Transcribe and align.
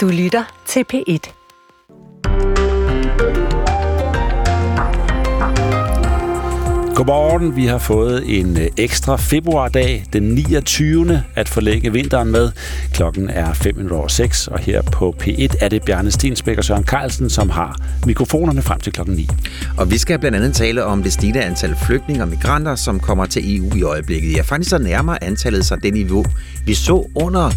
Du 0.00 0.08
lytter 0.08 0.62
til 0.66 0.84
P1. 0.92 1.32
Godmorgen. 6.94 7.56
Vi 7.56 7.66
har 7.66 7.78
fået 7.78 8.38
en 8.40 8.56
øh, 8.56 8.66
ekstra 8.76 9.16
februardag, 9.16 10.04
den 10.12 10.22
29. 10.22 11.22
at 11.36 11.48
forlænge 11.48 11.92
vinteren 11.92 12.30
med. 12.30 12.52
Klokken 12.92 13.30
er 13.30 13.52
5 13.52 13.92
over 13.92 14.08
6, 14.08 14.48
og 14.48 14.58
her 14.58 14.82
på 14.82 15.14
P1 15.22 15.64
er 15.64 15.68
det 15.68 15.82
Bjarne 15.82 16.10
Stensbæk 16.10 16.58
og 16.58 16.64
Søren 16.64 16.84
Carlsen, 16.84 17.30
som 17.30 17.50
har 17.50 17.76
mikrofonerne 18.06 18.62
frem 18.62 18.80
til 18.80 18.92
klokken 18.92 19.14
9. 19.16 19.28
Og 19.78 19.90
vi 19.90 19.98
skal 19.98 20.18
blandt 20.18 20.36
andet 20.36 20.54
tale 20.54 20.84
om 20.84 21.02
det 21.02 21.12
stigende 21.12 21.42
antal 21.42 21.76
flygtninge 21.86 22.22
og 22.22 22.28
migranter, 22.28 22.74
som 22.74 23.00
kommer 23.00 23.26
til 23.26 23.56
EU 23.56 23.76
i 23.76 23.82
øjeblikket. 23.82 24.36
Ja, 24.36 24.42
faktisk 24.42 24.70
så 24.70 24.78
nærmer 24.78 25.16
antallet 25.22 25.66
sig 25.66 25.82
det 25.82 25.94
niveau, 25.94 26.24
vi 26.66 26.74
så 26.74 27.06
under 27.14 27.50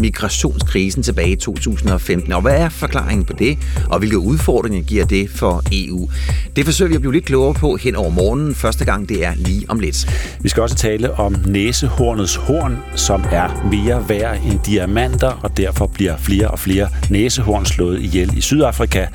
migrationskrisen 0.00 1.02
tilbage 1.02 1.30
i 1.30 1.36
2015. 1.36 2.32
Og 2.32 2.42
hvad 2.42 2.56
er 2.56 2.68
forklaringen 2.68 3.24
på 3.24 3.32
det, 3.32 3.58
og 3.90 3.98
hvilke 3.98 4.18
udfordringer 4.18 4.82
giver 4.82 5.04
det 5.04 5.30
for 5.30 5.62
EU? 5.72 6.08
Det 6.56 6.64
forsøger 6.64 6.88
vi 6.88 6.94
at 6.94 7.00
blive 7.00 7.12
lidt 7.12 7.24
klogere 7.24 7.54
på 7.54 7.76
hen 7.76 7.96
over 7.96 8.10
morgenen. 8.10 8.54
Første 8.54 8.84
gang 8.84 9.08
det 9.08 9.24
er 9.24 9.34
lige 9.34 9.66
om 9.68 9.80
lidt. 9.80 10.08
Vi 10.40 10.48
skal 10.48 10.62
også 10.62 10.76
tale 10.76 11.14
om 11.14 11.36
næsehornets 11.46 12.36
horn, 12.36 12.78
som 12.94 13.24
er 13.32 13.68
mere 13.70 14.08
værd 14.08 14.44
end 14.46 14.60
diamanter, 14.66 15.40
og 15.42 15.56
derfor 15.56 15.86
bliver 15.86 16.16
flere 16.16 16.48
og 16.48 16.58
flere 16.58 16.88
næsehorn 17.10 17.66
slået 17.66 18.00
ihjel 18.00 18.38
i 18.38 18.40
Sydafrika. 18.40 19.06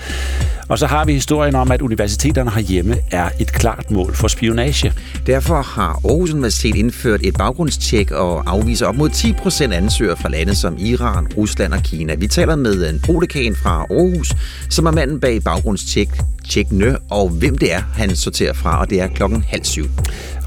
Og 0.69 0.79
så 0.79 0.87
har 0.87 1.05
vi 1.05 1.13
historien 1.13 1.55
om, 1.55 1.71
at 1.71 1.81
universiteterne 1.81 2.51
herhjemme 2.51 2.95
er 3.11 3.29
et 3.39 3.53
klart 3.53 3.91
mål 3.91 4.15
for 4.15 4.27
spionage. 4.27 4.93
Derfor 5.27 5.61
har 5.61 5.99
Aarhus 6.05 6.33
Universitet 6.33 6.75
indført 6.75 7.19
et 7.23 7.37
baggrundstjek 7.37 8.11
og 8.11 8.43
afviser 8.45 8.85
op 8.85 8.95
mod 8.95 9.09
10 9.09 9.33
procent 9.33 9.73
ansøgere 9.73 10.17
fra 10.17 10.29
lande 10.29 10.55
som 10.55 10.75
Iran, 10.79 11.27
Rusland 11.37 11.73
og 11.73 11.79
Kina. 11.83 12.15
Vi 12.15 12.27
taler 12.27 12.55
med 12.55 12.83
øh, 12.83 12.89
en 12.89 12.99
prodekan 12.99 13.55
fra 13.55 13.85
Aarhus, 13.89 14.33
som 14.69 14.85
er 14.85 14.91
manden 14.91 15.19
bag 15.19 15.44
baggrundstjek 15.44 16.09
tjekkene, 16.50 16.97
og 17.09 17.30
hvem 17.30 17.58
det 17.58 17.73
er, 17.73 17.81
han 17.94 18.16
sorterer 18.16 18.53
fra, 18.53 18.80
og 18.80 18.89
det 18.89 19.02
er 19.02 19.08
klokken 19.08 19.44
halv 19.47 19.64
syv. 19.64 19.86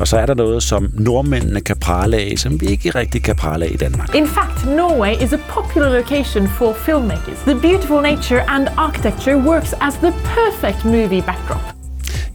Og 0.01 0.09
så 0.09 0.19
er 0.19 0.27
der 0.27 0.35
noget, 0.35 0.63
som 0.63 0.91
nordmændene 0.95 1.61
kan 1.61 1.77
prale 1.77 2.17
af, 2.17 2.35
som 2.37 2.61
vi 2.61 2.67
ikke 2.67 2.91
rigtig 2.91 3.23
kan 3.23 3.37
prale 3.37 3.65
af 3.65 3.71
i 3.71 3.77
Danmark. 3.77 4.15
In 4.15 4.29
fact, 4.29 4.67
Norway 4.67 5.15
is 5.25 5.33
a 5.33 5.39
popular 5.49 5.89
location 5.89 6.49
for 6.49 6.75
filmmakers. 6.87 7.39
The 7.47 7.55
beautiful 7.55 8.01
nature 8.03 8.45
and 8.49 8.69
architecture 8.77 9.37
works 9.37 9.75
as 9.81 9.95
the 9.95 10.13
perfect 10.13 10.85
movie 10.85 11.23
backdrop. 11.23 11.82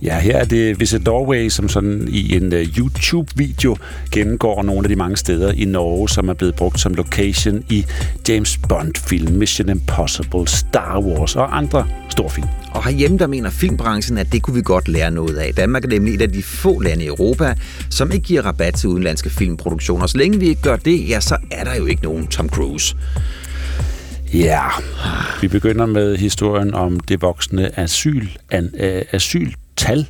Ja, 0.01 0.19
her 0.19 0.37
er 0.37 0.45
det 0.45 0.79
Visit 0.79 1.05
Norway, 1.05 1.49
som 1.49 1.69
sådan 1.69 2.07
i 2.11 2.35
en 2.35 2.53
uh, 2.53 2.59
YouTube-video 2.59 3.77
gennemgår 4.11 4.63
nogle 4.63 4.83
af 4.83 4.89
de 4.89 4.95
mange 4.95 5.17
steder 5.17 5.51
i 5.51 5.65
Norge, 5.65 6.09
som 6.09 6.29
er 6.29 6.33
blevet 6.33 6.55
brugt 6.55 6.79
som 6.79 6.93
location 6.93 7.63
i 7.69 7.85
James 8.29 8.59
Bond-film, 8.69 9.33
Mission 9.33 9.69
Impossible, 9.69 10.47
Star 10.47 10.99
Wars 10.99 11.35
og 11.35 11.57
andre 11.57 11.87
storfilm. 12.09 12.47
Og 12.71 12.83
herhjemme, 12.83 13.17
der 13.17 13.27
mener 13.27 13.49
filmbranchen, 13.49 14.17
at 14.17 14.31
det 14.31 14.41
kunne 14.41 14.55
vi 14.55 14.61
godt 14.61 14.87
lære 14.87 15.11
noget 15.11 15.37
af. 15.37 15.53
Danmark 15.53 15.83
er 15.83 15.87
nemlig 15.87 16.13
et 16.13 16.21
af 16.21 16.31
de 16.31 16.43
få 16.43 16.79
lande 16.79 17.03
i 17.03 17.07
Europa, 17.07 17.55
som 17.89 18.11
ikke 18.11 18.25
giver 18.25 18.41
rabat 18.41 18.73
til 18.73 18.89
udenlandske 18.89 19.29
filmproduktioner. 19.29 20.07
Så 20.07 20.17
længe 20.17 20.39
vi 20.39 20.47
ikke 20.47 20.61
gør 20.61 20.75
det, 20.75 21.09
ja, 21.09 21.19
så 21.19 21.37
er 21.51 21.63
der 21.63 21.75
jo 21.75 21.85
ikke 21.85 22.03
nogen 22.03 22.27
Tom 22.27 22.49
Cruise. 22.49 22.95
Ja, 24.33 24.63
vi 25.41 25.47
begynder 25.47 25.85
med 25.85 26.17
historien 26.17 26.73
om 26.73 26.99
det 26.99 27.21
voksne 27.21 27.79
asyl, 27.79 28.27
an, 28.51 28.69
uh, 28.73 29.19
tal. 29.77 30.07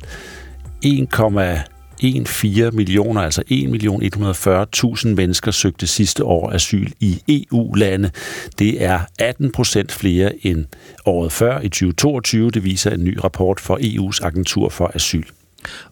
1,14 0.84 2.70
millioner, 2.70 3.20
altså 3.20 3.42
1.140.000 3.50 5.08
mennesker 5.08 5.50
søgte 5.50 5.86
sidste 5.86 6.24
år 6.24 6.52
asyl 6.52 6.90
i 7.00 7.22
EU-lande. 7.28 8.10
Det 8.58 8.82
er 8.84 9.00
18 9.18 9.52
procent 9.52 9.92
flere 9.92 10.46
end 10.46 10.64
året 11.06 11.32
før 11.32 11.60
i 11.60 11.68
2022. 11.68 12.50
Det 12.50 12.64
viser 12.64 12.90
en 12.90 13.04
ny 13.04 13.18
rapport 13.24 13.60
for 13.60 13.76
EU's 13.76 14.26
agentur 14.26 14.68
for 14.68 14.90
asyl. 14.94 15.24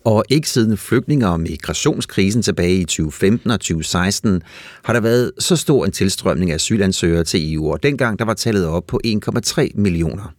Og 0.05 0.25
ikke 0.29 0.49
siden 0.49 0.77
flygtninge- 0.77 1.29
og 1.29 1.41
migrationskrisen 1.41 2.43
tilbage 2.43 2.81
i 2.81 2.85
2015 2.85 3.51
og 3.51 3.61
2016 3.61 4.43
har 4.85 4.93
der 4.93 5.01
været 5.01 5.33
så 5.39 5.57
stor 5.57 5.85
en 5.85 5.93
tilstrømning 5.93 6.51
af 6.51 6.55
asylansøgere 6.55 7.25
til 7.25 7.55
EU, 7.55 7.73
og 7.73 7.83
dengang 7.83 8.19
der 8.19 8.25
var 8.25 8.35
tallet 8.35 8.67
op 8.67 8.87
på 8.87 9.01
1,3 9.07 9.69
millioner. 9.75 10.33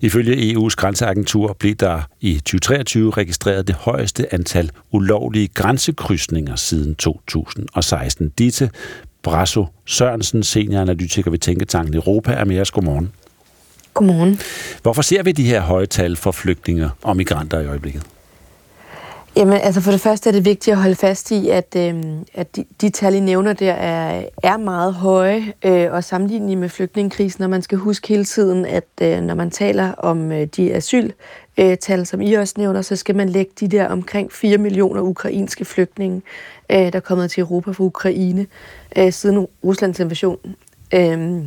Ifølge 0.00 0.52
EU's 0.52 0.74
grænseagentur 0.76 1.56
blev 1.58 1.74
der 1.74 2.02
i 2.20 2.34
2023 2.34 3.10
registreret 3.10 3.66
det 3.66 3.74
højeste 3.74 4.34
antal 4.34 4.70
ulovlige 4.90 5.48
grænsekrydsninger 5.48 6.56
siden 6.56 6.94
2016. 6.94 8.28
Ditte 8.38 8.70
Brasso 9.22 9.66
Sørensen, 9.86 10.42
senioranalytiker 10.42 11.30
ved 11.30 11.38
Tænketanken 11.38 11.94
Europa, 11.94 12.32
er 12.32 12.44
med 12.44 12.60
os. 12.60 12.70
Godmorgen. 12.70 13.12
Godmorgen. 13.94 14.38
Hvorfor 14.82 15.02
ser 15.02 15.22
vi 15.22 15.32
de 15.32 15.44
her 15.44 15.60
høje 15.60 15.86
tal 15.86 16.16
for 16.16 16.32
flygtninge 16.32 16.90
og 17.02 17.16
migranter 17.16 17.60
i 17.60 17.66
øjeblikket? 17.66 18.02
Jamen, 19.36 19.54
altså 19.54 19.80
for 19.80 19.90
det 19.90 20.00
første 20.00 20.28
er 20.30 20.32
det 20.32 20.44
vigtigt 20.44 20.74
at 20.74 20.82
holde 20.82 20.94
fast 20.94 21.30
i, 21.30 21.48
at, 21.48 21.76
øh, 21.76 21.94
at 22.34 22.56
de, 22.56 22.64
de 22.80 22.90
tal, 22.90 23.14
I 23.14 23.20
nævner 23.20 23.52
der, 23.52 23.72
er, 23.72 24.22
er 24.42 24.56
meget 24.56 24.94
høje, 24.94 25.52
øh, 25.64 25.92
og 25.92 26.04
sammenlignet 26.04 26.58
med 26.58 26.68
flygtningekrisen, 26.68 27.44
og 27.44 27.50
man 27.50 27.62
skal 27.62 27.78
huske 27.78 28.08
hele 28.08 28.24
tiden, 28.24 28.66
at 28.66 28.84
øh, 29.02 29.20
når 29.20 29.34
man 29.34 29.50
taler 29.50 29.92
om 29.92 30.32
øh, 30.32 30.46
de 30.46 30.74
asyltal, 30.74 32.00
øh, 32.00 32.06
som 32.06 32.20
I 32.20 32.32
også 32.32 32.54
nævner, 32.56 32.82
så 32.82 32.96
skal 32.96 33.16
man 33.16 33.28
lægge 33.28 33.52
de 33.60 33.68
der 33.68 33.88
omkring 33.88 34.32
4 34.32 34.58
millioner 34.58 35.00
ukrainske 35.00 35.64
flygtninge, 35.64 36.22
øh, 36.70 36.78
der 36.78 36.90
er 36.92 37.00
kommet 37.00 37.30
til 37.30 37.40
Europa 37.40 37.70
fra 37.70 37.84
Ukraine 37.84 38.46
øh, 38.96 39.12
siden 39.12 39.46
Ruslands 39.64 40.00
invasion. 40.00 40.38
Øh, 40.94 41.42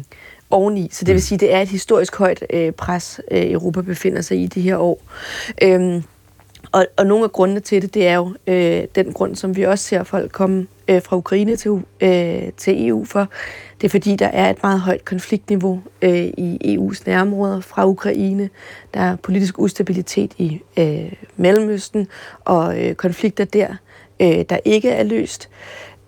oveni. 0.52 0.90
Så 0.92 1.06
det 1.06 1.14
vil 1.14 1.22
sige, 1.22 1.36
at 1.36 1.40
det 1.40 1.54
er 1.54 1.62
et 1.62 1.68
historisk 1.68 2.16
højt 2.16 2.44
øh, 2.50 2.72
pres, 2.72 3.22
øh, 3.32 3.52
Europa 3.52 3.82
befinder 3.82 4.22
sig 4.22 4.42
i 4.42 4.48
de 4.48 4.62
her 4.62 4.78
år. 4.78 5.02
Øh, 5.64 6.02
og, 6.72 6.86
og 6.98 7.06
nogle 7.06 7.24
af 7.24 7.32
grundene 7.32 7.60
til 7.60 7.82
det, 7.82 7.94
det 7.94 8.08
er 8.08 8.16
jo 8.16 8.36
øh, 8.48 8.84
den 8.96 9.14
grund, 9.14 9.36
som 9.36 9.56
vi 9.56 9.64
også 9.64 9.86
ser 9.86 10.04
folk 10.04 10.32
komme 10.32 10.68
øh, 10.88 11.02
fra 11.02 11.18
Ukraine 11.18 11.56
til, 11.56 11.72
øh, 12.02 12.52
til 12.58 12.88
EU 12.88 13.06
for. 13.06 13.28
Det 13.82 13.88
er 13.88 13.90
fordi, 13.90 14.16
der 14.16 14.28
er 14.28 14.50
et 14.50 14.64
meget 14.64 14.82
højt 14.82 15.06
konfliktniveau 15.06 15.82
øh, 16.02 16.26
i 16.38 16.78
EU's 16.78 17.04
nærområder 17.06 17.62
fra 17.62 17.88
Ukraine. 17.88 18.50
Der 18.94 19.00
er 19.00 19.16
politisk 19.16 19.60
ustabilitet 19.60 20.34
i 20.38 20.62
øh, 20.80 21.12
Mellemøsten 21.38 22.08
og 22.46 22.86
øh, 22.86 22.96
konflikter 22.96 23.46
der, 23.46 23.68
øh, 24.20 24.46
der 24.50 24.60
ikke 24.66 24.90
er 24.90 25.04
løst 25.04 25.50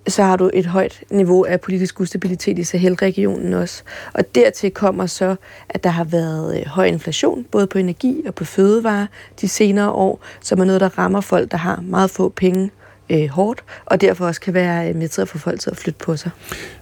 så 0.08 0.24
har 0.24 0.38
du 0.38 0.50
et 0.54 0.66
højt 0.66 1.04
niveau 1.12 1.46
af 1.46 1.62
politisk 1.62 2.00
ustabilitet 2.00 2.60
i 2.60 2.64
Sahel-regionen 2.64 3.54
også. 3.54 3.84
Og 4.14 4.36
dertil 4.36 4.72
kommer 4.72 5.06
så, 5.06 5.36
at 5.70 5.84
der 5.84 5.90
har 5.90 6.04
været 6.04 6.60
øh, 6.60 6.66
høj 6.66 6.86
inflation, 6.86 7.46
både 7.52 7.68
på 7.68 7.78
energi 7.78 8.22
og 8.28 8.36
på 8.36 8.46
fødevarer 8.46 9.08
de 9.42 9.48
senere 9.48 9.92
år, 9.92 10.24
som 10.42 10.60
er 10.60 10.66
noget, 10.66 10.82
der 10.82 10.98
rammer 10.98 11.22
folk, 11.22 11.52
der 11.52 11.58
har 11.58 11.84
meget 11.88 12.10
få 12.10 12.30
penge 12.30 12.72
øh, 13.10 13.28
hårdt, 13.30 13.64
og 13.86 14.02
derfor 14.02 14.28
også 14.28 14.42
kan 14.42 14.54
være 14.54 14.90
øh, 14.90 14.96
med 14.96 15.08
til 15.08 15.22
at 15.22 15.28
få 15.28 15.38
folk 15.38 15.60
til 15.60 15.70
at 15.70 15.78
flytte 15.78 15.98
på 15.98 16.18
sig. 16.18 16.32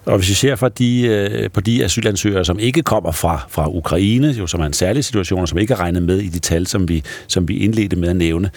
Og 0.05 0.17
hvis 0.17 0.29
vi 0.29 0.33
ser 0.33 0.55
for 0.55 0.69
de, 0.69 1.07
øh, 1.07 1.51
på 1.51 1.61
de 1.61 1.83
asylansøgere, 1.83 2.45
som 2.45 2.59
ikke 2.59 2.81
kommer 2.81 3.11
fra, 3.11 3.45
fra 3.49 3.69
Ukraine, 3.69 4.27
jo, 4.27 4.47
som 4.47 4.61
er 4.61 4.65
en 4.65 4.73
særlig 4.73 5.05
situation, 5.05 5.41
og 5.41 5.47
som 5.47 5.57
ikke 5.57 5.73
er 5.73 5.79
regnet 5.79 6.03
med 6.03 6.19
i 6.19 6.27
de 6.27 6.39
tal, 6.39 6.67
som 6.67 6.89
vi, 6.89 7.03
som 7.27 7.47
vi 7.47 7.57
indledte 7.57 7.95
med 7.95 8.09
at 8.09 8.15
nævne, 8.15 8.51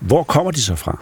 hvor 0.00 0.22
kommer 0.22 0.50
de 0.50 0.62
så 0.62 0.74
fra? 0.74 0.98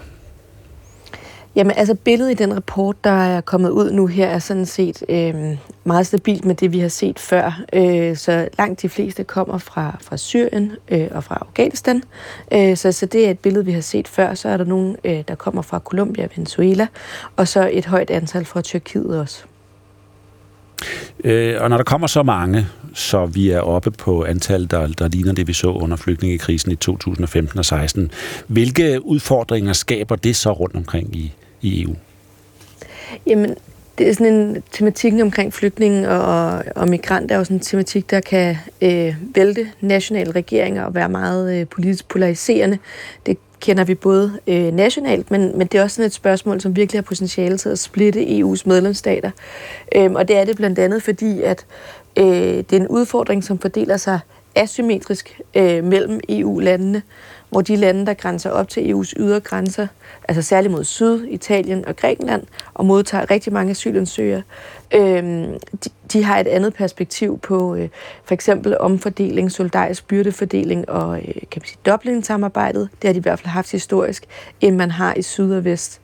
Jamen 1.57 1.73
altså 1.77 1.95
billedet 1.95 2.31
i 2.31 2.35
den 2.35 2.57
rapport, 2.57 3.05
der 3.05 3.11
er 3.11 3.41
kommet 3.41 3.71
ud 3.71 3.91
nu 3.91 4.07
her, 4.07 4.27
er 4.27 4.39
sådan 4.39 4.67
set 4.67 5.03
øh, 5.09 5.35
meget 5.85 6.07
stabilt 6.07 6.45
med 6.45 6.55
det, 6.55 6.73
vi 6.73 6.79
har 6.79 6.89
set 6.89 7.19
før. 7.19 7.63
Øh, 7.73 8.17
så 8.17 8.49
langt 8.59 8.83
de 8.83 8.89
fleste 8.89 9.25
kommer 9.25 9.59
fra, 9.59 9.97
fra 10.01 10.17
Syrien 10.17 10.73
øh, 10.89 11.09
og 11.11 11.25
fra 11.25 11.39
Afghanistan. 11.41 12.03
Øh, 12.53 12.77
så, 12.77 12.93
så 12.93 13.07
det 13.07 13.27
er 13.27 13.31
et 13.31 13.39
billede, 13.39 13.65
vi 13.65 13.73
har 13.73 13.81
set 13.81 14.09
før. 14.09 14.35
Så 14.35 14.49
er 14.49 14.57
der 14.57 14.65
nogen, 14.65 14.97
øh, 15.05 15.23
der 15.29 15.35
kommer 15.35 15.63
fra 15.63 15.79
Colombia 15.79 16.25
og 16.25 16.31
Venezuela, 16.37 16.87
og 17.37 17.49
så 17.49 17.71
et 17.73 17.87
højt 17.87 18.11
antal 18.11 18.45
fra 18.45 18.61
Tyrkiet 18.61 19.21
også. 19.21 19.45
Øh, 21.25 21.57
og 21.61 21.71
når 21.71 21.77
der 21.77 21.85
kommer 21.85 22.07
så 22.07 22.23
mange, 22.23 22.67
så 22.95 23.27
vi 23.27 23.51
er 23.51 23.61
oppe 23.61 23.91
på 23.91 24.25
antal, 24.25 24.71
der, 24.71 24.87
der 24.87 25.09
ligner 25.09 25.33
det, 25.33 25.49
vi 25.49 25.53
så 25.53 25.69
under 25.69 25.97
flygtningekrisen 25.97 26.73
i 26.73 26.77
2015 26.77 27.59
og 27.59 27.65
16, 27.65 28.11
hvilke 28.47 29.07
udfordringer 29.07 29.73
skaber 29.73 30.17
det 30.17 30.37
så 30.37 30.53
rundt 30.53 30.77
omkring 30.77 31.17
i, 31.17 31.33
i 31.67 31.83
EU? 31.83 31.95
Jamen, 33.27 33.55
det 33.99 34.09
er 34.09 34.13
sådan 34.13 34.33
en 34.33 34.63
tematik 34.73 35.13
omkring 35.23 35.53
flygtninge 35.53 36.11
og, 36.11 36.65
og 36.77 36.89
migranter 36.89 37.35
er 37.35 37.39
jo 37.39 37.45
sådan 37.45 37.57
en 37.57 37.61
tematik, 37.61 38.11
der 38.11 38.21
kan 38.21 38.57
øh, 38.83 39.15
vælte 39.35 39.69
nationale 39.81 40.33
regeringer 40.33 40.85
og 40.85 40.95
være 40.95 41.09
meget 41.09 41.61
øh, 41.61 41.67
politisk 41.67 42.09
polariserende. 42.09 42.79
Det 43.27 43.39
kender 43.61 43.85
vi 43.85 43.95
både 43.95 44.39
øh, 44.47 44.73
nationalt, 44.73 45.31
men, 45.31 45.59
men 45.59 45.67
det 45.67 45.79
er 45.79 45.83
også 45.83 45.95
sådan 45.95 46.07
et 46.07 46.13
spørgsmål, 46.13 46.61
som 46.61 46.77
virkelig 46.77 46.99
har 46.99 47.03
potentiale 47.03 47.59
til 47.59 47.69
at 47.69 47.79
splitte 47.79 48.21
EU's 48.21 48.63
medlemsstater. 48.67 49.31
Øhm, 49.95 50.15
og 50.15 50.29
det 50.29 50.37
er 50.37 50.45
det 50.45 50.57
blandt 50.57 50.79
andet, 50.79 51.03
fordi 51.03 51.43
at 51.43 51.67
øh, 52.17 52.25
det 52.25 52.73
er 52.73 52.77
en 52.77 52.89
udfordring, 52.89 53.45
som 53.45 53.59
fordeler 53.59 53.97
sig 53.97 54.21
asymmetrisk 54.55 55.41
øh, 55.55 55.85
mellem 55.85 56.21
EU-landene, 56.29 57.03
hvor 57.51 57.61
de 57.61 57.77
lande, 57.77 58.07
der 58.07 58.15
grænser 58.15 58.51
op 58.51 58.69
til 58.69 58.93
EU's 58.93 59.13
ydre 59.17 59.41
grænser, 59.41 59.87
altså 60.29 60.43
særligt 60.43 60.73
mod 60.73 60.85
Syd, 60.85 61.25
Italien 61.29 61.85
og 61.89 61.97
Grækenland, 61.97 62.43
og 62.75 62.87
modtager 62.87 63.31
rigtig 63.31 63.53
mange 63.53 63.71
asylansøgere, 63.71 64.43
øh, 64.95 65.23
de, 65.85 65.91
de 66.13 66.25
har 66.25 66.39
et 66.39 66.47
andet 66.47 66.75
perspektiv 66.75 67.39
på 67.39 67.75
øh, 67.75 67.89
for 68.25 68.35
eksempel 68.35 68.79
omfordeling, 68.79 69.53
solidarisk 69.53 70.09
byrdefordeling 70.09 70.89
og 70.89 71.19
øh, 71.19 71.25
kan 71.25 71.61
man 71.61 71.67
sige, 71.67 71.79
Dublin-samarbejdet. 71.87 72.89
Det 73.03 73.09
har 73.09 73.13
de 73.13 73.19
i 73.19 73.23
hvert 73.23 73.39
fald 73.39 73.51
haft 73.51 73.73
historisk, 73.73 74.25
end 74.61 74.77
man 74.77 74.91
har 74.91 75.15
i 75.15 75.23
Syd 75.23 75.53
og 75.53 75.65
Vest. 75.65 76.01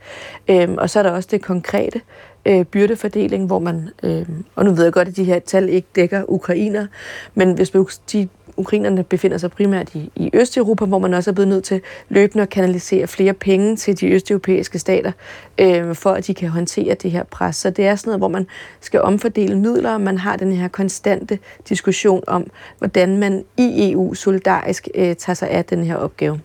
Øh, 0.49 0.69
og 0.79 0.91
så 0.91 0.99
er 0.99 1.03
der 1.03 1.11
også 1.11 1.29
det 1.33 1.43
konkrete, 1.43 2.01
øh, 2.47 2.65
byrdefordeling, 2.65 3.47
hvor 3.47 3.59
man, 3.59 3.89
øh, 4.03 4.27
og 4.55 4.65
nu 4.65 4.71
ved 4.71 4.85
jeg 4.85 4.93
godt, 4.93 5.09
at 5.09 5.17
de 5.17 5.25
her 5.25 5.39
tal 5.39 5.69
ikke 5.69 5.89
dækker 5.97 6.25
ukrainer, 6.29 6.87
men 7.35 7.53
hvis 7.53 7.71
de 8.13 8.29
ukrainerne 8.63 9.05
befinder 9.05 9.39
sig 9.39 9.51
primært 9.51 9.95
i, 9.95 10.11
i 10.17 10.31
Østeuropa, 10.35 10.85
hvor 10.85 10.99
man 10.99 11.15
også 11.15 11.31
er 11.31 11.35
blevet 11.35 11.49
nødt 11.49 11.65
til 11.65 11.81
løbende 12.09 12.43
at 12.43 12.51
kanalisere 12.51 13.07
flere 13.07 13.33
penge 13.35 13.77
til 13.77 14.01
de 14.01 14.07
østeuropæiske 14.07 14.79
stater, 14.79 15.13
øh, 15.59 15.95
for 15.95 16.11
at 16.11 16.27
de 16.27 16.35
kan 16.35 16.49
håndtere 16.49 16.95
det 16.95 17.11
her 17.11 17.25
pres. 17.25 17.57
Så 17.57 17.71
det 17.71 17.87
er 17.87 17.97
sådan 17.97 18.09
noget, 18.09 18.21
hvor 18.21 18.29
man 18.29 18.47
skal 18.81 19.01
omfordele 19.01 19.59
midler, 19.59 19.95
og 19.95 20.01
man 20.01 20.19
har 20.19 20.37
den 20.37 20.53
her 20.53 20.69
konstante 20.69 21.39
diskussion 21.69 22.23
om, 22.27 22.47
hvordan 22.79 23.19
man 23.19 23.45
i 23.59 23.93
EU 23.93 24.15
solidarisk 24.15 24.89
øh, 24.95 25.17
tager 25.17 25.35
sig 25.35 25.51
af 25.51 25.65
den 25.65 25.85
her 25.85 25.97
opgave. 25.97 26.41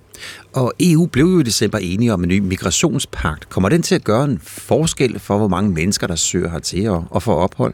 Og 0.54 0.74
EU 0.80 1.06
blev 1.06 1.26
jo 1.26 1.40
i 1.40 1.44
december 1.44 1.78
enige 1.78 2.14
om 2.14 2.24
en 2.24 2.30
ny 2.30 2.40
migrationspagt. 2.40 3.50
Kommer 3.50 3.70
den 3.70 3.82
til 3.82 3.96
at 3.96 4.04
gøre 4.04 4.24
en 4.24 4.40
forskel 4.44 5.20
for, 5.20 5.38
hvor 5.38 5.48
mange 5.48 5.72
mennesker, 5.72 6.08
der 6.08 6.16
søger 6.16 6.50
hertil 6.50 6.90
og, 6.90 7.06
og 7.10 7.24
får 7.24 7.36
ophold? 7.36 7.74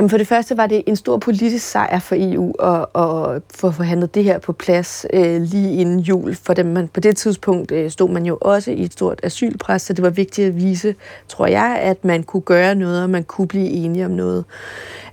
Jamen 0.00 0.10
for 0.10 0.18
det 0.18 0.26
første 0.26 0.56
var 0.56 0.66
det 0.66 0.82
en 0.86 0.96
stor 0.96 1.18
politisk 1.18 1.70
sejr 1.70 1.98
for 1.98 2.16
EU 2.18 2.52
at, 2.52 3.02
at 3.02 3.42
få 3.54 3.70
forhandlet 3.70 4.14
det 4.14 4.24
her 4.24 4.38
på 4.38 4.52
plads 4.52 5.06
øh, 5.12 5.42
lige 5.42 5.80
inden 5.80 6.00
jul. 6.00 6.34
For 6.34 6.54
dem, 6.54 6.66
man, 6.66 6.88
på 6.88 7.00
det 7.00 7.16
tidspunkt 7.16 7.72
øh, 7.72 7.90
stod 7.90 8.10
man 8.10 8.26
jo 8.26 8.38
også 8.40 8.70
i 8.70 8.82
et 8.82 8.92
stort 8.92 9.20
asylpres, 9.22 9.82
så 9.82 9.92
det 9.92 10.04
var 10.04 10.10
vigtigt 10.10 10.48
at 10.48 10.56
vise, 10.56 10.94
tror 11.28 11.46
jeg, 11.46 11.78
at 11.82 12.04
man 12.04 12.22
kunne 12.22 12.40
gøre 12.40 12.74
noget, 12.74 13.02
og 13.02 13.10
man 13.10 13.24
kunne 13.24 13.48
blive 13.48 13.68
enige 13.68 14.04
om 14.04 14.10
noget. 14.10 14.44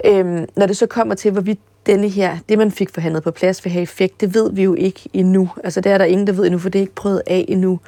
Øhm, 0.06 0.45
når 0.56 0.66
det 0.66 0.78
så 0.78 0.86
kommer 0.86 1.16
til, 1.16 1.31
hvorvidt 1.31 1.60
denne 1.86 2.10
her, 2.10 2.38
det 2.50 2.57
man 2.57 2.72
fik 2.72 2.89
forhandlet 2.94 3.24
på 3.24 3.31
plads 3.31 3.66
vil 3.66 3.72
have 3.72 3.84
effekt, 3.84 4.22
det 4.22 4.34
ved 4.34 4.51
vi 4.54 4.63
jo 4.63 4.74
ikke 4.74 5.10
endnu. 5.13 5.50
Altså 5.63 5.81
det 5.81 5.92
er 5.92 5.98
der 5.98 6.06
ingen, 6.06 6.28
der 6.28 6.34
ved 6.34 6.45
endnu, 6.45 6.60
for 6.60 6.69
det 6.69 6.80
er 6.80 6.81
ikke 6.81 6.95
prøvet 6.95 7.22
af 7.28 7.45
endnu. 7.48 7.80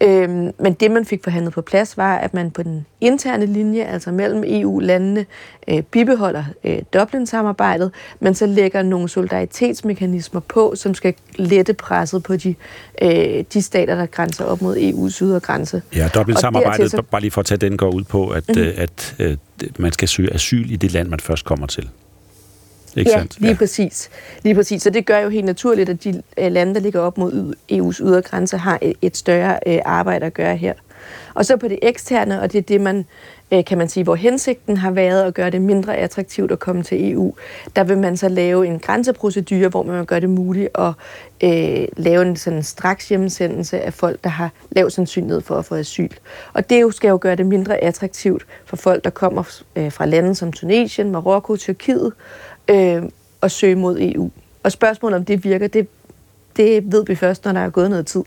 Øhm, 0.00 0.52
men 0.58 0.72
det, 0.72 0.90
man 0.90 1.04
fik 1.04 1.24
forhandlet 1.24 1.54
på 1.54 1.62
plads, 1.62 1.96
var, 1.96 2.16
at 2.16 2.34
man 2.34 2.50
på 2.50 2.62
den 2.62 2.86
interne 3.00 3.46
linje, 3.46 3.82
altså 3.82 4.12
mellem 4.12 4.44
EU-landene, 4.46 5.26
øh, 5.68 5.82
bibeholder 5.82 6.44
øh, 6.64 6.78
Dublin-samarbejdet, 6.94 7.92
men 8.20 8.34
så 8.34 8.46
lægger 8.46 8.82
nogle 8.82 9.08
solidaritetsmekanismer 9.08 10.40
på, 10.40 10.72
som 10.76 10.94
skal 10.94 11.14
lette 11.36 11.74
presset 11.74 12.22
på 12.22 12.36
de, 12.36 12.54
øh, 13.02 13.44
de 13.52 13.62
stater, 13.62 13.94
der 13.94 14.06
grænser 14.06 14.44
op 14.44 14.62
mod 14.62 14.76
EU's 14.76 15.24
ydre 15.24 15.40
grænse. 15.40 15.82
Ja, 15.96 16.08
Dublin-samarbejdet, 16.14 16.90
så... 16.90 17.02
bare 17.02 17.20
lige 17.20 17.30
for 17.30 17.40
at 17.40 17.46
tage 17.46 17.58
den, 17.58 17.76
går 17.76 17.90
ud 17.90 18.04
på, 18.04 18.28
at, 18.28 18.48
mm-hmm. 18.48 18.72
at, 18.76 19.14
at, 19.18 19.38
at 19.62 19.78
man 19.78 19.92
skal 19.92 20.08
søge 20.08 20.34
asyl 20.34 20.70
i 20.70 20.76
det 20.76 20.92
land, 20.92 21.08
man 21.08 21.20
først 21.20 21.44
kommer 21.44 21.66
til. 21.66 21.88
Ikke 22.96 23.10
ja, 23.10 23.16
sandt? 23.18 23.40
lige 23.40 23.50
ja. 23.50 23.56
præcis. 23.56 24.10
Lige 24.42 24.54
præcis. 24.54 24.82
Så 24.82 24.90
det 24.90 25.06
gør 25.06 25.18
jo 25.18 25.28
helt 25.28 25.44
naturligt, 25.44 25.88
at 25.88 26.04
de 26.04 26.22
øh, 26.38 26.52
lande, 26.52 26.74
der 26.74 26.80
ligger 26.80 27.00
op 27.00 27.18
mod 27.18 27.54
EU's 27.72 28.02
ydre 28.02 28.22
grænse, 28.22 28.56
har 28.56 28.78
et 29.02 29.16
større 29.16 29.58
øh, 29.66 29.78
arbejde 29.84 30.26
at 30.26 30.34
gøre 30.34 30.56
her. 30.56 30.72
Og 31.34 31.46
så 31.46 31.56
på 31.56 31.68
det 31.68 31.78
eksterne, 31.82 32.42
og 32.42 32.52
det 32.52 32.58
er 32.58 32.62
det, 32.62 32.80
man 32.80 33.06
øh, 33.52 33.64
kan 33.64 33.78
man 33.78 33.88
sige, 33.88 34.04
hvor 34.04 34.14
hensigten 34.14 34.76
har 34.76 34.90
været 34.90 35.22
at 35.22 35.34
gøre 35.34 35.50
det 35.50 35.62
mindre 35.62 35.96
attraktivt 35.96 36.52
at 36.52 36.58
komme 36.58 36.82
til 36.82 37.12
EU, 37.12 37.34
der 37.76 37.84
vil 37.84 37.98
man 37.98 38.16
så 38.16 38.28
lave 38.28 38.66
en 38.66 38.78
grænseprocedure, 38.78 39.68
hvor 39.68 39.82
man 39.82 40.04
gøre 40.04 40.20
det 40.20 40.30
muligt 40.30 40.68
at 40.78 40.92
øh, 41.44 41.88
lave 41.96 42.22
en 42.22 42.36
sådan 42.36 42.62
straks 42.62 43.08
hjemmesendelse 43.08 43.80
af 43.80 43.94
folk, 43.94 44.24
der 44.24 44.30
har 44.30 44.50
lav 44.70 44.90
sandsynlighed 44.90 45.40
for 45.40 45.54
at 45.54 45.64
få 45.64 45.74
asyl. 45.74 46.10
Og 46.52 46.70
det 46.70 46.80
jo 46.80 46.90
skal 46.90 47.08
jo 47.08 47.18
gøre 47.20 47.36
det 47.36 47.46
mindre 47.46 47.76
attraktivt 47.76 48.46
for 48.64 48.76
folk, 48.76 49.04
der 49.04 49.10
kommer 49.10 49.62
øh, 49.76 49.92
fra 49.92 50.06
lande 50.06 50.34
som 50.34 50.52
Tunesien, 50.52 51.10
Marokko, 51.10 51.56
Tyrkiet, 51.56 52.12
øh, 52.68 53.02
at 53.42 53.50
søge 53.50 53.74
mod 53.74 53.98
EU. 54.00 54.30
Og 54.62 54.72
spørgsmålet 54.72 55.18
om 55.18 55.24
det 55.24 55.44
virker, 55.44 55.68
det, 55.68 55.88
det 56.56 56.92
ved 56.92 57.04
vi 57.06 57.14
først, 57.14 57.44
når 57.44 57.52
der 57.52 57.60
er 57.60 57.70
gået 57.70 57.90
noget 57.90 58.06
tid. 58.06 58.22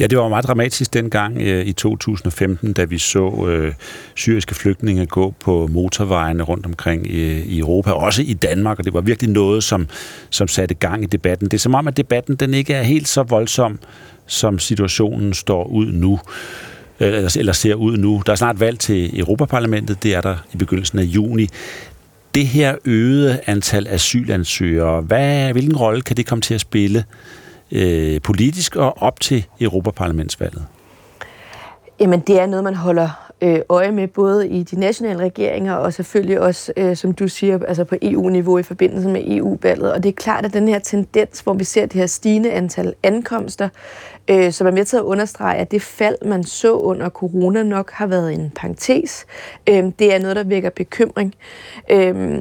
Ja, 0.00 0.06
det 0.06 0.18
var 0.18 0.28
meget 0.28 0.44
dramatisk 0.44 0.94
dengang 0.94 1.38
øh, 1.40 1.66
i 1.66 1.72
2015, 1.72 2.72
da 2.72 2.84
vi 2.84 2.98
så 2.98 3.46
øh, 3.48 3.74
syriske 4.14 4.54
flygtninge 4.54 5.06
gå 5.06 5.34
på 5.40 5.66
motorvejene 5.66 6.42
rundt 6.42 6.66
omkring 6.66 7.06
i, 7.06 7.42
i 7.42 7.58
Europa, 7.58 7.90
også 7.90 8.22
i 8.22 8.34
Danmark, 8.34 8.78
og 8.78 8.84
det 8.84 8.94
var 8.94 9.00
virkelig 9.00 9.30
noget, 9.30 9.64
som, 9.64 9.88
som 10.30 10.48
satte 10.48 10.74
gang 10.74 11.02
i 11.02 11.06
debatten. 11.06 11.48
Det 11.48 11.54
er 11.54 11.58
som 11.58 11.74
om, 11.74 11.88
at 11.88 11.96
debatten 11.96 12.36
den 12.36 12.54
ikke 12.54 12.74
er 12.74 12.82
helt 12.82 13.08
så 13.08 13.22
voldsom, 13.22 13.78
som 14.26 14.58
situationen 14.58 15.34
står 15.34 15.64
ud 15.64 15.86
nu 15.92 16.20
øh, 17.00 17.08
eller, 17.08 17.36
eller 17.38 17.52
ser 17.52 17.74
ud 17.74 17.96
nu. 17.96 18.22
Der 18.26 18.32
er 18.32 18.36
snart 18.36 18.60
valg 18.60 18.78
til 18.78 19.20
Europaparlamentet, 19.20 20.02
det 20.02 20.14
er 20.14 20.20
der 20.20 20.36
i 20.54 20.56
begyndelsen 20.56 20.98
af 20.98 21.02
juni 21.04 21.48
det 22.38 22.46
her 22.46 22.74
øgede 22.84 23.40
antal 23.46 23.86
asylansøgere, 23.86 25.00
hvad, 25.00 25.52
hvilken 25.52 25.76
rolle 25.76 26.02
kan 26.02 26.16
det 26.16 26.26
komme 26.26 26.42
til 26.42 26.54
at 26.54 26.60
spille 26.60 27.04
øh, 27.72 28.20
politisk 28.20 28.76
og 28.76 29.02
op 29.02 29.20
til 29.20 29.46
Europaparlamentsvalget? 29.60 30.66
Jamen, 32.00 32.20
det 32.20 32.40
er 32.40 32.46
noget, 32.46 32.64
man 32.64 32.74
holder 32.74 33.32
øh, 33.40 33.60
øje 33.68 33.92
med, 33.92 34.08
både 34.08 34.48
i 34.48 34.62
de 34.62 34.80
nationale 34.80 35.18
regeringer 35.18 35.74
og 35.74 35.92
selvfølgelig 35.92 36.40
også, 36.40 36.72
øh, 36.76 36.96
som 36.96 37.12
du 37.12 37.28
siger, 37.28 37.58
altså 37.68 37.84
på 37.84 37.96
EU-niveau 38.02 38.58
i 38.58 38.62
forbindelse 38.62 39.08
med 39.08 39.22
EU-valget. 39.26 39.92
Og 39.92 40.02
det 40.02 40.08
er 40.08 40.12
klart, 40.12 40.44
at 40.44 40.52
den 40.52 40.68
her 40.68 40.78
tendens, 40.78 41.40
hvor 41.40 41.54
vi 41.54 41.64
ser 41.64 41.86
det 41.86 41.92
her 41.92 42.06
stigende 42.06 42.52
antal 42.52 42.94
ankomster, 43.02 43.68
øh, 44.28 44.52
som 44.52 44.66
er 44.66 44.70
med 44.70 44.84
til 44.84 44.96
at 44.96 45.02
understrege, 45.02 45.58
at 45.58 45.70
det 45.70 45.82
fald, 45.82 46.16
man 46.24 46.44
så 46.44 46.72
under 46.72 47.08
corona 47.08 47.62
nok 47.62 47.90
har 47.90 48.06
været 48.06 48.34
en 48.34 48.52
parentes. 48.54 49.26
Øh, 49.68 49.84
det 49.98 50.14
er 50.14 50.18
noget, 50.18 50.36
der 50.36 50.44
vækker 50.44 50.70
bekymring. 50.70 51.34
Øh, 51.90 52.38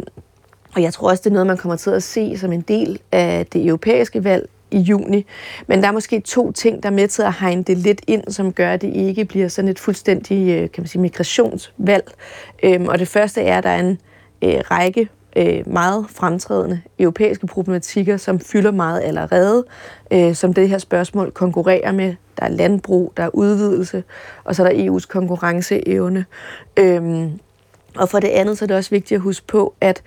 og 0.76 0.82
jeg 0.82 0.94
tror 0.94 1.10
også, 1.10 1.22
det 1.24 1.30
er 1.30 1.34
noget, 1.34 1.48
man 1.48 1.58
kommer 1.58 1.76
til 1.76 1.90
at 1.90 2.04
se 2.04 2.38
som 2.38 2.52
en 2.52 2.62
del 2.62 3.00
af 3.12 3.46
det 3.46 3.66
europæiske 3.66 4.24
valg 4.24 4.50
i 4.72 4.80
juni. 4.80 5.26
Men 5.68 5.82
der 5.82 5.88
er 5.88 5.92
måske 5.92 6.20
to 6.20 6.52
ting, 6.52 6.84
der 6.84 6.90
er 6.90 6.94
med 6.94 7.08
til 7.08 7.22
at 7.22 7.34
hegne 7.40 7.64
det 7.64 7.78
lidt 7.78 8.02
ind, 8.08 8.24
som 8.32 8.54
gør, 8.54 8.72
at 8.72 8.82
det 8.82 8.96
ikke 8.96 9.26
bliver 9.26 9.48
sådan 9.48 9.70
et 9.70 9.80
fuldstændig 9.80 10.50
øh, 10.50 10.72
kan 10.72 10.82
man 10.82 10.88
sige, 10.88 11.02
migrationsvalg. 11.02 12.12
Øhm, 12.64 12.88
og 12.88 13.00
det 13.00 13.08
første 13.08 13.42
er, 13.42 13.58
at 13.58 13.64
der 13.64 13.70
er 13.70 13.80
en 13.80 14.00
øh, 14.42 14.62
række 14.72 15.10
øh, 15.38 15.74
meget 15.74 16.06
fremtrædende 16.10 16.82
europæiske 17.00 17.48
problematikker, 17.48 18.18
som 18.18 18.40
fylder 18.40 18.72
meget 18.72 19.02
allerede, 19.02 19.66
øh, 20.12 20.36
som 20.36 20.54
det 20.54 20.70
her 20.70 20.78
spørgsmål 20.78 21.32
konkurrerer 21.32 21.92
med. 21.92 22.16
Der 22.40 22.46
er 22.46 22.50
landbrug, 22.50 23.14
der 23.18 23.24
er 23.24 23.30
udvidelse, 23.36 24.04
og 24.44 24.56
så 24.56 24.64
er 24.64 24.70
der 24.70 24.88
EU's 24.88 25.06
konkurrenceevne. 25.08 26.26
Øhm, 26.78 27.40
og 27.98 28.10
for 28.10 28.20
det 28.20 28.28
andet 28.28 28.58
så 28.58 28.66
er 28.66 28.68
det 28.68 28.78
også 28.78 28.90
vigtigt 28.90 29.18
at 29.18 29.22
huske 29.22 29.48
på, 29.48 29.74
at 29.82 30.02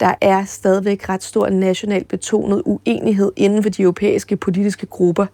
der 0.00 0.14
er 0.20 0.44
stadigvæk 0.44 1.08
ret 1.08 1.22
stor 1.22 1.48
nationalt 1.48 2.08
betonet 2.08 2.62
uenighed 2.64 3.32
inden 3.36 3.62
for 3.62 3.70
de 3.70 3.82
europæiske 3.82 4.36
politiske 4.36 4.86
grupper, 4.86 5.26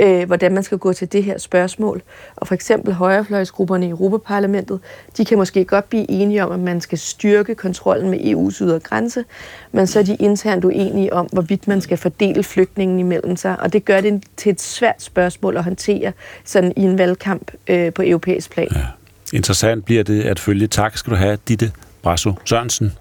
øh, 0.00 0.26
hvordan 0.26 0.52
man 0.54 0.62
skal 0.62 0.78
gå 0.78 0.92
til 0.92 1.12
det 1.12 1.24
her 1.24 1.38
spørgsmål. 1.38 2.02
Og 2.36 2.46
for 2.46 2.54
eksempel 2.54 2.94
højrefløjsgrupperne 2.94 3.86
i 3.86 3.90
Europaparlamentet, 3.90 4.80
de 5.16 5.24
kan 5.24 5.38
måske 5.38 5.64
godt 5.64 5.88
blive 5.88 6.10
enige 6.10 6.44
om, 6.44 6.52
at 6.52 6.60
man 6.60 6.80
skal 6.80 6.98
styrke 6.98 7.54
kontrollen 7.54 8.10
med 8.10 8.18
EU's 8.18 8.64
ydre 8.64 8.80
grænse, 8.80 9.24
men 9.72 9.86
så 9.86 9.98
er 9.98 10.02
de 10.02 10.16
internt 10.20 10.64
uenige 10.64 11.12
om, 11.12 11.26
hvorvidt 11.32 11.68
man 11.68 11.80
skal 11.80 11.96
fordele 11.96 12.42
flygtningen 12.42 12.98
imellem 12.98 13.36
sig. 13.36 13.60
Og 13.60 13.72
det 13.72 13.84
gør 13.84 14.00
det 14.00 14.22
til 14.36 14.52
et 14.52 14.60
svært 14.60 15.02
spørgsmål 15.02 15.56
at 15.56 15.64
håndtere 15.64 16.12
sådan 16.44 16.72
i 16.76 16.80
en 16.82 16.98
valgkamp 16.98 17.50
øh, 17.68 17.92
på 17.92 18.02
europæisk 18.02 18.50
plan. 18.50 18.68
Ja. 18.74 18.86
Interessant 19.32 19.84
bliver 19.84 20.04
det 20.04 20.22
at 20.22 20.38
følge. 20.40 20.66
Tak 20.66 20.96
skal 20.96 21.10
du 21.10 21.16
have, 21.16 21.38
Ditte 21.48 21.72
Brasso 22.02 22.32
Sørensen. 22.44 22.92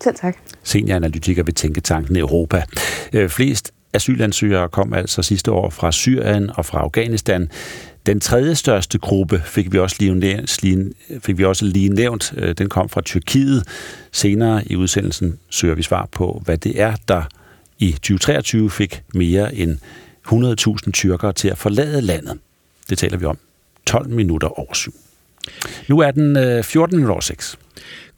Selv 0.00 0.14
tak. 0.16 0.36
Senioranalytiker 0.62 1.42
ved 1.42 1.52
Tænketanken 1.52 2.16
Europa. 2.16 2.62
Øh, 3.12 3.28
flest 3.28 3.72
asylansøgere 3.92 4.68
kom 4.68 4.92
altså 4.92 5.22
sidste 5.22 5.52
år 5.52 5.70
fra 5.70 5.92
Syrien 5.92 6.50
og 6.54 6.66
fra 6.66 6.78
Afghanistan. 6.78 7.50
Den 8.06 8.20
tredje 8.20 8.54
største 8.54 8.98
gruppe 8.98 9.42
fik 9.44 9.72
vi 9.72 9.78
også 9.78 9.96
lige, 9.98 10.14
nævnt, 10.14 10.62
fik 11.20 11.38
vi 11.38 11.44
også 11.44 11.64
lige 11.64 11.88
nævnt. 11.88 12.34
Øh, 12.36 12.54
den 12.54 12.68
kom 12.68 12.88
fra 12.88 13.00
Tyrkiet. 13.00 13.64
Senere 14.12 14.62
i 14.66 14.76
udsendelsen 14.76 15.38
søger 15.50 15.74
vi 15.74 15.82
svar 15.82 16.08
på, 16.12 16.42
hvad 16.44 16.58
det 16.58 16.80
er, 16.80 16.94
der 17.08 17.22
i 17.78 17.92
2023 17.92 18.70
fik 18.70 19.02
mere 19.14 19.54
end 19.54 19.78
100.000 20.28 20.90
tyrkere 20.90 21.32
til 21.32 21.48
at 21.48 21.58
forlade 21.58 22.00
landet. 22.00 22.38
Det 22.90 22.98
taler 22.98 23.16
vi 23.16 23.24
om 23.24 23.38
12 23.86 24.08
minutter 24.08 24.58
over 24.58 24.74
syv. 24.74 24.94
Nu 25.88 25.98
er 25.98 26.10
den 26.10 26.36
øh, 26.36 26.64
14 26.64 26.96
minutter 26.96 27.12
over 27.12 27.20
6. 27.20 27.58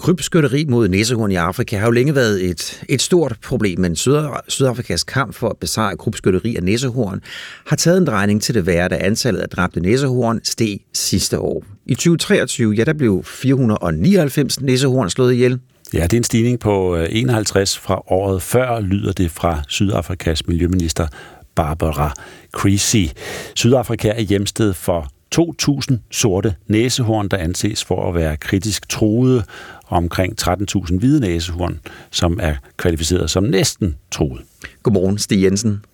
Krybskytteri 0.00 0.64
mod 0.69 0.88
næsehorn 0.88 1.30
i 1.30 1.35
Afrika 1.35 1.78
har 1.78 1.87
jo 1.87 1.90
længe 1.90 2.14
været 2.14 2.45
et, 2.50 2.83
et 2.88 3.02
stort 3.02 3.37
problem, 3.45 3.80
men 3.80 3.97
Syd, 3.97 4.16
Sydafrikas 4.49 5.04
kamp 5.04 5.35
for 5.35 5.49
at 5.49 5.57
besejre 5.57 5.97
krybskytteri 5.97 6.57
af 6.57 6.62
næsehorn 6.62 7.21
har 7.66 7.76
taget 7.76 7.99
en 7.99 8.07
drejning 8.07 8.42
til 8.42 8.54
det 8.54 8.66
værre, 8.66 8.88
da 8.88 8.99
antallet 9.00 9.40
af 9.40 9.49
dræbte 9.49 9.80
næsehorn 9.80 10.40
steg 10.45 10.80
sidste 10.92 11.38
år. 11.38 11.64
I 11.87 11.95
2023, 11.95 12.75
ja, 12.75 12.85
der 12.85 12.92
blev 12.92 13.25
499 13.25 14.61
næsehorn 14.61 15.11
slået 15.11 15.33
ihjel. 15.33 15.59
Ja, 15.95 16.02
det 16.02 16.12
er 16.12 16.16
en 16.16 16.25
stigning 16.25 16.61
på 16.61 16.97
øh, 16.97 17.09
51 17.11 17.78
fra 17.78 18.02
året 18.12 18.42
før, 18.42 18.80
lyder 18.80 19.12
det 19.12 19.30
fra 19.30 19.62
Sydafrikas 19.69 20.47
miljøminister 20.47 21.07
Barbara 21.54 22.14
Creasy. 22.52 23.12
Sydafrika 23.54 24.09
er 24.09 24.21
hjemsted 24.21 24.73
for 24.73 25.11
2.000 25.35 25.97
sorte 26.11 26.54
næsehorn, 26.69 27.28
der 27.28 27.37
anses 27.37 27.85
for 27.85 28.09
at 28.09 28.14
være 28.14 28.37
kritisk 28.37 28.88
truede, 28.88 29.45
og 29.90 29.97
omkring 29.97 30.35
13.000 30.42 30.99
hvide 30.99 31.20
næsehorn, 31.20 31.80
som 32.11 32.38
er 32.42 32.54
kvalificeret 32.76 33.30
som 33.30 33.42
næsten 33.42 33.97
truet. 34.11 34.42
Godmorgen, 34.82 35.18
Stig 35.18 35.42
Jensen. 35.42 35.85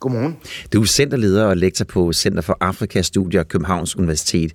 Godmorgen. 0.00 0.36
Du 0.72 0.82
er 0.82 0.86
centerleder 0.86 1.44
og 1.44 1.56
lektor 1.56 1.84
på 1.84 2.12
Center 2.12 2.42
for 2.42 2.56
Afrikastudier 2.60 3.42
Københavns 3.42 3.96
Universitet. 3.96 4.52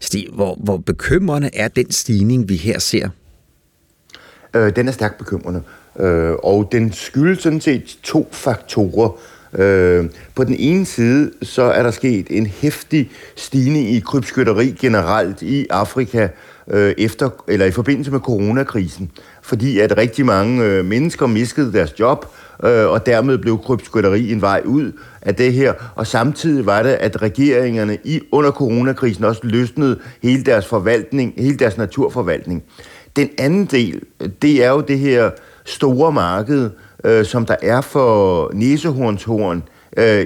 Stig, 0.00 0.28
hvor, 0.32 0.58
hvor 0.64 0.76
bekymrende 0.76 1.50
er 1.52 1.68
den 1.68 1.90
stigning, 1.90 2.48
vi 2.48 2.56
her 2.56 2.78
ser? 2.78 3.08
Øh, 4.54 4.76
den 4.76 4.88
er 4.88 4.92
stærkt 4.92 5.18
bekymrende, 5.18 5.62
øh, 6.00 6.32
og 6.32 6.68
den 6.72 6.92
skyldes 6.92 7.38
sådan 7.38 7.60
set 7.60 7.98
to 8.02 8.28
faktorer. 8.32 9.18
Øh, 9.54 10.04
på 10.34 10.44
den 10.44 10.56
ene 10.58 10.86
side, 10.86 11.32
så 11.42 11.62
er 11.62 11.82
der 11.82 11.90
sket 11.90 12.26
en 12.30 12.46
hæftig 12.46 13.10
stigning 13.36 13.90
i 13.90 14.00
krybskytteri 14.00 14.76
generelt 14.80 15.42
i 15.42 15.66
Afrika 15.70 16.28
øh, 16.70 16.94
efter 16.98 17.30
eller 17.48 17.66
i 17.66 17.70
forbindelse 17.70 18.10
med 18.10 18.20
coronakrisen, 18.20 19.10
fordi 19.42 19.78
at 19.78 19.96
rigtig 19.96 20.26
mange 20.26 20.64
øh, 20.64 20.84
mennesker 20.84 21.26
mistede 21.26 21.72
deres 21.72 22.00
job, 22.00 22.26
øh, 22.64 22.86
og 22.86 23.06
dermed 23.06 23.38
blev 23.38 23.58
krybskytteri 23.58 24.32
en 24.32 24.40
vej 24.40 24.62
ud 24.64 24.92
af 25.22 25.34
det 25.34 25.52
her. 25.52 25.72
Og 25.94 26.06
samtidig 26.06 26.66
var 26.66 26.82
det, 26.82 26.90
at 26.90 27.22
regeringerne 27.22 27.98
i 28.04 28.20
under 28.32 28.50
coronakrisen 28.50 29.24
også 29.24 29.40
løsnede 29.44 29.98
hele 30.22 30.44
deres 30.44 30.66
forvaltning, 30.66 31.34
hele 31.36 31.56
deres 31.56 31.76
naturforvaltning. 31.76 32.62
Den 33.16 33.28
anden 33.38 33.64
del, 33.64 34.00
det 34.42 34.64
er 34.64 34.70
jo 34.70 34.80
det 34.80 34.98
her 34.98 35.30
store 35.64 36.12
marked, 36.12 36.70
øh, 37.04 37.24
som 37.24 37.46
der 37.46 37.56
er 37.62 37.80
for 37.80 38.50
næsehornshorn 38.54 39.56
øh, 39.56 39.62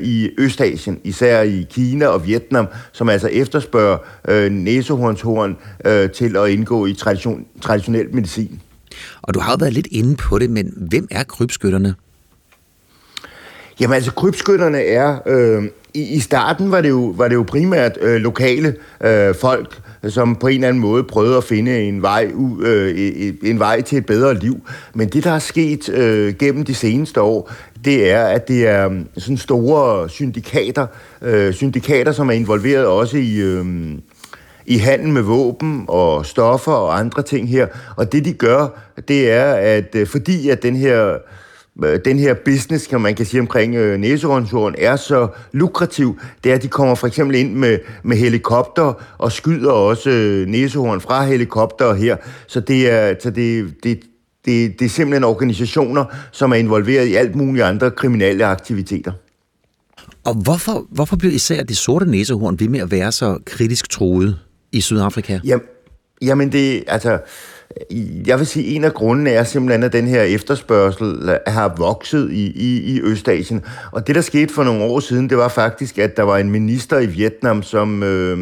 i 0.02 0.30
Østasien, 0.38 1.00
især 1.04 1.42
i 1.42 1.66
Kina 1.70 2.06
og 2.06 2.26
Vietnam, 2.26 2.66
som 2.92 3.08
altså 3.08 3.28
efterspørger 3.28 3.98
øh, 4.28 4.52
næsehornshorn 4.52 5.56
øh, 5.84 6.10
til 6.10 6.36
at 6.36 6.48
indgå 6.48 6.86
i 6.86 6.94
tradition, 6.94 7.46
traditionel 7.60 8.14
medicin. 8.14 8.60
Og 9.22 9.34
du 9.34 9.40
har 9.40 9.52
jo 9.52 9.56
været 9.60 9.72
lidt 9.72 9.88
inde 9.90 10.16
på 10.16 10.38
det, 10.38 10.50
men 10.50 10.72
hvem 10.76 11.08
er 11.10 11.24
krybskytterne? 11.24 11.94
Jamen 13.80 13.94
altså, 13.94 14.12
krybskytterne 14.12 14.82
er... 14.82 15.18
Øh, 15.26 15.64
i, 15.94 16.02
I 16.02 16.20
starten 16.20 16.70
var 16.70 16.80
det 16.80 16.88
jo, 16.88 17.14
var 17.16 17.28
det 17.28 17.34
jo 17.34 17.42
primært 17.42 17.98
øh, 18.00 18.16
lokale 18.16 18.76
øh, 19.04 19.34
folk, 19.34 19.80
som 20.08 20.36
på 20.36 20.46
en 20.46 20.54
eller 20.54 20.68
anden 20.68 20.80
måde 20.80 21.04
prøvede 21.04 21.36
at 21.36 21.44
finde 21.44 21.82
en 21.82 22.02
vej, 22.02 22.30
ud, 22.34 22.64
øh, 22.64 23.34
en 23.42 23.58
vej 23.58 23.80
til 23.80 23.98
et 23.98 24.06
bedre 24.06 24.34
liv. 24.34 24.60
Men 24.94 25.08
det, 25.08 25.24
der 25.24 25.30
er 25.30 25.38
sket 25.38 25.88
øh, 25.88 26.34
gennem 26.34 26.64
de 26.64 26.74
seneste 26.74 27.20
år, 27.20 27.52
det 27.84 28.10
er, 28.10 28.24
at 28.24 28.48
det 28.48 28.68
er 28.68 28.88
mm, 28.88 29.06
sådan 29.18 29.36
store 29.36 30.08
syndikater, 30.08 30.86
øh, 31.22 31.54
syndikater, 31.54 32.12
som 32.12 32.28
er 32.28 32.32
involveret 32.32 32.86
også 32.86 33.16
i... 33.16 33.36
Øh, 33.36 33.64
i 34.66 34.78
handel 34.78 35.08
med 35.08 35.22
våben 35.22 35.84
og 35.88 36.26
stoffer 36.26 36.72
og 36.72 36.98
andre 36.98 37.22
ting 37.22 37.48
her. 37.48 37.66
Og 37.96 38.12
det 38.12 38.24
de 38.24 38.32
gør, 38.32 38.68
det 39.08 39.30
er, 39.30 39.52
at 39.54 39.94
øh, 39.94 40.06
fordi 40.06 40.48
at 40.48 40.62
den 40.62 40.76
her 40.76 41.16
den 42.04 42.18
her 42.18 42.34
business, 42.44 42.86
kan 42.86 43.00
man 43.00 43.14
kan 43.14 43.26
sige 43.26 43.40
omkring 43.40 43.74
øh, 43.74 43.98
næserundshorn, 43.98 44.74
er 44.78 44.96
så 44.96 45.28
lukrativ, 45.52 46.20
det 46.44 46.50
er, 46.50 46.56
at 46.56 46.62
de 46.62 46.68
kommer 46.68 46.94
for 46.94 47.06
eksempel 47.06 47.36
ind 47.36 47.54
med, 47.54 47.78
med 48.02 48.16
helikopter 48.16 48.92
og 49.18 49.32
skyder 49.32 49.70
også 49.70 50.10
øh, 50.10 50.46
næsehorn 50.46 51.00
fra 51.00 51.24
helikopter 51.24 51.94
her. 51.94 52.16
Så 52.46 52.60
det 52.60 52.90
er, 52.90 53.14
så 53.22 53.30
det, 53.30 53.74
det, 53.84 54.00
det, 54.44 54.78
det 54.78 54.84
er 54.84 54.88
simpelthen 54.88 55.24
organisationer, 55.24 56.04
som 56.32 56.50
er 56.52 56.56
involveret 56.56 57.06
i 57.06 57.14
alt 57.14 57.34
mulige 57.34 57.64
andre 57.64 57.90
kriminelle 57.90 58.44
aktiviteter. 58.44 59.12
Og 60.24 60.34
hvorfor, 60.34 60.86
hvorfor 60.90 61.16
bliver 61.16 61.34
især 61.34 61.62
det 61.62 61.76
sorte 61.76 62.10
næsehorn 62.10 62.60
ved 62.60 62.68
med 62.68 62.80
at 62.80 62.90
være 62.90 63.12
så 63.12 63.38
kritisk 63.46 63.90
troet 63.90 64.38
i 64.72 64.80
Sydafrika? 64.80 65.38
Jamen, 65.44 65.66
jamen 66.22 66.52
det, 66.52 66.84
altså, 66.86 67.18
jeg 68.26 68.38
vil 68.38 68.46
sige, 68.46 68.70
at 68.70 68.76
en 68.76 68.84
af 68.84 68.94
grundene 68.94 69.30
er 69.30 69.44
simpelthen, 69.44 69.82
at 69.82 69.92
den 69.92 70.06
her 70.06 70.22
efterspørgsel 70.22 71.28
øh, 71.28 71.36
har 71.46 71.74
vokset 71.78 72.30
i, 72.32 72.46
i, 72.46 72.94
i 72.94 73.00
Østasien. 73.02 73.62
Og 73.92 74.06
det, 74.06 74.14
der 74.14 74.20
skete 74.20 74.54
for 74.54 74.64
nogle 74.64 74.84
år 74.84 75.00
siden, 75.00 75.30
det 75.30 75.38
var 75.38 75.48
faktisk, 75.48 75.98
at 75.98 76.16
der 76.16 76.22
var 76.22 76.38
en 76.38 76.50
minister 76.50 76.98
i 76.98 77.06
Vietnam, 77.06 77.62
som... 77.62 78.02
Øh, 78.02 78.38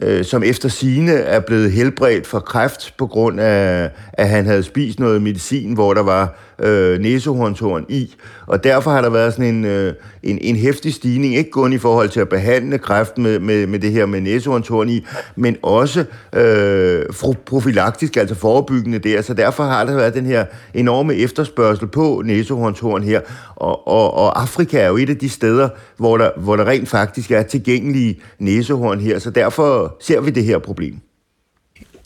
øh, 0.00 0.24
som 0.24 0.42
efter 0.42 0.68
sine 0.68 1.12
er 1.12 1.40
blevet 1.40 1.72
helbredt 1.72 2.26
for 2.26 2.40
kræft 2.40 2.94
på 2.98 3.06
grund 3.06 3.40
af, 3.40 3.90
at 4.12 4.28
han 4.28 4.46
havde 4.46 4.62
spist 4.62 5.00
noget 5.00 5.22
medicin, 5.22 5.74
hvor 5.74 5.94
der 5.94 6.02
var 6.02 6.38
øh, 6.62 7.00
næsehornshorn 7.00 7.86
i. 7.88 8.14
Og 8.46 8.64
derfor 8.64 8.90
har 8.90 9.00
der 9.00 9.10
været 9.10 9.32
sådan 9.32 9.54
en, 9.54 9.64
øh, 9.64 9.94
en, 10.22 10.38
en 10.40 10.56
hæftig 10.56 10.94
stigning, 10.94 11.36
ikke 11.36 11.50
kun 11.50 11.72
i 11.72 11.78
forhold 11.78 12.08
til 12.08 12.20
at 12.20 12.28
behandle 12.28 12.78
kræft 12.78 13.18
med, 13.18 13.38
med, 13.38 13.66
med 13.66 13.78
det 13.78 13.92
her 13.92 14.06
med 14.06 14.20
næsehornshorn 14.20 14.88
i, 14.88 15.06
men 15.36 15.56
også 15.62 16.04
øh, 16.32 17.04
profilaktisk, 17.46 18.16
altså 18.16 18.34
forebyggende 18.34 18.98
der. 18.98 19.22
Så 19.22 19.34
derfor 19.34 19.62
har 19.62 19.84
der 19.84 19.94
været 19.94 20.14
den 20.14 20.26
her 20.26 20.44
enorme 20.74 21.14
efterspørgsel 21.14 21.86
på 21.86 22.22
næsehornshorn 22.24 23.02
her. 23.02 23.20
Og, 23.56 23.88
og, 23.88 24.14
og 24.14 24.42
Afrika 24.42 24.78
er 24.80 24.88
jo 24.88 24.96
et 24.96 25.10
af 25.10 25.16
de 25.16 25.28
steder, 25.28 25.68
hvor 25.96 26.18
der, 26.18 26.30
hvor 26.36 26.56
der 26.56 26.64
rent 26.64 26.88
faktisk 26.88 27.30
er 27.30 27.42
tilgængelige 27.42 28.20
næsehorn 28.38 29.00
her. 29.00 29.18
Så 29.18 29.30
derfor 29.30 29.96
ser 30.00 30.20
vi 30.20 30.30
det 30.30 30.44
her 30.44 30.58
problem. 30.58 30.96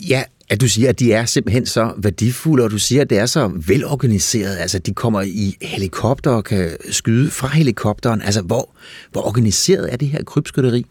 Ja, 0.08 0.22
at 0.50 0.60
du 0.60 0.68
siger, 0.68 0.88
at 0.88 0.98
de 0.98 1.12
er 1.12 1.24
simpelthen 1.24 1.66
så 1.66 1.92
værdifulde, 1.96 2.64
og 2.64 2.70
du 2.70 2.78
siger, 2.78 3.02
at 3.02 3.10
det 3.10 3.18
er 3.18 3.26
så 3.26 3.50
velorganiseret. 3.66 4.56
Altså, 4.56 4.78
de 4.78 4.94
kommer 4.94 5.22
i 5.22 5.56
helikopter 5.62 6.30
og 6.30 6.44
kan 6.44 6.70
skyde 6.90 7.30
fra 7.30 7.48
helikopteren. 7.48 8.22
Altså, 8.22 8.42
hvor, 8.42 8.70
hvor 9.12 9.26
organiseret 9.26 9.92
er 9.92 9.96
det 9.96 10.08
her 10.08 10.24
krybskytteri? 10.24 10.86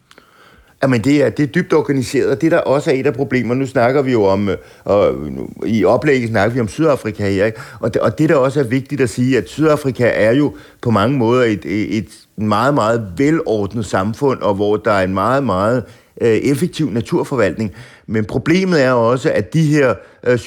Jamen, 0.84 1.04
det 1.04 1.24
er, 1.24 1.30
det 1.30 1.44
er 1.44 1.48
dybt 1.48 1.74
organiseret, 1.74 2.30
og 2.30 2.42
det 2.42 2.52
der 2.52 2.58
også 2.58 2.92
er 2.92 2.96
et 2.96 3.06
af 3.06 3.14
problemerne. 3.14 3.60
Nu 3.60 3.66
snakker 3.66 4.02
vi 4.02 4.12
jo 4.12 4.24
om, 4.24 4.50
øh, 4.50 4.58
og 4.84 5.16
i 5.66 5.86
oplægget 5.86 6.30
snakker 6.30 6.54
vi 6.54 6.60
om 6.60 6.68
Sydafrika 6.68 7.30
her, 7.30 7.46
ikke? 7.46 7.60
Og, 7.80 7.94
det, 7.94 8.02
og 8.02 8.18
det 8.18 8.30
der 8.30 8.36
også 8.36 8.60
er 8.60 8.64
vigtigt 8.64 9.02
at 9.02 9.10
sige, 9.10 9.38
at 9.38 9.50
Sydafrika 9.50 10.12
er 10.14 10.32
jo 10.32 10.56
på 10.82 10.92
mange 10.92 11.18
måder 11.18 11.44
et, 11.44 11.66
et 11.98 12.08
meget, 12.38 12.74
meget 12.74 13.08
velordnet 13.18 13.86
samfund, 13.86 14.40
og 14.40 14.56
hvor 14.56 14.78
der 14.78 14.92
er 14.92 15.04
en 15.04 15.14
meget, 15.14 15.44
meget 15.44 15.84
øh, 16.22 16.28
effektiv 16.28 16.90
naturforvaltning. 16.90 17.72
Men 18.08 18.26
problemet 18.26 18.84
er 18.84 18.92
også, 18.92 19.32
at 19.32 19.54
de 19.54 19.62
her 19.66 19.94
øh, 20.28 20.38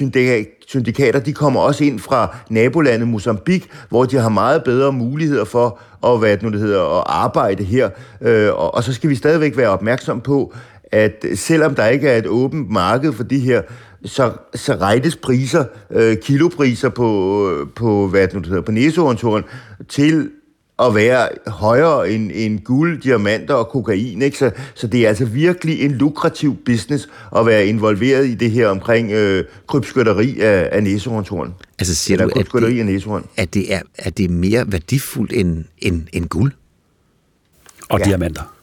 syndikater, 0.66 1.20
de 1.20 1.32
kommer 1.32 1.60
også 1.60 1.84
ind 1.84 1.98
fra 1.98 2.36
nabolandet 2.50 3.08
Mozambique, 3.08 3.68
hvor 3.88 4.04
de 4.04 4.16
har 4.16 4.28
meget 4.28 4.64
bedre 4.64 4.92
muligheder 4.92 5.44
for 5.44 5.78
at, 6.06 6.18
hvad 6.18 6.30
det 6.30 6.42
nu 6.42 6.50
det 6.50 6.60
hedder, 6.60 6.98
at 6.98 7.04
arbejde 7.06 7.64
her. 7.64 7.90
Øh, 8.20 8.52
og, 8.52 8.74
og 8.74 8.84
så 8.84 8.92
skal 8.92 9.10
vi 9.10 9.14
stadigvæk 9.14 9.56
være 9.56 9.68
opmærksom 9.68 10.20
på, 10.20 10.54
at 10.92 11.24
selvom 11.34 11.74
der 11.74 11.86
ikke 11.86 12.08
er 12.08 12.16
et 12.16 12.26
åbent 12.26 12.70
marked 12.70 13.12
for 13.12 13.22
de 13.22 13.38
her 13.38 13.62
så, 14.04 14.32
så 14.54 14.74
rejtes 14.74 15.16
priser, 15.16 15.64
øh, 15.90 16.16
kilopriser 16.16 16.88
på, 16.88 17.50
øh, 17.50 17.66
på, 17.76 18.08
hvad 18.08 18.22
det 18.22 18.34
nu 18.34 18.40
det 18.40 18.48
hedder, 18.48 18.62
på 18.62 18.72
næsehornshorn 18.72 19.44
til 19.88 20.30
at 20.82 20.94
være 20.94 21.28
højere 21.46 22.10
end, 22.10 22.30
end 22.34 22.60
guld, 22.60 23.00
diamanter 23.00 23.54
og 23.54 23.68
kokain. 23.68 24.22
Ikke? 24.22 24.38
Så, 24.38 24.50
så 24.74 24.86
det 24.86 25.04
er 25.04 25.08
altså 25.08 25.24
virkelig 25.24 25.82
en 25.82 25.92
lukrativ 25.92 26.56
business 26.64 27.08
at 27.36 27.46
være 27.46 27.66
involveret 27.66 28.26
i 28.26 28.34
det 28.34 28.50
her 28.50 28.68
omkring 28.68 29.12
øh, 29.12 29.44
krybskytteri 29.66 30.40
af, 30.40 30.68
af 30.72 30.82
næsehornshorn. 30.82 31.54
Altså 31.78 31.94
siger 31.94 32.16
Eller 32.16 32.34
du, 32.34 32.40
at 32.40 32.46
det, 32.52 32.80
af 32.80 32.86
næsehorn. 32.86 33.24
At 33.36 33.54
det, 33.54 33.74
er, 33.74 33.80
at 33.98 34.18
det 34.18 34.24
er 34.24 34.28
mere 34.28 34.72
værdifuldt 34.72 35.32
end, 35.32 35.64
end, 35.78 36.02
end 36.12 36.26
guld? 36.26 36.52
Og 37.88 37.98
ja. 37.98 38.04
diamanter. 38.04 38.54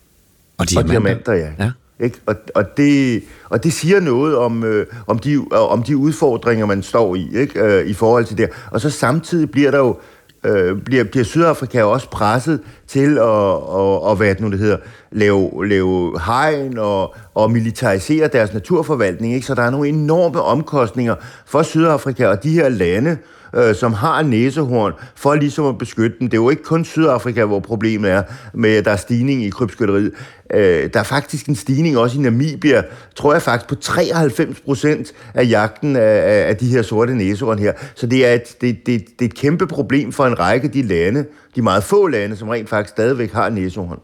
Og 0.58 0.70
diamanter, 0.70 0.96
og 0.96 1.04
diamanter 1.04 1.34
ja. 1.34 1.50
ja. 1.60 1.72
Ikke? 2.00 2.18
Og, 2.26 2.36
og, 2.56 2.78
det, 2.78 3.24
og 3.50 3.64
det 3.64 3.74
siger 3.74 4.00
noget 4.00 4.38
om, 4.38 4.64
øh, 4.64 4.88
om, 5.08 5.20
de, 5.20 5.46
om 5.52 5.84
de 5.84 5.98
udfordringer, 5.98 6.66
man 6.66 6.84
står 6.84 7.16
i, 7.16 7.30
ikke? 7.36 7.60
Øh, 7.60 7.88
i 7.88 7.94
forhold 7.94 8.26
til 8.26 8.38
det. 8.38 8.50
Og 8.72 8.82
så 8.82 8.90
samtidig 8.90 9.52
bliver 9.52 9.72
der 9.72 9.78
jo 9.78 9.98
øh, 10.46 10.82
bliver, 10.82 11.04
bliver 11.04 11.24
Sydafrika 11.24 11.84
også 11.84 12.10
presset 12.10 12.60
til 12.88 13.18
at, 13.18 13.54
at, 13.80 14.12
at 14.12 14.18
hvad 14.18 14.30
det 14.30 14.40
nu 14.40 14.52
det 14.52 14.60
hedder, 14.60 14.78
lave, 15.12 15.68
lave 15.68 16.20
hegn 16.26 16.78
og, 16.78 17.16
og 17.34 17.52
militarisere 17.52 18.28
deres 18.28 18.54
naturforvaltning. 18.54 19.34
Ikke? 19.34 19.48
Så 19.48 19.56
der 19.56 19.62
er 19.62 19.70
nogle 19.70 19.90
enorme 19.90 20.42
omkostninger 20.42 21.16
for 21.46 21.64
Sydafrika 21.64 22.28
og 22.28 22.44
de 22.44 22.52
her 22.52 22.70
lande, 22.70 23.12
øh, 23.12 23.18
øh, 23.56 23.76
som 23.76 23.94
har 23.94 24.24
næsehorn, 24.24 24.94
for 25.16 25.36
ligesom 25.36 25.66
at 25.66 25.78
beskytte 25.78 26.16
dem. 26.20 26.30
Det 26.30 26.38
er 26.38 26.42
jo 26.42 26.50
ikke 26.50 26.64
kun 26.64 26.86
Sydafrika, 26.86 27.46
hvor 27.46 27.60
problemet 27.60 28.12
er 28.12 28.24
med, 28.54 28.76
at 28.76 28.86
der 28.86 28.92
er 28.92 28.96
stigning 28.96 29.44
i 29.44 29.50
krybskytteriet. 29.50 30.12
Øh, 30.54 30.90
der 30.94 31.00
er 31.00 31.04
faktisk 31.04 31.46
en 31.46 31.56
stigning 31.56 31.98
også 31.98 32.18
i 32.18 32.22
Namibia, 32.22 32.84
tror 33.16 33.34
jeg 33.34 33.42
faktisk 33.42 33.70
på 33.70 33.76
93 33.76 34.60
procent 34.60 35.14
af 35.34 35.50
jagten 35.50 35.96
af, 35.96 36.48
af 36.48 36.58
de 36.58 36.68
her 36.68 36.82
sorte 36.82 37.16
næsehorn 37.16 37.60
her. 37.60 37.74
Så 37.96 38.08
det 38.08 38.26
er, 38.26 38.34
et, 38.34 38.62
det, 38.62 38.78
det, 38.86 39.06
det 39.20 39.26
er 39.26 39.26
et 39.26 39.36
kæmpe 39.36 39.68
problem 39.68 40.12
for 40.12 40.26
en 40.26 40.40
række 40.40 40.66
af 40.66 40.72
de 40.72 40.82
lande, 40.82 41.26
de 41.56 41.62
meget 41.62 41.84
få 41.84 42.08
lande, 42.08 42.36
som 42.36 42.50
rent 42.50 42.70
faktisk 42.70 42.90
stadigvæk 42.90 43.34
har 43.34 43.50
næsehorn. 43.50 44.00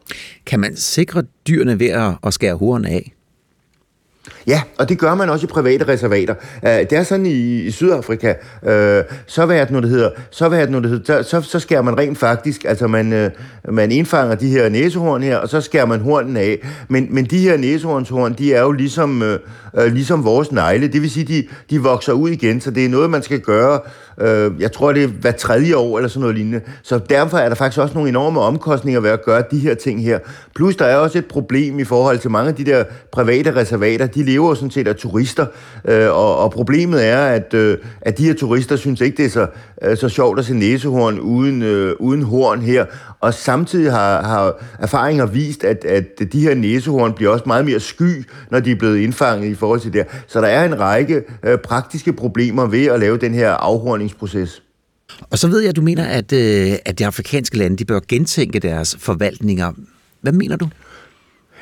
Kan 0.46 0.60
man 0.60 0.76
sikre 0.76 1.24
dyrene 1.48 1.80
ved 1.80 1.90
at, 1.90 2.14
at 2.24 2.34
skære 2.34 2.56
horn 2.56 2.86
af? 2.86 3.14
Ja, 4.48 4.62
og 4.78 4.90
det 4.90 5.00
gør 5.00 5.16
man 5.16 5.30
også 5.30 5.46
i 5.46 5.48
private 5.48 5.88
reservater. 5.88 6.36
Øh, 6.66 6.72
det 6.72 6.94
er 6.94 7.04
sådan 7.04 7.26
i, 7.26 7.62
i 7.62 7.72
Sydafrika, 7.72 8.34
øh, 8.66 9.04
så 9.26 9.46
hvad 9.46 9.58
er 9.58 9.64
det 9.64 9.74
nu, 9.74 9.80
det 9.80 9.90
hedder, 9.90 10.10
så 10.32 10.50
hvad 10.50 10.60
er 10.60 10.62
det 10.62 10.72
nu, 10.72 10.80
det 10.80 10.90
hedder, 10.90 11.22
så, 11.22 11.42
så 11.42 11.60
skærer 11.60 11.82
man 11.82 11.98
rent 11.98 12.18
faktisk, 12.18 12.66
altså 12.66 12.88
man, 12.88 13.14
øh, 13.14 13.30
man 13.70 13.92
indfanger 13.92 14.36
de 14.36 14.50
her 14.50 14.70
næsehorn 14.70 15.24
her, 15.24 15.38
og 15.38 15.50
så 15.50 15.62
skærer 15.62 15.86
man 15.86 16.00
hornen 16.00 16.38
af. 16.38 16.60
Men, 16.88 17.08
men 17.10 17.26
de 17.26 17.38
her 17.38 17.58
næsehornshorn, 17.58 18.34
de 18.34 18.54
er 18.54 18.62
jo 18.62 18.72
ligesom, 18.72 19.24
øh, 19.24 19.40
øh, 19.78 19.94
ligesom 19.94 20.24
vores 20.24 20.52
negle, 20.52 20.88
det 20.88 21.02
vil 21.02 21.12
sige, 21.12 21.26
de, 21.26 21.48
de 21.70 21.82
vokser 21.82 22.14
ud 22.14 22.30
igen, 22.30 22.62
så 22.62 22.72
det 22.72 22.86
er 22.86 22.90
noget, 22.90 23.10
man 23.10 23.24
skal 23.24 23.40
gøre 23.40 23.80
Øh, 24.22 24.52
jeg 24.60 24.72
tror, 24.72 24.94
det 24.94 25.04
er 25.04 25.08
hver 25.08 25.32
tredje 25.32 25.76
år 25.76 25.98
eller 25.98 26.10
sådan 26.10 26.22
noget 26.22 26.36
lignende. 26.36 26.62
Så 26.84 27.00
derfor 27.10 27.38
er 27.38 27.50
der 27.50 27.56
faktisk 27.56 27.80
også 27.80 27.94
nogle 27.94 28.10
enorme 28.10 28.40
omkostninger 28.40 29.02
ved 29.02 29.10
at 29.10 29.26
gøre 29.26 29.44
de 29.52 29.60
her 29.60 29.74
ting 29.74 30.04
her. 30.04 30.20
Plus 30.56 30.76
der 30.76 30.86
er 30.86 30.96
også 30.96 31.18
et 31.18 31.26
problem 31.26 31.80
i 31.80 31.84
forhold 31.84 32.20
til 32.20 32.32
mange 32.32 32.50
af 32.50 32.56
de 32.56 32.66
der 32.66 32.84
private 33.12 33.56
reservater. 33.56 34.06
De 34.06 34.24
lever 34.32 34.50
jo 34.50 34.56
sådan 34.56 34.72
set 34.72 34.88
af 34.88 34.96
turister, 34.96 35.46
øh, 35.86 36.10
og, 36.10 36.38
og 36.38 36.52
problemet 36.52 37.06
er, 37.06 37.26
at, 37.26 37.54
øh, 37.54 37.78
at 38.02 38.18
de 38.18 38.24
her 38.24 38.34
turister 38.34 38.76
synes 38.76 39.02
ikke, 39.02 39.18
det 39.18 39.26
er 39.26 39.30
så, 39.30 39.48
øh, 39.82 39.98
så 39.98 40.10
sjovt 40.10 40.40
at 40.40 40.46
se 40.46 40.54
næsehorn 40.54 41.20
uden, 41.20 41.62
øh, 41.62 41.96
uden 42.00 42.24
horn 42.24 42.62
her. 42.62 42.86
Og 43.20 43.34
samtidig 43.34 43.92
har, 43.92 44.22
har 44.22 44.64
erfaringer 44.80 45.26
vist, 45.26 45.64
at, 45.64 45.86
at 45.86 46.34
de 46.34 46.40
her 46.42 46.56
næsehorn 46.56 47.14
bliver 47.14 47.32
også 47.32 47.44
meget 47.48 47.66
mere 47.66 47.80
sky, 47.80 48.26
når 48.52 48.60
de 48.60 48.72
er 48.72 48.76
blevet 48.76 48.98
indfanget 48.98 49.50
i 49.50 49.56
forhold 49.56 49.80
til 49.80 49.94
det. 49.94 50.06
Så 50.28 50.42
der 50.42 50.48
er 50.48 50.66
en 50.66 50.80
række 50.80 51.24
øh, 51.44 51.58
praktiske 51.58 52.14
problemer 52.14 52.66
ved 52.66 52.86
at 52.86 53.00
lave 53.00 53.18
den 53.18 53.34
her 53.34 53.52
afhorningsproces. 53.52 54.64
Og 55.30 55.38
så 55.38 55.48
ved 55.48 55.60
jeg, 55.60 55.70
at 55.70 55.76
du 55.76 55.82
mener, 55.82 56.06
at, 56.06 56.34
øh, 56.34 56.72
at 56.86 57.00
de 57.00 57.06
afrikanske 57.06 57.58
lande 57.58 57.78
de 57.78 57.86
bør 57.86 58.00
gentænke 58.08 58.60
deres 58.60 58.96
forvaltninger. 59.00 59.72
Hvad 60.22 60.32
mener 60.32 60.56
du? 60.56 60.70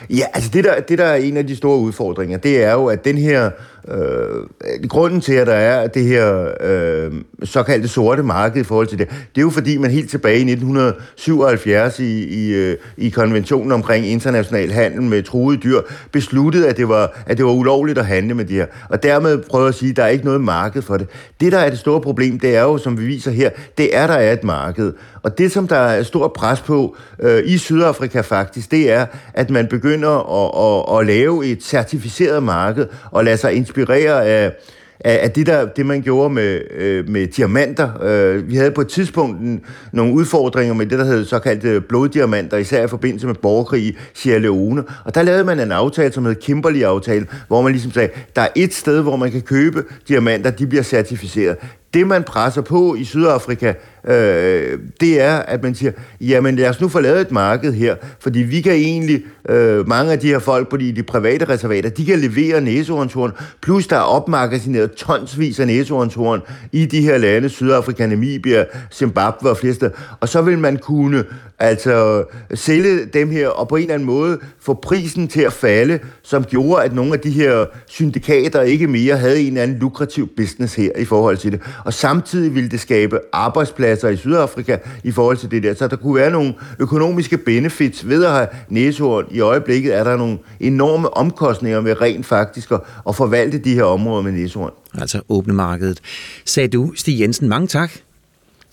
Ja, 0.10 0.26
altså 0.34 0.50
det 0.54 0.64
der, 0.64 0.80
det 0.80 0.98
der 0.98 1.06
er 1.06 1.16
en 1.16 1.38
af 1.38 1.48
de 1.48 1.56
store 1.56 1.78
udfordringer, 1.78 2.38
det 2.38 2.64
er 2.64 2.74
jo, 2.74 2.86
at 2.86 3.06
den 3.06 3.18
her 3.18 3.52
Øh, 3.88 4.88
grunden 4.90 5.22
til, 5.22 5.34
at 5.34 5.48
der 5.48 5.54
er 5.54 5.88
det 5.88 6.04
her 6.04 6.52
øh, 6.62 7.12
såkaldte 7.44 7.88
sorte 7.88 8.24
marked 8.24 8.62
i 8.62 8.64
forhold 8.64 8.88
til 8.88 9.00
det, 9.00 9.10
det 9.10 9.38
er 9.38 9.42
jo 9.42 9.50
fordi, 9.50 9.78
man 9.78 9.92
helt 9.92 10.10
tilbage 10.10 10.40
i 10.40 10.52
1977 10.52 12.00
i, 12.00 12.24
i, 12.24 12.54
øh, 12.54 12.78
i 12.98 13.10
konventionen 13.10 13.72
omkring 13.72 14.08
international 14.08 14.72
handel 14.72 15.02
med 15.02 15.24
truede 15.24 15.58
dyr, 15.58 15.82
besluttede, 16.12 16.70
at 16.70 16.78
det, 16.78 16.90
var, 16.90 17.24
at 17.26 17.38
det 17.38 17.46
var 17.46 17.52
ulovligt 17.52 17.98
at 17.98 18.06
handle 18.06 18.34
med 18.34 18.46
de 18.46 18.54
her. 18.54 18.66
Og 18.90 19.04
dermed 19.04 19.38
prøver 19.38 19.68
at 19.68 19.76
sige, 19.76 19.90
at 19.90 19.98
der 19.98 20.04
er 20.04 20.08
ikke 20.08 20.26
noget 20.26 20.42
marked 20.42 20.82
for 20.82 20.98
det. 20.98 21.08
Det, 21.42 21.52
der 21.52 21.60
er 21.60 21.70
det 21.70 21.80
store 21.80 22.02
problem, 22.02 22.40
det 22.40 22.56
er 22.56 22.62
jo, 22.62 22.78
som 22.78 23.00
vi 23.00 23.06
viser 23.06 23.32
her, 23.32 23.50
det 23.78 23.96
er, 23.96 24.08
der 24.08 24.14
er 24.14 24.34
et 24.34 24.44
marked. 24.44 24.94
Og 25.24 25.38
det, 25.38 25.52
som 25.52 25.68
der 25.68 25.76
er 25.76 26.04
stor 26.04 26.28
pres 26.28 26.62
på 26.62 26.96
øh, 27.20 27.44
i 27.46 27.58
Sydafrika 27.58 28.22
faktisk, 28.22 28.72
det 28.72 28.92
er, 28.92 29.06
at 29.34 29.50
man 29.50 29.68
begynder 29.68 30.10
at, 30.10 30.96
at, 30.96 31.00
at 31.00 31.08
lave 31.08 31.46
et 31.46 31.64
certificeret 31.64 32.44
marked 32.44 32.86
og 33.12 33.26
lade 33.26 33.38
sig 33.38 33.54
inspirere 33.70 34.26
af, 34.26 34.52
af 35.00 35.32
det, 35.32 35.48
der, 35.48 35.66
det 35.66 35.86
man 35.86 36.02
gjorde 36.02 36.34
med, 36.34 36.62
øh, 36.76 37.10
med 37.10 37.28
diamanter. 37.28 38.04
Øh, 38.04 38.50
vi 38.50 38.56
havde 38.56 38.72
på 38.72 38.82
et 38.82 38.88
tidspunkt 38.88 39.42
en, 39.42 39.62
nogle 39.94 40.14
udfordringer 40.14 40.74
med 40.74 40.86
det, 40.86 41.00
der 41.00 41.06
hed 41.06 41.26
såkaldte 41.26 41.82
bloddiamanter, 41.82 42.58
især 42.58 42.84
i 42.84 42.88
forbindelse 42.88 43.28
med 43.28 43.36
borgerkrig 43.36 43.84
i 43.84 43.98
Sierra 44.14 44.40
Leone. 44.40 44.84
Og 45.06 45.16
der 45.16 45.22
lavede 45.22 45.44
man 45.44 45.60
en 45.60 45.72
aftale, 45.72 46.14
som 46.14 46.26
hed 46.26 46.36
Kimberley-aftalen, 46.36 47.28
hvor 47.48 47.62
man 47.62 47.72
ligesom 47.72 47.92
sagde, 47.92 48.10
der 48.36 48.42
er 48.42 48.48
et 48.56 48.74
sted, 48.74 49.02
hvor 49.02 49.16
man 49.16 49.32
kan 49.32 49.42
købe 49.42 49.84
diamanter, 50.08 50.52
de 50.52 50.68
bliver 50.68 50.84
certificeret. 50.84 51.58
Det, 51.94 52.08
man 52.08 52.24
presser 52.24 52.62
på 52.62 52.96
i 52.96 53.04
Sydafrika, 53.04 53.74
øh, 54.08 54.80
det 55.00 55.22
er, 55.22 55.38
at 55.38 55.64
man 55.64 55.76
siger, 55.76 55.92
jamen 56.22 56.56
lad 56.56 56.70
os 56.70 56.82
nu 56.82 56.88
få 56.88 57.00
lavet 57.00 57.22
et 57.22 57.32
marked 57.32 57.74
her, 57.74 57.96
fordi 58.20 58.40
vi 58.40 58.62
kan 58.62 58.74
egentlig, 58.74 59.24
øh, 59.50 59.88
mange 59.88 60.12
af 60.12 60.20
de 60.20 60.28
her 60.28 60.40
folk 60.40 60.70
på 60.70 60.78
de, 60.78 60.92
de 60.92 61.04
private 61.04 61.46
reservater, 61.46 61.90
de 61.90 62.06
kan 62.06 62.20
levere 62.20 62.62
næsehornshorn, 62.62 63.32
plus 63.62 63.88
der 63.88 63.96
er 63.96 64.02
opmagasineret 64.02 64.92
tonsvis 64.92 65.60
af 65.60 65.68
næsehornshorn 65.68 66.42
i 66.72 66.86
de 66.86 67.02
her 67.02 67.18
lande, 67.18 67.50
Sydafrika, 67.50 68.06
Namibia, 68.06 68.66
Zimbabwe 68.94 69.50
og 69.50 69.58
flere 69.58 69.74
steder, 69.74 69.92
og 70.20 70.30
så 70.30 70.42
vil 70.42 70.58
man 70.58 70.78
kunne 70.78 71.24
altså 71.60 72.24
sælge 72.54 73.06
dem 73.06 73.32
her, 73.32 73.48
og 73.48 73.68
på 73.68 73.76
en 73.76 73.82
eller 73.82 73.94
anden 73.94 74.06
måde 74.06 74.40
få 74.62 74.74
prisen 74.74 75.28
til 75.28 75.42
at 75.42 75.54
falde, 75.54 76.00
som 76.24 76.44
gjorde, 76.44 76.84
at 76.84 76.96
nogle 76.96 77.14
af 77.14 77.20
de 77.20 77.30
her 77.30 77.66
syndikater 77.88 78.62
ikke 78.62 78.88
mere 78.88 79.18
havde 79.18 79.40
en 79.40 79.48
eller 79.48 79.62
anden 79.62 79.80
lukrativ 79.80 80.30
business 80.38 80.76
her 80.76 80.92
i 80.98 81.06
forhold 81.06 81.38
til 81.38 81.52
det. 81.52 81.62
Og 81.86 81.94
samtidig 81.94 82.56
ville 82.56 82.70
det 82.70 82.80
skabe 82.80 83.20
arbejdspladser 83.34 84.10
i 84.10 84.18
Sydafrika 84.18 84.78
i 85.04 85.12
forhold 85.12 85.38
til 85.38 85.52
det 85.52 85.64
der. 85.64 85.74
Så 85.74 85.88
der 85.88 85.96
kunne 85.96 86.16
være 86.16 86.32
nogle 86.32 86.54
økonomiske 86.80 87.38
benefits 87.38 88.08
ved 88.08 88.26
at 88.26 88.32
have 88.32 88.48
næsehorn. 88.70 89.26
I 89.32 89.40
øjeblikket 89.40 89.96
er 89.96 90.04
der 90.04 90.18
nogle 90.18 90.38
enorme 90.60 91.18
omkostninger 91.18 91.82
med 91.82 92.02
rent 92.02 92.26
faktisk 92.26 92.72
at, 92.72 92.82
at 93.08 93.16
forvalte 93.16 93.58
de 93.58 93.74
her 93.74 93.84
områder 93.84 94.22
med 94.22 94.32
næsehorn. 94.32 94.72
Altså 94.94 95.22
åbne 95.30 95.54
markedet. 95.54 96.00
Sagde 96.46 96.68
du, 96.68 96.92
Stig 96.96 97.20
Jensen, 97.20 97.50
mange 97.50 97.68
tak. 97.68 97.92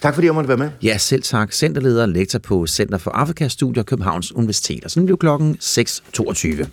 Tak 0.01 0.15
fordi 0.15 0.27
jeg 0.27 0.35
måtte 0.35 0.49
være 0.49 0.59
med. 0.59 0.71
Ja, 0.83 0.99
selv 0.99 1.23
tak. 1.23 1.53
Centerleder 1.53 2.03
og 2.03 2.09
lektor 2.09 2.39
på 2.39 2.67
Center 2.67 2.99
for 2.99 3.11
Afrikastudier 3.11 3.83
Københavns 3.83 4.35
Universitet. 4.35 4.85
Og 4.85 4.91
sådan 4.91 5.07
blev 5.07 5.19
klokken 5.19 5.57
6.22. 5.63 6.67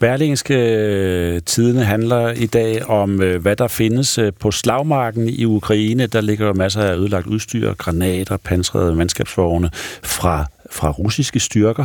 Berlingske 0.00 0.54
øh, 0.54 1.40
Tidene 1.46 1.84
handler 1.84 2.30
i 2.30 2.46
dag 2.46 2.86
om, 2.86 3.22
øh, 3.22 3.42
hvad 3.42 3.56
der 3.56 3.68
findes 3.68 4.18
øh, 4.18 4.32
på 4.40 4.50
slagmarken 4.50 5.28
i 5.28 5.44
Ukraine. 5.44 6.06
Der 6.06 6.20
ligger 6.20 6.54
masser 6.54 6.82
af 6.82 6.96
ødelagt 6.96 7.26
udstyr, 7.26 7.74
granater, 7.74 8.36
pansrede 8.36 8.94
mandskabsvogne 8.94 9.70
fra 10.02 10.46
fra 10.70 10.90
russiske 10.90 11.40
styrker, 11.40 11.84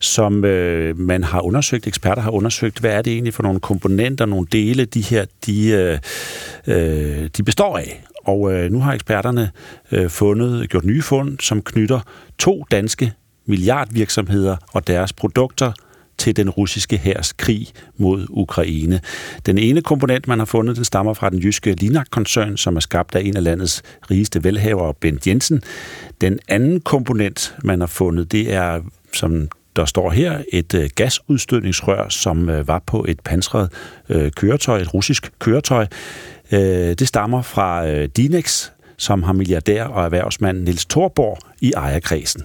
som 0.00 0.44
øh, 0.44 0.98
man 0.98 1.24
har 1.24 1.40
undersøgt, 1.40 1.86
eksperter 1.86 2.22
har 2.22 2.30
undersøgt, 2.30 2.78
hvad 2.78 2.90
er 2.90 3.02
det 3.02 3.12
egentlig 3.12 3.34
for 3.34 3.42
nogle 3.42 3.60
komponenter, 3.60 4.26
nogle 4.26 4.46
dele, 4.52 4.84
de 4.84 5.00
her 5.00 5.24
de, 5.46 5.98
øh, 6.66 7.28
de 7.36 7.42
består 7.42 7.78
af. 7.78 8.04
Og 8.24 8.52
øh, 8.52 8.72
nu 8.72 8.80
har 8.80 8.92
eksperterne 8.92 9.50
øh, 9.92 10.10
fundet, 10.10 10.70
gjort 10.70 10.84
nye 10.84 11.02
fund, 11.02 11.38
som 11.40 11.62
knytter 11.62 12.00
to 12.38 12.64
danske 12.70 13.12
milliardvirksomheder 13.46 14.56
og 14.72 14.86
deres 14.86 15.12
produkter 15.12 15.72
til 16.18 16.36
den 16.36 16.50
russiske 16.50 16.96
hærs 16.96 17.32
krig 17.32 17.68
mod 17.96 18.26
Ukraine. 18.30 19.00
Den 19.46 19.58
ene 19.58 19.82
komponent, 19.82 20.28
man 20.28 20.38
har 20.38 20.46
fundet, 20.46 20.76
den 20.76 20.84
stammer 20.84 21.14
fra 21.14 21.30
den 21.30 21.38
jyske 21.38 21.72
Linak-koncern, 21.72 22.56
som 22.56 22.76
er 22.76 22.80
skabt 22.80 23.14
af 23.14 23.20
en 23.20 23.36
af 23.36 23.44
landets 23.44 23.82
rigeste 24.10 24.44
velhavere, 24.44 24.94
Bent 24.94 25.26
Jensen. 25.26 25.62
Den 26.20 26.38
anden 26.48 26.80
komponent, 26.80 27.54
man 27.64 27.80
har 27.80 27.86
fundet, 27.86 28.32
det 28.32 28.52
er, 28.52 28.80
som 29.12 29.48
der 29.76 29.84
står 29.84 30.10
her, 30.10 30.42
et 30.52 30.74
øh, 30.74 30.90
gasudstødningsrør, 30.94 32.08
som 32.08 32.48
øh, 32.48 32.68
var 32.68 32.82
på 32.86 33.04
et 33.08 33.20
pansret 33.20 33.72
øh, 34.08 34.32
køretøj, 34.32 34.80
et 34.80 34.94
russisk 34.94 35.32
køretøj. 35.38 35.86
Øh, 36.54 36.94
det 36.94 37.08
stammer 37.08 37.42
fra 37.42 37.86
øh, 37.86 38.08
Dinex, 38.16 38.68
som 38.96 39.22
har 39.22 39.32
milliardær 39.32 39.84
og 39.84 40.04
erhvervsmand 40.04 40.62
Nils 40.62 40.86
Thorborg 40.86 41.38
i 41.60 41.72
ejerkredsen. 41.72 42.42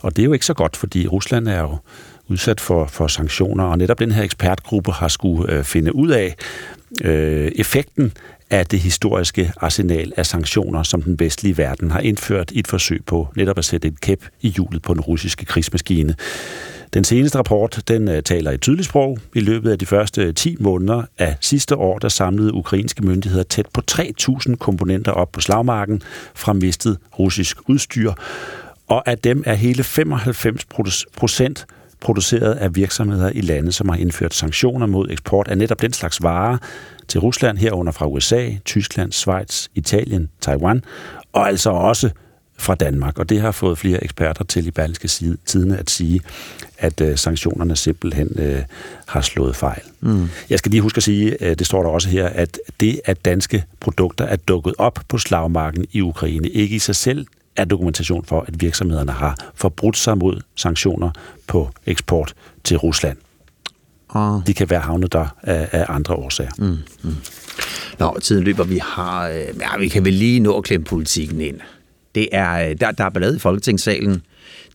Og 0.00 0.16
det 0.16 0.22
er 0.22 0.26
jo 0.26 0.32
ikke 0.32 0.46
så 0.46 0.54
godt, 0.54 0.76
fordi 0.76 1.06
Rusland 1.06 1.48
er 1.48 1.60
jo 1.60 1.76
udsat 2.28 2.60
for, 2.60 2.86
for 2.86 3.06
sanktioner, 3.06 3.64
og 3.64 3.78
netop 3.78 3.98
den 3.98 4.12
her 4.12 4.22
ekspertgruppe 4.22 4.92
har 4.92 5.08
skulle 5.08 5.52
øh, 5.52 5.64
finde 5.64 5.94
ud 5.94 6.08
af 6.08 6.36
øh, 7.04 7.52
effekten 7.56 8.12
af 8.50 8.66
det 8.66 8.80
historiske 8.80 9.52
arsenal 9.56 10.12
af 10.16 10.26
sanktioner, 10.26 10.82
som 10.82 11.02
den 11.02 11.20
vestlige 11.20 11.58
verden 11.58 11.90
har 11.90 12.00
indført 12.00 12.50
i 12.50 12.58
et 12.58 12.66
forsøg 12.66 13.04
på 13.06 13.28
netop 13.36 13.58
at 13.58 13.64
sætte 13.64 13.88
et 13.88 14.00
kæp 14.00 14.24
i 14.40 14.48
hjulet 14.48 14.82
på 14.82 14.94
den 14.94 15.00
russiske 15.00 15.44
krigsmaskine. 15.44 16.14
Den 16.94 17.04
seneste 17.04 17.38
rapport 17.38 17.82
den 17.88 18.08
øh, 18.08 18.22
taler 18.22 18.50
i 18.50 18.58
tydeligt 18.58 18.88
sprog. 18.88 19.18
I 19.34 19.40
løbet 19.40 19.70
af 19.70 19.78
de 19.78 19.86
første 19.86 20.22
øh, 20.22 20.34
10 20.34 20.56
måneder 20.60 21.02
af 21.18 21.36
sidste 21.40 21.76
år, 21.76 21.98
der 21.98 22.08
samlede 22.08 22.54
ukrainske 22.54 23.06
myndigheder 23.06 23.44
tæt 23.44 23.66
på 23.72 23.82
3.000 23.90 24.56
komponenter 24.56 25.12
op 25.12 25.32
på 25.32 25.40
slagmarken 25.40 26.02
fra 26.34 26.52
mistet 26.52 26.98
russisk 27.18 27.56
udstyr. 27.68 28.12
Og 28.88 29.08
af 29.08 29.18
dem 29.18 29.42
er 29.46 29.54
hele 29.54 29.82
95 29.82 30.66
procent 31.16 31.66
produceret 32.00 32.54
af 32.54 32.76
virksomheder 32.76 33.30
i 33.30 33.40
lande, 33.40 33.72
som 33.72 33.88
har 33.88 33.96
indført 33.96 34.34
sanktioner 34.34 34.86
mod 34.86 35.10
eksport 35.10 35.48
af 35.48 35.58
netop 35.58 35.80
den 35.80 35.92
slags 35.92 36.22
varer 36.22 36.58
til 37.08 37.20
Rusland, 37.20 37.58
herunder 37.58 37.92
fra 37.92 38.06
USA, 38.06 38.50
Tyskland, 38.64 39.12
Schweiz, 39.12 39.66
Italien, 39.74 40.30
Taiwan, 40.40 40.84
og 41.32 41.48
altså 41.48 41.70
også 41.70 42.10
fra 42.58 42.74
Danmark. 42.74 43.18
Og 43.18 43.28
det 43.28 43.40
har 43.40 43.52
fået 43.52 43.78
flere 43.78 44.04
eksperter 44.04 44.44
til 44.44 44.66
i 44.66 44.70
Berlingske 44.70 45.36
Tidene 45.46 45.78
at 45.78 45.90
sige, 45.90 46.20
at 46.78 47.00
øh, 47.00 47.18
sanktionerne 47.18 47.76
simpelthen 47.76 48.28
øh, 48.38 48.62
har 49.06 49.20
slået 49.20 49.56
fejl. 49.56 49.82
Mm. 50.00 50.28
Jeg 50.50 50.58
skal 50.58 50.70
lige 50.70 50.80
huske 50.80 50.96
at 50.96 51.02
sige, 51.02 51.44
øh, 51.44 51.58
det 51.58 51.66
står 51.66 51.82
der 51.82 51.90
også 51.90 52.08
her, 52.08 52.26
at 52.26 52.58
det, 52.80 53.00
at 53.04 53.24
danske 53.24 53.64
produkter 53.80 54.24
er 54.24 54.36
dukket 54.36 54.74
op 54.78 54.98
på 55.08 55.18
slagmarken 55.18 55.86
i 55.92 56.00
Ukraine, 56.00 56.48
ikke 56.48 56.76
i 56.76 56.78
sig 56.78 56.96
selv 56.96 57.26
er 57.56 57.64
dokumentation 57.64 58.24
for, 58.24 58.40
at 58.40 58.60
virksomhederne 58.60 59.12
har 59.12 59.50
forbrudt 59.54 59.96
sig 59.96 60.18
mod 60.18 60.40
sanktioner 60.56 61.10
på 61.46 61.70
eksport 61.86 62.34
til 62.64 62.76
Rusland. 62.76 63.16
Og... 64.08 64.42
De 64.46 64.54
kan 64.54 64.70
være 64.70 64.80
havnet 64.80 65.12
der 65.12 65.36
af, 65.42 65.68
af 65.72 65.86
andre 65.88 66.14
årsager. 66.14 66.50
Mm, 66.58 66.76
mm. 67.02 67.16
Nå, 67.98 68.18
tiden 68.22 68.44
løber. 68.44 68.64
Vi 68.64 68.80
har... 68.82 69.28
Øh, 69.28 69.34
ja, 69.60 69.78
vi 69.78 69.88
kan 69.88 70.04
vel 70.04 70.12
lige 70.12 70.40
nå 70.40 70.58
at 70.58 70.64
klemme 70.64 70.84
politikken 70.84 71.40
ind. 71.40 71.60
Det 72.14 72.28
er, 72.32 72.70
øh, 72.70 72.76
der, 72.80 72.90
der 72.90 73.04
er 73.04 73.10
ballade 73.10 73.36
i 73.36 73.38
Folketingssalen. 73.38 74.22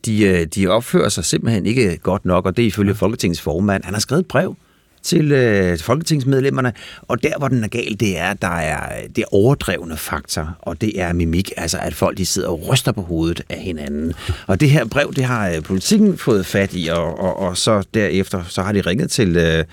De, 0.05 0.23
øh, 0.23 0.45
de 0.45 0.67
opfører 0.67 1.09
sig 1.09 1.25
simpelthen 1.25 1.65
ikke 1.65 1.97
godt 1.97 2.25
nok, 2.25 2.45
og 2.45 2.57
det 2.57 2.63
er 2.63 2.67
ifølge 2.67 2.95
Folketingets 2.95 3.41
formand. 3.41 3.83
Han 3.83 3.93
har 3.93 4.01
skrevet 4.01 4.21
et 4.21 4.27
brev 4.27 4.55
til 5.03 5.31
øh, 5.31 5.79
folketingsmedlemmerne, 5.79 6.73
og 7.01 7.23
der, 7.23 7.37
hvor 7.37 7.47
den 7.47 7.63
er 7.63 7.67
gal, 7.67 7.99
det 7.99 8.17
er, 8.17 8.33
der 8.33 8.47
er 8.47 9.07
det 9.15 9.25
overdrevne 9.31 9.97
faktor, 9.97 10.57
og 10.59 10.81
det 10.81 11.01
er 11.01 11.13
mimik, 11.13 11.51
altså 11.57 11.77
at 11.81 11.93
folk 11.93 12.17
de 12.17 12.25
sidder 12.25 12.47
og 12.47 12.67
ryster 12.69 12.91
på 12.91 13.01
hovedet 13.01 13.41
af 13.49 13.59
hinanden. 13.59 14.13
Og 14.47 14.59
det 14.59 14.69
her 14.69 14.85
brev, 14.85 15.13
det 15.15 15.23
har 15.23 15.49
øh, 15.49 15.63
politikken 15.63 16.17
fået 16.17 16.45
fat 16.45 16.69
i, 16.73 16.87
og, 16.87 17.19
og, 17.19 17.39
og 17.39 17.57
så 17.57 17.83
derefter, 17.93 18.43
så 18.49 18.61
har 18.61 18.71
de 18.71 18.81
ringet 18.81 19.11
til... 19.11 19.37
Øh, 19.37 19.65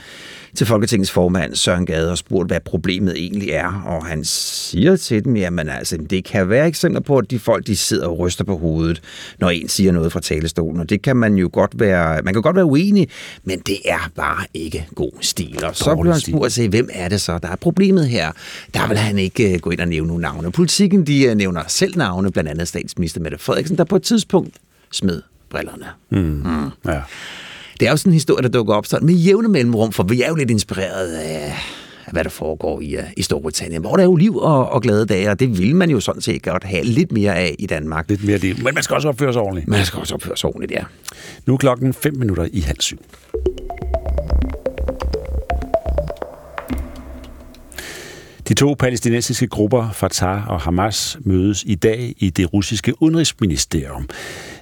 til 0.55 0.67
Folketingets 0.67 1.11
formand 1.11 1.55
Søren 1.55 1.87
Gade 1.87 2.11
og 2.11 2.19
spurgt, 2.19 2.49
hvad 2.49 2.61
problemet 2.61 3.15
egentlig 3.17 3.51
er. 3.51 3.83
Og 3.87 4.07
han 4.07 4.25
siger 4.25 4.97
til 4.97 5.25
dem, 5.25 5.37
jamen 5.37 5.69
altså, 5.69 5.97
det 6.11 6.25
kan 6.25 6.49
være 6.49 6.67
eksempler 6.67 7.01
på, 7.01 7.19
at 7.19 7.31
de 7.31 7.39
folk, 7.39 7.67
de 7.67 7.77
sidder 7.77 8.07
og 8.07 8.19
ryster 8.19 8.45
på 8.45 8.57
hovedet, 8.57 9.03
når 9.39 9.51
en 9.51 9.69
siger 9.69 9.93
noget 9.93 10.13
fra 10.13 10.21
talerstolen. 10.21 10.81
Og 10.81 10.91
det 10.91 11.03
kan 11.03 11.17
man 11.17 11.35
jo 11.35 11.51
godt 11.53 11.81
være, 11.81 12.23
man 12.23 12.35
kan 12.35 12.43
godt 12.43 12.57
være 12.57 12.65
uenig, 12.65 13.09
men 13.45 13.59
det 13.59 13.77
er 13.85 14.11
bare 14.17 14.45
ikke 14.55 14.87
god 14.95 15.13
stil. 15.21 15.65
Og 15.65 15.77
så 15.77 15.97
bliver 15.97 16.13
han 16.13 16.21
spurgt 16.21 16.53
sig, 16.53 16.69
hvem 16.69 16.89
er 16.93 17.09
det 17.09 17.21
så, 17.21 17.39
der 17.39 17.49
er 17.49 17.57
problemet 17.57 18.09
her? 18.09 18.33
Der 18.75 18.89
vil 18.89 18.97
han 18.97 19.19
ikke 19.19 19.55
øh, 19.55 19.61
gå 19.61 19.71
ind 19.71 19.81
og 19.81 19.89
nævne 19.89 20.09
nogle 20.09 20.23
navne. 20.23 20.53
Politikken, 20.53 21.07
de 21.07 21.25
øh, 21.25 21.35
nævner 21.35 21.63
selv 21.69 21.97
navne, 21.97 22.33
blandt 22.33 22.51
andet 22.51 22.69
statsminister 22.69 23.21
Mette 23.21 23.39
Frederiksen, 23.39 23.79
der 23.79 23.85
på 23.85 23.97
et 23.97 24.03
tidspunkt 24.03 24.57
smed 24.91 25.23
brillerne. 25.51 25.87
Mm. 26.11 26.19
Mm. 26.19 26.93
Ja. 26.93 27.01
Det 27.81 27.87
er 27.87 27.91
jo 27.91 27.97
sådan 27.97 28.11
en 28.11 28.15
historie, 28.15 28.43
der 28.43 28.49
dukker 28.49 28.75
op 28.75 28.87
sådan 28.87 29.07
med 29.07 29.15
jævne 29.15 29.49
mellemrum, 29.49 29.93
for 29.93 30.03
vi 30.03 30.23
er 30.23 30.29
jo 30.29 30.35
lidt 30.35 30.51
inspireret 30.51 31.13
af, 31.13 31.55
hvad 32.13 32.25
der 32.25 32.31
foregår 32.31 32.81
i, 32.81 32.97
uh, 32.97 33.03
i 33.17 33.23
Storbritannien, 33.23 33.81
hvor 33.81 33.97
der 33.97 34.03
er 34.03 34.07
jo 34.07 34.17
liv 34.17 34.37
og, 34.37 34.71
og 34.71 34.83
glade 34.83 35.07
dage, 35.07 35.31
og 35.31 35.41
det 35.41 35.59
vil 35.59 35.77
man 35.77 35.91
jo 35.91 36.01
sådan 36.01 36.23
set 36.23 36.43
godt 36.43 36.65
have 36.65 36.85
lidt 36.85 37.13
mere 37.13 37.37
af 37.37 37.57
i 37.59 37.67
Danmark. 37.67 38.09
Lidt 38.09 38.25
mere 38.25 38.39
liv, 38.39 38.55
men 38.63 38.75
man 38.75 38.83
skal 38.83 38.95
også 38.95 39.09
opføre 39.09 39.33
sig 39.33 39.43
ordentligt. 39.43 39.69
Man 39.69 39.85
skal 39.85 40.01
også 40.01 40.15
opføre 40.15 40.37
sig 40.37 40.49
ordentligt, 40.49 40.73
ja. 40.73 40.85
Nu 41.47 41.53
er 41.53 41.59
klokken 41.59 41.93
5 41.93 42.17
minutter 42.17 42.49
i 42.53 42.61
halv 42.61 42.81
syv. 42.81 42.99
De 48.49 48.55
to 48.55 48.75
palæstinensiske 48.79 49.47
grupper, 49.47 49.91
Fatah 49.91 50.49
og 50.49 50.61
Hamas, 50.61 51.19
mødes 51.21 51.65
i 51.67 51.75
dag 51.75 52.15
i 52.19 52.31
det 52.31 52.53
russiske 52.53 53.03
udenrigsministerium. 53.03 54.09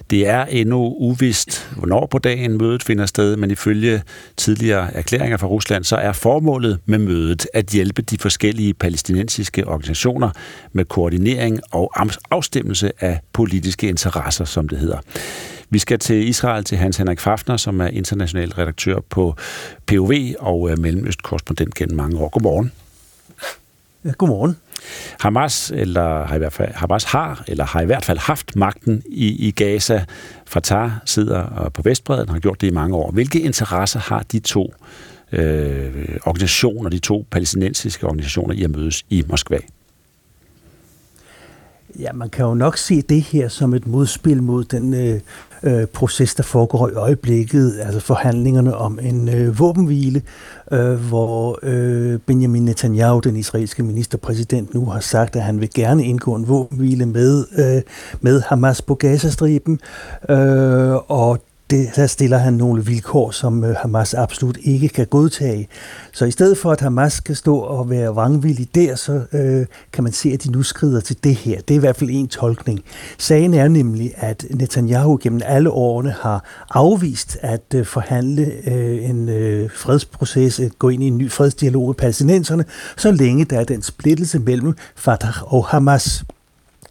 Det 0.09 0.27
er 0.27 0.45
endnu 0.45 0.95
uvist, 0.97 1.69
hvornår 1.77 2.05
på 2.05 2.17
dagen 2.17 2.57
mødet 2.57 2.83
finder 2.83 3.05
sted, 3.05 3.35
men 3.35 3.51
ifølge 3.51 4.01
tidligere 4.37 4.93
erklæringer 4.93 5.37
fra 5.37 5.47
Rusland, 5.47 5.83
så 5.83 5.95
er 5.95 6.11
formålet 6.11 6.79
med 6.85 6.97
mødet 6.97 7.47
at 7.53 7.65
hjælpe 7.65 8.01
de 8.01 8.17
forskellige 8.17 8.73
palæstinensiske 8.73 9.67
organisationer 9.67 10.29
med 10.73 10.85
koordinering 10.85 11.59
og 11.71 11.91
afstemmelse 12.31 12.91
af 12.99 13.19
politiske 13.33 13.87
interesser, 13.87 14.45
som 14.45 14.69
det 14.69 14.77
hedder. 14.77 14.97
Vi 15.69 15.79
skal 15.79 15.99
til 15.99 16.27
Israel 16.27 16.63
til 16.63 16.77
Hans 16.77 16.97
Henrik 16.97 17.19
Fafner, 17.19 17.57
som 17.57 17.81
er 17.81 17.87
international 17.87 18.49
redaktør 18.49 18.99
på 19.09 19.35
POV 19.85 20.11
og 20.39 20.79
Mellemøstkorrespondent 20.79 21.75
gennem 21.75 21.97
mange 21.97 22.17
år. 22.17 22.29
Godmorgen. 22.29 22.71
Godmorgen. 24.17 24.57
Hamas, 25.19 25.71
eller 25.75 26.25
har 26.25 26.35
i 26.35 26.37
hvert 26.37 26.53
fald, 26.53 26.73
Hamas 26.73 27.03
har, 27.03 27.43
eller 27.47 27.65
har 27.65 27.81
i 27.81 27.85
hvert 27.85 28.05
fald 28.05 28.17
haft 28.17 28.55
magten 28.55 29.03
i, 29.05 29.47
i 29.47 29.51
Gaza. 29.51 30.05
Fatah 30.47 30.91
sidder 31.05 31.63
øh, 31.63 31.71
på 31.71 31.81
Vestbreden, 31.81 32.29
har 32.29 32.39
gjort 32.39 32.61
det 32.61 32.67
i 32.67 32.71
mange 32.71 32.95
år. 32.95 33.11
Hvilke 33.11 33.39
interesser 33.39 33.99
har 33.99 34.23
de 34.31 34.39
to 34.39 34.73
øh, 35.31 36.17
organisationer, 36.25 36.89
de 36.89 36.99
to 36.99 37.25
palæstinensiske 37.31 38.05
organisationer, 38.05 38.55
i 38.55 38.63
at 38.63 38.69
mødes 38.69 39.05
i 39.09 39.23
Moskva? 39.27 39.57
Ja, 41.99 42.13
man 42.13 42.29
kan 42.29 42.45
jo 42.45 42.53
nok 42.53 42.77
se 42.77 43.01
det 43.01 43.21
her 43.21 43.47
som 43.47 43.73
et 43.73 43.87
modspil 43.87 44.43
mod 44.43 44.63
den 44.63 44.93
øh, 44.93 45.19
øh, 45.63 45.85
proces, 45.85 46.35
der 46.35 46.43
foregår 46.43 46.89
i 46.89 46.93
øjeblikket, 46.93 47.79
altså 47.79 47.99
forhandlingerne 47.99 48.75
om 48.75 48.99
en 49.01 49.29
øh, 49.29 49.59
våbenhvile, 49.59 50.21
øh, 50.71 50.93
hvor 50.93 51.59
øh, 51.63 52.19
Benjamin 52.19 52.65
Netanyahu, 52.65 53.19
den 53.19 53.35
israelske 53.35 53.83
ministerpræsident, 53.83 54.73
nu 54.73 54.85
har 54.85 54.99
sagt, 54.99 55.35
at 55.35 55.41
han 55.41 55.61
vil 55.61 55.69
gerne 55.73 56.05
indgå 56.05 56.35
en 56.35 56.47
våbenhvile 56.47 57.05
med, 57.05 57.45
øh, 57.57 57.81
med 58.21 58.41
Hamas 58.41 58.81
på 58.81 58.95
Gazastriben, 58.95 59.79
øh, 60.29 60.95
og 61.07 61.39
det, 61.69 61.89
der 61.95 62.07
stiller 62.07 62.37
han 62.37 62.53
nogle 62.53 62.85
vilkår, 62.85 63.31
som 63.31 63.63
øh, 63.63 63.75
Hamas 63.75 64.13
absolut 64.13 64.57
ikke 64.61 64.89
kan 64.89 65.07
godtage. 65.07 65.67
Så 66.11 66.25
i 66.25 66.31
stedet 66.31 66.57
for, 66.57 66.71
at 66.71 66.81
Hamas 66.81 67.13
skal 67.13 67.35
stå 67.35 67.57
og 67.57 67.89
være 67.89 68.07
vrangvillig 68.07 68.75
der, 68.75 68.95
så 68.95 69.21
øh, 69.33 69.65
kan 69.93 70.03
man 70.03 70.13
se, 70.13 70.29
at 70.29 70.43
de 70.43 70.51
nu 70.51 70.63
skrider 70.63 71.01
til 71.01 71.23
det 71.23 71.35
her. 71.35 71.61
Det 71.61 71.73
er 71.73 71.75
i 71.75 71.79
hvert 71.79 71.95
fald 71.95 72.09
en 72.09 72.27
tolkning. 72.27 72.79
Sagen 73.17 73.53
er 73.53 73.67
nemlig, 73.67 74.13
at 74.17 74.45
Netanyahu 74.49 75.19
gennem 75.21 75.41
alle 75.45 75.71
årene 75.71 76.11
har 76.11 76.43
afvist 76.69 77.37
at 77.41 77.73
øh, 77.75 77.85
forhandle 77.85 78.51
øh, 78.67 79.09
en 79.09 79.29
øh, 79.29 79.69
fredsproces, 79.75 80.59
at 80.59 80.79
gå 80.79 80.89
ind 80.89 81.03
i 81.03 81.07
en 81.07 81.17
ny 81.17 81.31
fredsdialog 81.31 81.87
med 81.87 81.95
palæstinenserne, 81.95 82.65
så 82.97 83.11
længe 83.11 83.45
der 83.45 83.59
er 83.59 83.63
den 83.63 83.81
splittelse 83.81 84.39
mellem 84.39 84.73
Fatah 84.95 85.53
og 85.53 85.65
Hamas. 85.65 86.23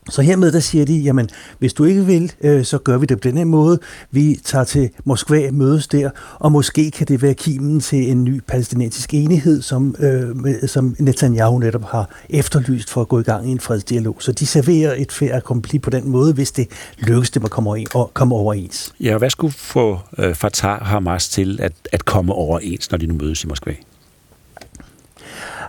Så 0.09 0.23
hermed 0.23 0.53
der 0.53 0.61
siger 0.61 0.85
de, 0.85 0.97
jamen 0.97 1.29
hvis 1.59 1.73
du 1.73 1.85
ikke 1.85 2.07
vil, 2.07 2.33
øh, 2.41 2.65
så 2.65 2.79
gør 2.79 2.99
vi 2.99 3.07
det 3.07 3.21
på 3.21 3.29
den 3.29 3.37
her 3.37 3.45
måde. 3.45 3.79
Vi 4.11 4.41
tager 4.45 4.65
til 4.65 4.91
Moskva, 5.05 5.51
mødes 5.51 5.89
der, 5.89 6.11
og 6.39 6.53
måske 6.53 6.91
kan 6.91 7.07
det 7.07 7.23
være 7.23 7.35
kimen 7.35 7.81
til 7.81 8.11
en 8.11 8.25
ny 8.25 8.41
palæstinensisk 8.47 9.15
enighed, 9.15 9.63
som, 9.63 9.95
øh, 9.99 10.69
som 10.69 10.97
Netanyahu 10.99 11.59
netop 11.59 11.83
har 11.83 12.11
efterlyst 12.31 12.91
for 12.91 13.01
at 13.01 13.09
gå 13.09 13.21
i 13.21 13.23
gang 13.23 13.49
i 13.49 13.53
en 13.53 13.61
fredsdialog. 13.61 14.17
Så 14.21 14.33
de 14.33 14.47
serverer 14.47 14.95
et 14.97 15.13
færre 15.13 15.41
kompli 15.41 15.79
på 15.79 15.91
den 15.91 16.09
måde, 16.09 16.35
hvis 16.35 16.53
det 16.53 16.69
lykkes 16.99 17.31
dem 17.31 17.45
at 17.45 17.51
komme, 17.51 17.71
over, 17.71 18.11
komme 18.13 18.35
overens. 18.35 18.95
Ja, 19.01 19.19
hvad 19.19 19.31
skulle 19.31 19.53
få 19.53 19.99
øh, 20.19 20.35
Fatah 20.35 20.81
og 20.81 20.87
Hamas 20.87 21.29
til 21.29 21.59
at, 21.63 21.73
at 21.93 22.05
komme 22.05 22.33
overens, 22.33 22.91
når 22.91 22.99
de 22.99 23.07
nu 23.07 23.15
mødes 23.15 23.45
i 23.45 23.47
Moskva? 23.47 23.73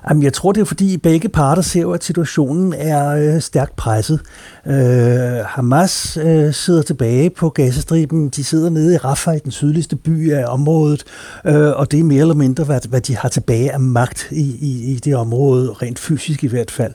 Jamen, 0.10 0.24
jeg 0.24 0.34
tror, 0.34 0.52
det 0.52 0.62
er 0.62 0.66
fordi 0.66 0.98
begge 0.98 1.30
parter 1.30 1.62
ser 1.62 1.88
at 1.88 2.04
situationen 2.04 2.74
er 2.74 3.10
øh, 3.10 3.42
stærkt 3.42 3.76
presset. 3.76 4.22
Øh, 4.70 5.46
Hamas 5.46 6.18
øh, 6.18 6.54
sidder 6.54 6.82
tilbage 6.82 7.30
på 7.30 7.50
Gazastriben. 7.50 8.30
De 8.30 8.44
sidder 8.44 8.70
nede 8.70 8.94
i 8.94 8.98
Rafah, 8.98 9.36
i 9.36 9.40
den 9.40 9.52
sydligste 9.52 9.96
by 9.96 10.34
af 10.34 10.46
området, 10.48 11.04
øh, 11.46 11.70
og 11.70 11.92
det 11.92 12.00
er 12.00 12.04
mere 12.04 12.22
eller 12.22 12.36
mindre, 12.36 12.64
hvad, 12.64 12.80
hvad 12.90 13.02
de 13.02 13.16
har 13.16 13.30
tilbage 13.30 13.74
af 13.74 13.80
magt 13.80 14.28
i, 14.32 14.58
i, 14.62 14.92
i 14.92 14.96
det 14.96 15.16
område, 15.16 15.72
rent 15.72 16.00
fysisk 16.00 16.44
i 16.44 16.48
hvert 16.48 16.72
fald. 16.72 16.94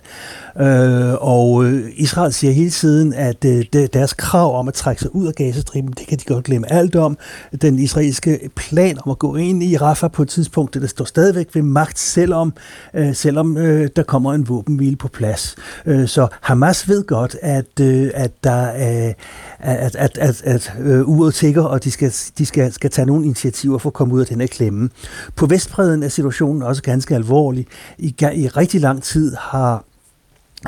Øh, 0.60 1.14
og 1.20 1.64
øh, 1.64 1.90
Israel 1.96 2.32
siger 2.32 2.52
hele 2.52 2.70
tiden, 2.70 3.12
at 3.12 3.44
øh, 3.44 3.64
deres 3.92 4.12
krav 4.12 4.58
om 4.58 4.68
at 4.68 4.74
trække 4.74 5.02
sig 5.02 5.14
ud 5.14 5.26
af 5.26 5.34
Gazastriben, 5.34 5.92
det 5.98 6.06
kan 6.06 6.18
de 6.18 6.24
godt 6.24 6.44
glemme 6.44 6.72
alt 6.72 6.96
om. 6.96 7.18
Den 7.62 7.78
israelske 7.78 8.50
plan 8.56 8.98
om 9.04 9.10
at 9.10 9.18
gå 9.18 9.36
ind 9.36 9.62
i 9.62 9.76
Rafah 9.76 10.10
på 10.10 10.22
et 10.22 10.28
tidspunkt, 10.28 10.74
det 10.74 10.90
står 10.90 11.04
stadigvæk 11.04 11.48
ved 11.54 11.62
magt, 11.62 11.98
selvom, 11.98 12.52
øh, 12.94 13.14
selvom 13.14 13.56
øh, 13.56 13.88
der 13.96 14.02
kommer 14.02 14.34
en 14.34 14.48
våbenhvile 14.48 14.96
på 14.96 15.08
plads. 15.08 15.56
Øh, 15.86 16.08
så 16.08 16.28
Hamas 16.40 16.88
ved 16.88 17.04
godt, 17.06 17.36
at, 17.42 17.63
øh, 17.80 18.10
at 18.14 18.44
der 18.44 18.50
er 18.50 19.12
at, 19.58 19.96
at, 19.96 20.18
at, 20.18 20.42
at 20.44 20.72
øh, 20.80 21.08
uret 21.08 21.34
tigger, 21.34 21.62
og 21.62 21.84
de, 21.84 21.90
skal, 21.90 22.12
de 22.38 22.46
skal, 22.46 22.72
skal 22.72 22.90
tage 22.90 23.06
nogle 23.06 23.24
initiativer 23.24 23.78
for 23.78 23.90
at 23.90 23.94
komme 23.94 24.14
ud 24.14 24.20
af 24.20 24.26
den 24.26 24.40
her 24.40 24.46
klemme. 24.46 24.90
På 25.36 25.46
Vestbreden 25.46 26.02
er 26.02 26.08
situationen 26.08 26.62
også 26.62 26.82
ganske 26.82 27.14
alvorlig. 27.14 27.66
I, 27.98 28.14
i 28.34 28.48
rigtig 28.48 28.80
lang 28.80 29.02
tid 29.02 29.36
har 29.38 29.84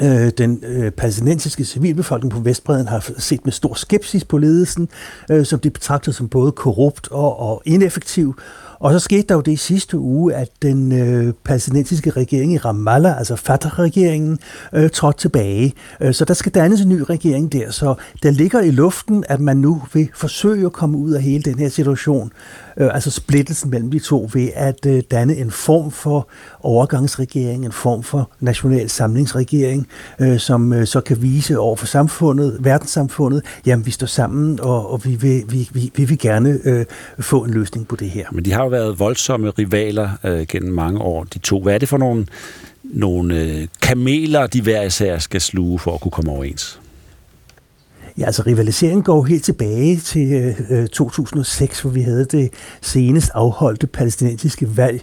Øh, 0.03 0.31
den 0.39 0.63
øh, 0.67 0.91
palæstinensiske 0.91 1.65
civilbefolkning 1.65 2.33
på 2.33 2.41
Vestbreden 2.41 2.89
har 2.89 3.11
set 3.19 3.45
med 3.45 3.53
stor 3.53 3.75
skepsis 3.75 4.25
på 4.25 4.39
ledelsen, 4.39 4.89
øh, 5.31 5.45
som 5.47 5.61
de 5.61 5.71
betragter 5.71 6.13
som 6.13 6.29
både 6.29 6.53
korrupt 6.53 7.09
og, 7.11 7.41
og 7.41 7.63
ineffektiv. 7.65 8.37
Og 8.79 8.93
så 8.93 8.99
skete 8.99 9.23
der 9.23 9.35
jo 9.35 9.41
det 9.41 9.53
i 9.53 9.57
sidste 9.57 9.99
uge, 9.99 10.35
at 10.35 10.49
den 10.63 10.93
øh, 10.93 11.33
palæstinensiske 11.45 12.11
regering 12.11 12.53
i 12.53 12.59
Ramallah, 12.59 13.19
altså 13.19 13.37
Fatah-regeringen, 13.37 14.39
øh, 14.73 14.91
trådte 14.91 15.19
tilbage. 15.19 15.75
Øh, 16.01 16.15
så 16.15 16.25
der 16.25 16.35
skal 16.35 16.53
dannes 16.53 16.81
en 16.81 16.89
ny 16.89 17.01
regering 17.01 17.53
der. 17.53 17.71
Så 17.71 17.95
der 18.23 18.31
ligger 18.31 18.61
i 18.61 18.71
luften, 18.71 19.25
at 19.29 19.41
man 19.41 19.57
nu 19.57 19.83
vil 19.93 20.09
forsøge 20.15 20.67
at 20.67 20.73
komme 20.73 20.99
ud 20.99 21.13
af 21.13 21.23
hele 21.23 21.43
den 21.43 21.59
her 21.59 21.69
situation 21.69 22.33
øh, 22.77 22.95
altså 22.95 23.11
splittelsen 23.11 23.71
mellem 23.71 23.91
de 23.91 23.99
to, 23.99 24.31
ved 24.33 24.49
at 24.55 24.87
øh, 24.87 25.03
danne 25.11 25.37
en 25.37 25.51
form 25.51 25.91
for 25.91 26.29
overgangsregering, 26.67 27.65
en 27.65 27.73
form 27.73 28.03
for 28.03 28.31
national 28.41 28.91
samlingsregering, 28.91 29.87
øh, 30.21 30.39
som 30.39 30.73
øh, 30.73 30.87
så 30.87 31.01
kan 31.01 31.23
vise 31.23 31.59
over 31.59 31.77
for 31.77 31.87
samfundet, 31.87 32.57
verdenssamfundet, 32.61 33.43
jamen 33.67 33.87
vi 33.87 33.91
står 33.91 34.07
sammen, 34.07 34.61
og, 34.61 34.93
og 34.93 35.05
vi, 35.05 35.15
vil, 35.15 35.45
vi, 35.49 35.69
vi, 35.73 35.91
vi 35.95 36.05
vil 36.05 36.19
gerne 36.19 36.61
øh, 36.65 36.85
få 37.21 37.45
en 37.45 37.51
løsning 37.51 37.89
på 37.89 37.97
det 37.97 38.11
her. 38.11 38.27
Men 38.33 38.45
de 38.45 38.53
har 38.53 38.63
jo 38.63 38.69
været 38.69 38.99
voldsomme 38.99 39.51
rivaler 39.51 40.11
øh, 40.25 40.47
gennem 40.47 40.73
mange 40.73 41.01
år, 41.01 41.25
de 41.25 41.39
to. 41.39 41.63
Hvad 41.63 41.75
er 41.75 41.79
det 41.79 41.89
for 41.89 41.99
nogle, 41.99 42.27
nogle 42.85 43.41
øh, 43.41 43.67
kameler, 43.83 44.47
de 44.47 44.63
hver 44.63 44.83
især 44.83 45.19
skal 45.19 45.41
sluge 45.41 45.79
for 45.79 45.95
at 45.95 46.01
kunne 46.01 46.13
komme 46.13 46.31
overens? 46.31 46.81
Ja, 48.19 48.25
altså 48.27 48.43
rivaliseringen 48.47 49.03
går 49.03 49.25
helt 49.25 49.45
tilbage 49.45 49.97
til 49.97 50.55
øh, 50.71 50.89
2006, 50.89 51.81
hvor 51.81 51.91
vi 51.91 52.01
havde 52.01 52.25
det 52.25 52.51
senest 52.83 53.31
afholdte 53.35 53.87
palæstinensiske 53.87 54.77
valg. 54.77 55.03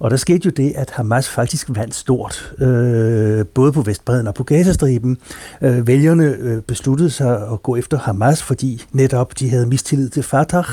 Og 0.00 0.10
der 0.10 0.16
skete 0.16 0.40
jo 0.44 0.50
det, 0.50 0.72
at 0.76 0.90
Hamas 0.90 1.28
faktisk 1.28 1.66
vandt 1.68 1.94
stort, 1.94 2.54
øh, 2.58 3.46
både 3.46 3.72
på 3.72 3.82
Vestbreden 3.82 4.26
og 4.26 4.34
på 4.34 4.44
Gazastriben. 4.44 5.18
Øh, 5.62 5.86
vælgerne 5.86 6.24
øh, 6.24 6.62
besluttede 6.62 7.10
sig 7.10 7.48
at 7.52 7.62
gå 7.62 7.76
efter 7.76 7.98
Hamas, 7.98 8.42
fordi 8.42 8.84
netop 8.92 9.38
de 9.38 9.50
havde 9.50 9.66
mistillid 9.66 10.08
til 10.08 10.22
Fatah, 10.22 10.64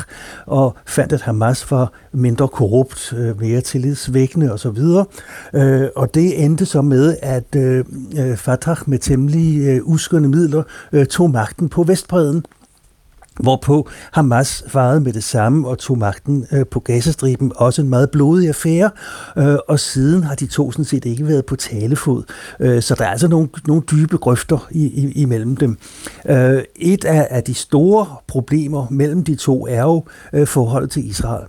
og 0.46 0.76
fandt, 0.86 1.13
at 1.13 1.22
Hamas 1.22 1.72
var 1.72 1.92
mindre 2.12 2.48
korrupt, 2.48 3.13
øh, 3.18 3.42
mere 3.42 3.62
tillidsvækkende 3.62 4.54
osv. 4.54 4.78
Øh, 5.54 5.88
og 5.96 6.13
det 6.13 6.44
endte 6.44 6.66
så 6.66 6.82
med, 6.82 7.18
at 7.22 7.56
øh, 7.56 7.86
øh 8.20 8.38
Fatah 8.38 8.78
med 8.86 9.00
temmelig 9.00 9.68
øh, 9.68 9.82
uskønne 9.84 10.28
midler 10.28 10.63
øh, 10.92 11.06
tog 11.06 11.32
magten 11.32 11.70
på 11.70 11.84
Vestbreden 11.84 12.46
hvorpå 13.39 13.89
Hamas 14.12 14.63
farede 14.67 15.02
med 15.02 15.13
det 15.13 15.23
samme 15.23 15.67
og 15.67 15.78
tog 15.78 15.97
magten 15.97 16.45
øh, 16.52 16.65
på 16.71 16.80
Gazastriben, 16.80 17.52
også 17.56 17.82
en 17.82 17.89
meget 17.89 18.12
blodig 18.12 18.47
affære, 18.47 18.89
øh, 19.38 19.58
og 19.67 19.80
siden 19.80 20.23
har 20.23 20.36
de 20.36 20.45
to 20.45 20.71
sådan 20.71 20.86
set 20.86 21.06
ikke 21.06 21.28
været 21.28 21.45
på 21.45 21.56
talefod. 21.56 22.23
Øh, 22.60 22.82
så 22.82 22.95
der 22.95 23.06
er 23.06 23.10
altså 23.10 23.28
nogle, 23.28 23.50
nogle 23.67 23.84
dybe 23.91 24.17
grøfter 24.17 24.67
i, 24.71 24.86
i, 24.86 25.12
imellem 25.12 25.58
dem. 25.58 25.78
Øh, 26.30 26.63
et 26.76 27.06
af, 27.06 27.28
af 27.30 27.43
de 27.43 27.54
store 27.54 28.08
problemer 28.28 28.88
mellem 28.89 29.23
de 29.23 29.36
to 29.36 29.67
er 29.67 29.82
jo 29.82 30.04
øh, 30.34 30.47
forholdet 30.47 30.91
til 30.91 31.10
Israel. 31.10 31.45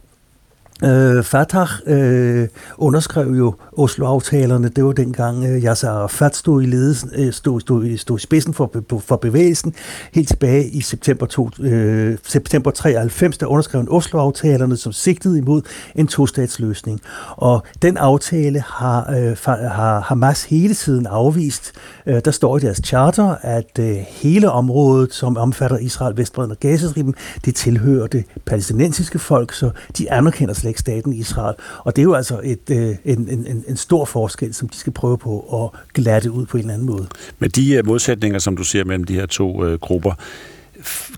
Øh, 0.85 1.25
Fatah 1.25 1.69
øh, 1.87 2.49
underskrev 2.77 3.27
jo 3.27 3.55
Oslo-aftalerne. 3.79 4.69
Det 4.69 4.85
var 4.85 4.93
dengang 4.93 5.45
øh, 5.45 5.65
Yasser 5.65 5.91
Arafat 5.91 6.37
stod 6.37 6.63
i, 6.63 6.67
ledelsen, 6.67 7.11
øh, 7.15 7.33
stod, 7.33 7.61
stod, 7.61 7.97
stod 7.97 8.19
i 8.19 8.21
spidsen 8.21 8.55
for, 8.55 8.71
for 9.01 9.17
bevægelsen. 9.17 9.75
Helt 10.13 10.29
tilbage 10.29 10.69
i 10.69 10.81
september, 10.81 11.27
to, 11.27 11.51
øh, 11.61 12.19
september 12.29 12.71
93, 12.71 13.39
der 13.39 13.47
underskrev 13.47 13.81
en 13.81 13.89
Oslo-aftalerne, 13.91 14.77
som 14.77 14.93
sigtede 14.93 15.39
imod 15.39 15.63
en 15.95 16.07
tostatsløsning. 16.07 17.01
Og 17.37 17.63
den 17.83 17.97
aftale 17.97 18.61
har, 18.67 19.11
øh, 19.11 19.37
har 19.71 20.01
Hamas 20.01 20.45
hele 20.45 20.75
tiden 20.75 21.07
afvist. 21.07 21.73
Øh, 22.07 22.21
der 22.25 22.31
står 22.31 22.57
i 22.57 22.61
deres 22.61 22.81
charter, 22.85 23.37
at 23.43 23.79
øh, 23.81 23.97
hele 24.09 24.51
området, 24.51 25.15
som 25.15 25.37
omfatter 25.37 25.79
Israel, 25.79 26.17
Vestbredden 26.17 26.51
og 26.51 26.61
Gazastriben, 26.61 27.15
det 27.45 27.55
tilhører 27.55 28.07
det 28.07 28.25
palæstinensiske 28.47 29.19
folk, 29.19 29.53
så 29.53 29.71
de 29.99 30.13
anerkender 30.13 30.55
slet 30.69 30.71
ikke 30.71 30.81
staten 30.81 31.13
Israel. 31.13 31.55
Og 31.85 31.97
det 31.97 32.03
er 32.03 32.05
jo 32.05 32.15
altså 32.15 32.41
et, 32.45 32.71
øh, 32.71 32.97
en, 33.05 33.29
en, 33.29 33.65
en 33.69 33.77
stor 33.77 34.05
forskel, 34.05 34.55
som 34.55 34.69
de 34.69 34.77
skal 34.77 34.93
prøve 34.93 35.19
på 35.19 35.41
at 35.65 35.81
glatte 35.95 36.31
ud 36.31 36.47
på 36.47 36.57
en 36.57 36.61
eller 36.61 36.75
anden 36.75 36.87
måde. 36.87 37.07
Med 37.39 37.49
de 37.49 37.75
øh, 37.75 37.87
modsætninger, 37.87 38.39
som 38.39 38.57
du 38.57 38.65
ser 38.65 38.85
mellem 38.85 39.05
de 39.05 39.15
her 39.15 39.27
to 39.27 39.65
øh, 39.65 39.79
grupper, 39.79 40.13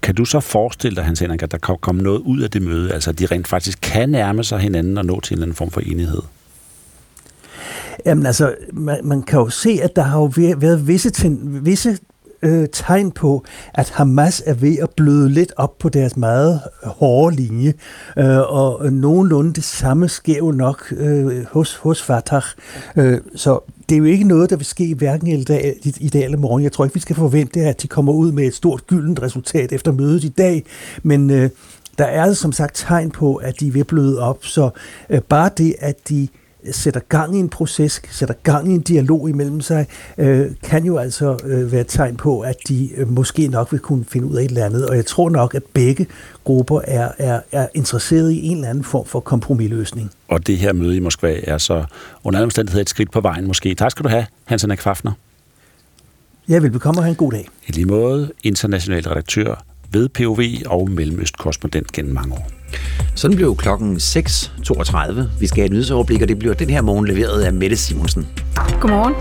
kan 0.02 0.14
du 0.14 0.24
så 0.24 0.40
forestille 0.40 0.96
dig, 0.96 1.04
Hans 1.04 1.20
Henrik, 1.20 1.42
at 1.42 1.52
der 1.52 1.58
kan 1.58 1.76
komme 1.80 2.02
noget 2.02 2.20
ud 2.20 2.40
af 2.40 2.50
det 2.50 2.62
møde, 2.62 2.92
altså 2.92 3.10
at 3.10 3.18
de 3.18 3.26
rent 3.26 3.48
faktisk 3.48 3.78
kan 3.82 4.08
nærme 4.08 4.44
sig 4.44 4.58
hinanden 4.58 4.98
og 4.98 5.04
nå 5.04 5.20
til 5.20 5.32
en 5.32 5.36
eller 5.36 5.44
anden 5.44 5.56
form 5.56 5.70
for 5.70 5.80
enighed? 5.80 6.22
Jamen 8.06 8.26
altså, 8.26 8.54
man, 8.72 8.98
man 9.04 9.22
kan 9.22 9.38
jo 9.38 9.48
se, 9.48 9.80
at 9.82 9.96
der 9.96 10.02
har 10.02 10.18
jo 10.18 10.30
været 10.56 10.86
visse, 10.86 11.10
visse 11.42 11.98
øh, 12.42 12.68
tegn 12.72 13.10
på, 13.10 13.44
at 13.74 13.90
Hamas 13.90 14.42
er 14.46 14.54
ved 14.54 14.78
at 14.78 14.90
bløde 14.96 15.28
lidt 15.28 15.52
op 15.56 15.78
på 15.78 15.88
deres 15.88 16.16
meget 16.16 16.60
hårde 16.84 17.36
linje, 17.36 17.74
øh, 18.18 18.38
og 18.38 18.92
nogenlunde 18.92 19.52
det 19.52 19.64
samme 19.64 20.08
sker 20.08 20.36
jo 20.36 20.50
nok 20.50 20.92
øh, 20.96 21.44
hos, 21.44 21.74
hos 21.74 22.02
Fatah. 22.02 22.42
Øh, 22.96 23.20
så 23.34 23.60
det 23.88 23.94
er 23.94 23.98
jo 23.98 24.04
ikke 24.04 24.24
noget, 24.24 24.50
der 24.50 24.56
vil 24.56 24.66
ske 24.66 24.94
hverken 24.94 25.26
i 25.26 25.44
dag, 25.44 25.74
i, 25.82 25.94
i 26.00 26.08
dag 26.08 26.24
eller 26.24 26.38
morgen. 26.38 26.62
Jeg 26.62 26.72
tror 26.72 26.84
ikke, 26.84 26.94
vi 26.94 27.00
skal 27.00 27.16
forvente, 27.16 27.60
at 27.60 27.82
de 27.82 27.88
kommer 27.88 28.12
ud 28.12 28.32
med 28.32 28.44
et 28.44 28.54
stort 28.54 28.86
gyldent 28.86 29.22
resultat 29.22 29.72
efter 29.72 29.92
mødet 29.92 30.24
i 30.24 30.28
dag, 30.28 30.64
men 31.02 31.30
øh, 31.30 31.50
der 31.98 32.04
er 32.04 32.32
som 32.32 32.52
sagt 32.52 32.76
tegn 32.76 33.10
på, 33.10 33.34
at 33.34 33.60
de 33.60 33.68
er 33.68 33.72
ved 33.72 33.80
at 33.80 33.86
bløde 33.86 34.20
op, 34.20 34.44
så 34.44 34.70
øh, 35.10 35.20
bare 35.20 35.50
det, 35.56 35.74
at 35.78 36.08
de 36.08 36.28
sætter 36.70 37.00
gang 37.08 37.36
i 37.36 37.38
en 37.38 37.48
proces, 37.48 38.02
sætter 38.10 38.34
gang 38.42 38.72
i 38.72 38.74
en 38.74 38.80
dialog 38.80 39.28
imellem 39.28 39.60
sig, 39.60 39.86
øh, 40.18 40.50
kan 40.62 40.84
jo 40.84 40.98
altså 40.98 41.38
øh, 41.44 41.72
være 41.72 41.80
et 41.80 41.86
tegn 41.88 42.16
på, 42.16 42.40
at 42.40 42.56
de 42.68 42.90
øh, 42.96 43.08
måske 43.08 43.48
nok 43.48 43.72
vil 43.72 43.80
kunne 43.80 44.04
finde 44.04 44.26
ud 44.26 44.36
af 44.36 44.44
et 44.44 44.48
eller 44.48 44.64
andet. 44.64 44.86
Og 44.86 44.96
jeg 44.96 45.06
tror 45.06 45.30
nok, 45.30 45.54
at 45.54 45.62
begge 45.74 46.06
grupper 46.44 46.80
er, 46.84 47.12
er, 47.18 47.40
er 47.52 47.66
interesseret 47.74 48.32
i 48.32 48.46
en 48.46 48.56
eller 48.56 48.68
anden 48.68 48.84
form 48.84 49.06
for 49.06 49.20
kompromisløsning. 49.20 50.10
Og 50.28 50.46
det 50.46 50.58
her 50.58 50.72
møde 50.72 50.96
i 50.96 51.00
Moskva 51.00 51.40
er 51.42 51.58
så 51.58 51.84
under 52.24 52.38
alle 52.38 52.44
omstændigheder 52.44 52.82
et 52.82 52.88
skridt 52.88 53.12
på 53.12 53.20
vejen 53.20 53.46
måske. 53.46 53.74
Tak 53.74 53.90
skal 53.90 54.04
du 54.04 54.08
have, 54.08 54.26
Hansen 54.44 54.76
Kvafner. 54.76 55.12
Jeg 56.48 56.62
vil 56.62 56.70
bekomme 56.70 57.00
og 57.00 57.04
have 57.04 57.10
en 57.10 57.16
god 57.16 57.32
dag. 57.32 57.48
I 57.68 57.72
lige 57.72 57.86
måde, 57.86 58.32
international 58.42 59.02
redaktør 59.02 59.64
ved 59.92 60.08
POV 60.08 60.40
og 60.66 60.90
Mellemøst-korrespondent 60.90 61.92
gennem 61.92 62.14
mange 62.14 62.34
år. 62.34 62.59
Sådan 63.14 63.36
blev 63.36 63.56
klokken 63.56 63.96
6.32. 63.96 65.22
Vi 65.40 65.46
skal 65.46 65.56
have 65.56 65.66
et 65.66 65.72
nyhedsoverblik, 65.72 66.22
og 66.22 66.28
det 66.28 66.38
bliver 66.38 66.54
den 66.54 66.70
her 66.70 66.82
morgen 66.82 67.06
leveret 67.06 67.42
af 67.42 67.52
Mette 67.52 67.76
Simonsen. 67.76 68.28
Godmorgen. 68.80 69.14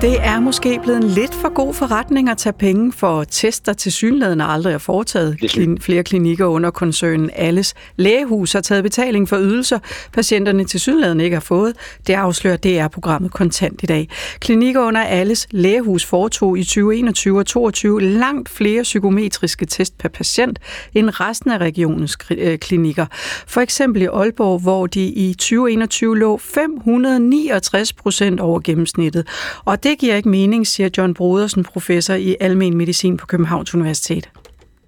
Det 0.00 0.16
er 0.20 0.40
måske 0.40 0.80
blevet 0.82 1.02
en 1.02 1.08
lidt 1.08 1.34
for 1.34 1.54
god 1.54 1.74
forretning 1.74 2.28
at 2.28 2.38
tage 2.38 2.52
penge 2.52 2.92
for 2.92 3.24
tester 3.24 3.72
til 3.72 3.92
synligheden 3.92 4.40
aldrig 4.40 4.74
er 4.74 4.78
foretaget. 4.78 5.36
Klin- 5.40 5.80
flere 5.80 6.02
klinikker 6.02 6.46
under 6.46 6.70
koncernen 6.70 7.30
Alles 7.36 7.74
Lægehus 7.96 8.52
har 8.52 8.60
taget 8.60 8.82
betaling 8.82 9.28
for 9.28 9.36
ydelser, 9.36 9.78
patienterne 10.12 10.64
til 10.64 10.80
synligheden 10.80 11.20
ikke 11.20 11.36
har 11.36 11.40
fået. 11.40 11.72
Det 12.06 12.12
afslører 12.12 12.56
DR-programmet 12.56 13.32
Kontant 13.32 13.82
i 13.82 13.86
dag. 13.86 14.08
Klinikker 14.40 14.80
under 14.80 15.02
Alles 15.02 15.46
Lægehus 15.50 16.04
foretog 16.04 16.58
i 16.58 16.64
2021 16.64 17.38
og 17.38 17.46
2022 17.46 18.00
langt 18.00 18.48
flere 18.48 18.82
psykometriske 18.82 19.66
test 19.66 19.98
per 19.98 20.08
patient 20.08 20.58
end 20.94 21.20
resten 21.20 21.50
af 21.50 21.58
regionens 21.58 22.18
øh, 22.30 22.58
ligger. 22.92 23.06
For 23.46 23.60
eksempel 23.60 24.02
i 24.02 24.06
Aalborg, 24.06 24.60
hvor 24.60 24.86
de 24.86 25.06
i 25.06 25.34
2021 25.34 26.18
lå 26.18 26.38
569 26.38 27.92
procent 27.92 28.40
over 28.40 28.60
gennemsnittet. 28.60 29.26
Og 29.64 29.82
det 29.82 29.98
giver 29.98 30.16
ikke 30.16 30.28
mening, 30.28 30.66
siger 30.66 30.88
John 30.98 31.14
Brodersen, 31.14 31.64
professor 31.64 32.14
i 32.14 32.36
almen 32.40 32.76
medicin 32.76 33.16
på 33.16 33.26
Københavns 33.26 33.74
Universitet. 33.74 34.28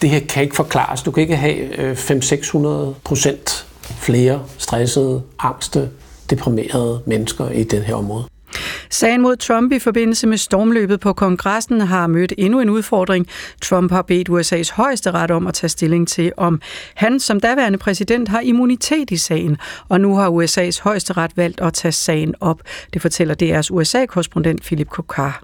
Det 0.00 0.10
her 0.10 0.20
kan 0.20 0.42
ikke 0.42 0.56
forklares. 0.56 1.02
Du 1.02 1.10
kan 1.10 1.20
ikke 1.20 1.36
have 1.36 1.78
øh, 1.78 1.92
500-600 1.92 2.94
procent 3.04 3.66
flere 3.82 4.42
stressede, 4.58 5.22
angste, 5.38 5.90
deprimerede 6.30 7.02
mennesker 7.06 7.50
i 7.50 7.64
det 7.64 7.84
her 7.84 7.94
område. 7.94 8.24
Sagen 8.90 9.20
mod 9.20 9.36
Trump 9.36 9.72
i 9.72 9.78
forbindelse 9.78 10.26
med 10.26 10.38
stormløbet 10.38 11.00
på 11.00 11.12
kongressen 11.12 11.80
har 11.80 12.06
mødt 12.06 12.32
endnu 12.38 12.60
en 12.60 12.70
udfordring. 12.70 13.26
Trump 13.62 13.92
har 13.92 14.02
bedt 14.02 14.28
USA's 14.28 14.74
højeste 14.74 15.10
ret 15.10 15.30
om 15.30 15.46
at 15.46 15.54
tage 15.54 15.68
stilling 15.68 16.08
til, 16.08 16.32
om 16.36 16.60
han 16.94 17.20
som 17.20 17.40
daværende 17.40 17.78
præsident 17.78 18.28
har 18.28 18.40
immunitet 18.40 19.10
i 19.10 19.16
sagen. 19.16 19.56
Og 19.88 20.00
nu 20.00 20.16
har 20.16 20.30
USA's 20.30 20.82
højeste 20.82 21.12
ret 21.12 21.36
valgt 21.36 21.60
at 21.60 21.72
tage 21.72 21.92
sagen 21.92 22.34
op. 22.40 22.60
Det 22.92 23.02
fortæller 23.02 23.34
DR's 23.42 23.68
USA-korrespondent 23.70 24.62
Philip 24.62 24.88
Kokar. 24.88 25.42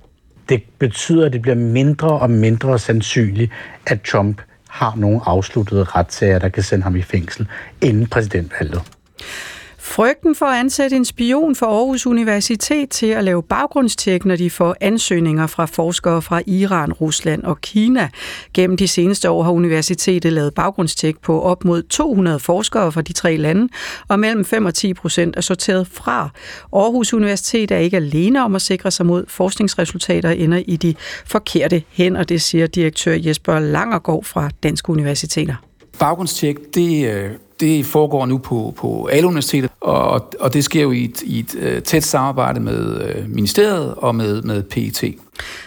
Det 0.49 0.62
betyder, 0.79 1.27
at 1.27 1.33
det 1.33 1.42
bliver 1.42 1.55
mindre 1.55 2.09
og 2.09 2.31
mindre 2.31 2.79
sandsynligt, 2.79 3.53
at 3.87 4.03
Trump 4.03 4.42
har 4.68 4.94
nogle 4.96 5.20
afsluttede 5.27 5.85
retssager, 5.85 6.38
der 6.38 6.49
kan 6.49 6.62
sende 6.62 6.83
ham 6.83 6.96
i 6.96 7.03
fængsel 7.03 7.49
inden 7.81 8.07
præsidentvalget. 8.07 8.83
Frygten 9.90 10.35
for 10.35 10.46
at 10.46 10.59
ansætte 10.59 10.96
en 10.96 11.05
spion 11.05 11.55
for 11.55 11.66
Aarhus 11.66 12.07
Universitet 12.07 12.90
til 12.90 13.07
at 13.07 13.24
lave 13.24 13.42
baggrundstjek, 13.42 14.24
når 14.24 14.37
de 14.37 14.50
får 14.50 14.76
ansøgninger 14.81 15.46
fra 15.46 15.66
forskere 15.66 16.22
fra 16.22 16.42
Iran, 16.46 16.92
Rusland 16.92 17.42
og 17.42 17.61
Kina. 17.61 18.09
Gennem 18.55 18.76
de 18.76 18.88
seneste 18.88 19.31
år 19.31 19.42
har 19.42 19.50
universitetet 19.50 20.33
lavet 20.33 20.55
baggrundstjek 20.55 21.18
på 21.18 21.42
op 21.42 21.64
mod 21.64 21.83
200 21.83 22.38
forskere 22.38 22.92
fra 22.92 23.03
de 23.03 23.12
tre 23.12 23.37
lande, 23.37 23.68
og 24.09 24.18
mellem 24.18 24.44
5 24.44 24.66
og 24.66 24.74
10 24.74 24.94
procent 24.94 25.37
er 25.37 25.40
sorteret 25.40 25.87
fra. 25.87 26.31
Aarhus 26.72 27.14
Universitet 27.14 27.70
er 27.70 27.79
ikke 27.79 27.96
alene 27.96 28.44
om 28.44 28.55
at 28.55 28.62
sikre 28.62 28.90
sig 28.90 29.07
mod 29.07 29.24
forskningsresultater 29.29 30.31
ender 30.31 30.62
i 30.66 30.76
de 30.76 30.94
forkerte 31.26 31.83
hænder, 31.90 32.24
det 32.24 32.42
siger 32.42 32.66
direktør 32.66 33.12
Jesper 33.12 33.59
Langergaard 33.59 34.24
fra 34.24 34.50
Danske 34.62 34.90
Universiteter. 34.90 35.55
Baggrundstjek, 35.98 36.57
det 36.74 37.14
øh, 37.14 37.31
det 37.61 37.87
foregår 37.87 38.27
nu 38.27 38.38
på, 38.38 38.75
på 38.77 39.07
alle 39.07 39.29
universitetet, 39.29 39.70
og, 39.81 40.31
og 40.40 40.55
det 40.55 40.64
sker 40.64 40.83
jo 40.83 40.92
i 40.92 41.05
et, 41.05 41.23
i 41.23 41.38
et 41.38 41.55
øh, 41.55 41.83
tæt 41.83 42.05
samarbejde 42.05 42.61
med 42.61 43.01
øh, 43.01 43.29
ministeriet 43.29 43.94
og 43.96 44.14
med, 44.14 44.42
med 44.42 44.62
PET. 44.62 45.14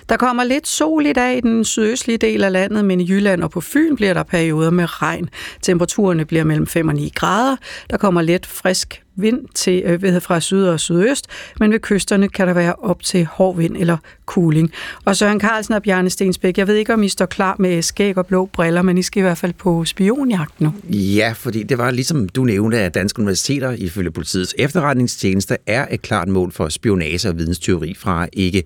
Der 0.10 0.18
kommer 0.18 0.44
lidt 0.44 0.68
sol 0.68 1.06
i 1.06 1.14
dag 1.14 1.38
i 1.38 1.42
den 1.42 1.66
sydøstlige 1.66 2.18
del 2.18 2.44
af 2.44 2.52
landet, 2.52 2.86
men 2.86 3.02
i 3.02 3.10
Jylland 3.10 3.44
og 3.44 3.52
på 3.52 3.62
Fyn 3.62 3.96
bliver 3.96 4.14
der 4.14 4.24
perioder 4.24 4.72
med 4.72 5.02
regn. 5.02 5.30
Temperaturerne 5.62 6.26
bliver 6.26 6.44
mellem 6.44 6.68
5 6.68 6.88
og 6.88 6.96
9 6.96 7.12
grader. 7.16 7.56
Der 7.90 7.98
kommer 7.98 8.22
lidt 8.22 8.46
frisk 8.46 9.03
vind 9.16 9.40
til, 9.56 9.84
øh, 9.86 10.02
ved, 10.02 10.22
fra 10.22 10.40
syd 10.40 10.64
og 10.64 10.80
sydøst, 10.80 11.28
men 11.60 11.72
ved 11.72 11.80
kysterne 11.80 12.30
kan 12.30 12.48
der 12.48 12.54
være 12.54 12.76
op 12.76 13.04
til 13.04 13.26
hård 13.26 13.58
vind 13.58 13.78
eller 13.78 13.98
kuling. 14.26 14.72
Og 15.06 15.18
Søren 15.18 15.40
Carlsen 15.40 15.74
og 15.74 15.84
Bjarne 15.84 16.10
Stensbæk, 16.10 16.58
jeg 16.58 16.68
ved 16.68 16.76
ikke, 16.76 16.94
om 16.94 17.04
I 17.04 17.10
står 17.10 17.26
klar 17.26 17.56
med 17.60 17.82
skæg 17.82 18.18
og 18.18 18.26
blå 18.26 18.46
briller, 18.46 18.82
men 18.82 18.98
I 18.98 19.02
skal 19.02 19.20
i 19.20 19.22
hvert 19.22 19.38
fald 19.38 19.54
på 19.54 19.86
spionjagt 19.86 20.62
nu. 20.62 20.74
Ja, 20.90 21.34
fordi 21.36 21.64
det 21.64 21.78
var 21.78 21.92
ligesom 21.92 22.30
du 22.30 22.44
nævnte, 22.44 22.80
at 22.80 22.94
danske 22.94 23.20
universiteter 23.20 23.72
ifølge 23.72 24.12
politiets 24.12 24.56
efterretningstjeneste 24.58 25.58
er 25.68 25.88
et 25.92 26.02
klart 26.02 26.28
mål 26.28 26.52
for 26.52 26.70
spionage 26.70 27.30
og 27.30 27.38
vidensteori 27.38 27.96
fra 27.98 28.28
ikke 28.34 28.64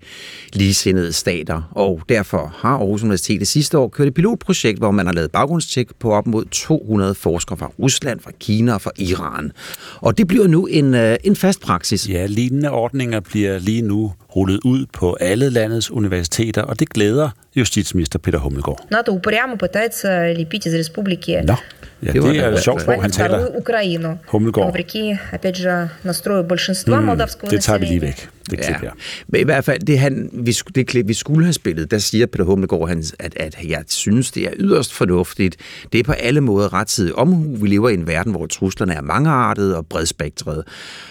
ligesindede 0.54 1.14
stater. 1.14 1.62
Og 1.72 2.02
derfor 2.10 2.56
har 2.58 2.70
Aarhus 2.70 3.04
Universitet 3.04 3.48
sidste 3.48 3.78
år 3.78 3.88
kørt 3.88 4.08
et 4.08 4.14
pilotprojekt, 4.14 4.80
hvor 4.80 4.92
man 4.92 5.06
har 5.06 5.14
lavet 5.14 5.32
baggrundstjek 5.32 5.88
på 6.00 6.12
op 6.12 6.28
mod 6.28 6.46
200 6.46 7.16
forskere 7.16 7.58
fra 7.58 7.72
Rusland, 7.80 8.20
fra 8.20 8.32
Kina 8.40 8.74
og 8.74 8.82
fra 8.82 8.92
Iran. 8.98 9.52
Og 9.96 10.18
det 10.18 10.28
blev 10.28 10.37
bliver 10.38 10.48
nu 10.48 10.66
en, 10.66 10.94
øh, 10.94 11.18
en 11.24 11.36
fast 11.36 11.62
praksis. 11.62 12.10
Ja, 12.10 12.26
lignende 12.26 12.72
ordninger 12.72 13.20
bliver 13.20 13.60
lige 13.60 13.82
nu 13.82 14.12
rullet 14.37 14.61
ud 14.65 14.87
på 14.93 15.17
alle 15.21 15.51
landets 15.51 15.91
universiteter, 15.91 16.63
og 16.63 16.81
det 16.81 16.89
glæder 16.89 17.31
justitsminister 17.57 18.19
Peter 18.19 18.39
Hummelgaard. 18.39 18.87
НАТО 18.91 19.13
упрямо 19.13 19.57
пытается 19.57 20.33
лепить 20.33 20.67
из 20.67 20.75
республики 20.75 21.31
Nå, 21.45 21.55
ja, 22.03 22.13
det, 22.13 22.23
det 22.23 22.39
er 22.39 22.49
et 22.49 22.63
sjovt 22.63 22.81
sprog, 22.83 23.03
han 23.03 23.11
taler. 23.11 23.29
вторую 23.39 23.59
Украину. 23.59 24.11
Hummelgaard. 24.29 24.67
Вопреки, 24.67 25.19
опять 25.33 25.57
же, 25.57 25.89
настрою 26.05 26.43
большинства 26.45 27.01
молдавского 27.01 27.51
Det 27.51 27.61
tager 27.63 27.79
vi 27.79 27.85
lige 27.85 28.01
населения. 28.01 28.29
væk, 28.51 28.51
det 28.51 28.59
klip 28.67 28.77
her. 28.81 28.91
Men 29.29 29.41
i 29.41 29.45
hvert 29.45 29.65
fald, 29.65 29.81
det, 29.81 29.99
han, 29.99 30.31
vi, 30.33 30.51
sk- 30.51 30.73
det 30.75 30.87
klip, 30.87 31.09
vi 31.09 31.15
skulle 31.15 31.45
have 31.45 31.53
spillet, 31.53 31.91
der 31.91 31.99
siger 31.99 32.27
Peter 32.27 32.45
Hummelgaard, 32.45 32.89
han, 32.89 33.05
at, 33.21 33.33
at 33.37 33.57
jeg 33.69 33.85
synes, 33.89 34.31
det 34.31 34.43
er 34.43 34.51
yderst 34.57 34.93
fornuftigt. 34.93 35.57
Det 35.93 36.01
er 36.01 36.05
på 36.05 36.13
alle 36.13 36.41
måder 36.41 36.73
rettidig 36.73 37.15
omhu. 37.15 37.57
Vi 37.57 37.69
lever 37.69 37.89
i 37.89 37.95
en 37.95 38.07
verden, 38.07 38.33
hvor 38.33 38.47
truslerne 38.47 38.95
er 38.95 39.01
mangeartede 39.03 39.77
og 39.77 39.87
bredspektrede. 39.87 40.65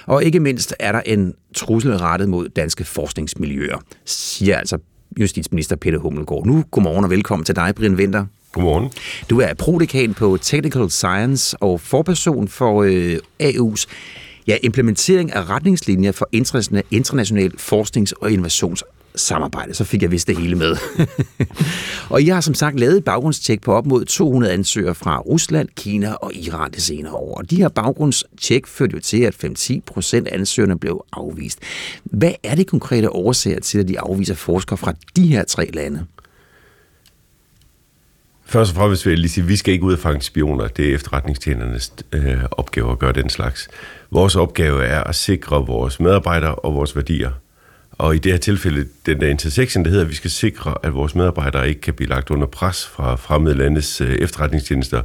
Og 0.05 0.23
ikke 0.23 0.39
mindst 0.39 0.75
er 0.79 0.91
der 0.91 1.01
en 1.05 1.33
trussel 1.55 1.97
rettet 1.97 2.29
mod 2.29 2.49
danske 2.49 2.83
forskningsmiljøer, 3.16 3.78
siger 4.04 4.58
altså 4.58 4.78
justitsminister 5.20 5.76
Peter 5.76 5.98
Hummelgaard. 5.98 6.46
Nu, 6.46 6.64
godmorgen 6.70 7.04
og 7.04 7.10
velkommen 7.10 7.44
til 7.44 7.56
dig, 7.56 7.74
Brian 7.76 7.94
Winter. 7.94 8.26
Godmorgen. 8.52 8.90
Du 9.30 9.40
er 9.40 9.54
prodekan 9.54 10.14
på 10.14 10.38
Technical 10.42 10.90
Science 10.90 11.56
og 11.62 11.80
forperson 11.80 12.48
for 12.48 12.82
øh, 12.82 13.18
AU's 13.42 13.86
ja, 14.46 14.56
implementering 14.62 15.32
af 15.32 15.50
retningslinjer 15.50 16.12
for 16.12 16.28
interna- 16.36 16.82
international 16.90 17.52
forsknings- 17.58 18.12
og 18.20 18.32
samarbejde, 19.16 19.74
Så 19.74 19.84
fik 19.84 20.02
jeg 20.02 20.10
vist 20.10 20.28
det 20.28 20.36
hele 20.36 20.54
med. 20.54 20.76
og 22.14 22.26
jeg 22.26 22.36
har 22.36 22.40
som 22.40 22.54
sagt 22.54 22.80
lavet 22.80 22.96
et 22.96 23.04
baggrundstjek 23.04 23.62
på 23.62 23.72
op 23.72 23.86
mod 23.86 24.04
200 24.04 24.52
ansøgere 24.52 24.94
fra 24.94 25.18
Rusland, 25.18 25.68
Kina 25.76 26.12
og 26.12 26.34
Iran 26.34 26.70
det 26.70 26.82
senere 26.82 27.12
år. 27.12 27.38
Og 27.38 27.50
de 27.50 27.56
her 27.56 27.68
baggrundstjek 27.68 28.66
førte 28.66 28.92
jo 28.92 29.00
til, 29.00 29.22
at 29.22 29.44
5-10 29.44 29.80
procent 29.86 30.28
af 30.28 30.34
ansøgerne 30.38 30.78
blev 30.78 31.04
afvist. 31.12 31.58
Hvad 32.04 32.32
er 32.42 32.54
det 32.54 32.66
konkrete 32.66 33.10
årsager 33.10 33.60
til, 33.60 33.78
at 33.78 33.88
de 33.88 34.00
afviser 34.00 34.34
forskere 34.34 34.76
fra 34.76 34.92
de 35.16 35.26
her 35.26 35.44
tre 35.44 35.70
lande? 35.74 36.06
Først 38.48 38.70
og 38.70 38.76
fremmest 38.76 39.06
vil 39.06 39.10
jeg 39.10 39.18
lige 39.18 39.30
sige, 39.30 39.44
at 39.44 39.48
vi 39.48 39.56
skal 39.56 39.74
ikke 39.74 39.84
ud 39.84 39.92
og 39.92 39.98
fange 39.98 40.22
spioner. 40.22 40.68
Det 40.68 40.90
er 40.90 40.94
efterretningstjenernes 40.94 41.92
øh, 42.12 42.38
opgave 42.50 42.92
at 42.92 42.98
gøre 42.98 43.12
den 43.12 43.30
slags. 43.30 43.68
Vores 44.10 44.36
opgave 44.36 44.84
er 44.84 45.04
at 45.04 45.14
sikre 45.14 45.66
vores 45.66 46.00
medarbejdere 46.00 46.54
og 46.54 46.74
vores 46.74 46.96
værdier. 46.96 47.30
Og 47.98 48.14
i 48.14 48.18
det 48.18 48.32
her 48.32 48.38
tilfælde, 48.38 48.86
den 49.06 49.20
der 49.20 49.26
intersection, 49.28 49.84
det 49.84 49.90
hedder, 49.90 50.04
at 50.04 50.10
vi 50.10 50.14
skal 50.14 50.30
sikre, 50.30 50.74
at 50.82 50.94
vores 50.94 51.14
medarbejdere 51.14 51.68
ikke 51.68 51.80
kan 51.80 51.94
blive 51.94 52.08
lagt 52.08 52.30
under 52.30 52.46
pres 52.46 52.86
fra 52.86 53.16
fremmede 53.16 53.54
landes 53.54 54.00
øh, 54.00 54.14
efterretningstjenester 54.14 55.02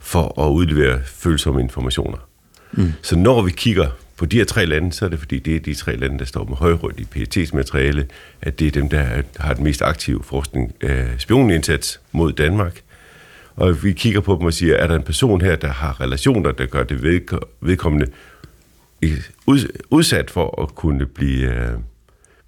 for 0.00 0.46
at 0.46 0.50
udlevere 0.52 1.00
følsomme 1.04 1.60
informationer. 1.60 2.18
Mm. 2.72 2.92
Så 3.02 3.16
når 3.16 3.42
vi 3.42 3.50
kigger 3.50 3.88
på 4.16 4.26
de 4.26 4.36
her 4.36 4.44
tre 4.44 4.66
lande, 4.66 4.92
så 4.92 5.04
er 5.04 5.08
det 5.08 5.18
fordi, 5.18 5.38
det 5.38 5.56
er 5.56 5.60
de 5.60 5.74
tre 5.74 5.96
lande, 5.96 6.18
der 6.18 6.24
står 6.24 6.44
med 6.44 6.56
højrygt 6.56 7.00
i 7.00 7.06
PET's 7.16 7.50
materiale, 7.56 8.06
at 8.42 8.58
det 8.58 8.66
er 8.66 8.70
dem, 8.70 8.88
der 8.88 9.22
har 9.36 9.54
den 9.54 9.64
mest 9.64 9.82
aktive 9.82 10.22
forskning, 10.24 10.72
øh, 10.80 11.06
spionindsats 11.18 12.00
mod 12.12 12.32
Danmark. 12.32 12.80
Og 13.56 13.84
vi 13.84 13.92
kigger 13.92 14.20
på 14.20 14.36
dem 14.36 14.46
og 14.46 14.52
siger, 14.54 14.76
er 14.76 14.86
der 14.86 14.94
en 14.96 15.02
person 15.02 15.40
her, 15.40 15.56
der 15.56 15.68
har 15.68 16.00
relationer, 16.00 16.52
der 16.52 16.66
gør 16.66 16.82
det 16.84 16.94
vedko- 16.96 17.56
vedkommende 17.60 18.06
ud- 19.46 19.78
udsat 19.90 20.30
for 20.30 20.62
at 20.62 20.74
kunne 20.74 21.06
blive, 21.06 21.54
øh, 21.54 21.68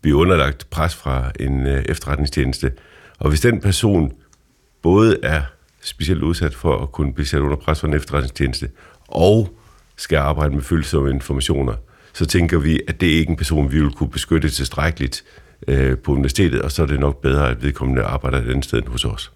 blive 0.05 0.17
underlagt 0.17 0.71
pres 0.71 0.95
fra 0.95 1.31
en 1.41 1.67
øh, 1.67 1.85
efterretningstjeneste. 1.89 2.73
Og 3.19 3.29
hvis 3.29 3.41
den 3.41 3.61
person 3.61 4.13
både 4.83 5.19
er 5.23 5.43
specielt 5.83 6.23
udsat 6.23 6.55
for 6.55 6.83
at 6.83 6.93
kunne 6.93 7.13
blive 7.15 7.27
sat 7.27 7.41
under 7.41 7.57
pres 7.57 7.81
fra 7.81 7.89
en 7.89 7.95
efterretningstjeneste, 7.95 8.71
og 9.09 9.55
skal 9.97 10.17
arbejde 10.17 10.55
med 10.55 10.63
følsomme 10.63 11.11
informationer, 11.11 11.75
så 12.13 12.27
tænker 12.27 12.59
vi, 12.59 12.81
at 12.89 13.01
det 13.01 13.15
er 13.15 13.19
ikke 13.19 13.31
en 13.31 13.37
person, 13.37 13.73
vi 13.73 13.81
vil 13.81 13.91
kunne 13.91 14.11
beskytte 14.11 14.49
tilstrækkeligt 14.49 15.25
øh, 15.69 15.99
på 15.99 16.13
universitetet, 16.13 16.63
og 16.63 16.73
så 16.73 16.83
er 16.83 16.87
det 16.87 17.01
nok 17.01 17.21
bedre, 17.21 17.51
at 17.51 17.63
vedkommende 17.63 18.03
arbejder 18.03 18.39
et 18.39 18.51
andet 18.51 18.65
sted 18.65 18.79
end 18.79 18.89
hos 18.89 19.05
os. 19.05 19.33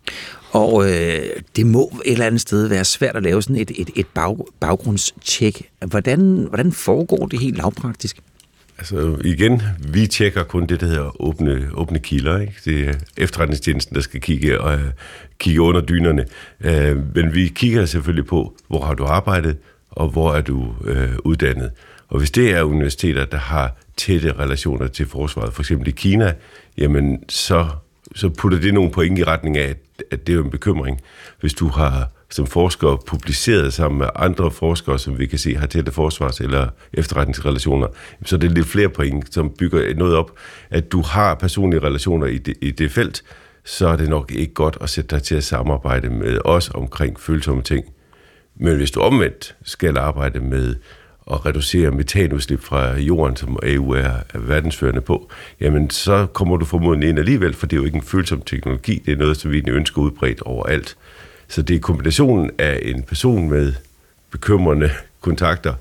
Og 0.52 0.90
øh, 0.90 1.22
det 1.56 1.66
må 1.66 1.92
et 2.04 2.12
eller 2.12 2.26
andet 2.26 2.40
sted 2.40 2.66
være 2.66 2.84
svært 2.84 3.16
at 3.16 3.22
lave 3.22 3.42
sådan 3.42 3.56
et, 3.56 3.70
et, 3.76 3.90
et 3.96 4.06
bag, 4.06 4.36
baggrundstjek. 4.60 5.70
Hvordan, 5.86 6.46
hvordan 6.48 6.72
foregår 6.72 7.26
det 7.26 7.40
helt 7.40 7.56
lavpraktisk? 7.56 8.20
Altså 8.78 9.16
igen, 9.24 9.62
vi 9.78 10.06
tjekker 10.06 10.42
kun 10.42 10.66
det, 10.66 10.80
der 10.80 10.86
hedder 10.86 11.22
åbne, 11.22 11.68
åbne 11.74 11.98
kilder. 11.98 12.38
Ikke? 12.38 12.54
Det 12.64 12.88
er 12.88 12.94
efterretningstjenesten, 13.16 13.94
der 13.94 14.00
skal 14.00 14.20
kigge, 14.20 14.60
og, 14.60 14.78
kigge 15.38 15.60
under 15.60 15.80
dynerne. 15.80 16.24
Øh, 16.60 17.14
men 17.14 17.34
vi 17.34 17.48
kigger 17.48 17.86
selvfølgelig 17.86 18.26
på, 18.26 18.56
hvor 18.68 18.84
har 18.84 18.94
du 18.94 19.04
arbejdet, 19.04 19.56
og 19.90 20.08
hvor 20.08 20.34
er 20.34 20.40
du 20.40 20.74
øh, 20.84 21.12
uddannet. 21.24 21.70
Og 22.08 22.18
hvis 22.18 22.30
det 22.30 22.50
er 22.50 22.62
universiteter, 22.62 23.24
der 23.24 23.38
har 23.38 23.76
tætte 23.96 24.32
relationer 24.32 24.86
til 24.86 25.06
forsvaret, 25.06 25.54
for 25.54 25.62
eksempel 25.62 25.88
i 25.88 25.90
Kina, 25.90 26.34
jamen 26.78 27.24
så, 27.28 27.68
så 28.14 28.28
putter 28.28 28.60
det 28.60 28.74
nogle 28.74 28.90
point 28.90 29.18
i 29.18 29.24
retning 29.24 29.56
af, 29.56 29.68
at, 29.68 29.78
at 30.10 30.26
det 30.26 30.34
er 30.34 30.42
en 30.44 30.50
bekymring. 30.50 31.00
Hvis 31.40 31.54
du 31.54 31.68
har 31.68 32.10
som 32.30 32.46
forsker 32.46 33.02
publiceret 33.06 33.72
sammen 33.72 33.98
med 33.98 34.08
andre 34.16 34.50
forskere, 34.50 34.98
som 34.98 35.18
vi 35.18 35.26
kan 35.26 35.38
se 35.38 35.56
har 35.56 35.66
tætte 35.66 35.92
forsvars- 35.92 36.40
eller 36.40 36.68
efterretningsrelationer, 36.92 37.86
så 38.24 38.36
det 38.36 38.50
er 38.50 38.54
lidt 38.54 38.66
flere 38.66 38.88
point, 38.88 39.34
som 39.34 39.50
bygger 39.58 39.94
noget 39.94 40.16
op. 40.16 40.30
At 40.70 40.92
du 40.92 41.02
har 41.02 41.34
personlige 41.34 41.80
relationer 41.80 42.26
i 42.26 42.38
det, 42.38 42.54
i 42.60 42.70
det 42.70 42.90
felt, 42.90 43.22
så 43.64 43.88
er 43.88 43.96
det 43.96 44.08
nok 44.08 44.32
ikke 44.32 44.54
godt 44.54 44.78
at 44.80 44.90
sætte 44.90 45.16
dig 45.16 45.22
til 45.22 45.34
at 45.34 45.44
samarbejde 45.44 46.10
med 46.10 46.38
os 46.44 46.70
omkring 46.70 47.20
følsomme 47.20 47.62
ting. 47.62 47.84
Men 48.56 48.76
hvis 48.76 48.90
du 48.90 49.00
omvendt 49.00 49.56
skal 49.62 49.98
arbejde 49.98 50.40
med 50.40 50.74
at 51.30 51.46
reducere 51.46 51.90
metanudslip 51.90 52.60
fra 52.60 52.98
jorden, 52.98 53.36
som 53.36 53.58
EU 53.62 53.90
er, 53.90 54.12
er 54.34 54.38
verdensførende 54.38 55.00
på, 55.00 55.30
jamen 55.60 55.90
så 55.90 56.26
kommer 56.26 56.56
du 56.56 56.64
formodentlig 56.64 57.08
ind 57.08 57.18
alligevel, 57.18 57.54
for 57.54 57.66
det 57.66 57.76
er 57.76 57.80
jo 57.80 57.84
ikke 57.84 57.96
en 57.96 58.02
følsom 58.02 58.42
teknologi, 58.42 59.02
det 59.06 59.12
er 59.12 59.16
noget, 59.16 59.36
som 59.36 59.50
vi 59.50 59.62
ønsker 59.68 60.02
udbredt 60.02 60.42
overalt. 60.42 60.96
Så 61.48 61.62
det 61.62 61.76
er 61.76 61.80
kombinationen 61.80 62.50
af 62.58 62.78
en 62.82 63.02
person 63.02 63.50
med 63.50 63.72
bekymrende 64.30 64.90
kontakter 65.20 65.74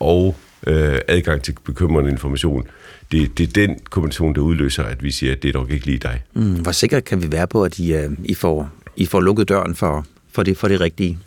og 0.00 0.36
øh, 0.66 0.98
adgang 1.08 1.42
til 1.42 1.54
bekymrende 1.64 2.10
information. 2.10 2.66
Det, 3.12 3.38
det 3.38 3.48
er 3.48 3.52
den 3.52 3.78
kombination, 3.90 4.34
der 4.34 4.40
udløser, 4.40 4.82
at 4.82 5.02
vi 5.02 5.10
siger, 5.10 5.32
at 5.32 5.42
det 5.42 5.48
er 5.48 5.52
dog 5.52 5.70
ikke 5.70 5.86
lige 5.86 5.98
dig. 5.98 6.22
Mm, 6.34 6.54
hvor 6.54 6.72
sikker 6.72 7.00
kan 7.00 7.22
vi 7.22 7.32
være 7.32 7.46
på, 7.46 7.64
at 7.64 7.78
I, 7.78 8.04
uh, 8.04 8.12
I, 8.24 8.34
får, 8.34 8.70
I 8.96 9.06
får 9.06 9.20
lukket 9.20 9.48
døren 9.48 9.74
for, 9.74 10.06
for, 10.32 10.42
det, 10.42 10.56
for 10.56 10.68
det 10.68 10.80
rigtige? 10.80 11.18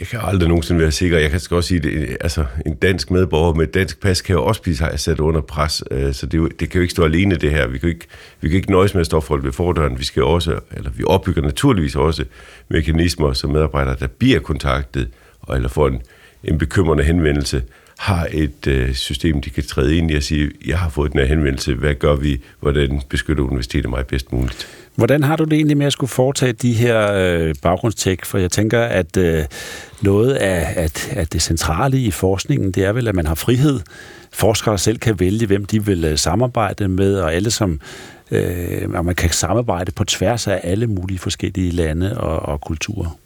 Jeg 0.00 0.08
kan 0.08 0.20
aldrig 0.22 0.48
nogensinde 0.48 0.80
være 0.80 0.92
sikker. 0.92 1.18
Jeg 1.18 1.30
kan 1.30 1.40
også 1.50 1.68
sige, 1.68 2.08
at 2.10 2.16
altså, 2.20 2.44
en 2.66 2.74
dansk 2.74 3.10
medborger 3.10 3.54
med 3.54 3.68
et 3.68 3.74
dansk 3.74 4.00
pas 4.00 4.22
kan 4.22 4.34
jo 4.34 4.44
også 4.44 4.62
blive 4.62 4.76
sat 4.96 5.20
under 5.20 5.40
pres. 5.40 5.84
Øh, 5.90 6.14
så 6.14 6.26
det, 6.26 6.38
jo, 6.38 6.48
det 6.48 6.70
kan 6.70 6.78
jo 6.78 6.82
ikke 6.82 6.92
stå 6.92 7.04
alene, 7.04 7.34
det 7.34 7.50
her. 7.50 7.66
Vi 7.66 7.78
kan 7.78 7.88
ikke, 7.88 8.06
vi 8.40 8.48
kan 8.48 8.56
ikke 8.56 8.70
nøjes 8.70 8.94
med 8.94 9.00
at 9.00 9.06
stå 9.06 9.20
folk 9.20 9.44
ved 9.44 9.52
fordøren. 9.52 9.98
Vi 9.98 10.04
skal 10.04 10.22
også, 10.22 10.60
eller 10.72 10.90
vi 10.90 11.04
opbygger 11.06 11.42
naturligvis 11.42 11.96
også 11.96 12.24
mekanismer, 12.68 13.32
så 13.32 13.46
medarbejdere, 13.46 13.96
der 14.00 14.06
bliver 14.06 14.40
kontaktet, 14.40 15.08
eller 15.54 15.68
får 15.68 15.88
en, 15.88 16.02
en 16.44 16.58
bekymrende 16.58 17.04
henvendelse, 17.04 17.62
har 17.98 18.28
et 18.30 18.66
øh, 18.66 18.94
system, 18.94 19.40
de 19.40 19.50
kan 19.50 19.64
træde 19.64 19.96
ind 19.96 20.10
i 20.10 20.14
og 20.14 20.22
sige, 20.22 20.50
jeg 20.66 20.78
har 20.78 20.88
fået 20.88 21.12
den 21.12 21.20
her 21.20 21.26
henvendelse, 21.26 21.74
hvad 21.74 21.94
gør 21.94 22.14
vi, 22.14 22.40
hvordan 22.60 23.00
beskytter 23.08 23.44
universitetet 23.44 23.90
mig 23.90 24.06
bedst 24.06 24.32
muligt? 24.32 24.68
Hvordan 24.98 25.22
har 25.22 25.36
du 25.36 25.44
det 25.44 25.52
egentlig 25.52 25.76
med 25.76 25.86
at 25.86 25.92
skulle 25.92 26.10
foretage 26.10 26.52
de 26.52 26.72
her 26.72 27.12
øh, 27.12 27.54
baggrundstjek? 27.62 28.24
For 28.24 28.38
jeg 28.38 28.50
tænker, 28.50 28.80
at 28.80 29.16
øh, 29.16 29.44
noget 30.00 30.32
af 30.32 30.72
at, 30.76 31.12
at 31.12 31.32
det 31.32 31.42
centrale 31.42 32.00
i 32.00 32.10
forskningen, 32.10 32.72
det 32.72 32.84
er 32.84 32.92
vel, 32.92 33.08
at 33.08 33.14
man 33.14 33.26
har 33.26 33.34
frihed. 33.34 33.80
Forskere 34.32 34.78
selv 34.78 34.98
kan 34.98 35.20
vælge, 35.20 35.46
hvem 35.46 35.64
de 35.64 35.84
vil 35.84 36.04
øh, 36.04 36.18
samarbejde 36.18 36.88
med, 36.88 37.16
og 37.16 37.34
alle 37.34 37.50
som 37.50 37.80
øh, 38.30 38.90
og 38.94 39.04
man 39.04 39.14
kan 39.14 39.30
samarbejde 39.30 39.92
på 39.92 40.04
tværs 40.04 40.46
af 40.46 40.60
alle 40.62 40.86
mulige 40.86 41.18
forskellige 41.18 41.70
lande 41.70 42.20
og, 42.20 42.38
og 42.38 42.60
kulturer. 42.60 43.18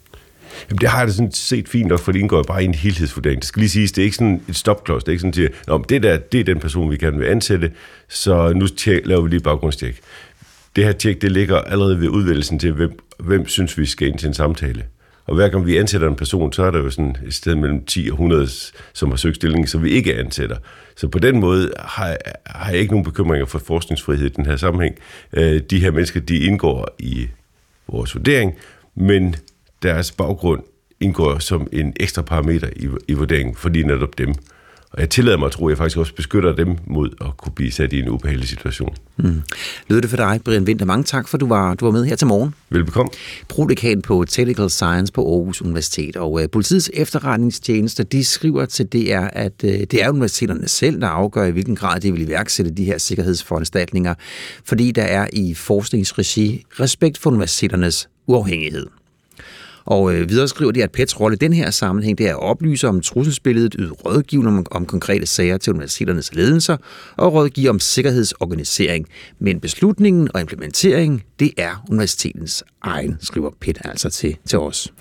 Jamen, 0.69 0.81
det 0.81 0.89
har 0.89 0.99
jeg 0.99 1.07
da 1.07 1.13
sådan 1.13 1.31
set 1.31 1.69
fint 1.69 1.87
nok, 1.87 1.99
for 1.99 2.11
det 2.11 2.19
indgår 2.19 2.43
bare 2.43 2.61
i 2.63 2.65
en 2.65 2.73
helhedsvurdering. 2.73 3.39
Det 3.39 3.47
skal 3.47 3.59
lige 3.59 3.69
siges, 3.69 3.91
det 3.91 4.01
er 4.01 4.05
ikke 4.05 4.15
sådan 4.15 4.41
et 4.49 4.55
stopklods. 4.55 5.03
Det 5.03 5.09
er 5.09 5.11
ikke 5.11 5.21
sådan, 5.21 5.79
at 5.81 5.89
det 5.89 6.03
der, 6.03 6.17
det 6.17 6.39
er 6.39 6.43
den 6.43 6.59
person, 6.59 6.91
vi 6.91 6.97
gerne 6.97 7.17
vil 7.17 7.25
ansætte, 7.25 7.71
så 8.09 8.53
nu 8.55 8.67
tjek, 8.67 9.01
laver 9.05 9.21
vi 9.21 9.29
lige 9.29 9.39
baggrundstjek. 9.39 9.99
Det 10.75 10.83
her 10.83 10.91
tjek, 10.91 11.21
det 11.21 11.31
ligger 11.31 11.57
allerede 11.57 11.99
ved 11.99 12.09
udvælgelsen 12.09 12.59
til, 12.59 12.71
hvem, 12.71 12.99
hvem 13.19 13.47
synes 13.47 13.77
vi 13.77 13.85
skal 13.85 14.07
ind 14.07 14.17
til 14.17 14.27
en 14.27 14.33
samtale. 14.33 14.83
Og 15.25 15.35
hver 15.35 15.49
gang 15.49 15.65
vi 15.65 15.77
ansætter 15.77 16.07
en 16.07 16.15
person, 16.15 16.53
så 16.53 16.63
er 16.63 16.71
der 16.71 16.79
jo 16.79 16.89
sådan 16.89 17.15
et 17.25 17.33
sted 17.33 17.55
mellem 17.55 17.85
10 17.85 18.07
og 18.09 18.13
100, 18.13 18.47
som 18.93 19.09
har 19.09 19.15
søgt 19.15 19.35
stillingen, 19.35 19.67
som 19.67 19.83
vi 19.83 19.89
ikke 19.89 20.15
ansætter. 20.15 20.57
Så 20.95 21.07
på 21.07 21.19
den 21.19 21.39
måde 21.39 21.71
har, 21.79 22.17
har 22.45 22.71
jeg 22.71 22.79
ikke 22.79 22.91
nogen 22.91 23.05
bekymringer 23.05 23.45
for 23.45 23.59
forskningsfrihed 23.59 24.25
i 24.25 24.29
den 24.29 24.45
her 24.45 24.55
sammenhæng. 24.55 24.95
Øh, 25.33 25.61
de 25.69 25.79
her 25.79 25.91
mennesker, 25.91 26.19
de 26.19 26.37
indgår 26.37 26.95
i 26.99 27.27
vores 27.87 28.15
vurdering, 28.15 28.53
men 28.95 29.35
deres 29.83 30.11
baggrund 30.11 30.63
indgår 30.99 31.39
som 31.39 31.67
en 31.71 31.93
ekstra 31.99 32.21
parameter 32.21 32.67
i, 32.75 32.87
i 33.07 33.13
vurderingen, 33.13 33.55
fordi 33.55 33.83
netop 33.83 34.17
dem. 34.17 34.33
Og 34.93 35.01
jeg 35.01 35.09
tillader 35.09 35.37
mig 35.37 35.45
at 35.45 35.51
tro, 35.51 35.67
at 35.67 35.71
jeg 35.71 35.77
faktisk 35.77 35.97
også 35.97 36.15
beskytter 36.15 36.55
dem 36.55 36.77
mod 36.87 37.09
at 37.21 37.37
kunne 37.37 37.51
blive 37.55 37.71
sat 37.71 37.93
i 37.93 37.99
en 37.99 38.09
ubehagelig 38.09 38.47
situation. 38.47 38.95
Mm. 39.17 39.41
Lød 39.87 40.01
det 40.01 40.09
for 40.09 40.17
dig, 40.17 40.39
Brian 40.45 40.63
Winter? 40.63 40.85
Mange 40.85 41.03
tak, 41.03 41.27
for 41.27 41.37
du 41.37 41.47
var, 41.47 41.73
du 41.73 41.85
var 41.85 41.91
med 41.91 42.05
her 42.05 42.15
til 42.15 42.27
morgen. 42.27 42.55
Velbekomme. 42.69 43.11
Prodekan 43.47 44.01
på 44.01 44.25
Technical 44.29 44.69
Science 44.69 45.13
på 45.13 45.35
Aarhus 45.35 45.61
Universitet. 45.61 46.15
Og 46.15 46.31
uh, 46.31 46.41
politiets 46.51 46.91
efterretningstjeneste, 46.93 48.03
de 48.03 48.23
skriver 48.23 48.65
til 48.65 48.85
DR, 48.85 49.27
at 49.33 49.53
uh, 49.63 49.69
det 49.69 49.93
er 49.93 50.09
universiteterne 50.09 50.67
selv, 50.67 51.01
der 51.01 51.07
afgør, 51.07 51.45
i 51.45 51.51
hvilken 51.51 51.75
grad 51.75 51.99
de 51.99 52.11
vil 52.11 52.21
iværksætte 52.21 52.71
de 52.71 52.85
her 52.85 52.97
sikkerhedsforanstaltninger, 52.97 54.13
fordi 54.65 54.91
der 54.91 55.03
er 55.03 55.27
i 55.33 55.53
forskningsregi 55.53 56.65
respekt 56.79 57.17
for 57.17 57.29
universiteternes 57.29 58.09
uafhængighed. 58.27 58.87
Og 59.85 60.13
øh, 60.13 60.29
videre 60.29 60.47
skriver 60.47 60.71
de, 60.71 60.83
at 60.83 60.91
PETs 60.91 61.19
rolle 61.19 61.35
i 61.35 61.37
den 61.37 61.53
her 61.53 61.71
sammenhæng, 61.71 62.17
det 62.17 62.27
er 62.27 62.31
at 62.31 62.43
oplyse 62.43 62.87
om 62.87 63.01
trusselsbilledet, 63.01 63.75
yde 63.79 63.91
rådgivning 63.91 64.57
om, 64.57 64.65
om 64.71 64.85
konkrete 64.85 65.25
sager 65.25 65.57
til 65.57 65.73
universiteternes 65.73 66.35
ledelser 66.35 66.77
og 67.17 67.33
rådgive 67.33 67.69
om 67.69 67.79
sikkerhedsorganisering. 67.79 69.07
Men 69.39 69.59
beslutningen 69.59 70.29
og 70.33 70.41
implementeringen, 70.41 71.21
det 71.39 71.51
er 71.57 71.85
universitetens 71.89 72.63
egen, 72.81 73.17
skriver 73.21 73.49
PET 73.61 73.77
altså 73.85 74.09
til, 74.09 74.37
til 74.45 74.59
os. 74.59 74.93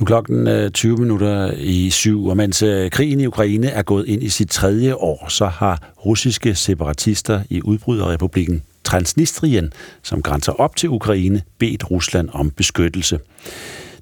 Nu 0.00 0.04
klokken 0.04 0.48
øh, 0.48 0.70
20 0.70 0.96
minutter 0.96 1.52
i 1.56 1.90
syv, 1.90 2.26
og 2.26 2.36
mens 2.36 2.62
øh, 2.62 2.90
krigen 2.90 3.20
i 3.20 3.26
Ukraine 3.26 3.66
er 3.66 3.82
gået 3.82 4.06
ind 4.06 4.22
i 4.22 4.28
sit 4.28 4.50
tredje 4.50 4.94
år, 4.94 5.28
så 5.28 5.46
har 5.46 5.92
russiske 6.06 6.54
separatister 6.54 7.42
i 7.50 7.62
udbryderrepublikken 7.62 8.62
Transnistrien, 8.84 9.72
som 10.02 10.22
grænser 10.22 10.52
op 10.52 10.76
til 10.76 10.88
Ukraine, 10.88 11.42
bedt 11.58 11.90
Rusland 11.90 12.28
om 12.32 12.50
beskyttelse. 12.50 13.18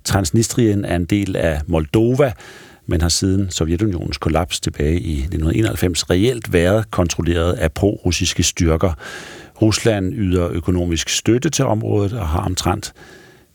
Transnistrien 0.06 0.84
er 0.84 0.96
en 0.96 1.04
del 1.04 1.36
af 1.36 1.60
Moldova, 1.66 2.32
men 2.86 3.00
har 3.00 3.08
siden 3.08 3.50
Sovjetunionens 3.50 4.18
kollaps 4.18 4.60
tilbage 4.60 5.00
i 5.00 5.12
1991 5.12 6.10
reelt 6.10 6.52
været 6.52 6.90
kontrolleret 6.90 7.52
af 7.52 7.72
pro-russiske 7.72 8.42
styrker. 8.42 8.92
Rusland 9.62 10.14
yder 10.14 10.48
økonomisk 10.48 11.08
støtte 11.08 11.50
til 11.50 11.64
området 11.64 12.12
og 12.12 12.28
har 12.28 12.40
omtrent 12.40 12.92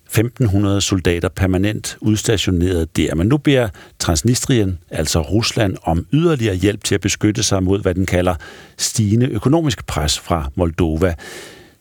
1500 0.05 0.81
soldater 0.81 1.29
permanent 1.29 1.97
udstationeret 2.01 2.97
der. 2.97 3.15
Men 3.15 3.27
nu 3.27 3.37
beder 3.37 3.69
Transnistrien, 3.99 4.79
altså 4.89 5.21
Rusland, 5.21 5.77
om 5.83 6.05
yderligere 6.13 6.55
hjælp 6.55 6.83
til 6.83 6.95
at 6.95 7.01
beskytte 7.01 7.43
sig 7.43 7.63
mod, 7.63 7.81
hvad 7.81 7.95
den 7.95 8.05
kalder 8.05 8.35
stigende 8.77 9.25
økonomisk 9.25 9.85
pres 9.85 10.19
fra 10.19 10.49
Moldova. 10.55 11.15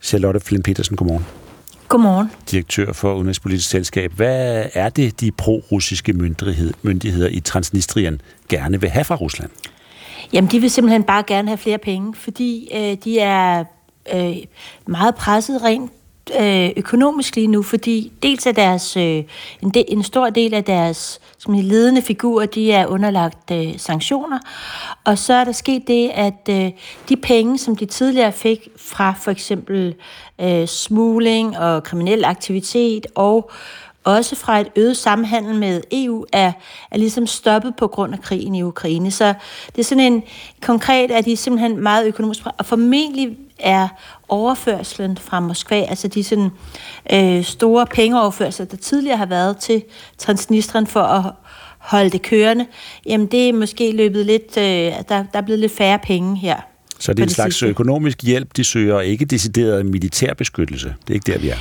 Charlotte 0.03 0.41
Flynn 0.41 0.62
Petersen, 0.62 0.97
godmorgen. 0.97 1.39
Godmorgen. 1.91 2.30
Direktør 2.51 2.93
for 2.93 3.14
Udenrigspolitisk 3.14 3.68
Selskab. 3.68 4.12
Hvad 4.12 4.64
er 4.74 4.88
det, 4.88 5.20
de 5.20 5.30
pro-russiske 5.32 6.12
myndighed, 6.12 6.72
myndigheder 6.82 7.28
i 7.28 7.41
Transnistrien 7.41 8.20
gerne 8.49 8.80
vil 8.80 8.91
have 8.91 9.05
fra 9.05 9.14
Rusland? 9.14 9.51
Jamen, 10.32 10.51
de 10.51 10.61
vil 10.61 10.70
simpelthen 10.70 11.03
bare 11.03 11.22
gerne 11.26 11.49
have 11.49 11.59
flere 11.59 11.78
penge, 11.78 12.14
fordi 12.14 12.68
øh, 12.74 12.97
de 13.05 13.18
er 13.18 13.64
øh, 14.14 14.36
meget 14.86 15.14
presset 15.14 15.62
rent 15.62 15.91
øh, 16.41 16.70
økonomisk 16.76 17.36
lige 17.36 17.47
nu, 17.47 17.62
fordi 17.62 18.12
dels 18.22 18.47
er 18.47 18.53
deres, 18.53 18.97
øh, 18.97 19.24
en, 19.62 19.70
de, 19.74 19.91
en 19.91 20.03
stor 20.03 20.30
del 20.30 20.55
af 20.55 20.64
deres 20.64 21.20
som 21.41 21.55
ledende 21.55 22.03
figurer, 22.03 22.47
de 22.47 22.72
er 22.72 22.86
underlagt 22.86 23.51
øh, 23.53 23.78
sanktioner, 23.78 24.38
og 25.05 25.18
så 25.18 25.34
er 25.34 25.45
der 25.45 25.53
sket 25.53 25.88
det, 25.88 26.11
at 26.14 26.49
øh, 26.51 26.70
de 27.09 27.16
penge, 27.16 27.59
som 27.59 27.76
de 27.76 27.86
tidligere 27.86 28.32
fik 28.32 28.68
fra 28.76 29.14
for 29.20 29.30
eksempel 29.30 29.95
øh, 30.41 30.66
smugling 30.66 31.59
og 31.59 31.82
kriminel 31.82 32.24
aktivitet 32.24 33.07
og 33.14 33.51
også 34.05 34.36
fra 34.36 34.61
et 34.61 34.68
øget 34.76 34.96
samhandel 34.96 35.55
med 35.55 35.82
EU, 35.92 36.24
er, 36.32 36.53
er 36.90 36.98
ligesom 36.98 37.26
stoppet 37.26 37.74
på 37.76 37.86
grund 37.86 38.12
af 38.12 38.20
krigen 38.20 38.55
i 38.55 38.62
Ukraine. 38.62 39.11
Så 39.11 39.34
det 39.66 39.78
er 39.78 39.84
sådan 39.84 40.12
en 40.12 40.22
konkret, 40.62 41.11
at 41.11 41.24
de 41.24 41.32
er 41.32 41.36
simpelthen 41.36 41.82
meget 41.82 42.07
økonomisk, 42.07 42.40
og 42.59 42.66
formentlig 42.66 43.36
er 43.59 43.88
overførslen 44.28 45.16
fra 45.16 45.40
Moskva, 45.40 45.80
altså 45.80 46.09
de 46.09 46.24
sådan, 46.24 46.51
øh, 47.12 47.44
store 47.44 47.86
pengeoverførsler, 47.86 48.66
der 48.66 48.76
tidligere 48.76 49.16
har 49.16 49.26
været 49.26 49.57
til 49.57 49.82
Transnistrien 50.18 50.86
for 50.86 51.01
at 51.01 51.32
holde 51.78 52.11
det 52.11 52.22
kørende, 52.22 52.66
jamen 53.07 53.26
det 53.26 53.48
er 53.48 53.53
måske 53.53 53.92
løbet 53.92 54.26
lidt, 54.26 54.57
øh, 54.57 54.64
der, 54.64 55.03
der 55.09 55.24
er 55.32 55.40
blevet 55.40 55.59
lidt 55.59 55.72
færre 55.72 55.98
penge 55.98 56.36
her. 56.36 56.57
Så 56.98 57.12
det 57.12 57.18
er 57.18 57.24
en 57.24 57.30
slags 57.30 57.55
sidste. 57.55 57.66
økonomisk 57.66 58.22
hjælp, 58.22 58.57
de 58.57 58.64
søger, 58.64 59.01
ikke 59.01 59.24
decideret 59.24 59.86
militærbeskyttelse. 59.86 60.94
Det 61.01 61.11
er 61.11 61.14
ikke 61.14 61.32
der, 61.32 61.38
vi 61.38 61.48
er. 61.48 61.57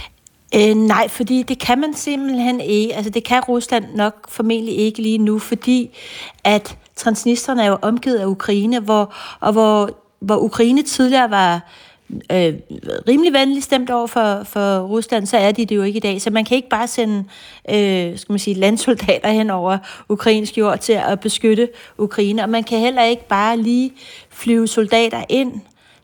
Øh, 0.55 0.75
nej, 0.75 1.07
fordi 1.07 1.43
det 1.43 1.59
kan 1.59 1.79
man 1.79 1.93
simpelthen 1.93 2.61
ikke. 2.61 2.95
Altså 2.95 3.09
det 3.09 3.23
kan 3.23 3.43
Rusland 3.43 3.85
nok 3.95 4.29
formentlig 4.29 4.77
ikke 4.77 5.01
lige 5.01 5.17
nu, 5.17 5.39
fordi 5.39 5.97
at 6.43 6.77
transnisterne 6.95 7.63
er 7.63 7.67
jo 7.67 7.77
omgivet 7.81 8.17
af 8.17 8.25
Ukraine, 8.25 8.79
hvor, 8.79 9.13
og 9.39 9.51
hvor, 9.51 9.89
hvor 10.19 10.37
Ukraine 10.37 10.81
tidligere 10.81 11.29
var 11.29 11.69
øh, 12.31 12.53
rimelig 13.07 13.33
venlig 13.33 13.63
stemt 13.63 13.89
over 13.89 14.07
for, 14.07 14.43
for 14.43 14.79
Rusland, 14.79 15.25
så 15.25 15.37
er 15.37 15.51
de 15.51 15.65
det 15.65 15.75
jo 15.75 15.83
ikke 15.83 15.97
i 15.97 15.99
dag. 15.99 16.21
Så 16.21 16.29
man 16.29 16.45
kan 16.45 16.55
ikke 16.55 16.69
bare 16.69 16.87
sende 16.87 17.23
øh, 17.69 18.17
skal 18.17 18.31
man 18.31 18.39
sige, 18.39 18.53
landsoldater 18.53 19.31
hen 19.31 19.49
over 19.49 19.77
ukrainsk 20.09 20.57
jord 20.57 20.79
til 20.79 20.93
at 20.93 21.19
beskytte 21.19 21.69
Ukraine, 21.97 22.43
og 22.43 22.49
man 22.49 22.63
kan 22.63 22.79
heller 22.79 23.03
ikke 23.03 23.27
bare 23.27 23.57
lige 23.57 23.91
flyve 24.29 24.67
soldater 24.67 25.23
ind 25.29 25.53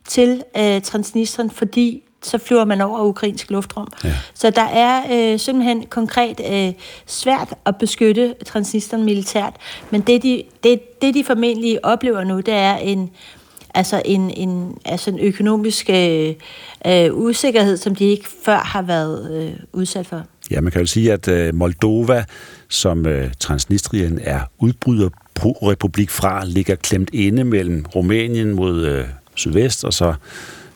til 0.08 0.44
øh, 0.58 0.82
Transnistrien, 0.82 1.50
fordi 1.50 2.05
så 2.26 2.38
flyver 2.38 2.66
man 2.66 2.82
over 2.82 3.02
ukrainsk 3.02 3.52
luftrum. 3.52 3.88
Ja. 4.04 4.14
Så 4.34 4.50
der 4.50 4.62
er 4.62 5.04
øh, 5.12 5.40
simpelthen 5.40 5.86
konkret 5.86 6.42
øh, 6.52 6.74
svært 7.06 7.54
at 7.66 7.76
beskytte 7.78 8.36
Transnistrien 8.46 9.06
militært, 9.06 9.54
men 9.92 10.02
det 10.02 10.24
de, 10.24 10.44
det, 10.64 11.02
det 11.02 11.14
de 11.14 11.24
formentlig 11.24 11.86
oplever 11.86 12.24
nu, 12.24 12.40
det 12.40 12.54
er 12.54 12.76
en 12.76 13.10
altså 13.76 14.02
en, 14.06 14.30
en, 14.30 14.78
altså 14.86 15.10
en 15.10 15.20
økonomisk 15.20 15.90
øh, 15.90 16.34
øh, 16.88 17.14
usikkerhed, 17.14 17.78
som 17.78 17.96
de 17.96 18.06
ikke 18.06 18.26
før 18.46 18.58
har 18.58 18.82
været 18.82 19.32
øh, 19.32 19.54
udsat 19.74 20.08
for. 20.08 20.24
Ja, 20.52 20.62
man 20.62 20.72
kan 20.72 20.82
jo 20.82 20.88
sige, 20.88 21.14
at 21.14 21.28
øh, 21.28 21.56
Moldova, 21.56 22.24
som 22.70 23.06
øh, 23.06 23.32
Transnistrien 23.40 24.20
er 24.24 24.40
udbryder 24.60 25.10
republik 25.44 26.10
fra, 26.10 26.46
ligger 26.46 26.76
klemt 26.76 27.10
inde 27.14 27.44
mellem 27.44 27.86
Rumænien 27.96 28.54
mod 28.54 28.86
øh, 28.86 29.06
sydvest, 29.36 29.84
og 29.84 29.94
så 29.94 30.14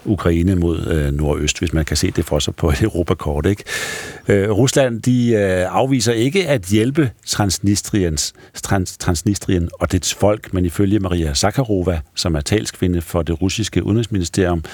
Ukraine 0.08 0.54
mod 0.54 0.86
øh, 0.86 1.12
nordøst, 1.12 1.58
hvis 1.58 1.72
man 1.72 1.84
kan 1.84 1.96
se 1.96 2.10
det 2.10 2.24
for 2.24 2.38
sig 2.38 2.54
på 2.54 2.70
et 2.70 2.82
europakort. 2.82 3.46
Ikke? 3.46 3.64
Øh, 4.28 4.50
Rusland 4.50 5.02
de 5.02 5.32
øh, 5.32 5.76
afviser 5.76 6.12
ikke 6.12 6.48
at 6.48 6.62
hjælpe 6.62 7.10
Transnistriens, 7.26 8.34
trans, 8.62 8.98
Transnistrien 8.98 9.68
og 9.80 9.92
dets 9.92 10.14
folk, 10.14 10.54
men 10.54 10.64
ifølge 10.64 10.98
Maria 10.98 11.34
Zakharova, 11.34 12.00
som 12.14 12.34
er 12.34 12.40
talskvinde 12.40 13.00
for 13.00 13.22
det 13.22 13.42
russiske 13.42 13.84
udenrigsministerium, 13.84 14.64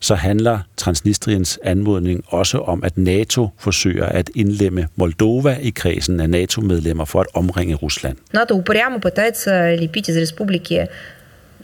så 0.00 0.14
handler 0.14 0.58
Transnistriens 0.76 1.58
anmodning 1.64 2.24
også 2.26 2.58
om, 2.58 2.84
at 2.84 2.98
NATO 2.98 3.48
forsøger 3.58 4.06
at 4.06 4.30
indlemme 4.34 4.88
Moldova 4.96 5.56
i 5.62 5.70
kredsen 5.70 6.20
af 6.20 6.30
NATO-medlemmer 6.30 7.04
for 7.04 7.20
at 7.20 7.26
omringe 7.34 7.74
Rusland. 7.74 8.16
НАТО 8.32 8.54
упрямо 8.54 8.98
пытается 9.00 9.76
лепить 9.76 10.08
из 10.08 10.16
республики 10.16 10.86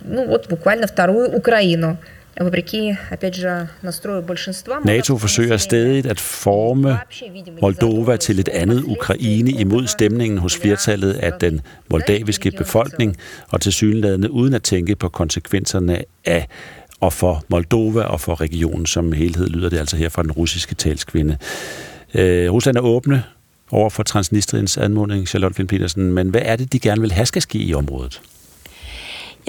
ну 0.04 0.26
вот 0.26 0.48
буквально 0.48 0.86
вторую 0.86 1.36
Украину. 1.36 1.96
NATO 4.85 5.17
forsøger 5.17 5.57
stadig 5.57 6.05
at 6.05 6.19
forme 6.19 6.99
Moldova 7.61 8.17
til 8.17 8.39
et 8.39 8.49
andet 8.49 8.83
Ukraine 8.83 9.51
imod 9.51 9.87
stemningen 9.87 10.39
hos 10.39 10.57
flertallet 10.57 11.13
af 11.13 11.33
den 11.33 11.61
moldaviske 11.89 12.51
befolkning, 12.51 13.17
og 13.49 13.61
til 13.61 13.73
synlædende 13.73 14.31
uden 14.31 14.53
at 14.53 14.63
tænke 14.63 14.95
på 14.95 15.09
konsekvenserne 15.09 16.03
af 16.25 16.47
og 16.99 17.13
for 17.13 17.43
Moldova 17.47 18.01
og 18.01 18.21
for 18.21 18.41
regionen 18.41 18.85
som 18.85 19.11
helhed, 19.11 19.47
lyder 19.47 19.69
det 19.69 19.77
altså 19.77 19.97
her 19.97 20.09
fra 20.09 20.23
den 20.23 20.31
russiske 20.31 20.75
talskvinde. 20.75 21.37
Øh, 22.13 22.51
Rusland 22.51 22.77
er 22.77 22.81
åbne 22.81 23.23
over 23.71 23.89
for 23.89 24.03
Transnistriens 24.03 24.77
anmodning, 24.77 25.27
Charlotte 25.27 25.55
Finn 25.55 25.67
Petersen, 25.67 26.13
men 26.13 26.29
hvad 26.29 26.41
er 26.43 26.55
det, 26.55 26.73
de 26.73 26.79
gerne 26.79 27.01
vil 27.01 27.11
have 27.11 27.25
skal 27.25 27.41
ske 27.41 27.59
i 27.59 27.73
området? 27.73 28.21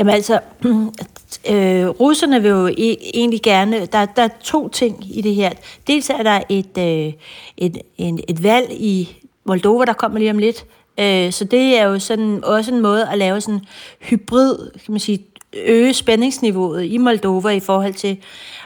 Jamen 0.01 0.15
altså, 0.15 0.41
øh, 1.53 1.89
russerne 1.89 2.43
vil 2.43 2.49
jo 2.49 2.69
e- 2.69 3.11
egentlig 3.15 3.43
gerne, 3.43 3.87
der, 3.87 4.05
der 4.05 4.23
er 4.23 4.29
to 4.43 4.69
ting 4.69 5.19
i 5.19 5.21
det 5.21 5.35
her. 5.35 5.51
Dels 5.87 6.11
er 6.11 6.23
der 6.23 6.41
et, 6.49 6.79
øh, 6.79 7.13
et, 7.57 7.79
en, 7.99 8.21
et 8.29 8.43
valg 8.43 8.71
i 8.71 9.17
Moldova, 9.45 9.85
der 9.85 9.93
kommer 9.93 10.19
lige 10.19 10.31
om 10.31 10.39
lidt, 10.39 10.65
øh, 11.01 11.33
så 11.33 11.45
det 11.45 11.79
er 11.79 11.85
jo 11.85 11.99
sådan 11.99 12.45
også 12.45 12.75
en 12.75 12.81
måde 12.81 13.09
at 13.09 13.19
lave 13.19 13.41
sådan 13.41 13.61
hybrid, 14.01 14.71
kan 14.85 14.93
man 14.93 15.01
sige, 15.01 15.27
øge 15.67 15.95
spændingsniveauet 15.95 16.85
i 16.85 16.97
Moldova 16.97 17.49
i 17.49 17.61
forhold 17.61 17.95
til, 17.95 18.19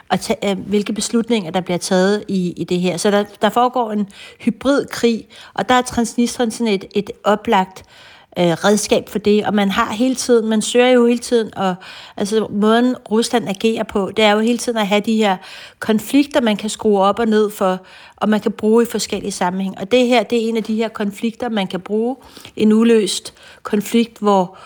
at 0.09 0.19
tage, 0.19 0.51
øh, 0.51 0.59
hvilke 0.59 0.93
beslutninger, 0.93 1.51
der 1.51 1.61
bliver 1.61 1.77
taget 1.77 2.23
i, 2.27 2.53
i 2.57 2.63
det 2.63 2.79
her. 2.79 2.97
Så 2.97 3.11
der, 3.11 3.23
der 3.41 3.49
foregår 3.49 3.91
en 3.91 4.07
hybrid 4.39 4.85
krig, 4.85 5.27
og 5.53 5.69
der 5.69 5.75
er 5.75 5.81
Transnistrien 5.81 6.51
sådan 6.51 6.73
et, 6.73 6.85
et 6.95 7.11
oplagt 7.23 7.79
øh, 7.79 8.14
Øh, 8.39 8.51
redskab 8.51 9.09
for 9.09 9.19
det, 9.19 9.45
og 9.45 9.53
man 9.53 9.71
har 9.71 9.93
hele 9.93 10.15
tiden, 10.15 10.49
man 10.49 10.61
søger 10.61 10.89
jo 10.89 11.05
hele 11.05 11.19
tiden, 11.19 11.57
og 11.57 11.75
altså 12.17 12.47
måden 12.49 12.95
Rusland 13.11 13.49
agerer 13.49 13.83
på, 13.83 14.11
det 14.17 14.25
er 14.25 14.31
jo 14.31 14.39
hele 14.39 14.57
tiden 14.57 14.77
at 14.77 14.87
have 14.87 15.01
de 15.01 15.17
her 15.17 15.37
konflikter, 15.79 16.41
man 16.41 16.57
kan 16.57 16.69
skrue 16.69 16.99
op 16.99 17.19
og 17.19 17.25
ned 17.25 17.49
for, 17.49 17.79
og 18.15 18.29
man 18.29 18.39
kan 18.39 18.51
bruge 18.51 18.83
i 18.83 18.85
forskellige 18.85 19.31
sammenhæng. 19.31 19.77
Og 19.77 19.91
det 19.91 20.07
her, 20.07 20.23
det 20.23 20.45
er 20.45 20.49
en 20.49 20.57
af 20.57 20.63
de 20.63 20.75
her 20.75 20.87
konflikter, 20.87 21.49
man 21.49 21.67
kan 21.67 21.79
bruge, 21.81 22.15
en 22.55 22.73
uløst 22.73 23.33
konflikt, 23.63 24.17
hvor 24.19 24.57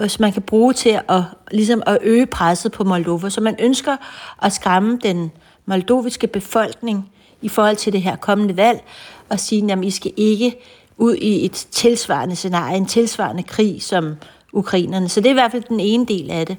øh, 0.00 0.08
som 0.08 0.22
man 0.22 0.32
kan 0.32 0.42
bruge 0.42 0.72
til 0.72 1.00
at, 1.08 1.22
ligesom 1.50 1.82
at 1.86 1.98
øge 2.02 2.26
presset 2.26 2.72
på 2.72 2.84
Moldova. 2.84 3.30
Så 3.30 3.40
man 3.40 3.56
ønsker 3.58 3.96
at 4.42 4.52
skræmme 4.52 4.98
den 5.02 5.32
moldoviske 5.66 6.26
befolkning 6.26 7.10
i 7.42 7.48
forhold 7.48 7.76
til 7.76 7.92
det 7.92 8.02
her 8.02 8.16
kommende 8.16 8.56
valg, 8.56 8.84
og 9.28 9.40
sige, 9.40 9.72
at 9.72 9.84
I 9.84 9.90
skal 9.90 10.12
ikke 10.16 10.56
ud 10.98 11.14
i 11.14 11.44
et 11.44 11.66
tilsvarende 11.70 12.36
scenarie, 12.36 12.76
en 12.76 12.86
tilsvarende 12.86 13.42
krig 13.42 13.82
som 13.82 14.14
ukrainerne. 14.52 15.08
Så 15.08 15.20
det 15.20 15.26
er 15.26 15.30
i 15.30 15.34
hvert 15.34 15.52
fald 15.52 15.62
den 15.68 15.80
ene 15.80 16.06
del 16.06 16.30
af 16.30 16.46
det. 16.46 16.56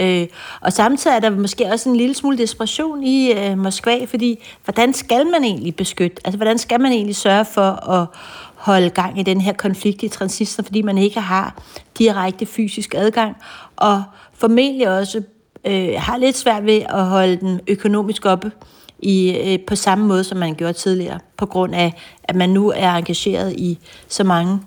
Øh, 0.00 0.26
og 0.60 0.72
samtidig 0.72 1.14
er 1.14 1.20
der 1.20 1.30
måske 1.30 1.66
også 1.66 1.88
en 1.88 1.96
lille 1.96 2.14
smule 2.14 2.38
desperation 2.38 3.02
i 3.02 3.32
øh, 3.32 3.58
Moskva, 3.58 4.04
fordi 4.04 4.44
hvordan 4.64 4.92
skal 4.92 5.26
man 5.26 5.44
egentlig 5.44 5.76
beskytte, 5.76 6.16
altså 6.24 6.36
hvordan 6.36 6.58
skal 6.58 6.80
man 6.80 6.92
egentlig 6.92 7.16
sørge 7.16 7.44
for 7.44 7.90
at 7.90 8.06
holde 8.54 8.90
gang 8.90 9.20
i 9.20 9.22
den 9.22 9.40
her 9.40 9.52
konflikt 9.52 10.02
i 10.02 10.08
transistor, 10.08 10.62
fordi 10.62 10.82
man 10.82 10.98
ikke 10.98 11.20
har 11.20 11.62
direkte 11.98 12.46
fysisk 12.46 12.94
adgang, 12.94 13.36
og 13.76 14.02
formentlig 14.34 14.88
også 14.98 15.22
øh, 15.64 15.88
har 15.96 16.16
lidt 16.16 16.36
svært 16.36 16.66
ved 16.66 16.82
at 16.88 17.04
holde 17.04 17.36
den 17.36 17.60
økonomisk 17.66 18.26
oppe 18.26 18.52
i, 18.98 19.38
øh, 19.44 19.58
på 19.66 19.76
samme 19.76 20.06
måde, 20.06 20.24
som 20.24 20.38
man 20.38 20.54
gjorde 20.54 20.72
tidligere, 20.72 21.18
på 21.36 21.46
grund 21.46 21.74
af, 21.74 21.92
at 22.24 22.36
man 22.36 22.50
nu 22.50 22.72
er 22.76 22.90
engageret 22.90 23.52
i 23.52 23.78
så 24.08 24.24
mange 24.24 24.60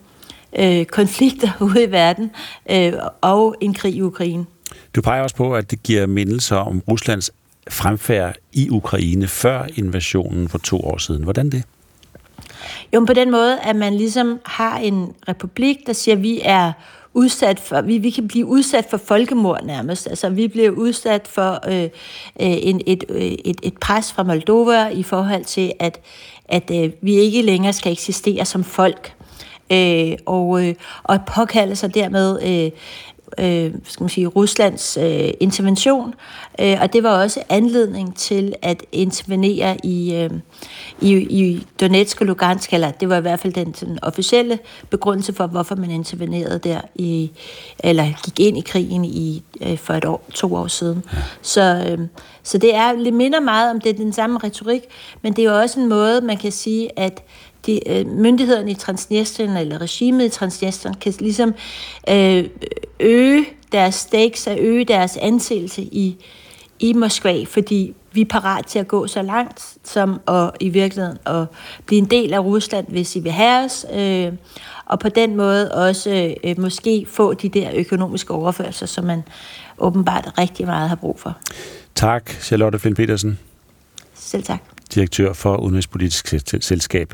øh, 0.59 0.85
konflikter 0.85 1.51
ude 1.73 1.83
i 1.83 1.91
verden 1.91 2.31
øh, 2.71 2.93
og 3.21 3.55
en 3.61 3.73
krig 3.73 3.95
i 3.95 4.01
Ukraine. 4.01 4.45
Du 4.95 5.01
peger 5.01 5.23
også 5.23 5.35
på, 5.35 5.55
at 5.55 5.71
det 5.71 5.83
giver 5.83 6.05
mindelser 6.07 6.55
om 6.55 6.83
Ruslands 6.87 7.31
fremfærd 7.69 8.35
i 8.53 8.69
Ukraine 8.69 9.27
før 9.27 9.65
invasionen 9.75 10.49
for 10.49 10.57
to 10.57 10.79
år 10.79 10.97
siden. 10.97 11.23
Hvordan 11.23 11.49
det? 11.49 11.63
Jo, 12.93 13.05
på 13.05 13.13
den 13.13 13.31
måde, 13.31 13.59
at 13.59 13.75
man 13.75 13.93
ligesom 13.93 14.39
har 14.45 14.77
en 14.77 15.13
republik, 15.27 15.77
der 15.87 15.93
siger, 15.93 16.15
at 16.15 16.21
vi 16.21 16.41
er 16.43 16.71
udsat 17.19 17.59
for, 17.59 17.81
vi, 17.81 17.97
vi 17.97 18.09
kan 18.09 18.27
blive 18.27 18.45
udsat 18.45 18.85
for 18.89 18.97
folkemord 18.97 19.63
nærmest. 19.63 20.07
Altså, 20.07 20.29
vi 20.29 20.47
bliver 20.47 20.69
udsat 20.69 21.27
for 21.27 21.59
øh, 21.67 21.83
øh 21.83 21.89
en, 22.39 22.81
et, 22.85 23.03
øh, 23.09 23.21
et, 23.21 23.59
et 23.63 23.77
pres 23.81 24.13
fra 24.13 24.23
Moldova 24.23 24.87
i 24.87 25.03
forhold 25.03 25.45
til, 25.45 25.73
at, 25.79 25.99
at 26.45 26.71
øh, 26.71 26.91
vi 27.01 27.13
ikke 27.13 27.41
længere 27.41 27.73
skal 27.73 27.91
eksistere 27.91 28.45
som 28.45 28.63
folk. 28.63 29.13
Øh, 29.71 30.11
og, 30.25 30.67
øh, 30.67 30.75
og 31.03 31.19
påkalde 31.35 31.75
sig 31.75 31.93
dermed 31.93 32.39
øh, 32.43 32.71
øh, 33.37 33.71
skal 33.83 34.03
man 34.03 34.09
sige, 34.09 34.27
Ruslands 34.27 34.97
øh, 34.97 35.29
intervention, 35.39 36.13
øh, 36.61 36.77
og 36.81 36.93
det 36.93 37.03
var 37.03 37.23
også 37.23 37.43
anledning 37.49 38.15
til 38.15 38.53
at 38.61 38.83
intervenere 38.91 39.77
i, 39.83 40.15
øh, 40.15 40.29
i, 41.01 41.13
i 41.13 41.67
Donetsk 41.81 42.21
og 42.21 42.27
Lugansk, 42.27 42.73
eller 42.73 42.91
det 42.91 43.09
var 43.09 43.17
i 43.17 43.21
hvert 43.21 43.39
fald 43.39 43.53
den, 43.53 43.71
den 43.71 43.99
officielle 44.01 44.59
begrundelse 44.89 45.33
for, 45.33 45.47
hvorfor 45.47 45.75
man 45.75 45.91
intervenerede 45.91 46.59
der, 46.59 46.81
i, 46.95 47.31
eller 47.79 48.05
gik 48.25 48.39
ind 48.39 48.57
i 48.57 48.61
krigen 48.61 49.05
i, 49.05 49.43
øh, 49.61 49.77
for 49.77 49.93
et 49.93 50.05
år, 50.05 50.23
to 50.33 50.55
år 50.55 50.67
siden. 50.67 51.03
Så, 51.41 51.85
øh, 51.89 52.07
så 52.43 52.57
det, 52.57 52.75
er, 52.75 52.93
det 52.93 53.13
minder 53.13 53.39
meget 53.39 53.71
om 53.71 53.81
det, 53.81 53.97
den 53.97 54.13
samme 54.13 54.39
retorik, 54.43 54.81
men 55.21 55.33
det 55.33 55.45
er 55.45 55.51
jo 55.51 55.59
også 55.59 55.79
en 55.79 55.89
måde, 55.89 56.21
man 56.21 56.37
kan 56.37 56.51
sige, 56.51 56.99
at 56.99 57.23
de, 57.65 57.89
øh, 57.89 58.07
myndighederne 58.07 58.71
i 58.71 58.73
Transnistrien, 58.73 59.57
eller 59.57 59.81
regimet 59.81 60.25
i 60.25 60.29
Transnistrien, 60.29 60.95
kan 60.95 61.13
ligesom 61.19 61.53
øh, 62.09 62.45
øge 62.99 63.45
deres 63.71 63.95
stakes 63.95 64.47
og 64.47 64.57
øge 64.59 64.85
deres 64.85 65.17
anseelse 65.17 65.81
i, 65.81 66.17
i 66.79 66.93
Moskva, 66.93 67.43
fordi 67.43 67.93
vi 68.11 68.21
er 68.21 68.25
parat 68.25 68.65
til 68.65 68.79
at 68.79 68.87
gå 68.87 69.07
så 69.07 69.21
langt, 69.21 69.77
som 69.83 70.21
at, 70.27 70.51
i 70.59 70.69
virkeligheden 70.69 71.17
at 71.25 71.45
blive 71.85 71.99
en 71.99 72.05
del 72.05 72.33
af 72.33 72.39
Rusland, 72.39 72.87
hvis 72.87 73.15
I 73.15 73.19
vil 73.19 73.31
have 73.31 73.65
os, 73.65 73.85
øh, 73.93 74.33
og 74.85 74.99
på 74.99 75.09
den 75.09 75.35
måde 75.35 75.71
også 75.71 76.35
øh, 76.43 76.59
måske 76.59 77.05
få 77.09 77.33
de 77.33 77.49
der 77.49 77.71
økonomiske 77.75 78.33
overførsler, 78.33 78.87
som 78.87 79.05
man 79.05 79.23
åbenbart 79.77 80.33
rigtig 80.37 80.65
meget 80.65 80.89
har 80.89 80.95
brug 80.95 81.19
for. 81.19 81.37
Tak, 81.95 82.29
Charlotte 82.29 82.79
Finn 82.79 82.95
Petersen. 82.95 83.39
Selv 84.13 84.43
tak 84.43 84.78
direktør 84.95 85.33
for 85.33 85.57
Udenrigspolitisk 85.57 86.33
Selskab. 86.61 87.13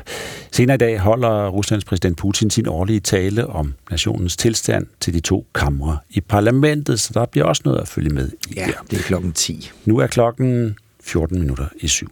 Senere 0.52 0.74
i 0.74 0.78
dag 0.78 0.98
holder 0.98 1.48
Ruslands 1.48 1.84
præsident 1.84 2.16
Putin 2.18 2.50
sin 2.50 2.68
årlige 2.68 3.00
tale 3.00 3.46
om 3.46 3.74
nationens 3.90 4.36
tilstand 4.36 4.86
til 5.00 5.14
de 5.14 5.20
to 5.20 5.46
kamre 5.54 5.98
i 6.10 6.20
parlamentet, 6.20 7.00
så 7.00 7.10
der 7.14 7.26
bliver 7.26 7.44
også 7.44 7.62
noget 7.64 7.78
at 7.80 7.88
følge 7.88 8.10
med 8.10 8.30
i. 8.48 8.54
Ja, 8.56 8.66
det 8.90 8.98
er 8.98 9.02
klokken 9.02 9.32
10. 9.32 9.70
Nu 9.84 9.98
er 9.98 10.06
klokken 10.06 10.76
14 11.02 11.40
minutter 11.40 11.66
i 11.80 11.88
syv. 11.88 12.10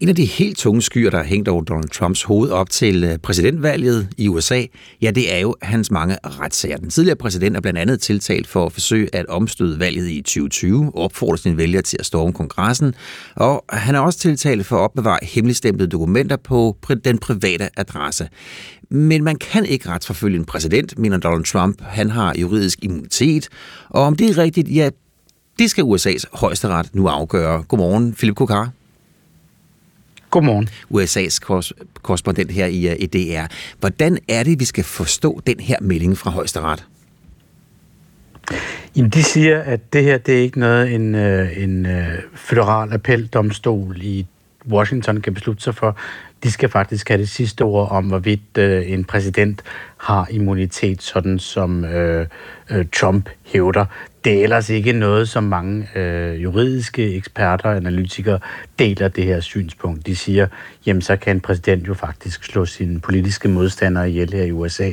En 0.00 0.08
af 0.08 0.16
de 0.16 0.24
helt 0.24 0.58
tunge 0.58 0.82
skyer, 0.82 1.10
der 1.10 1.16
har 1.16 1.24
hængt 1.24 1.48
over 1.48 1.62
Donald 1.62 1.88
Trumps 1.88 2.22
hoved 2.22 2.50
op 2.50 2.70
til 2.70 3.04
øh, 3.04 3.18
præsidentvalget 3.18 4.08
i 4.16 4.28
USA, 4.28 4.64
ja, 5.02 5.10
det 5.10 5.34
er 5.34 5.38
jo 5.38 5.54
hans 5.62 5.90
mange 5.90 6.16
retssager. 6.24 6.76
Den 6.76 6.90
tidligere 6.90 7.16
præsident 7.16 7.56
er 7.56 7.60
blandt 7.60 7.78
andet 7.78 8.00
tiltalt 8.00 8.46
for 8.46 8.66
at 8.66 8.72
forsøge 8.72 9.14
at 9.14 9.26
omstøde 9.26 9.80
valget 9.80 10.08
i 10.08 10.20
2020, 10.20 10.92
opfordre 10.94 11.38
sine 11.38 11.56
vælgere 11.56 11.82
til 11.82 11.96
at 12.00 12.06
storme 12.06 12.32
kongressen, 12.32 12.94
og 13.36 13.64
han 13.70 13.94
er 13.94 14.00
også 14.00 14.18
tiltalt 14.18 14.66
for 14.66 14.76
at 14.76 14.80
opbevare 14.80 15.18
hemmeligstemplede 15.22 15.90
dokumenter 15.90 16.36
på 16.36 16.76
den 17.04 17.18
private 17.18 17.68
adresse. 17.76 18.28
Men 18.90 19.24
man 19.24 19.36
kan 19.36 19.64
ikke 19.64 19.88
retsforfølge 19.88 20.38
en 20.38 20.44
præsident, 20.44 20.98
mener 20.98 21.16
Donald 21.16 21.44
Trump. 21.44 21.82
Han 21.82 22.10
har 22.10 22.34
juridisk 22.38 22.78
immunitet, 22.82 23.48
og 23.90 24.02
om 24.02 24.16
det 24.16 24.30
er 24.30 24.38
rigtigt, 24.38 24.74
ja, 24.74 24.90
det 25.58 25.70
skal 25.70 25.84
USA's 25.84 26.24
højesteret 26.32 26.94
nu 26.94 27.08
afgøre. 27.08 27.62
Godmorgen, 27.62 28.14
Philip 28.14 28.36
Kokar. 28.36 28.72
Godmorgen. 30.30 30.68
USA's 30.90 31.38
korrespondent 32.02 32.50
her 32.50 32.66
i, 32.66 32.96
i 32.96 33.06
DR. 33.06 33.46
Hvordan 33.80 34.18
er 34.28 34.42
det, 34.42 34.60
vi 34.60 34.64
skal 34.64 34.84
forstå 34.84 35.40
den 35.46 35.60
her 35.60 35.76
melding 35.80 36.18
fra 36.18 36.30
højesteret? 36.30 36.84
Jamen, 38.96 39.10
de 39.10 39.22
siger, 39.22 39.60
at 39.60 39.92
det 39.92 40.04
her 40.04 40.18
det 40.18 40.38
er 40.38 40.42
ikke 40.42 40.60
noget, 40.60 40.94
en, 40.94 41.14
øh, 41.14 41.62
en 41.62 41.86
øh, 41.86 42.18
federal 42.34 42.92
appeldomstol 42.92 43.96
i 44.00 44.26
Washington 44.70 45.20
kan 45.20 45.34
beslutte 45.34 45.62
sig 45.62 45.74
for. 45.74 45.96
De 46.42 46.50
skal 46.50 46.68
faktisk 46.68 47.08
have 47.08 47.20
det 47.20 47.28
sidste 47.28 47.62
ord 47.62 47.90
om, 47.90 48.04
hvorvidt 48.04 48.58
øh, 48.58 48.90
en 48.90 49.04
præsident 49.04 49.62
har 49.96 50.28
immunitet, 50.30 51.02
sådan 51.02 51.38
som 51.38 51.84
øh, 51.84 52.26
øh, 52.70 52.86
Trump 52.92 53.28
hævder. 53.44 53.84
Det 54.24 54.38
er 54.38 54.42
ellers 54.42 54.70
ikke 54.70 54.92
noget, 54.92 55.28
som 55.28 55.44
mange 55.44 55.88
øh, 55.94 56.42
juridiske 56.42 57.14
eksperter 57.14 57.68
og 57.68 57.76
analytikere 57.76 58.38
deler 58.78 59.08
det 59.08 59.24
her 59.24 59.40
synspunkt. 59.40 60.06
De 60.06 60.16
siger, 60.16 60.46
jamen 60.86 61.02
så 61.02 61.16
kan 61.16 61.36
en 61.36 61.40
præsident 61.40 61.88
jo 61.88 61.94
faktisk 61.94 62.44
slå 62.44 62.64
sine 62.64 63.00
politiske 63.00 63.48
modstandere 63.48 64.10
ihjel 64.10 64.32
her 64.32 64.44
i 64.44 64.52
USA, 64.52 64.90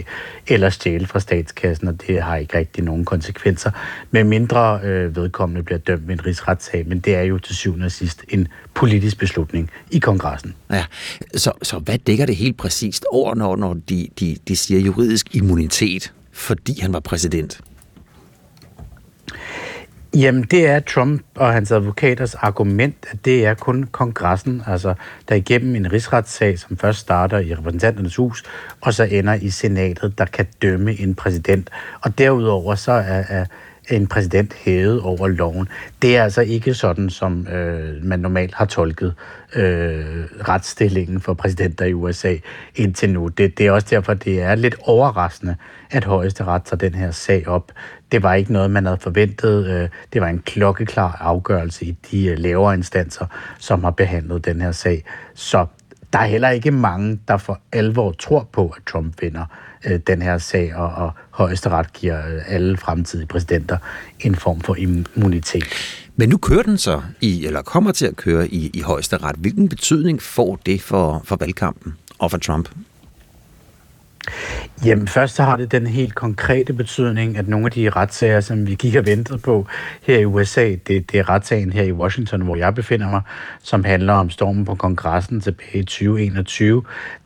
eller 0.47 0.69
stjæle 0.69 1.07
fra 1.07 1.19
statskassen, 1.19 1.87
og 1.87 2.01
det 2.07 2.21
har 2.21 2.35
ikke 2.35 2.57
rigtig 2.57 2.83
nogen 2.83 3.05
konsekvenser, 3.05 3.71
med 4.11 4.23
mindre 4.23 4.79
øh, 4.83 5.15
vedkommende 5.15 5.63
bliver 5.63 5.79
dømt 5.79 6.07
med 6.07 6.13
en 6.13 6.25
rigsretssag, 6.25 6.87
men 6.87 6.99
det 6.99 7.15
er 7.15 7.21
jo 7.21 7.37
til 7.37 7.55
syvende 7.55 7.85
og 7.85 7.91
sidst 7.91 8.23
en 8.29 8.47
politisk 8.73 9.17
beslutning 9.17 9.71
i 9.91 9.99
kongressen. 9.99 10.55
Ja, 10.71 10.85
så, 11.35 11.51
så 11.61 11.79
hvad 11.79 11.97
dækker 11.97 12.25
det 12.25 12.35
helt 12.35 12.57
præcist 12.57 13.05
over, 13.11 13.35
når, 13.35 13.55
når 13.55 13.73
de, 13.89 14.07
de, 14.19 14.37
de 14.47 14.55
siger 14.55 14.79
juridisk 14.81 15.35
immunitet, 15.35 16.13
fordi 16.31 16.79
han 16.81 16.93
var 16.93 16.99
præsident? 16.99 17.61
Jamen, 20.15 20.43
det 20.43 20.67
er 20.67 20.79
Trump 20.79 21.21
og 21.35 21.53
hans 21.53 21.71
advokaters 21.71 22.35
argument, 22.35 22.95
at 23.11 23.25
det 23.25 23.45
er 23.45 23.53
kun 23.53 23.83
kongressen, 23.83 24.63
altså 24.67 24.93
der 25.29 25.35
igennem 25.35 25.75
en 25.75 25.91
rigsretssag, 25.91 26.59
som 26.59 26.77
først 26.77 26.99
starter 26.99 27.39
i 27.39 27.53
repræsentanternes 27.53 28.15
hus, 28.15 28.43
og 28.81 28.93
så 28.93 29.03
ender 29.03 29.33
i 29.33 29.49
senatet, 29.49 30.17
der 30.17 30.25
kan 30.25 30.47
dømme 30.61 30.99
en 30.99 31.15
præsident. 31.15 31.69
Og 32.01 32.17
derudover 32.17 32.75
så 32.75 32.91
er, 32.91 33.23
er 33.29 33.45
en 33.89 34.07
præsident 34.07 34.53
hævet 34.53 35.01
over 35.01 35.27
loven. 35.27 35.67
Det 36.01 36.17
er 36.17 36.23
altså 36.23 36.41
ikke 36.41 36.73
sådan, 36.73 37.09
som 37.09 37.47
øh, 37.47 38.03
man 38.03 38.19
normalt 38.19 38.53
har 38.53 38.65
tolket 38.65 39.13
øh, 39.55 40.05
retsstillingen 40.47 41.21
for 41.21 41.33
præsidenter 41.33 41.85
i 41.85 41.93
USA 41.93 42.35
indtil 42.75 43.09
nu. 43.09 43.27
Det, 43.27 43.57
det 43.57 43.67
er 43.67 43.71
også 43.71 43.87
derfor, 43.89 44.13
det 44.13 44.41
er 44.41 44.55
lidt 44.55 44.75
overraskende, 44.81 45.55
at 45.91 46.03
højesteret 46.03 46.63
tager 46.63 46.77
den 46.77 46.95
her 46.95 47.11
sag 47.11 47.47
op. 47.47 47.71
Det 48.11 48.23
var 48.23 48.33
ikke 48.33 48.53
noget, 48.53 48.71
man 48.71 48.85
havde 48.85 48.99
forventet. 48.99 49.67
Øh, 49.67 49.89
det 50.13 50.21
var 50.21 50.27
en 50.27 50.39
klokkeklar 50.39 51.17
afgørelse 51.19 51.85
i 51.85 51.97
de 52.11 52.25
øh, 52.25 52.37
lavere 52.37 52.73
instanser, 52.73 53.25
som 53.59 53.83
har 53.83 53.91
behandlet 53.91 54.45
den 54.45 54.61
her 54.61 54.71
sag. 54.71 55.03
Så 55.33 55.65
der 56.13 56.19
er 56.19 56.25
heller 56.25 56.49
ikke 56.49 56.71
mange, 56.71 57.19
der 57.27 57.37
for 57.37 57.59
alvor 57.71 58.11
tror 58.11 58.47
på, 58.51 58.73
at 58.77 58.83
Trump 58.85 59.21
vinder 59.21 59.45
øh, 59.85 59.99
den 60.07 60.21
her 60.21 60.37
sag, 60.37 60.75
og, 60.75 60.89
og 60.89 61.11
højesteret 61.31 61.93
giver 61.93 62.27
øh, 62.27 62.41
alle 62.47 62.77
fremtidige 62.77 63.27
præsidenter 63.27 63.77
en 64.19 64.35
form 64.35 64.61
for 64.61 64.75
immunitet. 64.75 65.65
Men 66.15 66.29
nu 66.29 66.37
kører 66.37 66.63
den 66.63 66.77
så, 66.77 67.01
i, 67.21 67.45
eller 67.45 67.61
kommer 67.61 67.91
til 67.91 68.05
at 68.05 68.15
køre 68.15 68.47
i, 68.47 68.71
i 68.73 68.81
højesteret. 68.81 69.35
Hvilken 69.35 69.69
betydning 69.69 70.21
får 70.21 70.59
det 70.65 70.81
for, 70.81 71.21
for 71.25 71.35
valgkampen 71.35 71.93
og 72.19 72.31
for 72.31 72.37
Trump? 72.37 72.69
Jamen 74.85 75.07
først 75.07 75.35
så 75.35 75.43
har 75.43 75.57
det 75.57 75.71
den 75.71 75.87
helt 75.87 76.15
konkrete 76.15 76.73
betydning, 76.73 77.37
at 77.37 77.47
nogle 77.47 77.65
af 77.65 77.71
de 77.71 77.89
retssager, 77.89 78.41
som 78.41 78.67
vi 78.67 78.75
gik 78.75 78.95
og 78.95 79.05
ventede 79.05 79.37
på 79.37 79.67
her 80.01 80.19
i 80.19 80.25
USA, 80.25 80.75
det, 80.87 81.11
det 81.11 81.13
er 81.13 81.29
retssagen 81.29 81.73
her 81.73 81.83
i 81.83 81.91
Washington, 81.91 82.41
hvor 82.41 82.55
jeg 82.55 82.75
befinder 82.75 83.09
mig, 83.09 83.21
som 83.63 83.83
handler 83.83 84.13
om 84.13 84.29
stormen 84.29 84.65
på 84.65 84.75
kongressen 84.75 85.41
tilbage 85.41 85.77
i 85.77 85.83
2021, 85.83 86.83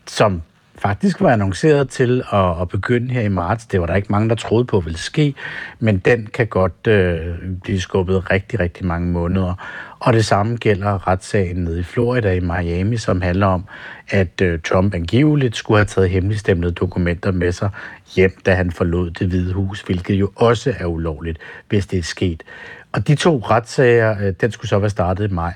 som 0.07 0.41
faktisk 0.80 1.22
var 1.22 1.32
annonceret 1.32 1.90
til 1.90 2.24
at, 2.34 2.62
at 2.62 2.70
begynde 2.70 3.14
her 3.14 3.22
i 3.22 3.30
marts. 3.30 3.66
Det 3.66 3.82
var 3.82 3.86
der 3.86 3.96
ikke 3.96 4.12
mange, 4.12 4.30
der 4.30 4.36
troede 4.36 4.66
på 4.66 4.80
ville 4.80 5.00
ske, 5.00 5.34
men 5.80 5.98
den 5.98 6.28
kan 6.34 6.48
godt 6.48 6.88
øh, 6.88 7.36
blive 7.64 7.82
skubbet 7.82 8.32
rigtig, 8.32 8.60
rigtig 8.60 8.86
mange 8.86 9.12
måneder. 9.12 9.54
Og 10.00 10.14
det 10.14 10.26
samme 10.26 10.58
gælder 10.58 11.08
retssagen 11.08 11.58
nede 11.58 11.80
i 11.80 11.84
Florida 11.84 12.34
i 12.34 12.40
Miami, 12.40 12.98
som 12.98 13.22
handler 13.22 13.48
om, 13.48 13.66
at 14.10 14.42
øh, 14.42 14.60
Trump 14.60 14.94
angiveligt 14.94 15.56
skulle 15.56 15.78
have 15.78 15.86
taget 15.86 16.10
hemmeligstemlede 16.10 16.72
dokumenter 16.72 17.32
med 17.32 17.52
sig 17.52 17.70
hjem, 18.16 18.38
da 18.46 18.54
han 18.54 18.72
forlod 18.72 19.12
det 19.12 19.28
hvide 19.28 19.54
hus, 19.54 19.82
hvilket 19.82 20.16
jo 20.16 20.32
også 20.36 20.74
er 20.80 20.86
ulovligt, 20.86 21.38
hvis 21.70 21.88
det 21.88 22.00
er 22.00 22.04
sket. 22.04 22.44
Og 22.92 23.08
de 23.08 23.16
to 23.16 23.38
retssager, 23.38 24.16
øh, 24.22 24.34
den 24.42 24.52
skulle 24.52 24.70
så 24.70 24.80
være 24.80 24.90
startet 24.90 25.32
i 25.32 25.34
maj. 25.34 25.54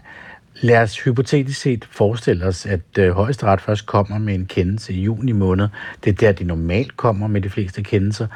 Lad 0.63 0.81
os 0.81 0.99
hypotetisk 0.99 1.61
set 1.61 1.87
forestille 1.91 2.45
os, 2.45 2.65
at 2.65 2.97
øh, 2.99 3.11
højesteret 3.11 3.61
først 3.61 3.85
kommer 3.85 4.17
med 4.17 4.35
en 4.35 4.45
kendelse 4.45 4.93
i 4.93 5.01
juni 5.01 5.31
måned. 5.31 5.67
Det 6.03 6.09
er 6.09 6.13
der, 6.13 6.31
de 6.31 6.43
normalt 6.43 6.97
kommer 6.97 7.27
med 7.27 7.41
de 7.41 7.49
fleste 7.49 7.83
kendelser. 7.83 8.27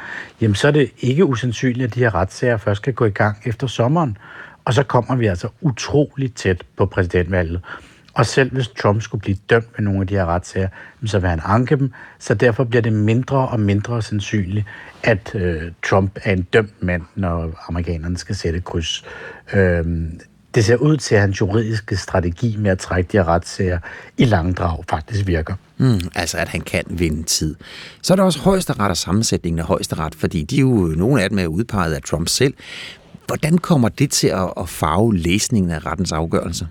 Jamen, 0.41 0.55
så 0.55 0.67
er 0.67 0.71
det 0.71 0.91
ikke 0.99 1.25
usandsynligt, 1.25 1.87
at 1.87 1.95
de 1.95 1.99
her 1.99 2.15
retssager 2.15 2.57
først 2.57 2.81
skal 2.81 2.93
gå 2.93 3.05
i 3.05 3.09
gang 3.09 3.37
efter 3.45 3.67
sommeren. 3.67 4.17
Og 4.65 4.73
så 4.73 4.83
kommer 4.83 5.15
vi 5.15 5.25
altså 5.25 5.47
utroligt 5.61 6.35
tæt 6.35 6.63
på 6.77 6.85
præsidentvalget. 6.85 7.61
Og 8.13 8.25
selv 8.25 8.51
hvis 8.53 8.67
Trump 8.67 9.01
skulle 9.01 9.21
blive 9.21 9.37
dømt 9.49 9.67
med 9.77 9.85
nogle 9.85 10.01
af 10.01 10.07
de 10.07 10.15
her 10.15 10.25
retssager, 10.25 10.67
så 11.05 11.19
vil 11.19 11.29
han 11.29 11.41
anke 11.43 11.75
dem. 11.75 11.91
Så 12.19 12.33
derfor 12.33 12.63
bliver 12.63 12.81
det 12.81 12.93
mindre 12.93 13.47
og 13.47 13.59
mindre 13.59 14.01
sandsynligt, 14.01 14.65
at 15.03 15.35
øh, 15.35 15.71
Trump 15.89 16.19
er 16.23 16.33
en 16.33 16.41
dømt 16.41 16.83
mand, 16.83 17.03
når 17.15 17.65
amerikanerne 17.67 18.17
skal 18.17 18.35
sætte 18.35 18.61
kryds. 18.61 19.05
Øh, 19.53 19.85
det 20.57 20.65
ser 20.65 20.75
ud 20.75 20.97
til, 20.97 21.15
at 21.15 21.21
hans 21.21 21.41
juridiske 21.41 21.97
strategi 21.97 22.55
med 22.59 22.71
at 22.71 22.79
trække 22.79 23.11
de 23.11 23.17
her 23.17 23.27
retssager 23.27 23.79
i 24.17 24.25
langdrag 24.25 24.83
faktisk 24.89 25.27
virker. 25.27 25.53
Mm, 25.77 25.99
altså, 26.15 26.37
at 26.37 26.47
han 26.47 26.61
kan 26.61 26.83
vinde 26.89 27.23
tid. 27.23 27.55
Så 28.01 28.13
er 28.13 28.15
der 28.15 28.23
også 28.23 28.39
højesteret 28.39 28.89
og 28.89 28.97
sammensætningen 28.97 29.59
af 29.59 29.65
højesteret, 29.65 30.15
fordi 30.15 30.43
de 30.43 30.55
er 30.57 30.61
jo, 30.61 30.93
nogle 30.97 31.23
af 31.23 31.29
dem 31.29 31.39
er 31.39 31.47
udpeget 31.47 31.93
af 31.93 32.01
Trump 32.01 32.27
selv. 32.27 32.53
Hvordan 33.27 33.57
kommer 33.57 33.89
det 33.89 34.11
til 34.11 34.27
at 34.57 34.69
farve 34.69 35.17
læsningen 35.17 35.71
af 35.71 35.85
rettens 35.85 36.11
afgørelse? 36.11 36.67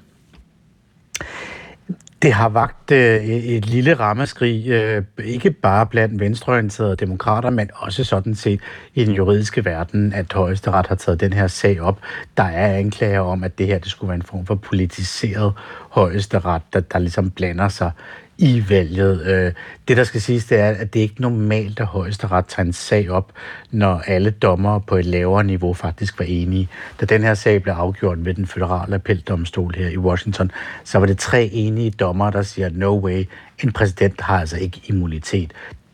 Det 2.23 2.33
har 2.33 2.49
vagt 2.49 2.91
øh, 2.93 3.25
et 3.25 3.67
lille 3.67 3.95
rammeskrig, 3.95 4.69
øh, 4.69 5.03
ikke 5.25 5.51
bare 5.51 5.87
blandt 5.87 6.21
venstreorienterede 6.21 6.97
demokrater, 6.97 7.51
men 7.51 7.71
også 7.75 8.05
sådan 8.05 8.35
set 8.35 8.61
i 8.95 9.05
den 9.05 9.15
juridiske 9.15 9.65
verden, 9.65 10.13
at 10.13 10.33
højesteret 10.33 10.87
har 10.87 10.95
taget 10.95 11.21
den 11.21 11.33
her 11.33 11.47
sag 11.47 11.81
op. 11.81 12.01
Der 12.37 12.43
er 12.43 12.79
anklager 12.79 13.21
om, 13.21 13.45
at 13.45 13.59
det 13.59 13.67
her 13.67 13.79
det 13.79 13.91
skulle 13.91 14.09
være 14.09 14.17
en 14.17 14.23
form 14.23 14.47
for 14.47 14.55
politiseret 14.55 15.53
højesteret, 15.91 16.63
der, 16.73 16.81
der 16.81 16.99
ligesom 16.99 17.31
blander 17.31 17.69
sig 17.69 17.91
i 18.39 18.65
valget. 18.69 19.27
Øh, 19.27 19.53
det, 19.89 19.97
der 19.97 20.05
skal 20.05 20.21
siges, 20.21 20.45
det 20.45 20.59
er, 20.59 20.71
at 20.71 20.95
det 20.95 21.01
ikke 21.01 21.15
er 21.19 21.23
normalt, 21.23 21.81
at 21.81 21.87
højesteret 21.87 22.47
tager 22.47 22.67
en 22.67 22.73
sag 22.73 23.11
op, 23.11 23.33
når 23.71 24.03
alle 24.07 24.31
dommer 24.31 24.79
på 24.79 24.97
et 24.97 25.05
lavere 25.05 25.45
niveau 25.45 25.75
faktisk 25.75 26.19
var 26.19 26.25
enige. 26.29 26.69
Da 27.01 27.07
den 27.07 27.23
her 27.23 27.35
sag 27.35 27.63
blev 27.63 27.73
afgjort 27.75 28.25
ved 28.25 28.35
den 28.35 28.47
føderale 28.47 28.95
appeldomstol 28.95 29.75
her 29.75 29.89
i 29.89 29.99
Washington, 29.99 30.51
så 30.85 30.99
var 30.99 31.07
det 31.07 31.19
tre 31.19 31.51
enige 31.53 31.91
dommer, 31.91 32.31
der 32.31 32.43
siger, 32.43 32.71
no 32.73 33.01
way, 33.01 33.29
en 33.63 33.73
præsident 33.73 34.21
har 34.21 34.41
altså 34.41 34.57
ikke 34.57 34.81
immunitet 34.85 35.53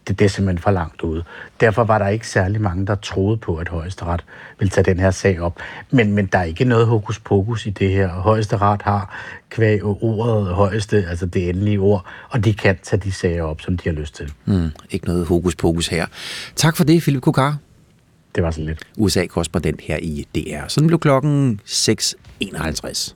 det, 0.08 0.18
det 0.18 0.24
er 0.24 0.28
simpelthen 0.28 0.62
for 0.62 0.70
langt 0.70 1.02
ude. 1.02 1.24
Derfor 1.60 1.84
var 1.84 1.98
der 1.98 2.08
ikke 2.08 2.28
særlig 2.28 2.60
mange, 2.60 2.86
der 2.86 2.94
troede 2.94 3.36
på, 3.36 3.56
at 3.56 3.68
højesteret 3.68 4.24
ville 4.58 4.70
tage 4.70 4.84
den 4.84 5.00
her 5.00 5.10
sag 5.10 5.40
op. 5.40 5.58
Men, 5.90 6.12
men 6.12 6.26
der 6.26 6.38
er 6.38 6.44
ikke 6.44 6.64
noget 6.64 6.86
hokus 6.86 7.18
pokus 7.18 7.66
i 7.66 7.70
det 7.70 7.90
her. 7.90 8.08
Højesteret 8.08 8.82
har 8.82 9.16
kvæg 9.50 9.84
ordet 9.84 10.54
højeste, 10.54 11.06
altså 11.08 11.26
det 11.26 11.48
endelige 11.48 11.78
ord, 11.78 12.06
og 12.28 12.44
de 12.44 12.54
kan 12.54 12.78
tage 12.82 13.00
de 13.00 13.12
sager 13.12 13.42
op, 13.42 13.60
som 13.60 13.76
de 13.76 13.88
har 13.88 13.92
lyst 13.92 14.14
til. 14.14 14.32
Mm, 14.44 14.70
ikke 14.90 15.06
noget 15.06 15.26
hokus 15.26 15.56
pokus 15.56 15.88
her. 15.88 16.06
Tak 16.56 16.76
for 16.76 16.84
det, 16.84 17.02
Philip 17.02 17.22
Kukar. 17.22 17.56
Det 18.34 18.42
var 18.42 18.50
så 18.50 18.60
lidt. 18.60 18.82
USA-korrespondent 18.98 19.80
her 19.80 19.96
i 19.96 20.26
DR. 20.34 20.68
Sådan 20.68 20.86
blev 20.86 20.98
klokken 20.98 21.60
6.51. 21.66 23.14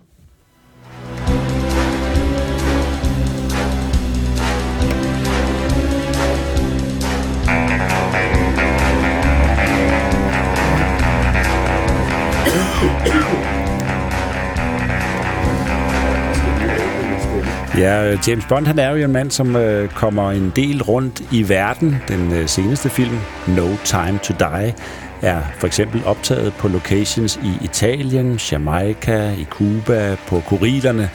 Ja, 17.79 18.13
øh, 18.13 18.19
James 18.29 18.45
Bond 18.49 18.67
han 18.67 18.79
er 18.79 18.91
jo 18.91 19.05
en 19.05 19.13
mand, 19.13 19.31
som 19.31 19.57
øh, 19.57 19.89
kommer 19.89 20.31
en 20.31 20.53
del 20.57 20.83
rundt 20.83 21.23
i 21.33 21.49
verden. 21.49 21.97
Den 22.09 22.33
øh, 22.33 22.49
seneste 22.49 22.89
film, 22.89 23.19
No 23.47 23.67
Time 23.85 24.19
to 24.23 24.35
Die, 24.39 24.75
er 25.23 25.43
for 25.59 25.67
eksempel 25.67 26.05
optaget 26.05 26.55
på 26.55 26.69
locations 26.69 27.37
i 27.37 27.65
Italien, 27.65 28.41
Jamaica, 28.53 29.33
i 29.33 29.45
Cuba, 29.51 30.17
på 30.27 30.41
Kurilerne. 30.41 31.11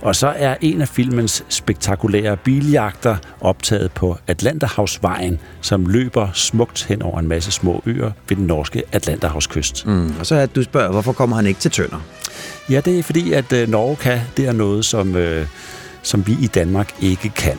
Og 0.00 0.16
så 0.16 0.32
er 0.36 0.56
en 0.60 0.80
af 0.80 0.88
filmens 0.88 1.44
spektakulære 1.48 2.36
biljagter 2.36 3.16
optaget 3.40 3.92
på 3.92 4.18
Atlanterhavsvejen, 4.26 5.40
som 5.60 5.86
løber 5.86 6.28
smukt 6.32 6.84
hen 6.84 7.02
over 7.02 7.18
en 7.18 7.28
masse 7.28 7.50
små 7.50 7.82
øer 7.86 8.10
ved 8.28 8.36
den 8.36 8.46
norske 8.46 8.82
Atlanterhavskyst. 8.92 9.86
Mm, 9.86 10.14
og 10.18 10.26
så 10.26 10.34
er 10.34 10.46
du 10.46 10.62
spørger, 10.62 10.90
hvorfor 10.90 11.12
kommer 11.12 11.36
han 11.36 11.46
ikke 11.46 11.60
til 11.60 11.70
Tønder? 11.70 12.04
Ja, 12.70 12.80
det 12.80 12.98
er 12.98 13.02
fordi, 13.02 13.32
at 13.32 13.52
øh, 13.52 13.68
Norge 13.68 13.96
kan. 13.96 14.20
Det 14.36 14.48
er 14.48 14.52
noget, 14.52 14.84
som... 14.84 15.16
Øh, 15.16 15.46
som 16.04 16.26
vi 16.26 16.36
i 16.40 16.46
Danmark 16.46 16.94
ikke 17.00 17.28
kan. 17.28 17.58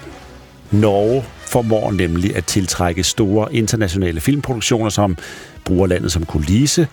Norge 0.71 1.25
formår 1.47 1.91
nemlig 1.91 2.35
at 2.35 2.45
tiltrække 2.45 3.03
store 3.03 3.53
internationale 3.53 4.21
filmproduktioner, 4.21 4.89
som 4.89 5.17
bruger 5.65 5.87
landet 5.87 6.11
som 6.11 6.25
kulisse. 6.25 6.87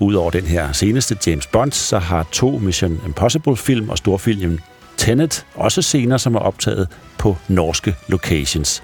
Udover 0.00 0.30
den 0.30 0.44
her 0.44 0.72
seneste 0.72 1.16
James 1.26 1.46
Bond, 1.46 1.72
så 1.72 1.98
har 1.98 2.26
to 2.32 2.58
Mission 2.58 3.00
Impossible-film 3.06 3.90
og 3.90 3.98
storfilmen 3.98 4.60
Tenet 4.98 5.46
også 5.54 5.82
scener, 5.82 6.16
som 6.16 6.34
er 6.34 6.38
optaget 6.38 6.88
på 7.18 7.36
norske 7.48 7.96
locations. 8.08 8.82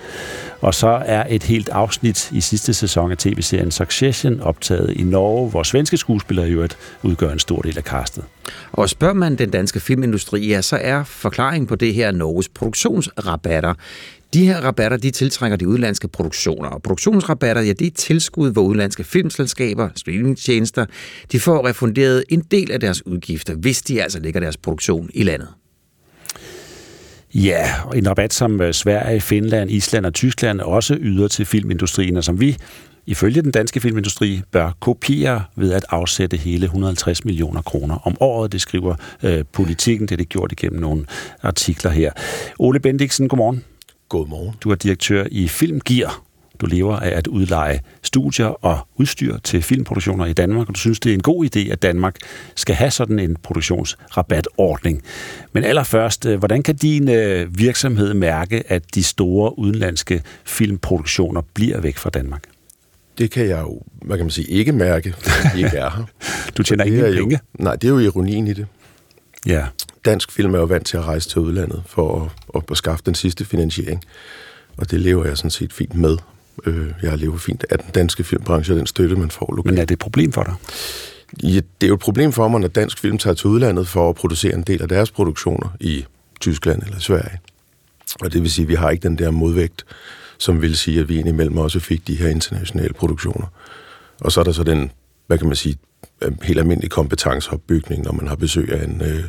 Og 0.61 0.75
så 0.75 1.03
er 1.05 1.25
et 1.29 1.43
helt 1.43 1.69
afsnit 1.69 2.31
i 2.33 2.41
sidste 2.41 2.75
sæson 2.75 3.11
af 3.11 3.19
tv-serien 3.19 3.71
Succession 3.71 4.41
optaget 4.41 4.91
i 4.97 5.03
Norge, 5.03 5.51
hvor 5.51 5.63
svenske 5.63 5.97
skuespillere 5.97 6.47
jo 6.47 6.69
udgør 7.03 7.31
en 7.33 7.39
stor 7.39 7.63
del 7.63 7.79
af 7.79 7.83
castet. 7.83 8.25
Og 8.73 8.91
spørger 8.91 9.15
man 9.15 9.37
den 9.37 9.51
danske 9.51 9.81
filmindustri, 9.81 10.49
ja, 10.49 10.63
så 10.63 10.79
er 10.81 11.05
forklaringen 11.05 11.67
på 11.67 11.75
det 11.75 11.95
her 11.95 12.11
Norges 12.11 12.49
produktionsrabatter. 12.49 13.75
De 14.35 14.47
her 14.47 14.61
rabatter, 14.61 14.97
de 14.97 15.11
tiltrækker 15.11 15.57
de 15.57 15.69
udlandske 15.69 16.09
produktioner, 16.09 16.69
og 16.69 16.83
produktionsrabatter, 16.83 17.63
ja, 17.63 17.73
det 17.73 17.87
er 17.87 17.91
tilskud, 17.91 18.53
hvor 18.53 18.63
udlandske 18.63 19.05
filmselskaber, 19.05 19.89
streamingtjenester, 19.97 20.87
de 21.33 21.41
får 21.41 21.69
refunderet 21.69 22.25
en 22.29 22.41
del 22.41 22.73
af 22.73 22.81
deres 22.81 23.07
udgifter, 23.07 23.55
hvis 23.55 23.83
de 23.83 24.03
altså 24.03 24.21
lægger 24.21 24.41
deres 24.41 24.57
produktion 24.57 25.11
i 25.15 25.23
landet. 25.23 25.49
Ja, 27.35 27.71
og 27.85 27.99
en 27.99 28.09
rabat, 28.09 28.33
som 28.33 28.61
øh, 28.61 28.75
Sverige, 28.75 29.21
Finland, 29.21 29.71
Island 29.71 30.07
og 30.07 30.15
Tyskland 30.15 30.61
også 30.61 30.97
yder 31.01 31.29
til 31.29 31.47
filmindustrien, 31.47 32.17
og 32.17 32.25
som 32.25 32.41
vi 32.41 32.57
ifølge 33.07 33.43
den 33.43 33.51
danske 33.51 33.81
filmindustri 33.81 34.43
bør 34.51 34.77
kopiere 34.81 35.45
ved 35.57 35.73
at 35.73 35.85
afsætte 35.91 36.37
hele 36.37 36.65
150 36.65 37.25
millioner 37.25 37.63
kroner 37.63 38.07
om 38.07 38.17
året. 38.21 38.53
Det 38.53 38.61
skriver 38.61 38.95
øh, 39.23 39.45
politikken, 39.53 40.09
det 40.09 40.13
er 40.13 40.17
det 40.17 40.29
gjort 40.29 40.53
igennem 40.53 40.81
nogle 40.81 41.07
artikler 41.43 41.91
her. 41.91 42.13
Ole 42.59 42.81
Bendiksen, 42.81 43.29
godmorgen. 43.29 43.65
Godmorgen. 44.15 44.55
Du 44.61 44.71
er 44.71 44.75
direktør 44.75 45.25
i 45.31 45.49
Filmgear, 45.49 46.23
du 46.61 46.67
lever 46.67 46.97
af 46.97 47.19
at 47.19 47.27
udleje 47.27 47.81
studier 48.03 48.47
og 48.47 48.79
udstyr 48.97 49.39
til 49.39 49.63
filmproduktioner 49.63 50.27
i 50.27 50.33
Danmark, 50.33 50.69
og 50.69 50.75
du 50.75 50.81
synes, 50.81 51.01
det 51.01 51.11
er 51.11 51.15
en 51.15 51.23
god 51.23 51.45
idé, 51.45 51.73
at 51.73 51.83
Danmark 51.83 52.17
skal 52.55 52.75
have 52.75 52.91
sådan 52.91 53.19
en 53.19 53.37
produktionsrabatordning. 53.43 55.03
Men 55.53 55.65
allerførst, 55.65 56.27
øh, 56.27 56.39
hvordan 56.39 56.63
kan 56.63 56.77
din 56.77 57.09
øh, 57.09 57.59
virksomhed 57.59 58.15
mærke, 58.15 58.73
at 58.73 58.95
de 58.95 59.03
store 59.03 59.59
udenlandske 59.59 60.23
filmproduktioner 60.45 61.43
bliver 61.55 61.81
væk 61.81 61.97
fra 61.97 62.11
Danmark? 62.11 62.43
Det 63.19 63.31
kan 63.31 63.47
jeg 63.47 63.61
jo, 63.61 63.83
hvad 64.03 64.17
kan 64.17 64.27
man 64.27 64.31
sige, 64.31 64.49
ikke 64.49 64.73
mærke, 64.73 65.15
fordi 65.19 65.59
de 65.59 65.65
ikke 65.65 65.77
er 65.77 65.91
her. 65.91 66.05
du 66.57 66.63
tjener 66.63 66.85
ingen 66.85 67.05
penge? 67.05 67.35
Jo, 67.35 67.65
nej, 67.65 67.77
det 67.77 67.85
er 67.85 67.93
jo 67.93 67.99
ironien 67.99 68.47
i 68.47 68.53
det. 68.53 68.67
Ja. 69.47 69.67
Dansk 70.05 70.33
film 70.33 70.55
er 70.55 70.59
jo 70.59 70.65
vant 70.65 70.87
til 70.87 70.97
at 70.97 71.05
rejse 71.05 71.29
til 71.29 71.41
udlandet 71.41 71.83
for 71.87 72.33
at, 72.55 72.63
at 72.71 72.77
skaffe 72.77 73.03
den 73.07 73.15
sidste 73.15 73.45
finansiering. 73.45 74.05
Og 74.77 74.91
det 74.91 75.01
lever 75.01 75.25
jeg 75.25 75.37
sådan 75.37 75.51
set 75.51 75.73
fint 75.73 75.95
med. 75.95 76.17
Øh, 76.67 76.93
jeg 77.03 77.19
lever 77.19 77.37
fint 77.37 77.65
af 77.71 77.79
den 77.79 77.91
danske 77.95 78.25
filmbranche 78.25 78.75
og 78.75 78.79
den 78.79 78.87
støtte, 78.87 79.17
man 79.17 79.31
får 79.31 79.55
lokalt. 79.57 79.75
Men 79.75 79.81
er 79.81 79.85
det 79.85 79.95
et 79.95 79.99
problem 79.99 80.33
for 80.33 80.43
dig? 80.43 80.55
Ja, 81.43 81.61
det 81.81 81.87
er 81.87 81.89
jo 81.89 81.95
et 81.95 82.01
problem 82.01 82.33
for 82.33 82.49
mig, 82.49 82.61
når 82.61 82.69
dansk 82.69 82.99
film 82.99 83.19
tager 83.19 83.35
til 83.35 83.47
udlandet 83.47 83.89
for 83.89 84.09
at 84.09 84.15
producere 84.15 84.55
en 84.55 84.63
del 84.63 84.83
af 84.83 84.89
deres 84.89 85.11
produktioner 85.11 85.69
i 85.81 86.05
Tyskland 86.41 86.83
eller 86.83 86.99
Sverige. 86.99 87.41
Og 88.21 88.33
det 88.33 88.43
vil 88.43 88.51
sige, 88.51 88.63
at 88.63 88.69
vi 88.69 88.75
har 88.75 88.91
ikke 88.91 89.09
den 89.09 89.19
der 89.19 89.31
modvægt, 89.31 89.85
som 90.39 90.63
vil 90.63 90.77
sige, 90.77 91.01
at 91.01 91.09
vi 91.09 91.19
indimellem 91.19 91.59
også 91.59 91.81
fik 91.81 92.07
de 92.07 92.15
her 92.15 92.29
internationale 92.29 92.95
produktioner. 92.95 93.47
Og 94.21 94.33
så 94.33 94.41
er 94.41 94.45
der 94.45 94.53
så 94.53 94.63
den, 94.63 94.91
hvad 95.27 95.39
kan 95.39 95.47
man 95.47 95.57
sige, 95.57 95.77
øh, 96.21 96.33
helt 96.43 96.59
almindelig 96.59 96.91
kompetenceopbygning, 96.91 98.05
når 98.05 98.13
man 98.13 98.29
har 98.29 98.37
besøg 98.37 98.73
af 98.73 98.85
en, 98.85 99.03
øh, 99.03 99.25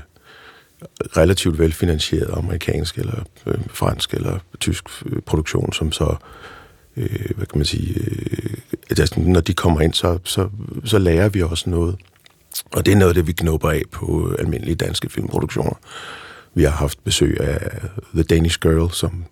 relativt 1.18 1.60
velfinansieret 1.60 2.30
amerikansk 2.38 2.98
eller 2.98 3.24
øh, 3.46 3.58
fransk 3.70 4.14
eller 4.14 4.40
tysk 4.60 4.84
øh, 5.06 5.22
produktion, 5.22 5.74
som 5.74 5.92
så, 5.92 6.16
øh, 6.98 7.32
hvad 7.36 7.46
kan 7.46 7.58
man 7.58 7.66
sige, 7.66 8.00
øh, 8.00 8.58
altså, 8.90 9.20
når 9.20 9.42
de 9.42 9.54
kommer 9.54 9.82
ind, 9.82 9.94
så, 9.94 10.20
så, 10.24 10.50
så 10.86 11.00
lærer 11.00 11.30
vi 11.30 11.42
også 11.42 11.70
noget. 11.70 11.96
Og 12.72 12.86
det 12.86 12.92
er 12.92 12.96
noget 12.96 13.10
af 13.10 13.16
det, 13.16 13.28
vi 13.28 13.32
knopper 13.32 13.70
af 13.70 13.82
på 13.92 14.30
øh, 14.30 14.36
almindelige 14.40 14.76
danske 14.76 15.10
filmproduktioner. 15.10 15.80
Vi 16.54 16.64
har 16.64 16.72
haft 16.72 17.04
besøg 17.04 17.40
af 17.40 17.82
The 18.14 18.24
Danish 18.24 18.60
Girl, 18.60 18.92
som 18.92 19.26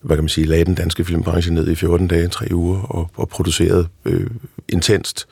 hvad 0.00 0.16
kan 0.16 0.24
man 0.24 0.28
sige, 0.28 0.46
lagde 0.46 0.64
den 0.64 0.74
danske 0.74 1.04
filmbranche 1.04 1.54
ned 1.54 1.68
i 1.68 1.74
14 1.74 2.08
dage, 2.08 2.28
3 2.28 2.46
uger, 2.54 2.80
og, 2.80 3.10
og 3.14 3.28
producerede 3.28 3.88
øh, 4.04 4.30
intenst 4.68 5.28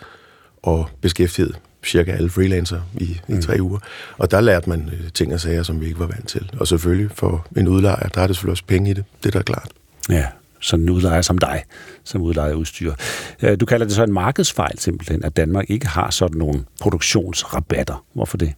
og 0.62 0.88
beskæftiget 1.00 1.58
cirka 1.84 2.12
alle 2.12 2.30
freelancer 2.30 2.80
i, 2.94 3.20
mm. 3.28 3.38
i 3.38 3.42
tre 3.42 3.56
uger. 3.60 3.78
Og 4.18 4.30
der 4.30 4.40
lærte 4.40 4.68
man 4.68 4.90
øh, 4.92 5.12
ting 5.14 5.34
og 5.34 5.40
sager, 5.40 5.62
som 5.62 5.80
vi 5.80 5.86
ikke 5.86 5.98
var 5.98 6.06
vant 6.06 6.28
til. 6.28 6.50
Og 6.60 6.68
selvfølgelig 6.68 7.10
for 7.14 7.46
en 7.56 7.68
udlejer, 7.68 8.08
der 8.08 8.20
er 8.20 8.26
det 8.26 8.36
selvfølgelig 8.36 8.52
også 8.52 8.64
penge 8.66 8.90
i 8.90 8.94
det. 8.94 9.04
Det 9.22 9.34
er 9.34 9.38
da 9.38 9.42
klart. 9.42 9.68
Ja, 10.10 10.26
sådan 10.60 10.84
en 10.84 10.90
udlejer 10.90 11.22
som 11.22 11.38
dig, 11.38 11.62
som 12.04 12.22
udlejer 12.22 12.54
udstyr. 12.54 12.94
Øh, 13.42 13.60
du 13.60 13.66
kalder 13.66 13.86
det 13.86 13.94
så 13.94 14.04
en 14.04 14.12
markedsfejl 14.12 14.78
simpelthen, 14.78 15.24
at 15.24 15.36
Danmark 15.36 15.64
ikke 15.68 15.86
har 15.86 16.10
sådan 16.10 16.38
nogle 16.38 16.64
produktionsrabatter. 16.80 18.04
Hvorfor 18.14 18.36
det? 18.36 18.52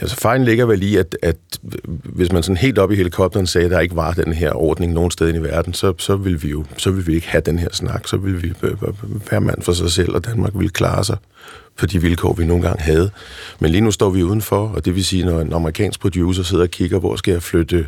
Ja, 0.00 0.06
så 0.06 0.16
fejlen 0.16 0.44
ligger 0.44 0.64
vel 0.64 0.82
i, 0.82 0.96
at, 0.96 1.16
at 1.22 1.36
hvis 2.04 2.32
man 2.32 2.42
sådan 2.42 2.56
helt 2.56 2.78
op 2.78 2.92
i 2.92 2.96
helikopteren 2.96 3.46
sagde, 3.46 3.64
at 3.64 3.70
der 3.70 3.80
ikke 3.80 3.96
var 3.96 4.12
den 4.12 4.32
her 4.32 4.52
ordning 4.52 4.92
nogen 4.92 5.10
sted 5.10 5.34
i 5.34 5.38
verden, 5.38 5.74
så, 5.74 5.94
så 5.98 6.16
vil 6.16 6.42
vi 6.42 6.48
jo 6.48 6.64
så 6.76 6.90
vil 6.90 7.06
vi 7.06 7.14
ikke 7.14 7.28
have 7.28 7.42
den 7.46 7.58
her 7.58 7.68
snak. 7.72 8.08
Så 8.08 8.16
vil 8.16 8.42
vi 8.42 8.52
øh, 8.62 8.70
øh, 8.70 9.30
være 9.30 9.40
mand 9.40 9.62
for 9.62 9.72
sig 9.72 9.90
selv, 9.90 10.14
og 10.14 10.24
Danmark 10.24 10.52
vil 10.54 10.70
klare 10.70 11.04
sig 11.04 11.16
på 11.76 11.86
de 11.86 12.00
vilkår, 12.00 12.32
vi 12.32 12.44
nogle 12.44 12.62
gange 12.62 12.82
havde. 12.82 13.10
Men 13.60 13.70
lige 13.70 13.80
nu 13.80 13.90
står 13.90 14.10
vi 14.10 14.22
udenfor, 14.22 14.68
og 14.68 14.84
det 14.84 14.94
vil 14.94 15.04
sige, 15.04 15.24
når 15.24 15.40
en 15.40 15.52
amerikansk 15.52 16.00
producer 16.00 16.42
sidder 16.42 16.64
og 16.64 16.70
kigger, 16.70 16.98
hvor 16.98 17.16
skal 17.16 17.32
jeg 17.32 17.42
flytte 17.42 17.86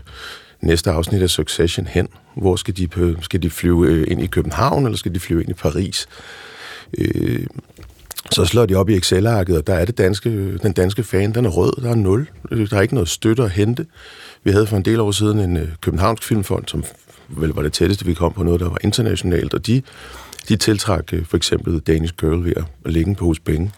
næste 0.63 0.91
afsnit 0.91 1.23
af 1.23 1.31
Succession 1.31 1.87
hen? 1.87 2.09
Hvor 2.37 2.57
skal 2.57 2.77
de, 2.77 3.17
skal 3.21 3.43
de 3.43 3.51
flyve 3.51 3.87
øh, 3.87 4.05
ind 4.09 4.23
i 4.23 4.27
København, 4.27 4.85
eller 4.85 4.97
skal 4.97 5.15
de 5.15 5.21
flyve 5.21 5.41
ind 5.41 5.51
i 5.51 5.55
Paris? 5.55 6.07
Øh, 6.99 7.47
så 8.31 8.45
slår 8.45 8.67
de 8.67 8.75
op 8.75 8.89
i 8.89 8.97
Excel-arket, 8.97 9.57
og 9.57 9.67
der 9.67 9.75
er 9.75 9.85
det 9.85 9.99
danske, 9.99 10.59
den 10.59 10.73
danske 10.73 11.03
fan, 11.03 11.35
den 11.35 11.45
er 11.45 11.51
rød, 11.51 11.83
der 11.83 11.91
er 11.91 11.95
nul. 11.95 12.29
Øh, 12.51 12.71
der 12.71 12.77
er 12.77 12.83
ikke 12.83 12.95
noget 12.95 13.09
støtte 13.09 13.43
at 13.43 13.51
hente. 13.51 13.87
Vi 14.45 14.51
havde 14.51 14.67
for 14.67 14.77
en 14.77 14.85
del 14.85 15.01
år 15.01 15.11
siden 15.11 15.39
en 15.39 15.57
øh, 15.57 15.69
københavnsk 15.81 16.23
filmfond, 16.23 16.65
som 16.67 16.85
vel 17.29 17.51
var 17.51 17.63
det 17.63 17.73
tætteste, 17.73 18.07
vi 18.07 18.15
kom 18.15 18.33
på 18.33 18.43
noget, 18.43 18.61
der 18.61 18.69
var 18.69 18.79
internationalt, 18.85 19.55
og 19.55 19.67
de, 19.67 19.83
de 20.49 20.57
tiltrak 20.57 21.13
for 21.25 21.37
eksempel 21.37 21.79
Danish 21.79 22.15
Girl 22.21 22.45
ved 22.45 22.53
at 22.57 22.93
lægge 22.93 23.15
på 23.15 23.25
hos 23.25 23.41
penge. 23.41 23.73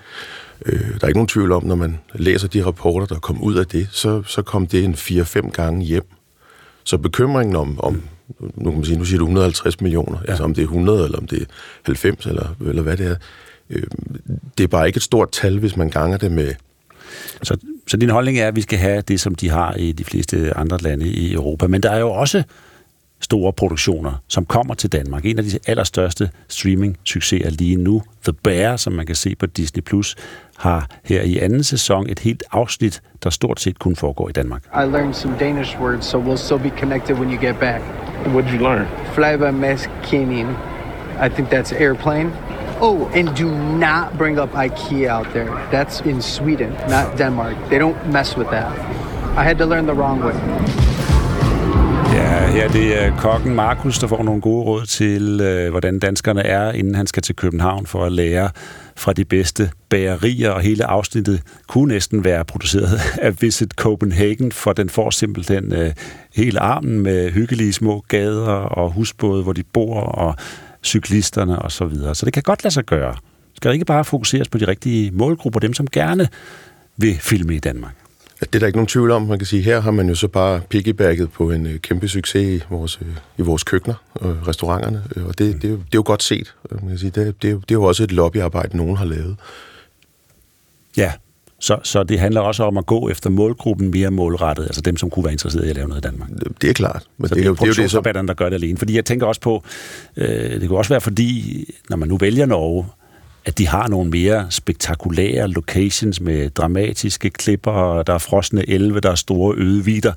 der 0.66 0.72
er 1.02 1.06
ikke 1.06 1.18
nogen 1.18 1.28
tvivl 1.28 1.52
om, 1.52 1.64
når 1.64 1.74
man 1.74 1.98
læser 2.14 2.48
de 2.48 2.64
rapporter, 2.64 3.06
der 3.06 3.18
kom 3.18 3.42
ud 3.42 3.54
af 3.54 3.66
det, 3.66 3.88
så, 3.90 4.22
så 4.26 4.42
kom 4.42 4.66
det 4.66 4.84
en 4.84 4.94
4-5 4.94 5.50
gange 5.50 5.84
hjem 5.84 6.04
så 6.84 6.98
bekymringen 6.98 7.56
om, 7.56 7.80
om 7.80 8.02
nu 8.38 8.70
kan 8.70 8.78
man 8.78 8.84
sige, 8.84 8.98
nu 8.98 9.04
siger 9.04 9.18
du 9.18 9.24
150 9.24 9.80
millioner, 9.80 10.18
ja. 10.24 10.30
altså 10.30 10.44
om 10.44 10.54
det 10.54 10.62
er 10.62 10.66
100, 10.66 11.04
eller 11.04 11.18
om 11.18 11.26
det 11.26 11.42
er 11.42 11.46
90, 11.82 12.26
eller, 12.26 12.56
eller 12.66 12.82
hvad 12.82 12.96
det 12.96 13.06
er, 13.06 13.16
øh, 13.70 13.82
det 14.58 14.64
er 14.64 14.68
bare 14.68 14.86
ikke 14.86 14.96
et 14.96 15.02
stort 15.02 15.30
tal, 15.32 15.58
hvis 15.58 15.76
man 15.76 15.90
ganger 15.90 16.16
det 16.16 16.32
med... 16.32 16.54
Så, 17.42 17.56
så 17.86 17.96
din 17.96 18.10
holdning 18.10 18.38
er, 18.38 18.48
at 18.48 18.56
vi 18.56 18.60
skal 18.60 18.78
have 18.78 19.00
det, 19.00 19.20
som 19.20 19.34
de 19.34 19.50
har 19.50 19.74
i 19.74 19.92
de 19.92 20.04
fleste 20.04 20.56
andre 20.56 20.78
lande 20.78 21.06
i 21.06 21.32
Europa. 21.32 21.66
Men 21.66 21.82
der 21.82 21.90
er 21.90 21.98
jo 21.98 22.10
også 22.10 22.42
store 23.20 23.52
produktioner, 23.52 24.12
som 24.28 24.44
kommer 24.44 24.74
til 24.74 24.92
Danmark. 24.92 25.24
En 25.24 25.38
af 25.38 25.44
de 25.44 25.58
allerstørste 25.66 26.30
streaming-succeser 26.48 27.50
lige 27.50 27.76
nu, 27.76 28.02
The 28.24 28.32
Bear, 28.32 28.76
som 28.76 28.92
man 28.92 29.06
kan 29.06 29.14
se 29.14 29.34
på 29.34 29.46
Disney+, 29.46 29.82
Plus, 29.82 30.16
har 30.58 30.88
her 31.04 31.22
i 31.22 31.38
anden 31.38 31.64
sæson 31.64 32.06
et 32.10 32.18
helt 32.18 32.42
afsnit, 32.52 33.02
der 33.22 33.30
stort 33.30 33.60
set 33.60 33.78
kun 33.78 33.96
foregår 33.96 34.28
i 34.28 34.32
Danmark. 34.32 34.64
I 34.64 34.84
learned 34.84 35.14
some 35.14 35.34
Danish 35.40 35.80
words, 35.80 36.06
so 36.06 36.18
we'll 36.18 36.36
still 36.36 36.58
be 36.58 36.78
connected 36.78 37.16
when 37.16 37.30
you 37.32 37.40
get 37.40 37.56
back. 37.60 37.82
What 38.26 38.44
did 38.44 38.52
you 38.52 38.62
learn? 38.62 38.86
Flyba 39.14 39.50
meskinin. 39.50 40.46
I 41.26 41.28
think 41.28 41.48
that's 41.48 41.72
airplane. 41.72 42.32
Oh, 42.80 43.10
and 43.14 43.36
do 43.36 43.48
not 43.78 44.18
bring 44.18 44.38
up 44.38 44.50
IKEA 44.50 45.08
out 45.08 45.26
there. 45.32 45.50
That's 45.70 46.00
in 46.00 46.22
Sweden, 46.22 46.72
not 46.88 47.18
Denmark. 47.18 47.54
They 47.68 47.78
don't 47.78 48.12
mess 48.12 48.36
with 48.36 48.50
that. 48.50 48.72
I 49.36 49.42
had 49.42 49.58
to 49.58 49.66
learn 49.66 49.86
the 49.86 49.94
wrong 49.94 50.20
way. 50.20 50.93
Her 52.52 52.68
det 52.68 53.02
er 53.02 53.16
kokken 53.16 53.54
Markus, 53.54 53.98
der 53.98 54.06
får 54.06 54.22
nogle 54.22 54.40
gode 54.40 54.64
råd 54.64 54.86
til, 54.86 55.40
øh, 55.40 55.70
hvordan 55.70 55.98
danskerne 55.98 56.42
er, 56.42 56.72
inden 56.72 56.94
han 56.94 57.06
skal 57.06 57.22
til 57.22 57.36
København 57.36 57.86
for 57.86 58.04
at 58.04 58.12
lære 58.12 58.50
fra 58.96 59.12
de 59.12 59.24
bedste 59.24 59.70
bagerier, 59.88 60.50
og 60.50 60.60
hele 60.60 60.84
afsnittet 60.84 61.42
kunne 61.66 61.92
næsten 61.92 62.24
være 62.24 62.44
produceret 62.44 63.00
af 63.26 63.42
Visit 63.42 63.72
Copenhagen, 63.72 64.52
for 64.52 64.72
den 64.72 64.88
får 64.88 65.10
simpelthen 65.10 65.72
øh, 65.72 65.92
hele 66.34 66.60
armen 66.60 67.00
med 67.00 67.30
hyggelige 67.30 67.72
små 67.72 68.04
gader 68.08 68.52
og 68.52 68.92
husbåde, 68.92 69.42
hvor 69.42 69.52
de 69.52 69.62
bor, 69.62 70.00
og 70.00 70.36
cyklisterne 70.84 71.58
og 71.58 71.72
så 71.72 71.84
videre. 71.84 72.14
Så 72.14 72.26
det 72.26 72.32
kan 72.32 72.42
godt 72.42 72.64
lade 72.64 72.74
sig 72.74 72.84
gøre. 72.84 73.14
Skal 73.56 73.72
ikke 73.72 73.84
bare 73.84 74.04
fokuseres 74.04 74.48
på 74.48 74.58
de 74.58 74.68
rigtige 74.68 75.10
målgrupper, 75.10 75.60
dem 75.60 75.74
som 75.74 75.86
gerne 75.86 76.28
vil 76.96 77.18
filme 77.20 77.54
i 77.54 77.58
Danmark? 77.58 78.03
Det 78.40 78.54
er 78.54 78.58
der 78.58 78.66
ikke 78.66 78.76
nogen 78.76 78.86
tvivl 78.86 79.10
om. 79.10 79.22
Man 79.22 79.38
kan 79.38 79.46
sige, 79.46 79.62
her 79.62 79.80
har 79.80 79.90
man 79.90 80.08
jo 80.08 80.14
så 80.14 80.28
bare 80.28 80.60
piggybacket 80.68 81.32
på 81.32 81.50
en 81.50 81.66
øh, 81.66 81.78
kæmpe 81.78 82.08
succes 82.08 82.62
i 82.62 82.66
vores, 82.70 82.98
øh, 83.02 83.08
i 83.38 83.42
vores 83.42 83.64
køkkener 83.64 83.94
og 84.14 84.48
restauranterne. 84.48 85.02
Øh, 85.16 85.26
og 85.26 85.38
det, 85.38 85.54
det, 85.54 85.64
er 85.64 85.68
jo, 85.68 85.76
det 85.76 85.82
er 85.82 85.94
jo 85.94 86.02
godt 86.06 86.22
set. 86.22 86.54
Man 86.70 86.88
kan 86.88 86.98
sige, 86.98 87.10
det, 87.10 87.42
det, 87.42 87.50
er, 87.50 87.54
det 87.54 87.70
er 87.70 87.74
jo 87.74 87.82
også 87.82 88.02
et 88.02 88.12
lobbyarbejde, 88.12 88.76
nogen 88.76 88.96
har 88.96 89.04
lavet. 89.04 89.36
Ja, 90.96 91.12
så, 91.58 91.78
så 91.82 92.02
det 92.02 92.20
handler 92.20 92.40
også 92.40 92.62
om 92.62 92.76
at 92.78 92.86
gå 92.86 93.08
efter 93.08 93.30
målgruppen 93.30 93.90
mere 93.90 94.10
målrettet, 94.10 94.64
altså 94.64 94.80
dem, 94.80 94.96
som 94.96 95.10
kunne 95.10 95.24
være 95.24 95.32
interesseret 95.32 95.66
i 95.66 95.70
at 95.70 95.76
lave 95.76 95.88
noget 95.88 96.04
i 96.04 96.08
Danmark. 96.08 96.28
Det 96.62 96.70
er 96.70 96.74
klart. 96.74 97.06
Men 97.18 97.28
så 97.28 97.34
det, 97.34 97.40
det 97.40 97.44
er 97.44 97.48
jo 97.48 97.54
det, 97.54 97.62
er 97.62 97.82
jo 97.94 98.00
det 98.00 98.28
der 98.28 98.34
gør 98.34 98.48
det 98.48 98.56
alene. 98.56 98.78
Fordi 98.78 98.96
jeg 98.96 99.04
tænker 99.04 99.26
også 99.26 99.40
på, 99.40 99.64
øh, 100.16 100.60
det 100.60 100.68
kunne 100.68 100.78
også 100.78 100.88
være 100.88 101.00
fordi, 101.00 101.64
når 101.90 101.96
man 101.96 102.08
nu 102.08 102.16
vælger 102.16 102.46
Norge, 102.46 102.86
at 103.44 103.58
de 103.58 103.68
har 103.68 103.88
nogle 103.88 104.10
mere 104.10 104.46
spektakulære 104.50 105.48
locations 105.48 106.20
med 106.20 106.50
dramatiske 106.50 107.30
klipper, 107.30 108.02
der 108.02 108.14
er 108.14 108.18
frosne 108.18 108.68
elve, 108.68 109.00
der 109.00 109.10
er 109.10 109.14
store 109.14 109.54
øde 109.56 109.84
vider. 109.84 110.12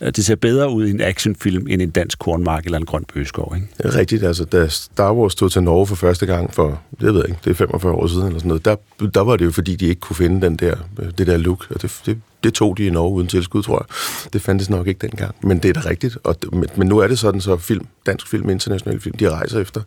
Det 0.00 0.24
ser 0.24 0.34
bedre 0.34 0.70
ud 0.70 0.86
i 0.86 0.90
en 0.90 1.00
actionfilm 1.00 1.66
end 1.70 1.82
en 1.82 1.90
dansk 1.90 2.18
kornmark 2.18 2.64
eller 2.64 2.78
en 2.78 2.84
grøn 2.84 3.04
bøgeskov, 3.14 3.56
ikke? 3.56 3.98
Rigtigt. 3.98 4.22
Altså, 4.22 4.44
da 4.44 4.68
Star 4.68 5.12
Wars 5.12 5.32
stod 5.32 5.50
til 5.50 5.62
Norge 5.62 5.86
for 5.86 5.94
første 5.94 6.26
gang 6.26 6.54
for, 6.54 6.80
jeg 7.00 7.14
ved 7.14 7.24
ikke, 7.24 7.38
det 7.44 7.50
er 7.50 7.54
45 7.54 7.92
år 7.92 8.06
siden 8.06 8.26
eller 8.26 8.38
sådan 8.38 8.48
noget, 8.48 8.64
der, 8.64 8.76
der 9.14 9.20
var 9.20 9.36
det 9.36 9.44
jo 9.44 9.50
fordi, 9.50 9.76
de 9.76 9.86
ikke 9.86 10.00
kunne 10.00 10.16
finde 10.16 10.46
den 10.46 10.56
der, 10.56 10.76
øh, 10.98 11.10
det 11.18 11.26
der 11.26 11.36
look. 11.36 11.66
Og 11.70 11.82
det, 11.82 12.00
det, 12.06 12.20
det 12.44 12.54
tog 12.54 12.78
de 12.78 12.86
i 12.86 12.90
Norge 12.90 13.14
uden 13.14 13.28
tilskud, 13.28 13.62
tror 13.62 13.86
jeg. 13.88 14.32
Det 14.32 14.42
fandtes 14.42 14.70
nok 14.70 14.86
ikke 14.86 15.06
dengang. 15.06 15.34
Men 15.42 15.58
det 15.58 15.68
er 15.68 15.80
da 15.80 15.88
rigtigt. 15.88 16.18
Og, 16.24 16.36
men, 16.52 16.66
men 16.76 16.88
nu 16.88 16.98
er 16.98 17.06
det 17.06 17.18
sådan, 17.18 17.40
så 17.40 17.56
film, 17.56 17.86
dansk 18.06 18.28
film, 18.28 18.50
international 18.50 19.00
film, 19.00 19.16
de 19.16 19.30
rejser 19.30 19.60
efter 19.60 19.80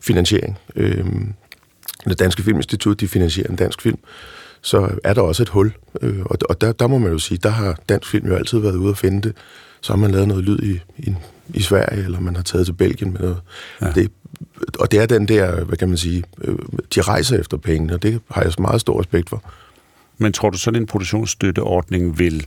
finansiering. 0.00 0.58
Øhm, 0.76 1.34
det 2.10 2.18
danske 2.18 2.42
filminstitut, 2.42 3.00
de 3.00 3.08
finansierer 3.08 3.48
en 3.50 3.56
dansk 3.56 3.82
film, 3.82 3.98
så 4.62 4.90
er 5.04 5.14
der 5.14 5.22
også 5.22 5.42
et 5.42 5.48
hul. 5.48 5.72
Øh, 6.02 6.20
og 6.20 6.38
og 6.48 6.60
der, 6.60 6.72
der 6.72 6.86
må 6.86 6.98
man 6.98 7.12
jo 7.12 7.18
sige, 7.18 7.38
der 7.38 7.48
har 7.48 7.78
dansk 7.88 8.10
film 8.10 8.28
jo 8.28 8.34
altid 8.34 8.58
været 8.58 8.76
ude 8.76 8.90
at 8.90 8.98
finde 8.98 9.22
det. 9.22 9.36
Så 9.80 9.92
har 9.92 9.98
man 9.98 10.10
lavet 10.10 10.28
noget 10.28 10.44
lyd 10.44 10.58
i, 10.58 10.80
i, 10.98 11.14
i 11.54 11.62
Sverige, 11.62 12.04
eller 12.04 12.20
man 12.20 12.36
har 12.36 12.42
taget 12.42 12.66
til 12.66 12.72
Belgien 12.72 13.12
med 13.12 13.20
noget. 13.20 13.40
Ja. 13.80 13.92
Det, 13.94 14.10
og 14.78 14.90
det 14.90 15.00
er 15.00 15.06
den 15.06 15.28
der, 15.28 15.64
hvad 15.64 15.78
kan 15.78 15.88
man 15.88 15.96
sige, 15.96 16.24
øh, 16.44 16.58
de 16.94 17.00
rejser 17.02 17.38
efter 17.38 17.56
penge, 17.56 17.94
og 17.94 18.02
det 18.02 18.20
har 18.30 18.42
jeg 18.42 18.52
meget 18.58 18.80
stor 18.80 19.00
respekt 19.00 19.30
for. 19.30 19.42
Men 20.18 20.32
tror 20.32 20.50
du, 20.50 20.58
sådan 20.58 20.80
en 20.80 20.86
produktionsstøtteordning 20.86 22.18
vil 22.18 22.46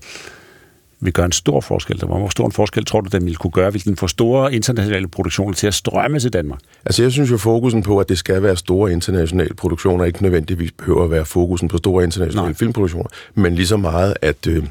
vil 0.99 1.13
gøre 1.13 1.25
en 1.25 1.31
stor 1.31 1.61
forskel? 1.61 1.97
Hvor 1.97 2.29
stor 2.29 2.45
en 2.45 2.51
forskel 2.51 2.85
tror 2.85 3.01
du, 3.01 3.09
den 3.11 3.25
vil 3.25 3.35
kunne 3.35 3.51
gøre, 3.51 3.69
hvis 3.69 3.83
den 3.83 3.95
får 3.97 4.07
store 4.07 4.53
internationale 4.53 5.07
produktioner 5.07 5.53
til 5.53 5.67
at 5.67 5.73
strømme 5.73 6.19
til 6.19 6.33
Danmark? 6.33 6.59
Altså 6.85 7.03
jeg 7.03 7.11
synes 7.11 7.31
jo, 7.31 7.37
fokusen 7.37 7.83
på, 7.83 7.99
at 7.99 8.09
det 8.09 8.17
skal 8.17 8.43
være 8.43 8.57
store 8.57 8.91
internationale 8.91 9.53
produktioner, 9.53 10.05
ikke 10.05 10.23
nødvendigvis 10.23 10.71
behøver 10.71 11.03
at 11.03 11.11
være 11.11 11.25
fokusen 11.25 11.67
på 11.67 11.77
store 11.77 12.03
internationale 12.03 12.47
Nej. 12.47 12.53
filmproduktioner, 12.53 13.09
men 13.35 13.55
lige 13.55 13.67
så 13.67 13.77
meget, 13.77 14.13
at 14.21 14.47
øh, 14.47 14.63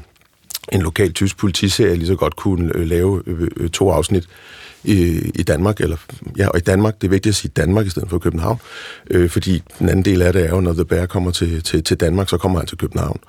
en 0.71 0.81
lokal 0.81 1.13
tysk 1.13 1.37
politiserie 1.37 1.95
lige 1.95 2.07
så 2.07 2.15
godt 2.15 2.35
kunne 2.35 2.71
øh, 2.75 2.87
lave 2.87 3.23
øh, 3.27 3.47
øh, 3.57 3.69
to 3.69 3.91
afsnit 3.91 4.27
i, 4.83 5.31
i 5.35 5.43
Danmark, 5.43 5.81
eller 5.81 5.97
ja, 6.37 6.47
og 6.47 6.57
i 6.57 6.61
Danmark, 6.61 7.01
det 7.01 7.07
er 7.07 7.11
vigtigt 7.11 7.31
at 7.31 7.35
sige 7.35 7.51
Danmark 7.55 7.85
i 7.85 7.89
stedet 7.89 8.09
for 8.09 8.19
København, 8.19 8.59
øh, 9.11 9.29
fordi 9.29 9.63
den 9.79 9.89
anden 9.89 10.05
del 10.05 10.21
af 10.21 10.33
det 10.33 10.45
er 10.45 10.49
jo, 10.49 10.59
når 10.59 10.73
The 10.73 10.85
Bear 10.85 11.05
kommer 11.05 11.31
til, 11.31 11.63
til, 11.63 11.83
til 11.83 11.97
Danmark, 11.97 12.29
så 12.29 12.37
kommer 12.37 12.59
han 12.59 12.67
til 12.67 12.77
København. 12.77 13.19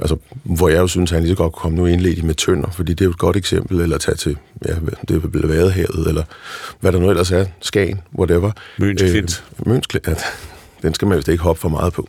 Altså, 0.00 0.16
hvor 0.44 0.68
jeg 0.68 0.78
jo 0.78 0.86
synes, 0.86 1.12
at 1.12 1.14
han 1.14 1.22
lige 1.22 1.32
så 1.32 1.36
godt 1.36 1.52
kunne 1.52 1.60
komme 1.60 1.78
nu 1.78 1.86
indledt 1.86 2.24
med 2.24 2.34
tønder, 2.34 2.70
fordi 2.70 2.94
det 2.94 3.00
er 3.00 3.04
jo 3.04 3.10
et 3.10 3.18
godt 3.18 3.36
eksempel, 3.36 3.80
eller 3.80 3.98
tage 3.98 4.16
til, 4.16 4.36
ja, 4.68 4.74
det 5.08 5.24
er 5.24 5.28
blevet 5.28 5.48
Vadehavet, 5.48 6.08
eller 6.08 6.22
hvad 6.80 6.92
der 6.92 6.98
nu 6.98 7.10
ellers 7.10 7.32
er, 7.32 7.46
Skagen, 7.60 8.00
whatever. 8.18 8.52
Møns 8.78 9.02
Klint. 9.02 9.44
Øh, 9.60 9.68
Møns 9.68 9.86
Klint, 9.86 10.06
ja, 10.06 10.14
den 10.82 10.94
skal 10.94 11.08
man 11.08 11.18
jo 11.18 11.32
ikke 11.32 11.42
hoppe 11.42 11.60
for 11.60 11.68
meget 11.68 11.92
på. 11.92 12.08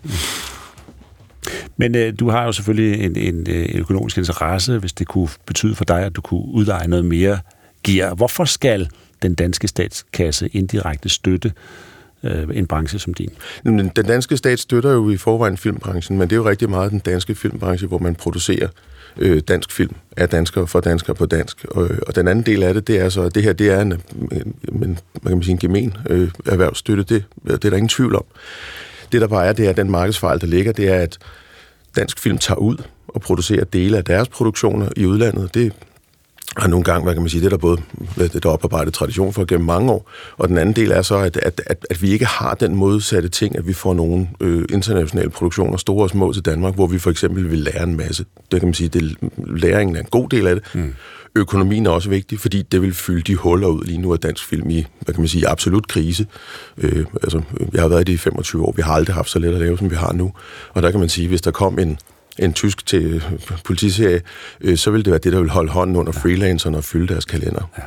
Men 1.77 1.95
øh, 1.95 2.13
du 2.19 2.29
har 2.29 2.45
jo 2.45 2.51
selvfølgelig 2.51 3.05
en, 3.05 3.15
en, 3.15 3.45
øh, 3.49 3.65
en 3.69 3.79
økonomisk 3.79 4.17
interesse, 4.17 4.77
hvis 4.77 4.93
det 4.93 5.07
kunne 5.07 5.29
betyde 5.45 5.75
for 5.75 5.85
dig, 5.85 6.01
at 6.03 6.15
du 6.15 6.21
kunne 6.21 6.45
udleje 6.45 6.87
noget 6.87 7.05
mere 7.05 7.39
gear. 7.83 8.15
Hvorfor 8.15 8.45
skal 8.45 8.89
den 9.21 9.35
danske 9.35 9.67
statskasse 9.67 10.47
indirekte 10.47 11.09
støtte 11.09 11.51
øh, 12.23 12.47
en 12.53 12.67
branche 12.67 12.99
som 12.99 13.13
din? 13.13 13.29
Den 13.65 13.91
danske 14.07 14.37
stat 14.37 14.59
støtter 14.59 14.91
jo 14.91 15.09
i 15.09 15.17
forvejen 15.17 15.57
filmbranchen, 15.57 16.17
men 16.17 16.29
det 16.29 16.35
er 16.35 16.37
jo 16.37 16.49
rigtig 16.49 16.69
meget 16.69 16.91
den 16.91 16.99
danske 16.99 17.35
filmbranche, 17.35 17.87
hvor 17.87 17.97
man 17.97 18.15
producerer 18.15 18.67
øh, 19.17 19.41
dansk 19.47 19.71
film 19.71 19.95
af 20.17 20.29
danskere 20.29 20.67
for 20.67 20.79
danskere 20.79 21.15
på 21.15 21.25
dansk. 21.25 21.65
Og, 21.65 21.89
øh, 21.89 21.97
og 22.07 22.15
den 22.15 22.27
anden 22.27 22.45
del 22.45 22.63
af 22.63 22.73
det, 22.73 22.87
det 22.87 22.99
er 22.99 23.09
så, 23.09 23.21
at 23.21 23.35
det 23.35 23.43
her 23.43 23.53
det 23.53 23.69
er 23.69 23.81
en, 23.81 23.93
en, 24.31 24.55
en, 24.83 24.99
man 25.21 25.33
kan 25.33 25.43
sige, 25.43 25.51
en 25.51 25.57
gemen 25.57 25.97
øh, 26.09 26.29
erhvervsstøtte. 26.45 27.03
Det, 27.03 27.23
det 27.45 27.65
er 27.65 27.69
der 27.69 27.77
ingen 27.77 27.89
tvivl 27.89 28.15
om. 28.15 28.25
Det 29.11 29.21
der 29.21 29.27
bare 29.27 29.45
er, 29.45 29.53
det 29.53 29.65
er, 29.65 29.69
at 29.69 29.77
den 29.77 29.91
markedsfejl, 29.91 30.41
der 30.41 30.47
ligger, 30.47 30.71
det 30.71 30.87
er, 30.87 30.99
at 30.99 31.17
dansk 31.95 32.19
film 32.19 32.37
tager 32.37 32.57
ud 32.57 32.77
og 33.07 33.21
producerer 33.21 33.63
dele 33.63 33.97
af 33.97 34.03
deres 34.03 34.29
produktioner 34.29 34.89
i 34.95 35.05
udlandet. 35.05 35.53
Det 35.53 35.73
har 36.57 36.67
nogle 36.67 36.83
gange, 36.83 37.03
hvad 37.03 37.13
kan 37.13 37.21
man 37.21 37.29
sige, 37.29 37.41
det 37.41 37.45
er 37.45 37.49
der 37.49 37.57
både 37.57 37.81
det 38.17 38.43
der 38.43 38.49
oparbejdet 38.49 38.93
tradition 38.93 39.33
for 39.33 39.45
gennem 39.45 39.65
mange 39.65 39.91
år, 39.91 40.11
og 40.37 40.47
den 40.47 40.57
anden 40.57 40.75
del 40.75 40.91
er 40.91 41.01
så, 41.01 41.17
at, 41.17 41.37
at, 41.37 41.61
at, 41.65 41.85
at 41.89 42.01
vi 42.01 42.11
ikke 42.11 42.25
har 42.25 42.53
den 42.53 42.75
modsatte 42.75 43.29
ting, 43.29 43.57
at 43.57 43.67
vi 43.67 43.73
får 43.73 43.93
nogle 43.93 44.29
øh, 44.41 44.65
internationale 44.69 45.29
produktioner, 45.29 45.77
store 45.77 46.03
og 46.03 46.09
små 46.09 46.33
til 46.33 46.45
Danmark, 46.45 46.75
hvor 46.75 46.87
vi 46.87 46.99
for 46.99 47.11
eksempel 47.11 47.51
vil 47.51 47.59
lære 47.59 47.83
en 47.83 47.97
masse. 47.97 48.25
Det 48.51 48.59
kan 48.59 48.67
man 48.67 48.73
sige, 48.73 48.89
det, 48.89 49.17
læringen 49.37 49.95
er 49.95 49.99
en 49.99 50.07
god 50.11 50.29
del 50.29 50.47
af 50.47 50.55
det. 50.55 50.75
Mm. 50.75 50.93
Økonomien 51.35 51.85
er 51.85 51.89
også 51.89 52.09
vigtig, 52.09 52.39
fordi 52.39 52.61
det 52.61 52.81
vil 52.81 52.93
fylde 52.93 53.21
de 53.21 53.35
huller 53.35 53.67
ud 53.67 53.83
lige 53.83 53.97
nu 53.97 54.13
af 54.13 54.19
dansk 54.19 54.45
film 54.45 54.69
i, 54.69 54.85
hvad 55.01 55.13
kan 55.13 55.21
man 55.21 55.27
sige, 55.27 55.47
absolut 55.47 55.87
krise. 55.87 56.27
Øh, 56.77 57.05
altså, 57.23 57.41
jeg 57.73 57.81
har 57.81 57.87
været 57.87 58.01
i 58.01 58.03
det 58.03 58.13
i 58.13 58.17
25 58.17 58.65
år, 58.65 58.73
vi 58.75 58.81
har 58.81 58.93
aldrig 58.93 59.15
haft 59.15 59.29
så 59.29 59.39
let 59.39 59.53
at 59.53 59.59
lave, 59.59 59.77
som 59.77 59.89
vi 59.89 59.95
har 59.95 60.13
nu. 60.13 60.31
Og 60.73 60.83
der 60.83 60.91
kan 60.91 60.99
man 60.99 61.09
sige, 61.09 61.27
hvis 61.27 61.41
der 61.41 61.51
kom 61.51 61.79
en 61.79 61.97
en 62.39 62.53
tysk 62.53 62.85
til 62.85 63.23
politiserie, 63.63 64.21
øh, 64.61 64.77
så 64.77 64.91
vil 64.91 65.05
det 65.05 65.11
være 65.11 65.19
det, 65.23 65.33
der 65.33 65.39
vil 65.39 65.49
holde 65.49 65.71
hånden 65.71 65.95
under 65.95 66.11
freelancerne 66.11 66.77
og 66.77 66.83
fylde 66.83 67.07
deres 67.07 67.25
kalender. 67.25 67.71
Ja. 67.77 67.83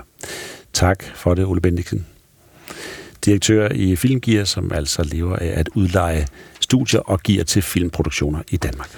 Tak 0.73 1.05
for 1.15 1.35
det, 1.35 1.45
Ole 1.45 1.61
Bendiksen. 1.61 2.07
Direktør 3.25 3.69
i 3.73 3.97
Filmgear, 3.97 4.45
som 4.45 4.73
altså 4.73 5.03
lever 5.03 5.37
af 5.37 5.53
at 5.57 5.69
udleje 5.75 6.27
studier 6.61 7.01
og 7.01 7.21
gear 7.23 7.45
til 7.45 7.63
filmproduktioner 7.63 8.43
i 8.51 8.57
Danmark. 8.57 8.91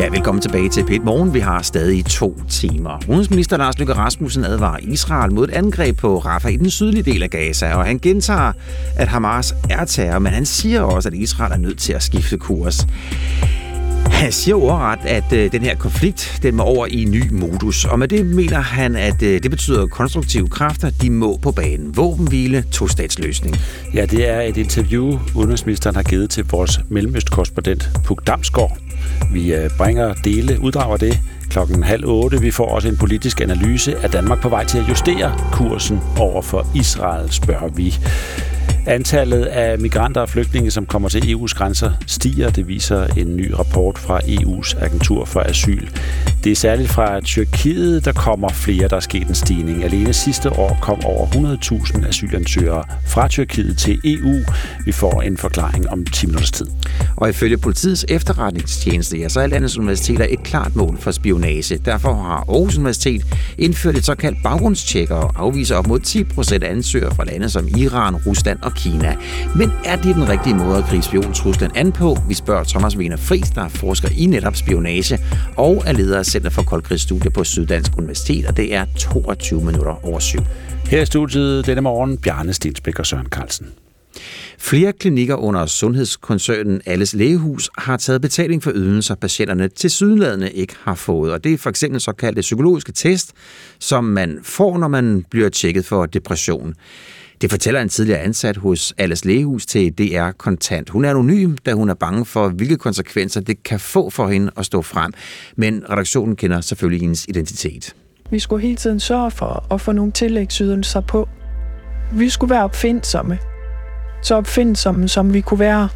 Ja, 0.00 0.08
velkommen 0.08 0.42
tilbage 0.42 0.68
til 0.68 0.84
Pet 0.84 1.04
Morgen. 1.04 1.34
Vi 1.34 1.38
har 1.38 1.62
stadig 1.62 2.04
to 2.04 2.40
timer. 2.48 3.00
Udenrigsminister 3.08 3.56
Lars 3.56 3.78
Løkke 3.78 3.92
Rasmussen 3.92 4.44
advarer 4.44 4.78
Israel 4.82 5.32
mod 5.32 5.48
et 5.48 5.54
angreb 5.54 5.98
på 5.98 6.18
Rafah 6.18 6.52
i 6.52 6.56
den 6.56 6.70
sydlige 6.70 7.02
del 7.02 7.22
af 7.22 7.30
Gaza, 7.30 7.74
og 7.74 7.84
han 7.84 7.98
gentager, 7.98 8.52
at 8.96 9.08
Hamas 9.08 9.54
er 9.70 9.84
terror, 9.84 10.18
men 10.18 10.32
han 10.32 10.46
siger 10.46 10.80
også, 10.80 11.08
at 11.08 11.14
Israel 11.14 11.52
er 11.52 11.56
nødt 11.56 11.78
til 11.78 11.92
at 11.92 12.02
skifte 12.02 12.38
kurs. 12.38 12.86
Han 14.06 14.32
siger 14.32 14.54
overret, 14.54 14.98
at 15.04 15.32
øh, 15.32 15.52
den 15.52 15.62
her 15.62 15.76
konflikt 15.76 16.38
den 16.42 16.54
må 16.54 16.62
over 16.62 16.86
i 16.86 17.02
en 17.02 17.10
ny 17.10 17.32
modus, 17.32 17.84
og 17.84 17.98
med 17.98 18.08
det 18.08 18.26
mener 18.26 18.60
han, 18.60 18.96
at 18.96 19.22
øh, 19.22 19.42
det 19.42 19.50
betyder, 19.50 19.82
at 19.82 19.90
konstruktive 19.90 20.48
kræfter 20.48 20.90
de 20.90 21.10
må 21.10 21.36
på 21.36 21.50
banen. 21.52 21.96
Våbenhvile, 21.96 22.64
to-statsløsning. 22.72 23.56
Ja, 23.94 24.06
det 24.06 24.28
er 24.28 24.40
et 24.40 24.56
interview, 24.56 25.18
udenrigsministeren 25.34 25.96
har 25.96 26.02
givet 26.02 26.30
til 26.30 26.44
vores 26.50 26.80
mellemøstkorrespondent 26.88 27.90
Puk 28.04 28.26
Damsgaard. 28.26 28.78
Vi 29.32 29.54
øh, 29.54 29.70
bringer 29.78 30.14
dele, 30.14 30.60
uddrager 30.60 30.96
det 30.96 31.20
klokken 31.50 31.82
halv 31.82 32.04
otte. 32.06 32.40
Vi 32.40 32.50
får 32.50 32.68
også 32.74 32.88
en 32.88 32.96
politisk 32.96 33.40
analyse. 33.40 33.96
af 34.02 34.10
Danmark 34.10 34.42
på 34.42 34.48
vej 34.48 34.64
til 34.64 34.78
at 34.78 34.88
justere 34.88 35.38
kursen 35.52 36.00
over 36.18 36.42
for 36.42 36.66
Israel, 36.74 37.32
spørger 37.32 37.68
vi. 37.68 37.98
Antallet 38.86 39.44
af 39.44 39.78
migranter 39.78 40.20
og 40.20 40.28
flygtninge, 40.28 40.70
som 40.70 40.86
kommer 40.86 41.08
til 41.08 41.20
EU's 41.20 41.54
grænser, 41.54 41.92
stiger. 42.06 42.50
Det 42.50 42.68
viser 42.68 43.06
en 43.06 43.36
ny 43.36 43.50
rapport 43.50 43.98
fra 43.98 44.18
EU's 44.18 44.84
agentur 44.84 45.24
for 45.24 45.40
asyl. 45.40 45.88
Det 46.44 46.52
er 46.52 46.56
særligt 46.56 46.90
fra 46.90 47.20
Tyrkiet, 47.20 48.04
der 48.04 48.12
kommer 48.12 48.48
flere, 48.48 48.88
der 48.88 48.96
er 48.96 49.00
sket 49.00 49.26
en 49.28 49.34
stigning. 49.34 49.84
Alene 49.84 50.12
sidste 50.12 50.50
år 50.50 50.78
kom 50.82 51.04
over 51.04 51.26
100.000 51.26 52.08
asylansøgere 52.08 52.84
fra 53.06 53.28
Tyrkiet 53.28 53.78
til 53.78 54.00
EU. 54.04 54.38
Vi 54.84 54.92
får 54.92 55.22
en 55.22 55.36
forklaring 55.36 55.90
om 55.90 56.06
10 56.06 56.26
minutters 56.26 56.50
tid. 56.50 56.66
Og 57.16 57.28
ifølge 57.28 57.56
politiets 57.56 58.06
efterretningstjeneste, 58.08 59.18
ja, 59.18 59.28
så 59.28 59.40
er 59.40 59.46
landets 59.46 59.78
universiteter 59.78 60.26
et 60.30 60.42
klart 60.42 60.76
mål 60.76 60.98
for 61.00 61.10
spionage. 61.10 61.78
Derfor 61.78 62.14
har 62.14 62.44
Aarhus 62.48 62.76
Universitet 62.76 63.22
indført 63.58 63.96
et 63.96 64.04
såkaldt 64.04 64.38
baggrundstjek 64.42 65.10
og 65.10 65.32
afviser 65.36 65.76
op 65.76 65.86
mod 65.86 66.00
10 66.00 66.24
procent 66.24 66.64
ansøgere 66.64 67.14
fra 67.14 67.24
lande 67.24 67.50
som 67.50 67.68
Iran, 67.78 68.16
Rusland 68.16 68.58
og 68.62 68.73
Kina. 68.76 69.16
Men 69.56 69.72
er 69.84 69.96
det 69.96 70.14
den 70.14 70.28
rigtige 70.28 70.54
måde 70.54 70.78
at 70.78 70.84
gribe 70.84 71.02
spiontruslen 71.02 71.70
an 71.74 71.92
på? 71.92 72.18
Vi 72.28 72.34
spørger 72.34 72.64
Thomas 72.64 72.96
Wiener 72.96 73.16
Friis, 73.16 73.50
der 73.50 73.68
forsker 73.68 74.08
i 74.16 74.26
netop 74.26 74.56
spionage 74.56 75.18
og 75.56 75.82
er 75.86 75.92
leder 75.92 76.18
af 76.18 76.26
Center 76.26 76.50
for 76.50 76.62
Koldkrigsstudier 76.62 77.30
på 77.30 77.44
Syddansk 77.44 77.92
Universitet, 77.98 78.46
og 78.46 78.56
det 78.56 78.74
er 78.74 78.84
22 78.98 79.64
minutter 79.64 80.06
over 80.06 80.18
syv. 80.18 80.40
Her 80.84 81.02
i 81.02 81.06
studiet 81.06 81.66
denne 81.66 81.80
morgen, 81.80 82.18
Bjarne 82.18 82.52
Stensbæk 82.52 82.98
og 82.98 83.06
Søren 83.06 83.26
Carlsen. 83.26 83.66
Flere 84.58 84.92
klinikker 84.92 85.34
under 85.34 85.66
sundhedskoncernen 85.66 86.80
Alles 86.86 87.14
Lægehus 87.14 87.70
har 87.78 87.96
taget 87.96 88.20
betaling 88.20 88.62
for 88.62 88.72
ydelser, 88.74 89.14
patienterne 89.14 89.68
til 89.68 89.90
sydladende 89.90 90.50
ikke 90.50 90.74
har 90.82 90.94
fået. 90.94 91.32
Og 91.32 91.44
det 91.44 91.52
er 91.52 91.58
for 91.58 91.70
eksempel 91.70 92.00
såkaldte 92.00 92.40
psykologiske 92.40 92.92
test, 92.92 93.32
som 93.78 94.04
man 94.04 94.38
får, 94.42 94.78
når 94.78 94.88
man 94.88 95.24
bliver 95.30 95.48
tjekket 95.48 95.84
for 95.84 96.06
depression. 96.06 96.74
Det 97.44 97.50
fortæller 97.50 97.80
en 97.80 97.88
tidligere 97.88 98.20
ansat 98.20 98.56
hos 98.56 98.94
Alles 98.98 99.24
Lægehus 99.24 99.66
til 99.66 99.92
DR 99.92 100.30
Kontant. 100.30 100.90
Hun 100.90 101.04
er 101.04 101.10
anonym, 101.10 101.56
da 101.66 101.72
hun 101.72 101.90
er 101.90 101.94
bange 101.94 102.24
for, 102.24 102.48
hvilke 102.48 102.76
konsekvenser 102.76 103.40
det 103.40 103.62
kan 103.62 103.80
få 103.80 104.10
for 104.10 104.28
hende 104.28 104.52
at 104.56 104.66
stå 104.66 104.82
frem. 104.82 105.12
Men 105.56 105.84
redaktionen 105.90 106.36
kender 106.36 106.60
selvfølgelig 106.60 107.00
hendes 107.00 107.26
identitet. 107.28 107.94
Vi 108.30 108.38
skulle 108.38 108.62
hele 108.62 108.76
tiden 108.76 109.00
sørge 109.00 109.30
for 109.30 109.66
at 109.70 109.80
få 109.80 109.92
nogle 109.92 110.12
tillægsydelser 110.12 111.00
på. 111.00 111.28
Vi 112.12 112.28
skulle 112.28 112.50
være 112.50 112.64
opfindsomme. 112.64 113.38
Så 114.22 114.34
opfindsomme, 114.34 115.08
som 115.08 115.34
vi 115.34 115.40
kunne 115.40 115.60
være. 115.60 115.88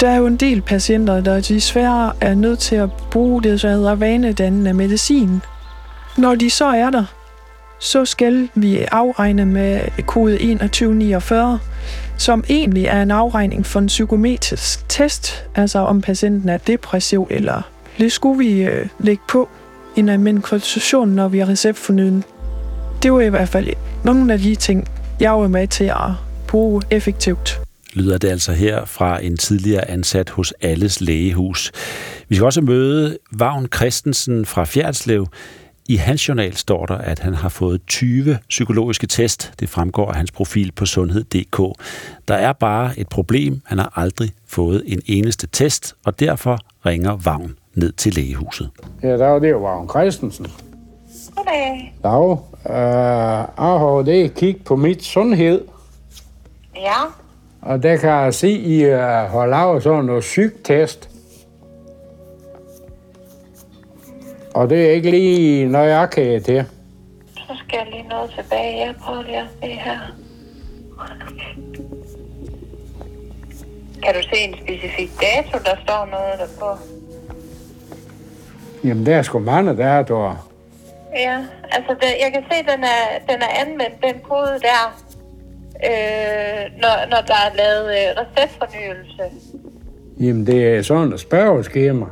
Der 0.00 0.08
er 0.08 0.16
jo 0.16 0.26
en 0.26 0.36
del 0.36 0.62
patienter, 0.62 1.20
der 1.20 1.40
desværre 1.40 2.12
er 2.20 2.34
nødt 2.34 2.58
til 2.58 2.76
at 2.76 2.90
bruge 3.10 3.42
det, 3.42 3.60
så 3.60 3.68
hedder 3.68 3.94
vanedannende 3.94 4.72
medicin. 4.72 5.40
Når 6.18 6.34
de 6.34 6.50
så 6.50 6.64
er 6.64 6.90
der, 6.90 7.04
så 7.82 8.04
skal 8.04 8.48
vi 8.54 8.78
afregne 8.78 9.46
med 9.46 9.80
kode 10.06 10.38
2149, 10.38 11.58
som 12.18 12.44
egentlig 12.48 12.84
er 12.84 13.02
en 13.02 13.10
afregning 13.10 13.66
for 13.66 13.80
en 13.80 13.86
psykometrisk 13.86 14.88
test, 14.88 15.44
altså 15.54 15.78
om 15.78 16.00
patienten 16.00 16.48
er 16.48 16.58
depressiv 16.58 17.26
eller 17.30 17.62
det 17.98 18.12
skulle 18.12 18.38
vi 18.38 18.62
øh, 18.62 18.86
lægge 19.00 19.22
på 19.28 19.48
en 19.96 20.08
almindelig 20.08 20.44
konsultation, 20.44 21.08
når 21.08 21.28
vi 21.28 21.38
har 21.38 21.48
receptfornyden. 21.48 22.24
Det 23.02 23.12
var 23.12 23.20
i 23.20 23.28
hvert 23.28 23.48
fald 23.48 23.68
nogle 24.04 24.32
af 24.32 24.38
de 24.38 24.54
ting, 24.54 24.88
jeg 25.20 25.32
var 25.32 25.48
med 25.48 25.68
til 25.68 25.84
at 25.84 26.10
bruge 26.48 26.82
effektivt 26.90 27.60
lyder 27.94 28.18
det 28.18 28.28
altså 28.28 28.52
her 28.52 28.84
fra 28.84 29.24
en 29.24 29.36
tidligere 29.36 29.90
ansat 29.90 30.30
hos 30.30 30.54
Alles 30.60 31.00
Lægehus. 31.00 31.72
Vi 32.28 32.34
skal 32.34 32.44
også 32.44 32.60
møde 32.60 33.18
Vagn 33.32 33.66
Christensen 33.74 34.46
fra 34.46 34.64
Fjerdslev. 34.64 35.26
I 35.88 35.96
hans 35.96 36.28
journal 36.28 36.56
står 36.56 36.86
der, 36.86 36.98
at 36.98 37.18
han 37.18 37.34
har 37.34 37.48
fået 37.48 37.80
20 37.86 38.38
psykologiske 38.48 39.06
test. 39.06 39.52
Det 39.60 39.68
fremgår 39.68 40.08
af 40.08 40.16
hans 40.16 40.30
profil 40.30 40.72
på 40.72 40.86
sundhed.dk. 40.86 41.78
Der 42.28 42.34
er 42.34 42.52
bare 42.52 42.98
et 42.98 43.08
problem. 43.08 43.60
Han 43.64 43.78
har 43.78 43.92
aldrig 43.96 44.30
fået 44.46 44.82
en 44.86 45.02
eneste 45.06 45.46
test, 45.46 45.94
og 46.04 46.20
derfor 46.20 46.58
ringer 46.86 47.16
Vagn 47.24 47.54
ned 47.74 47.92
til 47.92 48.14
lægehuset. 48.14 48.70
Ja, 49.02 49.08
der 49.18 49.26
er 49.26 49.38
det 49.38 49.54
Vagn 49.54 49.88
Christensen. 49.88 50.46
Goddag. 51.36 51.94
Dag. 52.02 52.30
Uh, 52.64 52.70
jeg 52.70 53.46
har 53.56 54.02
det 54.06 54.34
kig 54.34 54.56
på 54.64 54.76
mit 54.76 55.04
sundhed. 55.04 55.64
Ja. 56.76 57.02
Og 57.62 57.82
der 57.82 57.96
kan 57.96 58.10
jeg 58.10 58.34
se, 58.34 58.46
at 58.46 58.52
I 58.52 58.86
uh, 58.86 58.98
har 58.98 59.46
lavet 59.46 59.82
sådan 59.82 60.04
noget 60.04 60.24
sygtest. 60.24 61.11
Og 64.54 64.70
det 64.70 64.86
er 64.86 64.90
ikke 64.90 65.10
lige 65.10 65.66
nøjagtigt 65.66 66.44
til. 66.44 66.64
Så 67.36 67.54
skal 67.66 67.78
jeg 67.78 67.86
lige 67.90 68.08
noget 68.08 68.30
tilbage. 68.30 68.86
Jeg 68.86 68.94
prøver 69.02 69.22
lige 69.22 69.38
at 69.38 69.46
se 69.62 69.66
her. 69.66 69.98
Kan 74.02 74.14
du 74.14 74.22
se 74.22 74.36
en 74.36 74.54
specifik 74.54 75.10
dato, 75.20 75.58
der 75.64 75.76
står 75.84 76.06
noget 76.06 76.38
der 76.38 76.46
på? 76.60 76.78
Jamen, 78.84 79.06
der 79.06 79.16
er 79.16 79.22
sgu 79.22 79.38
mange 79.38 79.76
datoer. 79.76 80.48
Ja, 81.16 81.38
altså 81.70 81.94
det, 82.00 82.08
jeg 82.24 82.32
kan 82.32 82.42
se, 82.50 82.56
at 82.58 82.64
den 82.76 82.84
er, 82.84 83.32
den 83.32 83.42
er 83.42 83.48
anvendt, 83.66 84.02
den 84.02 84.20
kode 84.22 84.58
der, 84.62 84.82
øh, 85.88 86.80
når, 86.82 87.10
når 87.10 87.20
der 87.26 87.34
er 87.46 87.56
lavet 87.56 87.86
øh, 87.86 88.22
receptfornyelse. 88.22 89.22
Jamen, 90.20 90.46
det 90.46 90.76
er 90.76 90.82
sådan 90.82 91.12
et 91.12 91.20
spørgeskema. 91.20 92.06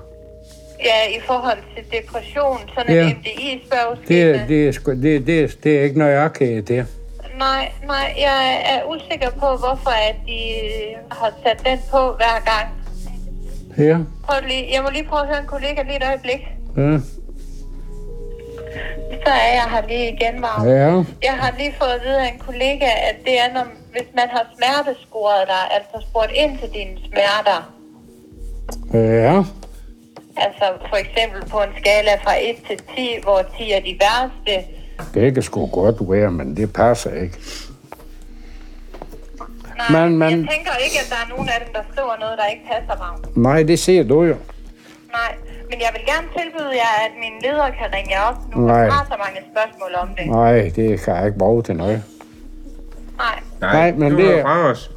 Ja, 0.84 1.16
i 1.16 1.20
forhold 1.26 1.58
til 1.74 1.84
depression, 1.92 2.58
sådan 2.74 2.94
ja. 2.94 3.02
en 3.02 3.16
MDI-spørgeskema. 3.16 4.32
Det, 4.32 4.48
det, 4.48 4.68
er 4.68 4.72
sgu, 4.72 4.90
det, 4.90 5.26
det, 5.26 5.58
det 5.64 5.78
er 5.78 5.82
ikke 5.82 5.98
nøjagtigt 5.98 6.68
det. 6.68 6.86
Nej, 7.38 7.72
nej, 7.86 8.14
jeg 8.18 8.62
er 8.72 8.84
usikker 8.84 9.30
på, 9.30 9.46
hvorfor 9.46 9.90
at 10.08 10.16
de 10.26 10.40
har 11.10 11.32
sat 11.44 11.60
den 11.66 11.78
på 11.90 12.12
hver 12.12 12.38
gang. 12.50 12.68
Ja. 13.78 13.98
Prøv 14.24 14.36
lige, 14.48 14.68
jeg 14.72 14.82
må 14.82 14.90
lige 14.90 15.04
prøve 15.04 15.22
at 15.22 15.28
høre 15.28 15.40
en 15.40 15.46
kollega 15.46 15.82
lige 15.82 15.96
et 15.96 16.02
øjeblik. 16.04 16.40
Ja. 16.76 16.98
Så 19.24 19.32
er 19.46 19.52
jeg 19.58 19.66
her 19.70 19.82
lige 19.88 20.06
igen, 20.12 20.42
Vagn. 20.42 20.68
Ja. 20.68 20.90
Jeg 21.28 21.36
har 21.42 21.54
lige 21.58 21.74
fået 21.78 21.88
at 21.88 22.00
vide 22.04 22.20
af 22.20 22.32
en 22.32 22.38
kollega, 22.38 22.86
at 23.08 23.16
det 23.24 23.34
er, 23.40 23.52
når, 23.54 23.66
hvis 23.92 24.08
man 24.14 24.28
har 24.30 24.44
smertescoret 24.56 25.44
dig, 25.46 25.62
altså 25.76 26.08
spurgt 26.08 26.32
ind 26.34 26.58
til 26.58 26.68
dine 26.72 26.96
smerter, 27.08 27.60
Ja. 28.94 29.42
Altså 30.40 30.64
for 30.88 30.96
eksempel 30.96 31.50
på 31.50 31.58
en 31.58 31.72
skala 31.80 32.14
fra 32.24 32.34
1 32.40 32.56
til 32.68 32.78
10, 32.96 33.18
hvor 33.22 33.42
10 33.58 33.70
er 33.72 33.80
de 33.80 33.98
værste, 34.04 34.66
Det 35.14 35.34
kan 35.34 35.42
sgu 35.42 35.66
godt 35.66 35.96
være, 36.12 36.30
men 36.30 36.56
det 36.56 36.72
passer 36.72 37.14
ikke. 37.22 37.38
Nej, 39.90 40.08
Men- 40.08 40.18
men- 40.18 40.30
jeg 40.30 40.38
tænker 40.54 40.74
ikke, 40.86 40.96
at 41.02 41.08
der 41.10 41.16
er 41.24 41.28
nogen 41.36 41.48
af 41.48 41.58
dem, 41.64 41.72
der 41.74 41.80
skriver 41.92 42.14
noget, 42.20 42.38
der 42.38 42.46
ikke 42.46 42.64
passer, 42.72 42.96
Vagn. 43.04 43.24
Nej, 43.36 43.62
det 43.62 43.78
ser 43.78 44.02
du 44.02 44.22
jo. 44.22 44.36
Nej, 45.18 45.32
men 45.70 45.80
jeg 45.80 45.90
vil 45.94 46.02
gerne 46.06 46.26
tilbyde 46.38 46.72
jer, 46.82 46.92
at 47.06 47.12
min 47.20 47.32
leder 47.50 47.64
kan 47.70 47.86
ringe 47.94 48.10
jer 48.16 48.22
op 48.22 48.36
nu. 48.56 48.60
Nej. 48.66 48.76
Jeg 48.76 48.92
har 48.92 49.04
så 49.10 49.16
mange 49.24 49.40
spørgsmål 49.52 49.90
om 50.02 50.08
det. 50.18 50.26
Nej, 50.26 50.72
det 50.76 51.00
kan 51.04 51.14
jeg 51.16 51.26
ikke 51.26 51.38
bruge 51.38 51.62
til 51.62 51.76
noget. 51.76 52.02
Nej, 53.18 53.38
Nej, 53.60 53.92
men 53.92 54.16
det 54.16 54.38
er... 54.38 54.42
Fra 54.42 54.58
os. 54.70 54.90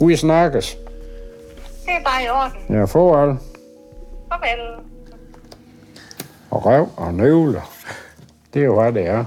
Vi 0.00 0.16
snakkes. 0.16 0.76
det 1.86 1.92
er 2.00 2.04
bare 2.04 2.24
i 2.24 2.28
orden. 2.28 2.76
Ja, 2.78 2.84
forhold. 2.84 3.36
Farvel. 4.36 4.84
Og 6.50 6.66
røv 6.66 6.90
og 6.96 7.14
nøvler. 7.14 7.70
Det 8.54 8.62
er 8.62 8.66
jo, 8.66 8.80
hvad 8.80 8.92
det 8.92 9.06
er. 9.06 9.24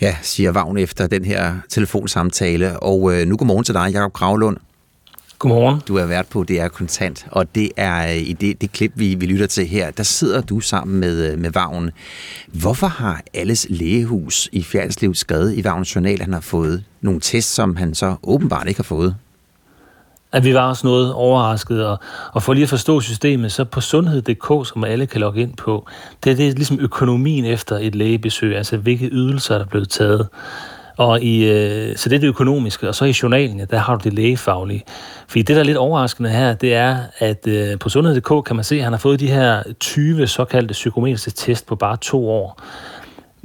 Ja, 0.00 0.16
siger 0.22 0.52
Vagn 0.52 0.78
efter 0.78 1.06
den 1.06 1.24
her 1.24 1.54
telefonsamtale. 1.68 2.80
Og 2.80 3.14
øh, 3.14 3.26
nu 3.26 3.36
godmorgen 3.36 3.64
til 3.64 3.74
dig, 3.74 3.90
Jacob 3.92 4.12
Gravlund. 4.12 4.56
Godmorgen. 5.38 5.80
Du 5.88 5.96
er 5.96 6.06
vært 6.06 6.26
på 6.28 6.44
DR 6.44 6.68
Kontant, 6.68 7.26
og 7.30 7.54
det 7.54 7.70
er 7.76 8.06
øh, 8.08 8.16
i 8.16 8.32
det, 8.32 8.60
det 8.60 8.72
klip, 8.72 8.92
vi, 8.94 9.14
vi 9.14 9.26
lytter 9.26 9.46
til 9.46 9.66
her, 9.66 9.90
der 9.90 10.02
sidder 10.02 10.40
du 10.40 10.60
sammen 10.60 11.00
med, 11.00 11.32
øh, 11.32 11.38
med 11.38 11.50
Vagn. 11.50 11.90
Hvorfor 12.48 12.86
har 12.86 13.22
alles 13.34 13.66
lægehus 13.70 14.48
i 14.52 14.62
Fjerdslev 14.62 15.14
skrevet 15.14 15.54
i 15.56 15.64
Vagns 15.64 15.94
journal, 15.94 16.14
at 16.14 16.20
han 16.20 16.32
har 16.32 16.40
fået 16.40 16.84
nogle 17.00 17.20
tests, 17.20 17.54
som 17.54 17.76
han 17.76 17.94
så 17.94 18.16
åbenbart 18.22 18.68
ikke 18.68 18.78
har 18.78 18.84
fået? 18.84 19.16
At 20.34 20.44
vi 20.44 20.54
var 20.54 20.68
også 20.68 20.86
noget 20.86 21.12
overrasket, 21.12 21.86
og, 21.86 21.98
og 22.32 22.42
for 22.42 22.52
lige 22.52 22.62
at 22.62 22.68
forstå 22.68 23.00
systemet, 23.00 23.52
så 23.52 23.64
på 23.64 23.80
sundhed.dk, 23.80 24.68
som 24.68 24.84
alle 24.84 25.06
kan 25.06 25.20
logge 25.20 25.40
ind 25.40 25.56
på, 25.56 25.86
det 26.24 26.38
det 26.38 26.48
er 26.48 26.52
ligesom 26.52 26.78
økonomien 26.80 27.44
efter 27.44 27.78
et 27.80 27.94
lægebesøg, 27.94 28.56
altså 28.56 28.76
hvilke 28.76 29.08
ydelser 29.12 29.54
der 29.54 29.64
er 29.64 29.68
blevet 29.68 29.88
taget. 29.88 30.28
Og 30.96 31.22
i, 31.22 31.44
øh, 31.44 31.96
så 31.96 32.08
det 32.08 32.16
er 32.16 32.20
det 32.20 32.28
økonomiske, 32.28 32.88
og 32.88 32.94
så 32.94 33.04
i 33.04 33.14
journalen, 33.22 33.58
ja, 33.58 33.64
der 33.64 33.78
har 33.78 33.96
du 33.96 34.00
det 34.04 34.12
lægefaglige. 34.12 34.84
Fordi 35.28 35.42
det, 35.42 35.56
der 35.56 35.62
er 35.62 35.66
lidt 35.66 35.76
overraskende 35.76 36.30
her, 36.30 36.54
det 36.54 36.74
er, 36.74 36.98
at 37.18 37.46
øh, 37.46 37.78
på 37.78 37.88
sundhed.dk 37.88 38.46
kan 38.46 38.56
man 38.56 38.64
se, 38.64 38.76
at 38.76 38.82
han 38.82 38.92
har 38.92 38.98
fået 38.98 39.20
de 39.20 39.28
her 39.28 39.62
20 39.80 40.26
såkaldte 40.26 40.72
psykometriske 40.72 41.30
test 41.30 41.66
på 41.66 41.76
bare 41.76 41.96
to 41.96 42.30
år. 42.30 42.60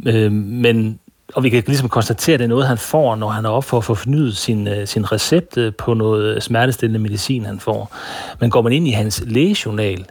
Øh, 0.06 0.32
men 0.32 1.00
og 1.36 1.44
vi 1.44 1.50
kan 1.50 1.64
ligesom 1.68 1.90
konstatere, 1.90 2.34
at 2.34 2.40
det 2.40 2.44
er 2.44 2.50
noget, 2.50 2.68
han 2.68 2.78
får, 2.78 3.16
når 3.16 3.30
han 3.30 3.46
er 3.46 3.50
op 3.50 3.64
for 3.64 3.78
at 3.78 3.84
få 3.84 3.94
fornyet 3.94 4.38
sin, 4.38 4.68
øh, 4.68 4.88
sin 4.88 5.12
recept 5.12 5.58
øh, 5.58 5.74
på 5.74 5.94
noget 5.94 6.44
smertestillende 6.44 7.00
medicin, 7.00 7.46
han 7.46 7.60
får. 7.60 7.96
Men 8.40 8.50
går 8.50 8.62
man 8.62 8.74
ind 8.74 8.88
i 8.88 8.92
hans 8.92 9.24
lægejournal, 9.26 10.06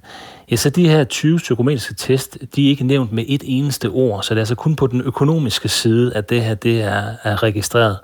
ja, 0.51 0.57
så 0.57 0.71
de 0.71 0.89
her 0.89 1.05
20 1.05 1.37
psykometriske 1.37 1.95
test, 1.95 2.39
de 2.57 2.67
er 2.67 2.71
ikke 2.71 2.85
nævnt 2.85 3.13
med 3.13 3.25
et 3.29 3.43
eneste 3.45 3.89
ord, 3.89 4.23
så 4.23 4.35
det 4.35 4.39
er 4.39 4.43
altså 4.43 4.55
kun 4.55 4.77
på 4.77 4.87
den 4.87 5.01
økonomiske 5.01 5.69
side, 5.69 6.15
at 6.15 6.31
det 6.31 6.45
her 6.45 6.55
det 6.55 6.83
er, 6.83 7.05
er 7.23 7.43
registreret. 7.43 7.97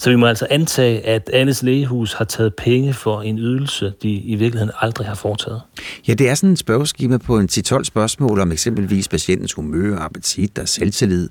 Så 0.00 0.10
vi 0.10 0.16
må 0.16 0.26
altså 0.26 0.46
antage, 0.50 1.06
at 1.06 1.30
Alles 1.32 1.62
Lægehus 1.62 2.12
har 2.12 2.24
taget 2.24 2.54
penge 2.54 2.92
for 2.92 3.22
en 3.22 3.38
ydelse, 3.38 3.92
de 4.02 4.10
i 4.10 4.34
virkeligheden 4.34 4.72
aldrig 4.80 5.06
har 5.06 5.14
foretaget. 5.14 5.60
Ja, 6.08 6.14
det 6.14 6.28
er 6.28 6.34
sådan 6.34 6.52
et 6.52 6.58
spørgeskema 6.58 7.18
på 7.18 7.38
en 7.38 7.48
10-12 7.52 7.84
spørgsmål 7.84 8.40
om 8.40 8.52
eksempelvis 8.52 9.08
patientens 9.08 9.52
humør, 9.52 9.98
appetit 9.98 10.58
og 10.58 10.68
selvtillid. 10.68 11.28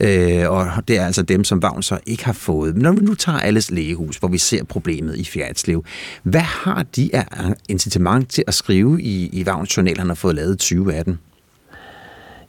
Øh, 0.00 0.50
og 0.50 0.66
det 0.88 0.98
er 0.98 1.06
altså 1.06 1.22
dem, 1.22 1.44
som 1.44 1.62
Vagn 1.62 1.82
så 1.82 1.98
ikke 2.06 2.24
har 2.24 2.32
fået. 2.32 2.74
Men 2.74 2.82
når 2.82 2.92
vi 2.92 3.00
nu 3.00 3.14
tager 3.14 3.38
alles 3.38 3.70
lægehus, 3.70 4.16
hvor 4.16 4.28
vi 4.28 4.38
ser 4.38 4.64
problemet 4.64 5.16
i 5.16 5.24
Fjerdslev, 5.24 5.84
hvad 6.22 6.40
har 6.40 6.82
de 6.96 7.10
af 7.12 7.26
incitament 7.68 8.30
til 8.30 8.44
at 8.46 8.54
skrive 8.54 9.02
i, 9.02 9.26
i 9.32 9.46
Vagns 9.46 9.76
journal, 9.76 9.98
han 9.98 10.08
har 10.08 10.14
fået 10.14 10.34
lavet 10.34 10.58
2018? 10.58 11.18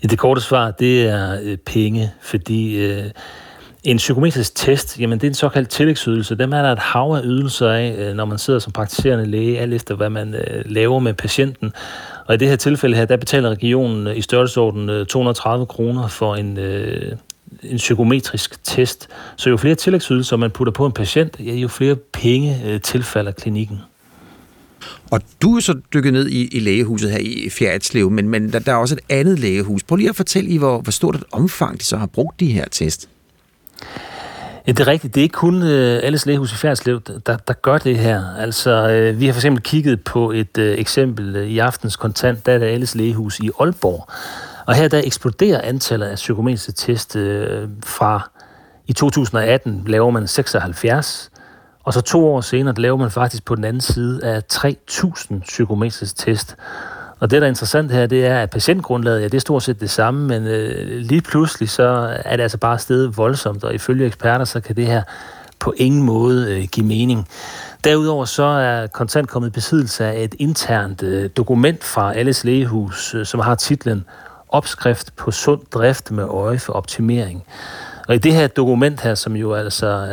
Ja, 0.03 0.07
det 0.07 0.19
korte 0.19 0.41
svar, 0.41 0.71
det 0.71 1.07
er 1.07 1.39
øh, 1.43 1.57
penge, 1.57 2.11
fordi 2.21 2.85
øh, 2.85 3.05
en 3.83 3.97
psykometrisk 3.97 4.55
test, 4.55 4.99
jamen 4.99 5.19
det 5.19 5.27
er 5.27 5.29
en 5.29 5.35
såkaldt 5.35 5.69
tillægsydelse. 5.69 6.35
Dem 6.35 6.53
er 6.53 6.61
der 6.61 6.71
et 6.71 6.79
hav 6.79 7.11
af 7.11 7.21
ydelser 7.23 7.69
af, 7.69 7.95
øh, 7.97 8.15
når 8.15 8.25
man 8.25 8.37
sidder 8.37 8.59
som 8.59 8.71
praktiserende 8.71 9.25
læge, 9.25 9.59
alt 9.59 9.73
efter 9.73 9.95
hvad 9.95 10.09
man 10.09 10.33
øh, 10.33 10.63
laver 10.65 10.99
med 10.99 11.13
patienten. 11.13 11.73
Og 12.25 12.35
i 12.35 12.37
det 12.37 12.47
her 12.47 12.55
tilfælde 12.55 12.95
her, 12.95 13.05
der 13.05 13.17
betaler 13.17 13.49
regionen 13.49 14.07
øh, 14.07 14.17
i 14.17 14.21
størrelsesorden 14.21 15.05
230 15.05 15.65
kroner 15.65 16.07
for 16.07 16.35
en, 16.35 16.57
øh, 16.57 17.11
en 17.63 17.77
psykometrisk 17.77 18.63
test. 18.63 19.09
Så 19.35 19.49
jo 19.49 19.57
flere 19.57 19.75
tillægsydelser 19.75 20.37
man 20.37 20.51
putter 20.51 20.73
på 20.73 20.85
en 20.85 20.91
patient, 20.91 21.35
ja, 21.39 21.53
jo 21.53 21.67
flere 21.67 21.95
penge 21.95 22.61
øh, 22.65 22.81
tilfalder 22.81 23.31
klinikken. 23.31 23.79
Og 25.11 25.21
du 25.41 25.55
er 25.55 25.59
så 25.59 25.75
dykket 25.93 26.13
ned 26.13 26.27
i, 26.27 26.47
i 26.47 26.59
lægehuset 26.59 27.11
her 27.11 27.17
i 27.17 27.49
Fjerdslev, 27.49 28.11
men, 28.11 28.29
men 28.29 28.53
der, 28.53 28.59
der 28.59 28.71
er 28.71 28.75
også 28.75 28.95
et 28.95 29.01
andet 29.09 29.39
lægehus. 29.39 29.83
Prøv 29.83 29.95
lige 29.95 30.09
at 30.09 30.15
fortælle 30.15 30.49
i, 30.49 30.57
hvor, 30.57 30.81
hvor 30.81 30.91
stort 30.91 31.15
et 31.15 31.23
omfang 31.31 31.79
de 31.79 31.85
så 31.85 31.97
har 31.97 32.05
brugt 32.05 32.39
de 32.39 32.51
her 32.51 32.65
test. 32.71 33.09
Ja, 34.67 34.71
det 34.71 34.79
er 34.79 34.87
rigtigt. 34.87 35.15
Det 35.15 35.21
er 35.21 35.23
ikke 35.23 35.33
kun 35.33 35.63
øh, 35.63 35.99
alles 36.03 36.25
lægehus 36.25 36.53
i 36.53 36.55
Færdslev, 36.55 37.01
der, 37.01 37.37
der 37.37 37.53
gør 37.53 37.77
det 37.77 37.97
her. 37.97 38.23
Altså, 38.39 38.89
øh, 38.89 39.19
vi 39.19 39.25
har 39.25 39.33
for 39.33 39.39
eksempel 39.39 39.63
kigget 39.63 40.03
på 40.03 40.31
et 40.31 40.57
øh, 40.57 40.77
eksempel 40.77 41.35
øh, 41.35 41.47
i 41.47 41.59
aftens 41.59 41.95
kontant, 41.95 42.45
der 42.45 42.53
er 42.53 42.57
det 42.57 42.65
alles 42.65 42.95
lægehus 42.95 43.39
i 43.39 43.49
Aalborg. 43.59 44.07
Og 44.65 44.75
her 44.75 44.87
der 44.87 45.01
eksploderer 45.03 45.61
antallet 45.61 46.05
af 46.05 46.15
psykometriske 46.15 46.71
test 46.71 47.15
øh, 47.15 47.67
fra 47.85 48.29
i 48.87 48.93
2018 48.93 49.83
laver 49.87 50.09
man 50.09 50.27
76, 50.27 51.31
og 51.83 51.93
så 51.93 52.01
to 52.01 52.27
år 52.27 52.41
senere 52.41 52.75
der 52.75 52.81
laver 52.81 52.97
man 52.97 53.11
faktisk 53.11 53.45
på 53.45 53.55
den 53.55 53.63
anden 53.63 53.81
side 53.81 54.23
af 54.23 54.41
3.000 54.53 55.39
psykometriske 55.39 56.17
test. 56.17 56.55
Og 57.19 57.31
det, 57.31 57.41
der 57.41 57.47
er 57.47 57.49
interessant 57.49 57.91
her, 57.91 58.07
det 58.07 58.25
er, 58.25 58.41
at 58.41 58.49
patientgrundlaget, 58.49 59.19
ja, 59.21 59.25
det 59.25 59.33
er 59.33 59.39
stort 59.39 59.63
set 59.63 59.81
det 59.81 59.89
samme, 59.89 60.27
men 60.27 60.47
øh, 60.47 60.97
lige 60.97 61.21
pludselig, 61.21 61.69
så 61.69 62.17
er 62.25 62.35
det 62.35 62.43
altså 62.43 62.57
bare 62.57 62.79
stedet 62.79 63.17
voldsomt, 63.17 63.63
og 63.63 63.73
ifølge 63.73 64.05
eksperter, 64.05 64.45
så 64.45 64.59
kan 64.59 64.75
det 64.75 64.85
her 64.85 65.01
på 65.59 65.73
ingen 65.77 66.03
måde 66.03 66.55
øh, 66.55 66.67
give 66.71 66.85
mening. 66.85 67.27
Derudover 67.83 68.25
så 68.25 68.43
er 68.43 68.87
kontant 68.87 69.29
kommet 69.29 69.49
i 69.49 69.51
besiddelse 69.51 70.05
af 70.05 70.23
et 70.23 70.35
internt 70.39 71.03
øh, 71.03 71.29
dokument 71.37 71.83
fra 71.83 72.13
alles 72.15 72.43
lægehus, 72.43 73.15
øh, 73.15 73.25
som 73.25 73.39
har 73.39 73.55
titlen 73.55 74.05
Opskrift 74.51 75.15
på 75.15 75.31
sund 75.31 75.61
drift 75.73 76.11
med 76.11 76.23
øje 76.23 76.59
for 76.59 76.73
optimering. 76.73 77.43
Og 78.09 78.15
i 78.15 78.17
det 78.17 78.33
her 78.33 78.47
dokument 78.47 79.01
her, 79.01 79.15
som 79.15 79.35
jo 79.35 79.53
altså 79.53 80.07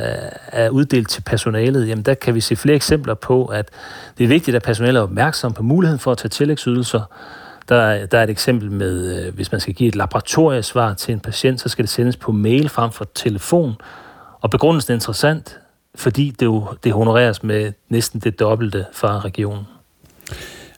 er 0.47 0.69
uddelt 0.69 1.09
til 1.09 1.23
personalet, 1.23 1.89
jamen 1.89 2.05
der 2.05 2.15
kan 2.15 2.35
vi 2.35 2.41
se 2.41 2.57
flere 2.57 2.77
eksempler 2.77 3.15
på, 3.15 3.45
at 3.47 3.69
det 4.19 4.25
er 4.25 4.29
vigtigt, 4.29 4.55
at 4.55 4.63
personalet 4.63 4.99
er 4.99 5.03
opmærksom 5.03 5.53
på 5.53 5.63
muligheden 5.63 5.99
for 5.99 6.13
at 6.13 6.19
tage 6.19 6.29
tillægsydelser. 6.29 7.01
Der, 7.69 8.07
der 8.07 8.19
er 8.19 8.23
et 8.23 8.31
eksempel 8.31 8.71
med, 8.71 9.27
øh, 9.27 9.35
hvis 9.35 9.53
man 9.53 9.61
skal 9.61 9.75
give 9.75 9.89
et 9.89 9.97
laboratoriesvar 9.97 10.95
til 10.95 11.13
en 11.13 11.21
patient, 11.21 11.61
så 11.61 11.69
skal 11.69 11.83
det 11.83 11.91
sendes 11.91 12.17
på 12.17 12.33
mail 12.33 12.69
frem 12.69 12.91
for 12.91 13.07
telefon. 13.15 13.75
Og 14.41 14.51
begrundelsen 14.51 14.93
er 14.93 14.97
interessant, 14.97 15.59
fordi 15.95 16.31
det 16.31 16.47
jo 16.47 16.67
det 16.85 16.93
honoreres 16.93 17.43
med 17.43 17.73
næsten 17.89 18.21
det 18.21 18.41
dobbelte 18.41 18.87
fra 18.93 19.21
regionen. 19.21 19.65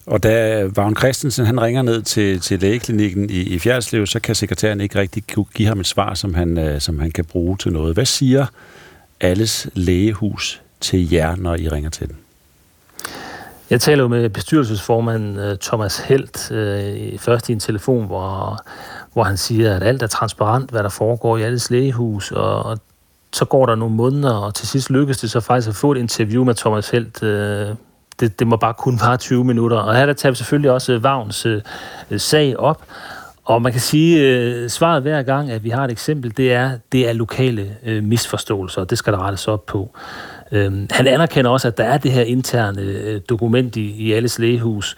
Og 0.09 0.23
da 0.23 0.65
Vagn 0.77 0.97
Christensen 0.97 1.47
han 1.47 1.61
ringer 1.61 1.83
ned 1.83 2.03
til, 2.03 2.41
til 2.41 2.61
lægeklinikken 2.61 3.31
i, 3.31 3.41
i 3.41 3.59
Fjerdslev, 3.59 4.07
så 4.07 4.21
kan 4.21 4.35
sekretæren 4.35 4.81
ikke 4.81 4.99
rigtig 4.99 5.25
give 5.55 5.69
ham 5.69 5.81
et 5.81 5.87
svar, 5.87 6.15
som 6.15 6.35
han, 6.35 6.59
øh, 6.59 6.81
som 6.81 6.99
han 6.99 7.11
kan 7.11 7.25
bruge 7.25 7.57
til 7.57 7.73
noget. 7.73 7.95
Hvad 7.95 8.05
siger 8.05 8.47
alles 9.21 9.69
lægehus 9.75 10.63
til 10.81 11.13
jer, 11.13 11.37
når 11.37 11.55
I 11.55 11.69
ringer 11.69 11.91
til 11.91 12.09
den? 12.09 12.17
Jeg 13.71 13.81
taler 13.81 14.03
jo 14.03 14.09
med 14.09 14.29
bestyrelsesformanden 14.29 15.39
øh, 15.39 15.59
Thomas 15.59 15.99
Helt 15.99 16.51
øh, 16.51 17.19
først 17.19 17.49
i 17.49 17.53
en 17.53 17.61
telefon, 17.61 18.07
hvor, 18.07 18.59
hvor 19.13 19.23
han 19.23 19.37
siger, 19.37 19.77
at 19.77 19.83
alt 19.83 20.03
er 20.03 20.07
transparent, 20.07 20.71
hvad 20.71 20.83
der 20.83 20.89
foregår 20.89 21.37
i 21.37 21.43
alles 21.43 21.71
lægehus, 21.71 22.33
og, 22.33 22.63
og 22.63 22.79
så 23.33 23.45
går 23.45 23.67
der 23.67 23.75
nogle 23.75 23.95
måneder, 23.95 24.35
og 24.35 24.55
til 24.55 24.69
sidst 24.69 24.91
lykkes 24.91 25.19
det 25.19 25.31
så 25.31 25.41
faktisk 25.41 25.69
at 25.69 25.75
få 25.75 25.93
et 25.93 25.99
interview 25.99 26.45
med 26.45 26.55
Thomas 26.55 26.91
Helt 26.91 27.23
øh, 27.23 27.69
det, 28.21 28.39
det 28.39 28.47
må 28.47 28.57
bare 28.57 28.75
kun 28.75 29.01
vare 29.01 29.17
20 29.17 29.45
minutter. 29.45 29.77
Og 29.77 29.97
her 29.97 30.07
der 30.07 30.13
tager 30.13 30.31
vi 30.31 30.37
selvfølgelig 30.37 30.71
også 30.71 30.93
øh, 30.93 31.03
Vagns 31.03 31.47
øh, 31.47 31.63
øh, 32.11 32.21
sag 32.21 32.57
op. 32.57 32.83
Og 33.45 33.63
man 33.63 33.73
kan 33.73 33.81
sige, 33.81 34.21
øh, 34.21 34.71
svaret 34.71 35.03
hver 35.03 35.23
gang, 35.23 35.51
at 35.51 35.65
vi 35.65 35.71
har 35.71 35.85
et 35.85 35.91
eksempel, 35.91 36.37
det 36.37 36.53
er, 36.53 36.79
det 36.93 37.09
er 37.09 37.13
lokale 37.13 37.77
øh, 37.87 38.05
misforståelser, 38.05 38.81
og 38.81 38.91
det 38.91 38.99
skal 38.99 39.13
der 39.13 39.27
rettes 39.27 39.49
op 39.49 39.67
på. 39.67 39.97
Øhm, 40.53 40.87
han 40.91 41.07
anerkender 41.07 41.51
også, 41.51 41.69
at 41.69 41.79
der 41.79 41.85
er 41.85 41.99
det 41.99 42.13
her 42.13 42.23
interne 42.23 42.83
øh, 42.83 43.21
dokument 43.29 43.77
i, 43.77 43.91
i 43.91 44.13
alles 44.13 44.39
lægehus, 44.39 44.97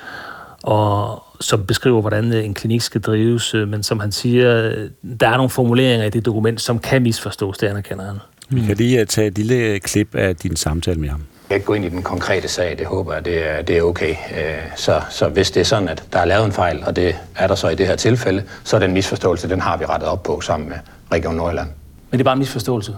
og 0.63 1.23
som 1.41 1.67
beskriver, 1.67 2.01
hvordan 2.01 2.33
øh, 2.33 2.45
en 2.45 2.55
klinik 2.55 2.81
skal 2.81 3.01
drives, 3.01 3.55
øh, 3.55 3.69
men 3.69 3.83
som 3.83 4.01
han 4.01 4.13
siger, 4.13 4.73
der 5.21 5.29
er 5.29 5.37
nogle 5.37 5.51
formuleringer 5.51 6.07
i 6.07 6.11
det 6.11 6.25
dokument, 6.25 6.61
som 6.61 6.79
kan 6.79 7.03
misforstås, 7.03 7.59
det 7.59 7.67
anerkender 7.67 8.05
han. 8.05 8.17
Vi 8.49 8.61
kan 8.61 8.77
lige 8.77 9.05
tage 9.05 9.27
et 9.27 9.39
lille 9.39 9.79
klip 9.79 10.15
af 10.15 10.37
din 10.37 10.57
samtale 10.57 11.01
med 11.01 11.09
ham 11.09 11.23
kan 11.51 11.57
ikke 11.57 11.67
gå 11.67 11.75
ind 11.75 11.85
i 11.85 11.89
den 11.89 12.03
konkrete 12.03 12.49
sag, 12.49 12.79
det 12.79 12.87
håber 12.87 13.15
jeg, 13.15 13.25
det 13.25 13.51
er, 13.51 13.63
det 13.63 13.79
er 13.79 13.83
okay. 13.83 14.11
Øh, 14.11 14.55
så, 14.77 15.01
så 15.11 15.29
hvis 15.29 15.51
det 15.51 15.61
er 15.61 15.65
sådan, 15.65 15.89
at 15.89 16.05
der 16.13 16.19
er 16.19 16.25
lavet 16.25 16.47
en 16.47 16.53
fejl, 16.53 16.83
og 16.87 16.97
det 16.97 17.17
er 17.37 17.47
der 17.47 17.55
så 17.55 17.69
i 17.69 17.75
det 17.75 17.87
her 17.87 17.97
tilfælde, 17.97 18.45
så 18.65 18.77
er 18.77 18.81
den 18.81 18.93
misforståelse, 18.93 19.49
den 19.49 19.61
har 19.61 19.77
vi 19.77 19.85
rettet 19.85 20.09
op 20.09 20.23
på 20.23 20.41
sammen 20.41 20.69
med 20.69 20.77
Region 21.13 21.35
Nordjylland. 21.35 21.69
Men 22.11 22.19
det 22.19 22.21
er 22.21 22.25
bare 22.25 22.33
en 22.33 22.39
misforståelse? 22.39 22.97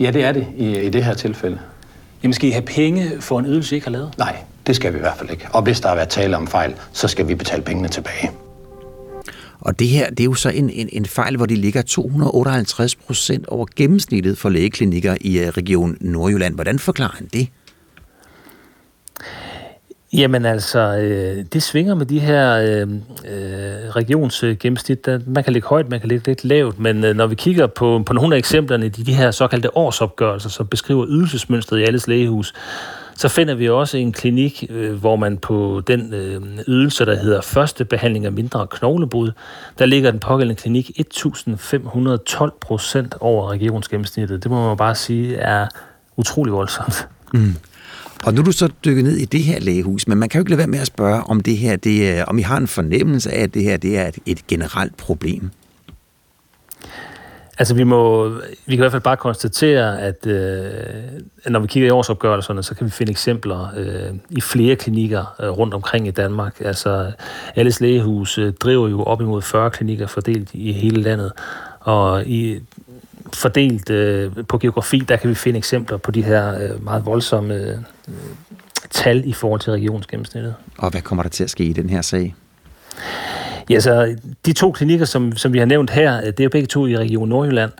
Ja, 0.00 0.10
det 0.10 0.24
er 0.24 0.32
det 0.32 0.46
i, 0.56 0.78
i 0.78 0.88
det 0.88 1.04
her 1.04 1.14
tilfælde. 1.14 1.58
Jamen 2.22 2.34
skal 2.34 2.48
I 2.48 2.52
have 2.52 2.62
penge 2.62 3.20
for 3.20 3.38
en 3.38 3.46
ydelse, 3.46 3.74
I 3.74 3.76
ikke 3.76 3.86
har 3.86 3.92
lavet? 3.92 4.14
Nej, 4.18 4.36
det 4.66 4.76
skal 4.76 4.92
vi 4.92 4.98
i 4.98 5.00
hvert 5.00 5.16
fald 5.16 5.30
ikke. 5.30 5.48
Og 5.52 5.62
hvis 5.62 5.80
der 5.80 5.88
har 5.88 5.94
været 5.94 6.08
tale 6.08 6.36
om 6.36 6.46
fejl, 6.46 6.74
så 6.92 7.08
skal 7.08 7.28
vi 7.28 7.34
betale 7.34 7.62
pengene 7.62 7.88
tilbage. 7.88 8.30
Og 9.62 9.78
det 9.78 9.88
her, 9.88 10.10
det 10.10 10.20
er 10.20 10.24
jo 10.24 10.34
så 10.34 10.48
en, 10.48 10.70
en, 10.70 10.88
en 10.92 11.06
fejl, 11.06 11.36
hvor 11.36 11.46
de 11.46 11.54
ligger 11.54 11.82
258 11.82 12.94
procent 12.94 13.46
over 13.46 13.66
gennemsnittet 13.76 14.38
for 14.38 14.48
lægeklinikker 14.48 15.16
i 15.20 15.38
øh, 15.38 15.48
Region 15.48 15.96
Nordjylland. 16.00 16.54
Hvordan 16.54 16.78
forklarer 16.78 17.14
han 17.14 17.26
det? 17.32 17.48
Jamen 20.12 20.44
altså, 20.44 20.78
øh, 20.78 21.44
det 21.52 21.62
svinger 21.62 21.94
med 21.94 22.06
de 22.06 22.18
her 22.18 22.52
øh, 22.52 22.80
øh, 22.82 23.90
regionsgennemsnit. 23.96 25.06
Der, 25.06 25.20
man 25.26 25.44
kan 25.44 25.52
ligge 25.52 25.68
højt, 25.68 25.88
man 25.88 26.00
kan 26.00 26.08
ligge 26.08 26.26
lidt 26.26 26.44
lavt, 26.44 26.78
men 26.78 27.04
øh, 27.04 27.16
når 27.16 27.26
vi 27.26 27.34
kigger 27.34 27.66
på, 27.66 28.02
på 28.06 28.12
nogle 28.12 28.34
af 28.34 28.38
eksemplerne 28.38 28.86
i 28.86 28.88
de, 28.88 29.04
de 29.04 29.14
her 29.14 29.30
såkaldte 29.30 29.76
årsopgørelser, 29.76 30.48
som 30.48 30.66
beskriver 30.66 31.06
ydelsesmønstret 31.08 31.78
i 31.78 31.82
alles 31.82 32.08
lægehus, 32.08 32.54
så 33.16 33.28
finder 33.28 33.54
vi 33.54 33.68
også 33.68 33.96
en 33.98 34.12
klinik, 34.12 34.66
øh, 34.70 34.94
hvor 34.94 35.16
man 35.16 35.38
på 35.38 35.82
den 35.86 36.14
øh, 36.14 36.42
ydelse, 36.68 37.06
der 37.06 37.16
hedder 37.16 37.40
første 37.40 37.84
behandling 37.84 38.26
af 38.26 38.32
mindre 38.32 38.66
knoglebrud, 38.66 39.32
der 39.78 39.86
ligger 39.86 40.10
den 40.10 40.20
pågældende 40.20 40.60
klinik 40.60 40.90
1512 40.96 42.52
procent 42.60 43.14
over 43.20 43.50
regionsgennemsnittet. 43.50 44.42
Det 44.42 44.50
må 44.50 44.68
man 44.68 44.76
bare 44.76 44.94
sige 44.94 45.36
er 45.36 45.66
utrolig 46.16 46.52
voldsomt. 46.52 47.08
Mm. 47.34 47.54
Og 48.24 48.34
nu 48.34 48.40
er 48.40 48.44
du 48.44 48.52
så 48.52 48.68
dykket 48.84 49.04
ned 49.04 49.16
i 49.16 49.24
det 49.24 49.42
her 49.42 49.60
lægehus, 49.60 50.08
men 50.08 50.18
man 50.18 50.28
kan 50.28 50.38
jo 50.38 50.42
ikke 50.42 50.50
lade 50.50 50.58
være 50.58 50.66
med 50.66 50.78
at 50.78 50.86
spørge, 50.86 51.22
om 51.22 51.40
det 51.40 51.56
her, 51.56 51.76
det 51.76 52.24
om 52.24 52.38
I 52.38 52.42
har 52.42 52.56
en 52.56 52.68
fornemmelse 52.68 53.30
af, 53.30 53.42
at 53.42 53.54
det 53.54 53.62
her 53.62 53.76
det 53.76 53.98
er 53.98 54.08
et, 54.08 54.18
et 54.26 54.46
generelt 54.46 54.96
problem. 54.96 55.50
Altså 57.62 57.74
vi 57.74 57.84
må, 57.84 58.28
vi 58.28 58.38
kan 58.66 58.74
i 58.74 58.76
hvert 58.76 58.90
fald 58.90 59.02
bare 59.02 59.16
konstatere, 59.16 60.00
at 60.00 60.26
øh, 60.26 60.70
når 61.48 61.60
vi 61.60 61.66
kigger 61.66 61.88
i 61.88 61.90
årsopgørelserne, 61.90 62.62
så 62.62 62.74
kan 62.74 62.86
vi 62.86 62.90
finde 62.90 63.10
eksempler 63.10 63.72
øh, 63.76 64.14
i 64.30 64.40
flere 64.40 64.76
klinikker 64.76 65.34
øh, 65.40 65.48
rundt 65.48 65.74
omkring 65.74 66.08
i 66.08 66.10
Danmark. 66.10 66.60
Altså 66.60 67.12
alles 67.56 67.80
lægehus 67.80 68.38
øh, 68.38 68.52
driver 68.52 68.88
jo 68.88 69.02
op 69.02 69.20
imod 69.20 69.42
40 69.42 69.70
klinikker 69.70 70.06
fordelt 70.06 70.50
i 70.52 70.72
hele 70.72 71.02
landet, 71.02 71.32
og 71.80 72.26
i 72.26 72.60
fordelt 73.34 73.90
øh, 73.90 74.32
på 74.48 74.58
geografi, 74.58 74.98
der 74.98 75.16
kan 75.16 75.30
vi 75.30 75.34
finde 75.34 75.58
eksempler 75.58 75.96
på 75.96 76.10
de 76.10 76.22
her 76.22 76.58
øh, 76.62 76.84
meget 76.84 77.06
voldsomme 77.06 77.54
øh, 77.54 77.76
tal 78.90 79.28
i 79.28 79.32
forhold 79.32 79.60
til 79.60 79.72
regionsgennemsnittet. 79.72 80.54
Og 80.78 80.90
hvad 80.90 81.00
kommer 81.00 81.22
der 81.22 81.30
til 81.30 81.44
at 81.44 81.50
ske 81.50 81.64
i 81.64 81.72
den 81.72 81.90
her 81.90 82.02
sag? 82.02 82.34
Ja, 83.70 83.80
så 83.80 84.16
de 84.46 84.52
to 84.52 84.72
klinikker, 84.72 85.04
som, 85.04 85.36
som 85.36 85.52
vi 85.52 85.58
har 85.58 85.66
nævnt 85.66 85.90
her, 85.90 86.16
øh, 86.16 86.26
det 86.26 86.40
er 86.40 86.44
jo 86.44 86.50
begge 86.50 86.66
to 86.66 86.86
i 86.86 86.98
Region 86.98 87.28
Nordjylland. 87.28 87.70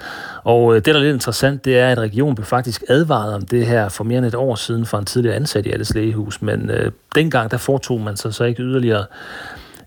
Og 0.45 0.71
øh, 0.71 0.77
det, 0.77 0.87
der 0.87 0.95
er 0.95 0.99
lidt 0.99 1.15
interessant, 1.15 1.65
det 1.65 1.79
er, 1.79 1.89
at 1.89 1.99
regionen 1.99 2.35
blev 2.35 2.47
faktisk 2.47 2.83
advaret 2.89 3.35
om 3.35 3.43
det 3.43 3.67
her 3.67 3.89
for 3.89 4.05
mere 4.05 4.19
end 4.19 4.27
et 4.27 4.35
år 4.35 4.55
siden 4.55 4.87
fra 4.87 4.99
en 4.99 5.05
tidligere 5.05 5.37
ansat 5.37 5.67
i 5.67 5.71
alles 5.71 5.95
lægehus. 5.95 6.43
Men 6.43 6.71
øh, 6.71 6.93
dengang, 7.15 7.51
der 7.51 7.57
foretog 7.57 8.01
man 8.01 8.17
sig 8.17 8.35
så 8.35 8.45
ikke 8.45 8.63
yderligere 8.63 9.05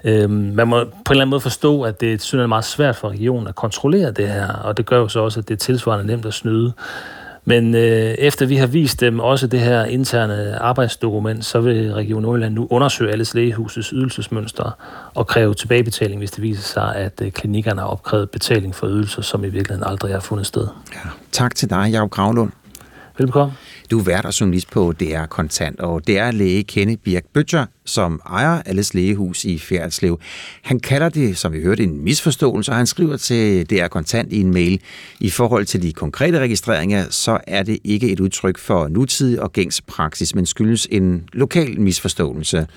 Øh, 0.06 0.30
man 0.30 0.68
må 0.68 0.84
på 0.84 0.90
en 0.90 0.96
eller 1.10 1.22
anden 1.22 1.30
måde 1.30 1.42
forstå, 1.42 1.82
at 1.82 2.02
det 2.02 2.34
er 2.34 2.48
meget 2.48 2.66
svært 2.66 2.96
for 2.96 3.10
regionen 3.10 3.48
at 3.48 3.56
kontrollere 3.56 4.12
det 4.12 4.28
her, 4.28 4.48
og 4.48 4.78
det 4.78 4.86
gør 4.86 4.98
jo 4.98 5.08
så 5.08 5.20
også, 5.20 5.40
at 5.40 5.48
det 5.48 5.54
er 5.54 5.58
tilsvarende 5.58 6.08
nemt 6.08 6.26
at 6.26 6.34
snyde. 6.34 6.74
Men 7.46 7.76
øh, 7.76 7.82
efter 8.18 8.46
vi 8.46 8.56
har 8.56 8.68
vist 8.68 9.02
dem 9.02 9.20
også 9.20 9.48
det 9.48 9.60
her 9.60 9.86
interne 9.86 10.60
arbejdsdokument, 10.62 11.46
så 11.46 11.60
vil 11.60 11.94
Region 11.94 12.22
Nordjylland 12.22 12.54
nu 12.54 12.68
undersøge 12.70 13.12
alles 13.12 13.34
lægehusets 13.34 13.90
ydelsesmønstre 13.90 14.72
og 15.14 15.28
kræve 15.28 15.54
tilbagebetaling, 15.54 16.20
hvis 16.20 16.32
det 16.32 16.42
viser 16.42 16.64
sig, 16.64 16.96
at 16.96 17.22
øh, 17.22 17.32
klinikkerne 17.32 17.82
har 17.82 17.88
opkrævet 17.88 18.30
betaling 18.30 18.76
for 18.76 18.88
ydelser, 18.88 19.22
som 19.22 19.44
i 19.44 19.50
virkeligheden 19.50 19.90
aldrig 19.90 20.14
har 20.14 20.20
fundet 20.20 20.48
sted. 20.48 20.68
Ja. 20.94 21.10
Tak 21.32 21.56
til 21.56 21.70
dig, 21.70 21.90
Jacob 21.92 22.10
Gravlund. 22.10 22.52
Velbekomme. 23.18 23.54
Du 23.92 24.00
er 24.00 24.04
vært 24.04 24.26
og 24.26 24.40
journalist 24.40 24.72
på 24.72 24.92
DR 25.00 25.26
Kontant, 25.26 25.80
og 25.80 26.08
det 26.08 26.18
er 26.18 26.32
læge 26.32 26.64
Kenny 26.64 26.98
Birk 27.04 27.24
Bøtger, 27.34 27.66
som 27.86 28.22
ejer 28.30 28.62
alles 28.66 28.94
lægehus 28.94 29.46
i 29.46 29.60
Fjerdslev. 29.60 30.20
Han 30.62 30.80
kalder 30.80 31.10
det, 31.10 31.38
som 31.38 31.54
vi 31.54 31.62
hørte, 31.62 31.84
en 31.84 32.04
misforståelse, 32.04 32.72
og 32.72 32.76
han 32.78 32.88
skriver 32.88 33.18
til 33.18 33.70
DR 33.70 33.88
Kontant 33.88 34.34
i 34.34 34.42
en 34.42 34.54
mail. 34.54 34.82
I 35.20 35.30
forhold 35.30 35.66
til 35.66 35.82
de 35.82 35.94
konkrete 35.94 36.40
registreringer, 36.40 37.06
så 37.10 37.40
er 37.48 37.64
det 37.64 37.80
ikke 37.84 38.12
et 38.12 38.20
udtryk 38.20 38.58
for 38.58 38.88
nutidig 38.88 39.42
og 39.42 39.54
gængs 39.54 39.82
praksis, 39.82 40.36
men 40.36 40.46
skyldes 40.46 40.88
en 40.92 41.30
lokal 41.34 41.82
misforståelse. 41.82 42.68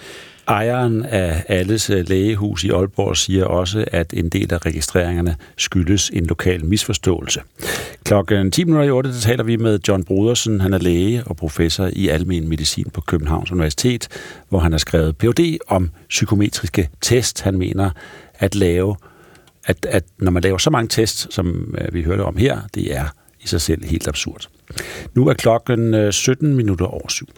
Ejeren 0.49 1.05
af 1.05 1.45
alles 1.49 1.91
øh, 1.91 2.09
lægehus 2.09 2.65
i 2.65 2.71
Aalborg 2.71 3.17
siger 3.17 3.45
også, 3.45 3.85
at 3.93 4.13
en 4.13 4.29
del 4.29 4.55
af 4.55 4.67
registreringerne 4.67 5.37
skyldes 5.57 6.11
en 6.11 6.27
lokal 6.27 6.65
misforståelse. 6.65 7.41
Klokken 8.05 8.53
10.08 8.57 9.21
taler 9.21 9.43
vi 9.43 9.57
med 9.57 9.79
John 9.89 10.05
Brodersen. 10.05 10.61
Han 10.61 10.73
er 10.73 10.79
læge 10.79 11.23
og 11.27 11.37
professor 11.37 11.91
i 11.93 12.09
almen 12.09 12.49
medicin 12.49 12.91
på 12.93 13.01
Københavns 13.01 13.53
Universitet, 13.53 14.09
hvor 14.49 14.59
han 14.59 14.73
har 14.73 14.79
skrevet 14.79 15.17
Ph.D. 15.17 15.59
om 15.69 15.91
psykometriske 16.09 16.89
test. 17.01 17.43
Han 17.43 17.59
mener 17.59 17.91
at 18.39 18.55
lave, 18.55 18.97
at, 19.67 19.87
at 19.91 20.05
når 20.19 20.31
man 20.31 20.43
laver 20.43 20.59
så 20.59 20.71
mange 20.71 20.89
tests, 20.89 21.35
som 21.35 21.75
øh, 21.81 21.95
vi 21.95 22.03
hørte 22.03 22.21
om 22.21 22.37
her, 22.37 22.59
det 22.75 22.97
er 22.97 23.05
i 23.41 23.47
sig 23.47 23.61
selv 23.61 23.85
helt 23.85 24.09
absurd. 24.09 24.49
Nu 25.15 25.29
er 25.29 25.35
klokken 25.35 25.95
øh, 25.95 26.13
17 26.13 26.55
minutter 26.55 26.87
over 26.87 27.09
syv. 27.09 27.29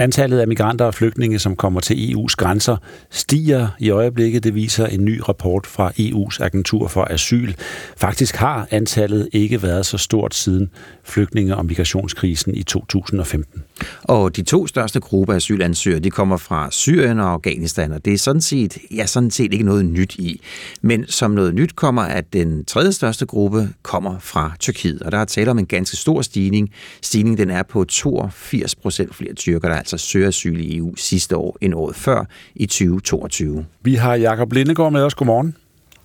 Antallet 0.00 0.38
af 0.38 0.48
migranter 0.48 0.84
og 0.84 0.94
flygtninge, 0.94 1.38
som 1.38 1.56
kommer 1.56 1.80
til 1.80 1.94
EU's 1.94 2.34
grænser, 2.36 2.76
stiger 3.10 3.68
i 3.78 3.90
øjeblikket. 3.90 4.44
Det 4.44 4.54
viser 4.54 4.86
en 4.86 5.04
ny 5.04 5.20
rapport 5.28 5.66
fra 5.66 5.92
EU's 5.98 6.44
agentur 6.44 6.88
for 6.88 7.06
asyl. 7.10 7.52
Faktisk 7.96 8.36
har 8.36 8.68
antallet 8.70 9.28
ikke 9.32 9.62
været 9.62 9.86
så 9.86 9.98
stort 9.98 10.34
siden 10.34 10.70
flygtninge- 11.04 11.56
og 11.56 11.66
migrationskrisen 11.66 12.54
i 12.54 12.62
2015. 12.62 13.62
Og 14.02 14.36
de 14.36 14.42
to 14.42 14.66
største 14.66 15.00
grupper 15.00 15.32
af 15.32 15.36
asylansøgere, 15.36 16.00
de 16.00 16.10
kommer 16.10 16.36
fra 16.36 16.68
Syrien 16.70 17.20
og 17.20 17.30
Afghanistan, 17.30 17.92
og 17.92 18.04
det 18.04 18.12
er 18.12 18.18
sådan 18.18 18.40
set, 18.40 18.78
ja, 18.94 19.06
sådan 19.06 19.30
set 19.30 19.52
ikke 19.52 19.64
noget 19.64 19.86
nyt 19.86 20.14
i. 20.14 20.40
Men 20.82 21.06
som 21.06 21.30
noget 21.30 21.54
nyt 21.54 21.76
kommer, 21.76 22.02
at 22.02 22.32
den 22.32 22.64
tredje 22.64 22.92
største 22.92 23.26
gruppe 23.26 23.68
kommer 23.82 24.18
fra 24.18 24.52
Tyrkiet, 24.60 25.02
og 25.02 25.12
der 25.12 25.18
er 25.18 25.24
tale 25.24 25.50
om 25.50 25.58
en 25.58 25.66
ganske 25.66 25.96
stor 25.96 26.22
stigning. 26.22 26.70
Stigningen 27.02 27.38
den 27.38 27.50
er 27.50 27.62
på 27.62 27.84
82 27.84 28.74
procent 28.74 29.14
flere 29.14 29.34
tyrker, 29.34 29.68
der 29.68 29.76
altså 29.92 30.06
søger 30.06 30.28
asyl 30.28 30.60
i 30.60 30.76
EU 30.76 30.96
sidste 30.96 31.36
år 31.36 31.56
end 31.60 31.74
året 31.74 31.96
før 31.96 32.24
i 32.54 32.66
2022. 32.66 33.66
Vi 33.82 33.94
har 33.94 34.14
Jakob 34.14 34.52
Lindegård 34.52 34.92
med 34.92 35.02
os. 35.02 35.14
Godmorgen. 35.14 35.56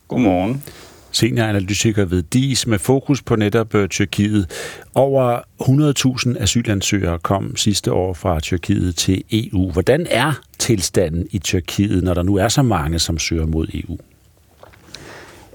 Godmorgen 0.07 0.63
senioranalytiker 1.13 2.05
ved 2.05 2.23
DIS 2.23 2.67
med 2.67 2.79
fokus 2.79 3.21
på 3.21 3.35
netop 3.35 3.75
øh, 3.75 3.89
Tyrkiet. 3.89 4.49
Over 4.95 5.39
100.000 6.35 6.41
asylansøgere 6.41 7.19
kom 7.19 7.55
sidste 7.55 7.91
år 7.91 8.13
fra 8.13 8.39
Tyrkiet 8.39 8.95
til 8.95 9.23
EU. 9.31 9.71
Hvordan 9.71 10.07
er 10.09 10.41
tilstanden 10.59 11.27
i 11.31 11.39
Tyrkiet, 11.39 12.03
når 12.03 12.13
der 12.13 12.23
nu 12.23 12.35
er 12.35 12.47
så 12.47 12.61
mange, 12.61 12.99
som 12.99 13.19
søger 13.19 13.45
mod 13.45 13.67
EU? 13.73 13.97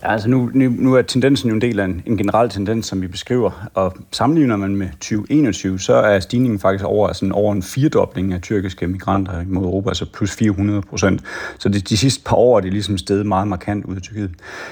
Ja, 0.02 0.12
altså 0.12 0.28
nu, 0.28 0.50
nu 0.54 0.94
er 0.94 1.02
tendensen 1.02 1.48
jo 1.48 1.54
en 1.54 1.60
del 1.60 1.80
af 1.80 1.84
en, 1.84 2.02
en 2.06 2.16
generel 2.16 2.48
tendens, 2.48 2.86
som 2.86 3.02
vi 3.02 3.06
beskriver, 3.06 3.68
og 3.74 3.96
sammenligner 4.12 4.56
man 4.56 4.76
med 4.76 4.88
2021, 4.90 5.78
så 5.78 5.94
er 5.94 6.20
stigningen 6.20 6.60
faktisk 6.60 6.84
over, 6.84 7.08
altså 7.08 7.30
over 7.32 7.52
en 7.52 7.62
firedobling 7.62 8.32
af 8.32 8.40
tyrkiske 8.40 8.86
migranter 8.86 9.44
mod 9.46 9.62
Europa, 9.62 9.90
altså 9.90 10.06
plus 10.12 10.36
400 10.36 10.82
procent. 10.82 11.22
Så 11.58 11.68
de, 11.68 11.80
de 11.80 11.96
sidste 11.96 12.24
par 12.24 12.36
år 12.36 12.56
er 12.56 12.60
det 12.60 12.72
ligesom 12.72 12.98
steget 12.98 13.26
meget 13.26 13.48
markant 13.48 13.84
ud 13.84 13.96
af 13.96 14.02
Tyrkiet. 14.02 14.30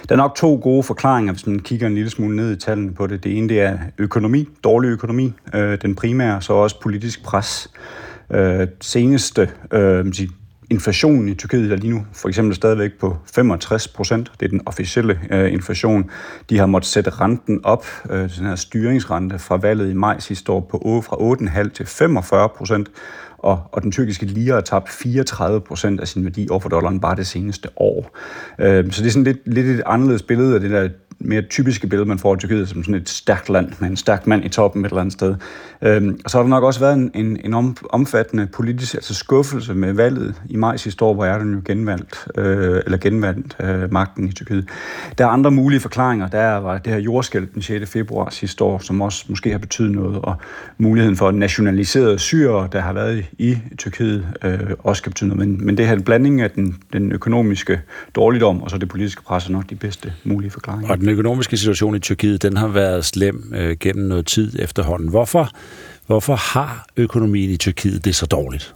Der 0.08 0.14
er 0.14 0.16
nok 0.16 0.34
to 0.36 0.60
gode 0.62 0.82
forklaringer, 0.82 1.32
hvis 1.32 1.46
man 1.46 1.58
kigger 1.58 1.86
en 1.86 1.94
lille 1.94 2.10
smule 2.10 2.36
ned 2.36 2.52
i 2.52 2.56
tallene 2.56 2.94
på 2.94 3.06
det. 3.06 3.24
Det 3.24 3.38
ene 3.38 3.48
det 3.48 3.60
er 3.60 3.78
økonomi, 3.98 4.48
dårlig 4.64 4.88
økonomi, 4.88 5.32
øh, 5.54 5.78
den 5.82 5.94
primære, 5.94 6.42
så 6.42 6.52
også 6.52 6.80
politisk 6.80 7.24
pres. 7.24 7.70
Øh, 8.30 8.66
seneste 8.80 9.50
øh, 9.72 10.06
inflationen 10.70 11.28
i 11.28 11.34
Tyrkiet 11.34 11.72
er 11.72 11.76
lige 11.76 11.90
nu 11.90 12.06
for 12.12 12.28
eksempel 12.28 12.54
stadigvæk 12.54 12.92
på 13.00 13.16
65 13.34 13.88
procent. 13.88 14.32
Det 14.40 14.46
er 14.46 14.50
den 14.50 14.60
officielle 14.66 15.20
øh, 15.30 15.52
inflation. 15.52 16.10
De 16.50 16.58
har 16.58 16.66
måttet 16.66 16.90
sætte 16.90 17.10
renten 17.10 17.60
op, 17.64 17.86
øh, 18.10 18.36
den 18.36 18.46
her 18.46 18.56
styringsrente 18.56 19.38
fra 19.38 19.56
valget 19.56 19.90
i 19.90 19.94
maj 19.94 20.20
sidste 20.20 20.52
år, 20.52 20.60
på, 20.60 21.02
fra 21.04 21.16
8,5 21.62 21.68
til 21.68 21.86
45 21.86 22.48
procent 22.48 22.88
og, 23.38 23.62
og 23.72 23.82
den 23.82 23.92
tyrkiske 23.92 24.26
lira 24.26 24.54
har 24.54 24.60
tabt 24.60 24.88
34 24.88 25.60
procent 25.60 26.00
af 26.00 26.08
sin 26.08 26.24
værdi 26.24 26.46
over 26.50 26.60
for 26.60 26.68
dollaren 26.68 27.00
bare 27.00 27.16
det 27.16 27.26
seneste 27.26 27.68
år. 27.76 28.16
Øh, 28.58 28.92
så 28.92 29.02
det 29.02 29.08
er 29.08 29.12
sådan 29.12 29.24
lidt, 29.24 29.54
lidt 29.54 29.66
et 29.66 29.82
anderledes 29.86 30.22
billede 30.22 30.54
af 30.54 30.60
det 30.60 30.70
der 30.70 30.88
mere 31.18 31.42
typiske 31.42 31.86
billede, 31.86 32.08
man 32.08 32.18
får 32.18 32.32
af 32.32 32.38
Tyrkiet, 32.38 32.68
som 32.68 32.84
sådan 32.84 33.00
et 33.00 33.08
stærkt 33.08 33.48
land 33.48 33.72
med 33.78 33.88
en 33.88 33.96
stærk 33.96 34.26
mand 34.26 34.44
i 34.44 34.48
toppen 34.48 34.84
et 34.84 34.88
eller 34.88 35.00
andet 35.00 35.12
sted. 35.12 35.34
Øhm, 35.82 36.20
og 36.24 36.30
så 36.30 36.38
har 36.38 36.42
der 36.42 36.50
nok 36.50 36.64
også 36.64 36.80
været 36.80 36.94
en, 36.94 37.10
en, 37.14 37.40
en 37.44 37.54
om, 37.54 37.76
omfattende 37.90 38.46
politisk 38.46 38.94
altså 38.94 39.14
skuffelse 39.14 39.74
med 39.74 39.92
valget 39.92 40.34
i 40.48 40.56
maj 40.56 40.76
sidste 40.76 41.04
år, 41.04 41.14
hvor 41.14 41.24
Erdogan 41.24 41.54
jo 41.54 41.60
genvalgt, 41.64 42.28
øh, 42.38 42.82
eller 42.84 42.98
genvandt 42.98 43.56
øh, 43.60 43.92
magten 43.92 44.28
i 44.28 44.32
Tyrkiet. 44.32 44.68
Der 45.18 45.24
er 45.24 45.28
andre 45.28 45.50
mulige 45.50 45.80
forklaringer. 45.80 46.28
Der 46.28 46.56
var 46.56 46.78
det 46.78 46.92
her 46.92 47.00
jordskælv 47.00 47.46
den 47.54 47.62
6. 47.62 47.90
februar 47.90 48.30
sidste 48.30 48.64
år, 48.64 48.78
som 48.78 49.00
også 49.00 49.24
måske 49.28 49.50
har 49.50 49.58
betydet 49.58 49.92
noget, 49.92 50.18
og 50.22 50.34
muligheden 50.78 51.16
for 51.16 51.30
nationaliserede 51.30 52.18
syre, 52.18 52.68
der 52.72 52.80
har 52.80 52.92
været 52.92 53.24
i, 53.38 53.58
Tyrkiet, 53.78 54.26
øh, 54.44 54.60
også 54.78 55.02
kan 55.02 55.12
betyde 55.12 55.28
noget. 55.28 55.48
Men, 55.48 55.66
men 55.66 55.76
det 55.76 55.86
her 55.86 55.98
blanding 55.98 56.40
af 56.40 56.50
den, 56.50 56.76
den 56.92 57.12
økonomiske 57.12 57.80
dårligdom 58.14 58.62
og 58.62 58.70
så 58.70 58.78
det 58.78 58.88
politiske 58.88 59.22
pres 59.22 59.46
er 59.46 59.50
nok 59.52 59.70
de 59.70 59.74
bedste 59.74 60.12
mulige 60.24 60.50
forklaringer. 60.50 60.90
Og 60.90 60.98
den 60.98 61.08
økonomiske 61.08 61.56
situation 61.56 61.96
i 61.96 61.98
Tyrkiet, 61.98 62.42
den 62.42 62.56
har 62.56 62.68
været 62.68 63.04
slem 63.04 63.52
øh, 63.54 63.76
gennem 63.80 64.08
noget 64.08 64.26
tid 64.26 64.52
efterhånden. 64.58 65.08
Hvorfor, 65.08 65.50
hvorfor 66.06 66.34
har 66.34 66.86
økonomien 66.96 67.50
i 67.50 67.56
Tyrkiet 67.56 68.04
det 68.04 68.14
så 68.14 68.26
dårligt? 68.26 68.74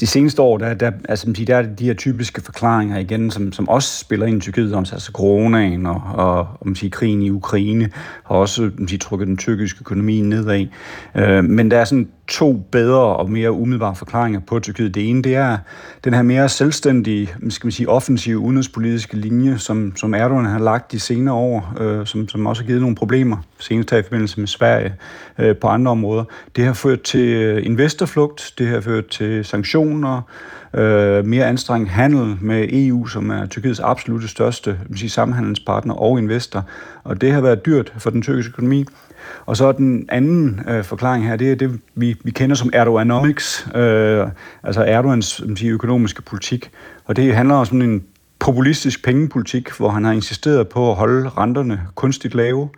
De 0.00 0.06
seneste 0.06 0.42
år, 0.42 0.58
der, 0.58 0.74
der, 0.74 0.92
altså, 1.08 1.44
der 1.46 1.56
er 1.56 1.62
de 1.62 1.84
her 1.84 1.94
typiske 1.94 2.40
forklaringer 2.40 2.98
igen, 2.98 3.30
som, 3.30 3.52
som 3.52 3.68
også 3.68 3.98
spiller 3.98 4.26
ind 4.26 4.36
i 4.36 4.40
Tyrkiet, 4.40 4.74
om 4.74 4.80
altså 4.92 5.12
coronaen 5.12 5.86
og, 5.86 6.02
og 6.14 6.46
om 6.60 6.74
sige, 6.74 6.90
krigen 6.90 7.22
i 7.22 7.30
Ukraine, 7.30 7.90
har 8.24 8.34
også 8.34 8.70
om 8.78 8.88
sige, 8.88 8.98
trukket 8.98 9.28
den 9.28 9.36
tyrkiske 9.36 9.78
økonomi 9.80 10.20
nedad. 10.20 10.66
Øh, 11.14 11.44
men 11.44 11.70
der 11.70 11.78
er 11.78 11.84
sådan 11.84 12.08
to 12.32 12.52
bedre 12.70 13.16
og 13.16 13.30
mere 13.30 13.52
umiddelbare 13.52 13.94
forklaringer 13.94 14.40
på 14.40 14.60
Tyrkiet. 14.60 14.94
Det 14.94 15.08
ene, 15.10 15.22
det 15.22 15.34
er 15.34 15.58
den 16.04 16.14
her 16.14 16.22
mere 16.22 16.48
selvstændige, 16.48 17.34
skal 17.48 17.66
man 17.66 17.72
sige, 17.72 17.88
offensive 17.88 18.38
udenrigspolitiske 18.38 19.16
linje, 19.16 19.58
som, 19.58 19.96
som 19.96 20.14
Erdogan 20.14 20.44
har 20.44 20.58
lagt 20.58 20.92
de 20.92 21.00
senere 21.00 21.34
år, 21.34 21.74
øh, 21.80 22.06
som, 22.06 22.28
som 22.28 22.46
også 22.46 22.62
har 22.62 22.66
givet 22.66 22.80
nogle 22.80 22.96
problemer, 22.96 23.36
senest 23.58 23.90
her 23.90 23.98
i 23.98 24.02
forbindelse 24.02 24.40
med 24.40 24.48
Sverige 24.48 24.94
øh, 25.38 25.56
på 25.56 25.66
andre 25.66 25.90
områder. 25.90 26.24
Det 26.56 26.64
har 26.64 26.72
ført 26.72 27.02
til 27.02 27.28
øh, 27.28 27.66
investorflugt, 27.66 28.54
det 28.58 28.68
har 28.68 28.80
ført 28.80 29.06
til 29.06 29.44
sanktioner, 29.44 30.22
øh, 30.74 31.24
mere 31.24 31.46
anstrengt 31.46 31.90
handel 31.90 32.36
med 32.40 32.68
EU, 32.72 33.06
som 33.06 33.30
er 33.30 33.46
Tyrkiets 33.46 33.80
absolutte 33.80 34.28
største 34.28 34.78
sige, 34.94 35.10
samhandelspartner 35.10 35.94
og 35.94 36.18
investor. 36.18 36.64
Og 37.04 37.20
det 37.20 37.32
har 37.32 37.40
været 37.40 37.66
dyrt 37.66 37.92
for 37.98 38.10
den 38.10 38.22
tyrkiske 38.22 38.50
økonomi. 38.50 38.84
Og 39.46 39.56
så 39.56 39.72
den 39.72 40.06
anden 40.08 40.60
øh, 40.68 40.84
forklaring 40.84 41.26
her, 41.26 41.36
det 41.36 41.52
er 41.52 41.54
det, 41.54 41.80
vi, 41.94 42.16
vi 42.24 42.30
kender 42.30 42.56
som 42.56 42.70
Erdoganomics, 42.72 43.68
øh, 43.74 44.26
altså 44.62 44.84
Erdogans 44.84 45.42
sige, 45.56 45.70
økonomiske 45.70 46.22
politik. 46.22 46.70
Og 47.04 47.16
det 47.16 47.34
handler 47.34 47.54
om 47.54 47.64
sådan 47.64 47.82
en 47.82 48.04
populistisk 48.38 49.04
pengepolitik, 49.04 49.70
hvor 49.70 49.88
han 49.88 50.04
har 50.04 50.12
insisteret 50.12 50.68
på 50.68 50.90
at 50.90 50.96
holde 50.96 51.28
renterne 51.28 51.80
kunstigt 51.94 52.34
lave. 52.34 52.68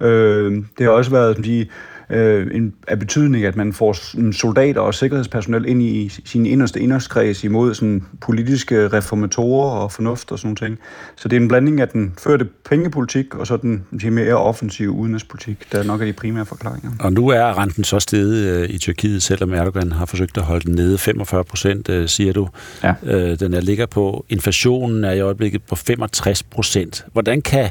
Øh, 0.00 0.52
det 0.78 0.86
har 0.86 0.90
også 0.90 1.10
været 1.10 1.36
som 1.36 1.44
sige, 1.44 1.70
øh, 2.10 2.46
en, 2.52 2.74
af 2.88 2.98
betydning, 2.98 3.44
at 3.44 3.56
man 3.56 3.72
får 3.72 3.96
soldater 4.32 4.80
og 4.80 4.94
sikkerhedspersonel 4.94 5.66
ind 5.66 5.82
i 5.82 6.12
sin 6.24 6.46
inderste 6.46 6.80
inderskreds 6.80 7.44
imod 7.44 7.74
sådan 7.74 8.04
politiske 8.20 8.88
reformatorer 8.88 9.70
og 9.70 9.92
fornuft 9.92 10.32
og 10.32 10.38
sådan 10.38 10.56
ting. 10.56 10.78
Så 11.16 11.28
det 11.28 11.36
er 11.36 11.40
en 11.40 11.48
blanding 11.48 11.80
af 11.80 11.88
den 11.88 12.14
førte 12.18 12.48
pengepolitik 12.64 13.34
og 13.34 13.46
så 13.46 13.56
den 13.56 13.84
mere 14.10 14.34
offensive 14.34 14.90
udenrigspolitik, 14.90 15.72
der 15.72 15.82
nok 15.82 16.00
er 16.00 16.04
de 16.04 16.12
primære 16.12 16.46
forklaringer. 16.46 16.90
Og 17.00 17.12
nu 17.12 17.28
er 17.28 17.58
renten 17.58 17.84
så 17.84 18.00
steget 18.00 18.34
øh, 18.34 18.70
i 18.70 18.78
Tyrkiet, 18.78 19.22
selvom 19.22 19.52
Erdogan 19.52 19.92
har 19.92 20.06
forsøgt 20.06 20.38
at 20.38 20.42
holde 20.42 20.64
den 20.64 20.74
nede 20.74 20.98
45 20.98 21.44
procent, 21.44 21.88
øh, 21.88 22.08
siger 22.08 22.32
du. 22.32 22.48
Ja. 22.82 22.94
Øh, 23.02 23.40
den 23.40 23.54
er 23.54 23.60
ligger 23.60 23.86
på, 23.86 24.24
inflationen 24.28 25.04
er 25.04 25.12
i 25.12 25.20
øjeblikket 25.20 25.62
på 25.62 25.76
65 25.76 26.42
procent. 26.42 27.04
Hvordan 27.12 27.42
kan 27.42 27.70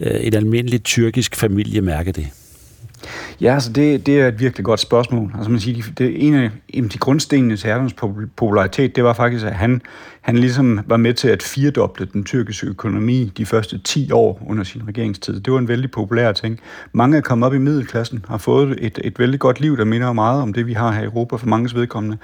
øh, 0.00 0.10
et 0.10 0.34
almindeligt 0.34 0.84
tyrkisk 0.84 1.36
familie 1.36 1.80
mærke 1.80 2.12
det? 2.12 2.26
Ja, 3.40 3.54
altså 3.54 3.72
det, 3.72 4.06
det 4.06 4.20
er 4.20 4.28
et 4.28 4.40
virkelig 4.40 4.64
godt 4.64 4.80
spørgsmål. 4.80 5.32
Altså 5.34 5.50
man 5.50 5.60
siger, 5.60 5.82
det, 5.98 6.26
ene 6.26 6.52
af 6.74 6.88
de 6.90 6.98
grundstenene 6.98 7.56
til 7.56 7.70
Erdogans 7.70 7.94
popularitet, 8.36 8.96
det 8.96 9.04
var 9.04 9.12
faktisk, 9.12 9.44
at 9.44 9.52
han, 9.52 9.82
han 10.20 10.38
ligesom 10.38 10.80
var 10.86 10.96
med 10.96 11.14
til 11.14 11.28
at 11.28 11.42
firedoble 11.42 12.08
den 12.12 12.24
tyrkiske 12.24 12.66
økonomi 12.66 13.32
de 13.36 13.46
første 13.46 13.78
10 13.78 14.12
år 14.12 14.42
under 14.46 14.64
sin 14.64 14.88
regeringstid. 14.88 15.40
Det 15.40 15.52
var 15.52 15.58
en 15.58 15.68
vældig 15.68 15.90
populær 15.90 16.32
ting. 16.32 16.60
Mange 16.92 17.16
er 17.16 17.20
kommet 17.20 17.46
op 17.46 17.54
i 17.54 17.58
middelklassen, 17.58 18.24
har 18.28 18.38
fået 18.38 18.78
et, 18.80 18.98
et 19.04 19.18
vældig 19.18 19.40
godt 19.40 19.60
liv, 19.60 19.76
der 19.76 19.84
minder 19.84 20.12
meget 20.12 20.42
om 20.42 20.52
det, 20.52 20.66
vi 20.66 20.72
har 20.72 20.92
her 20.92 21.02
i 21.02 21.04
Europa 21.04 21.36
for 21.36 21.46
manges 21.46 21.74
vedkommende 21.74 22.18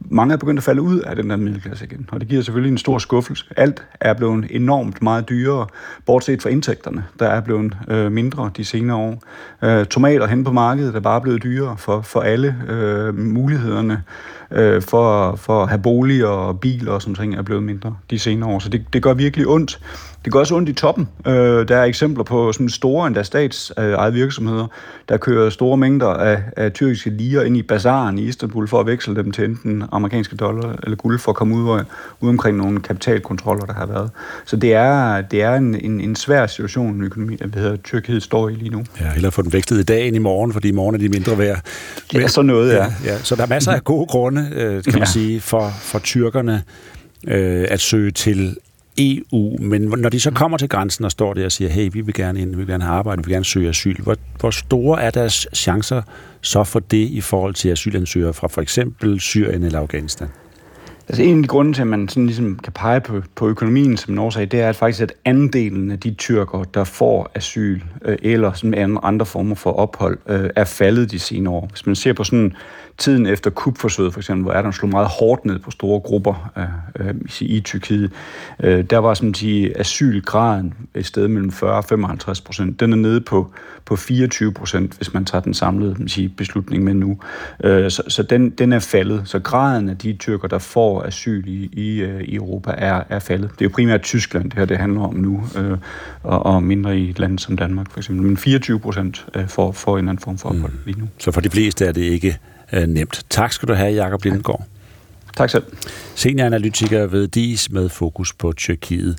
mange 0.00 0.32
er 0.34 0.38
begyndt 0.38 0.58
at 0.58 0.64
falde 0.64 0.82
ud 0.82 1.00
af 1.00 1.16
den 1.16 1.30
der 1.30 1.36
middelklasse 1.36 1.84
igen, 1.84 2.08
og 2.12 2.20
det 2.20 2.28
giver 2.28 2.42
selvfølgelig 2.42 2.72
en 2.72 2.78
stor 2.78 2.98
skuffelse. 2.98 3.44
Alt 3.56 3.84
er 4.00 4.14
blevet 4.14 4.46
enormt 4.50 5.02
meget 5.02 5.28
dyrere, 5.28 5.66
bortset 6.06 6.42
fra 6.42 6.50
indtægterne, 6.50 7.04
der 7.18 7.26
er 7.26 7.40
blevet 7.40 7.76
øh, 7.88 8.12
mindre 8.12 8.50
de 8.56 8.64
senere 8.64 8.96
år. 8.96 9.22
Øh, 9.62 9.86
tomater 9.86 10.26
hen 10.26 10.44
på 10.44 10.52
markedet 10.52 10.94
er 10.94 11.00
bare 11.00 11.20
blevet 11.20 11.42
dyrere 11.42 11.76
for, 11.76 12.00
for 12.00 12.20
alle 12.20 12.56
øh, 12.68 13.18
mulighederne 13.18 14.02
øh, 14.50 14.82
for, 14.82 15.36
for 15.36 15.62
at 15.62 15.68
have 15.68 15.82
boliger 15.82 16.26
og 16.26 16.60
biler 16.60 16.92
og 16.92 17.02
sådan 17.02 17.14
ting 17.14 17.34
er 17.34 17.42
blevet 17.42 17.62
mindre 17.62 17.96
de 18.10 18.18
senere 18.18 18.50
år. 18.50 18.58
Så 18.58 18.68
det, 18.68 18.84
det 18.92 19.02
gør 19.02 19.14
virkelig 19.14 19.46
ondt. 19.46 19.80
Det 20.24 20.32
gør 20.32 20.40
også 20.40 20.54
ondt 20.54 20.68
i 20.68 20.72
toppen. 20.72 21.08
Øh, 21.26 21.68
der 21.68 21.76
er 21.76 21.84
eksempler 21.84 22.24
på 22.24 22.52
sådan 22.52 22.68
store 22.68 23.06
endda 23.06 23.22
statsejede 23.22 24.12
virksomheder, 24.12 24.66
der 25.08 25.16
kører 25.16 25.50
store 25.50 25.76
mængder 25.76 26.06
af, 26.06 26.42
af 26.56 26.72
tyrkiske 26.72 27.10
liger 27.10 27.42
ind 27.42 27.56
i 27.56 27.62
bazaren 27.62 28.18
i 28.18 28.22
Istanbul 28.22 28.68
for 28.68 28.80
at 28.80 28.86
veksle 28.86 29.14
dem 29.14 29.32
til 29.32 29.44
enten 29.44 29.84
amerikanske 29.92 30.36
dollar 30.36 30.76
eller 30.82 30.96
guld 30.96 31.18
for 31.18 31.32
at 31.32 31.36
komme 31.36 31.56
ud, 31.56 31.84
ud 32.20 32.28
omkring 32.28 32.56
nogle 32.56 32.80
kapitalkontroller, 32.80 33.64
der 33.64 33.72
har 33.72 33.86
været. 33.86 34.10
Så 34.44 34.56
det 34.56 34.74
er, 34.74 35.20
det 35.20 35.42
er 35.42 35.54
en, 35.54 35.74
en, 35.74 36.00
en 36.00 36.16
svær 36.16 36.46
situation, 36.46 37.02
økonomi, 37.02 37.36
der 37.36 37.60
hedder, 37.60 37.76
Tyrkiet 37.76 38.22
står 38.22 38.48
i 38.48 38.54
lige 38.54 38.70
nu. 38.70 38.84
Ja, 39.00 39.14
eller 39.16 39.30
få 39.30 39.42
den 39.42 39.52
vekslet 39.52 39.78
i 39.78 39.82
dag 39.82 40.06
end 40.06 40.16
i 40.16 40.18
morgen, 40.18 40.52
fordi 40.52 40.68
i 40.68 40.72
morgen 40.72 40.94
er 40.94 40.98
de 40.98 41.08
mindre 41.08 41.38
værd. 41.38 41.60
Det 42.12 42.22
er 42.22 42.28
så 42.28 42.42
noget, 42.42 42.72
ja. 42.72 42.76
ja, 42.76 42.92
ja. 43.04 43.18
Så 43.18 43.36
der 43.36 43.42
er 43.42 43.46
masser 43.46 43.72
af 43.72 43.84
gode 43.84 44.06
grunde, 44.06 44.48
øh, 44.52 44.82
kan 44.82 44.92
man 44.92 44.98
ja. 44.98 45.04
sige, 45.04 45.40
for, 45.40 45.70
for 45.80 45.98
tyrkerne 45.98 46.62
øh, 47.28 47.66
at 47.68 47.80
søge 47.80 48.10
til 48.10 48.56
EU, 48.98 49.56
men 49.60 49.82
når 49.82 50.08
de 50.08 50.20
så 50.20 50.30
kommer 50.30 50.58
til 50.58 50.68
grænsen 50.68 51.04
og 51.04 51.10
står 51.10 51.34
der 51.34 51.44
og 51.44 51.52
siger, 51.52 51.70
hey, 51.70 51.90
vi 51.92 52.00
vil 52.00 52.14
gerne 52.14 52.40
ind, 52.40 52.50
vi 52.50 52.56
vil 52.56 52.66
gerne 52.66 52.84
have 52.84 52.96
arbejde, 52.96 53.22
vi 53.22 53.26
vil 53.26 53.32
gerne 53.32 53.44
søge 53.44 53.68
asyl, 53.68 54.02
hvor, 54.02 54.16
hvor 54.40 54.50
store 54.50 55.02
er 55.02 55.10
deres 55.10 55.46
chancer 55.54 56.02
så 56.40 56.64
for 56.64 56.80
det 56.80 57.08
i 57.08 57.20
forhold 57.20 57.54
til 57.54 57.68
asylansøgere 57.68 58.32
fra 58.32 58.48
for 58.48 58.60
eksempel 58.60 59.20
Syrien 59.20 59.62
eller 59.62 59.78
Afghanistan? 59.78 60.28
Altså 61.08 61.22
en 61.22 61.36
af 61.36 61.42
de 61.42 61.48
grunde 61.48 61.72
til, 61.72 61.80
at 61.80 61.86
man 61.86 62.08
sådan 62.08 62.26
ligesom 62.26 62.58
kan 62.64 62.72
pege 62.72 63.00
på, 63.00 63.22
på 63.34 63.48
økonomien 63.48 63.96
som 63.96 64.14
en 64.14 64.18
årsag, 64.18 64.50
det 64.50 64.60
er 64.60 64.68
at 64.68 64.76
faktisk, 64.76 65.02
at 65.02 65.12
andelen 65.24 65.90
af 65.90 66.00
de 66.00 66.14
tyrker, 66.14 66.62
der 66.62 66.84
får 66.84 67.30
asyl 67.34 67.80
øh, 68.04 68.16
eller 68.22 68.52
sådan 68.52 68.98
andre 69.02 69.26
former 69.26 69.54
for 69.54 69.72
ophold, 69.72 70.18
øh, 70.28 70.50
er 70.56 70.64
faldet 70.64 71.10
de 71.10 71.18
senere 71.18 71.54
år. 71.54 71.68
Hvis 71.70 71.86
man 71.86 71.96
ser 71.96 72.12
på 72.12 72.24
sådan 72.24 72.52
tiden 72.98 73.26
efter 73.26 73.50
kupforsøget, 73.50 74.12
for 74.12 74.20
eksempel, 74.20 74.42
hvor 74.42 74.52
Erdogan 74.52 74.72
slog 74.72 74.90
meget 74.90 75.08
hårdt 75.08 75.44
ned 75.44 75.58
på 75.58 75.70
store 75.70 76.00
grupper 76.00 76.50
øh, 76.56 77.08
øh, 77.08 77.14
i 77.40 77.60
Tyrkiet, 77.60 78.10
øh, 78.60 78.84
der 78.84 78.98
var 78.98 79.14
sådan 79.14 79.34
sige, 79.34 79.78
asylgraden 79.78 80.74
et 80.94 81.06
sted 81.06 81.28
mellem 81.28 81.52
40 81.52 81.76
og 81.76 81.84
55 81.84 82.40
procent. 82.40 82.80
Den 82.80 82.92
er 82.92 82.96
nede 82.96 83.20
på, 83.20 83.50
på 83.84 83.96
24 83.96 84.52
procent, 84.52 84.94
hvis 84.96 85.14
man 85.14 85.24
tager 85.24 85.42
den 85.42 85.54
samlede 85.54 86.08
sige, 86.08 86.28
beslutning 86.28 86.84
med 86.84 86.94
nu. 86.94 87.18
Øh, 87.64 87.90
så 87.90 88.02
så 88.08 88.22
den, 88.22 88.50
den 88.50 88.72
er 88.72 88.78
faldet. 88.78 89.22
Så 89.24 89.38
graden 89.38 89.88
af 89.88 89.98
de 89.98 90.12
tyrker, 90.12 90.48
der 90.48 90.58
får 90.58 91.02
asyl 91.02 91.44
i, 91.46 91.70
i, 91.72 92.00
øh, 92.00 92.20
i 92.20 92.34
Europa, 92.34 92.74
er, 92.78 93.02
er 93.08 93.18
faldet. 93.18 93.50
Det 93.50 93.60
er 93.60 93.64
jo 93.64 93.70
primært 93.74 94.02
Tyskland, 94.02 94.44
det 94.44 94.58
her 94.58 94.64
det 94.64 94.76
handler 94.76 95.00
om 95.00 95.14
nu, 95.14 95.42
øh, 95.58 95.78
og, 96.22 96.46
og 96.46 96.62
mindre 96.62 96.98
i 96.98 97.10
et 97.10 97.18
land 97.18 97.38
som 97.38 97.56
Danmark 97.56 97.90
for 97.90 97.98
eksempel. 97.98 98.26
Men 98.26 98.36
24 98.36 98.80
procent 98.80 99.26
øh, 99.36 99.48
får, 99.48 99.72
får 99.72 99.98
en 99.98 100.08
anden 100.08 100.22
form 100.22 100.38
for 100.38 100.48
ophold 100.48 100.72
mm. 100.72 100.78
lige 100.86 101.00
nu. 101.00 101.08
Så 101.18 101.32
for 101.32 101.40
de 101.40 101.50
fleste 101.50 101.84
er 101.84 101.92
det 101.92 102.02
ikke 102.02 102.38
øh, 102.72 102.86
nemt. 102.86 103.26
Tak 103.30 103.52
skal 103.52 103.68
du 103.68 103.74
have, 103.74 103.94
Jakob 103.94 104.24
Lindgaard. 104.24 104.66
Tak 105.36 105.50
selv. 105.50 105.62
Senioranalytiker 106.14 107.06
ved 107.06 107.28
DIS 107.28 107.70
med 107.70 107.88
fokus 107.88 108.32
på 108.32 108.52
Tyrkiet. 108.52 109.18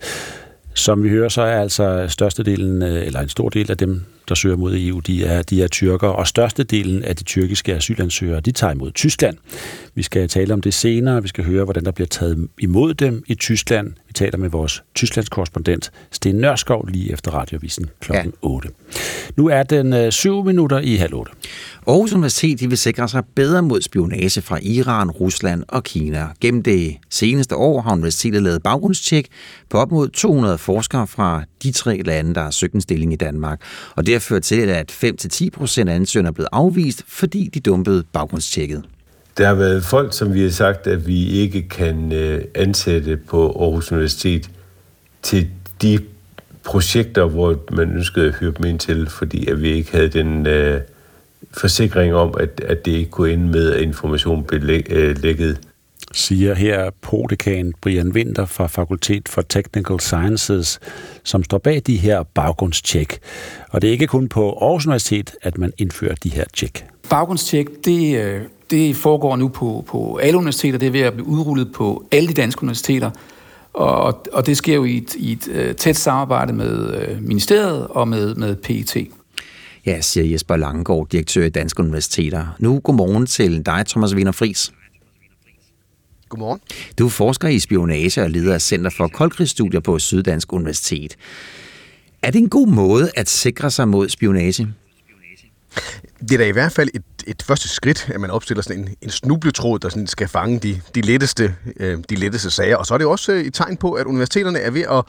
Som 0.73 1.03
vi 1.03 1.09
hører, 1.09 1.29
så 1.29 1.41
er 1.41 1.61
altså 1.61 2.05
størstedelen, 2.07 2.83
øh, 2.83 3.05
eller 3.05 3.19
en 3.19 3.29
stor 3.29 3.49
del 3.49 3.71
af 3.71 3.77
dem, 3.77 4.05
der 4.29 4.35
søger 4.35 4.55
mod 4.55 4.75
EU, 4.77 4.99
de 4.99 5.25
er, 5.25 5.41
de 5.41 5.63
er 5.63 5.67
tyrker, 5.67 6.07
og 6.07 6.27
størstedelen 6.27 7.03
af 7.03 7.15
de 7.15 7.23
tyrkiske 7.23 7.75
asylansøgere, 7.75 8.39
de 8.39 8.51
tager 8.51 8.73
imod 8.73 8.91
Tyskland. 8.91 9.37
Vi 9.95 10.03
skal 10.03 10.27
tale 10.27 10.53
om 10.53 10.61
det 10.61 10.73
senere, 10.73 11.21
vi 11.21 11.27
skal 11.27 11.43
høre, 11.43 11.63
hvordan 11.63 11.85
der 11.85 11.91
bliver 11.91 12.07
taget 12.07 12.47
imod 12.59 12.93
dem 12.93 13.23
i 13.27 13.35
Tyskland. 13.35 13.93
Vi 14.07 14.13
taler 14.13 14.37
med 14.37 14.49
vores 14.49 14.83
Tysklands 14.95 15.29
korrespondent 15.29 15.91
Sten 16.11 16.35
Nørskov 16.35 16.87
lige 16.87 17.11
efter 17.11 17.31
radiovisen 17.31 17.89
kl. 17.99 18.13
Ja. 18.13 18.23
8. 18.41 18.69
Nu 19.37 19.47
er 19.47 19.63
den 19.63 19.93
øh, 19.93 20.11
7 20.11 20.43
minutter 20.43 20.79
i 20.79 20.95
halv 20.95 21.13
8. 21.13 21.31
Aarhus 21.87 22.13
Universitet 22.13 22.59
de 22.59 22.69
vil 22.69 22.77
sikre 22.77 23.07
sig 23.07 23.23
bedre 23.35 23.63
mod 23.63 23.81
spionage 23.81 24.41
fra 24.41 24.59
Iran, 24.61 25.11
Rusland 25.11 25.63
og 25.67 25.83
Kina. 25.83 26.27
Gennem 26.41 26.63
det 26.63 26.97
seneste 27.09 27.55
år 27.55 27.81
har 27.81 27.91
universitetet 27.91 28.43
lavet 28.43 28.63
baggrundstjek 28.63 29.27
på 29.69 29.77
op 29.77 29.91
mod 29.91 30.09
200 30.09 30.57
forskere 30.57 31.07
fra 31.07 31.43
de 31.63 31.71
tre 31.71 32.01
lande, 32.05 32.35
der 32.35 32.41
har 32.41 32.51
søgt 32.51 32.73
en 32.73 32.81
stilling 32.81 33.13
i 33.13 33.15
Danmark. 33.15 33.61
Og 33.95 34.05
det 34.05 34.13
har 34.13 34.19
ført 34.19 34.41
til, 34.43 34.61
at 34.61 34.91
5-10 34.91 35.49
procent 35.49 35.89
af 35.89 35.95
ansøgerne 35.95 36.27
er 36.27 36.31
blevet 36.31 36.49
afvist, 36.51 37.03
fordi 37.07 37.49
de 37.53 37.59
dumpede 37.59 38.03
baggrundstjekket. 38.13 38.83
der 39.37 39.47
har 39.47 39.53
været 39.55 39.83
folk, 39.83 40.13
som 40.13 40.33
vi 40.33 40.41
har 40.41 40.49
sagt, 40.49 40.87
at 40.87 41.07
vi 41.07 41.29
ikke 41.29 41.69
kan 41.69 42.11
øh, 42.11 42.41
ansætte 42.55 43.17
på 43.17 43.61
Aarhus 43.61 43.91
Universitet 43.91 44.49
til 45.21 45.47
de 45.81 45.99
projekter, 46.63 47.25
hvor 47.25 47.59
man 47.71 47.91
ønskede 47.91 48.27
at 48.27 48.35
hyre 48.39 48.53
dem 48.57 48.65
ind 48.65 48.79
til, 48.79 49.09
fordi 49.09 49.47
at 49.47 49.61
vi 49.61 49.69
ikke 49.69 49.91
havde 49.91 50.09
den 50.09 50.47
øh, 50.47 50.81
forsikring 51.51 52.13
om, 52.13 52.35
at, 52.39 52.61
at 52.65 52.85
det 52.85 52.91
ikke 52.91 53.11
kunne 53.11 53.31
ende 53.31 53.47
med, 53.47 53.71
at 53.73 53.81
information 53.81 54.43
blev 54.43 54.61
læ- 54.63 54.81
øh, 54.89 55.17
lækket. 55.23 55.59
Siger 56.11 56.53
her 56.53 56.89
prodekan 57.01 57.73
Brian 57.81 58.11
Winter 58.11 58.45
fra 58.45 58.67
Fakultet 58.67 59.29
for 59.29 59.41
Technical 59.41 59.99
Sciences, 59.99 60.79
som 61.23 61.43
står 61.43 61.57
bag 61.57 61.81
de 61.87 61.97
her 61.97 62.23
baggrundstjek. 62.23 63.19
Og 63.69 63.81
det 63.81 63.87
er 63.87 63.91
ikke 63.91 64.07
kun 64.07 64.29
på 64.29 64.51
Aarhus 64.61 64.85
Universitet, 64.85 65.31
at 65.41 65.57
man 65.57 65.71
indfører 65.77 66.15
de 66.15 66.29
her 66.29 66.45
tjek. 66.53 66.85
Baggrundstjek, 67.09 67.67
det, 67.85 68.17
øh, 68.17 68.41
det 68.71 68.95
foregår 68.95 69.35
nu 69.35 69.47
på, 69.47 69.85
på 69.87 70.17
alle 70.17 70.37
universiteter. 70.37 70.79
Det 70.79 70.87
er 70.87 70.91
ved 70.91 71.01
at 71.01 71.13
blive 71.13 71.27
udrullet 71.27 71.71
på 71.73 72.05
alle 72.11 72.27
de 72.29 72.33
danske 72.33 72.63
universiteter. 72.63 73.11
Og, 73.73 74.25
og 74.33 74.45
det 74.45 74.57
sker 74.57 74.75
jo 74.75 74.83
i 74.83 74.97
et, 74.97 75.15
i 75.15 75.31
et 75.31 75.47
uh, 75.47 75.75
tæt 75.75 75.95
samarbejde 75.95 76.53
med 76.53 77.01
uh, 77.01 77.23
ministeriet 77.23 77.87
og 77.87 78.07
med, 78.07 78.35
med 78.35 78.55
PET. 78.55 79.07
Ja, 79.85 80.01
siger 80.01 80.25
Jesper 80.25 80.55
Langegaard, 80.55 81.07
direktør 81.11 81.45
i 81.45 81.49
Danske 81.49 81.79
Universiteter. 81.79 82.55
Nu 82.59 82.79
godmorgen 82.79 83.25
til 83.25 83.65
dig, 83.65 83.85
Thomas 83.87 84.15
Wiener 84.15 84.31
Friis. 84.31 84.71
Godmorgen. 86.29 86.59
Du 86.99 87.09
forsker 87.09 87.47
i 87.47 87.59
spionage 87.59 88.23
og 88.23 88.29
leder 88.29 88.53
af 88.53 88.61
Center 88.61 88.91
for 88.97 89.07
Koldkrigsstudier 89.07 89.79
på 89.79 89.99
Syddansk 89.99 90.53
Universitet. 90.53 91.15
Er 92.21 92.31
det 92.31 92.39
en 92.39 92.49
god 92.49 92.67
måde 92.67 93.11
at 93.15 93.29
sikre 93.29 93.71
sig 93.71 93.87
mod 93.87 94.09
spionage? 94.09 94.67
Det 96.19 96.31
er 96.31 96.37
da 96.37 96.45
i 96.45 96.51
hvert 96.51 96.71
fald 96.71 96.89
et, 96.93 97.03
et 97.27 97.43
første 97.43 97.67
skridt, 97.67 98.09
at 98.13 98.21
man 98.21 98.29
opstiller 98.29 98.61
sådan 98.61 98.81
en, 98.81 98.95
en 99.01 99.09
snubletråd, 99.09 99.79
der 99.79 99.89
sådan 99.89 100.07
skal 100.07 100.27
fange 100.27 100.59
de, 100.59 100.81
de, 100.95 101.01
letteste, 101.01 101.55
øh, 101.79 101.97
de 102.09 102.15
letteste 102.15 102.51
sager. 102.51 102.75
Og 102.75 102.85
så 102.85 102.93
er 102.93 102.97
det 102.97 103.07
også 103.07 103.31
et 103.31 103.53
tegn 103.53 103.77
på, 103.77 103.91
at 103.91 104.05
universiteterne 104.05 104.59
er 104.59 104.71
ved 104.71 104.81
at, 104.81 105.03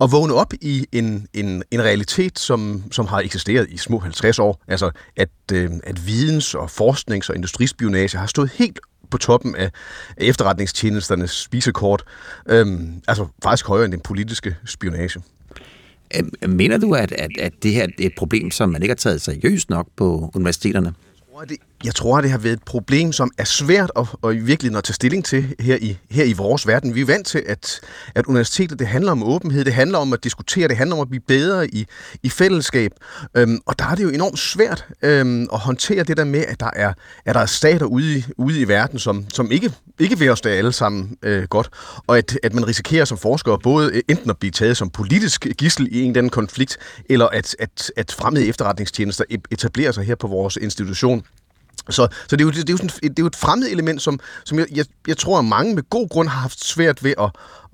at 0.00 0.12
vågne 0.12 0.34
op 0.34 0.52
i 0.60 0.86
en, 0.92 1.26
en, 1.34 1.62
en 1.70 1.82
realitet, 1.82 2.38
som, 2.38 2.82
som 2.90 3.06
har 3.06 3.20
eksisteret 3.20 3.66
i 3.70 3.76
små 3.76 3.98
50 3.98 4.38
år. 4.38 4.62
Altså, 4.68 4.90
at, 5.16 5.28
øh, 5.52 5.70
at 5.84 6.06
videns- 6.06 6.54
og 6.54 6.70
forsknings- 6.70 7.28
og 7.28 7.36
industrispionage 7.36 8.18
har 8.18 8.26
stået 8.26 8.50
helt 8.54 8.78
på 9.10 9.18
toppen 9.18 9.56
af, 9.56 9.70
efterretningstjenesternes 10.16 11.30
spisekort. 11.30 12.04
Øhm, 12.48 13.02
altså 13.08 13.26
faktisk 13.42 13.66
højere 13.66 13.84
end 13.84 13.92
den 13.92 14.00
politiske 14.00 14.56
spionage. 14.66 15.22
Mener 16.46 16.78
du, 16.78 16.94
at, 16.94 17.12
at, 17.12 17.30
at 17.38 17.52
det 17.62 17.72
her 17.72 17.82
er 17.82 17.88
et 17.98 18.12
problem, 18.16 18.50
som 18.50 18.68
man 18.68 18.82
ikke 18.82 18.90
har 18.90 18.96
taget 18.96 19.20
seriøst 19.20 19.70
nok 19.70 19.86
på 19.96 20.30
universiteterne? 20.34 20.86
Jeg 20.86 21.32
tror, 21.32 21.40
at 21.40 21.48
det 21.48 21.56
jeg 21.84 21.94
tror, 21.94 22.20
det 22.20 22.30
har 22.30 22.38
været 22.38 22.52
et 22.52 22.62
problem, 22.62 23.12
som 23.12 23.30
er 23.38 23.44
svært 23.44 23.90
at, 23.96 24.06
at 24.24 24.46
virkelig 24.46 24.76
at 24.76 24.84
tage 24.84 24.94
stilling 24.94 25.24
til 25.24 25.54
her 25.60 25.76
i, 25.80 25.98
her 26.10 26.24
i 26.24 26.32
vores 26.32 26.66
verden. 26.66 26.94
Vi 26.94 27.00
er 27.00 27.06
vant 27.06 27.26
til, 27.26 27.42
at, 27.46 27.80
at 28.14 28.26
universitetet 28.26 28.78
det 28.78 28.86
handler 28.86 29.12
om 29.12 29.22
åbenhed, 29.22 29.64
det 29.64 29.72
handler 29.72 29.98
om 29.98 30.12
at 30.12 30.24
diskutere, 30.24 30.68
det 30.68 30.76
handler 30.76 30.96
om 30.96 31.02
at 31.02 31.08
blive 31.08 31.22
bedre 31.28 31.68
i, 31.68 31.86
i 32.22 32.28
fællesskab. 32.28 32.92
Øhm, 33.34 33.60
og 33.66 33.78
der 33.78 33.84
er 33.84 33.94
det 33.94 34.02
jo 34.02 34.08
enormt 34.08 34.38
svært 34.38 34.86
øhm, 35.02 35.46
at 35.52 35.58
håndtere 35.58 36.04
det 36.04 36.16
der 36.16 36.24
med, 36.24 36.44
at 36.48 36.60
der 36.60 36.70
er, 36.72 36.92
at 37.24 37.34
der 37.34 37.40
er 37.40 37.46
stater 37.46 37.86
ude 37.86 38.18
i, 38.18 38.24
ude 38.36 38.60
i 38.60 38.68
verden, 38.68 38.98
som, 38.98 39.24
som 39.32 39.52
ikke, 39.52 39.72
ikke 39.98 40.18
vil 40.18 40.30
os 40.30 40.40
det 40.40 40.50
alle 40.50 40.72
sammen 40.72 41.16
øh, 41.22 41.44
godt. 41.44 41.70
Og 42.06 42.18
at, 42.18 42.38
at 42.42 42.54
man 42.54 42.66
risikerer 42.66 43.04
som 43.04 43.18
forsker 43.18 43.56
både 43.56 43.90
øh, 43.94 44.02
enten 44.08 44.30
at 44.30 44.38
blive 44.38 44.50
taget 44.50 44.76
som 44.76 44.90
politisk 44.90 45.46
gissel 45.58 45.88
i 45.90 46.02
en 46.02 46.10
eller 46.10 46.18
anden 46.18 46.30
konflikt, 46.30 46.78
eller 47.10 47.26
at, 47.26 47.56
at, 47.58 47.92
at 47.96 48.16
fremmede 48.18 48.46
efterretningstjenester 48.46 49.24
etablerer 49.50 49.92
sig 49.92 50.04
her 50.04 50.14
på 50.14 50.26
vores 50.26 50.56
institution. 50.56 51.24
Så, 51.90 52.08
så 52.28 52.36
det, 52.36 52.40
er 52.40 52.44
jo, 52.44 52.50
det, 52.50 52.70
er 52.70 52.72
jo 52.72 52.76
sådan, 52.76 52.90
det 53.02 53.18
er 53.18 53.22
jo 53.22 53.26
et 53.26 53.36
fremmed 53.36 53.68
element, 53.68 54.02
som, 54.02 54.20
som 54.44 54.58
jeg, 54.58 54.66
jeg, 54.74 54.84
jeg 55.08 55.16
tror, 55.16 55.38
at 55.38 55.44
mange 55.44 55.74
med 55.74 55.82
god 55.90 56.08
grund 56.08 56.28
har 56.28 56.40
haft 56.40 56.64
svært 56.64 57.04
ved 57.04 57.14
at, 57.18 57.30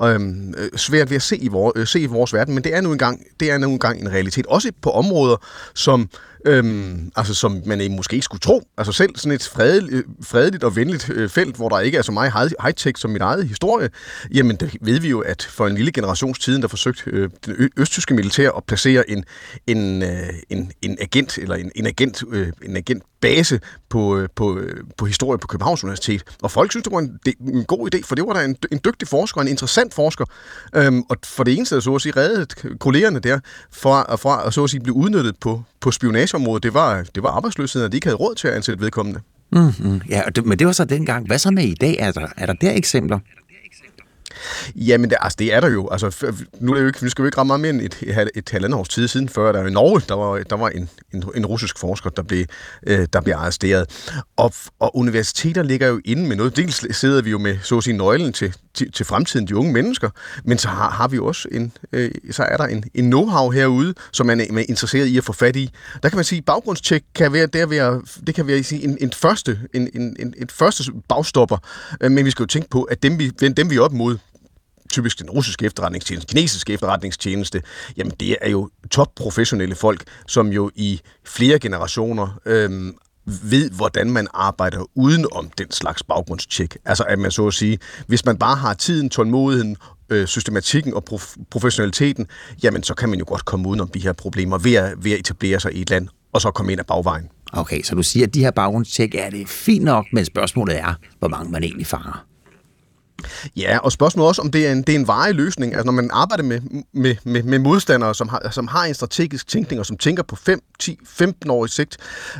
øhm, 0.08 0.54
øh, 0.58 0.68
svært 0.76 1.10
ved 1.10 1.16
at 1.16 1.22
se, 1.22 1.36
i 1.36 1.48
vores, 1.48 1.72
øh, 1.76 1.86
se 1.86 2.00
i 2.00 2.06
vores 2.06 2.32
verden, 2.32 2.54
men 2.54 2.64
det 2.64 2.74
er 2.74 2.80
nu 2.80 2.92
engang, 2.92 3.20
det 3.40 3.50
er 3.50 3.58
nu 3.58 3.70
engang 3.70 4.00
en 4.00 4.10
realitet. 4.10 4.46
Også 4.46 4.72
på 4.82 4.90
områder, 4.90 5.36
som, 5.74 6.08
øhm, 6.44 7.12
altså, 7.16 7.34
som 7.34 7.62
man 7.66 7.92
måske 7.92 8.14
ikke 8.14 8.24
skulle 8.24 8.40
tro. 8.40 8.62
Altså 8.78 8.92
selv 8.92 9.16
sådan 9.16 9.32
et 9.32 9.42
fredeligt, 9.42 9.94
øh, 9.94 10.04
fredeligt 10.22 10.64
og 10.64 10.76
venligt 10.76 11.10
øh, 11.10 11.28
felt, 11.28 11.56
hvor 11.56 11.68
der 11.68 11.80
ikke 11.80 11.98
er 11.98 12.02
så 12.02 12.12
meget 12.12 12.32
high-tech 12.62 13.00
som 13.00 13.10
mit 13.10 13.22
eget 13.22 13.48
historie, 13.48 13.90
jamen 14.34 14.56
det 14.56 14.76
ved 14.80 15.00
vi 15.00 15.08
jo, 15.08 15.20
at 15.20 15.42
for 15.50 15.66
en 15.66 15.74
lille 15.74 15.92
generationstiden, 15.92 16.62
der 16.62 16.68
forsøgte 16.68 17.02
øh, 17.06 17.30
den 17.46 17.70
østtyske 17.76 18.14
militær 18.14 18.50
at 18.50 18.64
placere 18.64 19.10
en, 19.10 19.24
en, 19.66 20.02
øh, 20.02 20.28
en, 20.50 20.72
en 20.82 20.96
agent, 21.00 21.38
eller 21.38 21.54
en, 21.54 21.70
en 21.74 21.86
agent, 21.86 22.22
øh, 22.32 22.52
en 22.62 22.76
agent 22.76 23.02
base 23.22 23.60
på, 23.88 24.18
øh, 24.18 24.28
på, 24.36 24.58
øh, 24.58 24.84
på 24.98 25.06
historie 25.06 25.38
på 25.38 25.46
Københavns 25.46 25.84
Universitet. 25.84 26.22
Og 26.42 26.50
folk 26.50 26.72
synes, 26.72 26.84
det 26.84 26.92
var 26.92 26.98
en, 26.98 27.18
en 27.40 27.64
god 27.64 27.94
idé, 27.94 28.00
for 28.04 28.14
det 28.14 28.26
var 28.26 28.32
da 28.32 28.44
en, 28.44 28.56
en 28.72 28.80
dygtig 28.84 29.08
forsker, 29.08 29.40
en 29.40 29.48
interessant 29.48 29.94
forsker. 29.94 30.24
Øhm, 30.74 31.02
og 31.02 31.16
for 31.24 31.44
det 31.44 31.56
eneste, 31.56 31.74
der 31.74 31.80
så 31.80 31.94
at 31.94 32.02
sige, 32.02 32.12
reddede 32.16 32.46
kollegerne 32.78 33.18
der 33.20 33.38
fra, 33.72 34.16
fra 34.16 34.46
at 34.46 34.54
så 34.54 34.64
at 34.64 34.70
sige, 34.70 34.80
blive 34.80 34.94
udnyttet 34.94 35.36
på, 35.40 35.62
på 35.80 35.90
spionage 35.90 36.31
spionageområdet, 36.32 36.62
det 36.62 36.74
var, 36.74 37.04
det 37.14 37.22
var 37.22 37.28
arbejdsløsheden, 37.28 37.86
at 37.86 37.92
de 37.92 37.96
ikke 37.96 38.06
havde 38.06 38.16
råd 38.16 38.34
til 38.34 38.48
at 38.48 38.54
ansætte 38.54 38.80
vedkommende. 38.84 39.20
Mm-hmm. 39.52 40.00
Ja, 40.08 40.22
men 40.44 40.58
det 40.58 40.66
var 40.66 40.72
så 40.72 40.84
dengang. 40.84 41.26
Hvad 41.26 41.38
så 41.38 41.50
med 41.50 41.64
i 41.64 41.74
dag? 41.74 41.96
Er 41.98 42.12
der, 42.12 42.26
er 42.36 42.46
der 42.46 42.52
der 42.52 42.72
eksempler? 42.72 43.18
Jamen, 44.76 45.10
det, 45.10 45.18
altså, 45.20 45.36
det 45.38 45.54
er 45.54 45.60
der 45.60 45.70
jo. 45.70 45.88
Altså, 45.88 46.34
nu, 46.60 46.72
er 46.72 46.74
det 46.74 46.82
jo 46.82 46.86
ikke, 46.86 47.04
nu 47.04 47.10
skal 47.10 47.22
vi 47.22 47.28
ikke 47.28 47.38
ramme 47.38 47.48
meget 47.48 47.60
mere 47.60 47.70
end 47.70 47.80
et, 47.80 47.98
et, 48.02 48.30
et 48.34 48.50
halvandet 48.50 48.78
års 48.78 48.88
tid 48.88 49.08
siden, 49.08 49.28
før 49.28 49.52
der 49.52 49.66
i 49.66 49.70
Norge, 49.70 50.02
der 50.08 50.14
var, 50.14 50.38
der 50.38 50.56
var 50.56 50.68
en, 50.68 50.88
en, 51.14 51.24
en 51.34 51.46
russisk 51.46 51.78
forsker, 51.78 52.10
der 52.10 52.22
blev, 52.22 52.44
øh, 52.86 53.06
der 53.12 53.20
blev 53.20 53.34
arresteret. 53.34 54.12
Og, 54.36 54.52
og 54.78 54.96
universiteter 54.96 55.62
ligger 55.62 55.88
jo 55.88 56.00
inde 56.04 56.28
med 56.28 56.36
noget. 56.36 56.56
Dels 56.56 56.96
sidder 56.96 57.22
vi 57.22 57.30
jo 57.30 57.38
med, 57.38 57.58
så 57.62 57.76
at 57.76 57.84
sige, 57.84 57.96
nøglen 57.96 58.32
til, 58.32 58.54
til, 58.74 58.92
til 58.92 59.06
fremtiden, 59.06 59.46
de 59.46 59.56
unge 59.56 59.72
mennesker, 59.72 60.10
men 60.44 60.58
så 60.58 60.68
har, 60.68 60.90
har 60.90 61.08
vi 61.08 61.18
også 61.18 61.48
en, 61.52 61.72
øh, 61.92 62.10
så 62.30 62.42
er 62.42 62.56
der 62.56 62.64
en, 62.64 62.84
en 62.94 63.12
know-how 63.12 63.50
herude, 63.50 63.94
som 64.12 64.26
man 64.26 64.40
er, 64.40 64.44
man 64.50 64.58
er 64.58 64.66
interesseret 64.68 65.06
i 65.06 65.18
at 65.18 65.24
få 65.24 65.32
fat 65.32 65.56
i. 65.56 65.70
Der 66.02 66.08
kan 66.08 66.16
man 66.16 66.24
sige, 66.24 66.38
at 66.38 66.44
baggrundstjek 66.44 67.02
kan 67.14 67.32
være, 67.32 67.46
der 67.46 67.66
være, 67.66 68.02
det 68.26 68.34
kan 68.34 68.46
være 68.46 68.62
sige, 68.62 68.84
en, 68.84 68.98
en, 69.00 69.12
første, 69.12 69.60
en, 69.74 69.88
en, 69.94 70.16
en, 70.18 70.34
en 70.38 70.48
første 70.48 70.92
bagstopper, 71.08 71.56
øh, 72.00 72.10
men 72.10 72.24
vi 72.24 72.30
skal 72.30 72.42
jo 72.42 72.46
tænke 72.46 72.70
på, 72.70 72.82
at 72.82 73.02
dem 73.02 73.18
vi, 73.18 73.28
dem 73.28 73.70
vi 73.70 73.76
er 73.76 73.80
op 73.80 73.92
mod, 73.92 74.18
typisk 74.92 75.18
den 75.18 75.30
russiske 75.30 75.66
efterretningstjeneste, 75.66 76.28
kinesiske 76.34 76.72
efterretningstjeneste, 76.72 77.62
jamen 77.96 78.12
det 78.20 78.36
er 78.40 78.50
jo 78.50 78.70
topprofessionelle 78.90 79.74
folk, 79.74 80.04
som 80.26 80.48
jo 80.48 80.70
i 80.74 81.00
flere 81.24 81.58
generationer 81.58 82.40
øhm, 82.46 82.94
ved, 83.26 83.70
hvordan 83.70 84.10
man 84.10 84.26
arbejder 84.34 84.84
uden 84.94 85.26
om 85.32 85.50
den 85.58 85.70
slags 85.70 86.02
baggrundstjek. 86.02 86.76
Altså 86.84 87.04
at 87.04 87.18
man 87.18 87.30
så 87.30 87.46
at 87.46 87.54
sige, 87.54 87.78
hvis 88.06 88.24
man 88.24 88.36
bare 88.36 88.56
har 88.56 88.74
tiden, 88.74 89.10
tålmodigheden, 89.10 89.76
øh, 90.10 90.26
systematikken 90.26 90.94
og 90.94 91.04
prof- 91.10 91.36
professionaliteten, 91.50 92.26
jamen 92.62 92.82
så 92.82 92.94
kan 92.94 93.08
man 93.08 93.18
jo 93.18 93.24
godt 93.28 93.44
komme 93.44 93.68
uden 93.68 93.80
om 93.80 93.88
de 93.88 94.00
her 94.00 94.12
problemer 94.12 94.58
ved 94.58 94.74
at, 94.74 95.04
ved 95.04 95.12
at 95.12 95.18
etablere 95.18 95.60
sig 95.60 95.74
i 95.74 95.80
et 95.80 95.90
land, 95.90 96.08
og 96.32 96.40
så 96.40 96.50
komme 96.50 96.72
ind 96.72 96.80
ad 96.80 96.84
bagvejen. 96.84 97.28
Okay, 97.52 97.82
så 97.82 97.94
du 97.94 98.02
siger, 98.02 98.26
at 98.26 98.34
de 98.34 98.40
her 98.40 98.50
baggrundstjek 98.50 99.14
er 99.14 99.30
det 99.30 99.48
fint 99.48 99.84
nok, 99.84 100.06
men 100.12 100.24
spørgsmålet 100.24 100.78
er, 100.78 100.94
hvor 101.18 101.28
mange 101.28 101.50
man 101.50 101.62
egentlig 101.62 101.86
fanger. 101.86 102.24
Ja, 103.56 103.78
og 103.78 103.92
spørgsmålet 103.92 104.28
også, 104.28 104.42
om 104.42 104.50
det 104.50 104.66
er 104.66 104.72
en, 104.72 104.82
det 104.82 104.88
er 104.94 104.98
en 104.98 105.08
varig 105.08 105.34
løsning. 105.34 105.74
Altså, 105.74 105.84
når 105.84 105.92
man 105.92 106.10
arbejder 106.12 106.44
med, 106.44 106.60
med, 106.92 107.16
med, 107.24 107.42
med 107.42 107.58
modstandere, 107.58 108.14
som 108.14 108.28
har, 108.28 108.48
som 108.50 108.68
har 108.68 108.84
en 108.84 108.94
strategisk 108.94 109.48
tænkning, 109.48 109.80
og 109.80 109.86
som 109.86 109.98
tænker 109.98 110.22
på 110.22 110.36
5, 110.36 110.60
10, 110.78 110.98
15 111.06 111.50
år 111.50 111.64
i 111.64 111.68
sigt, 111.68 111.96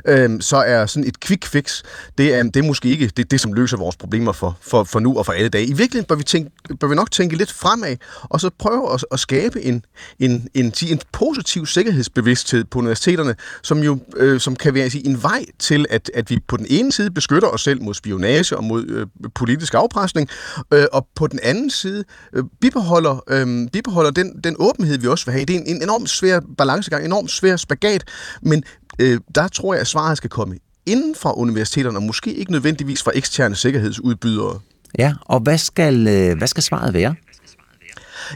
øhm, 0.08 0.40
så 0.40 0.56
er 0.56 0.86
sådan 0.86 1.08
et 1.08 1.20
quick 1.20 1.46
fix, 1.46 1.82
det 2.18 2.34
er, 2.34 2.42
det 2.42 2.56
er 2.56 2.62
måske 2.62 2.88
ikke 2.88 3.06
det, 3.06 3.30
det, 3.30 3.40
som 3.40 3.52
løser 3.52 3.76
vores 3.76 3.96
problemer 3.96 4.32
for, 4.32 4.58
for, 4.60 4.84
for 4.84 5.00
nu 5.00 5.18
og 5.18 5.26
for 5.26 5.32
alle 5.32 5.48
dage. 5.48 5.64
I 5.64 5.72
virkeligheden 5.72 6.04
bør 6.04 6.14
vi, 6.14 6.24
tænke, 6.24 6.50
bør 6.80 6.88
vi 6.88 6.94
nok 6.94 7.10
tænke 7.10 7.36
lidt 7.36 7.52
fremad, 7.52 7.96
og 8.22 8.40
så 8.40 8.50
prøve 8.58 8.94
at, 8.94 9.04
at 9.12 9.20
skabe 9.20 9.62
en, 9.62 9.84
en, 10.18 10.48
en, 10.54 10.72
en 10.88 11.00
positiv 11.12 11.66
sikkerhedsbevidsthed 11.66 12.64
på 12.64 12.78
universiteterne, 12.78 13.34
som 13.62 13.78
jo 13.78 13.98
øh, 14.16 14.40
som 14.40 14.56
kan 14.56 14.74
være 14.74 14.90
sige, 14.90 15.06
en 15.06 15.22
vej 15.22 15.44
til, 15.58 15.86
at, 15.90 16.10
at 16.14 16.30
vi 16.30 16.38
på 16.48 16.56
den 16.56 16.66
ene 16.70 16.92
side 16.92 17.10
beskytter 17.10 17.48
os 17.48 17.62
selv 17.62 17.82
mod 17.82 17.94
spionage 17.94 18.56
og 18.56 18.64
mod 18.64 18.84
øh, 18.88 19.06
politisk 19.34 19.74
afpresning, 19.74 20.28
øh, 20.72 20.84
og 20.92 21.06
på 21.14 21.26
den 21.26 21.40
anden 21.42 21.70
side 21.70 22.04
øh, 22.32 22.44
bibeholder, 22.60 23.24
øh, 23.28 23.68
bibeholder 23.72 24.10
den, 24.10 24.40
den 24.44 24.56
åbenhed, 24.58 24.98
vi 24.98 25.06
også 25.06 25.24
vil 25.24 25.32
have. 25.32 25.44
Det 25.44 25.56
er 25.56 25.60
en, 25.60 25.76
en 25.76 25.82
enormt 25.82 26.10
svær 26.10 26.40
balancegang, 26.58 27.02
en 27.02 27.08
enormt 27.08 27.30
svær 27.30 27.56
spagat, 27.56 28.04
men 28.42 28.64
øh, 28.98 29.20
der 29.34 29.48
tror 29.48 29.74
jeg, 29.74 29.80
at 29.80 29.86
svaret 29.86 30.16
skal 30.16 30.30
komme 30.30 30.58
inden 30.86 31.14
fra 31.14 31.38
universiteterne, 31.38 31.98
og 31.98 32.02
måske 32.02 32.34
ikke 32.34 32.52
nødvendigvis 32.52 33.02
fra 33.02 33.12
eksterne 33.14 33.56
sikkerhedsudbydere. 33.56 34.60
Ja, 34.98 35.14
og 35.24 35.40
hvad 35.40 35.58
skal, 35.58 36.08
øh, 36.08 36.38
hvad 36.38 36.48
skal 36.48 36.62
svaret 36.62 36.94
være? 36.94 37.14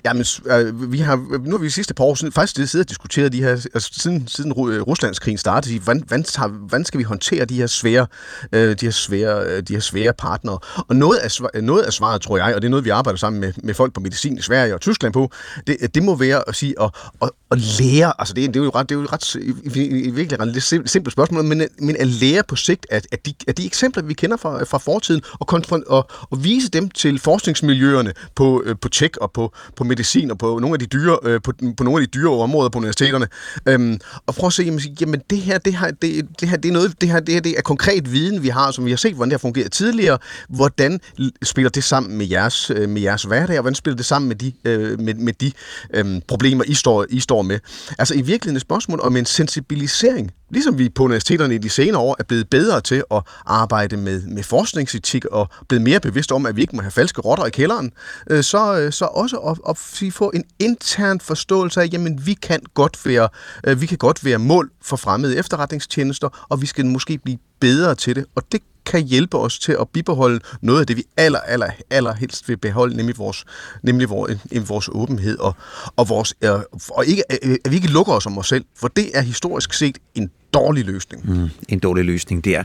Jamen, 0.04 0.24
øh, 0.46 0.92
vi 0.92 0.98
har, 0.98 1.38
nu 1.44 1.50
har 1.50 1.58
vi 1.58 1.66
de 1.66 1.70
sidste 1.70 1.94
par 1.94 2.04
år 2.04 2.14
siden, 2.14 2.32
faktisk 2.32 2.70
siddet 2.70 2.84
og 2.84 2.88
diskuteret 2.88 3.32
de 3.32 3.42
her, 3.42 3.50
altså 3.50 3.90
siden, 3.92 4.28
siden 4.28 4.50
øh, 4.50 4.82
Ruslandskrigen 4.82 5.38
startede, 5.38 5.78
hvordan, 5.78 6.04
hvordan, 6.06 6.24
hvordan 6.50 6.84
skal 6.84 6.98
vi 6.98 7.04
håndtere 7.04 7.44
de 7.44 7.54
her 7.54 7.66
svære, 7.66 8.06
øh, 8.52 8.76
de 8.80 8.86
her 8.86 8.90
svære, 8.90 9.46
øh, 9.46 9.62
de 9.62 9.72
her 9.72 9.80
svære 9.80 10.12
partnere. 10.12 10.58
Og 10.88 10.96
noget 10.96 11.18
af, 11.18 11.62
noget 11.62 11.82
af 11.82 11.92
svaret, 11.92 12.22
tror 12.22 12.36
jeg, 12.36 12.54
og 12.54 12.62
det 12.62 12.68
er 12.68 12.70
noget, 12.70 12.84
vi 12.84 12.90
arbejder 12.90 13.18
sammen 13.18 13.40
med, 13.40 13.52
med 13.62 13.74
folk 13.74 13.92
på 13.92 14.00
medicin 14.00 14.38
i 14.38 14.42
Sverige 14.42 14.74
og 14.74 14.80
Tyskland 14.80 15.12
på, 15.12 15.30
det, 15.66 15.94
det 15.94 16.02
må 16.02 16.14
være 16.14 16.48
at 16.48 16.54
sige, 16.54 16.74
at, 16.82 16.90
at, 17.22 17.30
at 17.50 17.58
lære, 17.58 18.12
altså 18.18 18.34
det, 18.34 18.54
det 18.54 18.60
er 18.60 18.64
jo 18.64 18.70
ret, 18.74 18.88
det 18.88 18.94
er 18.94 19.00
jo 19.00 19.06
ret, 19.12 19.34
i, 19.34 20.10
virkelig 20.10 20.40
ret 20.40 20.62
simpelt 20.62 21.12
spørgsmål, 21.12 21.44
men, 21.44 21.62
men 21.78 21.96
at 21.96 22.06
lære 22.06 22.42
på 22.48 22.56
sigt, 22.56 22.86
at, 22.90 23.06
at, 23.12 23.26
de, 23.26 23.34
at 23.48 23.58
de 23.58 23.66
eksempler, 23.66 24.02
vi 24.02 24.14
kender 24.14 24.36
fra, 24.36 24.64
fra 24.64 24.78
fortiden, 24.78 25.22
og, 25.40 25.62
og, 25.86 26.08
og 26.30 26.44
vise 26.44 26.68
dem 26.68 26.90
til 26.90 27.18
forskningsmiljøerne 27.18 28.12
på, 28.34 28.62
øh, 28.64 28.76
på 28.80 28.88
tech 28.88 29.14
og 29.20 29.32
på, 29.32 29.52
på 29.76 29.84
medicin 29.86 30.30
og 30.30 30.38
på 30.38 30.58
nogle 30.58 30.74
af 30.74 30.78
de 30.78 30.86
dyre, 30.86 31.18
øh, 31.22 31.40
på, 31.42 31.52
på 31.76 31.84
nogle 31.84 32.02
af 32.02 32.08
de 32.08 32.18
dyre 32.18 32.30
områder 32.30 32.68
på 32.68 32.78
universiteterne. 32.78 33.26
Øhm, 33.66 34.00
og 34.26 34.34
prøv 34.34 34.46
at 34.46 34.52
se, 34.52 34.62
jamen, 34.62 34.80
jamen 35.00 35.22
det 35.30 35.38
her, 35.38 35.58
det 35.58 35.76
her, 35.76 35.90
det, 35.90 36.26
det 36.40 36.48
her, 36.48 36.56
det 36.56 36.68
er 36.68 36.72
noget, 36.72 37.00
det 37.00 37.08
her, 37.08 37.20
det 37.20 37.34
her, 37.34 37.40
det 37.40 37.58
er 37.58 37.62
konkret 37.62 38.12
viden, 38.12 38.42
vi 38.42 38.48
har, 38.48 38.70
som 38.70 38.84
vi 38.84 38.90
har 38.90 38.96
set, 38.96 39.14
hvordan 39.14 39.30
det 39.30 39.34
har 39.34 39.38
fungeret 39.38 39.72
tidligere. 39.72 40.18
Hvordan 40.48 41.00
spiller 41.42 41.70
det 41.70 41.84
sammen 41.84 42.18
med 42.18 42.26
jeres, 42.26 42.70
øh, 42.70 42.88
med 42.88 43.02
jeres 43.02 43.22
hverdag, 43.22 43.58
og 43.58 43.62
hvordan 43.62 43.74
spiller 43.74 43.96
det 43.96 44.06
sammen 44.06 44.28
med 44.28 44.36
de, 44.36 44.52
øh, 44.64 45.00
med, 45.00 45.14
med 45.14 45.32
de 45.32 45.52
øh, 45.94 46.20
problemer, 46.28 46.64
I 46.66 46.74
står, 46.74 47.06
I 47.10 47.20
står 47.20 47.42
med? 47.42 47.58
Altså 47.98 48.14
i 48.14 48.20
virkeligheden 48.20 48.56
et 48.56 48.62
spørgsmål 48.62 49.00
om 49.00 49.16
en 49.16 49.26
sensibilisering 49.26 50.32
Ligesom 50.50 50.78
vi 50.78 50.88
på 50.88 51.02
universiteterne 51.02 51.54
i 51.54 51.58
de 51.58 51.68
senere 51.68 52.02
år 52.02 52.16
er 52.18 52.24
blevet 52.24 52.50
bedre 52.50 52.80
til 52.80 53.02
at 53.10 53.22
arbejde 53.46 53.96
med, 53.96 54.22
med 54.22 54.42
forskningsetik 54.42 55.24
og 55.24 55.48
blevet 55.68 55.82
mere 55.82 56.00
bevidst 56.00 56.32
om, 56.32 56.46
at 56.46 56.56
vi 56.56 56.60
ikke 56.60 56.76
må 56.76 56.82
have 56.82 56.90
falske 56.90 57.20
rotter 57.20 57.46
i 57.46 57.50
kælderen, 57.50 57.92
øh, 58.30 58.42
så, 58.42 58.78
øh, 58.80 58.92
så 58.92 59.04
også 59.04 59.36
at, 59.36 59.58
og 59.66 59.76
vi 60.00 60.10
får 60.10 60.30
en 60.34 60.44
intern 60.58 61.20
forståelse 61.20 61.82
af, 61.82 61.88
jamen 61.92 62.26
vi 62.26 62.34
kan 62.34 62.60
godt 62.74 63.06
være, 63.06 63.28
øh, 63.66 63.80
vi 63.80 63.86
kan 63.86 63.98
godt 63.98 64.24
være 64.24 64.38
mål 64.38 64.70
for 64.82 64.96
fremmede 64.96 65.36
efterretningstjenester, 65.36 66.46
og 66.48 66.62
vi 66.62 66.66
skal 66.66 66.86
måske 66.86 67.18
blive 67.18 67.38
bedre 67.60 67.94
til 67.94 68.16
det, 68.16 68.24
og 68.34 68.42
det 68.52 68.60
kan 68.86 69.02
hjælpe 69.04 69.38
os 69.38 69.58
til 69.58 69.76
at 69.80 69.88
bibeholde 69.88 70.40
noget 70.60 70.80
af 70.80 70.86
det, 70.86 70.96
vi 70.96 71.04
aller, 71.16 71.38
aller, 71.38 71.70
aller 71.90 72.14
helst 72.14 72.48
vil 72.48 72.56
beholde, 72.56 72.96
nemlig 72.96 73.18
vores, 73.18 73.44
nemlig 73.82 74.10
vores, 74.10 74.38
vores 74.68 74.88
åbenhed, 74.92 75.38
og, 75.38 75.54
og, 75.96 76.08
vores, 76.08 76.34
øh, 76.44 76.50
og 76.90 77.06
ikke, 77.06 77.22
øh, 77.42 77.56
at 77.64 77.70
vi 77.70 77.76
ikke 77.76 77.88
lukker 77.88 78.12
os 78.12 78.26
om 78.26 78.38
os 78.38 78.48
selv, 78.48 78.64
for 78.76 78.88
det 78.88 79.10
er 79.14 79.20
historisk 79.20 79.72
set 79.72 79.98
en 80.14 80.30
dårlig 80.54 80.84
løsning. 80.84 81.30
Mm, 81.30 81.48
en 81.68 81.78
dårlig 81.78 82.04
løsning, 82.04 82.44
det 82.44 82.56
er. 82.56 82.64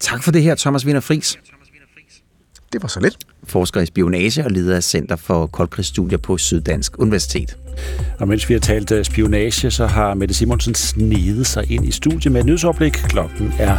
Tak 0.00 0.22
for 0.22 0.30
det 0.30 0.42
her, 0.42 0.54
Thomas 0.54 0.84
Wiener 0.84 1.00
Friis. 1.00 1.38
Det 2.72 2.82
var 2.82 2.88
så 2.88 3.00
lidt. 3.00 3.18
Forsker 3.44 3.80
i 3.80 3.86
spionage 3.86 4.44
og 4.44 4.50
leder 4.50 4.76
af 4.76 4.82
Center 4.82 5.16
for 5.16 5.46
Koldkrigsstudier 5.46 6.18
på 6.18 6.38
Syddansk 6.38 6.98
Universitet. 6.98 7.56
Og 8.18 8.28
mens 8.28 8.48
vi 8.48 8.54
har 8.54 8.60
talt 8.60 8.92
øh, 8.92 9.04
spionage, 9.04 9.70
så 9.70 9.86
har 9.86 10.14
Mette 10.14 10.34
Simonsen 10.34 10.74
snedet 10.74 11.46
sig 11.46 11.70
ind 11.70 11.84
i 11.88 11.90
studiet 11.90 12.32
med 12.32 12.40
et 12.40 12.46
nyhedsoplæg. 12.46 12.92
Klokken 12.92 13.52
er 13.58 13.76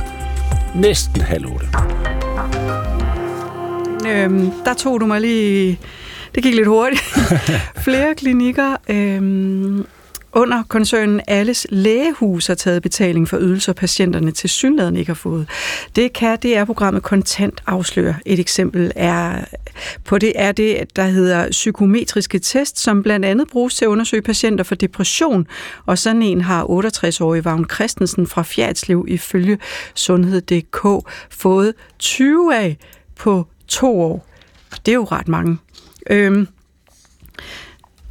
næsten 0.76 1.22
halv 1.22 1.46
otte. 1.46 1.68
Øhm, 4.08 4.52
der 4.66 4.74
tog 4.74 5.02
du 5.02 5.06
mig 5.06 5.22
lige... 5.22 5.80
Det 6.36 6.44
gik 6.44 6.56
lidt 6.56 6.68
hurtigt. 6.68 7.02
Flere 7.86 8.16
klinikker 8.16 8.76
øhm, 8.90 9.86
under 10.34 10.64
koncernen 10.64 11.22
Alles 11.28 11.68
Lægehus 11.70 12.48
har 12.48 12.56
taget 12.56 12.82
betaling 12.82 13.28
for 13.28 13.38
ydelser, 13.40 13.74
patienterne 13.74 14.32
til 14.32 14.50
synligheden 14.50 14.96
ikke 14.96 15.10
har 15.10 15.14
fået. 15.16 15.50
Det 15.96 16.14
kan 16.14 16.38
DR-programmet 16.38 17.04
Kontant 17.04 17.64
afsløre. 17.68 18.16
Et 18.26 18.40
eksempel 18.40 18.92
er 18.96 19.46
på 20.06 20.18
det 20.18 20.34
er 20.36 20.52
det, 20.52 20.96
der 20.96 21.04
hedder 21.04 21.50
psykometriske 21.52 22.40
test, 22.40 22.80
som 22.80 23.04
blandt 23.04 23.26
andet 23.26 23.48
bruges 23.48 23.76
til 23.76 23.86
at 23.86 23.90
undersøge 23.90 24.22
patienter 24.22 24.64
for 24.64 24.76
depression. 24.76 25.48
Og 25.86 25.98
sådan 25.98 26.22
en 26.22 26.42
har 26.42 26.64
68-årige 26.64 27.46
Vagn 27.46 27.66
Christensen 27.70 28.28
fra 28.28 28.44
Fjerdslev 28.44 29.06
ifølge 29.08 29.58
Sundhed.dk 29.96 30.88
fået 31.30 31.74
20 32.00 32.56
af 32.56 32.78
på 33.16 33.48
to 33.68 34.02
år. 34.02 34.28
Det 34.86 34.92
er 34.92 34.96
jo 34.96 35.04
ret 35.04 35.28
mange. 35.28 35.58
Øhm, 36.10 36.48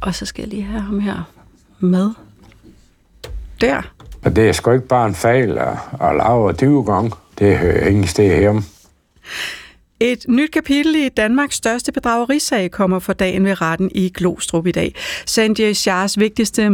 og 0.01 0.15
så 0.15 0.25
skal 0.25 0.41
jeg 0.41 0.49
lige 0.49 0.63
have 0.63 0.81
ham 0.81 0.99
her 0.99 1.40
med 1.81 2.09
der. 3.61 3.81
Og 4.25 4.35
det 4.35 4.49
er 4.49 4.51
sgu 4.51 4.71
ikke 4.71 4.87
bare 4.87 5.07
en 5.07 5.15
fejl 5.15 5.57
at, 5.57 5.77
at 6.01 6.15
lave 6.15 6.53
20 6.53 6.85
gange. 6.85 7.11
Det 7.39 7.57
hører 7.57 7.87
ingen 7.87 8.07
sted 8.07 8.39
hjemme. 8.39 8.63
Et 10.03 10.25
nyt 10.27 10.51
kapitel 10.51 10.95
i 10.95 11.09
Danmarks 11.09 11.55
største 11.55 11.91
bedragerisag 11.91 12.71
kommer 12.71 12.99
for 12.99 13.13
dagen 13.13 13.45
ved 13.45 13.61
retten 13.61 13.91
i 13.95 14.11
Glostrup 14.17 14.67
i 14.67 14.71
dag. 14.71 14.95
Sanjay 15.25 15.73
Shahs 15.73 16.19
vigtigste 16.19 16.69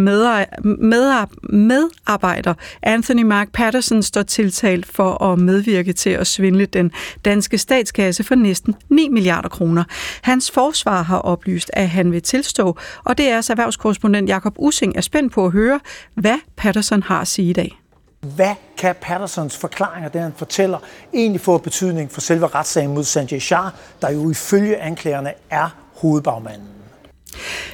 medarbejder, 1.46 2.54
Anthony 2.82 3.22
Mark 3.22 3.52
Patterson, 3.54 4.04
står 4.04 4.22
tiltalt 4.22 4.86
for 4.86 5.24
at 5.24 5.40
medvirke 5.40 5.94
til 5.94 6.10
at 6.10 6.28
svindle 6.28 6.66
den 6.66 6.92
danske 7.26 7.58
statskasse 7.58 8.24
for 8.24 8.36
næsten 8.36 8.76
9 8.90 9.10
milliarder 9.10 9.50
kroner. 9.50 9.84
Hans 10.22 10.52
forsvar 10.52 11.02
har 11.02 11.20
oplyst, 11.20 11.72
at 11.74 11.90
han 11.90 12.12
vil 12.12 12.22
tilstå, 12.22 12.78
og 13.04 13.18
det 13.18 13.30
er 13.30 13.36
altså 13.36 13.54
erhvervskorrespondent 13.54 14.30
Jakob 14.30 14.54
Using 14.58 14.96
er 14.96 15.02
spændt 15.02 15.34
på 15.34 15.46
at 15.46 15.52
høre, 15.52 15.80
hvad 16.16 16.38
Patterson 16.58 17.04
har 17.04 17.22
at 17.22 17.28
sige 17.28 17.50
i 17.50 17.54
dag. 17.54 17.78
Hvad 18.22 18.56
kan 18.78 18.96
Pattersons 19.02 19.58
forklaringer, 19.58 20.10
det 20.10 20.22
han 20.22 20.34
fortæller, 20.36 20.78
egentlig 21.14 21.42
få 21.42 21.58
betydning 21.58 22.12
for 22.12 22.22
selve 22.22 22.48
retssagen 22.48 22.94
mod 22.94 23.04
Sanjay 23.04 23.40
Shah, 23.40 23.72
der 24.02 24.12
jo 24.12 24.32
ifølge 24.32 24.78
anklagerne 24.78 25.34
er 25.50 25.70
hovedbagmanden? 25.96 26.68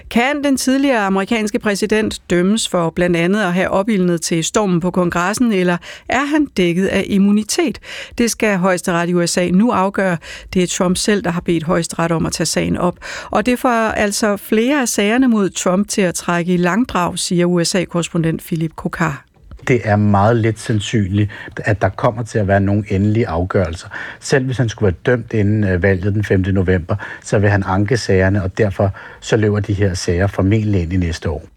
Kan 0.09 0.43
den 0.43 0.57
tidligere 0.57 0.99
amerikanske 0.99 1.59
præsident 1.59 2.21
dømmes 2.29 2.69
for 2.69 2.89
blandt 2.89 3.17
andet 3.17 3.41
at 3.41 3.53
have 3.53 3.69
opildnet 3.69 4.21
til 4.21 4.43
stormen 4.43 4.79
på 4.79 4.91
kongressen, 4.91 5.51
eller 5.51 5.77
er 6.09 6.25
han 6.25 6.45
dækket 6.45 6.87
af 6.87 7.03
immunitet? 7.07 7.79
Det 8.17 8.31
skal 8.31 8.57
højesteret 8.57 9.09
i 9.09 9.13
USA 9.13 9.49
nu 9.49 9.71
afgøre. 9.71 10.17
Det 10.53 10.63
er 10.63 10.67
Trump 10.67 10.97
selv, 10.97 11.23
der 11.23 11.29
har 11.29 11.41
bedt 11.41 11.63
højesteret 11.63 12.11
om 12.11 12.25
at 12.25 12.31
tage 12.31 12.47
sagen 12.47 12.77
op. 12.77 12.97
Og 13.31 13.45
det 13.45 13.59
får 13.59 13.69
altså 13.69 14.37
flere 14.37 14.81
af 14.81 14.89
sagerne 14.89 15.27
mod 15.27 15.49
Trump 15.49 15.87
til 15.87 16.01
at 16.01 16.15
trække 16.15 16.53
i 16.53 16.57
langdrag, 16.57 17.19
siger 17.19 17.45
USA-korrespondent 17.45 18.41
Philip 18.43 18.75
Kokar 18.75 19.25
det 19.67 19.81
er 19.83 19.95
meget 19.95 20.37
lidt 20.37 20.59
sandsynligt, 20.59 21.31
at 21.57 21.81
der 21.81 21.89
kommer 21.89 22.23
til 22.23 22.39
at 22.39 22.47
være 22.47 22.59
nogle 22.59 22.83
endelige 22.89 23.27
afgørelser. 23.27 23.87
Selv 24.19 24.45
hvis 24.45 24.57
han 24.57 24.69
skulle 24.69 24.87
være 24.87 25.15
dømt 25.15 25.33
inden 25.33 25.63
øh, 25.63 25.83
valget 25.83 26.13
den 26.13 26.23
5. 26.23 26.39
november, 26.39 26.95
så 27.23 27.39
vil 27.39 27.49
han 27.49 27.63
anke 27.65 27.97
sagerne, 27.97 28.43
og 28.43 28.57
derfor 28.57 28.91
så 29.21 29.37
løber 29.37 29.59
de 29.59 29.73
her 29.73 29.93
sager 29.93 30.27
formentlig 30.27 30.81
ind 30.81 30.93
i 30.93 30.97
næste 30.97 31.29
år. 31.29 31.52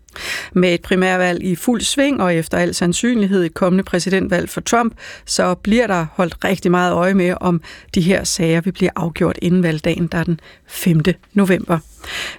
Med 0.52 0.74
et 0.74 0.82
primærvalg 0.82 1.44
i 1.44 1.54
fuld 1.54 1.80
sving 1.80 2.22
og 2.22 2.34
efter 2.34 2.58
al 2.58 2.74
sandsynlighed 2.74 3.44
et 3.44 3.54
kommende 3.54 3.84
præsidentvalg 3.84 4.48
for 4.48 4.60
Trump, 4.60 4.94
så 5.24 5.54
bliver 5.54 5.86
der 5.86 6.06
holdt 6.12 6.44
rigtig 6.44 6.70
meget 6.70 6.92
øje 6.92 7.14
med, 7.14 7.34
om 7.40 7.60
de 7.94 8.00
her 8.00 8.24
sager 8.24 8.60
vil 8.60 8.72
blive 8.72 8.90
afgjort 8.96 9.38
inden 9.42 9.62
valgdagen, 9.62 10.06
der 10.06 10.18
er 10.18 10.24
den 10.24 10.40
5. 10.66 11.00
november. 11.32 11.78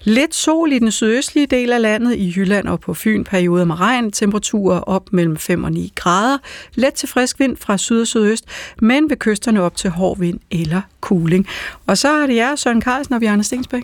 Lidt 0.03 0.35
sol 0.35 0.71
i 0.71 0.79
den 0.79 0.91
sydøstlige 0.91 1.45
del 1.45 1.73
af 1.73 1.81
landet, 1.81 2.15
i 2.15 2.33
Jylland 2.37 2.67
og 2.67 2.79
på 2.79 2.93
Fyn, 2.93 3.23
perioder 3.23 3.65
med 3.65 3.79
regn, 3.79 4.11
temperaturer 4.11 4.79
op 4.79 5.13
mellem 5.13 5.37
5 5.37 5.63
og 5.63 5.71
9 5.71 5.93
grader, 5.95 6.37
let 6.73 6.93
til 6.93 7.09
frisk 7.09 7.39
vind 7.39 7.57
fra 7.57 7.77
syd 7.77 8.01
og 8.01 8.07
sydøst, 8.07 8.45
men 8.81 9.09
ved 9.09 9.17
kysterne 9.17 9.61
op 9.61 9.75
til 9.75 9.89
hård 9.89 10.19
vind 10.19 10.39
eller 10.51 10.81
kuling. 11.01 11.47
Og 11.87 11.97
så 11.97 12.09
er 12.09 12.27
det 12.27 12.35
jer, 12.35 12.55
Søren 12.55 12.81
Carlsen 12.81 13.13
og 13.13 13.21
Bjarne 13.21 13.43
Stensbæk. 13.43 13.83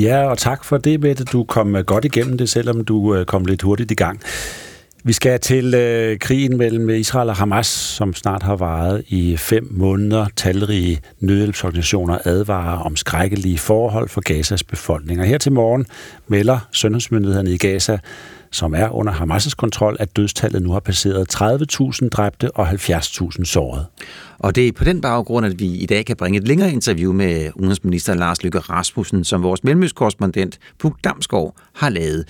Ja, 0.00 0.30
og 0.30 0.38
tak 0.38 0.64
for 0.64 0.78
det, 0.78 1.00
Mette. 1.00 1.24
Du 1.24 1.44
kom 1.44 1.76
øh, 1.76 1.84
godt 1.84 2.04
igennem 2.04 2.38
det, 2.38 2.48
selvom 2.48 2.84
du 2.84 3.14
øh, 3.14 3.26
kom 3.26 3.44
lidt 3.44 3.62
hurtigt 3.62 3.90
i 3.90 3.94
gang. 3.94 4.20
Vi 5.04 5.12
skal 5.12 5.40
til 5.40 5.74
øh, 5.74 6.18
krigen 6.18 6.56
mellem 6.56 6.88
Israel 6.90 7.28
og 7.28 7.36
Hamas, 7.36 7.66
som 7.66 8.14
snart 8.14 8.42
har 8.42 8.56
varet 8.56 9.04
i 9.08 9.36
fem 9.36 9.68
måneder. 9.70 10.26
Talrige 10.36 11.00
nødhjælpsorganisationer 11.20 12.18
advarer 12.24 12.78
om 12.78 12.96
skrækkelige 12.96 13.58
forhold 13.58 14.08
for 14.08 14.20
Gazas 14.20 14.62
befolkning. 14.62 15.20
Og 15.20 15.26
her 15.26 15.38
til 15.38 15.52
morgen 15.52 15.86
melder 16.28 16.58
sundhedsmyndighederne 16.72 17.50
i 17.50 17.58
Gaza, 17.58 17.98
som 18.56 18.74
er 18.74 18.88
under 18.88 19.12
Hamas' 19.12 19.54
kontrol, 19.54 19.96
at 20.00 20.16
dødstallet 20.16 20.62
nu 20.62 20.72
har 20.72 20.80
passeret 20.80 21.34
30.000 21.34 22.08
dræbte 22.08 22.50
og 22.50 22.68
70.000 22.68 23.44
sårede. 23.44 23.86
Og 24.38 24.54
det 24.54 24.68
er 24.68 24.72
på 24.72 24.84
den 24.84 25.00
baggrund, 25.00 25.46
at 25.46 25.60
vi 25.60 25.66
i 25.66 25.86
dag 25.86 26.06
kan 26.06 26.16
bringe 26.16 26.38
et 26.38 26.48
længere 26.48 26.72
interview 26.72 27.12
med 27.12 27.50
udenrigsminister 27.54 28.14
Lars 28.14 28.42
Løkke 28.42 28.58
Rasmussen, 28.58 29.24
som 29.24 29.42
vores 29.42 29.64
mellemøstkorrespondent 29.64 30.58
Puk 30.78 30.96
Damsgaard 31.04 31.54
har 31.74 31.88
lavet. 31.88 32.24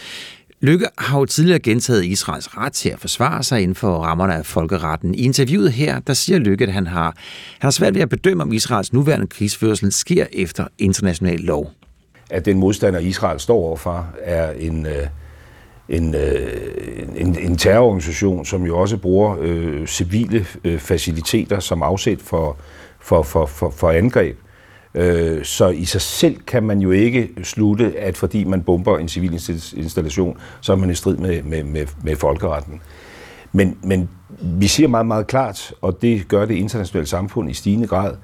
Lykke 0.61 0.87
har 0.99 1.19
jo 1.19 1.25
tidligere 1.25 1.59
gentaget 1.59 2.05
Israels 2.05 2.57
ret 2.57 2.73
til 2.73 2.89
at 2.89 3.01
forsvare 3.01 3.43
sig 3.43 3.63
inden 3.63 3.75
for 3.75 3.99
rammerne 3.99 4.35
af 4.35 4.47
folkeretten. 4.47 5.15
I 5.15 5.19
interviewet 5.25 5.73
her, 5.73 6.01
der 6.01 6.15
siger 6.15 6.39
Lykke, 6.39 6.65
at 6.65 6.73
han 6.73 6.87
har, 6.87 7.05
han 7.05 7.63
har 7.63 7.71
svært 7.71 7.95
ved 7.95 8.03
at 8.03 8.09
bedømme, 8.09 8.43
om 8.43 8.53
Israels 8.53 8.93
nuværende 8.93 9.27
krigsførsel 9.27 9.93
sker 9.93 10.27
efter 10.33 10.67
international 10.79 11.39
lov. 11.41 11.71
At 12.31 12.45
den 12.45 12.59
modstander, 12.59 13.01
Israel 13.01 13.41
står 13.41 13.57
overfor, 13.57 14.09
er 14.23 14.51
en, 14.51 14.87
øh, 14.87 15.07
en, 15.89 16.15
øh, 16.15 17.09
en, 17.17 17.39
en 17.39 17.57
terrororganisation, 17.57 18.45
som 18.45 18.67
jo 18.67 18.79
også 18.79 18.97
bruger 18.97 19.37
øh, 19.41 19.87
civile 19.87 20.47
øh, 20.65 20.79
faciliteter 20.79 21.61
som 21.61 21.83
afsæt 21.83 22.19
for, 22.21 22.57
for, 23.01 23.23
for, 23.23 23.47
for, 23.47 23.71
for 23.71 23.91
angreb. 23.91 24.39
Øh, 24.95 25.45
så 25.45 25.69
i 25.69 25.85
sig 25.85 26.01
selv 26.01 26.37
kan 26.47 26.63
man 26.63 26.79
jo 26.79 26.91
ikke 26.91 27.29
slutte, 27.43 27.99
at 27.99 28.17
fordi 28.17 28.45
man 28.45 28.63
bomber 28.63 28.99
en 28.99 29.09
civil 29.09 29.33
installation, 29.77 30.39
så 30.61 30.73
er 30.73 30.77
man 30.77 30.91
i 30.91 30.95
strid 30.95 31.17
med, 31.17 31.43
med, 31.43 31.65
med, 31.65 31.87
med 32.03 32.17
folkeretten. 32.17 32.81
Men, 33.53 33.79
men 33.83 34.09
vi 34.41 34.67
siger 34.67 34.89
meget, 34.89 35.07
meget 35.07 35.27
klart, 35.27 35.73
og 35.81 36.03
det 36.03 36.29
gør 36.29 36.45
det 36.45 36.55
internationale 36.55 37.07
samfund 37.07 37.51
i 37.51 37.55
stigende 37.55 37.87
grad, 37.87 38.15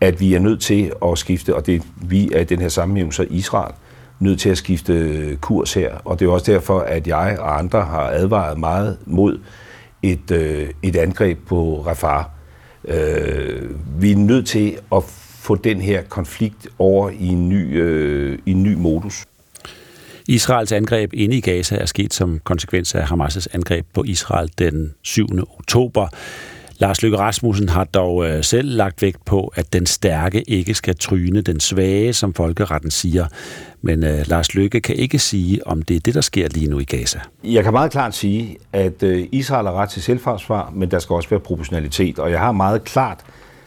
at 0.00 0.20
vi 0.20 0.34
er 0.34 0.38
nødt 0.38 0.60
til 0.60 0.92
at 1.04 1.18
skifte, 1.18 1.54
og 1.54 1.66
det 1.66 1.82
vi 1.96 2.30
er 2.32 2.40
i 2.40 2.44
den 2.44 2.60
her 2.60 2.68
sammenhæng 2.68 3.14
så 3.14 3.26
Israel, 3.30 3.74
nødt 4.22 4.40
til 4.40 4.48
at 4.48 4.58
skifte 4.58 5.38
kurs 5.40 5.74
her. 5.74 5.94
Og 6.04 6.20
det 6.20 6.26
er 6.26 6.30
også 6.30 6.52
derfor, 6.52 6.80
at 6.80 7.06
jeg 7.06 7.36
og 7.38 7.58
andre 7.58 7.82
har 7.82 8.10
advaret 8.10 8.58
meget 8.58 8.98
mod 9.06 9.38
et, 10.02 10.30
øh, 10.30 10.70
et 10.82 10.96
angreb 10.96 11.38
på 11.46 11.84
Rafah. 11.86 12.24
Øh, 12.84 13.70
vi 14.00 14.12
er 14.12 14.16
nødt 14.16 14.46
til 14.46 14.78
at 14.94 15.02
få 15.42 15.54
den 15.54 15.80
her 15.80 16.02
konflikt 16.02 16.68
over 16.78 17.10
i 17.10 17.26
en 17.26 17.48
ny, 17.48 17.80
øh, 17.82 18.38
i 18.46 18.50
en 18.50 18.62
ny 18.62 18.74
modus. 18.74 19.24
Israels 20.28 20.72
angreb 20.72 21.12
inde 21.14 21.36
i 21.36 21.40
Gaza 21.40 21.76
er 21.76 21.86
sket 21.86 22.14
som 22.14 22.40
konsekvens 22.44 22.94
af 22.94 23.04
Hamas' 23.04 23.46
angreb 23.52 23.86
på 23.94 24.04
Israel 24.06 24.50
den 24.58 24.94
7. 25.02 25.26
oktober. 25.58 26.08
Lars 26.82 27.02
Løkke 27.02 27.18
Rasmussen 27.18 27.68
har 27.68 27.84
dog 27.84 28.26
øh, 28.26 28.44
selv 28.44 28.76
lagt 28.76 29.02
vægt 29.02 29.24
på, 29.24 29.52
at 29.54 29.72
den 29.72 29.86
stærke 29.86 30.42
ikke 30.42 30.74
skal 30.74 30.96
tryne 30.96 31.40
den 31.40 31.60
svage, 31.60 32.12
som 32.12 32.34
folkeretten 32.34 32.90
siger. 32.90 33.26
Men 33.82 34.04
øh, 34.04 34.24
Lars 34.26 34.54
Løkke 34.54 34.80
kan 34.80 34.96
ikke 34.96 35.18
sige, 35.18 35.66
om 35.66 35.82
det 35.82 35.96
er 35.96 36.00
det, 36.00 36.14
der 36.14 36.20
sker 36.20 36.48
lige 36.48 36.66
nu 36.66 36.78
i 36.78 36.84
Gaza. 36.84 37.20
Jeg 37.44 37.64
kan 37.64 37.72
meget 37.72 37.92
klart 37.92 38.14
sige, 38.14 38.56
at 38.72 39.02
øh, 39.02 39.26
Israel 39.32 39.66
har 39.66 39.72
ret 39.72 39.88
til 39.88 40.02
selvforsvar, 40.02 40.72
men 40.74 40.90
der 40.90 40.98
skal 40.98 41.14
også 41.14 41.28
være 41.28 41.40
proportionalitet. 41.40 42.18
Og 42.18 42.30
jeg 42.30 42.38
har 42.38 42.52
meget 42.52 42.84
klart 42.84 43.18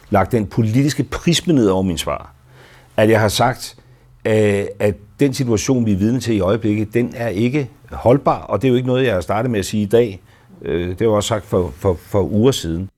lagt 0.09 0.31
den 0.31 0.45
politiske 0.45 1.03
prisme 1.03 1.53
ned 1.53 1.67
over 1.67 1.83
min 1.83 1.97
svar. 1.97 2.33
At 2.97 3.09
jeg 3.09 3.19
har 3.19 3.29
sagt, 3.29 3.75
øh, 4.25 4.65
at 4.79 4.95
den 5.19 5.33
situation, 5.33 5.85
vi 5.85 5.91
er 5.91 5.97
vidne 5.97 6.19
til 6.19 6.35
i 6.35 6.39
øjeblikket, 6.39 6.93
den 6.93 7.13
er 7.15 7.27
ikke 7.27 7.69
holdbar, 7.91 8.41
og 8.41 8.61
det 8.61 8.67
er 8.67 8.69
jo 8.69 8.75
ikke 8.75 8.87
noget, 8.87 9.05
jeg 9.05 9.13
har 9.13 9.21
startet 9.21 9.51
med 9.51 9.59
at 9.59 9.65
sige 9.65 9.83
i 9.83 9.87
dag. 9.87 10.21
Øh, 10.61 10.99
det 10.99 11.07
var 11.07 11.13
også 11.13 11.27
sagt 11.27 11.45
for, 11.45 11.73
for, 11.77 11.97
for 12.01 12.21
uger 12.21 12.51
siden. 12.51 12.89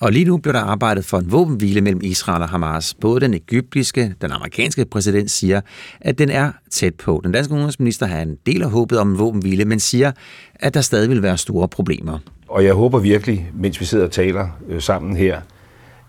Og 0.00 0.12
lige 0.12 0.24
nu 0.24 0.36
bliver 0.36 0.52
der 0.52 0.60
arbejdet 0.60 1.04
for 1.04 1.18
en 1.18 1.32
våbenhvile 1.32 1.80
mellem 1.80 2.00
Israel 2.04 2.42
og 2.42 2.48
Hamas. 2.48 2.94
Både 2.94 3.20
den 3.20 3.34
egyptiske, 3.34 4.14
den 4.20 4.32
amerikanske 4.32 4.84
præsident 4.84 5.30
siger, 5.30 5.60
at 6.00 6.18
den 6.18 6.30
er 6.30 6.52
tæt 6.70 6.94
på. 6.94 7.20
Den 7.24 7.32
danske 7.32 7.54
udenrigsminister 7.54 8.06
har 8.06 8.20
en 8.20 8.36
del 8.46 8.62
af 8.62 8.70
håbet 8.70 8.98
om 8.98 9.10
en 9.10 9.18
våbenhvile, 9.18 9.64
men 9.64 9.80
siger, 9.80 10.12
at 10.54 10.74
der 10.74 10.80
stadig 10.80 11.08
vil 11.08 11.22
være 11.22 11.38
store 11.38 11.68
problemer. 11.68 12.18
Og 12.48 12.64
jeg 12.64 12.74
håber 12.74 12.98
virkelig, 12.98 13.50
mens 13.54 13.80
vi 13.80 13.84
sidder 13.84 14.04
og 14.04 14.10
taler 14.10 14.48
øh, 14.68 14.82
sammen 14.82 15.16
her, 15.16 15.40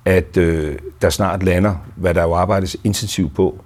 at 0.05 0.37
øh, 0.37 0.75
der 1.01 1.09
snart 1.09 1.43
lander, 1.43 1.75
hvad 1.95 2.13
der 2.13 2.23
jo 2.23 2.33
arbejdes 2.33 2.77
intensivt 2.83 3.35
på. 3.35 3.63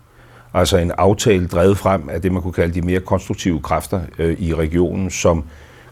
Altså 0.53 0.77
en 0.77 0.91
aftale 0.97 1.47
drevet 1.47 1.77
frem 1.77 2.09
af 2.09 2.21
det, 2.21 2.31
man 2.31 2.41
kunne 2.41 2.53
kalde 2.53 2.73
de 2.73 2.81
mere 2.81 2.99
konstruktive 2.99 3.59
kræfter 3.61 4.01
øh, 4.19 4.41
i 4.41 4.53
regionen, 4.53 5.09
som 5.09 5.43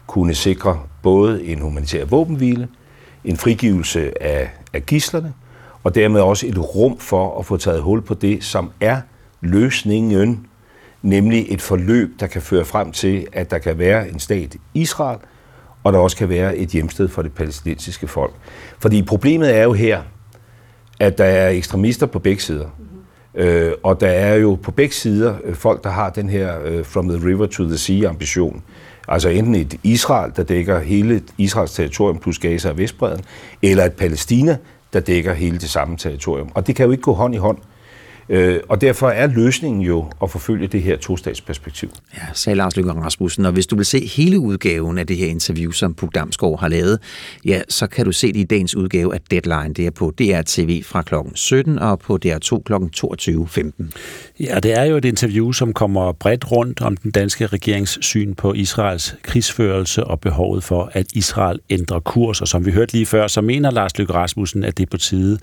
kunne 0.06 0.34
sikre 0.34 0.80
både 1.02 1.44
en 1.44 1.60
humanitær 1.60 2.04
våbenhvile, 2.04 2.68
en 3.24 3.36
frigivelse 3.36 4.22
af, 4.22 4.50
af 4.72 4.86
gislerne, 4.86 5.32
og 5.84 5.94
dermed 5.94 6.20
også 6.20 6.46
et 6.46 6.58
rum 6.58 6.98
for 6.98 7.38
at 7.38 7.46
få 7.46 7.56
taget 7.56 7.82
hul 7.82 8.02
på 8.02 8.14
det, 8.14 8.44
som 8.44 8.70
er 8.80 9.00
løsningen, 9.40 10.46
nemlig 11.02 11.46
et 11.48 11.62
forløb, 11.62 12.20
der 12.20 12.26
kan 12.26 12.42
føre 12.42 12.64
frem 12.64 12.92
til, 12.92 13.26
at 13.32 13.50
der 13.50 13.58
kan 13.58 13.78
være 13.78 14.08
en 14.08 14.18
stat 14.18 14.56
Israel, 14.74 15.18
og 15.84 15.92
der 15.92 15.98
også 15.98 16.16
kan 16.16 16.28
være 16.28 16.56
et 16.56 16.68
hjemsted 16.68 17.08
for 17.08 17.22
det 17.22 17.32
palæstinensiske 17.32 18.08
folk. 18.08 18.34
Fordi 18.78 19.02
problemet 19.02 19.56
er 19.56 19.62
jo 19.62 19.72
her, 19.72 20.02
at 21.00 21.18
der 21.18 21.24
er 21.24 21.48
ekstremister 21.48 22.06
på 22.06 22.18
begge 22.18 22.42
sider. 22.42 22.68
Øh, 23.34 23.72
og 23.82 24.00
der 24.00 24.08
er 24.08 24.34
jo 24.34 24.58
på 24.62 24.70
begge 24.70 24.94
sider 24.94 25.36
øh, 25.44 25.54
folk, 25.54 25.84
der 25.84 25.90
har 25.90 26.10
den 26.10 26.28
her 26.28 26.60
øh, 26.64 26.84
from 26.84 27.08
the 27.08 27.28
river 27.28 27.46
to 27.46 27.64
the 27.64 27.78
sea 27.78 28.08
ambition. 28.08 28.62
Altså 29.08 29.28
enten 29.28 29.54
et 29.54 29.80
Israel, 29.82 30.32
der 30.36 30.42
dækker 30.42 30.80
hele 30.80 31.22
Israels 31.38 31.72
territorium 31.72 32.18
plus 32.18 32.38
Gaza 32.38 32.70
og 32.70 32.78
Vestbreden, 32.78 33.24
eller 33.62 33.84
et 33.84 33.92
Palæstina, 33.92 34.56
der 34.92 35.00
dækker 35.00 35.32
hele 35.32 35.58
det 35.58 35.70
samme 35.70 35.96
territorium. 35.96 36.50
Og 36.54 36.66
det 36.66 36.76
kan 36.76 36.86
jo 36.86 36.92
ikke 36.92 37.02
gå 37.02 37.12
hånd 37.12 37.34
i 37.34 37.38
hånd. 37.38 37.58
Øh, 38.28 38.60
og 38.68 38.80
derfor 38.80 39.08
er 39.08 39.26
løsningen 39.26 39.82
jo 39.82 40.10
at 40.22 40.30
forfølge 40.30 40.66
det 40.66 40.82
her 40.82 40.96
tostatsperspektiv. 40.96 41.90
Ja, 42.14 42.22
sagde 42.32 42.56
Lars 42.56 42.76
Løkke 42.76 42.92
Rasmussen. 42.92 43.46
Og 43.46 43.52
hvis 43.52 43.66
du 43.66 43.76
vil 43.76 43.86
se 43.86 44.06
hele 44.06 44.38
udgaven 44.38 44.98
af 44.98 45.06
det 45.06 45.16
her 45.16 45.26
interview, 45.26 45.70
som 45.70 45.94
Puk 45.94 46.14
Damsgaard 46.14 46.60
har 46.60 46.68
lavet, 46.68 46.98
ja, 47.44 47.62
så 47.68 47.86
kan 47.86 48.04
du 48.04 48.12
se 48.12 48.26
det 48.26 48.40
i 48.40 48.44
dagens 48.44 48.76
udgave 48.76 49.14
af 49.14 49.20
Deadline. 49.30 49.74
Det 49.74 49.86
er 49.86 49.90
på 49.90 50.12
DR 50.18 50.42
TV 50.46 50.82
fra 50.82 51.02
kl. 51.02 51.14
17 51.34 51.78
og 51.78 51.98
på 51.98 52.18
DR2 52.26 52.62
kl. 52.62 52.72
22.15. 52.74 53.84
Ja, 54.40 54.60
det 54.60 54.78
er 54.78 54.84
jo 54.84 54.96
et 54.96 55.04
interview, 55.04 55.52
som 55.52 55.72
kommer 55.72 56.12
bredt 56.12 56.50
rundt 56.52 56.80
om 56.80 56.96
den 56.96 57.10
danske 57.10 57.46
regerings 57.46 58.04
syn 58.04 58.34
på 58.34 58.52
Israels 58.52 59.16
krigsførelse 59.22 60.04
og 60.04 60.20
behovet 60.20 60.64
for, 60.64 60.90
at 60.92 61.06
Israel 61.14 61.60
ændrer 61.70 62.00
kurs. 62.00 62.40
Og 62.40 62.48
som 62.48 62.66
vi 62.66 62.70
hørte 62.70 62.92
lige 62.92 63.06
før, 63.06 63.26
så 63.26 63.40
mener 63.40 63.70
Lars 63.70 63.98
Løkke 63.98 64.12
Rasmussen, 64.12 64.64
at 64.64 64.78
det 64.78 64.82
er 64.86 64.90
på 64.90 64.96
tide, 64.96 65.38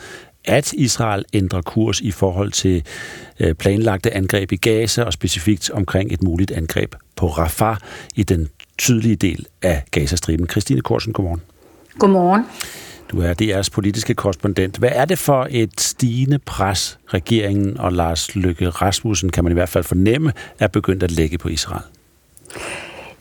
at 0.45 0.73
Israel 0.73 1.25
ændrer 1.33 1.61
kurs 1.61 2.01
i 2.01 2.11
forhold 2.11 2.51
til 2.51 2.83
øh, 3.39 3.53
planlagte 3.53 4.13
angreb 4.13 4.51
i 4.51 4.55
Gaza 4.55 5.03
og 5.03 5.13
specifikt 5.13 5.69
omkring 5.69 6.13
et 6.13 6.23
muligt 6.23 6.51
angreb 6.51 6.95
på 7.15 7.27
Rafah 7.27 7.77
i 8.15 8.23
den 8.23 8.49
tydelige 8.77 9.15
del 9.15 9.45
af 9.61 9.83
Gazastriben. 9.91 10.49
Christine 10.49 10.81
Korsen, 10.81 11.13
godmorgen. 11.13 11.41
Godmorgen. 11.99 12.43
Du 13.11 13.21
er 13.21 13.33
DR's 13.41 13.69
politiske 13.71 14.13
korrespondent. 14.13 14.77
Hvad 14.77 14.89
er 14.91 15.05
det 15.05 15.19
for 15.19 15.47
et 15.49 15.81
stigende 15.81 16.39
pres, 16.39 16.99
regeringen 17.07 17.77
og 17.77 17.93
Lars 17.93 18.35
Løkke 18.35 18.69
Rasmussen, 18.69 19.29
kan 19.29 19.43
man 19.43 19.51
i 19.51 19.53
hvert 19.53 19.69
fald 19.69 19.83
fornemme, 19.83 20.33
er 20.59 20.67
begyndt 20.67 21.03
at 21.03 21.11
lægge 21.11 21.37
på 21.37 21.47
Israel? 21.47 21.83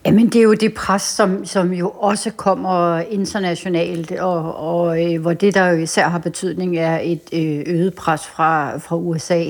Jamen, 0.06 0.26
det 0.26 0.36
er 0.36 0.42
jo 0.42 0.54
det 0.54 0.74
pres, 0.74 1.02
som, 1.02 1.44
som 1.44 1.72
jo 1.72 1.90
også 1.90 2.30
kommer 2.30 2.98
internationalt, 2.98 4.12
og, 4.12 4.54
og 4.54 5.04
øh, 5.04 5.20
hvor 5.20 5.32
det, 5.32 5.54
der 5.54 5.68
jo 5.68 5.76
især 5.76 6.08
har 6.08 6.18
betydning, 6.18 6.78
er 6.78 6.98
et 7.02 7.20
øh, 7.32 7.62
øget 7.66 7.94
pres 7.94 8.26
fra, 8.26 8.78
fra 8.78 8.96
USA. 8.96 9.44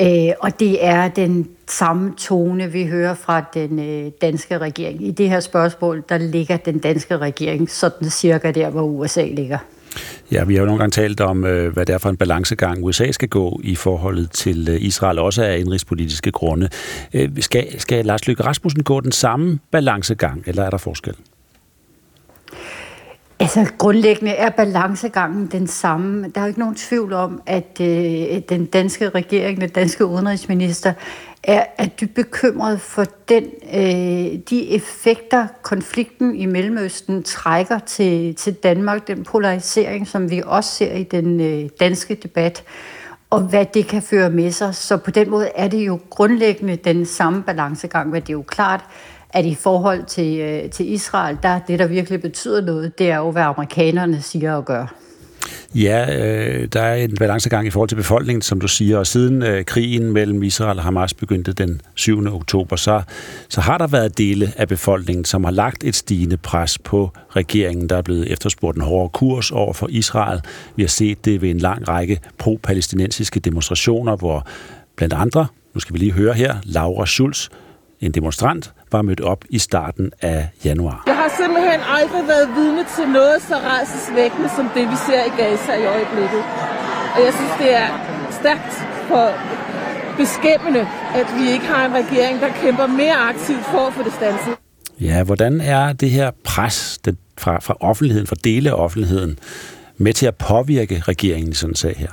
Øh, 0.00 0.32
og 0.40 0.60
det 0.60 0.84
er 0.84 1.08
den 1.08 1.48
samme 1.68 2.14
tone, 2.16 2.72
vi 2.72 2.86
hører 2.86 3.14
fra 3.14 3.44
den 3.54 3.78
øh, 3.78 4.12
danske 4.22 4.58
regering. 4.58 5.06
I 5.06 5.10
det 5.10 5.28
her 5.28 5.40
spørgsmål, 5.40 6.04
der 6.08 6.18
ligger 6.18 6.56
den 6.56 6.78
danske 6.78 7.18
regering 7.18 7.70
sådan 7.70 8.10
cirka 8.10 8.50
der, 8.50 8.70
hvor 8.70 8.82
USA 8.82 9.24
ligger. 9.24 9.58
Ja, 10.32 10.44
vi 10.44 10.54
har 10.54 10.60
jo 10.60 10.66
nogle 10.66 10.78
gange 10.78 10.90
talt 10.90 11.20
om, 11.20 11.44
øh, 11.44 11.72
hvad 11.72 11.86
det 11.86 11.94
er 11.94 11.98
for 11.98 12.08
en 12.08 12.16
balancegang 12.16 12.84
USA 12.84 13.12
skal 13.12 13.28
gå 13.28 13.60
i 13.64 13.74
forholdet 13.74 14.30
til 14.30 14.68
øh, 14.68 14.76
Israel, 14.80 15.18
også 15.18 15.42
af 15.42 15.58
indrigspolitiske 15.58 16.30
grunde. 16.30 16.68
Øh, 17.14 17.28
skal, 17.40 17.80
skal 17.80 18.06
Lars 18.06 18.26
Løkke 18.26 18.42
Rasmussen 18.42 18.82
gå 18.82 19.00
den 19.00 19.12
samme 19.12 19.58
balancegang, 19.70 20.42
eller 20.46 20.62
er 20.62 20.70
der 20.70 20.78
forskel? 20.78 21.14
Altså 23.40 23.66
grundlæggende 23.78 24.32
er 24.32 24.50
balancegangen 24.50 25.46
den 25.46 25.66
samme. 25.66 26.30
Der 26.34 26.40
er 26.40 26.44
jo 26.44 26.48
ikke 26.48 26.60
nogen 26.60 26.74
tvivl 26.74 27.12
om, 27.12 27.42
at 27.46 27.80
øh, 27.80 28.42
den 28.48 28.66
danske 28.66 29.08
regering, 29.08 29.60
den 29.60 29.70
danske 29.70 30.06
udenrigsminister, 30.06 30.92
er, 31.42 31.64
er 31.78 31.86
du 32.00 32.06
bekymret 32.14 32.80
for 32.80 33.04
den, 33.28 33.44
øh, 33.74 34.38
de 34.50 34.70
effekter, 34.70 35.46
konflikten 35.62 36.36
i 36.36 36.46
Mellemøsten 36.46 37.22
trækker 37.22 37.78
til, 37.78 38.34
til 38.34 38.54
Danmark, 38.54 39.06
den 39.06 39.24
polarisering, 39.24 40.08
som 40.08 40.30
vi 40.30 40.42
også 40.46 40.70
ser 40.70 40.92
i 40.92 41.02
den 41.02 41.40
øh, 41.40 41.68
danske 41.80 42.14
debat, 42.14 42.64
og 43.30 43.40
hvad 43.40 43.66
det 43.74 43.86
kan 43.86 44.02
føre 44.02 44.30
med 44.30 44.52
sig. 44.52 44.74
Så 44.74 44.96
på 44.96 45.10
den 45.10 45.30
måde 45.30 45.50
er 45.54 45.68
det 45.68 45.86
jo 45.86 45.98
grundlæggende 46.10 46.76
den 46.76 47.06
samme 47.06 47.42
balancegang, 47.42 48.10
men 48.10 48.22
det 48.22 48.28
er 48.28 48.32
jo 48.32 48.44
klart, 48.46 48.84
at 49.30 49.44
i 49.44 49.54
forhold 49.54 50.04
til, 50.04 50.38
øh, 50.38 50.70
til 50.70 50.92
Israel, 50.92 51.38
der 51.42 51.58
det, 51.58 51.78
der 51.78 51.86
virkelig 51.86 52.22
betyder 52.22 52.60
noget, 52.60 52.98
det 52.98 53.10
er 53.10 53.16
jo, 53.16 53.30
hvad 53.30 53.42
amerikanerne 53.42 54.22
siger 54.22 54.54
og 54.54 54.64
gør. 54.64 54.94
Ja, 55.74 56.18
øh, 56.18 56.68
der 56.72 56.80
er 56.80 56.94
en 56.94 57.16
balancegang 57.16 57.66
i 57.66 57.70
forhold 57.70 57.88
til 57.88 57.96
befolkningen, 57.96 58.42
som 58.42 58.60
du 58.60 58.68
siger, 58.68 58.98
og 58.98 59.06
siden 59.06 59.42
øh, 59.42 59.64
krigen 59.64 60.12
mellem 60.12 60.42
Israel 60.42 60.78
og 60.78 60.84
Hamas 60.84 61.14
begyndte 61.14 61.52
den 61.52 61.80
7. 61.94 62.34
oktober, 62.34 62.76
så, 62.76 63.02
så 63.48 63.60
har 63.60 63.78
der 63.78 63.86
været 63.86 64.18
dele 64.18 64.52
af 64.56 64.68
befolkningen, 64.68 65.24
som 65.24 65.44
har 65.44 65.50
lagt 65.50 65.84
et 65.84 65.94
stigende 65.94 66.36
pres 66.36 66.78
på 66.78 67.10
regeringen, 67.28 67.88
der 67.88 67.96
er 67.96 68.02
blevet 68.02 68.32
efterspurgt 68.32 68.76
en 68.76 68.82
hårdere 68.82 69.08
kurs 69.08 69.50
over 69.50 69.72
for 69.72 69.88
Israel. 69.90 70.40
Vi 70.76 70.82
har 70.82 70.88
set 70.88 71.24
det 71.24 71.42
ved 71.42 71.50
en 71.50 71.58
lang 71.58 71.88
række 71.88 72.20
pro-palæstinensiske 72.38 73.40
demonstrationer, 73.40 74.16
hvor 74.16 74.46
blandt 74.96 75.14
andre, 75.14 75.46
nu 75.74 75.80
skal 75.80 75.94
vi 75.94 75.98
lige 75.98 76.12
høre 76.12 76.34
her, 76.34 76.56
Laura 76.64 77.06
Schulz, 77.06 77.48
en 78.00 78.12
demonstrant, 78.12 78.72
var 78.92 79.02
mødt 79.02 79.20
op 79.20 79.44
i 79.48 79.58
starten 79.58 80.12
af 80.22 80.48
januar. 80.64 81.02
Jeg 81.06 81.16
har 81.16 81.30
simpelthen 81.40 81.80
aldrig 81.98 82.22
været 82.32 82.48
vidne 82.56 82.84
til 82.96 83.06
noget 83.08 83.42
så 83.48 83.56
rædselsvækkende 83.70 84.48
som 84.56 84.70
det, 84.74 84.84
vi 84.92 84.96
ser 85.06 85.22
i 85.30 85.32
Gaza 85.40 85.72
i 85.82 85.86
øjeblikket. 85.96 86.42
Og 87.14 87.20
jeg 87.26 87.32
synes, 87.38 87.52
det 87.62 87.70
er 87.82 87.88
stærkt 88.40 88.72
for 89.08 89.24
beskæmmende, 90.16 90.80
at 91.14 91.26
vi 91.38 91.50
ikke 91.54 91.66
har 91.66 91.86
en 91.86 91.94
regering, 91.94 92.40
der 92.40 92.48
kæmper 92.62 92.86
mere 92.86 93.16
aktivt 93.32 93.64
for 93.64 93.86
at 93.86 93.92
få 93.94 94.02
det 94.02 94.12
standset. 94.12 94.54
Ja, 95.00 95.22
hvordan 95.22 95.60
er 95.60 95.92
det 95.92 96.10
her 96.10 96.30
pres 96.44 96.98
den, 97.04 97.16
fra, 97.38 97.58
fra 97.60 97.76
offentligheden, 97.80 98.26
fra 98.26 98.36
dele 98.44 98.70
af 98.70 98.74
offentligheden, 98.74 99.38
med 99.96 100.12
til 100.12 100.26
at 100.26 100.34
påvirke 100.34 101.02
regeringen 101.08 101.52
i 101.52 101.54
sådan 101.54 101.70
en 101.70 101.76
sag 101.76 101.96
her? 101.96 102.10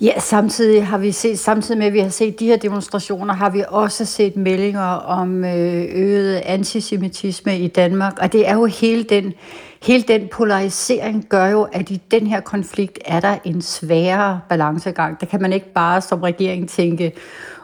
Ja, 0.00 0.20
samtidig 0.20 0.86
har 0.86 0.98
vi 0.98 1.12
set, 1.12 1.38
samtidig 1.38 1.78
med 1.78 1.86
at 1.86 1.92
vi 1.92 1.98
har 1.98 2.08
set 2.08 2.40
de 2.40 2.46
her 2.46 2.56
demonstrationer, 2.56 3.34
har 3.34 3.50
vi 3.50 3.64
også 3.68 4.04
set 4.04 4.36
meldinger 4.36 4.80
om 4.90 5.44
øh, 5.44 5.84
øget 5.94 6.36
antisemitisme 6.36 7.58
i 7.58 7.68
Danmark, 7.68 8.18
og 8.20 8.32
det 8.32 8.48
er 8.48 8.54
jo 8.54 8.64
hele 8.64 9.02
den, 9.02 9.34
hele 9.82 10.02
den 10.02 10.28
polarisering 10.28 11.26
gør 11.28 11.46
jo, 11.46 11.62
at 11.72 11.90
i 11.90 12.02
den 12.10 12.26
her 12.26 12.40
konflikt 12.40 12.98
er 13.04 13.20
der 13.20 13.36
en 13.44 13.62
sværere 13.62 14.40
balancegang. 14.48 15.20
Der 15.20 15.26
kan 15.26 15.42
man 15.42 15.52
ikke 15.52 15.72
bare 15.72 16.00
som 16.00 16.22
regering 16.22 16.68
tænke 16.68 17.12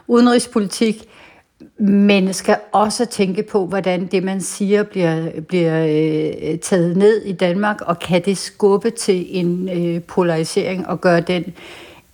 udenrigspolitik, 0.07 1.03
men 1.79 2.33
skal 2.33 2.57
også 2.71 3.05
tænke 3.05 3.43
på, 3.43 3.65
hvordan 3.65 4.07
det, 4.07 4.23
man 4.23 4.41
siger, 4.41 4.83
bliver, 4.83 5.29
bliver 5.47 5.85
øh, 5.85 6.59
taget 6.59 6.97
ned 6.97 7.21
i 7.21 7.31
Danmark, 7.31 7.81
og 7.81 7.99
kan 7.99 8.25
det 8.25 8.37
skubbe 8.37 8.89
til 8.89 9.25
en 9.29 9.69
øh, 9.69 10.01
polarisering 10.01 10.87
og 10.87 11.01
gøre 11.01 11.21
den 11.21 11.43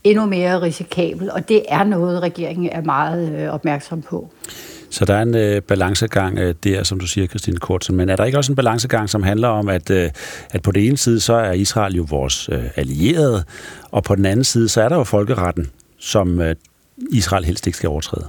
endnu 0.05 0.25
mere 0.25 0.61
risikabel. 0.61 1.31
Og 1.31 1.49
det 1.49 1.63
er 1.69 1.83
noget, 1.83 2.21
regeringen 2.21 2.69
er 2.71 2.81
meget 2.81 3.33
øh, 3.35 3.49
opmærksom 3.49 4.01
på. 4.01 4.29
Så 4.89 5.05
der 5.05 5.13
er 5.13 5.21
en 5.21 5.35
øh, 5.35 5.61
balancegang 5.61 6.39
øh, 6.39 6.55
der, 6.63 6.83
som 6.83 6.99
du 6.99 7.07
siger, 7.07 7.27
Christine 7.27 7.57
Kortsen. 7.57 7.95
Men 7.95 8.09
er 8.09 8.15
der 8.15 8.25
ikke 8.25 8.37
også 8.37 8.51
en 8.51 8.55
balancegang, 8.55 9.09
som 9.09 9.23
handler 9.23 9.47
om, 9.47 9.69
at, 9.69 9.89
øh, 9.89 10.09
at 10.49 10.61
på 10.61 10.71
den 10.71 10.83
ene 10.83 10.97
side, 10.97 11.19
så 11.19 11.33
er 11.33 11.51
Israel 11.51 11.95
jo 11.95 12.05
vores 12.09 12.49
øh, 12.51 12.63
allierede, 12.75 13.43
og 13.91 14.03
på 14.03 14.15
den 14.15 14.25
anden 14.25 14.43
side, 14.43 14.69
så 14.69 14.81
er 14.81 14.89
der 14.89 14.95
jo 14.95 15.03
folkeretten, 15.03 15.71
som 15.99 16.41
øh, 16.41 16.55
Israel 17.11 17.45
helst 17.45 17.67
ikke 17.67 17.77
skal 17.77 17.89
overtræde? 17.89 18.27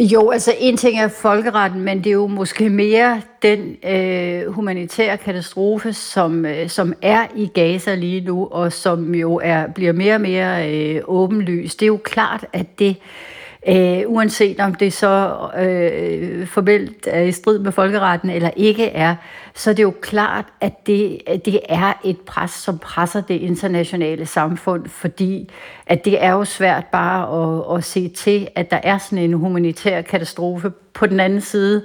Jo, 0.00 0.30
altså 0.30 0.54
en 0.58 0.76
ting 0.76 1.00
er 1.00 1.08
folkeretten, 1.08 1.80
men 1.80 1.98
det 1.98 2.06
er 2.06 2.14
jo 2.14 2.26
måske 2.26 2.70
mere 2.70 3.22
den 3.42 3.76
øh, 3.88 4.52
humanitære 4.52 5.16
katastrofe, 5.16 5.92
som, 5.92 6.46
øh, 6.46 6.68
som 6.68 6.94
er 7.02 7.26
i 7.36 7.46
Gaza 7.46 7.94
lige 7.94 8.20
nu, 8.20 8.48
og 8.50 8.72
som 8.72 9.14
jo 9.14 9.40
er, 9.42 9.66
bliver 9.66 9.92
mere 9.92 10.14
og 10.14 10.20
mere 10.20 10.70
øh, 10.70 11.02
åbenlyst. 11.04 11.80
Det 11.80 11.86
er 11.86 11.88
jo 11.88 12.00
klart, 12.04 12.46
at 12.52 12.78
det 12.78 12.96
øh, 13.68 14.02
uanset 14.06 14.60
om 14.60 14.74
det 14.74 14.92
så 14.92 15.36
øh, 15.58 16.46
formelt 16.46 17.08
er 17.10 17.22
i 17.22 17.32
strid 17.32 17.58
med 17.58 17.72
folkeretten 17.72 18.30
eller 18.30 18.50
ikke 18.56 18.86
er, 18.86 19.14
så 19.54 19.70
er 19.70 19.74
det 19.74 19.82
jo 19.82 19.94
klart, 20.02 20.44
at 20.60 20.86
det, 20.86 21.18
det 21.44 21.60
er 21.68 21.92
et 22.04 22.20
pres, 22.20 22.50
som 22.50 22.78
presser 22.78 23.20
det 23.20 23.34
internationale 23.34 24.26
samfund, 24.26 24.88
fordi 24.88 25.50
at 25.86 26.04
det 26.04 26.24
er 26.24 26.32
jo 26.32 26.44
svært 26.44 26.84
bare 26.86 27.42
at, 27.72 27.78
at 27.78 27.84
se 27.84 28.08
til, 28.08 28.48
at 28.54 28.70
der 28.70 28.80
er 28.82 28.98
sådan 28.98 29.24
en 29.24 29.32
humanitær 29.32 30.02
katastrofe 30.02 30.70
på 30.70 31.06
den 31.06 31.20
anden 31.20 31.40
side, 31.40 31.84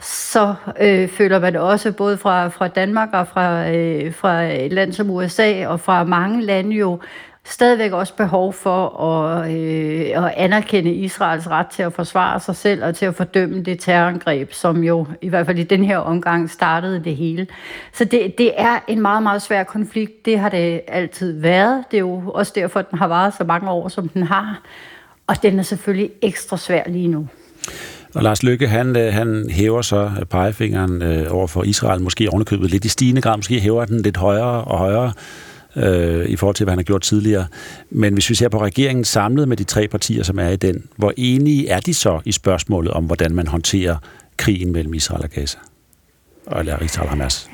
så 0.00 0.54
øh, 0.80 1.08
føler 1.08 1.38
man 1.38 1.56
også 1.56 1.92
både 1.92 2.16
fra, 2.16 2.48
fra 2.48 2.68
Danmark 2.68 3.08
og 3.12 3.28
fra, 3.28 3.70
øh, 3.70 4.14
fra 4.14 4.42
et 4.42 4.72
land 4.72 4.92
som 4.92 5.10
USA 5.10 5.66
og 5.66 5.80
fra 5.80 6.04
mange 6.04 6.42
lande 6.42 6.76
jo 6.76 7.00
stadigvæk 7.48 7.92
også 7.92 8.14
behov 8.14 8.52
for 8.52 9.00
at, 9.00 9.50
øh, 9.50 10.24
at 10.24 10.32
anerkende 10.36 10.92
Israels 10.92 11.50
ret 11.50 11.66
til 11.66 11.82
at 11.82 11.92
forsvare 11.92 12.40
sig 12.40 12.56
selv 12.56 12.84
og 12.84 12.94
til 12.94 13.06
at 13.06 13.14
fordømme 13.14 13.62
det 13.62 13.80
terrorangreb, 13.80 14.52
som 14.52 14.84
jo 14.84 15.06
i 15.22 15.28
hvert 15.28 15.46
fald 15.46 15.58
i 15.58 15.62
den 15.62 15.84
her 15.84 15.98
omgang 15.98 16.50
startede 16.50 17.04
det 17.04 17.16
hele. 17.16 17.46
Så 17.92 18.04
det, 18.04 18.38
det 18.38 18.52
er 18.56 18.78
en 18.88 19.00
meget, 19.00 19.22
meget 19.22 19.42
svær 19.42 19.64
konflikt. 19.64 20.26
Det 20.26 20.38
har 20.38 20.48
det 20.48 20.80
altid 20.88 21.40
været. 21.40 21.84
Det 21.90 21.96
er 21.96 22.00
jo 22.00 22.22
også 22.26 22.52
derfor, 22.54 22.80
at 22.80 22.90
den 22.90 22.98
har 22.98 23.08
varet 23.08 23.34
så 23.38 23.44
mange 23.44 23.70
år, 23.70 23.88
som 23.88 24.08
den 24.08 24.22
har. 24.22 24.62
Og 25.26 25.42
den 25.42 25.58
er 25.58 25.62
selvfølgelig 25.62 26.10
ekstra 26.22 26.56
svær 26.56 26.82
lige 26.86 27.08
nu. 27.08 27.28
Og 28.14 28.22
Lars 28.22 28.42
Lykke, 28.42 28.68
han, 28.68 28.96
øh, 28.96 29.12
han 29.12 29.50
hæver 29.50 29.82
så 29.82 30.10
pegefingeren 30.30 31.02
øh, 31.02 31.26
over 31.30 31.46
for 31.46 31.62
Israel, 31.62 32.02
måske 32.02 32.30
ovenikøbet 32.30 32.70
lidt 32.70 32.84
i 32.84 32.88
stigende 32.88 33.22
grad, 33.22 33.36
måske 33.36 33.60
hæver 33.60 33.84
den 33.84 34.00
lidt 34.00 34.16
højere 34.16 34.64
og 34.64 34.78
højere 34.78 35.12
øh, 35.76 36.26
i 36.26 36.36
forhold 36.36 36.54
til, 36.54 36.64
hvad 36.64 36.72
han 36.72 36.78
har 36.78 36.84
gjort 36.84 37.02
tidligere. 37.02 37.46
Men 37.90 38.12
hvis 38.12 38.30
vi 38.30 38.34
ser 38.34 38.48
på 38.48 38.62
regeringen 38.62 39.04
samlet 39.04 39.48
med 39.48 39.56
de 39.56 39.64
tre 39.64 39.88
partier, 39.88 40.22
som 40.22 40.38
er 40.38 40.48
i 40.48 40.56
den, 40.56 40.84
hvor 40.96 41.12
enige 41.16 41.68
er 41.68 41.80
de 41.80 41.94
så 41.94 42.20
i 42.24 42.32
spørgsmålet 42.32 42.92
om, 42.92 43.04
hvordan 43.04 43.34
man 43.34 43.46
håndterer 43.46 43.96
krigen 44.36 44.72
mellem 44.72 44.94
Israel 44.94 45.22
og 45.24 45.30
Gaza? 45.30 45.58
Eller 46.58 46.82
Israel 46.82 47.06
og 47.06 47.10
Hamas? 47.10 47.48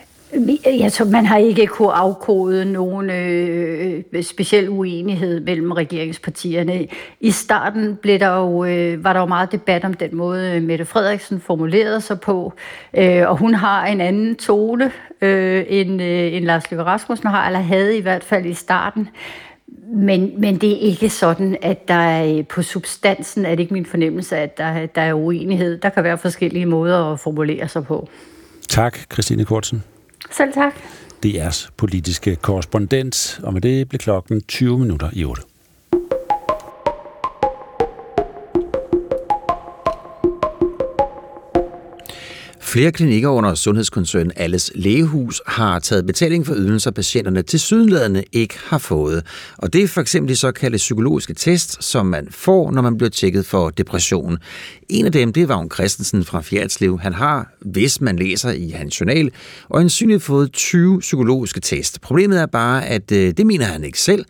Jeg 0.67 0.93
så 0.93 1.05
man 1.05 1.27
har 1.27 1.37
ikke 1.37 1.67
kunne 1.67 1.93
afkode 1.93 2.65
nogen 2.65 3.11
øh, 3.11 4.03
øh, 4.13 4.23
speciel 4.23 4.69
uenighed 4.69 5.41
mellem 5.41 5.73
regeringspartierne. 5.73 6.87
I 7.21 7.31
starten 7.31 7.97
blev 7.97 8.19
der 8.19 8.37
jo, 8.37 8.65
øh, 8.65 9.05
var 9.05 9.13
der 9.13 9.21
jo 9.21 9.27
meget 9.27 9.53
debat 9.53 9.85
om 9.85 9.95
den 9.95 10.17
måde, 10.17 10.57
øh, 10.57 10.63
Mette 10.63 10.85
Frederiksen 10.85 11.41
formulerede 11.41 12.01
sig 12.01 12.21
på, 12.21 12.53
øh, 12.95 13.29
og 13.29 13.37
hun 13.37 13.55
har 13.55 13.87
en 13.87 14.01
anden 14.01 14.37
tone, 14.37 14.93
øh, 15.21 15.65
end, 15.69 16.03
øh, 16.03 16.35
end 16.35 16.45
Lars 16.45 16.71
Løkke 16.71 16.85
Rasmussen 16.85 17.29
har, 17.29 17.47
eller 17.47 17.61
havde 17.61 17.97
i 17.97 18.01
hvert 18.01 18.25
fald 18.25 18.47
i 18.47 18.55
starten. 18.55 19.09
Men, 19.95 20.41
men 20.41 20.57
det 20.57 20.73
er 20.73 20.79
ikke 20.79 21.11
sådan, 21.11 21.57
at 21.63 21.89
der 21.89 21.95
er, 21.95 22.37
øh, 22.39 22.47
på 22.47 22.63
substansen 22.63 23.47
er 23.47 23.51
det 23.51 23.61
ikke 23.61 23.75
min 23.75 23.87
fornemmelse, 23.87 24.37
at 24.37 24.59
der, 24.59 24.87
der 24.87 25.03
er 25.03 25.15
uenighed. 25.15 25.79
Der 25.79 25.89
kan 25.89 26.05
være 26.05 26.19
forskellige 26.19 26.67
måder 26.67 27.13
at 27.13 27.21
formulere 27.21 27.69
sig 27.69 27.85
på. 27.85 28.09
Tak, 28.69 28.99
Christine 29.13 29.45
Kortsen. 29.45 29.83
Selv 30.37 30.53
tak. 30.53 30.75
DR's 31.27 31.71
politiske 31.77 32.37
korrespondent, 32.37 33.41
og 33.43 33.53
med 33.53 33.61
det 33.61 33.89
blev 33.89 33.99
klokken 33.99 34.43
20 34.43 34.79
minutter 34.79 35.11
i 35.13 35.25
8. 35.25 35.43
Flere 42.73 42.93
klinikker 42.93 43.29
under 43.29 43.55
sundhedskoncernen 43.55 44.33
Alles 44.37 44.73
Lægehus 44.75 45.43
har 45.47 45.79
taget 45.79 46.07
betaling 46.07 46.47
for 46.47 46.55
ydelser, 46.55 46.91
patienterne 46.91 47.43
til 47.43 47.61
sydenladende 47.61 48.25
ikke 48.33 48.55
har 48.67 48.79
fået. 48.79 49.27
Og 49.59 49.73
det 49.73 49.83
er 49.83 49.89
for 49.89 50.01
eksempel 50.01 50.29
de 50.29 50.37
såkaldte 50.37 50.77
psykologiske 50.77 51.35
test, 51.35 51.85
som 51.85 52.07
man 52.07 52.29
får, 52.31 52.71
når 52.71 52.83
man 52.83 52.99
bliver 52.99 53.11
tjekket 53.11 53.47
for 53.47 53.71
depression. 53.71 54.39
En 54.89 55.07
af 55.07 55.13
dem, 55.13 55.33
det 55.33 55.43
er 55.43 55.47
Vagn 55.47 55.71
Christensen 55.71 56.25
fra 56.25 56.41
Fjerdslev. 56.41 56.99
Han 57.01 57.13
har, 57.13 57.53
hvis 57.61 58.01
man 58.01 58.17
læser 58.17 58.51
i 58.51 58.71
hans 58.71 59.01
journal, 59.01 59.31
og 59.69 59.81
ansynligt 59.81 60.23
fået 60.23 60.53
20 60.53 61.01
psykologiske 61.01 61.61
test. 61.61 62.01
Problemet 62.01 62.41
er 62.41 62.47
bare, 62.47 62.87
at 62.87 63.13
øh, 63.13 63.33
det 63.37 63.47
mener 63.47 63.65
han 63.65 63.85
ikke 63.85 64.01
selv. 64.01 64.25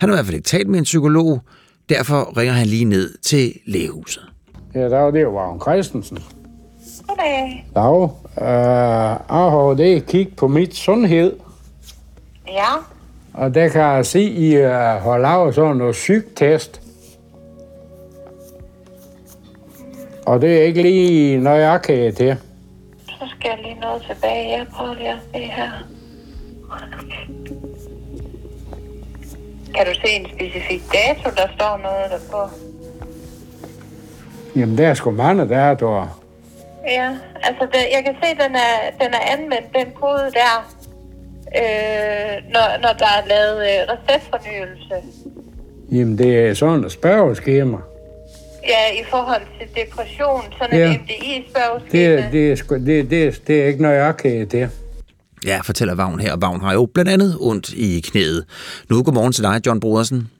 Han 0.00 0.08
har 0.08 0.16
i 0.16 0.16
hvert 0.16 0.26
fald 0.26 0.36
ikke 0.36 0.46
talt 0.46 0.68
med 0.68 0.78
en 0.78 0.84
psykolog. 0.84 1.42
Derfor 1.88 2.36
ringer 2.36 2.54
han 2.54 2.66
lige 2.66 2.84
ned 2.84 3.14
til 3.22 3.52
lægehuset. 3.66 4.22
Ja, 4.74 4.80
der 4.80 4.98
var 4.98 5.10
det 5.10 5.22
jo 5.22 5.30
Vagn 5.30 5.60
Christensen. 5.60 6.18
Goddag. 7.18 7.64
Dag. 7.74 8.02
Uh, 8.02 8.42
jeg 8.42 9.50
har 9.50 9.74
det 9.78 10.06
kigget 10.06 10.36
på 10.36 10.48
mit 10.48 10.74
sundhed, 10.74 11.36
Ja, 12.46 12.72
og 13.34 13.54
der 13.54 13.68
kan 13.68 13.80
jeg 13.80 14.06
se, 14.06 14.18
at 14.18 14.24
I 14.24 14.56
uh, 14.56 14.70
har 14.70 15.18
lavet 15.18 15.54
sådan 15.54 15.76
noget 15.76 15.96
sygtest. 15.96 16.80
Og 20.26 20.40
det 20.40 20.58
er 20.58 20.62
ikke 20.62 20.82
lige 20.82 21.38
nøjagtigt 21.38 22.16
til. 22.16 22.36
så 23.06 23.26
skal 23.38 23.48
jeg 23.50 23.58
lige 23.62 23.80
noget 23.80 24.02
tilbage. 24.02 24.58
Jeg 24.58 24.66
prøver 24.72 24.94
lige 24.94 25.10
at 25.10 25.18
se 25.34 25.38
her. 25.38 25.70
Kan 29.74 29.86
du 29.86 29.92
se 29.94 30.08
en 30.08 30.26
specifik 30.26 30.82
dato, 30.92 31.30
der 31.36 31.48
står 31.56 31.76
noget 31.82 32.10
der 32.10 32.18
på? 32.30 32.50
Jamen, 34.56 34.78
der 34.78 34.88
er 34.88 34.94
sgu 34.94 35.10
mange, 35.10 35.54
er 35.54 35.74
der. 35.74 36.27
Ja, 36.86 37.08
altså 37.42 37.64
det, 37.72 37.80
jeg 37.96 38.02
kan 38.04 38.14
se, 38.22 38.28
den 38.44 38.54
er, 38.54 38.74
den 39.04 39.14
er 39.14 39.20
anvendt, 39.36 39.66
den 39.74 39.86
kode 39.94 40.30
der, 40.40 40.54
øh, 41.60 42.52
når, 42.52 42.82
når 42.82 42.92
der 42.98 43.06
er 43.18 43.26
lavet 43.28 43.58
øh, 43.70 43.94
receptfornyelse. 43.94 44.94
Jamen, 45.92 46.18
det 46.18 46.38
er 46.38 46.54
sådan 46.54 46.84
et 46.84 46.92
spørgeskema. 46.92 47.76
Ja, 48.68 49.00
i 49.00 49.04
forhold 49.10 49.42
til 49.60 49.68
depression, 49.84 50.42
sådan 50.58 50.78
Ja. 50.78 50.92
en 50.92 51.00
MDI-spørgeskema. 51.00 51.92
Det, 52.16 52.24
er- 52.24 52.30
det, 52.30 52.50
er, 52.50 52.78
det, 52.78 53.10
det, 53.10 53.42
det 53.46 53.62
er 53.62 53.66
ikke 53.66 53.82
nøjagtigt 53.82 54.50
til. 54.50 54.68
Ja, 55.46 55.60
fortæller 55.64 55.94
Vagn 55.94 56.20
her. 56.20 56.36
Vagn 56.36 56.60
har 56.60 56.72
jo 56.72 56.86
blandt 56.94 57.10
andet 57.10 57.36
ondt 57.40 57.72
i 57.72 58.00
knæet. 58.00 58.44
Nu 58.90 59.02
godmorgen 59.02 59.32
til 59.32 59.44
dig, 59.44 59.60
John 59.66 59.80
Brodersen. 59.80 60.30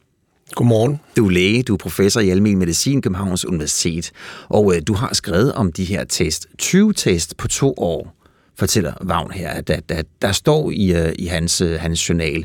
Godmorgen. 0.54 1.00
Du 1.16 1.26
er 1.26 1.30
læge, 1.30 1.62
du 1.62 1.72
er 1.72 1.78
professor 1.78 2.20
i 2.20 2.30
almen 2.30 2.58
medicin 2.58 3.02
Københavns 3.02 3.44
Universitet, 3.44 4.10
og 4.48 4.74
øh, 4.74 4.82
du 4.86 4.94
har 4.94 5.14
skrevet 5.14 5.52
om 5.52 5.72
de 5.72 5.84
her 5.84 6.04
test. 6.04 6.46
20 6.58 6.92
test 6.92 7.36
på 7.36 7.48
to 7.48 7.74
år, 7.76 8.14
fortæller 8.56 8.92
Vagn 9.00 9.30
her, 9.30 9.60
der, 9.60 9.80
der, 9.80 10.02
der 10.22 10.32
står 10.32 10.70
i, 10.70 10.92
øh, 10.92 11.12
i 11.18 11.26
hans, 11.26 11.60
øh, 11.60 11.80
hans 11.80 12.08
journal. 12.08 12.44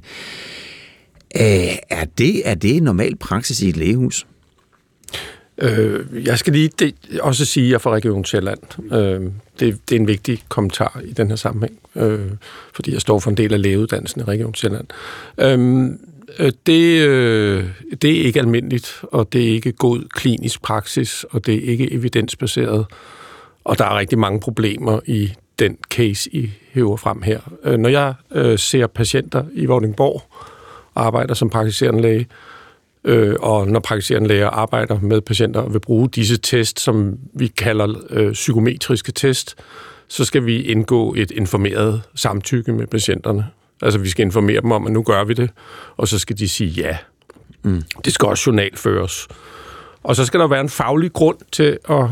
Øh, 1.36 1.76
er, 1.90 2.06
det, 2.18 2.50
er 2.50 2.56
det 2.56 2.84
normal 2.84 3.16
praksis 3.16 3.62
i 3.62 3.70
et 3.70 3.78
lægehus? 3.78 4.26
Øh, 5.58 6.06
jeg 6.26 6.40
skal 6.40 6.54
lige 6.54 6.70
det, 6.80 6.96
også 7.22 7.46
sige, 7.46 7.66
at 7.66 7.70
jeg 7.70 7.76
er 7.76 7.80
fra 7.80 7.92
Region 7.92 8.26
Sjælland. 8.26 8.60
Øh, 8.94 9.22
det, 9.60 9.90
det 9.90 9.96
er 9.96 10.00
en 10.00 10.08
vigtig 10.08 10.44
kommentar 10.50 11.02
i 11.06 11.14
den 11.14 11.30
her 11.30 11.36
sammenhæng, 11.36 11.80
øh, 11.96 12.32
fordi 12.74 12.94
jeg 12.94 13.02
står 13.02 13.20
for 13.20 13.30
en 13.30 13.38
del 13.38 13.54
af 13.54 13.62
lægeuddannelsen 13.62 14.22
i 14.22 14.24
Region 14.24 14.56
Sjælland. 14.56 14.88
Øh, 15.38 15.90
Øh, 16.40 16.52
det, 16.66 17.08
øh, 17.08 17.66
det 18.02 18.22
er 18.22 18.26
ikke 18.26 18.40
almindeligt, 18.40 19.02
og 19.04 19.34
det 19.34 19.44
er 19.44 19.50
ikke 19.50 19.72
god 19.72 20.04
klinisk 20.10 20.62
praksis, 20.62 21.26
og 21.30 21.46
det 21.46 21.56
er 21.56 21.72
ikke 21.72 21.94
evidensbaseret. 21.94 22.86
Og 23.64 23.78
der 23.78 23.86
er 23.86 23.98
rigtig 23.98 24.20
mange 24.20 24.40
problemer 24.40 25.00
i 25.06 25.34
den 25.60 25.78
case, 25.90 26.36
I 26.36 26.52
hæver 26.72 26.98
frem 26.98 27.22
her. 27.22 27.40
Øh, 27.64 27.78
når 27.78 27.90
jeg 27.90 28.14
øh, 28.32 28.60
ser 28.60 28.88
patienter 28.88 29.44
i 29.54 29.66
Vordingborg, 29.66 30.24
arbejder 30.96 31.34
som 31.34 31.50
praktiserende 31.50 32.02
læge, 32.02 32.28
øh, 33.04 33.36
og 33.40 33.68
når 33.68 33.80
praktiserende 33.80 34.28
læger 34.28 34.48
arbejder 34.48 35.00
med 35.00 35.22
patienter 35.22 35.60
og 35.62 35.74
vil 35.74 35.80
bruge 35.80 36.10
disse 36.10 36.38
test, 36.38 36.80
som 36.80 37.20
vi 37.34 37.48
kalder 37.48 37.88
øh, 38.10 38.34
psykometriske 38.34 39.12
test, 39.12 39.56
så 40.08 40.26
skal 40.26 40.46
vi 40.46 40.62
indgå 40.62 41.14
et 41.18 41.32
informeret 41.32 42.02
samtykke 42.16 42.74
med 42.74 42.88
patienterne. 42.88 43.46
Altså 43.84 44.00
vi 44.00 44.10
skal 44.10 44.26
informere 44.26 44.62
dem 44.62 44.72
om, 44.72 44.86
at 44.86 44.94
nu 44.94 45.04
gør 45.04 45.24
vi 45.24 45.34
det, 45.34 45.50
og 45.98 46.08
så 46.08 46.20
skal 46.20 46.38
de 46.38 46.50
sige 46.50 46.70
ja. 46.70 46.98
Mm. 47.64 47.82
Det 48.06 48.14
skal 48.14 48.28
også 48.28 48.44
journalføres. 48.48 49.28
Og 50.04 50.16
så 50.16 50.26
skal 50.26 50.40
der 50.40 50.48
være 50.48 50.62
en 50.62 50.70
faglig 50.70 51.14
grund 51.14 51.38
til 51.52 51.78
at, 51.90 52.04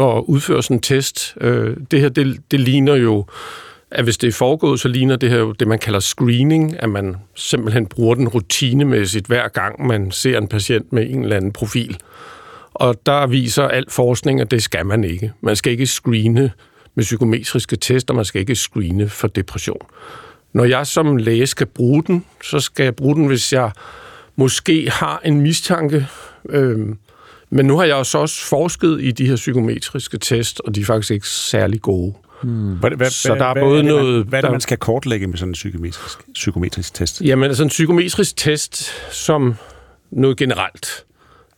at 0.00 0.22
udføre 0.26 0.62
sådan 0.62 0.76
en 0.76 0.80
test. 0.80 1.34
Øh, 1.40 1.76
det 1.90 2.00
her, 2.00 2.08
det, 2.08 2.40
det 2.50 2.60
ligner 2.60 2.94
jo, 2.94 3.26
at 3.90 4.04
hvis 4.04 4.18
det 4.18 4.28
er 4.28 4.32
foregået, 4.32 4.80
så 4.80 4.88
ligner 4.88 5.16
det 5.16 5.30
her 5.30 5.38
jo 5.38 5.52
det, 5.52 5.68
man 5.68 5.78
kalder 5.78 6.00
screening, 6.00 6.80
at 6.82 6.88
man 6.88 7.16
simpelthen 7.34 7.86
bruger 7.86 8.14
den 8.14 8.28
rutinemæssigt 8.28 9.26
hver 9.26 9.48
gang, 9.48 9.86
man 9.86 10.10
ser 10.10 10.38
en 10.38 10.48
patient 10.48 10.92
med 10.92 11.10
en 11.10 11.22
eller 11.22 11.36
anden 11.36 11.52
profil. 11.52 11.98
Og 12.74 13.06
der 13.06 13.26
viser 13.26 13.68
al 13.68 13.84
forskning, 13.88 14.40
at 14.40 14.50
det 14.50 14.62
skal 14.62 14.86
man 14.86 15.04
ikke. 15.04 15.32
Man 15.40 15.56
skal 15.56 15.72
ikke 15.72 15.86
screene 15.86 16.52
med 16.94 17.04
psykometriske 17.04 17.76
tester, 17.76 18.14
man 18.14 18.24
skal 18.24 18.40
ikke 18.40 18.54
screene 18.54 19.08
for 19.08 19.28
depression. 19.28 19.86
Når 20.52 20.64
jeg 20.64 20.86
som 20.86 21.16
læge 21.16 21.46
skal 21.46 21.66
bruge 21.66 22.02
den, 22.06 22.24
så 22.42 22.60
skal 22.60 22.84
jeg 22.84 22.96
bruge 22.96 23.14
den, 23.14 23.26
hvis 23.26 23.52
jeg 23.52 23.70
måske 24.36 24.90
har 24.90 25.20
en 25.24 25.40
mistanke. 25.40 26.06
Øhm, 26.48 26.98
men 27.50 27.66
nu 27.66 27.78
har 27.78 27.84
jeg 27.84 27.94
også 27.94 28.18
også 28.18 28.44
forsket 28.44 28.98
i 29.00 29.10
de 29.10 29.26
her 29.26 29.36
psykometriske 29.36 30.18
test, 30.18 30.60
og 30.60 30.74
de 30.74 30.80
er 30.80 30.84
faktisk 30.84 31.10
ikke 31.10 31.28
særlig 31.28 31.80
gode. 31.82 32.14
Hmm. 32.42 32.74
Hvad, 32.74 32.90
hvad, 32.90 33.10
så 33.10 33.34
der 33.34 33.44
er 33.44 33.54
både 33.54 33.82
hvad, 33.82 33.92
noget... 33.92 34.24
Hvad 34.24 34.38
er 34.38 34.40
det, 34.40 34.46
der, 34.46 34.50
man 34.50 34.60
skal 34.60 34.78
kortlægge 34.78 35.26
med 35.26 35.38
sådan 35.38 35.50
en 35.50 35.52
psykometrisk, 35.52 36.18
psykometrisk 36.34 36.94
test? 36.94 37.20
Jamen, 37.20 37.44
altså 37.44 37.62
en 37.62 37.68
psykometrisk 37.68 38.36
test, 38.36 38.92
som 39.10 39.54
noget 40.10 40.36
generelt, 40.36 41.04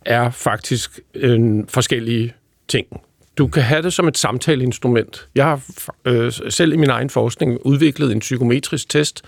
er 0.05 0.31
faktisk 0.31 1.01
en 1.15 1.69
forskellige 1.69 2.35
ting. 2.69 2.87
Du 3.39 3.47
kan 3.47 3.63
have 3.63 3.83
det 3.83 3.93
som 3.93 4.09
et 4.09 4.19
samtaleinstrument. 4.19 5.29
Jeg 5.35 5.45
har 5.45 5.61
øh, 6.05 6.33
selv 6.49 6.73
i 6.73 6.77
min 6.77 6.91
egen 6.91 7.11
forskning 7.11 7.67
udviklet 7.67 8.13
en 8.13 8.21
psykometrisk 8.21 8.89
test, 8.89 9.23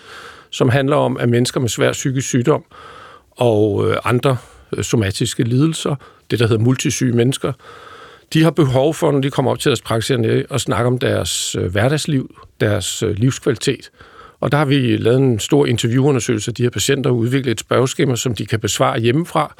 som 0.50 0.68
handler 0.68 0.96
om, 0.96 1.16
at 1.16 1.28
mennesker 1.28 1.60
med 1.60 1.68
svær 1.68 1.92
psykisk 1.92 2.28
sygdom 2.28 2.64
og 3.30 3.90
øh, 3.90 3.96
andre 4.04 4.36
øh, 4.76 4.84
somatiske 4.84 5.42
lidelser, 5.42 5.96
det 6.30 6.38
der 6.38 6.46
hedder 6.46 6.64
multisyge 6.64 7.12
mennesker, 7.12 7.52
de 8.32 8.42
har 8.42 8.50
behov 8.50 8.94
for, 8.94 9.12
når 9.12 9.20
de 9.20 9.30
kommer 9.30 9.50
op 9.50 9.58
til 9.58 9.68
deres 9.68 9.80
praktiserende 9.80 10.46
at 10.50 10.60
snakke 10.60 10.86
om 10.86 10.98
deres 10.98 11.54
øh, 11.54 11.72
hverdagsliv, 11.72 12.34
deres 12.60 13.02
øh, 13.02 13.10
livskvalitet. 13.10 13.90
Og 14.40 14.52
der 14.52 14.58
har 14.58 14.64
vi 14.64 14.96
lavet 14.96 15.18
en 15.18 15.38
stor 15.38 15.66
interviewundersøgelse 15.66 16.50
af 16.50 16.54
de 16.54 16.62
her 16.62 16.70
patienter 16.70 17.10
og 17.10 17.16
udviklet 17.16 17.52
et 17.52 17.60
spørgeskema, 17.60 18.16
som 18.16 18.34
de 18.34 18.46
kan 18.46 18.60
besvare 18.60 19.00
hjemmefra. 19.00 19.54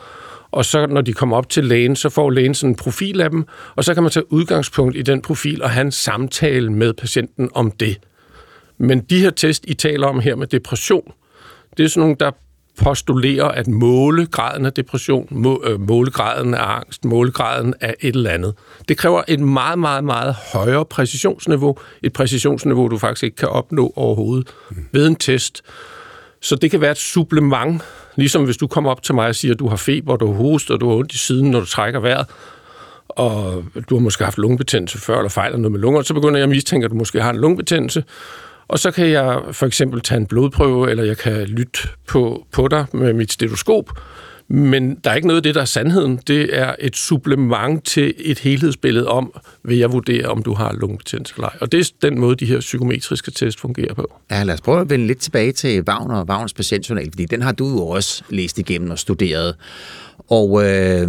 Og 0.56 0.64
så 0.64 0.86
når 0.86 1.00
de 1.00 1.12
kommer 1.12 1.36
op 1.36 1.48
til 1.48 1.64
lægen, 1.64 1.96
så 1.96 2.08
får 2.08 2.30
lægen 2.30 2.54
sådan 2.54 2.70
en 2.70 2.76
profil 2.76 3.20
af 3.20 3.30
dem, 3.30 3.44
og 3.74 3.84
så 3.84 3.94
kan 3.94 4.02
man 4.02 4.12
tage 4.12 4.32
udgangspunkt 4.32 4.96
i 4.96 5.02
den 5.02 5.22
profil 5.22 5.62
og 5.62 5.70
have 5.70 5.84
en 5.84 5.92
samtale 5.92 6.72
med 6.72 6.92
patienten 6.92 7.50
om 7.54 7.70
det. 7.70 7.96
Men 8.78 9.00
de 9.00 9.18
her 9.18 9.30
test, 9.30 9.64
I 9.68 9.74
taler 9.74 10.06
om 10.06 10.20
her 10.20 10.36
med 10.36 10.46
depression, 10.46 11.12
det 11.76 11.84
er 11.84 11.88
sådan 11.88 12.00
nogle, 12.00 12.16
der 12.20 12.30
postulerer 12.78 13.48
at 13.48 13.68
måle 13.68 14.26
graden 14.26 14.66
af 14.66 14.72
depression, 14.72 15.28
må, 15.30 15.62
øh, 15.64 15.80
måle 15.80 16.10
graden 16.10 16.54
af 16.54 16.76
angst, 16.76 17.04
måle 17.04 17.30
graden 17.30 17.74
af 17.80 17.94
et 18.00 18.16
eller 18.16 18.30
andet. 18.30 18.54
Det 18.88 18.98
kræver 18.98 19.22
et 19.28 19.40
meget, 19.40 19.78
meget, 19.78 20.04
meget 20.04 20.34
højere 20.52 20.84
præcisionsniveau. 20.84 21.78
Et 22.02 22.12
præcisionsniveau, 22.12 22.88
du 22.88 22.98
faktisk 22.98 23.22
ikke 23.22 23.36
kan 23.36 23.48
opnå 23.48 23.92
overhovedet 23.96 24.54
mm. 24.70 24.76
ved 24.92 25.06
en 25.06 25.16
test. 25.16 25.62
Så 26.40 26.56
det 26.56 26.70
kan 26.70 26.80
være 26.80 26.90
et 26.90 26.98
supplement, 26.98 27.82
ligesom 28.16 28.44
hvis 28.44 28.56
du 28.56 28.66
kommer 28.66 28.90
op 28.90 29.02
til 29.02 29.14
mig 29.14 29.28
og 29.28 29.34
siger, 29.34 29.54
at 29.54 29.58
du 29.58 29.68
har 29.68 29.76
feber, 29.76 30.16
du 30.16 30.32
har 30.32 30.42
host, 30.42 30.70
og 30.70 30.80
du 30.80 30.88
har 30.88 30.96
ondt 30.96 31.12
i 31.12 31.18
siden, 31.18 31.50
når 31.50 31.60
du 31.60 31.66
trækker 31.66 32.00
vejret, 32.00 32.26
og 33.08 33.64
du 33.90 33.96
har 33.96 34.02
måske 34.02 34.24
haft 34.24 34.38
lungebetændelse 34.38 34.98
før, 34.98 35.16
eller 35.18 35.28
fejler 35.28 35.56
noget 35.56 35.72
med 35.72 35.80
lunger, 35.80 36.02
så 36.02 36.14
begynder 36.14 36.36
jeg 36.36 36.42
at 36.42 36.48
mistænke, 36.48 36.84
at 36.84 36.90
du 36.90 36.96
måske 36.96 37.22
har 37.22 37.30
en 37.30 37.36
lungebetændelse, 37.36 38.04
og 38.68 38.78
så 38.78 38.90
kan 38.90 39.10
jeg 39.10 39.40
for 39.52 39.66
eksempel 39.66 40.00
tage 40.00 40.18
en 40.18 40.26
blodprøve, 40.26 40.90
eller 40.90 41.04
jeg 41.04 41.18
kan 41.18 41.46
lytte 41.46 41.78
på, 42.06 42.46
på 42.52 42.68
dig 42.68 42.86
med 42.92 43.12
mit 43.12 43.32
stetoskop. 43.32 43.90
Men 44.48 44.94
der 44.94 45.10
er 45.10 45.14
ikke 45.14 45.28
noget 45.28 45.39
af 45.39 45.43
det, 45.43 45.55
der 45.55 45.60
er 45.60 45.64
sandheden. 45.64 46.20
Det 46.27 46.59
er 46.59 46.74
et 46.78 46.97
supplement 46.97 47.85
til 47.85 48.14
et 48.18 48.39
helhedsbillede 48.39 49.09
om, 49.09 49.32
vil 49.64 49.78
jeg 49.78 49.93
vurdere, 49.93 50.27
om 50.27 50.43
du 50.43 50.55
har 50.55 50.73
lungebetændelse 50.73 51.35
eller 51.36 51.48
ej. 51.48 51.56
Og 51.60 51.73
det 51.73 51.81
er 51.81 52.09
den 52.09 52.18
måde, 52.18 52.36
de 52.36 52.47
her 52.47 52.60
psykometriske 52.60 53.31
test 53.31 53.60
fungerer 53.60 53.94
på. 53.94 54.12
Ja, 54.31 54.43
lad 54.43 54.55
os 54.55 54.60
prøve 54.60 54.81
at 54.81 54.90
vende 54.90 55.06
lidt 55.06 55.18
tilbage 55.18 55.52
til 55.52 55.82
Wagner 55.82 56.14
og 56.14 56.27
Wagners 56.28 56.52
patientjournal, 56.52 57.10
fordi 57.10 57.24
den 57.24 57.43
har 57.43 57.52
du 57.52 57.68
jo 57.68 57.86
også 57.86 58.23
læst 58.31 58.59
igennem 58.59 58.90
og 58.90 58.98
studeret. 58.98 59.55
Og 60.28 60.64
øh, 60.64 61.09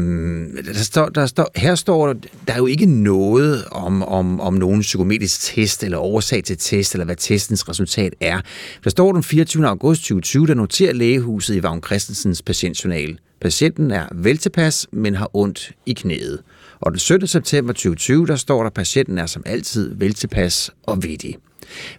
der 0.66 0.84
står, 0.84 1.10
der 1.10 1.26
står, 1.26 1.52
her 1.56 1.76
står 1.76 2.14
der 2.48 2.54
er 2.54 2.58
jo 2.58 2.66
ikke 2.66 2.86
noget 2.86 3.66
om, 3.72 4.04
om, 4.04 4.40
om 4.40 4.54
nogen 4.54 4.82
psykometrisk 4.82 5.42
test 5.42 5.84
eller 5.84 5.98
årsag 5.98 6.44
til 6.44 6.58
test, 6.58 6.94
eller 6.94 7.06
hvad 7.06 7.16
testens 7.16 7.70
resultat 7.70 8.14
er. 8.22 8.42
Der 8.84 8.90
står 8.90 9.12
den 9.12 9.24
24. 9.24 9.68
august 9.68 10.02
2020, 10.02 10.48
der 10.48 10.54
noterer 10.54 10.94
lægehuset 10.94 11.56
i 11.56 11.64
Vagn 11.64 11.84
Christensens 11.84 12.42
patientjournal. 12.42 13.18
Patienten 13.42 13.92
er 13.92 14.08
veltilpas, 14.16 14.88
men 14.92 15.16
har 15.16 15.30
ondt 15.34 15.72
i 15.86 15.94
knæet. 15.94 16.42
Og 16.80 16.92
den 16.92 17.00
17. 17.00 17.28
september 17.28 17.74
2020, 17.74 18.28
der 18.28 18.36
står 18.36 18.60
der, 18.60 18.68
at 18.68 18.74
patienten 18.74 19.18
er 19.18 19.26
som 19.26 19.44
altid 19.46 19.96
veltilpas 19.96 20.72
og 20.84 21.04
vittig. 21.04 21.38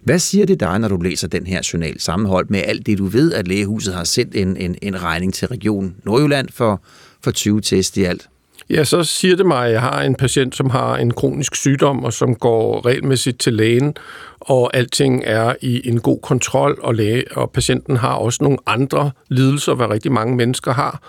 Hvad 0.03 0.19
siger 0.19 0.45
det 0.45 0.59
dig, 0.59 0.79
når 0.79 0.87
du 0.87 0.97
læser 0.97 1.27
den 1.27 1.47
her 1.47 1.69
journal 1.73 1.99
sammenholdt 1.99 2.49
med 2.49 2.61
alt 2.65 2.85
det, 2.85 2.97
du 2.97 3.05
ved, 3.05 3.33
at 3.33 3.47
lægehuset 3.47 3.93
har 3.93 4.03
sendt 4.03 4.35
en, 4.35 4.57
en, 4.57 4.75
en 4.81 5.03
regning 5.03 5.33
til 5.33 5.47
Region 5.47 5.95
Nordjylland 6.03 6.49
for, 6.51 6.83
for 7.23 7.31
20 7.31 7.61
test 7.61 7.97
i 7.97 8.03
alt? 8.03 8.29
Ja, 8.69 8.83
så 8.83 9.03
siger 9.03 9.35
det 9.35 9.45
mig, 9.45 9.65
at 9.65 9.71
jeg 9.71 9.81
har 9.81 10.01
en 10.01 10.15
patient, 10.15 10.55
som 10.55 10.69
har 10.69 10.97
en 10.97 11.11
kronisk 11.11 11.55
sygdom, 11.55 12.03
og 12.03 12.13
som 12.13 12.35
går 12.35 12.85
regelmæssigt 12.85 13.39
til 13.39 13.53
lægen, 13.53 13.95
og 14.39 14.77
alting 14.77 15.23
er 15.25 15.55
i 15.61 15.89
en 15.89 15.99
god 15.99 16.19
kontrol, 16.21 16.79
og, 16.81 16.95
læge, 16.95 17.23
og 17.31 17.51
patienten 17.51 17.97
har 17.97 18.13
også 18.13 18.43
nogle 18.43 18.57
andre 18.65 19.11
lidelser, 19.29 19.73
hvad 19.73 19.89
rigtig 19.89 20.11
mange 20.11 20.35
mennesker 20.35 20.73
har, 20.73 21.01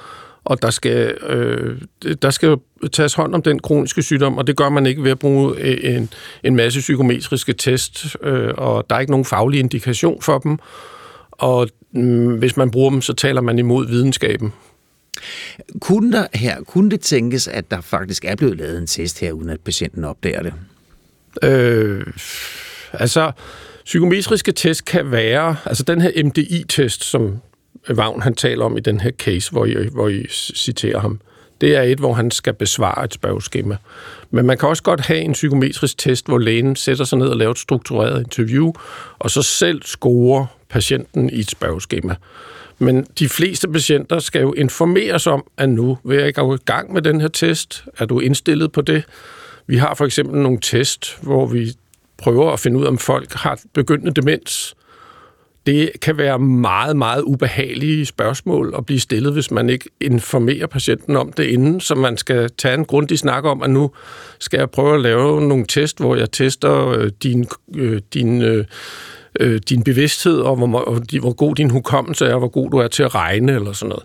og 0.44 0.62
der 0.62 0.70
skal, 0.70 1.14
øh, 1.26 1.80
der 2.22 2.30
skal 2.30 2.56
tages 2.92 3.14
hånd 3.14 3.34
om 3.34 3.42
den 3.42 3.58
kroniske 3.58 4.02
sygdom, 4.02 4.38
og 4.38 4.46
det 4.46 4.56
gør 4.56 4.68
man 4.68 4.86
ikke 4.86 5.04
ved 5.04 5.10
at 5.10 5.18
bruge 5.18 5.56
øh, 5.58 5.96
en, 5.96 6.10
en 6.44 6.56
masse 6.56 6.80
psykometriske 6.80 7.52
test, 7.52 8.16
øh, 8.22 8.54
og 8.56 8.86
der 8.90 8.96
er 8.96 9.00
ikke 9.00 9.12
nogen 9.12 9.24
faglig 9.24 9.60
indikation 9.60 10.22
for 10.22 10.38
dem, 10.38 10.58
og 11.32 11.68
øh, 11.96 12.30
hvis 12.30 12.56
man 12.56 12.70
bruger 12.70 12.90
dem, 12.90 13.00
så 13.00 13.12
taler 13.12 13.40
man 13.40 13.58
imod 13.58 13.86
videnskaben. 13.86 14.52
Kunne, 15.80 16.12
der 16.12 16.26
her, 16.34 16.62
kunne 16.62 16.90
det 16.90 17.00
tænkes, 17.00 17.48
at 17.48 17.70
der 17.70 17.80
faktisk 17.80 18.24
er 18.24 18.36
blevet 18.36 18.56
lavet 18.56 18.78
en 18.78 18.86
test 18.86 19.20
her, 19.20 19.32
uden 19.32 19.50
at 19.50 19.60
patienten 19.60 20.04
opdager 20.04 20.42
det? 20.42 20.52
Øh, 21.42 22.06
altså, 22.92 23.32
psykometriske 23.84 24.52
test 24.52 24.84
kan 24.84 25.10
være, 25.10 25.56
altså 25.64 25.82
den 25.82 26.00
her 26.00 26.24
MDI-test, 26.24 27.04
som 27.04 27.38
Vagn 27.88 28.22
han 28.22 28.34
taler 28.34 28.64
om 28.64 28.76
i 28.76 28.80
den 28.80 29.00
her 29.00 29.10
case, 29.10 29.50
hvor 29.50 29.66
I, 29.66 29.88
hvor 29.92 30.08
I 30.08 30.26
citerer 30.54 31.00
ham, 31.00 31.20
det 31.60 31.76
er 31.76 31.82
et, 31.82 31.98
hvor 31.98 32.12
han 32.12 32.30
skal 32.30 32.54
besvare 32.54 33.04
et 33.04 33.14
spørgeskema. 33.14 33.76
Men 34.30 34.46
man 34.46 34.58
kan 34.58 34.68
også 34.68 34.82
godt 34.82 35.00
have 35.00 35.20
en 35.20 35.32
psykometrisk 35.32 35.98
test, 35.98 36.26
hvor 36.26 36.38
lægen 36.38 36.76
sætter 36.76 37.04
sig 37.04 37.18
ned 37.18 37.28
og 37.28 37.36
laver 37.36 37.52
et 37.52 37.58
struktureret 37.58 38.20
interview, 38.20 38.72
og 39.18 39.30
så 39.30 39.42
selv 39.42 39.82
scorer 39.82 40.46
patienten 40.68 41.30
i 41.30 41.40
et 41.40 41.50
spørgeskema. 41.50 42.14
Men 42.82 43.06
de 43.18 43.28
fleste 43.28 43.68
patienter 43.68 44.18
skal 44.18 44.40
jo 44.40 44.52
informeres 44.52 45.26
om, 45.26 45.44
at 45.56 45.68
nu 45.68 45.98
vil 46.04 46.18
jeg 46.18 46.34
gå 46.34 46.54
i 46.54 46.58
gang 46.64 46.92
med 46.92 47.02
den 47.02 47.20
her 47.20 47.28
test. 47.28 47.84
Er 47.98 48.04
du 48.04 48.20
indstillet 48.20 48.72
på 48.72 48.80
det? 48.80 49.04
Vi 49.66 49.76
har 49.76 49.94
for 49.94 50.04
eksempel 50.04 50.40
nogle 50.40 50.58
test, 50.62 51.18
hvor 51.22 51.46
vi 51.46 51.72
prøver 52.18 52.52
at 52.52 52.60
finde 52.60 52.78
ud 52.78 52.84
af, 52.84 52.88
om 52.88 52.98
folk 52.98 53.32
har 53.32 53.60
begyndende 53.74 54.20
demens. 54.20 54.74
Det 55.66 55.90
kan 56.02 56.18
være 56.18 56.38
meget, 56.38 56.96
meget 56.96 57.22
ubehagelige 57.22 58.06
spørgsmål 58.06 58.74
at 58.78 58.86
blive 58.86 59.00
stillet, 59.00 59.32
hvis 59.32 59.50
man 59.50 59.70
ikke 59.70 59.88
informerer 60.00 60.66
patienten 60.66 61.16
om 61.16 61.32
det 61.32 61.44
inden, 61.44 61.80
så 61.80 61.94
man 61.94 62.16
skal 62.16 62.50
tage 62.58 62.74
en 62.74 62.84
grundig 62.84 63.18
snak 63.18 63.44
om, 63.44 63.62
at 63.62 63.70
nu 63.70 63.90
skal 64.38 64.58
jeg 64.58 64.70
prøve 64.70 64.94
at 64.94 65.00
lave 65.00 65.48
nogle 65.48 65.66
test, 65.66 65.98
hvor 65.98 66.16
jeg 66.16 66.30
tester 66.30 66.88
øh, 66.88 67.10
din, 67.22 67.46
øh, 67.76 68.00
din 68.14 68.42
øh, 68.42 68.64
øh, 69.40 69.60
din 69.68 69.82
bevidsthed, 69.82 70.38
og 70.38 70.56
hvor, 70.56 70.78
og 70.78 71.02
hvor 71.20 71.32
god 71.32 71.54
din 71.54 71.70
hukommelse 71.70 72.26
er, 72.26 72.32
og 72.32 72.38
hvor 72.38 72.48
god 72.48 72.70
du 72.70 72.76
er 72.76 72.88
til 72.88 73.02
at 73.02 73.14
regne, 73.14 73.52
eller 73.52 73.72
sådan 73.72 73.88
noget. 73.88 74.04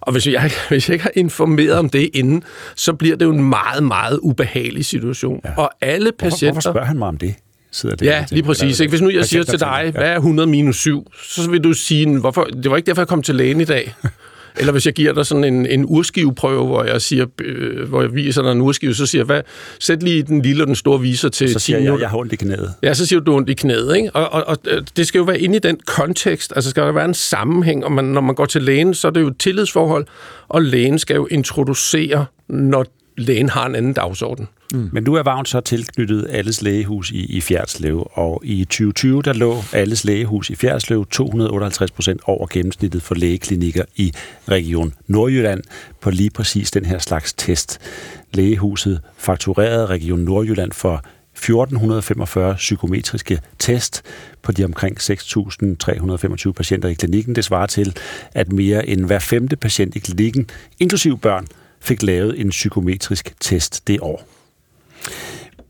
Og 0.00 0.12
hvis 0.12 0.26
jeg, 0.26 0.50
hvis 0.68 0.88
jeg 0.88 0.94
ikke 0.94 1.02
har 1.02 1.12
informeret 1.14 1.78
om 1.78 1.88
det 1.88 2.10
inden, 2.14 2.42
så 2.76 2.92
bliver 2.92 3.16
det 3.16 3.24
jo 3.24 3.32
en 3.32 3.44
meget, 3.44 3.82
meget 3.82 4.18
ubehagelig 4.22 4.84
situation. 4.84 5.40
Ja. 5.44 5.50
Og 5.56 5.70
alle 5.80 6.12
patienter... 6.12 6.52
Hvorfor, 6.52 6.52
hvorfor 6.52 6.60
spørger 6.60 6.86
han 6.86 6.98
mig 6.98 7.08
om 7.08 7.16
det? 7.16 7.34
Sidder 7.70 7.96
det 7.96 8.06
ja, 8.06 8.24
lige 8.30 8.42
præcis. 8.42 8.80
Ikke? 8.80 8.90
Hvis 8.90 9.00
nu 9.00 9.10
jeg 9.10 9.24
siger 9.24 9.42
til 9.42 9.60
dig, 9.60 9.90
hvad 9.94 10.08
er 10.08 10.16
100 10.16 10.48
minus 10.48 10.76
7, 10.76 11.12
så 11.22 11.50
vil 11.50 11.64
du 11.64 11.72
sige, 11.72 12.18
hvorfor, 12.18 12.44
det 12.44 12.70
var 12.70 12.76
ikke 12.76 12.86
derfor, 12.86 13.02
jeg 13.02 13.08
kom 13.08 13.22
til 13.22 13.34
lægen 13.34 13.60
i 13.60 13.64
dag. 13.64 13.94
Eller 14.58 14.72
hvis 14.72 14.86
jeg 14.86 14.94
giver 14.94 15.12
dig 15.12 15.26
sådan 15.26 15.44
en, 15.44 15.66
en 15.66 15.84
urskiveprøve, 15.88 16.66
hvor 16.66 16.84
jeg 16.84 17.02
siger, 17.02 17.26
øh, 17.40 17.88
hvor 17.88 18.02
jeg 18.02 18.14
viser 18.14 18.42
dig 18.42 18.52
en 18.52 18.60
urskive, 18.60 18.94
så 18.94 19.06
siger 19.06 19.20
jeg, 19.20 19.26
hvad, 19.26 19.42
sæt 19.80 20.02
lige 20.02 20.22
den 20.22 20.42
lille 20.42 20.62
og 20.62 20.66
den 20.66 20.74
store 20.74 21.00
viser 21.00 21.28
til 21.28 21.52
Så 21.52 21.58
siger 21.58 21.78
10 21.78 21.84
jeg, 21.84 22.00
jeg 22.00 22.10
har 22.10 22.18
ondt 22.18 22.32
i 22.32 22.36
knæet. 22.36 22.74
Ja, 22.82 22.94
så 22.94 23.06
siger 23.06 23.20
du, 23.20 23.26
du 23.26 23.30
har 23.30 23.36
ondt 23.36 23.48
i 23.48 23.54
knæet, 23.54 23.96
ikke? 23.96 24.10
Og, 24.10 24.32
og, 24.32 24.44
og 24.46 24.58
øh, 24.66 24.82
det 24.96 25.06
skal 25.06 25.18
jo 25.18 25.24
være 25.24 25.40
inde 25.40 25.56
i 25.56 25.58
den 25.58 25.80
kontekst, 25.86 26.52
altså 26.56 26.70
skal 26.70 26.82
der 26.82 26.92
være 26.92 27.04
en 27.04 27.14
sammenhæng, 27.14 27.84
og 27.84 27.92
man, 27.92 28.04
når 28.04 28.20
man 28.20 28.34
går 28.34 28.46
til 28.46 28.62
lægen, 28.62 28.94
så 28.94 29.08
er 29.08 29.12
det 29.12 29.20
jo 29.20 29.28
et 29.28 29.38
tillidsforhold, 29.38 30.06
og 30.48 30.62
lægen 30.62 30.98
skal 30.98 31.14
jo 31.14 31.26
introducere, 31.26 32.26
når 32.48 32.86
lægen 33.16 33.48
har 33.48 33.66
en 33.66 33.74
anden 33.74 33.92
dagsorden. 33.92 34.48
Mm. 34.72 34.88
Men 34.92 35.04
nu 35.04 35.14
er 35.14 35.22
Vagn 35.22 35.46
så 35.46 35.60
tilknyttet 35.60 36.26
Alles 36.30 36.62
Lægehus 36.62 37.10
i, 37.10 37.36
i 37.36 37.40
Fjerdslev, 37.40 38.10
og 38.12 38.42
i 38.44 38.64
2020 38.64 39.22
der 39.22 39.32
lå 39.32 39.62
Alles 39.72 40.04
Lægehus 40.04 40.50
i 40.50 40.54
Fjerdslev 40.54 41.06
258 41.10 41.90
procent 41.90 42.20
over 42.24 42.46
gennemsnittet 42.46 43.02
for 43.02 43.14
lægeklinikker 43.14 43.84
i 43.96 44.12
Region 44.48 44.94
Nordjylland 45.06 45.62
på 46.00 46.10
lige 46.10 46.30
præcis 46.30 46.70
den 46.70 46.84
her 46.84 46.98
slags 46.98 47.34
test. 47.34 47.78
Lægehuset 48.34 49.00
fakturerede 49.16 49.86
Region 49.86 50.18
Nordjylland 50.18 50.72
for 50.72 51.04
1445 51.36 52.54
psykometriske 52.54 53.40
test 53.58 54.02
på 54.42 54.52
de 54.52 54.64
omkring 54.64 55.00
6.325 55.00 56.52
patienter 56.52 56.88
i 56.88 56.94
klinikken. 56.94 57.34
Det 57.34 57.44
svarer 57.44 57.66
til, 57.66 57.96
at 58.34 58.52
mere 58.52 58.88
end 58.88 59.04
hver 59.04 59.18
femte 59.18 59.56
patient 59.56 59.96
i 59.96 59.98
klinikken, 59.98 60.50
inklusiv 60.80 61.18
børn, 61.18 61.46
fik 61.86 62.02
lavet 62.02 62.40
en 62.40 62.48
psykometrisk 62.48 63.34
test 63.40 63.88
det 63.88 64.00
år. 64.00 64.28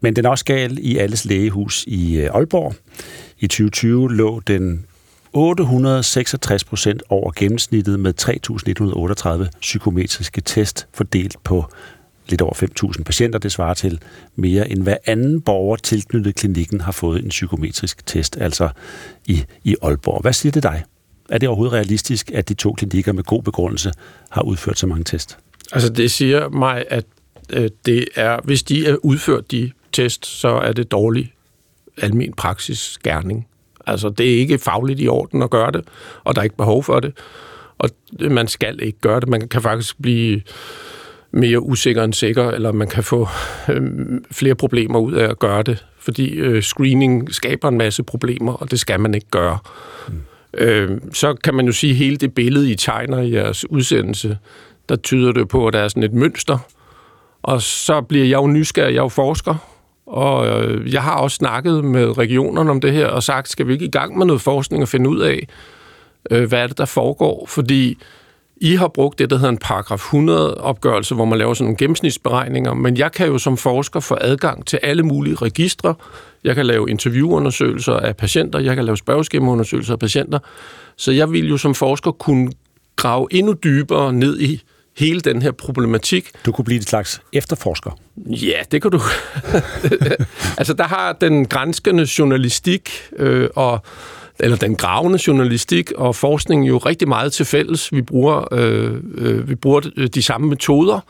Men 0.01 0.17
den 0.17 0.25
er 0.25 0.29
også 0.29 0.45
gal 0.45 0.79
i 0.81 0.97
alles 0.97 1.25
lægehus 1.25 1.85
i 1.87 2.17
øh, 2.17 2.31
Aalborg. 2.35 2.75
I 3.39 3.47
2020 3.47 4.15
lå 4.15 4.41
den 4.41 4.87
866 5.33 6.65
procent 6.65 7.03
over 7.09 7.33
gennemsnittet 7.37 8.01
med 8.01 8.15
3.138 9.53 9.59
psykometriske 9.61 10.41
test 10.41 10.87
fordelt 10.95 11.37
på 11.45 11.65
lidt 12.29 12.43
over 12.43 12.55
5.000 12.97 13.03
patienter. 13.03 13.39
Det 13.39 13.53
svarer 13.53 13.75
til 13.75 14.01
mere 14.37 14.71
end 14.71 14.83
hver 14.83 14.97
anden 15.07 15.41
borger 15.41 15.77
tilknyttet 15.77 16.35
klinikken 16.35 16.81
har 16.81 16.93
fået 16.93 17.25
en 17.25 17.29
psykometrisk 17.29 18.07
test, 18.07 18.37
altså 18.41 18.69
i, 19.27 19.45
i 19.65 19.77
Aalborg. 19.83 20.21
Hvad 20.21 20.33
siger 20.33 20.53
det 20.53 20.63
dig? 20.63 20.85
Er 21.29 21.39
det 21.39 21.49
overhovedet 21.49 21.73
realistisk, 21.73 22.31
at 22.35 22.49
de 22.49 22.55
to 22.55 22.73
klinikker 22.73 23.13
med 23.13 23.25
god 23.25 23.43
begrundelse 23.43 23.93
har 24.31 24.43
udført 24.43 24.79
så 24.79 24.87
mange 24.87 25.05
test? 25.05 25.39
Altså 25.73 25.89
det 25.89 26.11
siger 26.11 26.49
mig, 26.49 26.85
at 26.89 27.05
øh, 27.53 27.71
det 27.87 28.09
er, 28.15 28.41
hvis 28.45 28.63
de 28.63 28.87
er 28.87 28.97
udført 29.03 29.51
de 29.51 29.71
test, 29.93 30.27
så 30.27 30.49
er 30.49 30.73
det 30.73 30.91
dårlig 30.91 31.33
almen 32.03 32.33
praksis 32.33 32.99
gerning. 33.05 33.47
Altså 33.87 34.09
det 34.09 34.35
er 34.35 34.39
ikke 34.39 34.59
fagligt 34.59 35.01
i 35.01 35.09
orden 35.09 35.43
at 35.43 35.51
gøre 35.51 35.71
det, 35.73 35.85
og 36.25 36.35
der 36.35 36.41
er 36.41 36.45
ikke 36.45 36.57
behov 36.57 36.83
for 36.83 37.01
det. 37.01 37.13
Og 37.79 37.91
man 38.31 38.49
skal 38.49 38.83
ikke 38.83 38.99
gøre 39.01 39.21
det. 39.21 39.29
Man 39.29 39.49
kan 39.49 39.63
faktisk 39.63 40.03
blive 40.03 40.41
mere 41.31 41.61
usikker 41.61 42.05
end 42.05 42.13
sikker, 42.13 42.51
eller 42.51 42.73
man 42.73 42.89
kan 42.89 43.05
få 43.05 43.29
øh, 43.69 43.83
flere 44.31 44.55
problemer 44.55 44.99
ud 44.99 45.13
af 45.13 45.29
at 45.29 45.39
gøre 45.39 45.63
det, 45.63 45.87
fordi 45.99 46.31
øh, 46.31 46.63
screening 46.63 47.35
skaber 47.35 47.69
en 47.69 47.79
masse 47.79 48.03
problemer, 48.03 48.53
og 48.53 48.71
det 48.71 48.81
skal 48.81 49.01
man 49.01 49.15
ikke 49.15 49.31
gøre. 49.31 49.59
Mm. 50.09 50.15
Øh, 50.55 51.01
så 51.13 51.35
kan 51.35 51.55
man 51.55 51.67
jo 51.67 51.73
sige, 51.73 51.91
at 51.91 51.97
hele 51.97 52.17
det 52.17 52.35
billede, 52.35 52.71
I 52.71 52.75
tegner 52.75 53.21
i 53.21 53.33
jeres 53.33 53.71
udsendelse, 53.71 54.39
der 54.89 54.97
tyder 54.97 55.33
det 55.33 55.49
på, 55.49 55.67
at 55.67 55.73
der 55.73 55.81
er 55.81 55.89
sådan 55.89 56.03
et 56.03 56.13
mønster, 56.13 56.59
og 57.43 57.63
så 57.63 58.01
bliver 58.01 58.25
jeg 58.25 58.37
jo 58.37 58.47
nysgerrig, 58.47 58.95
jeg 58.95 58.99
er 58.99 59.05
jo 59.05 59.09
forsker, 59.09 59.55
og 60.07 60.47
øh, 60.49 60.93
jeg 60.93 61.03
har 61.03 61.17
også 61.17 61.35
snakket 61.35 61.85
med 61.85 62.19
regionerne 62.19 62.71
om 62.71 62.81
det 62.81 62.93
her, 62.93 63.07
og 63.07 63.23
sagt, 63.23 63.49
skal 63.49 63.67
vi 63.67 63.73
ikke 63.73 63.85
i 63.85 63.91
gang 63.91 64.19
med 64.19 64.27
noget 64.27 64.43
forskning 64.43 64.83
og 64.83 64.89
finde 64.89 65.11
ud 65.11 65.21
af, 65.21 65.49
øh, 66.31 66.49
hvad 66.49 66.63
er 66.63 66.67
det, 66.67 66.79
der 66.79 66.85
foregår? 66.85 67.47
Fordi 67.49 67.99
I 68.57 68.75
har 68.75 68.89
brugt 68.89 69.19
det, 69.19 69.31
der 69.31 69.37
hedder 69.37 69.51
en 69.51 69.59
paragraf 69.59 70.15
100-opgørelse, 70.15 71.15
hvor 71.15 71.25
man 71.25 71.39
laver 71.39 71.55
sådan 71.55 71.65
nogle 71.65 71.77
gennemsnitsberegninger, 71.77 72.75
men 72.75 72.97
jeg 72.97 73.13
kan 73.13 73.27
jo 73.27 73.39
som 73.39 73.57
forsker 73.57 74.01
få 74.01 74.17
adgang 74.21 74.67
til 74.67 74.79
alle 74.83 75.03
mulige 75.03 75.35
registre. 75.35 75.95
Jeg 76.45 76.55
kan 76.55 76.67
lave 76.67 76.91
interviewundersøgelser 76.91 77.97
af 77.97 78.17
patienter, 78.17 78.59
jeg 78.59 78.77
kan 78.77 78.85
lave 78.85 78.97
spørgeskemaundersøgelser 78.97 79.93
af 79.93 79.99
patienter, 79.99 80.39
så 80.97 81.13
jeg 81.13 81.33
vil 81.33 81.49
jo 81.49 81.57
som 81.57 81.75
forsker 81.75 82.11
kunne 82.11 82.53
grave 82.97 83.29
endnu 83.31 83.55
dybere 83.65 84.13
ned 84.13 84.41
i 84.41 84.63
hele 84.99 85.21
den 85.21 85.43
her 85.43 85.53
problematik. 85.53 86.31
Du 86.47 86.53
kunne 86.53 86.65
blive 86.65 86.81
et 86.81 86.89
slags 86.89 87.21
efterforsker. 87.33 87.91
Ja, 88.17 88.59
det 88.73 88.83
kan 88.83 88.91
du. 88.91 89.01
altså, 90.59 90.75
der 90.75 90.85
har 90.85 91.13
den 91.13 91.47
grænskende 91.47 92.07
journalistik 92.19 92.91
øh, 93.17 93.49
og 93.55 93.81
eller 94.39 94.57
den 94.57 94.77
gravende 94.77 95.19
journalistik 95.27 95.93
og 95.93 96.17
forskning 96.17 96.69
jo 96.69 96.79
rigtig 96.79 97.09
meget 97.09 97.33
til 97.33 97.47
fælles. 97.47 97.93
Vi 97.93 98.03
bruger, 98.03 98.55
øh, 98.55 99.01
øh, 99.15 99.49
vi 99.49 99.55
bruger 99.55 99.81
de 100.15 100.23
samme 100.23 100.49
metoder 100.49 101.01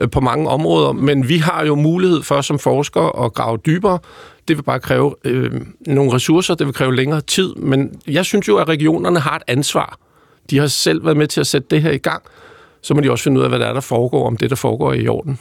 øh, 0.00 0.10
på 0.10 0.20
mange 0.20 0.48
områder, 0.48 0.92
men 0.92 1.28
vi 1.28 1.38
har 1.38 1.66
jo 1.66 1.74
mulighed 1.74 2.22
for 2.22 2.40
som 2.40 2.58
forskere 2.58 3.24
at 3.24 3.34
grave 3.34 3.58
dybere. 3.66 3.98
Det 4.48 4.56
vil 4.56 4.62
bare 4.62 4.80
kræve 4.80 5.14
øh, 5.24 5.50
nogle 5.86 6.12
ressourcer, 6.12 6.54
det 6.54 6.66
vil 6.66 6.74
kræve 6.74 6.96
længere 6.96 7.20
tid, 7.20 7.54
men 7.54 8.00
jeg 8.06 8.24
synes 8.24 8.48
jo, 8.48 8.56
at 8.56 8.68
regionerne 8.68 9.20
har 9.20 9.36
et 9.36 9.42
ansvar. 9.46 9.98
De 10.50 10.58
har 10.58 10.66
selv 10.66 11.04
været 11.04 11.16
med 11.16 11.26
til 11.26 11.40
at 11.40 11.46
sætte 11.46 11.68
det 11.70 11.82
her 11.82 11.90
i 11.90 11.98
gang. 11.98 12.22
Så 12.82 12.94
må 12.94 13.00
de 13.00 13.10
også 13.10 13.24
finde 13.24 13.38
ud 13.38 13.44
af, 13.44 13.50
hvad 13.50 13.58
der 13.58 13.66
er, 13.66 13.72
der 13.72 13.80
foregår, 13.80 14.26
om 14.26 14.36
det, 14.36 14.50
der 14.50 14.56
foregår 14.56 14.92
i 14.92 15.08
orden. 15.08 15.38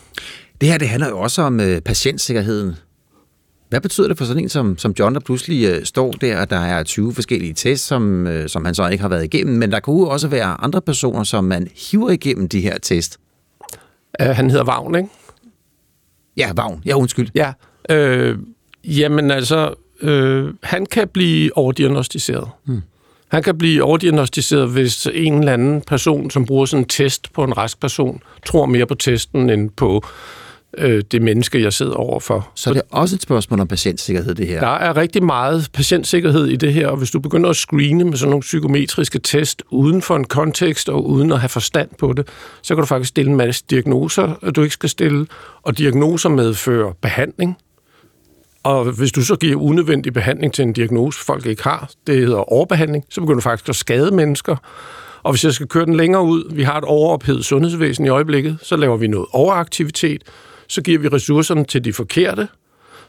Det 0.61 0.69
her, 0.69 0.77
det 0.77 0.89
handler 0.89 1.09
jo 1.09 1.19
også 1.19 1.41
om 1.41 1.59
øh, 1.59 1.81
patientsikkerheden. 1.81 2.75
Hvad 3.69 3.81
betyder 3.81 4.07
det 4.07 4.17
for 4.17 4.25
sådan 4.25 4.43
en 4.43 4.49
som, 4.49 4.77
som 4.77 4.93
John, 4.99 5.13
der 5.13 5.19
pludselig 5.19 5.69
øh, 5.69 5.85
står 5.85 6.11
der, 6.11 6.41
og 6.41 6.49
der 6.49 6.59
er 6.59 6.83
20 6.83 7.13
forskellige 7.13 7.53
tests, 7.53 7.87
som, 7.87 8.27
øh, 8.27 8.49
som 8.49 8.65
han 8.65 8.75
så 8.75 8.87
ikke 8.87 9.01
har 9.01 9.09
været 9.09 9.23
igennem, 9.23 9.57
men 9.57 9.71
der 9.71 9.79
kunne 9.79 10.07
også 10.07 10.27
være 10.27 10.61
andre 10.61 10.81
personer, 10.81 11.23
som 11.23 11.43
man 11.43 11.67
hiver 11.91 12.09
igennem 12.09 12.49
de 12.49 12.61
her 12.61 12.77
test. 12.77 13.19
Uh, 14.21 14.27
han 14.27 14.49
hedder 14.49 14.65
Vagn, 14.65 14.95
ikke? 14.95 15.09
Ja, 16.37 16.51
Vagn. 16.55 16.81
Ja, 16.85 16.97
undskyld. 16.97 17.29
Ja, 17.35 17.53
øh, 17.89 18.37
jamen 18.83 19.31
altså, 19.31 19.73
øh, 20.01 20.53
han 20.63 20.85
kan 20.85 21.07
blive 21.07 21.57
overdiagnostiseret. 21.57 22.49
Hmm. 22.65 22.81
Han 23.31 23.43
kan 23.43 23.57
blive 23.57 23.83
overdiagnostiseret, 23.83 24.69
hvis 24.69 25.07
en 25.13 25.39
eller 25.39 25.53
anden 25.53 25.81
person, 25.81 26.31
som 26.31 26.45
bruger 26.45 26.65
sådan 26.65 26.83
en 26.83 26.87
test 26.87 27.33
på 27.33 27.43
en 27.43 27.57
rask 27.57 27.79
person, 27.79 28.21
tror 28.45 28.65
mere 28.65 28.85
på 28.85 28.95
testen 28.95 29.49
end 29.49 29.69
på 29.69 30.05
øh, 30.77 31.03
det 31.11 31.21
menneske, 31.21 31.61
jeg 31.61 31.73
sidder 31.73 31.93
overfor. 31.93 32.51
Så 32.55 32.73
det 32.73 32.77
er 32.77 32.81
også 32.91 33.15
et 33.15 33.21
spørgsmål 33.21 33.59
om 33.59 33.67
patientsikkerhed, 33.67 34.35
det 34.35 34.47
her? 34.47 34.59
Der 34.59 34.67
er 34.67 34.97
rigtig 34.97 35.23
meget 35.23 35.69
patientsikkerhed 35.73 36.47
i 36.47 36.55
det 36.55 36.73
her, 36.73 36.87
og 36.87 36.97
hvis 36.97 37.11
du 37.11 37.19
begynder 37.19 37.49
at 37.49 37.55
screene 37.55 38.03
med 38.03 38.17
sådan 38.17 38.29
nogle 38.29 38.41
psykometriske 38.41 39.19
test 39.19 39.63
uden 39.69 40.01
for 40.01 40.15
en 40.15 40.23
kontekst 40.23 40.89
og 40.89 41.09
uden 41.09 41.31
at 41.31 41.39
have 41.39 41.49
forstand 41.49 41.89
på 41.99 42.13
det, 42.13 42.27
så 42.61 42.75
kan 42.75 42.81
du 42.81 42.85
faktisk 42.85 43.09
stille 43.09 43.31
en 43.31 43.37
masse 43.37 43.63
diagnoser, 43.69 44.51
du 44.55 44.61
ikke 44.61 44.73
skal 44.73 44.89
stille, 44.89 45.27
og 45.63 45.77
diagnoser 45.77 46.29
medfører 46.29 46.93
behandling. 47.01 47.57
Og 48.63 48.91
hvis 48.91 49.11
du 49.11 49.21
så 49.21 49.35
giver 49.35 49.55
unødvendig 49.55 50.13
behandling 50.13 50.53
til 50.53 50.63
en 50.63 50.73
diagnose, 50.73 51.19
folk 51.19 51.45
ikke 51.45 51.63
har, 51.63 51.91
det 52.07 52.15
hedder 52.15 52.53
overbehandling, 52.53 53.05
så 53.09 53.21
begynder 53.21 53.39
du 53.39 53.41
faktisk 53.41 53.69
at 53.69 53.75
skade 53.75 54.11
mennesker. 54.11 54.55
Og 55.23 55.31
hvis 55.31 55.43
jeg 55.43 55.53
skal 55.53 55.67
køre 55.67 55.85
den 55.85 55.97
længere 55.97 56.23
ud, 56.23 56.53
vi 56.55 56.63
har 56.63 56.77
et 56.77 56.83
overophedet 56.83 57.45
sundhedsvæsen 57.45 58.05
i 58.05 58.09
øjeblikket, 58.09 58.57
så 58.61 58.75
laver 58.75 58.97
vi 58.97 59.07
noget 59.07 59.27
overaktivitet, 59.31 60.23
så 60.67 60.81
giver 60.81 60.99
vi 60.99 61.07
ressourcerne 61.07 61.63
til 61.63 61.85
de 61.85 61.93
forkerte, 61.93 62.47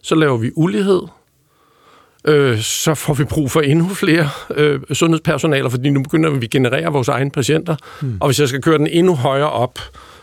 så 0.03 0.15
laver 0.15 0.37
vi 0.37 0.51
ulighed, 0.55 1.03
øh, 2.25 2.61
så 2.61 2.95
får 2.95 3.15
vi 3.15 3.25
brug 3.25 3.51
for 3.51 3.61
endnu 3.61 3.89
flere 3.89 4.29
øh, 4.55 4.81
sundhedspersonaler, 4.93 5.69
fordi 5.69 5.91
nu 5.91 6.03
begynder 6.03 6.31
vi 6.31 6.45
at 6.45 6.51
generere 6.51 6.93
vores 6.93 7.09
egne 7.09 7.31
patienter. 7.31 7.77
Hmm. 8.01 8.17
Og 8.21 8.29
hvis 8.29 8.41
jeg 8.41 8.49
skal 8.49 8.63
køre 8.63 8.79
den 8.79 8.87
endnu 8.87 9.15
højere 9.15 9.51
op, 9.51 9.79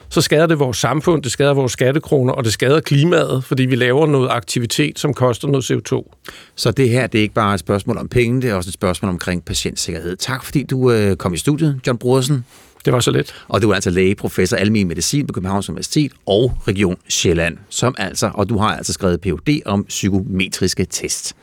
så 0.09 0.21
skader 0.21 0.45
det 0.45 0.59
vores 0.59 0.77
samfund, 0.77 1.23
det 1.23 1.31
skader 1.31 1.53
vores 1.53 1.71
skattekroner, 1.71 2.33
og 2.33 2.43
det 2.43 2.53
skader 2.53 2.79
klimaet, 2.79 3.43
fordi 3.43 3.65
vi 3.65 3.75
laver 3.75 4.07
noget 4.07 4.29
aktivitet, 4.29 4.99
som 4.99 5.13
koster 5.13 5.47
noget 5.47 5.71
CO2. 5.71 6.15
Så 6.55 6.71
det 6.71 6.89
her, 6.89 7.07
det 7.07 7.17
er 7.17 7.21
ikke 7.21 7.33
bare 7.33 7.53
et 7.53 7.59
spørgsmål 7.59 7.97
om 7.97 8.07
penge, 8.07 8.41
det 8.41 8.49
er 8.49 8.53
også 8.53 8.69
et 8.69 8.73
spørgsmål 8.73 9.09
omkring 9.09 9.45
patientsikkerhed. 9.45 10.15
Tak 10.15 10.43
fordi 10.43 10.63
du 10.63 10.91
øh, 10.91 11.15
kom 11.15 11.33
i 11.33 11.37
studiet, 11.37 11.79
John 11.87 11.97
Brodersen. 11.97 12.45
Det 12.87 12.93
var 12.93 12.99
så 12.99 13.11
let. 13.11 13.33
Og 13.47 13.61
du 13.61 13.69
er 13.69 13.75
altså 13.75 13.89
læge, 13.89 14.15
professor 14.15 14.57
almen 14.57 14.87
medicin 14.87 15.27
på 15.27 15.33
Københavns 15.33 15.69
Universitet 15.69 16.11
og 16.25 16.57
Region 16.67 16.97
Sjælland, 17.09 17.57
som 17.69 17.95
altså, 17.97 18.31
og 18.33 18.49
du 18.49 18.57
har 18.57 18.77
altså 18.77 18.93
skrevet 18.93 19.21
Ph.D. 19.21 19.61
om 19.65 19.83
psykometriske 19.83 20.85
test. 20.85 21.35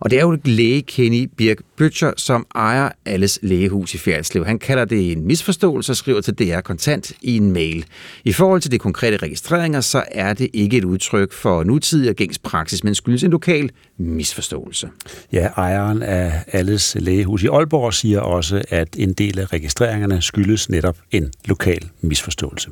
Og 0.00 0.10
det 0.10 0.18
er 0.18 0.22
jo 0.22 0.38
læge 0.44 0.82
Kenny 0.82 1.30
Birk 1.36 1.56
Bøtcher, 1.76 2.12
som 2.16 2.46
ejer 2.54 2.88
alles 3.04 3.38
lægehus 3.42 3.94
i 3.94 3.98
Fjerdslev. 3.98 4.44
Han 4.44 4.58
kalder 4.58 4.84
det 4.84 5.12
en 5.12 5.26
misforståelse 5.26 5.92
og 5.92 5.96
skriver 5.96 6.20
til 6.20 6.34
DR 6.34 6.60
Kontant 6.60 7.12
i 7.22 7.36
en 7.36 7.52
mail. 7.52 7.84
I 8.24 8.32
forhold 8.32 8.60
til 8.60 8.70
de 8.70 8.78
konkrete 8.78 9.16
registreringer, 9.16 9.80
så 9.80 10.04
er 10.10 10.32
det 10.32 10.48
ikke 10.52 10.76
et 10.76 10.84
udtryk 10.84 11.32
for 11.32 11.64
nutidig 11.64 12.10
og 12.10 12.16
gængs 12.16 12.38
praksis, 12.38 12.84
men 12.84 12.94
skyldes 12.94 13.24
en 13.24 13.30
lokal 13.30 13.70
misforståelse. 13.98 14.88
Ja, 15.32 15.48
ejeren 15.56 16.02
af 16.02 16.32
alles 16.52 16.96
lægehus 17.00 17.42
i 17.42 17.46
Aalborg 17.46 17.94
siger 17.94 18.20
også, 18.20 18.62
at 18.68 18.88
en 18.98 19.12
del 19.12 19.38
af 19.38 19.52
registreringerne 19.52 20.22
skyldes 20.22 20.68
netop 20.68 20.85
en 21.10 21.32
lokal 21.44 21.88
misforståelse. 22.00 22.70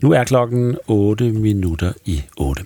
Nu 0.00 0.12
er 0.12 0.24
klokken 0.24 0.76
8 0.86 1.32
minutter 1.32 1.92
i 2.04 2.22
8. 2.36 2.64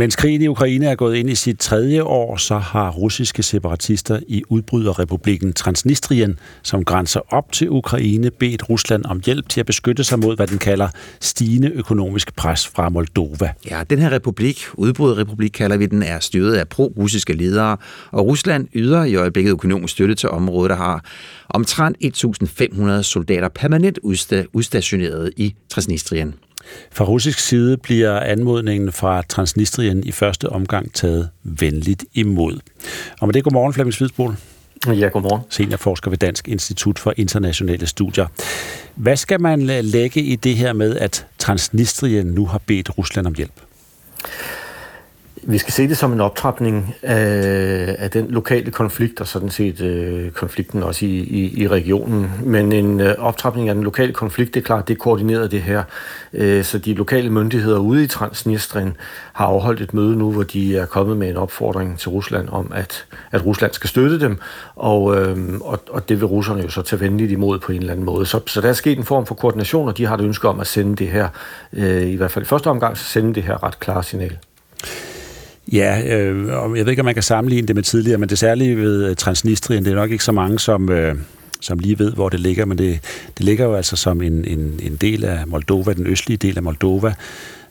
Mens 0.00 0.16
krigen 0.16 0.42
i 0.42 0.46
Ukraine 0.46 0.86
er 0.86 0.94
gået 0.94 1.16
ind 1.16 1.30
i 1.30 1.34
sit 1.34 1.58
tredje 1.58 2.02
år, 2.02 2.36
så 2.36 2.58
har 2.58 2.90
russiske 2.90 3.42
separatister 3.42 4.20
i 4.28 4.42
udbryderrepublikken 4.48 5.52
Transnistrien, 5.52 6.38
som 6.62 6.84
grænser 6.84 7.20
op 7.34 7.52
til 7.52 7.70
Ukraine, 7.70 8.30
bedt 8.30 8.70
Rusland 8.70 9.04
om 9.04 9.20
hjælp 9.26 9.48
til 9.48 9.60
at 9.60 9.66
beskytte 9.66 10.04
sig 10.04 10.18
mod, 10.18 10.36
hvad 10.36 10.46
den 10.46 10.58
kalder 10.58 10.88
stigende 11.20 11.68
økonomisk 11.68 12.36
pres 12.36 12.66
fra 12.66 12.88
Moldova. 12.88 13.52
Ja, 13.70 13.82
den 13.90 13.98
her 13.98 14.12
republik, 14.12 14.60
udbryderrepublik 14.74 15.50
kalder 15.50 15.76
vi 15.76 15.86
den, 15.86 16.02
er 16.02 16.18
styret 16.20 16.54
af 16.54 16.68
pro-russiske 16.68 17.32
ledere, 17.32 17.76
og 18.10 18.26
Rusland 18.26 18.68
yder 18.74 19.04
i 19.04 19.14
øjeblikket 19.14 19.50
økonomisk 19.50 19.92
støtte 19.92 20.14
til 20.14 20.28
området, 20.28 20.70
der 20.70 20.76
har 20.76 21.04
omtrent 21.48 21.96
1.500 22.04 23.02
soldater 23.02 23.48
permanent 23.48 23.98
udstationeret 24.52 25.32
i 25.36 25.54
Transnistrien. 25.68 26.34
Fra 26.92 27.04
russisk 27.04 27.38
side 27.38 27.76
bliver 27.76 28.20
anmodningen 28.20 28.92
fra 28.92 29.22
Transnistrien 29.28 30.04
i 30.04 30.12
første 30.12 30.48
omgang 30.48 30.94
taget 30.94 31.28
venligt 31.42 32.04
imod. 32.14 32.58
Og 33.20 33.28
med 33.28 33.34
det, 33.34 33.44
godmorgen 33.44 33.72
Flemming 33.72 33.94
Svidsbol. 33.94 34.36
Ja, 34.86 35.08
godmorgen. 35.08 35.42
Seniorforsker 35.50 36.10
ved 36.10 36.18
Dansk 36.18 36.48
Institut 36.48 36.98
for 36.98 37.14
Internationale 37.16 37.86
Studier. 37.86 38.26
Hvad 38.94 39.16
skal 39.16 39.40
man 39.40 39.62
lægge 39.62 40.20
i 40.20 40.36
det 40.36 40.56
her 40.56 40.72
med, 40.72 40.96
at 40.96 41.26
Transnistrien 41.38 42.26
nu 42.26 42.46
har 42.46 42.60
bedt 42.66 42.98
Rusland 42.98 43.26
om 43.26 43.34
hjælp? 43.34 43.60
Vi 45.42 45.58
skal 45.58 45.72
se 45.72 45.88
det 45.88 45.96
som 45.96 46.12
en 46.12 46.20
optrapning 46.20 46.94
af, 47.02 47.96
af 47.98 48.10
den 48.10 48.30
lokale 48.30 48.70
konflikt, 48.70 49.20
og 49.20 49.28
sådan 49.28 49.50
set 49.50 49.80
øh, 49.80 50.30
konflikten 50.30 50.82
også 50.82 51.06
i, 51.06 51.08
i, 51.08 51.62
i 51.62 51.68
regionen. 51.68 52.30
Men 52.44 52.72
en 52.72 53.00
øh, 53.00 53.14
optrapning 53.18 53.68
af 53.68 53.74
den 53.74 53.84
lokale 53.84 54.12
konflikt, 54.12 54.54
det 54.54 54.60
er 54.60 54.64
klart, 54.64 54.88
det 54.88 54.94
er 54.94 54.98
koordineret 54.98 55.50
det 55.50 55.62
her. 55.62 55.82
Øh, 56.32 56.64
så 56.64 56.78
de 56.78 56.94
lokale 56.94 57.30
myndigheder 57.30 57.78
ude 57.78 58.04
i 58.04 58.06
Transnistrien 58.06 58.96
har 59.32 59.46
afholdt 59.46 59.80
et 59.80 59.94
møde 59.94 60.16
nu, 60.16 60.32
hvor 60.32 60.42
de 60.42 60.76
er 60.76 60.86
kommet 60.86 61.16
med 61.16 61.28
en 61.28 61.36
opfordring 61.36 61.98
til 61.98 62.08
Rusland 62.08 62.48
om, 62.48 62.72
at, 62.74 63.04
at 63.32 63.46
Rusland 63.46 63.72
skal 63.72 63.90
støtte 63.90 64.20
dem, 64.20 64.38
og, 64.76 65.16
øh, 65.16 65.36
og, 65.60 65.78
og 65.90 66.08
det 66.08 66.20
vil 66.20 66.26
russerne 66.26 66.62
jo 66.62 66.68
så 66.68 66.82
tage 66.82 67.00
venligt 67.00 67.32
imod 67.32 67.58
på 67.58 67.72
en 67.72 67.78
eller 67.78 67.92
anden 67.92 68.06
måde. 68.06 68.26
Så, 68.26 68.40
så 68.46 68.60
der 68.60 68.68
er 68.68 68.72
sket 68.72 68.98
en 68.98 69.04
form 69.04 69.26
for 69.26 69.34
koordination, 69.34 69.88
og 69.88 69.98
de 69.98 70.06
har 70.06 70.14
et 70.14 70.20
ønske 70.20 70.48
om 70.48 70.60
at 70.60 70.66
sende 70.66 70.96
det 70.96 71.08
her, 71.08 71.28
øh, 71.72 72.02
i 72.02 72.16
hvert 72.16 72.30
fald 72.30 72.44
i 72.44 72.48
første 72.48 72.66
omgang, 72.66 72.98
så 72.98 73.04
sende 73.04 73.34
det 73.34 73.42
her 73.42 73.64
ret 73.64 73.80
klare 73.80 74.02
signal. 74.02 74.38
Ja, 75.72 76.16
øh, 76.16 76.48
jeg 76.48 76.86
ved 76.86 76.88
ikke, 76.88 77.02
om 77.02 77.04
man 77.04 77.14
kan 77.14 77.22
sammenligne 77.22 77.68
det 77.68 77.76
med 77.76 77.82
tidligere, 77.82 78.18
men 78.18 78.28
det 78.28 78.38
særlige 78.38 78.76
ved 78.76 79.04
øh, 79.04 79.16
Transnistrien, 79.16 79.84
det 79.84 79.90
er 79.90 79.94
nok 79.96 80.10
ikke 80.10 80.24
så 80.24 80.32
mange, 80.32 80.58
som, 80.58 80.90
øh, 80.90 81.14
som 81.60 81.78
lige 81.78 81.98
ved, 81.98 82.12
hvor 82.12 82.28
det 82.28 82.40
ligger, 82.40 82.64
men 82.64 82.78
det, 82.78 83.00
det 83.38 83.44
ligger 83.44 83.64
jo 83.64 83.74
altså 83.74 83.96
som 83.96 84.22
en, 84.22 84.44
en, 84.44 84.80
en 84.82 84.96
del 84.96 85.24
af 85.24 85.46
Moldova, 85.46 85.92
den 85.92 86.06
østlige 86.06 86.36
del 86.36 86.56
af 86.56 86.62
Moldova. 86.62 87.14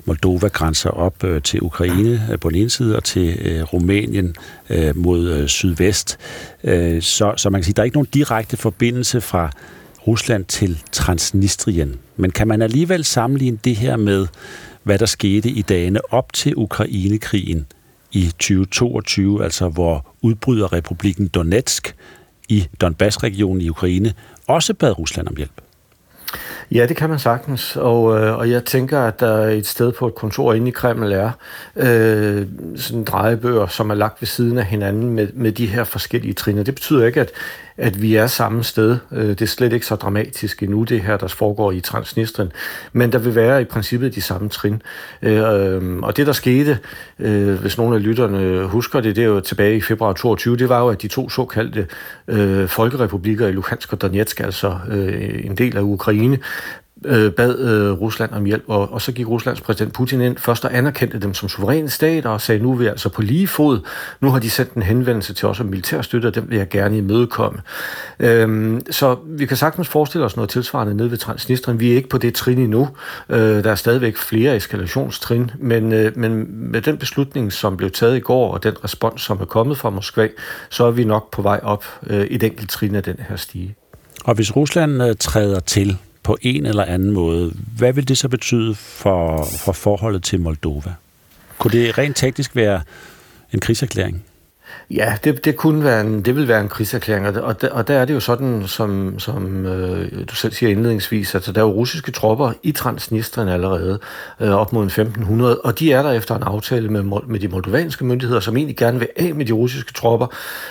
Moldova 0.06 0.48
grænser 0.48 0.90
op 0.90 1.24
øh, 1.24 1.42
til 1.42 1.62
Ukraine 1.62 2.28
øh, 2.32 2.40
på 2.40 2.50
den 2.50 2.58
ene 2.58 2.70
side, 2.70 2.96
og 2.96 3.04
til 3.04 3.38
øh, 3.42 3.64
Rumænien 3.64 4.36
øh, 4.70 4.98
mod 4.98 5.30
øh, 5.30 5.48
sydvest. 5.48 6.18
Øh, 6.64 7.02
så, 7.02 7.34
så 7.38 7.50
man 7.50 7.62
kan 7.62 7.66
sige, 7.66 7.74
der 7.74 7.82
er 7.82 7.86
ikke 7.86 7.98
nogen 7.98 8.10
direkte 8.14 8.58
forbindelse 8.58 9.22
fra 9.22 9.52
Rusland 10.08 10.46
til 10.46 10.80
Transnistrien. 10.92 11.96
Men 12.18 12.32
kan 12.32 12.48
man 12.48 12.62
alligevel 12.62 13.06
sammenligne 13.06 13.58
det 13.64 13.76
her 13.76 13.98
med, 13.98 14.28
hvad 14.84 15.00
der 15.00 15.06
skete 15.06 15.50
i 15.50 15.62
dagene 15.62 16.14
op 16.14 16.34
til 16.34 16.54
Ukrainekrigen 16.56 17.66
i 18.12 18.26
2022, 18.26 19.44
altså 19.44 19.70
hvor 19.70 20.06
udbryder 20.22 20.74
republikken 20.74 21.28
Donetsk 21.28 21.96
i 22.50 22.68
Donbass-regionen 22.82 23.62
i 23.62 23.70
Ukraine 23.70 24.14
også 24.48 24.74
bad 24.74 25.00
Rusland 25.00 25.28
om 25.28 25.36
hjælp. 25.36 25.62
Ja, 26.72 26.86
det 26.86 26.98
kan 26.98 27.10
man 27.10 27.20
sagtens, 27.20 27.76
og, 27.76 28.20
øh, 28.20 28.38
og 28.38 28.52
jeg 28.52 28.66
tænker, 28.66 29.00
at 29.00 29.20
der 29.20 29.38
et 29.38 29.68
sted 29.68 29.92
på 29.92 30.08
et 30.08 30.16
kontor 30.16 30.54
inde 30.54 30.68
i 30.68 30.72
Kreml 30.72 31.12
er 31.12 31.32
øh, 31.76 32.48
sådan 32.76 33.04
drejebøger, 33.04 33.68
som 33.68 33.90
er 33.90 33.96
lagt 33.96 34.22
ved 34.22 34.28
siden 34.28 34.58
af 34.58 34.66
hinanden 34.66 35.10
med, 35.10 35.28
med 35.34 35.52
de 35.52 35.66
her 35.66 35.84
forskellige 35.84 36.34
trin. 36.34 36.58
Det 36.58 36.76
betyder 36.76 37.06
ikke, 37.06 37.22
at, 37.22 37.32
at 37.80 38.02
vi 38.02 38.16
er 38.16 38.28
samme 38.28 38.64
sted. 38.64 38.98
Øh, 39.12 39.28
det 39.30 39.42
er 39.42 39.46
slet 39.46 39.74
ikke 39.74 39.86
så 39.86 39.96
dramatisk 39.96 40.64
endnu, 40.64 40.84
det 40.84 41.02
her, 41.02 41.18
der 41.18 41.28
foregår 41.28 41.72
i 41.72 41.80
Transnistrien. 41.80 42.52
Men 42.94 43.12
der 43.12 43.18
vil 43.18 43.36
være 43.36 43.62
i 43.62 43.66
princippet 43.66 44.16
de 44.16 44.22
samme 44.22 44.50
trin. 44.50 44.82
Øh, 45.22 45.76
øhm, 45.76 46.04
og 46.04 46.18
det, 46.18 46.28
der 46.28 46.34
skete, 46.34 46.80
øh, 47.20 47.54
hvis 47.54 47.78
nogle 47.78 47.96
af 47.96 48.04
lytterne 48.04 48.66
husker 48.66 49.00
det, 49.00 49.16
det 49.16 49.24
er 49.24 49.28
jo 49.28 49.40
tilbage 49.40 49.78
i 49.78 49.82
februar 49.82 50.14
22, 50.14 50.58
det 50.58 50.70
var 50.70 50.80
jo, 50.80 50.90
at 50.90 51.02
de 51.02 51.08
to 51.08 51.30
såkaldte 51.30 51.88
folkerepublikker 52.68 53.48
i 53.48 53.52
Luhansk 53.52 53.94
og 53.94 54.02
Donetsk, 54.02 54.40
altså 54.40 54.78
en 55.44 55.56
del 55.56 55.78
af 55.78 55.82
Ukraine, 55.82 56.38
øh, 57.06 57.32
bad 57.32 57.60
øh, 57.60 57.92
Rusland 57.92 58.32
om 58.34 58.46
hjælp, 58.46 58.64
og, 58.68 58.94
og 58.94 59.02
så 59.02 59.12
gik 59.12 59.28
Ruslands 59.28 59.62
præsident 59.62 59.94
Putin 59.94 60.22
ind 60.22 60.38
først 60.38 60.66
og 60.66 60.78
anerkendte 60.78 61.20
dem 61.20 61.34
som 61.34 61.50
suveræne 61.50 61.90
stater 61.90 62.30
og 62.30 62.42
sagde, 62.42 62.64
nu 62.64 62.72
er 62.72 62.76
vi 62.76 62.88
altså 62.88 63.10
på 63.10 63.22
lige 63.22 63.48
fod. 63.48 63.80
Nu 64.22 64.30
har 64.30 64.40
de 64.40 64.50
sendt 64.50 64.74
en 64.74 64.82
henvendelse 64.82 65.34
til 65.34 65.48
os 65.48 65.60
om 65.60 65.66
militærstøtte, 65.66 66.28
og 66.28 66.36
dem 66.36 66.50
vil 66.50 66.58
jeg 66.58 66.70
gerne 66.70 66.98
imødekomme. 66.98 67.60
Øhm, 68.20 68.82
så 68.92 69.18
vi 69.26 69.46
kan 69.46 69.58
sagtens 69.58 69.88
forestille 69.88 70.26
os 70.26 70.36
noget 70.36 70.50
tilsvarende 70.50 70.94
nede 70.94 71.12
ved 71.12 71.18
Transnistrien. 71.18 71.80
Vi 71.80 71.92
er 71.92 71.96
ikke 71.96 72.10
på 72.10 72.18
det 72.18 72.34
trin 72.34 72.58
endnu. 72.58 72.90
Øh, 73.30 73.40
der 73.40 73.72
er 73.72 73.76
stadigvæk 73.76 74.18
flere 74.18 74.56
eskalationstrin, 74.56 75.52
men, 75.60 75.94
øh, 75.94 76.18
men 76.18 76.46
med 76.72 76.82
den 76.82 76.98
beslutning, 76.98 77.54
som 77.54 77.78
blev 77.78 77.92
taget 77.92 78.18
i 78.18 78.20
går, 78.20 78.54
og 78.54 78.64
den 78.64 78.74
respons, 78.84 79.22
som 79.22 79.42
er 79.42 79.46
kommet 79.46 79.78
fra 79.78 79.90
Moskva, 79.90 80.28
så 80.70 80.86
er 80.86 80.92
vi 80.92 81.04
nok 81.04 81.32
på 81.32 81.42
vej 81.42 81.60
op 81.64 81.86
øh, 82.08 82.22
et 82.22 82.44
enkelt 82.44 82.70
trin 82.70 82.96
af 82.96 83.04
den 83.04 83.16
her 83.30 83.36
stige. 83.36 83.76
Og 84.24 84.36
hvis 84.36 84.56
Rusland 84.56 85.04
øh, 85.04 85.16
træder 85.20 85.60
til, 85.60 85.98
på 86.30 86.38
en 86.42 86.66
eller 86.66 86.86
anden 86.86 87.12
måde. 87.12 87.54
Hvad 87.78 87.94
vil 87.94 88.08
det 88.08 88.18
så 88.18 88.30
betyde 88.30 88.76
for, 88.76 89.44
for 89.44 89.72
forholdet 89.72 90.24
til 90.24 90.40
Moldova? 90.40 90.94
Kunne 91.58 91.72
det 91.72 91.98
rent 91.98 92.18
teknisk 92.18 92.56
være 92.56 92.82
en 93.54 93.60
krigserklæring? 93.60 94.24
Ja, 94.92 95.18
det, 95.24 95.46
det, 95.46 95.56
kunne 95.56 95.84
være 95.84 96.02
en, 96.02 96.22
det 96.22 96.36
vil 96.36 96.48
være 96.48 96.62
en 96.62 96.70
krigserklæring, 96.70 97.28
og 97.28 97.62
der, 97.62 97.70
og 97.70 97.88
der 97.88 98.00
er 98.00 98.06
det 98.06 98.14
jo 98.14 98.20
sådan, 98.20 98.64
som, 98.68 99.20
som 99.20 99.66
øh, 99.66 100.12
du 100.30 100.36
selv 100.36 100.54
siger 100.54 100.70
indledningsvis, 100.70 101.36
altså 101.36 101.52
der 101.52 101.62
er 101.62 101.66
jo 101.66 101.72
russiske 101.72 102.12
tropper 102.12 102.52
i 102.64 102.72
Transnistrien 102.72 103.48
allerede, 103.48 104.00
øh, 104.40 104.50
op 104.52 104.74
mod 104.74 104.86
1500, 104.86 105.60
og 105.60 105.80
de 105.80 105.92
er 105.92 106.02
der 106.02 106.12
efter 106.12 106.36
en 106.36 106.44
aftale 106.44 106.90
med, 106.90 107.22
med 107.28 107.40
de 107.40 107.48
moldovanske 107.48 108.06
myndigheder, 108.06 108.40
som 108.40 108.58
egentlig 108.58 108.78
gerne 108.78 109.00
vil 109.00 109.08
af 109.16 109.36
med 109.36 109.46
de 109.46 109.52
russiske 109.52 109.94
tropper, 109.94 110.28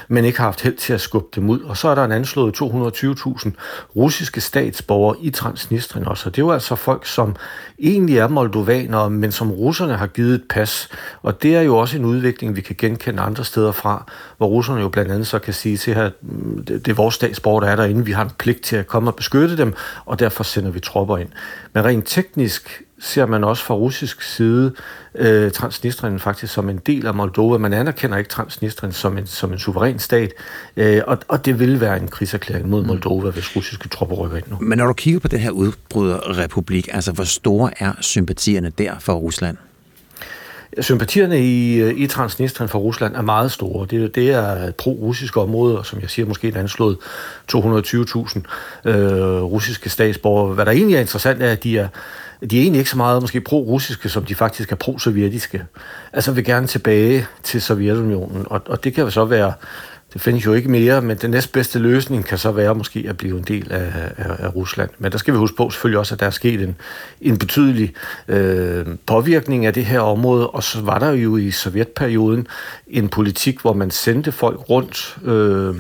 men 0.08 0.24
ikke 0.24 0.38
har 0.38 0.44
haft 0.44 0.62
held 0.62 0.76
til 0.76 0.92
at 0.92 1.00
skubbe 1.00 1.28
dem 1.34 1.50
ud. 1.50 1.60
Og 1.60 1.76
så 1.76 1.88
er 1.88 1.94
der 1.94 2.04
en 2.04 2.12
anslået 2.12 2.62
220.000 2.62 3.50
russiske 3.96 4.40
statsborgere 4.40 5.16
i 5.20 5.30
Transnistrien 5.30 6.08
også, 6.08 6.28
og 6.28 6.36
det 6.36 6.42
er 6.42 6.46
jo 6.46 6.52
altså 6.52 6.74
folk, 6.74 7.06
som 7.06 7.36
egentlig 7.78 8.18
er 8.18 8.28
moldovanere, 8.28 9.10
men 9.10 9.32
som 9.32 9.50
russerne 9.50 9.96
har 9.96 10.06
givet 10.06 10.34
et 10.34 10.44
pas, 10.50 10.88
og 11.22 11.42
det 11.42 11.56
er 11.56 11.62
jo 11.62 11.76
også 11.76 11.96
en 11.96 12.04
udvikling, 12.04 12.56
vi 12.56 12.60
kan 12.60 12.76
genkende 12.78 13.22
andre 13.22 13.44
steder 13.44 13.72
fra, 13.72 14.07
fra, 14.08 14.14
hvor 14.36 14.46
russerne 14.46 14.80
jo 14.80 14.88
blandt 14.88 15.10
andet 15.10 15.26
så 15.26 15.38
kan 15.38 15.54
sige 15.54 15.76
til 15.76 15.94
her, 15.94 16.10
mm, 16.22 16.64
det 16.64 16.88
er 16.88 16.94
vores 16.94 17.14
statsborger, 17.14 17.60
der 17.60 17.68
er 17.68 17.76
derinde, 17.76 18.04
vi 18.04 18.12
har 18.12 18.24
en 18.24 18.30
pligt 18.38 18.62
til 18.62 18.76
at 18.76 18.86
komme 18.86 19.10
og 19.10 19.16
beskytte 19.16 19.56
dem, 19.56 19.74
og 20.04 20.18
derfor 20.18 20.44
sender 20.44 20.70
vi 20.70 20.80
tropper 20.80 21.16
ind. 21.16 21.28
Men 21.72 21.84
rent 21.84 22.04
teknisk 22.06 22.82
ser 23.00 23.26
man 23.26 23.44
også 23.44 23.64
fra 23.64 23.74
russisk 23.74 24.22
side 24.22 24.72
øh, 25.14 25.50
Transnistrien 25.50 26.18
faktisk 26.18 26.54
som 26.54 26.68
en 26.68 26.80
del 26.86 27.06
af 27.06 27.14
Moldova. 27.14 27.58
Man 27.58 27.72
anerkender 27.72 28.16
ikke 28.16 28.30
Transnistrien 28.30 28.92
som 28.92 29.18
en, 29.18 29.26
som 29.26 29.52
en 29.52 29.58
suveræn 29.58 29.98
stat, 29.98 30.32
øh, 30.76 31.00
og, 31.06 31.18
og 31.28 31.44
det 31.44 31.58
vil 31.58 31.80
være 31.80 32.00
en 32.00 32.08
krigserklæring 32.08 32.68
mod 32.68 32.80
mm. 32.80 32.86
Moldova, 32.86 33.30
hvis 33.30 33.56
russiske 33.56 33.88
tropper 33.88 34.16
rykker 34.16 34.36
ind 34.36 34.46
nu. 34.50 34.58
Men 34.60 34.78
når 34.78 34.86
du 34.86 34.92
kigger 34.92 35.20
på 35.20 35.28
den 35.28 35.40
her 35.40 35.50
udbryderrepublik, 35.50 36.88
altså 36.92 37.12
hvor 37.12 37.24
store 37.24 37.70
er 37.78 37.92
sympatierne 38.00 38.72
der 38.78 38.98
for 38.98 39.12
Rusland? 39.12 39.56
Sympatierne 40.80 41.44
i, 41.44 41.76
øh, 41.76 41.94
i 41.96 42.06
Transnistrien 42.06 42.68
for 42.68 42.78
Rusland 42.78 43.16
er 43.16 43.22
meget 43.22 43.52
store. 43.52 43.86
Det, 43.90 44.14
det 44.14 44.30
er 44.30 44.70
pro-russisk 44.70 45.36
område, 45.36 45.80
som 45.84 46.00
jeg 46.00 46.10
siger, 46.10 46.26
måske 46.26 46.48
et 46.48 46.56
anslået 46.56 46.96
220.000 47.52 47.60
øh, 48.84 49.42
russiske 49.42 49.90
statsborgere. 49.90 50.54
Hvad 50.54 50.66
der 50.66 50.72
egentlig 50.72 50.96
er 50.96 51.00
interessant 51.00 51.42
er, 51.42 51.50
at 51.50 51.64
de 51.64 51.78
er, 51.78 51.88
de 52.50 52.58
er 52.58 52.62
egentlig 52.62 52.78
ikke 52.78 52.90
så 52.90 52.96
meget 52.96 53.22
måske 53.22 53.40
pro-russiske, 53.40 54.08
som 54.08 54.24
de 54.24 54.34
faktisk 54.34 54.72
er 54.72 54.76
pro-sovjetiske. 54.76 55.64
Altså 56.12 56.32
vil 56.32 56.44
gerne 56.44 56.66
tilbage 56.66 57.26
til 57.42 57.62
Sovjetunionen, 57.62 58.46
og, 58.50 58.62
og 58.66 58.84
det 58.84 58.94
kan 58.94 59.04
jo 59.04 59.10
så 59.10 59.24
være 59.24 59.52
det 60.12 60.20
findes 60.20 60.46
jo 60.46 60.52
ikke 60.52 60.70
mere, 60.70 61.02
men 61.02 61.16
den 61.16 61.30
næstbedste 61.30 61.78
løsning 61.78 62.24
kan 62.24 62.38
så 62.38 62.52
være 62.52 62.74
måske 62.74 63.04
at 63.08 63.16
blive 63.16 63.38
en 63.38 63.44
del 63.44 63.72
af, 63.72 63.92
af, 64.16 64.36
af 64.38 64.54
Rusland. 64.54 64.90
Men 64.98 65.12
der 65.12 65.18
skal 65.18 65.34
vi 65.34 65.38
huske 65.38 65.56
på 65.56 65.70
selvfølgelig 65.70 65.98
også, 65.98 66.14
at 66.14 66.20
der 66.20 66.26
er 66.26 66.30
sket 66.30 66.60
en, 66.60 66.76
en 67.20 67.38
betydelig 67.38 67.94
øh, 68.28 68.86
påvirkning 69.06 69.66
af 69.66 69.74
det 69.74 69.84
her 69.84 70.00
område, 70.00 70.50
og 70.50 70.62
så 70.62 70.80
var 70.80 70.98
der 70.98 71.10
jo 71.10 71.36
i 71.36 71.50
sovjetperioden 71.50 72.46
en 72.86 73.08
politik, 73.08 73.60
hvor 73.60 73.72
man 73.72 73.90
sendte 73.90 74.32
folk 74.32 74.70
rundt 74.70 75.16
øh, 75.24 75.74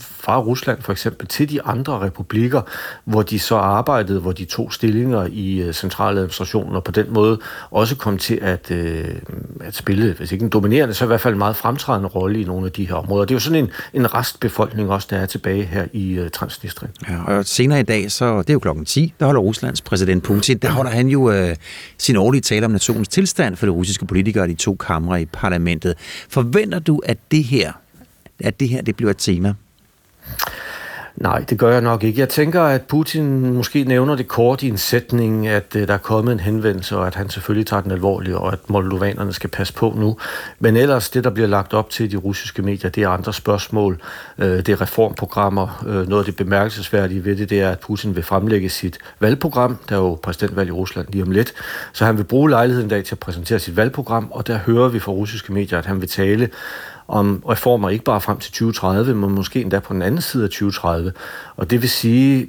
fra 0.00 0.40
Rusland 0.40 0.82
for 0.82 0.92
eksempel 0.92 1.26
til 1.26 1.50
de 1.50 1.62
andre 1.62 2.00
republikker, 2.00 2.62
hvor 3.04 3.22
de 3.22 3.38
så 3.38 3.56
arbejdede, 3.56 4.20
hvor 4.20 4.32
de 4.32 4.44
tog 4.44 4.72
stillinger 4.72 5.28
i 5.32 5.62
øh, 5.62 5.72
centraladministrationen, 5.72 6.76
og 6.76 6.84
på 6.84 6.92
den 6.92 7.06
måde 7.08 7.38
også 7.70 7.96
kom 7.96 8.18
til 8.18 8.38
at, 8.42 8.70
øh, 8.70 9.04
at 9.60 9.74
spille, 9.74 10.12
hvis 10.12 10.32
ikke 10.32 10.42
en 10.42 10.50
dominerende, 10.50 10.94
så 10.94 11.04
i 11.04 11.06
hvert 11.06 11.20
fald 11.20 11.34
en 11.34 11.38
meget 11.38 11.56
fremtrædende 11.56 12.08
rolle 12.08 12.40
i 12.40 12.44
nogle 12.44 12.66
af 12.66 12.72
de 12.72 12.88
her 12.88 12.94
områder. 12.94 13.24
Det 13.24 13.34
er 13.34 13.36
jo 13.36 13.40
sådan 13.40 13.64
en, 13.64 13.70
en 13.94 14.14
restbefolkning 14.14 14.90
også, 14.90 15.08
der 15.10 15.16
er 15.16 15.26
tilbage 15.26 15.64
her 15.64 15.86
i 15.92 16.12
øh, 16.12 16.30
Transnistrien. 16.30 16.92
Ja, 17.08 17.24
og 17.24 17.46
senere 17.46 17.80
i 17.80 17.82
dag, 17.82 18.12
så 18.12 18.38
det 18.38 18.50
er 18.50 18.54
jo 18.54 18.58
klokken 18.58 18.84
10, 18.84 19.14
der 19.20 19.26
holder 19.26 19.40
Ruslands 19.40 19.80
præsident 19.80 20.22
Putin, 20.22 20.58
der 20.58 20.70
holder 20.70 20.90
han 20.90 21.08
jo 21.08 21.30
øh, 21.30 21.56
sin 21.98 22.16
årlige 22.16 22.40
tale 22.40 22.66
om 22.66 22.72
nationens 22.72 23.08
tilstand 23.08 23.56
for 23.56 23.66
de 23.66 23.72
russiske 23.72 24.06
politikere 24.06 24.44
i 24.44 24.48
de 24.48 24.54
to 24.54 24.74
kamre 24.74 25.22
i 25.22 25.26
parlamentet. 25.26 25.94
Forventer 26.28 26.78
du, 26.78 27.00
at 27.04 27.18
det 27.30 27.44
her, 27.44 27.72
at 28.40 28.60
det 28.60 28.68
her 28.68 28.82
det 28.82 28.96
bliver 28.96 29.10
et 29.10 29.18
tema? 29.18 29.54
Nej, 31.16 31.38
det 31.38 31.58
gør 31.58 31.72
jeg 31.72 31.80
nok 31.80 32.04
ikke. 32.04 32.20
Jeg 32.20 32.28
tænker, 32.28 32.62
at 32.62 32.82
Putin 32.82 33.54
måske 33.54 33.84
nævner 33.84 34.16
det 34.16 34.28
kort 34.28 34.62
i 34.62 34.68
en 34.68 34.78
sætning, 34.78 35.46
at 35.46 35.76
øh, 35.76 35.88
der 35.88 35.94
er 35.94 35.98
kommet 35.98 36.32
en 36.32 36.40
henvendelse, 36.40 36.96
og 36.96 37.06
at 37.06 37.14
han 37.14 37.30
selvfølgelig 37.30 37.66
tager 37.66 37.80
den 37.80 37.90
alvorligt, 37.90 38.36
og 38.36 38.52
at 38.52 38.58
moldovanerne 38.70 39.32
skal 39.32 39.50
passe 39.50 39.74
på 39.74 39.94
nu. 39.96 40.16
Men 40.58 40.76
ellers, 40.76 41.10
det 41.10 41.24
der 41.24 41.30
bliver 41.30 41.48
lagt 41.48 41.74
op 41.74 41.90
til 41.90 42.10
de 42.10 42.16
russiske 42.16 42.62
medier, 42.62 42.90
det 42.90 43.02
er 43.02 43.08
andre 43.08 43.32
spørgsmål. 43.32 44.00
Øh, 44.38 44.56
det 44.56 44.68
er 44.68 44.80
reformprogrammer. 44.80 45.84
Øh, 45.86 46.08
noget 46.08 46.22
af 46.22 46.24
det 46.24 46.36
bemærkelsesværdige 46.36 47.24
ved 47.24 47.36
det, 47.36 47.50
det 47.50 47.60
er, 47.60 47.70
at 47.70 47.80
Putin 47.80 48.16
vil 48.16 48.22
fremlægge 48.22 48.68
sit 48.68 48.98
valgprogram. 49.20 49.78
Der 49.88 49.94
er 49.96 50.00
jo 50.00 50.18
præsidentvalg 50.22 50.68
i 50.68 50.72
Rusland 50.72 51.06
lige 51.10 51.22
om 51.22 51.30
lidt. 51.30 51.52
Så 51.92 52.04
han 52.04 52.16
vil 52.18 52.24
bruge 52.24 52.50
lejligheden 52.50 52.86
i 52.86 52.90
dag 52.90 53.04
til 53.04 53.14
at 53.14 53.18
præsentere 53.18 53.58
sit 53.58 53.76
valgprogram, 53.76 54.28
og 54.30 54.46
der 54.46 54.58
hører 54.58 54.88
vi 54.88 54.98
fra 54.98 55.12
russiske 55.12 55.52
medier, 55.52 55.78
at 55.78 55.86
han 55.86 56.00
vil 56.00 56.08
tale 56.08 56.48
om 57.08 57.42
reformer 57.48 57.90
ikke 57.90 58.04
bare 58.04 58.20
frem 58.20 58.38
til 58.38 58.52
2030, 58.52 59.14
men 59.14 59.30
måske 59.30 59.60
endda 59.60 59.78
på 59.78 59.94
den 59.94 60.02
anden 60.02 60.20
side 60.20 60.44
af 60.44 60.50
2030. 60.50 61.12
Og 61.56 61.70
det 61.70 61.82
vil 61.82 61.90
sige, 61.90 62.48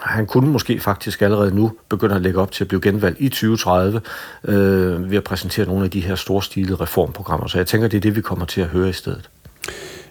han 0.00 0.26
kunne 0.26 0.50
måske 0.50 0.80
faktisk 0.80 1.22
allerede 1.22 1.54
nu 1.54 1.72
begynde 1.88 2.14
at 2.14 2.22
lægge 2.22 2.40
op 2.40 2.52
til 2.52 2.64
at 2.64 2.68
blive 2.68 2.80
genvalgt 2.80 3.20
i 3.20 3.28
2030 3.28 4.00
øh, 4.44 5.10
ved 5.10 5.16
at 5.16 5.24
præsentere 5.24 5.66
nogle 5.66 5.84
af 5.84 5.90
de 5.90 6.00
her 6.00 6.14
storstilede 6.14 6.74
reformprogrammer. 6.74 7.46
Så 7.46 7.58
jeg 7.58 7.66
tænker, 7.66 7.88
det 7.88 7.96
er 7.96 8.00
det, 8.00 8.16
vi 8.16 8.20
kommer 8.20 8.44
til 8.44 8.60
at 8.60 8.66
høre 8.66 8.88
i 8.88 8.92
stedet. 8.92 9.30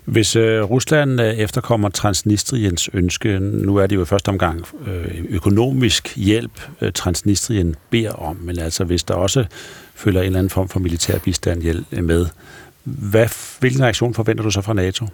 Hvis 0.05 0.35
øh, 0.35 0.63
Rusland 0.63 1.21
øh, 1.21 1.33
efterkommer 1.33 1.89
Transnistriens 1.89 2.89
ønske, 2.93 3.39
nu 3.39 3.75
er 3.75 3.87
det 3.87 3.95
jo 3.95 4.01
i 4.01 4.05
første 4.05 4.29
omgang 4.29 4.65
øh, 4.87 5.25
økonomisk 5.29 6.17
hjælp, 6.17 6.61
øh, 6.81 6.91
Transnistrien 6.91 7.75
beder 7.89 8.11
om, 8.11 8.35
men 8.41 8.59
altså 8.59 8.83
hvis 8.83 9.03
der 9.03 9.13
også 9.13 9.45
følger 9.95 10.21
en 10.21 10.25
eller 10.25 10.39
anden 10.39 10.49
form 10.49 10.69
for 10.69 10.79
militær 10.79 11.17
bistand 11.19 11.61
hjælp 11.61 11.85
med, 11.91 12.25
hvad, 12.87 13.59
hvilken 13.59 13.83
reaktion 13.83 14.13
forventer 14.13 14.43
du 14.43 14.51
så 14.51 14.61
fra 14.61 14.73
NATO? 14.73 15.07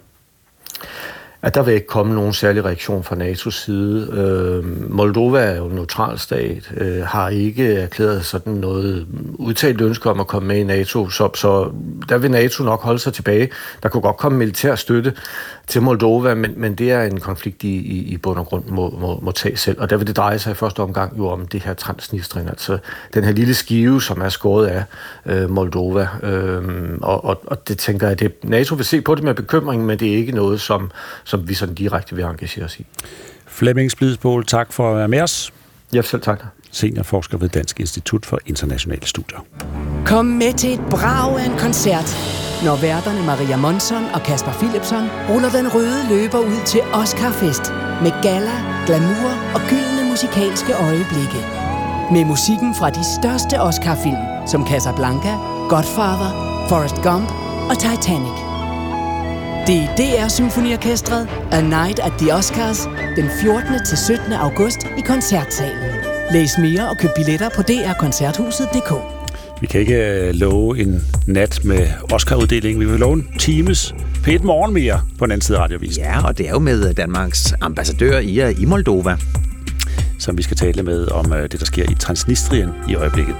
at 1.44 1.54
der 1.54 1.62
vil 1.62 1.74
ikke 1.74 1.86
komme 1.86 2.14
nogen 2.14 2.32
særlig 2.32 2.64
reaktion 2.64 3.04
fra 3.04 3.16
NATO's 3.16 3.50
side. 3.50 4.08
Øh, 4.12 4.90
Moldova 4.90 5.40
er 5.40 5.56
jo 5.56 5.66
en 5.66 5.74
neutral 5.74 6.18
stat, 6.18 6.72
øh, 6.76 7.02
har 7.06 7.28
ikke 7.28 7.74
erklæret 7.74 8.24
sådan 8.24 8.52
noget 8.52 9.06
udtalt 9.34 9.80
ønske 9.80 10.10
om 10.10 10.20
at 10.20 10.26
komme 10.26 10.48
med 10.48 10.56
i 10.56 10.64
NATO, 10.64 11.08
så, 11.08 11.30
så 11.34 11.72
der 12.08 12.18
vil 12.18 12.30
NATO 12.30 12.64
nok 12.64 12.82
holde 12.82 12.98
sig 12.98 13.12
tilbage. 13.12 13.48
Der 13.82 13.88
kunne 13.88 14.00
godt 14.00 14.16
komme 14.16 14.38
militær 14.38 14.74
støtte 14.74 15.12
til 15.66 15.82
Moldova, 15.82 16.34
men, 16.34 16.54
men 16.56 16.74
det 16.74 16.90
er 16.90 17.02
en 17.02 17.20
konflikt, 17.20 17.64
i, 17.64 17.76
i, 17.76 17.98
i 17.98 18.16
bund 18.16 18.38
og 18.38 18.46
grund 18.46 18.64
må, 18.64 18.90
må, 18.90 19.20
må 19.22 19.32
tage 19.32 19.56
selv. 19.56 19.80
Og 19.80 19.90
der 19.90 19.96
vil 19.96 20.06
det 20.06 20.16
dreje 20.16 20.38
sig 20.38 20.50
i 20.50 20.54
første 20.54 20.80
omgang 20.80 21.18
jo 21.18 21.28
om 21.28 21.46
det 21.46 21.62
her 21.62 21.74
transnistring, 21.74 22.48
altså 22.48 22.78
den 23.14 23.24
her 23.24 23.32
lille 23.32 23.54
skive, 23.54 24.02
som 24.02 24.20
er 24.20 24.28
skåret 24.28 24.66
af 24.66 24.84
øh, 25.26 25.50
Moldova. 25.50 26.08
Øh, 26.22 26.98
og, 27.02 27.24
og, 27.24 27.40
og 27.46 27.68
det 27.68 27.78
tænker 27.78 28.08
jeg, 28.08 28.22
at 28.22 28.32
NATO 28.44 28.74
vil 28.74 28.84
se 28.84 29.00
på 29.00 29.14
det 29.14 29.24
med 29.24 29.34
bekymring, 29.34 29.86
men 29.86 29.98
det 29.98 30.12
er 30.12 30.16
ikke 30.16 30.32
noget, 30.32 30.60
som, 30.60 30.90
som 31.24 31.48
vi 31.48 31.54
sådan 31.54 31.74
direkte 31.74 32.16
vil 32.16 32.24
engagere 32.24 32.64
os 32.64 32.80
i. 32.80 32.86
Flemming 33.46 33.90
Splidsbål, 33.90 34.46
tak 34.46 34.72
for 34.72 34.90
at 34.90 34.96
være 34.96 35.08
med 35.08 35.20
os. 35.20 35.52
Ja, 35.94 36.02
selv 36.02 36.22
tak. 36.22 36.44
Seniorforsker 36.74 37.38
ved 37.38 37.48
Dansk 37.48 37.80
Institut 37.80 38.26
for 38.26 38.38
Internationale 38.46 39.06
Studier. 39.06 39.40
Kom 40.06 40.26
med 40.26 40.52
til 40.52 40.72
et 40.72 40.84
brag 40.90 41.40
af 41.40 41.46
en 41.46 41.58
koncert, 41.58 42.08
når 42.64 42.76
værterne 42.76 43.22
Maria 43.26 43.56
Monson 43.56 44.04
og 44.14 44.20
Kasper 44.22 44.52
Philipson 44.52 45.04
ruller 45.30 45.50
den 45.50 45.74
røde 45.74 46.00
løber 46.08 46.38
ud 46.38 46.60
til 46.66 46.80
Oscarfest 47.00 47.64
med 48.04 48.12
gala, 48.22 48.56
glamour 48.86 49.32
og 49.54 49.60
gyldne 49.70 50.02
musikalske 50.10 50.72
øjeblikke. 50.88 51.40
Med 52.14 52.24
musikken 52.24 52.74
fra 52.78 52.90
de 52.90 53.04
største 53.16 53.54
Oscar-film, 53.68 54.22
som 54.46 54.66
Casablanca, 54.70 55.32
Godfather, 55.72 56.30
Forrest 56.68 56.98
Gump 57.06 57.28
og 57.70 57.76
Titanic. 57.84 58.38
Det 59.68 59.78
er 59.84 59.90
DR 59.98 60.28
Symfoniorkestret 60.28 61.28
A 61.52 61.60
Night 61.60 61.98
at 61.98 62.12
the 62.18 62.34
Oscars 62.34 62.80
den 63.16 63.28
14. 63.40 63.86
til 63.88 63.98
17. 63.98 64.32
august 64.32 64.80
i 64.98 65.00
Koncertsalen. 65.00 66.03
Læs 66.32 66.58
mere 66.58 66.88
og 66.88 66.98
køb 66.98 67.10
billetter 67.16 67.48
på 67.48 67.62
drkoncerthuset.dk. 67.62 68.92
Vi 69.60 69.66
kan 69.66 69.80
ikke 69.80 69.94
øh, 69.94 70.34
love 70.34 70.78
en 70.78 71.04
nat 71.26 71.60
med 71.64 71.88
Oscar-uddeling. 72.12 72.80
Vi 72.80 72.84
vil 72.84 73.00
love 73.00 73.14
en 73.14 73.28
times 73.38 73.94
p 74.22 74.28
morgen 74.44 74.74
mere 74.74 75.00
på 75.18 75.26
den 75.26 75.32
anden 75.32 75.44
side 75.44 75.58
af 75.58 75.62
radiovis. 75.62 75.98
Ja, 75.98 76.26
og 76.26 76.38
det 76.38 76.46
er 76.46 76.50
jo 76.50 76.58
med 76.58 76.88
øh, 76.88 76.96
Danmarks 76.96 77.54
ambassadør 77.60 78.18
i, 78.18 78.40
øh, 78.40 78.62
i 78.62 78.64
Moldova. 78.64 79.16
Som 80.18 80.38
vi 80.38 80.42
skal 80.42 80.56
tale 80.56 80.82
med 80.82 81.08
om 81.08 81.24
det, 81.24 81.60
der 81.60 81.66
sker 81.66 81.90
i 81.90 81.94
Transnistrien 81.94 82.70
i 82.88 82.94
øjeblikket. 82.94 83.34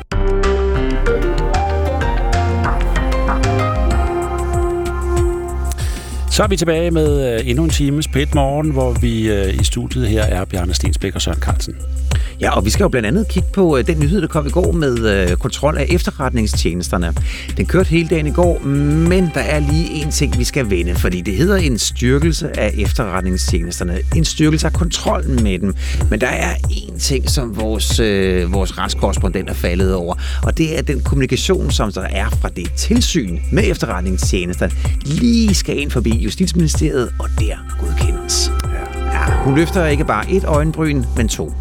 Så 6.34 6.42
er 6.42 6.46
vi 6.46 6.56
tilbage 6.56 6.90
med 6.90 7.34
øh, 7.34 7.48
endnu 7.48 7.64
en 7.64 7.70
times 7.70 8.08
pæt 8.08 8.34
morgen, 8.34 8.70
hvor 8.70 8.92
vi 8.92 9.30
øh, 9.30 9.60
i 9.60 9.64
studiet 9.64 10.08
her 10.08 10.22
er 10.22 10.44
Bjarne 10.44 10.74
Stensbæk 10.74 11.14
og 11.14 11.22
Søren 11.22 11.40
Carlsen. 11.40 11.74
Ja, 12.40 12.50
og 12.50 12.64
vi 12.64 12.70
skal 12.70 12.84
jo 12.84 12.88
blandt 12.88 13.08
andet 13.08 13.28
kigge 13.28 13.48
på 13.52 13.78
øh, 13.78 13.86
den 13.86 14.00
nyhed, 14.00 14.20
der 14.20 14.26
kom 14.26 14.46
i 14.46 14.50
går 14.50 14.72
med 14.72 14.98
øh, 14.98 15.36
kontrol 15.36 15.76
af 15.76 15.86
efterretningstjenesterne. 15.90 17.14
Den 17.56 17.66
kørte 17.66 17.90
hele 17.90 18.08
dagen 18.08 18.26
i 18.26 18.30
går, 18.30 18.58
men 19.08 19.30
der 19.34 19.40
er 19.40 19.60
lige 19.60 19.90
en 19.90 20.10
ting, 20.10 20.38
vi 20.38 20.44
skal 20.44 20.70
vende, 20.70 20.94
fordi 20.94 21.20
det 21.20 21.34
hedder 21.36 21.56
en 21.56 21.78
styrkelse 21.78 22.60
af 22.60 22.74
efterretningstjenesterne. 22.78 23.98
En 24.16 24.24
styrkelse 24.24 24.66
af 24.66 24.72
kontrollen 24.72 25.42
med 25.42 25.58
dem. 25.58 25.74
Men 26.10 26.20
der 26.20 26.26
er 26.26 26.54
en 26.70 26.98
ting, 26.98 27.30
som 27.30 27.56
vores, 27.56 28.00
øh, 28.00 28.52
vores 28.52 28.78
retskorrespondent 28.78 29.50
er 29.50 29.54
faldet 29.54 29.94
over, 29.94 30.14
og 30.42 30.58
det 30.58 30.78
er 30.78 30.82
den 30.82 31.00
kommunikation, 31.00 31.70
som 31.70 31.92
der 31.92 32.02
er 32.02 32.30
fra 32.40 32.48
det 32.48 32.72
tilsyn 32.76 33.38
med 33.52 33.62
efterretningstjenesterne, 33.66 34.72
lige 35.04 35.54
skal 35.54 35.78
ind 35.78 35.90
forbi 35.90 36.23
Justitsministeriet, 36.24 37.12
og 37.18 37.28
der 37.38 37.56
godkendes. 37.80 38.50
Ja, 39.12 39.42
hun 39.44 39.54
løfter 39.54 39.86
ikke 39.86 40.04
bare 40.04 40.30
et 40.30 40.44
øjenbryn, 40.44 41.04
men 41.16 41.28
to 41.28 41.52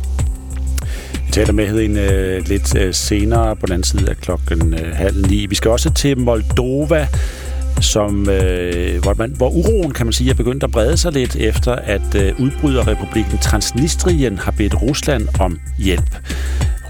taler 1.34 1.54
med 1.54 1.68
hende 1.68 2.02
øh, 2.02 2.48
lidt 2.48 2.76
øh, 2.76 2.94
senere 2.94 3.56
på 3.56 3.66
den 3.66 3.74
anden 3.74 3.84
side 3.84 4.10
af 4.10 4.18
klokken 4.18 4.74
øh, 4.74 4.96
halv 4.96 5.28
ni. 5.28 5.46
Vi 5.46 5.56
skal 5.56 5.72
også 5.72 5.94
til 5.94 6.20
Moldova, 6.20 7.08
som, 7.82 8.30
øh, 8.30 9.02
hvor, 9.02 9.14
man, 9.18 9.34
hvor 9.38 9.50
uroen, 9.50 9.92
kan 9.92 10.06
man 10.06 10.14
sige, 10.14 10.30
er 10.30 10.34
begyndt 10.34 10.64
at 10.64 10.72
brede 10.72 10.98
sig 10.98 11.12
lidt 11.12 11.36
efter, 11.36 11.76
at 11.76 12.16
øh, 12.16 12.40
udbryderrepublikken 12.40 13.38
Transnistrien 13.38 14.38
har 14.38 14.52
bedt 14.52 14.82
Rusland 14.82 15.28
om 15.40 15.60
hjælp. 15.78 16.16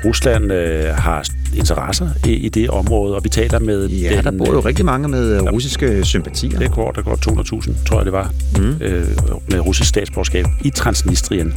Rusland 0.05 0.51
øh, 0.51 0.95
har 0.95 1.25
interesser 1.55 2.09
i, 2.25 2.31
i 2.31 2.49
det 2.49 2.69
område, 2.69 3.15
og 3.15 3.23
vi 3.23 3.30
taler 3.30 3.59
med... 3.59 3.88
Ja, 3.88 4.15
den, 4.15 4.23
der 4.23 4.31
bor 4.31 4.53
jo 4.53 4.59
rigtig 4.59 4.85
mange 4.85 5.07
med 5.07 5.35
øh, 5.35 5.41
russiske 5.41 6.05
sympatier. 6.05 6.59
Det 6.59 6.71
går, 6.71 6.91
der 6.91 7.01
går 7.01 7.15
200.000, 7.61 7.85
tror 7.85 7.97
jeg 7.97 8.05
det 8.05 8.13
var, 8.13 8.31
mm. 8.57 8.77
øh, 8.81 9.07
med 9.51 9.59
russisk 9.59 9.89
statsborgerskab 9.89 10.45
i 10.63 10.69
Transnistrien. 10.69 11.53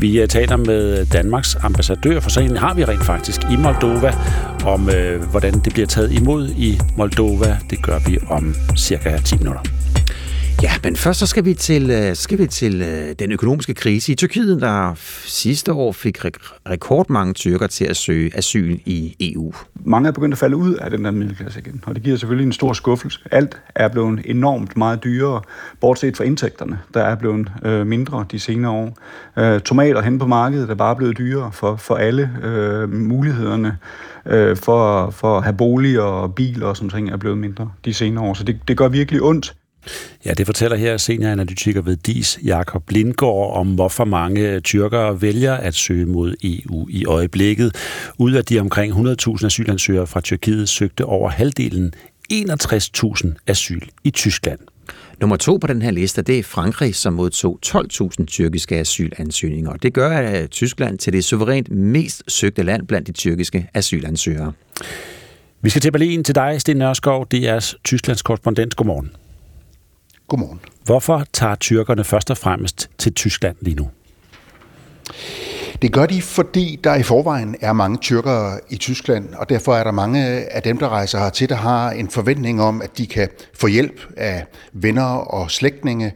Vi 0.00 0.20
øh, 0.20 0.28
taler 0.28 0.56
med 0.56 1.06
Danmarks 1.06 1.56
ambassadør, 1.62 2.20
for 2.20 2.30
sagen 2.30 2.56
har 2.56 2.74
vi 2.74 2.84
rent 2.84 3.04
faktisk 3.04 3.40
i 3.50 3.56
Moldova, 3.56 4.14
om 4.64 4.90
øh, 4.90 5.22
hvordan 5.22 5.52
det 5.54 5.72
bliver 5.72 5.86
taget 5.86 6.12
imod 6.12 6.48
i 6.48 6.80
Moldova. 6.96 7.58
Det 7.70 7.82
gør 7.82 7.98
vi 8.06 8.18
om 8.28 8.54
cirka 8.76 9.18
10 9.24 9.36
minutter. 9.36 9.62
Ja, 10.62 10.72
men 10.84 10.96
først 10.96 11.18
så 11.18 11.26
skal 11.26 11.44
vi 11.44 11.54
til, 11.54 11.90
øh, 11.90 12.16
skal 12.16 12.38
vi 12.38 12.46
til 12.46 12.82
øh, 12.82 13.14
den 13.18 13.32
økonomiske 13.32 13.74
krise 13.74 14.12
i 14.12 14.14
Tyrkiet, 14.14 14.60
der 14.60 14.94
sidste 15.24 15.72
år 15.72 15.92
fik 15.92 16.18
rekordmange 16.68 17.34
tyrker 17.34 17.66
til 17.66 17.84
at 17.84 17.96
søge 17.96 18.36
asyl 18.36 18.78
i 18.84 19.16
EU. 19.20 19.52
Mange 19.74 20.08
er 20.08 20.12
begyndt 20.12 20.32
at 20.32 20.38
falde 20.38 20.56
ud 20.56 20.74
af 20.74 20.90
den 20.90 21.04
der 21.04 21.10
middelklasse 21.10 21.60
igen, 21.60 21.84
og 21.86 21.94
det 21.94 22.02
giver 22.02 22.16
selvfølgelig 22.16 22.46
en 22.46 22.52
stor 22.52 22.72
skuffelse. 22.72 23.20
Alt 23.30 23.60
er 23.74 23.88
blevet 23.88 24.20
enormt 24.24 24.76
meget 24.76 25.04
dyrere, 25.04 25.40
bortset 25.80 26.16
fra 26.16 26.24
indtægterne, 26.24 26.78
der 26.94 27.02
er 27.02 27.14
blevet 27.14 27.52
øh, 27.64 27.86
mindre 27.86 28.26
de 28.30 28.38
senere 28.38 28.72
år. 28.72 28.96
Øh, 29.38 29.60
tomater 29.60 30.02
hen 30.02 30.18
på 30.18 30.26
markedet 30.26 30.70
er 30.70 30.74
bare 30.74 30.96
blevet 30.96 31.18
dyrere 31.18 31.52
for, 31.52 31.76
for 31.76 31.94
alle 31.94 32.30
øh, 32.42 32.92
mulighederne 32.92 33.78
øh, 34.26 34.56
for, 34.56 35.10
for 35.10 35.38
at 35.38 35.44
have 35.44 35.56
boliger 35.56 36.02
og 36.02 36.34
biler 36.34 36.66
og 36.66 36.76
sådan 36.76 36.90
ting 36.90 37.10
er 37.10 37.16
blevet 37.16 37.38
mindre 37.38 37.70
de 37.84 37.94
senere 37.94 38.24
år. 38.24 38.34
Så 38.34 38.44
det, 38.44 38.60
det 38.68 38.76
gør 38.76 38.88
virkelig 38.88 39.22
ondt. 39.22 39.54
Ja, 40.24 40.34
det 40.34 40.46
fortæller 40.46 40.76
her 40.76 40.96
senioranalytiker 40.96 41.82
ved 41.82 41.96
DIS, 41.96 42.38
Jakob 42.44 42.90
Lindgaard, 42.90 43.56
om 43.56 43.74
hvorfor 43.74 44.04
mange 44.04 44.60
tyrkere 44.60 45.22
vælger 45.22 45.54
at 45.54 45.74
søge 45.74 46.06
mod 46.06 46.34
EU 46.44 46.88
i 46.90 47.04
øjeblikket. 47.04 47.74
Ud 48.18 48.32
af 48.32 48.44
de 48.44 48.60
omkring 48.60 48.92
100.000 48.92 49.46
asylansøgere 49.46 50.06
fra 50.06 50.20
Tyrkiet 50.20 50.68
søgte 50.68 51.04
over 51.04 51.30
halvdelen 51.30 51.94
61.000 52.32 53.34
asyl 53.46 53.80
i 54.04 54.10
Tyskland. 54.10 54.58
Nummer 55.20 55.36
to 55.36 55.56
på 55.56 55.66
den 55.66 55.82
her 55.82 55.90
liste, 55.90 56.22
det 56.22 56.38
er 56.38 56.42
Frankrig, 56.42 56.94
som 56.94 57.12
modtog 57.12 57.58
12.000 57.66 58.24
tyrkiske 58.24 58.76
asylansøgninger. 58.76 59.72
Det 59.72 59.92
gør 59.92 60.10
at 60.10 60.50
Tyskland 60.50 60.98
til 60.98 61.12
det 61.12 61.24
suverænt 61.24 61.70
mest 61.70 62.22
søgte 62.28 62.62
land 62.62 62.86
blandt 62.86 63.06
de 63.06 63.12
tyrkiske 63.12 63.68
asylansøgere. 63.74 64.52
Vi 65.62 65.70
skal 65.70 65.82
til 65.82 65.92
Berlin 65.92 66.24
til 66.24 66.34
dig, 66.34 66.60
Sten 66.60 66.76
Nørskov, 66.76 67.26
DR's 67.34 67.74
Tysklands 67.84 68.22
korrespondent. 68.22 68.76
Godmorgen. 68.76 69.23
Godmorgen. 70.28 70.60
Hvorfor 70.84 71.24
tager 71.32 71.54
tyrkerne 71.54 72.04
først 72.04 72.30
og 72.30 72.38
fremmest 72.38 72.90
til 72.98 73.14
Tyskland 73.14 73.56
lige 73.60 73.74
nu? 73.74 73.88
Det 75.82 75.92
gør 75.92 76.06
de, 76.06 76.22
fordi 76.22 76.80
der 76.84 76.94
i 76.94 77.02
forvejen 77.02 77.56
er 77.60 77.72
mange 77.72 77.98
tyrkere 77.98 78.60
i 78.70 78.76
Tyskland, 78.76 79.34
og 79.34 79.48
derfor 79.48 79.74
er 79.74 79.84
der 79.84 79.90
mange 79.90 80.26
af 80.50 80.62
dem, 80.62 80.78
der 80.78 80.88
rejser 80.88 81.18
hertil, 81.18 81.48
der 81.48 81.54
har 81.54 81.90
en 81.90 82.10
forventning 82.10 82.62
om, 82.62 82.82
at 82.82 82.98
de 82.98 83.06
kan 83.06 83.28
få 83.54 83.66
hjælp 83.66 84.00
af 84.16 84.46
venner 84.72 85.04
og 85.04 85.50
slægtninge. 85.50 86.12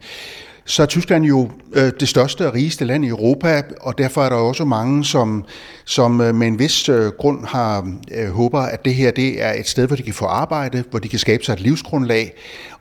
Så 0.69 0.81
er 0.81 0.85
Tyskland 0.85 1.25
jo 1.25 1.51
øh, 1.73 1.91
det 1.99 2.07
største 2.07 2.47
og 2.47 2.53
rigeste 2.53 2.85
land 2.85 3.05
i 3.05 3.07
Europa, 3.07 3.61
og 3.81 3.97
derfor 3.97 4.23
er 4.23 4.29
der 4.29 4.35
også 4.35 4.65
mange, 4.65 5.05
som, 5.05 5.45
som 5.85 6.21
øh, 6.21 6.35
med 6.35 6.47
en 6.47 6.59
vis 6.59 6.89
øh, 6.89 7.11
grund 7.11 7.45
har 7.45 7.91
øh, 8.11 8.29
håber, 8.29 8.59
at 8.59 8.85
det 8.85 8.95
her 8.95 9.11
det 9.11 9.43
er 9.43 9.53
et 9.53 9.67
sted, 9.67 9.87
hvor 9.87 9.95
de 9.95 10.03
kan 10.03 10.13
få 10.13 10.25
arbejde, 10.25 10.83
hvor 10.89 10.99
de 10.99 11.09
kan 11.09 11.19
skabe 11.19 11.43
sig 11.43 11.53
et 11.53 11.59
livsgrundlag. 11.59 12.33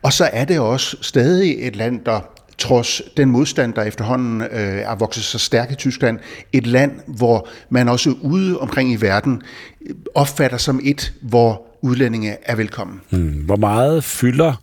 Og 0.02 0.12
så 0.12 0.31
er 0.32 0.44
det 0.44 0.60
også 0.60 0.97
stadig 1.01 1.56
et 1.59 1.77
land, 1.77 2.01
der 2.06 2.20
trods 2.59 3.02
den 3.16 3.31
modstand, 3.31 3.74
der 3.74 3.82
efterhånden 3.82 4.43
øh, 4.43 4.48
er 4.60 4.94
vokset 4.94 5.24
så 5.24 5.39
stærk 5.39 5.73
i 5.73 5.74
Tyskland, 5.74 6.19
et 6.52 6.66
land, 6.66 6.93
hvor 7.06 7.48
man 7.70 7.89
også 7.89 8.15
ude 8.20 8.59
omkring 8.59 8.93
i 8.93 8.97
verden 8.97 9.43
øh, 9.86 9.94
opfatter 10.15 10.59
som 10.59 10.81
et, 10.85 11.12
hvor 11.23 11.62
udlændinge 11.82 12.36
er 12.43 12.56
velkommen. 12.56 13.01
Hmm. 13.10 13.43
Hvor 13.44 13.56
meget 13.56 14.05
fylder 14.05 14.55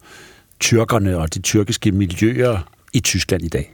tyrkerne 0.60 1.18
og 1.18 1.34
de 1.34 1.42
tyrkiske 1.42 1.92
miljøer 1.92 2.75
i 2.96 3.00
Tyskland 3.00 3.44
i 3.44 3.48
dag? 3.48 3.74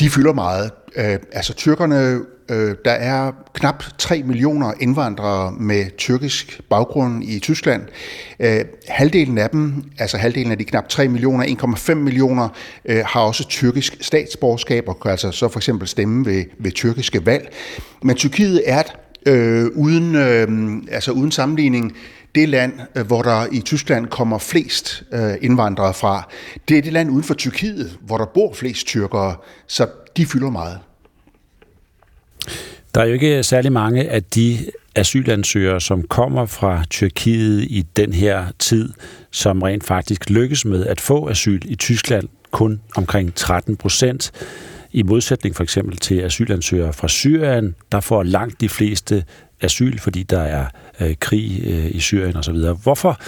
De 0.00 0.10
fylder 0.10 0.32
meget. 0.32 0.70
Øh, 0.96 1.18
altså 1.32 1.54
tyrkerne, 1.54 2.20
øh, 2.48 2.74
der 2.84 2.90
er 2.90 3.32
knap 3.54 3.84
3 3.98 4.22
millioner 4.22 4.72
indvandrere 4.80 5.52
med 5.52 5.96
tyrkisk 5.98 6.60
baggrund 6.70 7.24
i 7.24 7.38
Tyskland. 7.38 7.82
Øh, 8.40 8.64
halvdelen 8.88 9.38
af 9.38 9.50
dem, 9.50 9.84
altså 9.98 10.16
halvdelen 10.16 10.52
af 10.52 10.58
de 10.58 10.64
knap 10.64 10.88
3 10.88 11.08
millioner, 11.08 11.44
1,5 11.44 11.94
millioner, 11.94 12.48
øh, 12.84 13.04
har 13.06 13.20
også 13.20 13.48
tyrkisk 13.48 13.96
statsborgerskab 14.00 14.88
og 14.88 15.00
kan 15.00 15.10
altså 15.10 15.30
så 15.30 15.48
for 15.48 15.58
eksempel 15.58 15.88
stemme 15.88 16.26
ved, 16.26 16.44
ved 16.58 16.72
tyrkiske 16.72 17.26
valg. 17.26 17.52
Men 18.02 18.16
Tyrkiet 18.16 18.62
er 18.66 18.80
et 18.80 18.92
øh, 19.26 19.66
uden, 19.74 20.14
øh, 20.14 20.48
altså 20.90 21.12
uden 21.12 21.30
sammenligning 21.30 21.96
det 22.36 22.48
land, 22.48 22.72
øh, 22.94 23.06
hvor 23.06 23.22
der 23.22 23.46
i 23.52 23.60
Tyskland 23.60 24.06
kommer 24.06 24.38
flest 24.38 25.02
øh, 25.12 25.34
indvandrere 25.42 25.94
fra. 25.94 26.28
Det 26.68 26.78
er 26.78 26.82
det 26.82 26.92
land 26.92 27.10
uden 27.10 27.24
for 27.24 27.34
Tyrkiet, 27.34 27.98
hvor 28.00 28.18
der 28.18 28.24
bor 28.24 28.54
flest 28.54 28.86
tyrkere, 28.86 29.36
så 29.66 29.86
de 30.16 30.26
fylder 30.26 30.50
meget. 30.50 30.78
Der 32.94 33.00
er 33.00 33.06
jo 33.06 33.12
ikke 33.12 33.42
særlig 33.42 33.72
mange 33.72 34.10
af 34.10 34.22
de 34.22 34.58
asylansøgere, 34.94 35.80
som 35.80 36.02
kommer 36.02 36.46
fra 36.46 36.84
Tyrkiet 36.90 37.62
i 37.62 37.86
den 37.96 38.12
her 38.12 38.44
tid, 38.58 38.92
som 39.30 39.62
rent 39.62 39.84
faktisk 39.84 40.30
lykkes 40.30 40.64
med 40.64 40.86
at 40.86 41.00
få 41.00 41.28
asyl 41.28 41.60
i 41.64 41.74
Tyskland, 41.74 42.28
kun 42.50 42.80
omkring 42.96 43.34
13 43.34 43.76
procent. 43.76 44.32
I 44.92 45.02
modsætning 45.02 45.56
for 45.56 45.62
eksempel 45.62 45.96
til 45.96 46.20
asylansøgere 46.20 46.92
fra 46.92 47.08
Syrien, 47.08 47.74
der 47.92 48.00
får 48.00 48.22
langt 48.22 48.60
de 48.60 48.68
fleste 48.68 49.24
asyl, 49.60 49.98
fordi 49.98 50.22
der 50.22 50.40
er 50.40 50.66
øh, 51.00 51.14
krig 51.20 51.62
øh, 51.66 51.94
i 51.94 52.00
Syrien 52.00 52.36
osv. 52.36 52.56
Hvorfor 52.82 53.20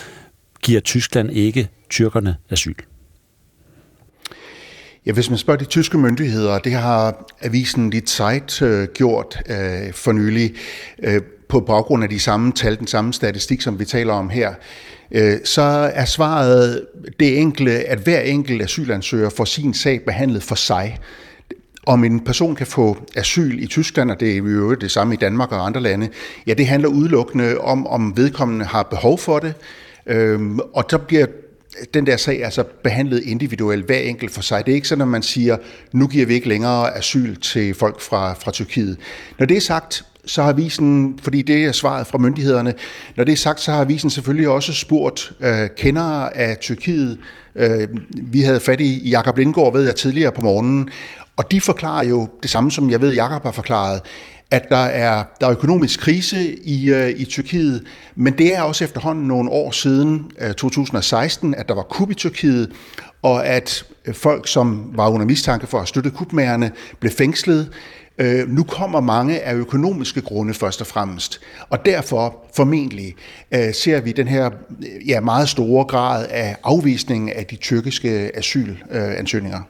giver 0.63 0.81
Tyskland 0.81 1.31
ikke 1.31 1.69
tyrkerne 1.91 2.37
asyl? 2.51 2.75
Ja, 5.07 5.13
hvis 5.13 5.31
man 5.31 5.39
spørger 5.39 5.59
de 5.59 5.65
tyske 5.65 5.99
myndigheder, 5.99 6.59
det 6.59 6.73
har 6.73 7.25
avisen 7.41 7.93
Die 7.93 8.07
Zeit 8.07 8.63
øh, 8.63 8.89
gjort 8.95 9.43
øh, 9.49 9.93
for 9.93 10.13
nylig, 10.13 10.55
øh, 11.03 11.23
på 11.49 11.61
baggrund 11.61 12.03
af 12.03 12.11
de 12.11 12.21
samme 12.21 12.53
tal, 12.53 12.79
den 12.79 12.87
samme 12.87 13.13
statistik, 13.13 13.61
som 13.61 13.79
vi 13.79 13.85
taler 13.85 14.13
om 14.13 14.31
her, 14.31 14.55
øh, 15.11 15.37
så 15.45 15.63
er 15.95 16.05
svaret 16.05 16.87
det 17.21 17.39
enkle, 17.39 17.71
at 17.73 17.99
hver 17.99 18.21
enkelt 18.21 18.63
asylansøger 18.63 19.31
får 19.31 19.45
sin 19.45 19.75
sag 19.75 20.05
behandlet 20.05 20.43
for 20.43 20.55
sig. 20.55 20.99
Om 21.89 22.05
en 22.05 22.21
person 22.21 22.55
kan 22.55 22.67
få 22.67 22.97
asyl 23.17 23.63
i 23.63 23.67
Tyskland, 23.67 24.11
og 24.11 24.21
det 24.21 24.33
er 24.33 24.37
jo 24.37 24.75
det 24.75 24.91
samme 24.91 25.15
i 25.15 25.17
Danmark 25.17 25.53
og 25.53 25.67
andre 25.67 25.81
lande, 25.81 26.09
ja, 26.47 26.55
det 26.55 26.67
handler 26.67 26.89
udelukkende 26.89 27.59
om, 27.59 27.87
om 27.87 28.17
vedkommende 28.17 28.65
har 28.65 28.83
behov 28.83 29.19
for 29.19 29.39
det, 29.39 29.55
øhm, 30.07 30.59
og 30.59 30.85
så 30.91 30.99
bliver 30.99 31.27
den 31.95 32.07
der 32.07 32.17
sag 32.17 32.45
altså 32.45 32.65
behandlet 32.85 33.23
individuelt, 33.23 33.87
hver 33.87 33.99
enkelt 33.99 34.31
for 34.31 34.43
sig. 34.43 34.67
Det 34.67 34.73
er 34.73 34.75
ikke 34.75 34.89
sådan, 34.89 35.03
at 35.03 35.09
man 35.09 35.23
siger, 35.23 35.57
nu 35.93 36.07
giver 36.07 36.27
vi 36.27 36.35
ikke 36.35 36.49
længere 36.49 36.97
asyl 36.97 37.37
til 37.37 37.75
folk 37.75 38.01
fra, 38.01 38.35
fra 38.35 38.51
Tyrkiet. 38.51 38.97
Når 39.39 39.47
det 39.47 39.57
er 39.57 39.61
sagt, 39.61 40.05
så 40.25 40.43
har 40.43 40.53
avisen, 40.53 41.19
fordi 41.23 41.43
det 41.43 41.65
er 41.65 41.73
svaret 41.73 42.07
fra 42.07 42.19
myndighederne, 42.19 42.75
når 43.17 43.25
det 43.25 43.33
er 43.33 43.37
sagt, 43.37 43.61
så 43.61 43.73
har 43.73 43.81
avisen 43.81 44.11
selvfølgelig 44.11 44.49
også 44.49 44.73
spurgt 44.73 45.33
øh, 45.41 45.69
kendere 45.77 46.37
af 46.37 46.59
Tyrkiet. 46.59 47.19
Øh, 47.55 47.89
vi 48.13 48.41
havde 48.41 48.61
fat 48.61 48.81
i 48.81 49.09
Jakob 49.09 49.39
Lindgaard, 49.39 49.73
ved 49.73 49.85
jeg, 49.85 49.95
tidligere 49.95 50.33
på 50.33 50.41
morgenen, 50.41 50.91
og 51.39 51.51
de 51.51 51.61
forklarer 51.61 52.05
jo 52.05 52.29
det 52.43 52.51
samme, 52.51 52.71
som 52.71 52.91
jeg 52.91 53.01
ved, 53.01 53.15
Jakob 53.15 53.43
har 53.43 53.53
forklaret, 53.53 54.01
at 54.51 54.69
der 54.69 54.77
er, 54.77 55.25
der 55.41 55.47
er 55.47 55.51
økonomisk 55.51 56.01
krise 56.01 56.59
i, 56.65 56.91
øh, 56.91 57.11
i 57.11 57.25
Tyrkiet, 57.25 57.85
men 58.15 58.39
det 58.39 58.57
er 58.57 58.63
også 58.63 58.85
efterhånden 58.85 59.29
nogle 59.29 59.51
år 59.51 59.71
siden, 59.71 60.31
øh, 60.41 60.55
2016, 60.55 61.55
at 61.55 61.69
der 61.69 61.75
var 61.75 61.83
kup 61.83 62.11
i 62.11 62.15
Tyrkiet, 62.15 62.73
og 63.23 63.47
at 63.47 63.85
øh, 64.05 64.15
folk, 64.15 64.49
som 64.49 64.91
var 64.95 65.09
under 65.09 65.27
mistanke 65.27 65.67
for 65.67 65.81
at 65.81 65.89
støtte 65.89 66.11
kupmagerne, 66.11 66.73
blev 67.01 67.13
fængslet. 67.13 67.71
Øh, 68.19 68.49
nu 68.49 68.63
kommer 68.63 69.01
mange 69.01 69.41
af 69.41 69.55
økonomiske 69.55 70.21
grunde 70.21 70.55
først 70.55 70.81
og 70.81 70.87
fremmest, 70.87 71.41
og 71.71 71.87
derfor 71.87 72.45
formentlig 72.57 73.15
øh, 73.55 73.75
ser 73.75 74.01
vi 74.01 74.13
den 74.13 74.29
her 74.29 74.51
ja, 75.07 75.21
meget 75.21 75.49
store 75.49 75.85
grad 75.85 76.27
af 76.31 76.57
afvisning 76.65 77.35
af 77.35 77.47
de 77.47 77.57
tyrkiske 77.57 78.31
asylansøgninger. 78.35 79.61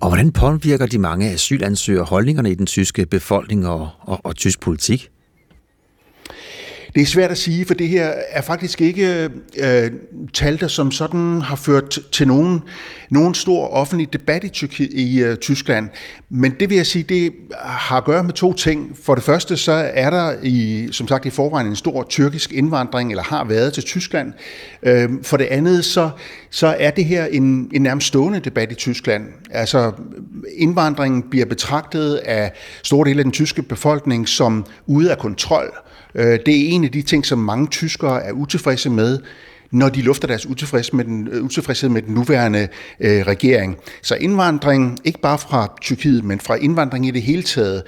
Og 0.00 0.08
hvordan 0.08 0.32
påvirker 0.32 0.86
de 0.86 0.98
mange 0.98 1.30
asylansøgere 1.30 2.04
holdningerne 2.04 2.50
i 2.50 2.54
den 2.54 2.66
tyske 2.66 3.06
befolkning 3.06 3.66
og, 3.66 3.88
og, 4.00 4.20
og 4.24 4.36
tysk 4.36 4.60
politik? 4.60 5.10
Det 6.94 7.02
er 7.02 7.06
svært 7.06 7.30
at 7.30 7.38
sige, 7.38 7.64
for 7.64 7.74
det 7.74 7.88
her 7.88 8.12
er 8.30 8.42
faktisk 8.42 8.80
ikke 8.80 9.30
øh, 9.58 9.90
tal, 10.32 10.60
der 10.60 10.68
som 10.68 10.90
sådan 10.90 11.40
har 11.40 11.56
ført 11.56 11.98
til 12.12 12.28
nogen, 12.28 12.62
nogen 13.10 13.34
stor 13.34 13.68
offentlig 13.68 14.12
debat 14.12 14.44
i, 14.44 14.48
Tyrki, 14.48 14.86
i 14.86 15.22
øh, 15.22 15.36
Tyskland. 15.36 15.88
Men 16.28 16.54
det 16.60 16.70
vil 16.70 16.76
jeg 16.76 16.86
sige, 16.86 17.02
det 17.02 17.32
har 17.62 17.96
at 17.96 18.04
gøre 18.04 18.24
med 18.24 18.32
to 18.32 18.52
ting. 18.52 18.98
For 19.02 19.14
det 19.14 19.24
første 19.24 19.56
så 19.56 19.72
er 19.94 20.10
der 20.10 20.34
i, 20.42 20.88
som 20.92 21.08
sagt 21.08 21.26
i 21.26 21.30
forvejen 21.30 21.66
en 21.66 21.76
stor 21.76 22.02
tyrkisk 22.02 22.52
indvandring, 22.52 23.10
eller 23.10 23.22
har 23.22 23.44
været 23.44 23.72
til 23.72 23.82
Tyskland. 23.82 24.32
Øh, 24.82 25.10
for 25.22 25.36
det 25.36 25.46
andet 25.46 25.84
så, 25.84 26.10
så 26.50 26.76
er 26.78 26.90
det 26.90 27.04
her 27.04 27.24
en, 27.24 27.70
en 27.72 27.82
nærmest 27.82 28.06
stående 28.06 28.40
debat 28.40 28.72
i 28.72 28.74
Tyskland. 28.74 29.24
Altså 29.50 29.92
indvandringen 30.56 31.22
bliver 31.30 31.46
betragtet 31.46 32.14
af 32.14 32.52
store 32.82 33.08
dele 33.08 33.18
af 33.18 33.24
den 33.24 33.32
tyske 33.32 33.62
befolkning 33.62 34.28
som 34.28 34.66
ude 34.86 35.10
af 35.10 35.18
kontrol. 35.18 35.84
Øh, 36.14 36.38
det 36.46 36.48
er 36.48 36.68
en 36.68 36.84
af 36.84 36.92
de 36.92 37.02
ting, 37.02 37.26
som 37.26 37.38
mange 37.38 37.66
tyskere 37.66 38.24
er 38.24 38.32
utilfredse 38.32 38.90
med, 38.90 39.18
når 39.70 39.88
de 39.88 40.02
lufter 40.02 40.28
deres 40.28 40.46
utilfredshed 40.46 40.96
med 40.96 41.04
den, 41.04 41.28
øh, 41.32 41.44
utilfredshed 41.44 41.88
med 41.88 42.02
den 42.02 42.14
nuværende 42.14 42.68
øh, 43.00 43.22
regering. 43.26 43.76
Så 44.02 44.14
indvandring, 44.14 44.98
ikke 45.04 45.20
bare 45.20 45.38
fra 45.38 45.72
Tyrkiet, 45.80 46.24
men 46.24 46.40
fra 46.40 46.54
indvandring 46.54 47.06
i 47.06 47.10
det 47.10 47.22
hele 47.22 47.42
taget, 47.42 47.82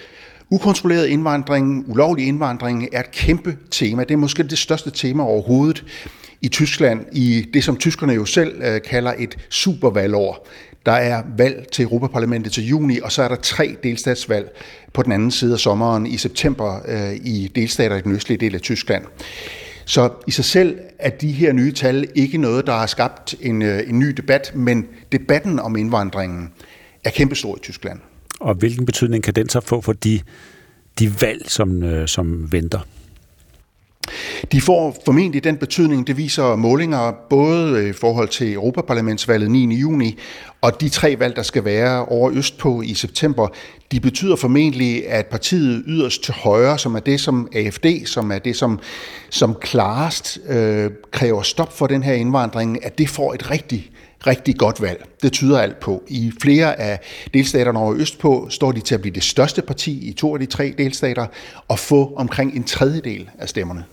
Ukontrolleret 0.51 1.07
indvandring, 1.07 1.85
ulovlig 1.89 2.27
indvandring 2.27 2.89
er 2.93 3.01
et 3.01 3.11
kæmpe 3.11 3.57
tema. 3.71 4.05
Det 4.05 4.11
er 4.11 4.17
måske 4.17 4.43
det 4.43 4.59
største 4.59 4.91
tema 4.91 5.23
overhovedet 5.23 5.85
i 6.43 6.49
Tyskland, 6.49 7.05
i 7.13 7.47
det 7.55 7.65
som 7.65 7.77
tyskerne 7.77 8.13
jo 8.13 8.25
selv 8.25 8.63
øh, 8.63 8.81
kalder 8.83 9.15
et 9.19 9.39
supervalgår. 9.51 10.49
Der 10.87 10.93
er 10.93 11.23
valg 11.37 11.67
til 11.73 11.83
Europaparlamentet 11.83 12.53
til 12.53 12.67
juni, 12.67 12.99
og 13.01 13.13
så 13.13 13.23
er 13.23 13.29
der 13.29 13.37
tre 13.37 13.77
delstatsvalg 13.83 14.51
på 14.93 15.03
den 15.03 15.13
anden 15.13 15.31
side 15.31 15.53
af 15.53 15.59
sommeren 15.59 16.07
i 16.07 16.17
september 16.17 16.81
øh, 16.89 17.15
i 17.15 17.53
delstater 17.55 17.97
i 17.97 18.01
den 18.01 18.13
østlige 18.13 18.39
del 18.39 18.55
af 18.55 18.61
Tyskland. 18.61 19.05
Så 19.85 20.11
i 20.27 20.31
sig 20.31 20.45
selv 20.45 20.79
er 20.99 21.11
de 21.11 21.33
her 21.33 21.53
nye 21.53 21.73
tal 21.73 22.09
ikke 22.15 22.39
noget, 22.39 22.67
der 22.67 22.73
har 22.73 22.87
skabt 22.87 23.35
en, 23.41 23.63
øh, 23.63 23.89
en 23.89 23.99
ny 23.99 24.09
debat, 24.09 24.53
men 24.55 24.87
debatten 25.13 25.59
om 25.59 25.77
indvandringen 25.77 26.53
er 27.05 27.11
kæmpestor 27.11 27.57
i 27.57 27.61
Tyskland. 27.63 28.01
Og 28.41 28.55
hvilken 28.55 28.87
betydning 28.87 29.25
kan 29.25 29.35
den 29.35 29.49
så 29.49 29.61
få 29.61 29.81
for 29.81 29.93
de, 29.93 30.21
de 30.99 31.21
valg, 31.21 31.51
som, 31.51 31.83
øh, 31.83 32.09
som 32.09 32.53
venter? 32.53 32.81
De 34.53 34.61
får 34.61 34.97
formentlig 35.05 35.45
den 35.45 35.57
betydning, 35.57 36.07
det 36.07 36.17
viser 36.17 36.57
målinger 36.57 37.13
både 37.31 37.71
øh, 37.71 37.91
i 37.91 37.93
forhold 37.93 38.29
til 38.29 38.53
Europaparlamentsvalget 38.53 39.51
9. 39.51 39.75
juni 39.75 40.19
og 40.61 40.81
de 40.81 40.89
tre 40.89 41.17
valg, 41.19 41.37
der 41.37 41.43
skal 41.43 41.65
være 41.65 42.05
over 42.05 42.31
østpå 42.35 42.83
i 42.83 42.95
september, 42.95 43.49
de 43.93 44.01
betyder 44.01 44.37
formentlig, 44.37 45.09
at 45.09 45.27
partiet 45.27 45.83
yderst 45.87 46.23
til 46.23 46.35
højre, 46.35 46.79
som 46.79 46.95
er 46.95 47.01
det 47.01 47.21
som 47.21 47.49
AFD, 47.55 47.87
som 48.07 48.33
er 48.33 48.39
det 48.39 48.57
som, 48.57 48.81
som 49.31 49.55
klarest 49.61 50.39
øh, 50.49 50.91
kræver 51.11 51.43
stop 51.43 51.79
for 51.79 51.87
den 51.87 52.03
her 52.03 52.15
indvandring, 52.15 52.85
at 52.85 52.99
det 52.99 53.09
får 53.09 53.35
et 53.35 53.51
rigtig 53.51 53.91
rigtig 54.27 54.57
godt 54.57 54.83
valg. 54.83 55.05
Det 55.23 55.33
tyder 55.33 55.61
alt 55.61 55.81
på. 55.81 56.03
I 56.09 56.33
flere 56.43 56.81
af 56.81 57.01
delstaterne 57.35 57.79
over 57.79 57.95
østpå 57.95 58.47
står 58.51 58.73
de 58.73 58.81
til 58.81 58.95
at 58.95 59.01
blive 59.01 59.15
det 59.15 59.23
største 59.23 59.63
parti 59.63 60.09
i 60.09 60.13
to 60.13 60.35
af 60.35 60.41
de 60.41 60.47
tre 60.47 60.75
delstater 60.79 61.27
og 61.69 61.79
få 61.79 62.13
omkring 62.17 62.57
en 62.57 62.65
tredjedel 62.65 63.31
af 63.39 63.49
stemmerne. 63.49 63.85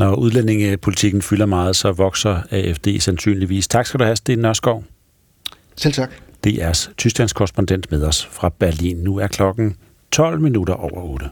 Når 0.00 0.14
udlændingepolitikken 0.14 1.22
fylder 1.22 1.46
meget, 1.46 1.76
så 1.76 1.92
vokser 1.92 2.42
AFD 2.50 2.88
sandsynligvis. 3.00 3.68
Tak 3.68 3.86
skal 3.86 4.00
du 4.00 4.04
have, 4.04 4.16
Sten 4.16 4.38
Nørskov. 4.38 4.84
Selv 5.76 5.94
tak. 5.94 6.10
DR's 6.46 6.94
Tysklands 6.96 7.32
korrespondent 7.32 7.90
med 7.90 8.04
os 8.04 8.26
fra 8.26 8.48
Berlin. 8.58 8.96
Nu 8.96 9.16
er 9.16 9.26
klokken 9.26 9.76
12 10.10 10.40
minutter 10.40 10.74
over 10.74 11.02
8. 11.02 11.26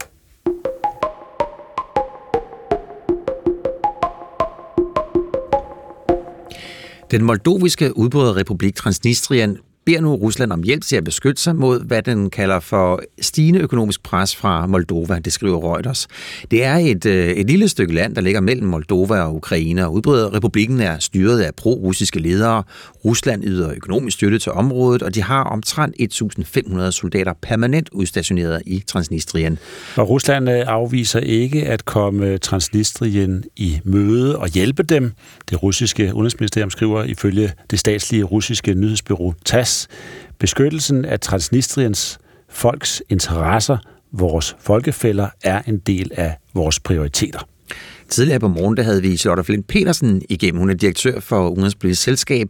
Den 7.11 7.23
moldoviske 7.23 7.97
udbryderrepublik 7.97 8.75
Transnistrien 8.75 9.57
beder 9.89 10.01
nu 10.01 10.15
Rusland 10.15 10.51
om 10.51 10.63
hjælp 10.63 10.83
til 10.83 10.95
at 10.95 11.03
beskytte 11.03 11.41
sig 11.41 11.55
mod, 11.55 11.85
hvad 11.85 12.01
den 12.01 12.29
kalder 12.29 12.59
for 12.59 13.01
stigende 13.21 13.59
økonomisk 13.59 14.03
pres 14.03 14.35
fra 14.35 14.65
Moldova, 14.65 15.19
det 15.19 15.33
skriver 15.33 15.73
Reuters. 15.73 16.07
Det 16.51 16.63
er 16.63 16.75
et, 16.75 17.05
øh, 17.05 17.27
et 17.27 17.47
lille 17.47 17.69
stykke 17.69 17.93
land, 17.93 18.15
der 18.15 18.21
ligger 18.21 18.41
mellem 18.41 18.67
Moldova 18.67 19.21
og 19.21 19.35
Ukraine, 19.35 19.85
og 19.85 19.93
udbryderrepublikken 19.93 20.81
er 20.81 20.99
styret 20.99 21.41
af 21.41 21.55
pro-russiske 21.55 22.19
ledere. 22.19 22.63
Rusland 23.05 23.43
yder 23.43 23.71
økonomisk 23.75 24.17
støtte 24.17 24.39
til 24.39 24.51
området, 24.51 25.03
og 25.03 25.15
de 25.15 25.21
har 25.21 25.43
omtrent 25.43 25.95
1.500 25.99 26.91
soldater 26.91 27.33
permanent 27.41 27.89
udstationeret 27.91 28.61
i 28.65 28.83
Transnistrien. 28.87 29.57
Og 29.95 30.09
Rusland 30.09 30.49
øh, 30.49 30.63
afviser 30.67 31.19
ikke 31.19 31.65
at 31.65 31.85
komme 31.85 32.27
øh, 32.27 32.39
Transnistrien 32.39 33.43
i 33.55 33.79
møde 33.83 34.39
og 34.39 34.47
hjælpe 34.47 34.83
dem. 34.83 35.11
Det 35.49 35.63
russiske 35.63 36.03
udenrigsministerium 36.13 36.69
skriver 36.69 37.03
ifølge 37.03 37.51
det 37.71 37.79
statslige 37.79 38.23
russiske 38.23 38.73
nyhedsbyrå 38.73 39.33
TASS, 39.45 39.78
beskyttelsen 40.39 41.05
af 41.05 41.19
Transnistriens 41.19 42.19
folks 42.49 43.03
interesser, 43.09 43.77
vores 44.11 44.55
folkefælder, 44.59 45.27
er 45.43 45.61
en 45.67 45.77
del 45.77 46.11
af 46.15 46.35
vores 46.53 46.79
prioriteter. 46.79 47.39
Tidligere 48.09 48.39
på 48.39 48.47
morgen 48.47 48.77
der 48.77 48.83
havde 48.83 49.01
vi 49.01 49.17
Charlotte 49.17 49.43
Flint 49.43 49.67
Petersen 49.67 50.21
igennem. 50.29 50.59
Hun 50.59 50.69
er 50.69 50.73
direktør 50.73 51.19
for 51.19 51.49
Udenrigspolitisk 51.49 52.01
Selskab. 52.01 52.49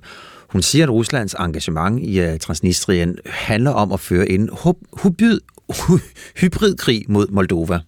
Hun 0.49 0.61
siger, 0.61 0.85
at 0.85 0.89
Ruslands 0.89 1.34
engagement 1.34 2.03
i 2.03 2.22
uh, 2.22 2.38
Transnistrien 2.38 3.18
handler 3.26 3.72
om 3.72 3.91
at 3.91 3.99
føre 3.99 4.30
en 4.30 4.49
hybrid, 5.03 5.39
hybridkrig 6.41 7.06
mod 7.07 7.27
Moldova. 7.27 7.80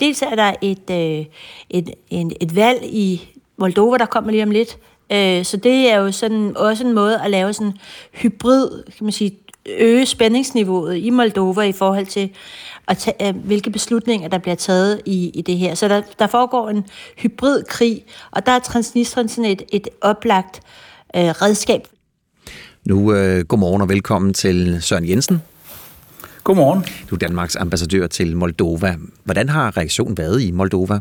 Dels 0.00 0.22
er 0.22 0.34
der 0.34 0.54
et, 0.62 0.90
øh, 0.90 1.26
et, 1.70 1.90
et, 2.10 2.32
et 2.40 2.56
valg 2.56 2.80
i 2.84 3.28
Moldova, 3.58 3.96
der 3.96 4.06
kommer 4.06 4.30
lige 4.30 4.42
om 4.42 4.50
lidt, 4.50 4.78
Øh, 5.12 5.44
så 5.44 5.56
det 5.56 5.90
er 5.90 5.96
jo 5.96 6.12
sådan 6.12 6.52
også 6.56 6.84
en 6.84 6.92
måde 6.92 7.20
at 7.20 7.30
lave 7.30 7.52
sådan 7.52 7.72
hybrid, 8.12 8.82
kan 8.84 9.04
man 9.04 9.12
sige, 9.12 9.38
øge 9.78 10.06
spændingsniveauet 10.06 10.96
i 10.96 11.10
Moldova 11.10 11.62
i 11.62 11.72
forhold 11.72 12.06
til, 12.06 12.30
at 12.88 12.98
tage, 12.98 13.28
øh, 13.28 13.36
hvilke 13.36 13.70
beslutninger, 13.70 14.28
der 14.28 14.38
bliver 14.38 14.54
taget 14.54 15.00
i, 15.04 15.30
i 15.34 15.42
det 15.42 15.58
her. 15.58 15.74
Så 15.74 15.88
der, 15.88 16.02
der 16.18 16.26
foregår 16.26 16.68
en 16.68 16.84
hybridkrig, 17.16 18.04
og 18.30 18.46
der 18.46 18.52
er 18.52 18.58
Transnistrien 18.58 19.28
sådan 19.28 19.50
et, 19.50 19.62
et 19.72 19.88
oplagt 20.00 20.60
øh, 21.16 21.22
redskab. 21.22 21.80
Nu, 22.84 23.14
øh, 23.14 23.44
godmorgen 23.44 23.82
og 23.82 23.88
velkommen 23.88 24.34
til 24.34 24.78
Søren 24.82 25.08
Jensen. 25.08 25.42
Godmorgen. 26.44 26.84
Du 27.10 27.14
er 27.14 27.18
Danmarks 27.18 27.56
ambassadør 27.56 28.06
til 28.06 28.36
Moldova. 28.36 28.96
Hvordan 29.24 29.48
har 29.48 29.76
reaktionen 29.76 30.18
været 30.18 30.42
i 30.42 30.50
Moldova? 30.50 31.00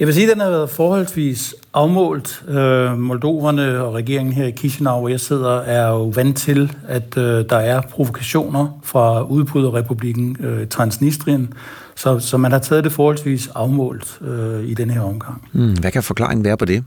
Jeg 0.00 0.06
vil 0.06 0.14
sige, 0.14 0.26
at 0.26 0.32
den 0.32 0.40
har 0.40 0.50
været 0.50 0.70
forholdsvis 0.70 1.54
afmålt. 1.74 2.44
Øh, 2.48 2.98
Moldoverne 2.98 3.82
og 3.82 3.94
regeringen 3.94 4.32
her 4.32 4.46
i 4.46 4.52
Chisinau, 4.52 4.98
hvor 4.98 5.08
jeg 5.08 5.20
sidder, 5.20 5.60
er 5.60 5.88
jo 5.88 6.04
vant 6.04 6.36
til, 6.36 6.76
at 6.88 7.16
øh, 7.16 7.44
der 7.50 7.56
er 7.56 7.80
provokationer 7.80 8.80
fra 8.84 9.22
udbryderrepublikken 9.22 10.36
øh, 10.40 10.66
Transnistrien. 10.66 11.52
Så, 11.96 12.18
så 12.18 12.36
man 12.36 12.52
har 12.52 12.58
taget 12.58 12.84
det 12.84 12.92
forholdsvis 12.92 13.48
afmålt 13.54 14.20
øh, 14.20 14.64
i 14.64 14.74
den 14.74 14.90
her 14.90 15.00
omgang. 15.00 15.48
Mm, 15.52 15.74
hvad 15.74 15.90
kan 15.90 16.02
forklaringen 16.02 16.44
være 16.44 16.56
på 16.56 16.64
det? 16.64 16.84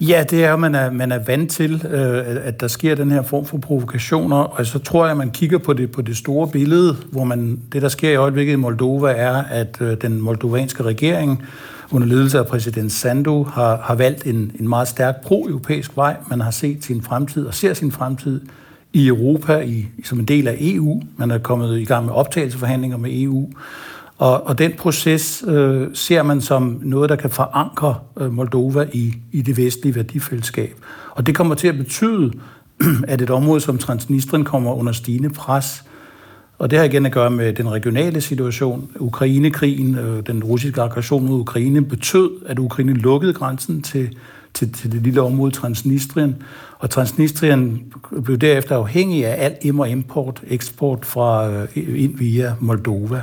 Ja, 0.00 0.24
det 0.30 0.44
er, 0.44 0.52
at 0.52 0.60
man 0.60 0.74
er, 0.74 0.90
man 0.90 1.12
er 1.12 1.18
vant 1.26 1.50
til, 1.50 1.86
øh, 1.90 2.22
at 2.44 2.60
der 2.60 2.68
sker 2.68 2.94
den 2.94 3.10
her 3.10 3.22
form 3.22 3.46
for 3.46 3.58
provokationer, 3.58 4.36
og 4.36 4.66
så 4.66 4.78
tror 4.78 5.04
jeg, 5.04 5.10
at 5.10 5.16
man 5.16 5.30
kigger 5.30 5.58
på 5.58 5.72
det, 5.72 5.92
på 5.92 6.02
det 6.02 6.16
store 6.16 6.48
billede, 6.48 6.96
hvor 7.10 7.24
man, 7.24 7.60
det, 7.72 7.82
der 7.82 7.88
sker 7.88 8.10
i 8.10 8.16
øjeblikket 8.16 8.52
i 8.52 8.56
Moldova, 8.56 9.12
er, 9.12 9.42
at 9.50 9.76
øh, 9.80 9.96
den 10.02 10.20
moldovanske 10.20 10.82
regering 10.82 11.42
under 11.90 12.08
ledelse 12.08 12.38
af 12.38 12.46
præsident 12.46 12.92
Sandu 12.92 13.44
har, 13.44 13.76
har 13.76 13.94
valgt 13.94 14.26
en, 14.26 14.52
en 14.60 14.68
meget 14.68 14.88
stærk 14.88 15.22
pro-europæisk 15.22 15.96
vej. 15.96 16.16
Man 16.30 16.40
har 16.40 16.50
set 16.50 16.84
sin 16.84 17.02
fremtid 17.02 17.46
og 17.46 17.54
ser 17.54 17.74
sin 17.74 17.92
fremtid 17.92 18.40
i 18.92 19.06
Europa 19.06 19.60
i, 19.60 19.86
som 20.04 20.18
en 20.18 20.24
del 20.24 20.48
af 20.48 20.56
EU. 20.60 21.02
Man 21.16 21.30
er 21.30 21.38
kommet 21.38 21.80
i 21.80 21.84
gang 21.84 22.06
med 22.06 22.14
optagelseforhandlinger 22.14 22.96
med 22.96 23.10
EU. 23.12 23.48
Og, 24.18 24.46
og 24.46 24.58
den 24.58 24.72
proces 24.78 25.44
øh, 25.46 25.88
ser 25.94 26.22
man 26.22 26.40
som 26.40 26.80
noget, 26.82 27.10
der 27.10 27.16
kan 27.16 27.30
forankre 27.30 27.94
øh, 28.20 28.32
Moldova 28.32 28.86
i, 28.92 29.14
i 29.32 29.42
det 29.42 29.56
vestlige 29.56 29.94
værdifællesskab. 29.94 30.74
Og 31.10 31.26
det 31.26 31.34
kommer 31.34 31.54
til 31.54 31.68
at 31.68 31.76
betyde, 31.76 32.32
at 33.08 33.22
et 33.22 33.30
område 33.30 33.60
som 33.60 33.78
Transnistrien 33.78 34.44
kommer 34.44 34.74
under 34.74 34.92
stigende 34.92 35.30
pres. 35.30 35.84
Og 36.58 36.70
det 36.70 36.78
har 36.78 36.84
igen 36.84 37.06
at 37.06 37.12
gøre 37.12 37.30
med 37.30 37.52
den 37.52 37.70
regionale 37.70 38.20
situation. 38.20 38.90
Ukrainekrigen, 38.98 39.98
øh, 39.98 40.26
den 40.26 40.44
russiske 40.44 40.82
aggression 40.82 41.26
mod 41.26 41.40
Ukraine, 41.40 41.84
betød, 41.84 42.30
at 42.46 42.58
Ukraine 42.58 42.94
lukkede 42.94 43.32
grænsen 43.32 43.82
til, 43.82 44.16
til, 44.54 44.72
til 44.72 44.92
det 44.92 45.02
lille 45.02 45.22
område 45.22 45.50
Transnistrien. 45.50 46.42
Og 46.78 46.90
Transnistrien 46.90 47.82
blev 48.24 48.36
derefter 48.38 48.76
afhængig 48.76 49.26
af 49.26 49.44
al 49.44 49.54
im- 49.64 49.80
og 49.80 49.90
import, 49.90 50.42
eksport 50.48 51.04
fra 51.04 51.50
øh, 51.50 51.68
ind 51.76 52.18
via 52.18 52.54
Moldova. 52.60 53.22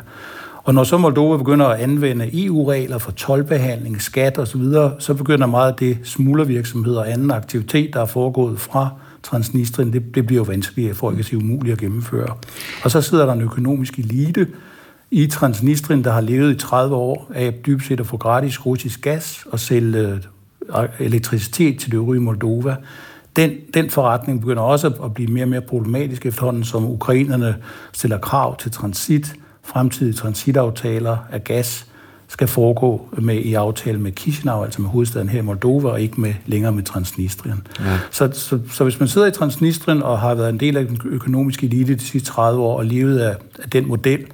Og 0.64 0.74
når 0.74 0.84
så 0.84 0.98
Moldova 0.98 1.38
begynder 1.38 1.66
at 1.66 1.80
anvende 1.80 2.46
EU-regler 2.46 2.98
for 2.98 3.12
tolvbehandling, 3.12 4.02
skat 4.02 4.38
osv., 4.38 4.62
så, 4.62 4.92
så 5.00 5.14
begynder 5.14 5.48
meget 5.48 5.72
af 5.72 5.78
det 5.78 5.98
smuglervirksomhed 6.04 6.96
og 6.96 7.12
anden 7.12 7.32
aktivitet, 7.32 7.94
der 7.94 8.02
er 8.02 8.06
foregået 8.06 8.60
fra 8.60 8.90
Transnistrien, 9.24 9.94
det, 9.94 10.16
det 10.16 10.26
bliver 10.26 10.40
jo 10.40 10.44
vanskeligt, 10.44 10.98
for 10.98 11.12
ikke 11.12 11.20
at 11.20 11.26
sige 11.26 11.40
umuligt 11.40 11.74
at 11.74 11.80
gennemføre. 11.80 12.36
Og 12.84 12.92
så 12.92 13.02
sidder 13.02 13.26
der 13.26 13.34
en 13.34 13.42
økonomisk 13.42 14.00
elite 14.00 14.48
i 15.12 15.28
Transnistrien, 15.28 16.04
der 16.04 16.12
har 16.12 16.22
levet 16.22 16.52
i 16.52 16.58
30 16.58 16.96
år 16.96 17.32
af 17.36 17.54
dybest 17.66 17.88
set 17.88 18.00
at 18.00 18.08
få 18.08 18.18
gratis 18.18 18.66
russisk 18.66 19.02
gas 19.02 19.46
og 19.52 19.60
sælge 19.60 20.20
øh, 20.78 20.90
elektricitet 21.00 21.80
til 21.80 21.92
det 21.92 21.98
øvrige 21.98 22.22
Moldova. 22.22 22.76
Den, 23.36 23.52
den 23.74 23.90
forretning 23.90 24.42
begynder 24.42 24.64
også 24.64 24.88
at 24.88 25.14
blive 25.14 25.32
mere 25.32 25.44
og 25.44 25.50
mere 25.50 25.62
problematisk 25.62 26.26
efterhånden, 26.26 26.64
som 26.64 26.86
ukrainerne 26.86 27.56
stiller 27.94 28.18
krav 28.18 28.58
til 28.58 28.72
transit, 28.72 29.36
fremtidige 29.64 30.14
transitaftaler 30.14 31.18
af 31.32 31.44
gas, 31.44 31.91
skal 32.32 32.48
foregå 32.48 33.08
med 33.18 33.36
i 33.36 33.54
aftale 33.54 34.00
med 34.00 34.12
Chisinau, 34.20 34.64
altså 34.64 34.82
med 34.82 34.90
hovedstaden 34.90 35.30
her 35.30 35.40
i 35.40 35.42
Moldova, 35.42 35.90
og 35.90 36.02
ikke 36.02 36.22
med 36.22 36.34
længere 36.46 36.72
med 36.72 36.84
Transnistrien. 36.84 37.68
Ja. 37.80 38.00
Så, 38.12 38.30
så, 38.34 38.60
så 38.72 38.84
hvis 38.84 39.00
man 39.00 39.10
sidder 39.10 39.28
i 39.28 39.32
Transnistrien 39.32 40.04
og 40.04 40.20
har 40.20 40.36
været 40.36 40.50
en 40.50 40.60
del 40.60 40.78
af 40.78 40.86
den 40.86 41.02
økonomiske 41.06 41.66
elite 41.66 41.96
de 41.96 42.00
sidste 42.00 42.32
30 42.32 42.62
år 42.62 42.78
og 42.78 42.86
levet 42.86 43.20
af, 43.20 43.36
af 43.64 43.70
den 43.70 43.88
model, 43.88 44.26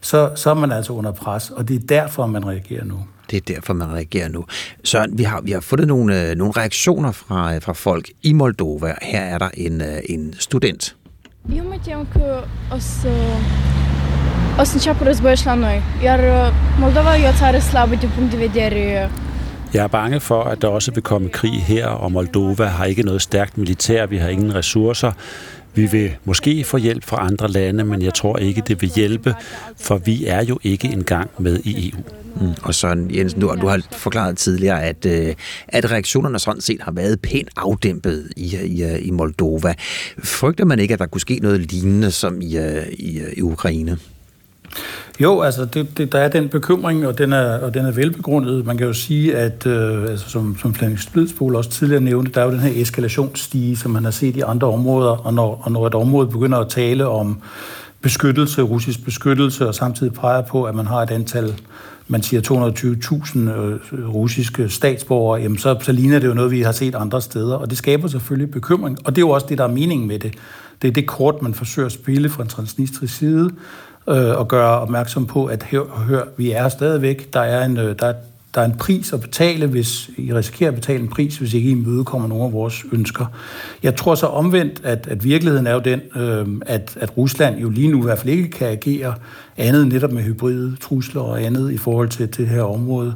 så, 0.00 0.30
så 0.34 0.50
er 0.50 0.54
man 0.54 0.72
altså 0.72 0.92
under 0.92 1.12
pres, 1.12 1.50
og 1.50 1.68
det 1.68 1.82
er 1.82 1.86
derfor, 1.86 2.26
man 2.26 2.46
reagerer 2.46 2.84
nu. 2.84 2.98
Det 3.30 3.36
er 3.36 3.54
derfor, 3.54 3.72
man 3.72 3.88
reagerer 3.92 4.28
nu. 4.28 4.44
Så 4.84 5.06
vi 5.12 5.22
har, 5.22 5.40
vi 5.40 5.50
har 5.50 5.60
fået 5.60 5.86
nogle, 5.86 6.30
øh, 6.30 6.36
nogle 6.36 6.52
reaktioner 6.56 7.12
fra, 7.12 7.58
fra 7.58 7.72
folk 7.72 8.10
i 8.22 8.32
Moldova. 8.32 8.94
Her 9.02 9.20
er 9.20 9.38
der 9.38 9.48
en, 9.54 9.80
øh, 9.80 9.98
en 10.08 10.34
student. 10.38 10.96
Eu 11.52 11.64
mă 11.68 11.76
tem 11.84 12.06
că 12.12 12.44
o 14.54 14.56
să 14.56 14.62
o 14.62 14.64
să 14.64 14.72
înceapă 14.74 15.04
războiul 15.04 15.36
la 15.44 15.54
noi. 15.54 15.82
Iar 16.02 16.20
Moldova 16.78 17.16
e 17.16 17.28
o 17.28 17.36
țară 17.38 17.58
slabă 17.58 17.94
din 17.94 18.08
punct 18.16 18.30
de 18.30 18.36
vedere 18.36 19.10
jeg 19.74 19.82
er 19.82 19.88
bange 19.88 20.18
for, 20.18 20.42
at 20.42 20.62
der 20.62 20.68
også 20.68 20.90
vil 20.92 21.02
komme 21.02 21.28
krig 21.28 21.64
her, 21.64 21.86
og 21.86 22.12
Moldova 22.12 22.64
har 22.64 22.84
ikke 22.84 23.02
noget 23.02 23.22
stærkt 23.22 23.58
militær, 23.58 24.06
vi 24.06 24.16
har 24.16 24.28
ingen 24.28 24.54
ressourcer. 24.54 25.12
Vi 25.74 25.86
vil 25.86 26.10
måske 26.24 26.64
få 26.64 26.76
hjælp 26.76 27.04
fra 27.04 27.26
andre 27.26 27.48
lande, 27.48 27.84
men 27.84 28.02
jeg 28.02 28.14
tror 28.14 28.36
ikke, 28.36 28.62
det 28.68 28.82
vil 28.82 28.90
hjælpe, 28.94 29.34
for 29.76 29.96
vi 29.96 30.26
er 30.26 30.44
jo 30.44 30.58
ikke 30.62 30.88
engang 30.88 31.30
med 31.38 31.60
i 31.64 31.88
EU. 31.88 31.98
Mm. 32.40 32.54
Og 32.62 32.74
så 32.74 33.06
Jens, 33.10 33.34
du, 33.34 33.56
du 33.60 33.66
har 33.66 33.80
forklaret 33.92 34.36
tidligere, 34.36 34.82
at, 34.82 35.06
øh, 35.06 35.34
at 35.68 35.90
reaktionerne 35.90 36.38
sådan 36.38 36.60
set 36.60 36.82
har 36.82 36.92
været 36.92 37.20
pænt 37.20 37.48
afdæmpet 37.56 38.28
i, 38.36 38.56
i, 38.64 38.98
i 38.98 39.10
Moldova. 39.10 39.74
Frygter 40.24 40.64
man 40.64 40.78
ikke, 40.78 40.94
at 40.94 41.00
der 41.00 41.06
kunne 41.06 41.20
ske 41.20 41.38
noget 41.42 41.72
lignende 41.72 42.10
som 42.10 42.40
i, 42.40 42.58
i, 42.92 43.22
i 43.36 43.42
Ukraine? 43.42 43.98
Jo, 45.20 45.40
altså 45.40 45.64
det, 45.64 45.98
det, 45.98 46.12
der 46.12 46.18
er 46.18 46.28
den 46.28 46.48
bekymring, 46.48 47.06
og 47.06 47.18
den 47.18 47.32
er, 47.32 47.58
og 47.58 47.74
den 47.74 47.86
er 47.86 47.90
velbegrundet. 47.90 48.66
Man 48.66 48.78
kan 48.78 48.86
jo 48.86 48.92
sige, 48.92 49.36
at 49.36 49.66
øh, 49.66 50.02
altså, 50.02 50.30
som, 50.30 50.56
som 50.58 50.74
Flemming 50.74 51.00
Splidsbol 51.00 51.56
også 51.56 51.70
tidligere 51.70 52.00
nævnte, 52.00 52.32
der 52.32 52.40
er 52.40 52.44
jo 52.44 52.50
den 52.50 52.60
her 52.60 52.82
eskalationsstige, 52.82 53.76
som 53.76 53.90
man 53.90 54.04
har 54.04 54.10
set 54.10 54.36
i 54.36 54.40
andre 54.40 54.68
områder, 54.68 55.26
og 55.26 55.34
når, 55.34 55.62
og 55.64 55.72
når 55.72 55.86
et 55.86 55.94
område 55.94 56.26
begynder 56.26 56.58
at 56.58 56.68
tale 56.68 57.08
om 57.08 57.42
beskyttelse, 58.00 58.62
russisk 58.62 59.04
beskyttelse, 59.04 59.68
og 59.68 59.74
samtidig 59.74 60.12
peger 60.12 60.42
på, 60.42 60.64
at 60.64 60.74
man 60.74 60.86
har 60.86 61.02
et 61.02 61.10
antal 61.10 61.54
man 62.08 62.22
siger 62.22 62.40
220.000 62.40 63.38
øh, 63.38 64.08
russiske 64.08 64.68
statsborgere, 64.68 65.40
jamen 65.40 65.58
så, 65.58 65.78
så 65.82 65.92
ligner 65.92 66.18
det 66.18 66.28
jo 66.28 66.34
noget, 66.34 66.50
vi 66.50 66.62
har 66.62 66.72
set 66.72 66.94
andre 66.94 67.22
steder, 67.22 67.56
og 67.56 67.70
det 67.70 67.78
skaber 67.78 68.08
selvfølgelig 68.08 68.50
bekymring, 68.50 68.98
og 69.04 69.16
det 69.16 69.22
er 69.22 69.26
jo 69.26 69.30
også 69.30 69.46
det, 69.48 69.58
der 69.58 69.64
er 69.64 69.68
meningen 69.68 70.08
med 70.08 70.18
det. 70.18 70.34
Det 70.82 70.88
er 70.88 70.92
det 70.92 71.06
kort, 71.06 71.42
man 71.42 71.54
forsøger 71.54 71.86
at 71.86 71.92
spille 71.92 72.28
fra 72.28 72.42
en 72.42 72.48
transnistrisk 72.48 73.16
side, 73.16 73.50
øh, 74.08 74.38
og 74.38 74.48
gøre 74.48 74.80
opmærksom 74.80 75.26
på, 75.26 75.44
at 75.46 75.62
hør, 75.62 75.84
hør, 75.84 76.22
vi 76.36 76.50
er 76.50 76.68
stadigvæk. 76.68 77.32
Der 77.32 77.40
er, 77.40 77.64
en, 77.64 77.76
øh, 77.76 77.98
der 77.98 78.12
der 78.54 78.60
er 78.60 78.64
en 78.64 78.76
pris 78.76 79.12
at 79.12 79.20
betale, 79.20 79.66
hvis 79.66 80.10
I 80.16 80.34
risikerer 80.34 80.70
at 80.70 80.74
betale 80.74 81.00
en 81.00 81.08
pris, 81.08 81.36
hvis 81.36 81.54
ikke 81.54 81.68
I 81.68 81.72
imødekommer 81.72 82.28
nogle 82.28 82.44
af 82.44 82.52
vores 82.52 82.84
ønsker. 82.92 83.26
Jeg 83.82 83.96
tror 83.96 84.14
så 84.14 84.26
omvendt, 84.26 84.80
at, 84.84 85.06
at 85.10 85.24
virkeligheden 85.24 85.66
er 85.66 85.72
jo 85.72 85.80
den, 85.80 86.00
øh, 86.16 86.46
at, 86.66 86.96
at 87.00 87.16
Rusland 87.16 87.58
jo 87.58 87.70
lige 87.70 87.88
nu 87.88 88.00
i 88.00 88.04
hvert 88.04 88.18
fald 88.18 88.30
ikke 88.30 88.50
kan 88.50 88.68
agere 88.68 89.14
andet 89.56 89.88
netop 89.88 90.12
med 90.12 90.22
hybride 90.22 90.76
trusler 90.80 91.22
og 91.22 91.42
andet 91.42 91.72
i 91.72 91.76
forhold 91.76 92.08
til, 92.08 92.28
til 92.28 92.44
det 92.44 92.52
her 92.52 92.62
område. 92.62 93.14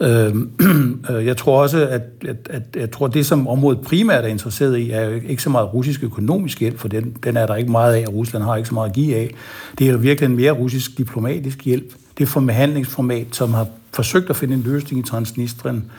Øhm, 0.00 0.50
øh, 1.10 1.26
jeg 1.26 1.36
tror 1.36 1.62
også, 1.62 1.86
at, 1.86 2.02
at, 2.28 2.36
at 2.50 2.62
jeg 2.76 2.90
tror, 2.90 3.06
det, 3.06 3.26
som 3.26 3.48
området 3.48 3.80
primært 3.80 4.24
er 4.24 4.28
interesseret 4.28 4.78
i, 4.78 4.90
er 4.90 5.04
jo 5.04 5.20
ikke 5.28 5.42
så 5.42 5.50
meget 5.50 5.74
russisk 5.74 6.02
økonomisk 6.02 6.60
hjælp, 6.60 6.78
for 6.78 6.88
den, 6.88 7.16
den 7.24 7.36
er 7.36 7.46
der 7.46 7.56
ikke 7.56 7.70
meget 7.70 7.94
af, 7.94 8.04
og 8.06 8.14
Rusland 8.14 8.44
har 8.44 8.56
ikke 8.56 8.68
så 8.68 8.74
meget 8.74 8.88
at 8.88 8.94
give 8.94 9.16
af. 9.16 9.34
Det 9.78 9.86
er 9.86 9.92
jo 9.92 9.98
virkelig 9.98 10.30
en 10.30 10.36
mere 10.36 10.52
russisk 10.52 10.98
diplomatisk 10.98 11.64
hjælp. 11.64 11.94
Det 12.18 12.28
forhandlingsformat, 12.28 13.26
som 13.32 13.54
har 13.54 13.66
forsøgt 13.92 14.30
at 14.30 14.36
finde 14.36 14.54
en 14.54 14.62
løsning 14.62 15.06
i 15.06 15.08
Transnistrien, 15.08 15.90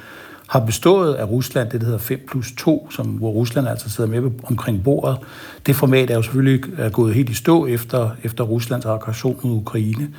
har 0.47 0.59
bestået 0.59 1.13
af 1.13 1.29
Rusland, 1.29 1.69
det 1.69 1.81
der 1.81 1.85
hedder 1.85 1.99
5 1.99 2.19
plus 2.27 2.53
2, 2.57 2.87
som, 2.91 3.05
hvor 3.05 3.29
Rusland 3.29 3.67
altså 3.67 3.89
sidder 3.89 4.09
med 4.09 4.31
omkring 4.43 4.83
bordet. 4.83 5.17
Det 5.65 5.75
format 5.75 6.09
er 6.09 6.15
jo 6.15 6.21
selvfølgelig 6.21 6.63
er 6.77 6.89
gået 6.89 7.13
helt 7.13 7.29
i 7.29 7.33
stå 7.33 7.65
efter, 7.65 8.09
efter 8.23 8.43
Ruslands 8.43 8.85
aggression 8.85 9.39
mod 9.43 9.51
Ukraine. 9.51 10.09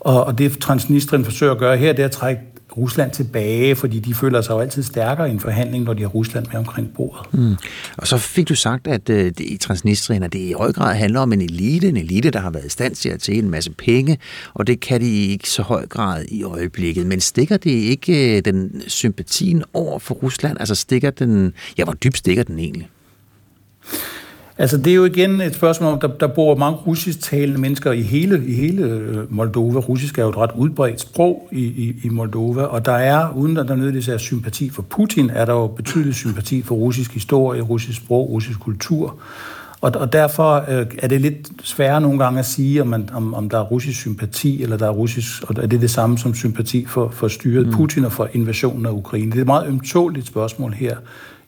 Og, 0.00 0.24
og 0.24 0.38
det 0.38 0.58
Transnistrien 0.58 1.24
forsøger 1.24 1.52
at 1.52 1.58
gøre 1.58 1.76
her, 1.76 1.92
det 1.92 2.02
er 2.02 2.06
at 2.06 2.12
trække 2.12 2.42
Rusland 2.76 3.10
tilbage, 3.10 3.76
fordi 3.76 4.00
de 4.00 4.14
føler 4.14 4.40
sig 4.40 4.50
jo 4.50 4.58
altid 4.58 4.82
stærkere 4.82 5.28
i 5.28 5.30
en 5.30 5.40
forhandling, 5.40 5.84
når 5.84 5.92
de 5.92 6.02
har 6.02 6.08
Rusland 6.08 6.46
med 6.46 6.58
omkring 6.58 6.94
bordet. 6.94 7.34
Mm. 7.34 7.56
Og 7.96 8.06
så 8.06 8.18
fik 8.18 8.48
du 8.48 8.54
sagt, 8.54 8.86
at 8.86 9.10
øh, 9.10 9.24
det 9.24 9.40
i 9.40 9.56
Transnistrien, 9.56 10.22
at 10.22 10.32
det 10.32 10.38
i 10.38 10.52
høj 10.52 10.72
grad 10.72 10.94
handler 10.94 11.20
om 11.20 11.32
en 11.32 11.40
elite, 11.40 11.88
en 11.88 11.96
elite, 11.96 12.30
der 12.30 12.38
har 12.38 12.50
været 12.50 12.66
i 12.66 12.70
stand 12.70 12.94
til 12.94 13.08
at 13.08 13.20
tjene 13.20 13.38
en 13.38 13.50
masse 13.50 13.70
penge, 13.70 14.18
og 14.54 14.66
det 14.66 14.80
kan 14.80 15.00
de 15.00 15.26
ikke 15.26 15.50
så 15.50 15.62
høj 15.62 15.86
grad 15.86 16.24
i 16.28 16.42
øjeblikket. 16.42 17.06
Men 17.06 17.20
stikker 17.20 17.56
det 17.56 17.70
ikke 17.70 18.36
øh, 18.36 18.44
den 18.44 18.82
sympatien 18.86 19.62
over 19.72 19.98
for 19.98 20.14
Rusland? 20.14 20.56
Altså 20.60 20.74
stikker 20.74 21.10
den, 21.10 21.52
ja, 21.78 21.84
hvor 21.84 21.92
dybt 21.92 22.18
stikker 22.18 22.42
den 22.42 22.58
egentlig? 22.58 22.88
Altså, 24.58 24.76
det 24.76 24.86
er 24.86 24.94
jo 24.94 25.04
igen 25.04 25.40
et 25.40 25.54
spørgsmål 25.54 25.92
om, 25.92 26.00
der, 26.00 26.08
der 26.08 26.26
bor 26.26 26.54
mange 26.56 26.76
russisk 26.76 27.20
talende 27.20 27.60
mennesker 27.60 27.92
i 27.92 28.02
hele, 28.02 28.46
i 28.46 28.54
hele 28.54 28.82
øh, 28.82 29.34
Moldova. 29.34 29.78
Russisk 29.78 30.18
er 30.18 30.22
jo 30.22 30.28
et 30.28 30.36
ret 30.36 30.50
udbredt 30.56 31.00
sprog 31.00 31.48
i, 31.52 31.64
i, 31.64 31.94
i 32.04 32.08
Moldova, 32.08 32.62
og 32.62 32.86
der 32.86 32.92
er, 32.92 33.32
uden 33.36 33.56
at 33.56 33.68
der 33.68 33.74
nødvendigvis 33.74 34.08
er 34.08 34.18
sympati 34.18 34.70
for 34.70 34.82
Putin, 34.82 35.30
er 35.30 35.44
der 35.44 35.52
jo 35.52 35.66
betydelig 35.66 36.14
sympati 36.14 36.62
for 36.62 36.74
russisk 36.74 37.14
historie, 37.14 37.60
russisk 37.60 37.98
sprog, 37.98 38.30
russisk 38.30 38.60
kultur. 38.60 39.16
Og, 39.80 39.92
og 39.94 40.12
derfor 40.12 40.64
øh, 40.68 40.86
er 40.98 41.08
det 41.08 41.20
lidt 41.20 41.48
sværere 41.62 42.00
nogle 42.00 42.18
gange 42.18 42.38
at 42.38 42.46
sige, 42.46 42.82
om, 42.82 42.86
man, 42.86 43.08
om, 43.12 43.34
om 43.34 43.48
der 43.48 43.58
er 43.58 43.62
russisk 43.62 44.00
sympati, 44.00 44.62
eller 44.62 44.76
der 44.76 44.86
er 44.86 44.90
russisk, 44.90 45.42
og 45.42 45.62
er 45.62 45.66
det 45.66 45.80
det 45.80 45.90
samme 45.90 46.18
som 46.18 46.34
sympati 46.34 46.86
for, 46.86 47.08
for 47.08 47.28
styret 47.28 47.66
mm. 47.66 47.72
Putin 47.72 48.04
og 48.04 48.12
for 48.12 48.28
invasionen 48.32 48.86
af 48.86 48.90
Ukraine. 48.90 49.30
Det 49.30 49.36
er 49.36 49.40
et 49.40 49.46
meget 49.46 49.68
ømtåligt 49.68 50.26
spørgsmål 50.26 50.72
her 50.72 50.96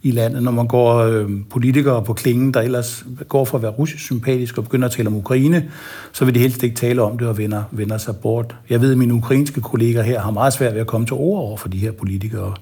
i 0.06 0.10
landet, 0.10 0.42
når 0.42 0.50
man 0.50 0.66
går 0.66 0.96
øh, 0.96 1.30
politikere 1.50 2.02
på 2.02 2.12
klingen, 2.12 2.54
der 2.54 2.60
ellers 2.60 3.06
går 3.28 3.44
for 3.44 3.58
at 3.58 3.62
være 3.62 3.72
russisk 3.72 4.04
sympatisk 4.04 4.58
og 4.58 4.64
begynder 4.64 4.86
at 4.86 4.92
tale 4.92 5.08
om 5.08 5.16
Ukraine, 5.16 5.68
så 6.12 6.24
vil 6.24 6.34
de 6.34 6.40
helst 6.40 6.62
ikke 6.62 6.76
tale 6.76 7.02
om 7.02 7.18
det 7.18 7.28
og 7.28 7.38
vender, 7.38 7.62
vender 7.70 7.98
sig 7.98 8.16
bort. 8.16 8.56
Jeg 8.70 8.80
ved, 8.80 8.92
at 8.92 8.98
mine 8.98 9.14
ukrainske 9.14 9.60
kolleger 9.60 10.02
her 10.02 10.20
har 10.20 10.30
meget 10.30 10.52
svært 10.52 10.74
ved 10.74 10.80
at 10.80 10.86
komme 10.86 11.06
til 11.06 11.14
ord 11.14 11.40
over 11.40 11.56
for 11.56 11.68
de 11.68 11.78
her 11.78 11.92
politikere. 11.92 12.54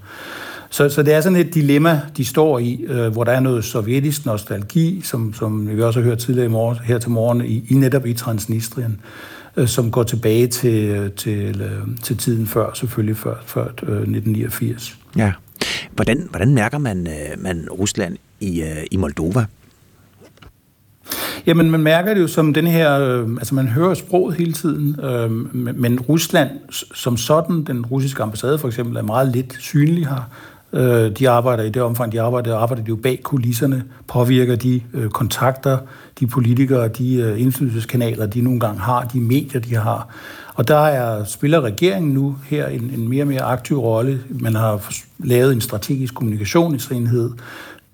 Så, 0.71 0.89
så 0.89 1.03
det 1.03 1.15
er 1.15 1.21
sådan 1.21 1.39
et 1.39 1.55
dilemma, 1.55 2.01
de 2.17 2.25
står 2.25 2.59
i, 2.59 2.85
øh, 2.89 3.13
hvor 3.13 3.25
der 3.25 3.33
er 3.33 3.41
noget 3.41 3.65
sovjetisk 3.65 4.27
nostalgi, 4.27 5.01
som, 5.05 5.35
som 5.35 5.77
vi 5.77 5.83
også 5.83 6.01
har 6.01 6.05
hørt 6.05 6.19
tidligere 6.19 6.47
i 6.47 6.51
morgen, 6.51 6.79
her 6.85 6.99
til 6.99 7.11
morgen, 7.11 7.45
i, 7.45 7.65
i 7.69 7.75
netop 7.75 8.07
i 8.07 8.15
Transnistrien, 8.15 9.01
øh, 9.57 9.69
som 9.69 9.91
går 9.91 10.03
tilbage 10.03 10.47
til, 10.47 10.85
øh, 10.85 11.13
til, 11.13 11.61
øh, 11.61 11.97
til 12.03 12.17
tiden 12.17 12.47
før, 12.47 12.71
selvfølgelig 12.75 13.17
før, 13.17 13.35
før 13.47 13.63
øh, 13.63 13.97
1989. 13.97 14.99
Ja. 15.17 15.33
Hvordan, 15.93 16.27
hvordan 16.31 16.55
mærker 16.55 16.79
man, 16.79 17.07
øh, 17.07 17.43
man 17.43 17.69
Rusland 17.71 18.17
i, 18.41 18.63
øh, 18.63 18.85
i 18.91 18.97
Moldova? 18.97 19.47
Jamen, 21.47 21.71
man 21.71 21.81
mærker 21.81 22.15
det 22.15 22.21
jo 22.21 22.27
som 22.27 22.55
den 22.55 22.67
her, 22.67 23.01
øh, 23.01 23.29
altså 23.31 23.55
man 23.55 23.69
hører 23.69 23.95
sproget 23.95 24.37
hele 24.37 24.53
tiden, 24.53 25.01
øh, 25.05 25.31
men 25.77 26.01
Rusland 26.01 26.51
som 26.95 27.17
sådan, 27.17 27.65
den 27.65 27.87
russiske 27.87 28.23
ambassade 28.23 28.59
for 28.59 28.69
eksempel, 28.69 28.97
er 28.97 29.03
meget 29.03 29.29
lidt 29.29 29.57
synlig 29.61 30.07
her. 30.07 30.31
Øh, 30.73 31.11
de 31.19 31.31
arbejder 31.31 31.65
i 31.65 31.71
det 31.71 31.83
omfang, 31.83 32.13
de 32.13 32.21
arbejder, 32.21 32.57
arbejder 32.57 32.83
de 32.83 32.89
jo 32.89 32.97
bag 32.97 33.21
kulisserne, 33.23 33.85
påvirker 34.09 34.57
de 34.57 34.81
øh, 34.95 35.11
kontakter, 35.11 35.79
de 36.21 36.27
politikere, 36.27 36.89
de 36.89 37.15
øh, 37.15 37.41
indflydelseskanaler, 37.41 38.27
de 38.27 38.41
nogle 38.41 38.61
gange 38.61 38.81
har, 38.81 39.05
de 39.05 39.21
medier, 39.21 39.61
de 39.61 39.75
har. 39.75 40.09
Og 40.55 40.69
der 40.69 40.79
er, 40.79 41.25
spiller 41.25 41.61
regeringen 41.61 42.13
nu 42.13 42.37
her 42.47 42.67
en, 42.67 42.91
en 42.91 43.09
mere 43.09 43.23
og 43.23 43.29
mere 43.29 43.43
aktiv 43.43 43.79
rolle. 43.79 44.21
Man 44.31 44.55
har 44.55 44.93
lavet 45.19 45.53
en 45.53 45.61
strategisk 45.61 46.15
kommunikationsenhed, 46.15 47.31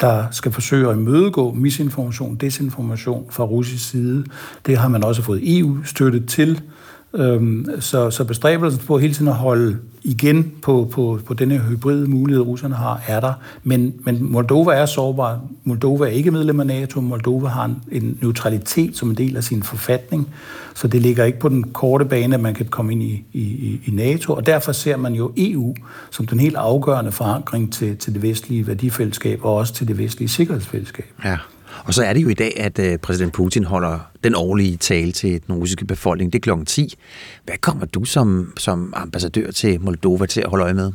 der 0.00 0.24
skal 0.30 0.52
forsøge 0.52 0.88
at 0.88 0.96
imødegå 0.96 1.52
misinformation, 1.52 2.36
desinformation 2.36 3.26
fra 3.30 3.44
russisk 3.44 3.90
side. 3.90 4.24
Det 4.66 4.76
har 4.76 4.88
man 4.88 5.04
også 5.04 5.22
fået 5.22 5.58
EU-støtte 5.58 6.26
til. 6.26 6.62
Øhm, 7.14 7.80
så, 7.80 8.10
så 8.10 8.24
bestræbelsen 8.24 8.82
på 8.86 8.98
hele 8.98 9.14
tiden 9.14 9.28
at 9.28 9.34
holde 9.34 9.78
igen 10.02 10.52
på, 10.62 10.90
på, 10.92 11.20
på 11.26 11.34
denne 11.34 11.58
hybride 11.58 12.06
mulighed, 12.06 12.42
russerne 12.42 12.74
har, 12.74 13.02
er 13.06 13.20
der. 13.20 13.32
Men, 13.62 13.94
men 14.00 14.32
Moldova 14.32 14.72
er 14.72 14.86
sårbar. 14.86 15.40
Moldova 15.64 16.06
er 16.06 16.10
ikke 16.10 16.30
medlem 16.30 16.60
af 16.60 16.66
NATO. 16.66 17.00
Moldova 17.00 17.48
har 17.48 17.64
en, 17.64 17.82
en 17.92 18.18
neutralitet 18.20 18.96
som 18.96 19.10
en 19.10 19.16
del 19.16 19.36
af 19.36 19.44
sin 19.44 19.62
forfatning. 19.62 20.28
Så 20.74 20.88
det 20.88 21.02
ligger 21.02 21.24
ikke 21.24 21.38
på 21.38 21.48
den 21.48 21.64
korte 21.64 22.04
bane, 22.04 22.34
at 22.34 22.40
man 22.40 22.54
kan 22.54 22.66
komme 22.66 22.92
ind 22.92 23.02
i, 23.02 23.24
i, 23.32 23.80
i 23.86 23.90
NATO. 23.90 24.32
Og 24.32 24.46
derfor 24.46 24.72
ser 24.72 24.96
man 24.96 25.14
jo 25.14 25.32
EU 25.36 25.74
som 26.10 26.26
den 26.26 26.40
helt 26.40 26.56
afgørende 26.56 27.12
forankring 27.12 27.72
til, 27.72 27.96
til 27.96 28.14
det 28.14 28.22
vestlige 28.22 28.66
værdifællesskab 28.66 29.44
og 29.44 29.54
også 29.54 29.74
til 29.74 29.88
det 29.88 29.98
vestlige 29.98 30.28
sikkerhedsfællesskab. 30.28 31.06
Ja. 31.24 31.36
Og 31.84 31.94
så 31.94 32.04
er 32.04 32.12
det 32.12 32.22
jo 32.22 32.28
i 32.28 32.34
dag, 32.34 32.52
at 32.56 32.78
øh, 32.78 32.98
præsident 32.98 33.32
Putin 33.32 33.64
holder 33.64 33.98
den 34.24 34.34
årlige 34.34 34.76
tale 34.76 35.12
til 35.12 35.40
den 35.46 35.54
russiske 35.54 35.84
befolkning. 35.84 36.32
Det 36.32 36.38
er 36.38 36.42
klokken 36.42 36.66
10. 36.66 36.94
Hvad 37.44 37.56
kommer 37.60 37.86
du 37.86 38.04
som, 38.04 38.52
som 38.58 38.92
ambassadør 38.96 39.50
til 39.50 39.80
Moldova 39.80 40.26
til 40.26 40.40
at 40.40 40.48
holde 40.48 40.64
øje 40.64 40.74
med? 40.74 40.92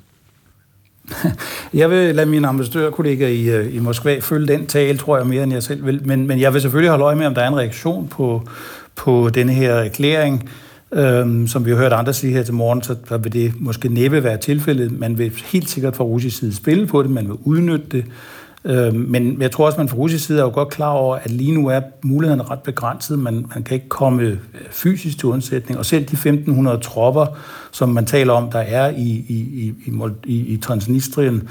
Jeg 1.73 1.89
vil 1.89 2.15
lade 2.15 2.29
mine 2.29 2.47
ambassadørkollegaer 2.47 3.29
i, 3.29 3.49
øh, 3.49 3.75
i 3.75 3.79
Moskva 3.79 4.19
følge 4.19 4.47
den 4.47 4.67
tale, 4.67 4.97
tror 4.97 5.17
jeg 5.17 5.27
mere 5.27 5.43
end 5.43 5.53
jeg 5.53 5.63
selv 5.63 5.85
vil. 5.85 6.07
Men, 6.07 6.27
men 6.27 6.39
jeg 6.39 6.53
vil 6.53 6.61
selvfølgelig 6.61 6.89
holde 6.89 7.05
øje 7.05 7.15
med, 7.15 7.25
om 7.25 7.35
der 7.35 7.41
er 7.41 7.47
en 7.47 7.57
reaktion 7.57 8.07
på, 8.07 8.47
på 8.95 9.29
denne 9.29 9.53
her 9.53 9.73
erklæring. 9.73 10.49
Øhm, 10.93 11.47
som 11.47 11.65
vi 11.65 11.69
har 11.69 11.77
hørt 11.77 11.93
andre 11.93 12.13
sige 12.13 12.33
her 12.33 12.43
til 12.43 12.53
morgen, 12.53 12.83
så 12.83 13.17
vil 13.17 13.33
det 13.33 13.53
måske 13.59 13.89
næppe 13.89 14.23
være 14.23 14.37
tilfældet. 14.37 14.99
Man 14.99 15.17
vil 15.17 15.33
helt 15.45 15.69
sikkert 15.69 15.95
fra 15.95 16.03
russisk 16.03 16.37
side 16.37 16.55
spille 16.55 16.87
på 16.87 17.03
det, 17.03 17.11
man 17.11 17.27
vil 17.27 17.37
udnytte 17.43 17.85
det. 17.91 18.05
Øhm, 18.65 19.05
men 19.09 19.41
jeg 19.41 19.51
tror 19.51 19.65
også, 19.65 19.77
man 19.77 19.89
fra 19.89 19.97
russisk 19.97 20.25
side 20.25 20.39
er 20.39 20.43
jo 20.43 20.51
godt 20.53 20.69
klar 20.69 20.89
over, 20.89 21.15
at 21.15 21.31
lige 21.31 21.51
nu 21.51 21.67
er 21.67 21.81
mulighederne 22.03 22.43
ret 22.43 22.59
begrænset. 22.59 23.19
Man, 23.19 23.45
man 23.55 23.63
kan 23.63 23.75
ikke 23.75 23.89
komme 23.89 24.21
øh, 24.23 24.37
fysisk 24.71 25.17
til 25.17 25.29
undsætning. 25.29 25.79
Og 25.79 25.85
selv 25.85 26.05
de 26.05 26.15
1.500 26.71 26.79
tropper, 26.79 27.25
som 27.71 27.89
man 27.89 28.05
taler 28.05 28.33
om, 28.33 28.51
der 28.51 28.59
er 28.59 28.89
i, 28.89 29.25
i, 29.27 29.73
i, 29.85 29.93
i, 30.25 30.53
i 30.53 30.57
Transnistrien, 30.57 31.49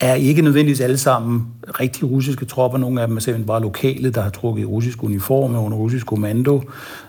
er 0.00 0.14
ikke 0.14 0.42
nødvendigvis 0.42 0.80
alle 0.80 0.98
sammen 0.98 1.46
rigtige 1.80 2.06
russiske 2.06 2.44
tropper. 2.44 2.78
Nogle 2.78 3.00
af 3.00 3.08
dem 3.08 3.16
er 3.16 3.20
simpelthen 3.20 3.46
bare 3.46 3.62
lokale, 3.62 4.10
der 4.10 4.20
har 4.20 4.30
trukket 4.30 4.68
russisk 4.68 5.02
uniform 5.02 5.56
under 5.56 5.78
russisk 5.78 6.06
kommando. 6.06 6.62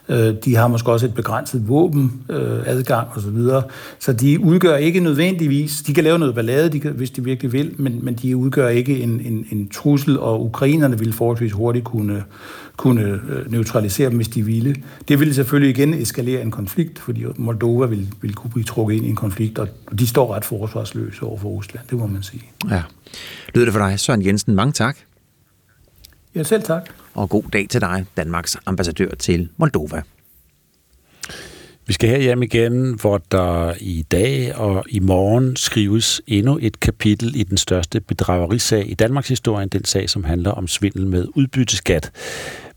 Øh, 0.10 0.34
de 0.46 0.56
har 0.56 0.68
måske 0.68 0.92
også 0.92 1.06
et 1.06 1.14
begrænset 1.14 1.70
våben 1.70 2.22
øh, 2.30 2.60
adgang 2.66 3.08
osv. 3.16 3.22
Så, 3.22 3.30
videre. 3.30 3.64
så 4.00 4.14
de 4.14 4.40
udgør 4.40 4.76
ikke 4.76 5.00
nødvendigvis, 5.00 5.82
de 5.82 5.94
kan 5.94 6.04
lave 6.04 6.20
noget 6.20 6.36
ballade, 6.36 6.70
de 6.70 6.80
kan, 6.80 6.92
hvis 6.92 7.12
de 7.12 7.24
virkelig 7.24 7.54
vil, 7.54 7.74
men, 7.78 8.00
men 8.06 8.14
de 8.14 8.38
udgør 8.38 8.68
ikke 8.68 9.00
en, 9.00 9.22
en, 9.26 9.46
en 9.52 9.70
trussel, 9.70 10.20
og 10.20 10.46
ukrainerne 10.46 11.00
ville 11.00 11.14
forholdsvis 11.14 11.52
hurtigt 11.52 11.86
kunne, 11.86 12.24
kunne 12.78 13.02
øh, 13.02 13.52
neutralisere 13.52 14.10
dem, 14.10 14.16
hvis 14.16 14.28
de 14.28 14.42
ville. 14.42 14.76
Det 15.08 15.20
ville 15.20 15.34
selvfølgelig 15.34 15.78
igen 15.78 15.94
eskalere 15.94 16.42
en 16.42 16.52
konflikt, 16.52 17.00
fordi 17.00 17.26
Moldova 17.36 17.86
vil, 17.86 18.08
vil 18.22 18.34
kunne 18.34 18.52
blive 18.52 18.64
trukket 18.64 18.96
ind 18.96 19.06
i 19.06 19.10
en 19.10 19.16
konflikt, 19.16 19.60
og 19.60 19.68
de 20.00 20.08
står 20.08 20.36
ret 20.36 20.46
forsvarsløse 20.46 21.24
over 21.24 21.38
for 21.40 21.50
Rusland, 21.50 21.86
det 21.90 21.98
må 21.98 22.08
man 22.08 22.24
sige. 22.24 22.44
Ja. 22.70 22.84
Lyder 23.56 23.66
det 23.66 23.74
for 23.74 23.88
dig, 23.88 24.00
Søren 24.00 24.26
Jensen? 24.26 24.56
Mange 24.56 24.72
tak. 24.72 24.98
Ja, 26.36 26.44
selv 26.44 26.64
tak. 26.64 26.90
Og 27.14 27.30
god 27.30 27.44
dag 27.54 27.68
til 27.70 27.82
dig, 27.82 28.06
Danmarks 28.18 28.58
ambassadør 28.66 29.10
til 29.20 29.50
Moldova. 29.58 30.02
Vi 31.88 31.94
skal 31.94 32.10
her 32.10 32.18
hjem 32.18 32.44
igen, 32.44 32.94
hvor 33.02 33.18
der 33.32 33.74
i 33.80 34.02
dag 34.12 34.56
og 34.56 34.86
i 34.90 35.00
morgen 35.00 35.56
skrives 35.56 36.22
endnu 36.28 36.60
et 36.62 36.80
kapitel 36.80 37.36
i 37.36 37.44
den 37.44 37.58
største 37.58 38.02
bedragerisag 38.02 38.92
i 38.92 38.94
Danmarks 38.94 39.28
historie, 39.28 39.66
den 39.66 39.86
sag, 39.86 40.10
som 40.10 40.24
handler 40.24 40.52
om 40.52 40.68
svindel 40.68 41.08
med 41.08 41.26
udbytteskat. 41.36 42.12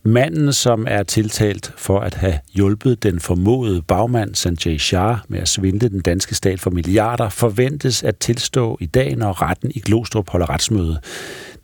Manden, 0.03 0.53
som 0.53 0.87
er 0.89 1.03
tiltalt 1.03 1.73
for 1.77 2.01
at 2.01 2.15
have 2.15 2.39
hjulpet 2.55 3.03
den 3.03 3.21
formodede 3.21 3.83
bagmand 3.83 4.35
Sanjay 4.35 4.79
Shah 4.79 5.17
med 5.29 5.41
at 5.41 5.49
svindle 5.49 5.89
den 5.89 6.01
danske 6.01 6.35
stat 6.35 6.61
for 6.61 6.71
milliarder, 6.71 7.29
forventes 7.29 8.03
at 8.03 8.17
tilstå 8.17 8.79
i 8.81 8.87
dag, 8.87 9.17
når 9.17 9.43
retten 9.43 9.71
i 9.75 9.81
Glostrup 9.81 10.31
holder 10.31 10.51
retsmøde. 10.51 11.01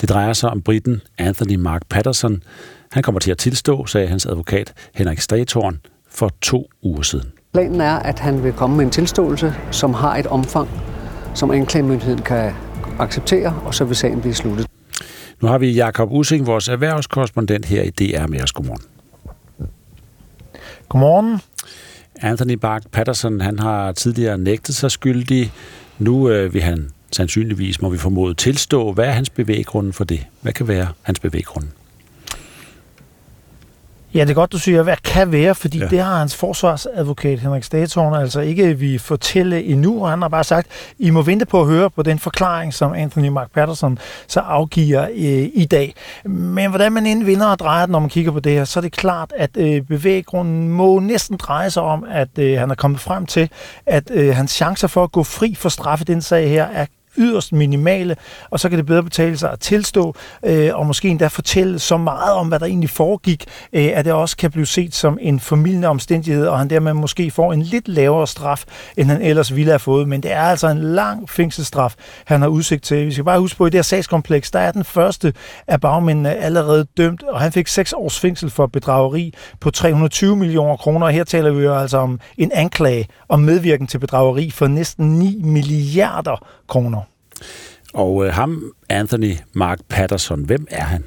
Det 0.00 0.08
drejer 0.08 0.32
sig 0.32 0.50
om 0.50 0.62
britten 0.62 1.02
Anthony 1.18 1.54
Mark 1.54 1.82
Patterson. 1.88 2.42
Han 2.92 3.02
kommer 3.02 3.20
til 3.20 3.30
at 3.30 3.38
tilstå, 3.38 3.86
sagde 3.86 4.08
hans 4.08 4.26
advokat 4.26 4.72
Henrik 4.94 5.20
Statorn 5.20 5.80
for 6.10 6.30
to 6.42 6.70
uger 6.82 7.02
siden. 7.02 7.32
Planen 7.52 7.80
er, 7.80 7.94
at 7.94 8.18
han 8.18 8.42
vil 8.42 8.52
komme 8.52 8.76
med 8.76 8.84
en 8.84 8.90
tilståelse, 8.90 9.54
som 9.70 9.94
har 9.94 10.16
et 10.16 10.26
omfang, 10.26 10.68
som 11.34 11.50
anklagemyndigheden 11.50 12.22
kan 12.22 12.52
acceptere, 12.98 13.60
og 13.64 13.74
så 13.74 13.84
vil 13.84 13.96
sagen 13.96 14.20
blive 14.20 14.34
sluttet. 14.34 14.66
Nu 15.40 15.48
har 15.48 15.58
vi 15.58 15.72
Jakob 15.72 16.08
Using, 16.12 16.46
vores 16.46 16.68
erhvervskorrespondent 16.68 17.64
her 17.64 17.82
i 17.82 17.90
DR 17.90 18.26
med 18.26 18.42
os. 18.42 18.52
Godmorgen. 18.52 18.82
Godmorgen. 20.88 21.40
Anthony 22.20 22.52
Bark 22.52 22.82
Patterson, 22.92 23.40
han 23.40 23.58
har 23.58 23.92
tidligere 23.92 24.38
nægtet 24.38 24.74
sig 24.74 24.90
skyldig. 24.90 25.52
Nu 25.98 26.30
øh, 26.30 26.54
vil 26.54 26.62
han 26.62 26.90
sandsynligvis, 27.14 27.82
må 27.82 27.88
vi 27.88 27.98
formode, 27.98 28.34
tilstå. 28.34 28.92
Hvad 28.92 29.04
er 29.04 29.12
hans 29.12 29.30
bevæggrunde 29.30 29.92
for 29.92 30.04
det? 30.04 30.26
Hvad 30.40 30.52
kan 30.52 30.68
være 30.68 30.88
hans 31.02 31.20
bevæggrunde? 31.20 31.68
Ja, 34.14 34.20
det 34.20 34.30
er 34.30 34.34
godt, 34.34 34.52
du 34.52 34.58
siger, 34.58 34.82
hvad 34.82 34.96
kan 35.04 35.32
være, 35.32 35.54
fordi 35.54 35.78
ja. 35.78 35.86
det 35.86 36.00
har 36.00 36.18
hans 36.18 36.36
forsvarsadvokat 36.36 37.40
Henrik 37.40 37.64
Statorn 37.64 38.14
altså 38.14 38.40
ikke 38.40 38.78
vi 38.78 38.98
fortælle 38.98 39.64
endnu. 39.64 40.04
Han 40.04 40.22
har 40.22 40.28
bare 40.28 40.44
sagt, 40.44 40.68
I 40.98 41.10
må 41.10 41.22
vente 41.22 41.46
på 41.46 41.60
at 41.60 41.66
høre 41.66 41.90
på 41.90 42.02
den 42.02 42.18
forklaring, 42.18 42.74
som 42.74 42.92
Anthony 42.92 43.28
Mark 43.28 43.50
Patterson 43.50 43.98
så 44.26 44.40
afgiver 44.40 45.02
øh, 45.02 45.48
i 45.54 45.66
dag. 45.70 45.94
Men 46.24 46.70
hvordan 46.70 46.92
man 46.92 47.06
end 47.06 47.24
vinder 47.24 47.46
og 47.46 47.58
drejer 47.58 47.86
når 47.86 47.98
man 47.98 48.08
kigger 48.08 48.32
på 48.32 48.40
det 48.40 48.52
her, 48.52 48.64
så 48.64 48.80
er 48.80 48.82
det 48.82 48.92
klart, 48.92 49.32
at 49.36 49.56
øh, 49.56 49.82
bevæggrunden 49.82 50.68
må 50.68 50.98
næsten 50.98 51.36
dreje 51.36 51.70
sig 51.70 51.82
om, 51.82 52.04
at 52.10 52.38
øh, 52.38 52.58
han 52.58 52.70
er 52.70 52.74
kommet 52.74 53.00
frem 53.00 53.26
til, 53.26 53.48
at 53.86 54.10
øh, 54.10 54.36
hans 54.36 54.50
chancer 54.50 54.88
for 54.88 55.04
at 55.04 55.12
gå 55.12 55.22
fri 55.22 55.54
for 55.54 55.68
straffe 55.68 56.04
den 56.04 56.22
sag 56.22 56.48
her 56.48 56.64
er 56.64 56.86
yderst 57.18 57.52
minimale, 57.52 58.16
og 58.50 58.60
så 58.60 58.68
kan 58.68 58.78
det 58.78 58.86
bedre 58.86 59.02
betale 59.02 59.36
sig 59.36 59.52
at 59.52 59.60
tilstå, 59.60 60.14
øh, 60.44 60.70
og 60.74 60.86
måske 60.86 61.08
endda 61.08 61.26
fortælle 61.26 61.78
så 61.78 61.96
meget 61.96 62.32
om, 62.32 62.48
hvad 62.48 62.58
der 62.58 62.66
egentlig 62.66 62.90
foregik, 62.90 63.44
øh, 63.72 63.90
at 63.94 64.04
det 64.04 64.12
også 64.12 64.36
kan 64.36 64.50
blive 64.50 64.66
set 64.66 64.94
som 64.94 65.18
en 65.20 65.40
formidlende 65.40 65.88
omstændighed, 65.88 66.46
og 66.46 66.58
han 66.58 66.70
dermed 66.70 66.92
måske 66.92 67.30
får 67.30 67.52
en 67.52 67.62
lidt 67.62 67.88
lavere 67.88 68.26
straf, 68.26 68.64
end 68.96 69.10
han 69.10 69.22
ellers 69.22 69.54
ville 69.54 69.70
have 69.70 69.78
fået. 69.78 70.08
Men 70.08 70.22
det 70.22 70.32
er 70.32 70.42
altså 70.42 70.68
en 70.68 70.82
lang 70.82 71.30
fængselsstraf, 71.30 71.94
han 72.24 72.40
har 72.40 72.48
udsigt 72.48 72.84
til. 72.84 73.06
Vi 73.06 73.12
skal 73.12 73.24
bare 73.24 73.40
huske 73.40 73.58
på, 73.58 73.64
at 73.64 73.68
i 73.68 73.72
det 73.72 73.78
her 73.78 73.82
sagskompleks, 73.82 74.50
der 74.50 74.58
er 74.58 74.72
den 74.72 74.84
første 74.84 75.34
af 75.66 75.80
bagmændene 75.80 76.34
allerede 76.34 76.86
dømt, 76.96 77.22
og 77.22 77.40
han 77.40 77.52
fik 77.52 77.68
seks 77.68 77.92
års 77.92 78.20
fængsel 78.20 78.50
for 78.50 78.66
bedrageri 78.66 79.34
på 79.60 79.70
320 79.70 80.36
millioner 80.36 80.76
kroner. 80.76 81.08
Her 81.08 81.24
taler 81.24 81.50
vi 81.50 81.62
jo 81.62 81.74
altså 81.74 81.98
om 81.98 82.20
en 82.38 82.50
anklage 82.54 83.08
om 83.28 83.40
medvirken 83.40 83.86
til 83.86 83.98
bedrageri 83.98 84.50
for 84.50 84.66
næsten 84.66 85.18
9 85.18 85.40
milliarder 85.44 86.46
kroner. 86.68 87.00
Og 87.94 88.26
øh, 88.26 88.32
ham, 88.32 88.72
Anthony 88.88 89.34
Mark 89.52 89.78
Patterson, 89.88 90.44
hvem 90.44 90.66
er 90.70 90.84
han? 90.84 91.04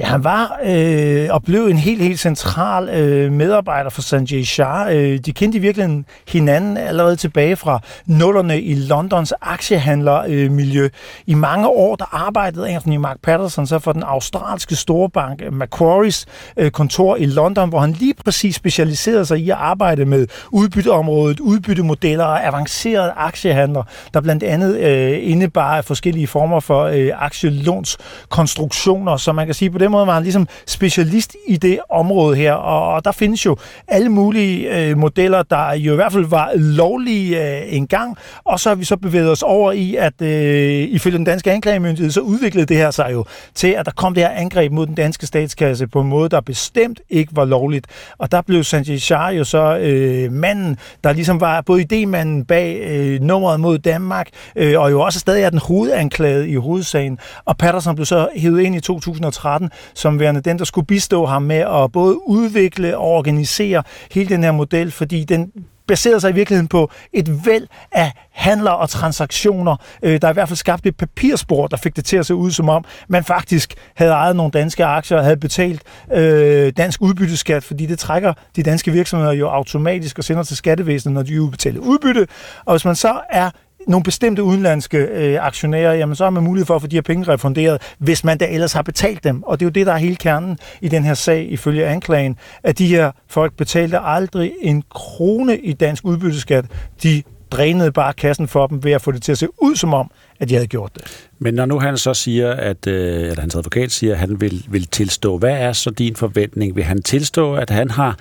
Ja, 0.00 0.06
han 0.06 0.24
var 0.24 0.58
øh, 0.64 1.28
og 1.30 1.42
blev 1.42 1.66
en 1.66 1.76
helt, 1.76 2.02
helt 2.02 2.20
central 2.20 2.88
øh, 2.88 3.32
medarbejder 3.32 3.90
for 3.90 4.02
Sanjay 4.02 4.42
Shah. 4.42 4.96
Øh, 4.96 5.18
de 5.18 5.32
kendte 5.32 5.58
i 5.58 5.60
virkeligheden 5.60 6.06
hinanden 6.28 6.76
allerede 6.76 7.16
tilbage 7.16 7.56
fra 7.56 7.80
nullerne 8.06 8.60
i 8.60 8.74
Londons 8.74 9.32
aktiehandlermiljø. 9.42 10.84
Øh, 10.84 10.90
I 11.26 11.34
mange 11.34 11.68
år 11.68 11.96
der 11.96 12.26
arbejdede 12.26 12.68
Anthony 12.68 12.96
Mark 12.96 13.16
Patterson 13.22 13.66
så 13.66 13.78
for 13.78 13.92
den 13.92 14.02
australske 14.02 14.76
storbank 14.76 15.42
Macquarie's 15.42 16.24
øh, 16.56 16.70
kontor 16.70 17.16
i 17.16 17.26
London, 17.26 17.68
hvor 17.68 17.80
han 17.80 17.92
lige 17.92 18.14
præcis 18.24 18.54
specialiserede 18.54 19.26
sig 19.26 19.38
i 19.38 19.50
at 19.50 19.56
arbejde 19.56 20.04
med 20.04 20.26
udbytteområdet, 20.50 21.40
udbyttemodeller 21.40 22.24
og 22.24 22.46
avancerede 22.46 23.12
aktiehandler, 23.16 23.82
der 24.14 24.20
blandt 24.20 24.42
andet 24.42 24.76
øh, 24.76 25.30
indebar 25.30 25.80
forskellige 25.80 26.26
former 26.26 26.60
for 26.60 26.84
øh, 26.84 27.10
aktielånskonstruktioner, 27.14 29.16
så 29.16 29.32
man 29.32 29.46
kan 29.46 29.54
sige 29.54 29.70
på 29.70 29.78
den 29.78 29.89
måde 29.90 30.06
var 30.06 30.14
han 30.14 30.22
ligesom 30.22 30.48
specialist 30.66 31.36
i 31.48 31.56
det 31.56 31.78
område 31.90 32.36
her, 32.36 32.52
og, 32.52 32.94
og 32.94 33.04
der 33.04 33.12
findes 33.12 33.46
jo 33.46 33.56
alle 33.88 34.08
mulige 34.08 34.78
øh, 34.78 34.98
modeller, 34.98 35.42
der 35.42 35.72
jo 35.72 35.92
i 35.92 35.96
hvert 35.96 36.12
fald 36.12 36.26
var 36.26 36.50
lovlige 36.54 37.58
øh, 37.58 37.74
engang, 37.74 38.16
og 38.44 38.60
så 38.60 38.68
har 38.68 38.76
vi 38.76 38.84
så 38.84 38.96
bevæget 38.96 39.30
os 39.30 39.42
over 39.42 39.72
i, 39.72 39.96
at 39.96 40.22
øh, 40.22 40.88
ifølge 40.90 41.16
den 41.16 41.24
danske 41.24 41.52
anklagemyndighed, 41.52 42.10
så 42.10 42.20
udviklede 42.20 42.66
det 42.66 42.76
her 42.76 42.90
sig 42.90 43.08
jo 43.12 43.24
til, 43.54 43.68
at 43.68 43.86
der 43.86 43.92
kom 43.92 44.14
det 44.14 44.22
her 44.22 44.30
angreb 44.30 44.72
mod 44.72 44.86
den 44.86 44.94
danske 44.94 45.26
statskasse 45.26 45.86
på 45.86 46.00
en 46.00 46.08
måde, 46.08 46.28
der 46.28 46.40
bestemt 46.40 47.00
ikke 47.10 47.36
var 47.36 47.44
lovligt. 47.44 47.86
Og 48.18 48.32
der 48.32 48.42
blev 48.42 48.64
Sanjay 48.64 48.96
Shah 48.96 49.38
jo 49.38 49.44
så 49.44 49.78
øh, 49.78 50.32
manden, 50.32 50.78
der 51.04 51.12
ligesom 51.12 51.40
var 51.40 51.60
både 51.60 51.82
idémanden 51.82 52.44
bag 52.44 52.80
øh, 52.80 53.20
nummeret 53.20 53.60
mod 53.60 53.78
Danmark, 53.78 54.28
øh, 54.56 54.80
og 54.80 54.90
jo 54.90 55.00
også 55.00 55.18
stadig 55.18 55.42
er 55.42 55.50
den 55.50 55.58
hovedanklagede 55.58 56.48
i 56.48 56.54
hovedsagen. 56.54 57.18
Og 57.44 57.56
Patterson 57.56 57.94
blev 57.94 58.06
så 58.06 58.28
hævet 58.36 58.60
ind 58.60 58.76
i 58.76 58.80
2013 58.80 59.70
som 59.94 60.20
værende 60.20 60.40
den, 60.40 60.58
der 60.58 60.64
skulle 60.64 60.86
bistå 60.86 61.26
ham 61.26 61.42
med 61.42 61.56
at 61.56 61.92
både 61.92 62.28
udvikle 62.28 62.98
og 62.98 63.08
organisere 63.08 63.82
hele 64.12 64.28
den 64.28 64.44
her 64.44 64.52
model, 64.52 64.90
fordi 64.90 65.24
den 65.24 65.52
baserede 65.90 66.20
sig 66.20 66.30
i 66.30 66.34
virkeligheden 66.34 66.68
på 66.68 66.90
et 67.12 67.46
væld 67.46 67.66
af 67.92 68.12
handler 68.30 68.70
og 68.70 68.90
transaktioner, 68.90 69.76
øh, 70.02 70.22
der 70.22 70.30
i 70.30 70.32
hvert 70.32 70.48
fald 70.48 70.56
skabte 70.56 70.88
et 70.88 70.96
papirspor, 70.96 71.66
der 71.66 71.76
fik 71.76 71.96
det 71.96 72.04
til 72.04 72.16
at 72.16 72.26
se 72.26 72.34
ud 72.34 72.50
som 72.50 72.68
om, 72.68 72.84
man 73.08 73.24
faktisk 73.24 73.74
havde 73.94 74.12
ejet 74.12 74.36
nogle 74.36 74.50
danske 74.50 74.84
aktier 74.84 75.18
og 75.18 75.24
havde 75.24 75.36
betalt 75.36 75.82
øh, 76.12 76.72
dansk 76.76 77.02
udbytteskat, 77.02 77.64
fordi 77.64 77.86
det 77.86 77.98
trækker 77.98 78.32
de 78.56 78.62
danske 78.62 78.92
virksomheder 78.92 79.32
jo 79.32 79.48
automatisk 79.48 80.18
og 80.18 80.24
sender 80.24 80.42
til 80.42 80.56
skattevæsenet, 80.56 81.14
når 81.14 81.22
de 81.22 81.42
udbetaler 81.42 81.80
udbytte. 81.80 82.26
Og 82.64 82.72
hvis 82.72 82.84
man 82.84 82.96
så 82.96 83.20
er 83.30 83.50
nogle 83.86 84.04
bestemte 84.04 84.42
udenlandske 84.42 84.98
øh, 84.98 85.46
aktionærer, 85.46 85.94
jamen 85.94 86.16
så 86.16 86.24
har 86.24 86.30
man 86.30 86.42
mulighed 86.42 86.66
for 86.66 86.76
at 86.76 86.80
få 86.80 86.86
de 86.86 86.96
her 86.96 87.02
penge 87.02 87.32
refunderet, 87.32 87.82
hvis 87.98 88.24
man 88.24 88.38
da 88.38 88.46
ellers 88.50 88.72
har 88.72 88.82
betalt 88.82 89.24
dem. 89.24 89.42
Og 89.42 89.60
det 89.60 89.64
er 89.64 89.66
jo 89.66 89.70
det, 89.70 89.86
der 89.86 89.92
er 89.92 89.96
hele 89.96 90.16
kernen 90.16 90.58
i 90.80 90.88
den 90.88 91.04
her 91.04 91.14
sag, 91.14 91.46
ifølge 91.50 91.86
anklagen, 91.86 92.36
at 92.62 92.78
de 92.78 92.86
her 92.86 93.12
folk 93.28 93.56
betalte 93.56 93.98
aldrig 93.98 94.52
en 94.60 94.82
krone 94.90 95.58
i 95.58 95.72
dansk 95.72 96.04
udbytteskat. 96.04 96.64
De 97.02 97.22
drænede 97.50 97.92
bare 97.92 98.12
kassen 98.12 98.48
for 98.48 98.66
dem 98.66 98.84
ved 98.84 98.92
at 98.92 99.02
få 99.02 99.12
det 99.12 99.22
til 99.22 99.32
at 99.32 99.38
se 99.38 99.48
ud 99.58 99.76
som 99.76 99.94
om, 99.94 100.10
at 100.40 100.48
de 100.48 100.54
havde 100.54 100.66
gjort 100.66 100.94
det. 100.94 101.28
Men 101.38 101.54
når 101.54 101.66
nu 101.66 101.78
han 101.78 101.98
så 101.98 102.14
siger, 102.14 102.50
at, 102.50 102.86
øh, 102.86 103.20
eller 103.20 103.40
hans 103.40 103.54
advokat 103.54 103.90
siger, 103.92 104.12
at 104.12 104.18
han 104.18 104.40
vil, 104.40 104.66
vil 104.70 104.86
tilstå, 104.86 105.38
hvad 105.38 105.50
er 105.50 105.72
så 105.72 105.90
din 105.90 106.16
forventning? 106.16 106.76
Vil 106.76 106.84
han 106.84 107.02
tilstå, 107.02 107.54
at 107.54 107.70
han 107.70 107.90
har 107.90 108.18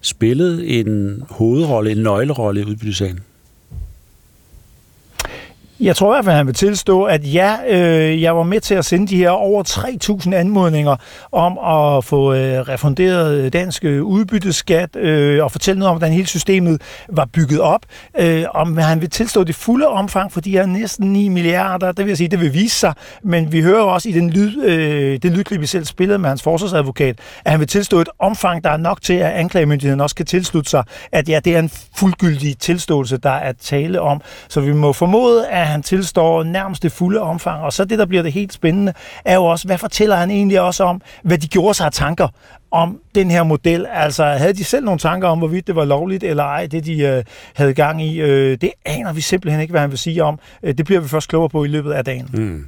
spillet 0.00 0.80
en 0.80 1.22
hovedrolle, 1.30 1.90
en 1.90 1.98
nøglerolle 1.98 2.60
i 2.60 2.64
udbyttesagen? 2.64 3.20
Jeg 5.80 5.96
tror 5.96 6.14
i 6.14 6.14
hvert 6.14 6.24
fald, 6.24 6.36
han 6.36 6.46
vil 6.46 6.54
tilstå, 6.54 7.04
at 7.04 7.34
ja, 7.34 7.56
øh, 7.68 8.22
jeg 8.22 8.36
var 8.36 8.42
med 8.42 8.60
til 8.60 8.74
at 8.74 8.84
sende 8.84 9.06
de 9.06 9.16
her 9.16 9.30
over 9.30 9.62
3.000 10.24 10.34
anmodninger 10.34 10.96
om 11.32 11.58
at 11.58 12.04
få 12.04 12.34
øh, 12.34 12.60
refunderet 12.60 13.52
dansk 13.52 13.84
øh, 13.84 14.02
udbytteskat 14.02 14.96
øh, 14.96 15.44
og 15.44 15.52
fortælle 15.52 15.78
noget 15.78 15.90
om, 15.90 15.98
hvordan 15.98 16.12
hele 16.12 16.26
systemet 16.26 16.82
var 17.08 17.24
bygget 17.24 17.60
op. 17.60 17.80
Øh, 18.20 18.44
om 18.54 18.76
han 18.76 19.00
vil 19.00 19.10
tilstå 19.10 19.44
det 19.44 19.54
fulde 19.54 19.86
omfang 19.86 20.32
for 20.32 20.40
de 20.40 20.50
her 20.50 20.66
næsten 20.66 21.12
9 21.12 21.28
milliarder, 21.28 21.92
det 21.92 22.04
vil 22.04 22.10
jeg 22.10 22.16
sige, 22.16 22.28
det 22.28 22.40
vil 22.40 22.54
vise 22.54 22.78
sig. 22.78 22.94
Men 23.22 23.52
vi 23.52 23.60
hører 23.60 23.80
jo 23.80 23.88
også 23.88 24.08
i 24.08 24.12
den, 24.12 24.30
lyd, 24.30 24.64
øh, 24.64 25.18
den 25.22 25.32
lydklip, 25.32 25.60
vi 25.60 25.66
selv 25.66 25.84
spillede 25.84 26.18
med 26.18 26.28
hans 26.28 26.42
forsvarsadvokat, 26.42 27.18
at 27.44 27.50
han 27.50 27.60
vil 27.60 27.68
tilstå 27.68 28.00
et 28.00 28.08
omfang, 28.18 28.64
der 28.64 28.70
er 28.70 28.76
nok 28.76 29.02
til, 29.02 29.14
at 29.14 29.32
anklagemyndigheden 29.32 30.00
også 30.00 30.16
kan 30.16 30.26
tilslutte 30.26 30.70
sig, 30.70 30.84
at 31.12 31.28
ja, 31.28 31.40
det 31.44 31.54
er 31.54 31.58
en 31.58 31.70
fuldgyldig 31.96 32.58
tilståelse, 32.58 33.16
der 33.16 33.30
er 33.30 33.52
tale 33.52 34.00
om. 34.00 34.20
Så 34.48 34.60
vi 34.60 34.72
må 34.72 34.92
formode, 34.92 35.48
at 35.48 35.67
han 35.68 35.82
tilstår 35.82 36.42
nærmest 36.42 36.82
det 36.82 36.92
fulde 36.92 37.20
omfang. 37.20 37.62
Og 37.62 37.72
så 37.72 37.84
det, 37.84 37.98
der 37.98 38.06
bliver 38.06 38.22
det 38.22 38.32
helt 38.32 38.52
spændende, 38.52 38.92
er 39.24 39.34
jo 39.34 39.44
også, 39.44 39.66
hvad 39.66 39.78
fortæller 39.78 40.16
han 40.16 40.30
egentlig 40.30 40.60
også 40.60 40.84
om, 40.84 41.02
hvad 41.22 41.38
de 41.38 41.48
gjorde 41.48 41.74
sig 41.74 41.86
af 41.86 41.92
tanker 41.92 42.28
om 42.70 42.98
den 43.14 43.30
her 43.30 43.42
model. 43.42 43.86
Altså, 43.92 44.24
havde 44.24 44.52
de 44.52 44.64
selv 44.64 44.84
nogle 44.84 44.98
tanker 44.98 45.28
om, 45.28 45.38
hvorvidt 45.38 45.66
det 45.66 45.76
var 45.76 45.84
lovligt 45.84 46.24
eller 46.24 46.44
ej, 46.44 46.66
det 46.66 46.84
de 46.84 46.98
øh, 46.98 47.24
havde 47.54 47.74
gang 47.74 48.02
i? 48.02 48.20
Øh, 48.20 48.58
det 48.60 48.70
aner 48.84 49.12
vi 49.12 49.20
simpelthen 49.20 49.60
ikke, 49.60 49.70
hvad 49.70 49.80
han 49.80 49.90
vil 49.90 49.98
sige 49.98 50.24
om. 50.24 50.38
Øh, 50.62 50.74
det 50.74 50.86
bliver 50.86 51.00
vi 51.00 51.08
først 51.08 51.28
klogere 51.28 51.48
på 51.48 51.64
i 51.64 51.68
løbet 51.68 51.92
af 51.92 52.04
dagen. 52.04 52.28
Mm. 52.32 52.64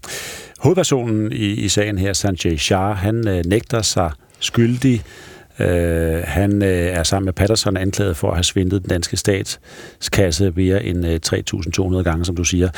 Hovedpersonen 0.58 1.32
i, 1.32 1.36
i 1.36 1.68
sagen 1.68 1.98
her, 1.98 2.12
Sanjay 2.12 2.56
Shah, 2.56 2.96
han 2.96 3.28
øh, 3.28 3.44
nægter 3.46 3.82
sig 3.82 4.10
skyldig 4.40 5.02
Øh, 5.60 6.22
han 6.24 6.62
øh, 6.62 6.68
er 6.68 7.02
sammen 7.02 7.24
med 7.24 7.32
Patterson 7.32 7.76
anklaget 7.76 8.16
for 8.16 8.28
at 8.28 8.36
have 8.36 8.44
svindlet 8.44 8.82
den 8.82 8.88
danske 8.88 9.16
statskasse 9.16 10.52
mere 10.56 10.84
end 10.84 11.06
øh, 11.06 11.20
3.200 11.96 12.02
gange, 12.02 12.24
som 12.24 12.36
du 12.36 12.44
siger. 12.44 12.68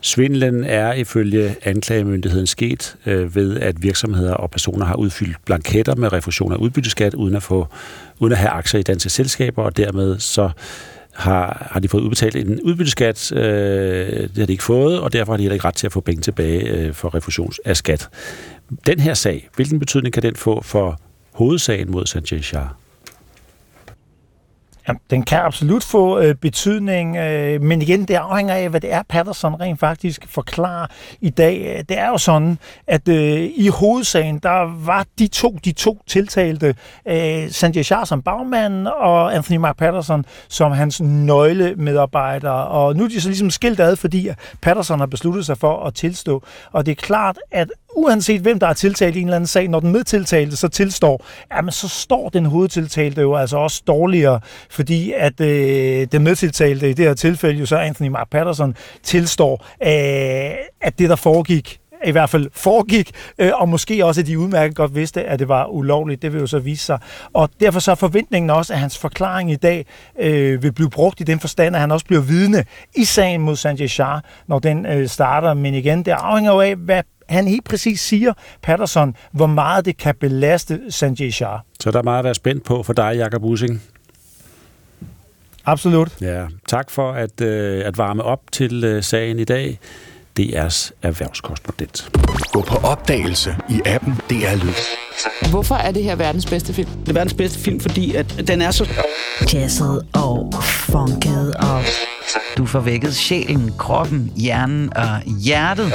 Svindlen 0.00 0.64
er 0.64 0.92
ifølge 0.92 1.56
anklagemyndigheden 1.62 2.46
sket 2.46 2.96
øh, 3.06 3.34
ved, 3.34 3.60
at 3.60 3.82
virksomheder 3.82 4.34
og 4.34 4.50
personer 4.50 4.86
har 4.86 4.94
udfyldt 4.94 5.36
blanketter 5.44 5.94
med 5.94 6.12
refusion 6.12 6.52
af 6.52 6.56
udbytteskat, 6.56 7.14
uden 7.14 7.34
at, 7.34 7.42
få, 7.42 7.66
uden 8.18 8.32
at 8.32 8.38
have 8.38 8.50
aktier 8.50 8.80
i 8.80 8.82
danske 8.82 9.10
selskaber, 9.10 9.62
og 9.62 9.76
dermed 9.76 10.18
så 10.18 10.50
har, 11.18 11.68
har 11.70 11.80
de 11.80 11.88
fået 11.88 12.02
udbetalt 12.02 12.36
en 12.36 12.60
udbytteskat. 12.62 13.32
Øh, 13.32 13.40
det 14.22 14.38
har 14.38 14.46
de 14.46 14.52
ikke 14.52 14.64
fået, 14.64 15.00
og 15.00 15.12
derfor 15.12 15.32
har 15.32 15.36
de 15.36 15.42
heller 15.42 15.54
ikke 15.54 15.68
ret 15.68 15.74
til 15.74 15.86
at 15.86 15.92
få 15.92 16.00
penge 16.00 16.22
tilbage 16.22 16.70
øh, 16.70 16.92
for 16.94 17.14
refusion 17.14 17.52
af 17.64 17.76
skat. 17.76 18.08
Den 18.86 19.00
her 19.00 19.14
sag, 19.14 19.48
hvilken 19.56 19.78
betydning 19.78 20.14
kan 20.14 20.22
den 20.22 20.36
få 20.36 20.62
for 20.62 21.00
hovedsagen 21.38 21.90
mod 21.90 22.06
Sanjay 22.06 22.40
Shah? 22.40 22.68
Ja, 24.88 24.92
den 25.10 25.22
kan 25.22 25.38
absolut 25.38 25.84
få 25.84 26.18
øh, 26.18 26.34
betydning, 26.34 27.16
øh, 27.16 27.62
men 27.62 27.82
igen, 27.82 28.04
det 28.04 28.14
afhænger 28.14 28.54
af, 28.54 28.70
hvad 28.70 28.80
det 28.80 28.92
er, 28.92 29.02
Patterson 29.08 29.54
rent 29.60 29.80
faktisk 29.80 30.26
forklarer 30.28 30.86
i 31.20 31.30
dag. 31.30 31.76
Øh, 31.76 31.84
det 31.88 31.98
er 31.98 32.08
jo 32.08 32.18
sådan, 32.18 32.58
at 32.86 33.08
øh, 33.08 33.50
i 33.56 33.68
hovedsagen, 33.68 34.38
der 34.38 34.84
var 34.84 35.06
de 35.18 35.26
to, 35.26 35.58
de 35.64 35.72
to 35.72 36.02
tiltalte, 36.06 36.74
øh, 37.08 37.50
Sanjay 37.50 37.82
Shah 37.82 38.06
som 38.06 38.22
bagmand 38.22 38.86
og 38.86 39.34
Anthony 39.34 39.56
Mark 39.56 39.76
Patterson 39.76 40.24
som 40.48 40.72
hans 40.72 41.00
nøglemedarbejdere. 41.00 42.66
Og 42.66 42.96
nu 42.96 43.04
er 43.04 43.08
de 43.08 43.20
så 43.20 43.28
ligesom 43.28 43.50
skilt 43.50 43.80
ad, 43.80 43.96
fordi 43.96 44.28
Patterson 44.62 44.98
har 44.98 45.06
besluttet 45.06 45.46
sig 45.46 45.58
for 45.58 45.84
at 45.86 45.94
tilstå. 45.94 46.42
Og 46.72 46.86
det 46.86 46.92
er 46.92 46.96
klart, 46.96 47.38
at 47.50 47.68
uanset 47.98 48.40
hvem 48.40 48.58
der 48.58 48.66
er 48.66 48.72
tiltalt 48.72 49.16
i 49.16 49.20
en 49.20 49.26
eller 49.26 49.36
anden 49.36 49.46
sag, 49.46 49.68
når 49.68 49.80
den 49.80 49.92
medtiltalte 49.92 50.56
så 50.56 50.68
tilstår, 50.68 51.26
jamen 51.56 51.72
så 51.72 51.88
står 51.88 52.28
den 52.28 52.46
hovedtiltalte 52.46 53.20
jo 53.20 53.34
altså 53.34 53.56
også 53.56 53.82
dårligere, 53.86 54.40
fordi 54.70 55.12
at 55.16 55.40
øh, 55.40 56.06
den 56.12 56.24
medtiltalte 56.24 56.90
i 56.90 56.92
det 56.92 57.04
her 57.04 57.14
tilfælde 57.14 57.60
jo 57.60 57.66
så 57.66 57.76
Anthony 57.76 58.08
Mark 58.08 58.30
Patterson 58.30 58.74
tilstår, 59.02 59.66
øh, 59.82 60.58
at 60.80 60.98
det 60.98 61.10
der 61.10 61.16
foregik 61.16 61.80
i 62.04 62.10
hvert 62.10 62.30
fald 62.30 62.50
foregik, 62.52 63.10
øh, 63.38 63.50
og 63.54 63.68
måske 63.68 64.06
også, 64.06 64.20
at 64.20 64.26
de 64.26 64.38
udmærket 64.38 64.76
godt 64.76 64.94
vidste, 64.94 65.24
at 65.24 65.38
det 65.38 65.48
var 65.48 65.66
ulovligt. 65.66 66.22
Det 66.22 66.32
vil 66.32 66.40
jo 66.40 66.46
så 66.46 66.58
vise 66.58 66.84
sig. 66.84 66.98
Og 67.32 67.50
derfor 67.60 67.80
så 67.80 67.90
er 67.90 67.94
forventningen 67.94 68.50
også, 68.50 68.72
at 68.72 68.78
hans 68.78 68.98
forklaring 68.98 69.52
i 69.52 69.56
dag 69.56 69.86
øh, 70.20 70.62
vil 70.62 70.72
blive 70.72 70.90
brugt 70.90 71.20
i 71.20 71.24
den 71.24 71.40
forstand, 71.40 71.76
at 71.76 71.80
han 71.80 71.90
også 71.90 72.06
bliver 72.06 72.22
vidne 72.22 72.64
i 72.94 73.04
sagen 73.04 73.40
mod 73.40 73.56
Sanjay 73.56 73.86
Shah, 73.86 74.20
når 74.46 74.58
den 74.58 74.86
øh, 74.86 75.08
starter. 75.08 75.54
Men 75.54 75.74
igen, 75.74 76.02
det 76.02 76.12
afhænger 76.12 76.52
jo 76.52 76.60
af, 76.60 76.76
hvad 76.76 77.02
han 77.28 77.48
helt 77.48 77.64
præcis 77.64 78.00
siger, 78.00 78.32
Patterson, 78.62 79.16
hvor 79.32 79.46
meget 79.46 79.84
det 79.84 79.96
kan 79.96 80.14
belaste 80.20 80.80
Sanjay 80.90 81.30
Shah. 81.30 81.58
Så 81.80 81.90
der 81.90 81.98
er 81.98 82.02
meget 82.02 82.18
at 82.18 82.24
være 82.24 82.34
spændt 82.34 82.64
på 82.64 82.82
for 82.82 82.92
dig, 82.92 83.12
Jakob 83.16 83.44
Using. 83.44 83.82
Absolut. 85.64 86.12
Ja, 86.20 86.46
tak 86.68 86.90
for 86.90 87.12
at, 87.12 87.40
øh, 87.40 87.86
at 87.86 87.98
varme 87.98 88.22
op 88.22 88.40
til 88.52 88.84
øh, 88.84 89.02
sagen 89.02 89.38
i 89.38 89.44
dag. 89.44 89.78
DR's 90.40 90.90
erhvervskorrespondent. 91.02 92.10
Gå 92.52 92.60
på 92.60 92.76
opdagelse 92.76 93.56
i 93.68 93.80
appen 93.86 94.12
DR 94.30 94.64
Lyd. 94.64 94.72
Hvorfor 95.50 95.74
er 95.74 95.90
det 95.90 96.04
her 96.04 96.16
verdens 96.16 96.46
bedste 96.46 96.72
film? 96.72 96.88
Det 96.88 97.08
er 97.08 97.12
verdens 97.12 97.34
bedste 97.34 97.58
film, 97.58 97.80
fordi 97.80 98.14
at 98.14 98.44
den 98.48 98.62
er 98.62 98.70
så... 98.70 98.88
Jazzet 99.52 100.06
og 100.14 100.54
funket 100.64 101.54
og... 101.54 101.82
Du 102.56 102.66
får 102.66 102.80
vækket 102.80 103.14
sjælen, 103.14 103.72
kroppen, 103.78 104.32
hjernen 104.36 104.96
og 104.96 105.20
hjertet. 105.22 105.92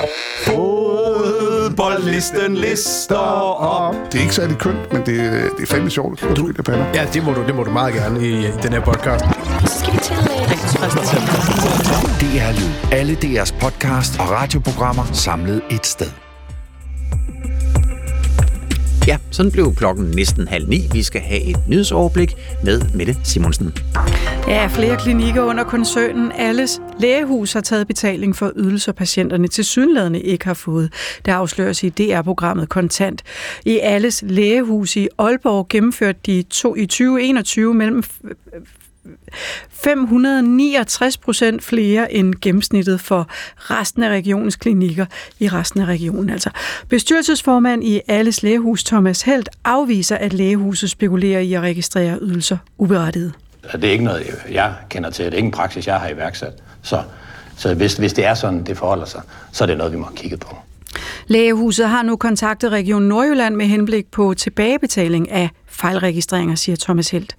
Fodboldlisten 1.78 2.56
lister 2.56 3.16
op. 3.16 3.96
Det 4.12 4.16
er 4.16 4.22
ikke 4.22 4.36
særlig 4.36 4.58
kønt, 4.58 4.94
men 4.94 5.02
det, 5.02 5.08
det 5.58 5.64
er 5.64 5.68
fandme 5.68 5.90
sjovt. 5.90 6.22
Du, 6.38 6.52
det 6.52 6.66
pander. 6.66 6.86
Ja, 6.94 7.08
det 7.14 7.24
må, 7.24 7.34
du, 7.34 7.44
det 7.48 7.56
må 7.56 7.64
du 7.64 7.72
meget 7.72 7.94
gerne 7.94 8.28
i, 8.28 8.46
i 8.48 8.52
den 8.64 8.74
her 8.74 8.80
podcast. 8.82 9.26
Så 9.66 9.80
skal 9.80 9.94
vi 9.94 9.98
til 9.98 10.16
DR 12.22 12.52
Lyd. 12.60 12.92
Alle 12.92 13.14
DR's 13.24 13.60
podcast 13.60 14.20
og 14.20 14.30
radioprogrammer 14.32 15.04
samlet 15.14 15.62
et 15.72 15.86
sted. 15.86 16.23
Ja, 19.08 19.18
sådan 19.32 19.52
blev 19.52 19.76
klokken 19.76 20.06
næsten 20.06 20.48
halv 20.48 20.68
ni. 20.68 20.90
Vi 20.92 21.04
skal 21.04 21.22
have 21.22 21.42
et 21.42 21.58
nyhedsoverblik 21.68 22.36
med 22.64 22.82
Mette 22.94 23.16
Simonsen. 23.24 23.74
Ja, 24.48 24.68
flere 24.68 24.98
klinikker 24.98 25.42
under 25.42 25.64
koncernen 25.64 26.32
Alles 26.32 26.82
Lægehus 27.00 27.54
har 27.54 27.62
taget 27.62 27.88
betaling 27.88 28.36
for 28.36 28.52
ydelser, 28.56 28.92
patienterne 28.92 29.48
til 29.48 29.66
synlædende 29.66 30.22
ikke 30.22 30.46
har 30.46 30.54
fået. 30.54 30.94
Det 31.26 31.32
afsløres 31.32 31.84
i 31.84 31.90
DR-programmet 31.90 32.70
Kontant. 32.70 33.24
I 33.66 33.80
Alles 33.80 34.24
Lægehus 34.28 34.96
i 34.96 35.08
Aalborg 35.18 35.68
gennemførte 35.70 36.20
de 36.26 36.44
to, 36.50 36.76
i 36.76 36.86
2021 36.86 37.74
mellem 37.74 38.04
569 39.70 41.18
procent 41.18 41.64
flere 41.64 42.14
end 42.14 42.36
gennemsnittet 42.42 43.02
for 43.02 43.28
resten 43.58 44.04
af 44.04 44.10
regionens 44.10 44.56
klinikker 44.56 45.06
i 45.40 45.48
resten 45.48 45.82
af 45.82 45.86
regionen. 45.86 46.30
Altså, 46.30 46.50
bestyrelsesformand 46.90 47.84
i 47.84 48.02
Alles 48.08 48.44
Lægehus, 48.44 48.84
Thomas 48.84 49.22
Helt, 49.22 49.50
afviser, 49.66 50.18
at 50.18 50.34
lægehuset 50.34 50.90
spekulerer 50.90 51.40
i 51.40 51.54
at 51.54 51.62
registrere 51.62 52.18
ydelser 52.22 52.58
uberettiget. 52.78 53.34
Det 53.72 53.84
er 53.84 53.92
ikke 53.92 54.04
noget, 54.04 54.44
jeg 54.52 54.74
kender 54.90 55.10
til. 55.10 55.26
Det 55.26 55.34
er 55.34 55.38
ikke 55.38 55.46
en 55.46 55.52
praksis, 55.52 55.88
jeg 55.88 56.00
har 56.00 56.10
iværksat. 56.10 56.54
Så, 56.82 57.04
så 57.58 57.74
hvis, 57.74 57.94
hvis 57.94 58.14
det 58.14 58.26
er 58.26 58.34
sådan, 58.34 58.64
det 58.64 58.78
forholder 58.78 59.06
sig, 59.06 59.22
så 59.52 59.64
er 59.64 59.66
det 59.66 59.78
noget, 59.78 59.94
vi 59.94 59.98
må 59.98 60.08
kigge 60.16 60.38
på. 60.38 60.58
Lægehuset 61.28 61.90
har 61.90 62.04
nu 62.04 62.16
kontaktet 62.16 62.72
Region 62.72 63.04
Nordjylland 63.04 63.56
med 63.56 63.66
henblik 63.66 64.12
på 64.12 64.34
tilbagebetaling 64.34 65.32
af 65.32 65.50
fejlregistreringer, 65.74 66.56
siger 66.56 66.76
Thomas 66.76 67.10
Helt. 67.10 67.36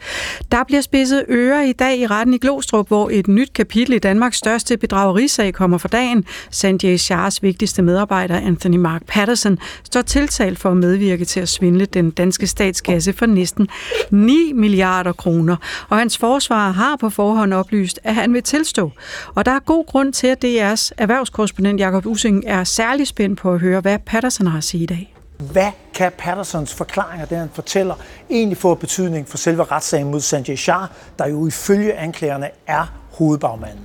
Der 0.52 0.64
bliver 0.64 0.80
spidset 0.80 1.24
ører 1.28 1.62
i 1.62 1.72
dag 1.72 1.98
i 1.98 2.06
retten 2.06 2.34
i 2.34 2.38
Glostrup, 2.38 2.88
hvor 2.88 3.10
et 3.12 3.28
nyt 3.28 3.52
kapitel 3.52 3.94
i 3.94 3.98
Danmarks 3.98 4.36
største 4.36 4.76
bedragerisag 4.76 5.54
kommer 5.54 5.78
for 5.78 5.88
dagen. 5.88 6.24
Sanjay 6.50 6.96
Shahs 6.96 7.42
vigtigste 7.42 7.82
medarbejder, 7.82 8.36
Anthony 8.36 8.76
Mark 8.76 9.02
Patterson, 9.06 9.58
står 9.84 10.02
tiltalt 10.02 10.58
for 10.58 10.70
at 10.70 10.76
medvirke 10.76 11.24
til 11.24 11.40
at 11.40 11.48
svindle 11.48 11.86
den 11.86 12.10
danske 12.10 12.46
statskasse 12.46 13.12
for 13.12 13.26
næsten 13.26 13.68
9 14.10 14.52
milliarder 14.54 15.12
kroner. 15.12 15.56
Og 15.88 15.98
hans 15.98 16.18
forsvarer 16.18 16.72
har 16.72 16.96
på 16.96 17.10
forhånd 17.10 17.54
oplyst, 17.54 18.00
at 18.04 18.14
han 18.14 18.34
vil 18.34 18.42
tilstå. 18.42 18.90
Og 19.34 19.44
der 19.44 19.52
er 19.52 19.58
god 19.58 19.86
grund 19.86 20.12
til, 20.12 20.26
at 20.26 20.44
DR's 20.44 20.90
erhvervskorrespondent 20.98 21.80
Jakob 21.80 22.06
Using 22.06 22.44
er 22.46 22.64
særlig 22.64 23.06
spændt 23.06 23.38
på 23.38 23.52
at 23.52 23.60
høre, 23.60 23.80
hvad 23.80 23.98
Patterson 24.06 24.46
har 24.46 24.58
at 24.58 24.64
sige 24.64 24.82
i 24.82 24.86
dag. 24.86 25.13
Hvad 25.38 25.70
kan 25.94 26.12
Pattersons 26.18 26.74
forklaringer, 26.74 27.26
det 27.26 27.38
han 27.38 27.50
fortæller, 27.52 27.94
egentlig 28.30 28.58
få 28.58 28.74
betydning 28.74 29.28
for 29.28 29.36
selve 29.36 29.64
retssagen 29.64 30.10
mod 30.10 30.20
Sanjay 30.20 30.56
Shah, 30.56 30.86
der 31.18 31.26
jo 31.26 31.46
ifølge 31.46 31.94
anklagerne 31.94 32.50
er 32.66 32.92
hovedbagmanden? 33.12 33.84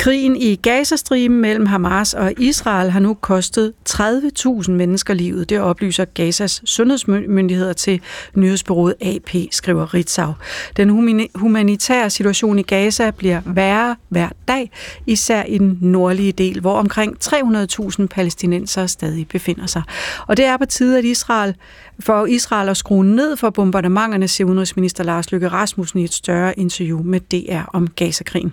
Krigen 0.00 0.36
i 0.36 0.54
Gazastriben 0.54 1.36
mellem 1.40 1.66
Hamas 1.66 2.14
og 2.14 2.32
Israel 2.38 2.90
har 2.90 3.00
nu 3.00 3.14
kostet 3.14 3.72
30.000 3.90 4.70
mennesker 4.70 5.14
livet. 5.14 5.50
Det 5.50 5.60
oplyser 5.60 6.04
Gazas 6.04 6.62
sundhedsmyndigheder 6.64 7.72
til 7.72 8.00
nyhedsbyrået 8.34 8.94
AP, 9.00 9.30
skriver 9.50 9.94
Ritzau. 9.94 10.32
Den 10.76 10.88
humanitære 11.34 12.10
situation 12.10 12.58
i 12.58 12.62
Gaza 12.62 13.10
bliver 13.10 13.40
værre 13.46 13.96
hver 14.08 14.28
dag, 14.48 14.70
især 15.06 15.42
i 15.42 15.58
den 15.58 15.78
nordlige 15.80 16.32
del, 16.32 16.60
hvor 16.60 16.74
omkring 16.74 17.16
300.000 17.24 18.06
palæstinenser 18.06 18.86
stadig 18.86 19.28
befinder 19.28 19.66
sig. 19.66 19.82
Og 20.26 20.36
det 20.36 20.44
er 20.44 20.56
på 20.56 20.64
tide, 20.64 20.98
at 20.98 21.04
Israel 21.04 21.54
for 22.00 22.26
Israel 22.26 22.68
at 22.68 22.76
skrue 22.76 23.04
ned 23.04 23.36
for 23.36 23.50
bombardementerne, 23.50 24.28
siger 24.28 24.48
udenrigsminister 24.48 25.04
Lars 25.04 25.32
Løkke 25.32 25.48
Rasmussen 25.48 26.00
i 26.00 26.04
et 26.04 26.12
større 26.12 26.58
interview 26.58 27.02
med 27.02 27.20
DR 27.20 27.62
om 27.72 27.88
Gazakrigen 27.88 28.52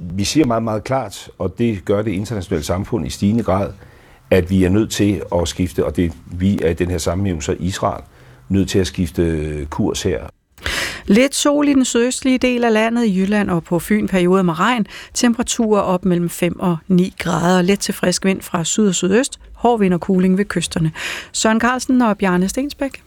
vi 0.00 0.24
siger 0.24 0.46
meget, 0.46 0.62
meget 0.62 0.84
klart, 0.84 1.30
og 1.38 1.58
det 1.58 1.84
gør 1.84 2.02
det 2.02 2.10
internationale 2.10 2.64
samfund 2.64 3.06
i 3.06 3.10
stigende 3.10 3.42
grad, 3.42 3.72
at 4.30 4.50
vi 4.50 4.64
er 4.64 4.68
nødt 4.68 4.90
til 4.90 5.22
at 5.34 5.48
skifte, 5.48 5.84
og 5.86 5.96
det 5.96 6.12
vi 6.26 6.58
er 6.62 6.70
i 6.70 6.74
den 6.74 6.90
her 6.90 6.98
sammenhæng 6.98 7.42
så 7.42 7.56
Israel, 7.60 8.02
nødt 8.48 8.68
til 8.68 8.78
at 8.78 8.86
skifte 8.86 9.66
kurs 9.70 10.02
her. 10.02 10.20
Lidt 11.06 11.34
sol 11.34 11.68
i 11.68 11.74
den 11.74 11.84
sydøstlige 11.84 12.38
del 12.38 12.64
af 12.64 12.72
landet 12.72 13.06
i 13.06 13.20
Jylland 13.20 13.50
og 13.50 13.64
på 13.64 13.78
Fyn 13.78 14.08
perioder 14.08 14.42
med 14.42 14.58
regn. 14.58 14.86
Temperaturer 15.14 15.80
op 15.80 16.04
mellem 16.04 16.28
5 16.28 16.60
og 16.60 16.76
9 16.88 17.14
grader. 17.18 17.62
Let 17.62 17.78
til 17.78 17.94
frisk 17.94 18.24
vind 18.24 18.42
fra 18.42 18.64
syd 18.64 18.88
og 18.88 18.94
sydøst. 18.94 19.40
Hård 19.52 19.80
vind 19.80 19.94
og 19.94 20.00
kuling 20.00 20.38
ved 20.38 20.44
kysterne. 20.44 20.92
Søren 21.32 21.60
Carlsen 21.60 22.02
og 22.02 22.18
Bjarne 22.18 22.48
Stensbæk. 22.48 23.02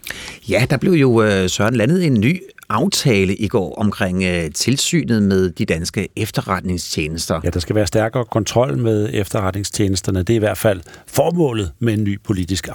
Ja, 0.48 0.66
der 0.70 0.76
blev 0.76 0.92
jo 0.92 1.22
øh, 1.22 1.48
Søren 1.48 1.76
landet 1.76 2.06
en 2.06 2.20
ny 2.20 2.42
aftale 2.74 3.36
i 3.36 3.48
går 3.48 3.74
omkring 3.78 4.24
uh, 4.24 4.50
tilsynet 4.54 5.22
med 5.22 5.50
de 5.50 5.64
danske 5.64 6.08
efterretningstjenester. 6.16 7.40
Ja, 7.44 7.50
der 7.50 7.60
skal 7.60 7.76
være 7.76 7.86
stærkere 7.86 8.24
kontrol 8.24 8.78
med 8.78 9.10
efterretningstjenesterne. 9.12 10.18
Det 10.18 10.30
er 10.30 10.36
i 10.36 10.38
hvert 10.38 10.58
fald 10.58 10.80
formålet 11.06 11.72
med 11.78 11.94
en 11.94 12.04
ny 12.04 12.20
politisk 12.22 12.68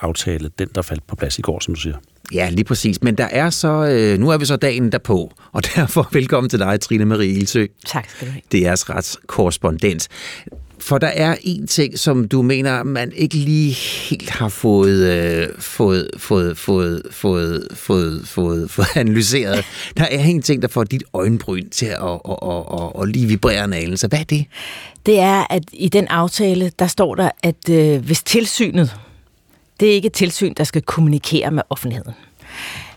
aftale, 0.00 0.50
den 0.58 0.68
der 0.74 0.82
faldt 0.82 1.06
på 1.06 1.16
plads 1.16 1.38
i 1.38 1.42
går, 1.42 1.60
som 1.60 1.74
du 1.74 1.80
siger. 1.80 1.96
Ja, 2.32 2.50
lige 2.50 2.64
præcis. 2.64 3.02
Men 3.02 3.14
der 3.14 3.24
er 3.30 3.50
så, 3.50 3.86
øh, 3.86 4.18
nu 4.18 4.30
er 4.30 4.38
vi 4.38 4.44
så 4.44 4.56
dagen 4.56 4.92
derpå, 4.92 5.32
og 5.52 5.62
derfor 5.76 6.08
velkommen 6.12 6.50
til 6.50 6.58
dig, 6.58 6.80
Trine 6.80 7.04
Marie 7.04 7.32
Ilsø. 7.32 7.66
Tak 7.86 8.10
skal 8.10 8.26
du 8.26 8.32
have. 8.32 8.42
Det 8.52 8.58
er 8.60 8.64
jeres 8.64 8.90
retskorrespondent. 8.90 10.08
For 10.78 10.98
der 10.98 11.06
er 11.06 11.36
en 11.42 11.66
ting, 11.66 11.98
som 11.98 12.28
du 12.28 12.42
mener, 12.42 12.82
man 12.82 13.12
ikke 13.16 13.34
lige 13.34 13.72
helt 13.72 14.30
har 14.30 14.48
fået, 14.48 14.96
øh, 14.96 15.48
fået, 15.58 16.10
fået, 16.16 16.58
fået, 16.58 17.02
fået, 17.10 17.68
fået, 17.74 18.20
fået, 18.24 18.70
fået 18.70 18.96
analyseret. 18.96 19.64
Der 19.96 20.04
er 20.04 20.24
en 20.24 20.42
ting, 20.42 20.62
der 20.62 20.68
får 20.68 20.84
dit 20.84 21.02
øjenbryn 21.12 21.68
til 21.68 21.86
at, 21.86 21.98
og, 21.98 22.42
og, 22.42 22.68
og, 22.68 22.96
og 22.96 23.06
lige 23.06 23.26
vibrere 23.26 23.64
en 23.64 23.72
anelse. 23.72 24.08
Hvad 24.08 24.18
er 24.18 24.24
det? 24.24 24.44
Det 25.06 25.18
er, 25.20 25.46
at 25.50 25.62
i 25.72 25.88
den 25.88 26.06
aftale, 26.06 26.72
der 26.78 26.86
står 26.86 27.14
der, 27.14 27.30
at 27.42 27.68
øh, 27.70 28.04
hvis 28.04 28.22
tilsynet, 28.22 28.96
det 29.80 29.90
er 29.90 29.92
ikke 29.92 30.06
et 30.06 30.12
tilsyn, 30.12 30.54
der 30.56 30.64
skal 30.64 30.82
kommunikere 30.82 31.50
med 31.50 31.62
offentligheden. 31.70 32.14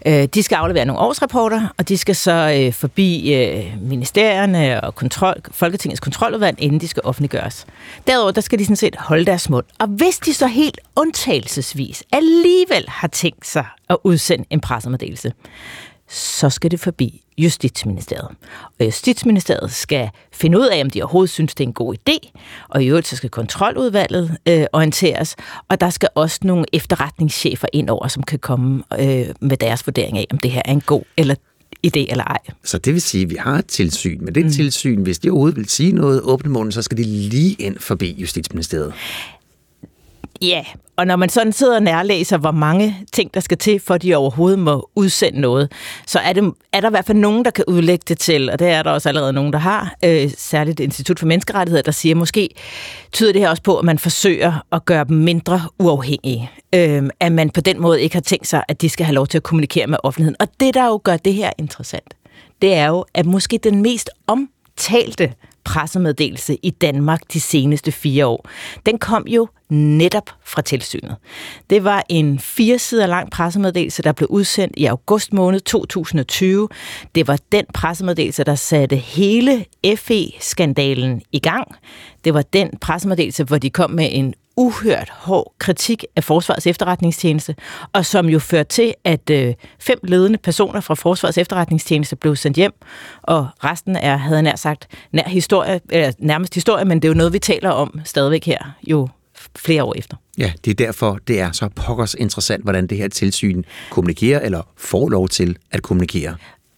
Øh, 0.05 0.23
de 0.23 0.43
skal 0.43 0.55
aflevere 0.55 0.85
nogle 0.85 1.01
årsrapporter, 1.01 1.73
og 1.77 1.89
de 1.89 1.97
skal 1.97 2.15
så 2.15 2.55
øh, 2.59 2.73
forbi 2.73 3.33
øh, 3.33 3.81
ministerierne 3.81 4.83
og 4.83 4.95
kontrol, 4.95 5.35
Folketingets 5.51 5.99
kontroludvalg, 5.99 6.61
inden 6.61 6.81
de 6.81 6.87
skal 6.87 7.01
offentliggøres. 7.05 7.67
Derudover 8.07 8.31
der 8.31 8.41
skal 8.41 8.59
de 8.59 8.65
sådan 8.65 8.75
set 8.75 8.95
holde 8.95 9.25
deres 9.25 9.49
mund. 9.49 9.65
Og 9.79 9.87
hvis 9.87 10.17
de 10.17 10.33
så 10.33 10.47
helt 10.47 10.79
undtagelsesvis 10.95 12.03
alligevel 12.11 12.85
har 12.87 13.07
tænkt 13.07 13.47
sig 13.47 13.65
at 13.89 13.97
udsende 14.03 14.45
en 14.49 14.59
pressemeddelelse, 14.59 15.33
så 16.07 16.49
skal 16.49 16.71
det 16.71 16.79
forbi 16.79 17.26
Justitsministeriet. 17.37 18.29
Og 18.79 18.85
Justitsministeriet 18.85 19.71
skal 19.71 20.09
finde 20.31 20.59
ud 20.59 20.67
af, 20.67 20.81
om 20.81 20.89
de 20.89 21.01
overhovedet 21.01 21.29
synes, 21.29 21.55
det 21.55 21.63
er 21.63 21.67
en 21.67 21.73
god 21.73 21.95
idé, 21.95 22.39
og 22.69 22.83
i 22.83 22.87
øvrigt 22.87 23.07
så 23.07 23.15
skal 23.15 23.29
kontroludvalget 23.29 24.37
øh, 24.47 24.65
orienteres, 24.73 25.35
og 25.69 25.81
der 25.81 25.89
skal 25.89 26.09
også 26.15 26.39
nogle 26.43 26.65
efterretningschefer 26.73 27.67
ind 27.73 27.89
over, 27.89 28.07
som 28.07 28.23
kan 28.23 28.39
komme 28.39 28.83
øh, 28.99 29.27
med 29.41 29.57
deres 29.57 29.87
vurdering 29.87 30.17
af, 30.17 30.25
om 30.31 30.37
det 30.37 30.51
her 30.51 30.61
er 30.65 30.71
en 30.71 30.81
god 30.81 31.03
eller 31.17 31.35
idé 31.87 32.11
eller 32.11 32.23
ej. 32.23 32.39
Så 32.63 32.77
det 32.77 32.93
vil 32.93 33.01
sige, 33.01 33.23
at 33.23 33.29
vi 33.29 33.35
har 33.35 33.57
et 33.57 33.65
tilsyn, 33.65 34.25
men 34.25 34.35
det 34.35 34.45
mm. 34.45 34.51
tilsyn, 34.51 35.01
hvis 35.03 35.19
de 35.19 35.29
overhovedet 35.29 35.57
vil 35.57 35.69
sige 35.69 35.91
noget 35.91 36.21
åbne 36.21 36.51
munden, 36.51 36.71
så 36.71 36.81
skal 36.81 36.97
de 36.97 37.03
lige 37.03 37.55
ind 37.59 37.79
forbi 37.79 38.15
Justitsministeriet. 38.17 38.93
Ja, 40.41 40.63
og 40.97 41.07
når 41.07 41.15
man 41.15 41.29
sådan 41.29 41.53
sidder 41.53 41.75
og 41.75 41.83
nærlæser, 41.83 42.37
hvor 42.37 42.51
mange 42.51 42.97
ting, 43.13 43.33
der 43.33 43.39
skal 43.39 43.57
til, 43.57 43.79
for 43.79 43.93
at 43.93 44.01
de 44.01 44.15
overhovedet 44.15 44.59
må 44.59 44.89
udsende 44.95 45.41
noget, 45.41 45.71
så 46.05 46.19
er, 46.19 46.33
det, 46.33 46.53
er 46.73 46.81
der 46.81 46.89
i 46.89 46.91
hvert 46.91 47.05
fald 47.05 47.17
nogen, 47.17 47.45
der 47.45 47.51
kan 47.51 47.65
udlægge 47.67 48.03
det 48.07 48.19
til, 48.19 48.49
og 48.49 48.59
det 48.59 48.67
er 48.67 48.83
der 48.83 48.91
også 48.91 49.09
allerede 49.09 49.33
nogen, 49.33 49.53
der 49.53 49.59
har, 49.59 49.95
øh, 50.05 50.31
særligt 50.37 50.79
Institut 50.79 51.19
for 51.19 51.25
Menneskerettigheder, 51.25 51.83
der 51.83 51.91
siger, 51.91 52.15
måske 52.15 52.49
tyder 53.11 53.33
det 53.33 53.41
her 53.41 53.49
også 53.49 53.63
på, 53.63 53.77
at 53.77 53.85
man 53.85 53.99
forsøger 53.99 54.63
at 54.71 54.85
gøre 54.85 55.03
dem 55.03 55.17
mindre 55.17 55.61
uafhængige. 55.79 56.51
Øh, 56.75 57.03
at 57.19 57.31
man 57.31 57.49
på 57.49 57.61
den 57.61 57.81
måde 57.81 58.01
ikke 58.01 58.15
har 58.15 58.21
tænkt 58.21 58.47
sig, 58.47 58.63
at 58.67 58.81
de 58.81 58.89
skal 58.89 59.05
have 59.05 59.15
lov 59.15 59.27
til 59.27 59.37
at 59.37 59.43
kommunikere 59.43 59.87
med 59.87 59.97
offentligheden. 60.03 60.35
Og 60.39 60.47
det, 60.59 60.73
der 60.73 60.85
jo 60.85 61.01
gør 61.03 61.17
det 61.17 61.33
her 61.33 61.51
interessant, 61.57 62.13
det 62.61 62.73
er 62.73 62.87
jo, 62.87 63.05
at 63.13 63.25
måske 63.25 63.59
den 63.63 63.81
mest 63.81 64.09
omtalte 64.27 65.33
pressemeddelelse 65.63 66.57
i 66.63 66.69
Danmark 66.69 67.21
de 67.33 67.39
seneste 67.39 67.91
fire 67.91 68.25
år. 68.25 68.49
Den 68.85 68.99
kom 68.99 69.27
jo 69.27 69.47
netop 69.69 70.29
fra 70.43 70.61
tilsynet. 70.61 71.15
Det 71.69 71.83
var 71.83 72.03
en 72.09 72.39
fire 72.39 72.79
sider 72.79 73.05
lang 73.05 73.31
pressemeddelelse, 73.31 74.03
der 74.03 74.11
blev 74.11 74.27
udsendt 74.29 74.73
i 74.77 74.85
august 74.85 75.33
måned 75.33 75.59
2020. 75.59 76.69
Det 77.15 77.27
var 77.27 77.39
den 77.51 77.65
pressemeddelelse, 77.73 78.43
der 78.43 78.55
satte 78.55 78.95
hele 78.95 79.65
FE-skandalen 79.95 81.21
i 81.31 81.39
gang. 81.39 81.75
Det 82.23 82.33
var 82.33 82.41
den 82.41 82.69
pressemeddelelse, 82.81 83.43
hvor 83.43 83.57
de 83.57 83.69
kom 83.69 83.91
med 83.91 84.09
en 84.11 84.33
uhørt 84.57 85.09
hård 85.09 85.53
kritik 85.59 86.05
af 86.15 86.23
Forsvarets 86.23 86.67
efterretningstjeneste, 86.67 87.55
og 87.93 88.05
som 88.05 88.29
jo 88.29 88.39
førte 88.39 88.69
til, 88.69 88.93
at 89.03 89.29
øh, 89.29 89.53
fem 89.79 89.99
ledende 90.03 90.37
personer 90.37 90.81
fra 90.81 90.95
Forsvarets 90.95 91.37
efterretningstjeneste 91.37 92.15
blev 92.15 92.35
sendt 92.35 92.57
hjem, 92.57 92.73
og 93.21 93.47
resten 93.63 93.95
er, 93.95 94.17
havde 94.17 94.43
nær 94.43 94.55
sagt, 94.55 94.87
nær 95.11 95.27
historie, 95.27 95.79
eller 95.89 96.11
nærmest 96.19 96.53
historie, 96.53 96.85
men 96.85 97.01
det 97.01 97.07
er 97.07 97.09
jo 97.09 97.17
noget, 97.17 97.33
vi 97.33 97.39
taler 97.39 97.69
om 97.69 97.99
stadigvæk 98.03 98.45
her, 98.45 98.75
jo 98.87 99.07
flere 99.57 99.83
år 99.83 99.93
efter. 99.97 100.17
Ja, 100.37 100.51
det 100.65 100.71
er 100.71 100.75
derfor, 100.75 101.19
det 101.27 101.39
er 101.39 101.51
så 101.51 101.69
pokkers 101.75 102.13
interessant, 102.13 102.63
hvordan 102.63 102.87
det 102.87 102.97
her 102.97 103.07
tilsyn 103.07 103.63
kommunikerer, 103.89 104.39
eller 104.39 104.61
får 104.77 105.09
lov 105.09 105.27
til 105.27 105.57
at 105.71 105.81
kommunikere. 105.81 106.35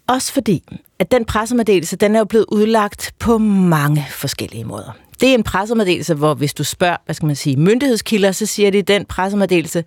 Også 0.08 0.33
fordi, 0.33 0.64
at 0.99 1.11
den 1.11 1.25
pressemeddelelse, 1.25 1.95
den 1.95 2.16
er 2.16 2.19
jo 2.19 2.25
blevet 2.25 2.45
udlagt 2.51 3.14
på 3.19 3.38
mange 3.38 4.06
forskellige 4.09 4.64
måder. 4.64 4.98
Det 5.22 5.30
er 5.30 5.33
en 5.33 5.43
pressemeddelelse, 5.43 6.14
hvor 6.14 6.33
hvis 6.33 6.53
du 6.53 6.64
spørger, 6.64 6.98
hvad 7.06 7.16
skal 7.16 7.25
man 7.25 7.35
sige, 7.35 7.58
myndighedskilder, 7.58 8.32
så 8.32 8.45
siger 8.45 8.72
de, 8.72 8.77
at 8.77 8.88
den 8.88 9.06
pressemeddelelse, 9.06 9.83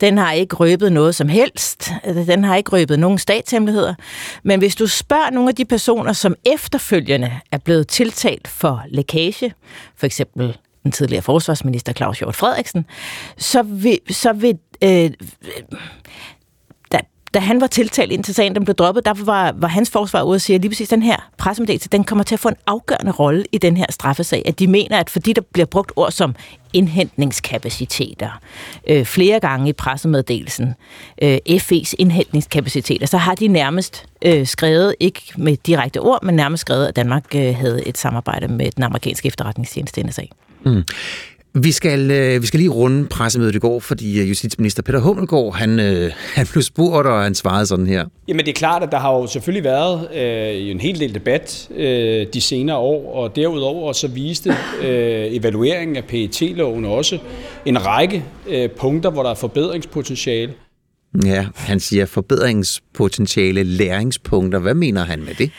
den 0.00 0.18
har 0.18 0.32
ikke 0.32 0.56
røbet 0.56 0.92
noget 0.92 1.14
som 1.14 1.28
helst. 1.28 1.90
Den 2.04 2.44
har 2.44 2.56
ikke 2.56 2.70
røbet 2.70 2.98
nogen 2.98 3.18
statshemmeligheder. 3.18 3.94
Men 4.42 4.58
hvis 4.58 4.76
du 4.76 4.86
spørger 4.86 5.30
nogle 5.30 5.48
af 5.48 5.54
de 5.54 5.64
personer, 5.64 6.12
som 6.12 6.34
efterfølgende 6.54 7.32
er 7.52 7.58
blevet 7.58 7.88
tiltalt 7.88 8.48
for 8.48 8.82
lækage, 8.88 9.54
for 9.96 10.06
eksempel 10.06 10.56
den 10.84 10.92
tidligere 10.92 11.22
forsvarsminister 11.22 11.92
Claus 11.92 12.18
Hjort 12.18 12.36
Frederiksen, 12.36 12.86
så 13.36 13.62
vil, 13.62 13.98
så 14.10 14.32
vil 14.32 14.58
øh, 14.82 15.10
da 17.34 17.38
han 17.38 17.60
var 17.60 17.66
tiltalt 17.66 18.12
ind 18.12 18.24
til 18.24 18.34
sagen, 18.34 18.54
den 18.54 18.64
blev 18.64 18.74
droppet, 18.74 19.04
der 19.04 19.14
var, 19.24 19.54
var 19.56 19.68
hans 19.68 19.90
forsvar 19.90 20.22
ude 20.22 20.34
og 20.34 20.40
sige, 20.40 20.54
at 20.54 20.60
lige 20.60 20.70
præcis 20.70 20.88
den 20.88 21.02
her 21.02 21.16
pressemeddelelse, 21.38 21.88
den 21.88 22.04
kommer 22.04 22.24
til 22.24 22.34
at 22.34 22.40
få 22.40 22.48
en 22.48 22.56
afgørende 22.66 23.12
rolle 23.12 23.44
i 23.52 23.58
den 23.58 23.76
her 23.76 23.86
straffesag. 23.90 24.42
At 24.46 24.58
de 24.58 24.66
mener, 24.66 24.98
at 24.98 25.10
fordi 25.10 25.32
der 25.32 25.40
bliver 25.52 25.66
brugt 25.66 25.92
ord 25.96 26.10
som 26.10 26.34
indhentningskapaciteter 26.72 28.40
øh, 28.88 29.04
flere 29.04 29.40
gange 29.40 29.68
i 29.68 29.72
pressemeddelelsen, 29.72 30.74
øh, 31.22 31.38
FE's 31.50 31.92
indhentningskapaciteter, 31.98 33.06
så 33.06 33.18
har 33.18 33.34
de 33.34 33.48
nærmest 33.48 34.06
øh, 34.24 34.46
skrevet, 34.46 34.94
ikke 35.00 35.22
med 35.36 35.56
direkte 35.56 36.00
ord, 36.00 36.22
men 36.22 36.34
nærmest 36.34 36.60
skrevet, 36.60 36.86
at 36.86 36.96
Danmark 36.96 37.34
øh, 37.34 37.56
havde 37.56 37.88
et 37.88 37.98
samarbejde 37.98 38.48
med 38.48 38.70
den 38.70 38.82
amerikanske 38.82 39.26
efterretningstjeneste 39.26 40.02
NSA. 40.02 40.22
Mm. 40.64 40.82
Vi 41.56 41.72
skal, 41.72 42.10
øh, 42.10 42.42
vi 42.42 42.46
skal 42.46 42.60
lige 42.60 42.70
runde 42.70 43.06
pressemødet 43.08 43.54
i 43.54 43.58
går, 43.58 43.80
fordi 43.80 44.20
øh, 44.20 44.28
justitsminister 44.28 44.82
Peter 44.82 44.98
Hummelgaard, 44.98 45.54
han, 45.54 45.80
øh, 45.80 46.10
han 46.36 46.46
blev 46.52 46.62
spurgt, 46.62 47.06
og 47.06 47.22
han 47.22 47.34
svarede 47.34 47.66
sådan 47.66 47.86
her. 47.86 48.04
Jamen 48.28 48.44
det 48.46 48.50
er 48.50 48.56
klart, 48.56 48.82
at 48.82 48.92
der 48.92 48.98
har 48.98 49.12
jo 49.12 49.26
selvfølgelig 49.26 49.64
været 49.64 50.08
øh, 50.14 50.70
en 50.70 50.80
hel 50.80 51.00
del 51.00 51.14
debat 51.14 51.68
øh, 51.76 52.26
de 52.34 52.40
senere 52.40 52.76
år, 52.76 53.14
og 53.14 53.36
derudover 53.36 53.92
så 53.92 54.08
viste 54.08 54.50
øh, 54.82 55.26
evalueringen 55.30 55.96
af 55.96 56.04
PET-loven 56.04 56.84
også 56.84 57.18
en 57.66 57.86
række 57.86 58.24
øh, 58.48 58.70
punkter, 58.70 59.10
hvor 59.10 59.22
der 59.22 59.30
er 59.30 59.34
forbedringspotentiale. 59.34 60.52
Ja, 61.24 61.46
han 61.54 61.80
siger 61.80 62.06
forbedringspotentiale, 62.06 63.62
læringspunkter. 63.62 64.58
Hvad 64.58 64.74
mener 64.74 65.04
han 65.04 65.24
med 65.24 65.34
det? 65.34 65.50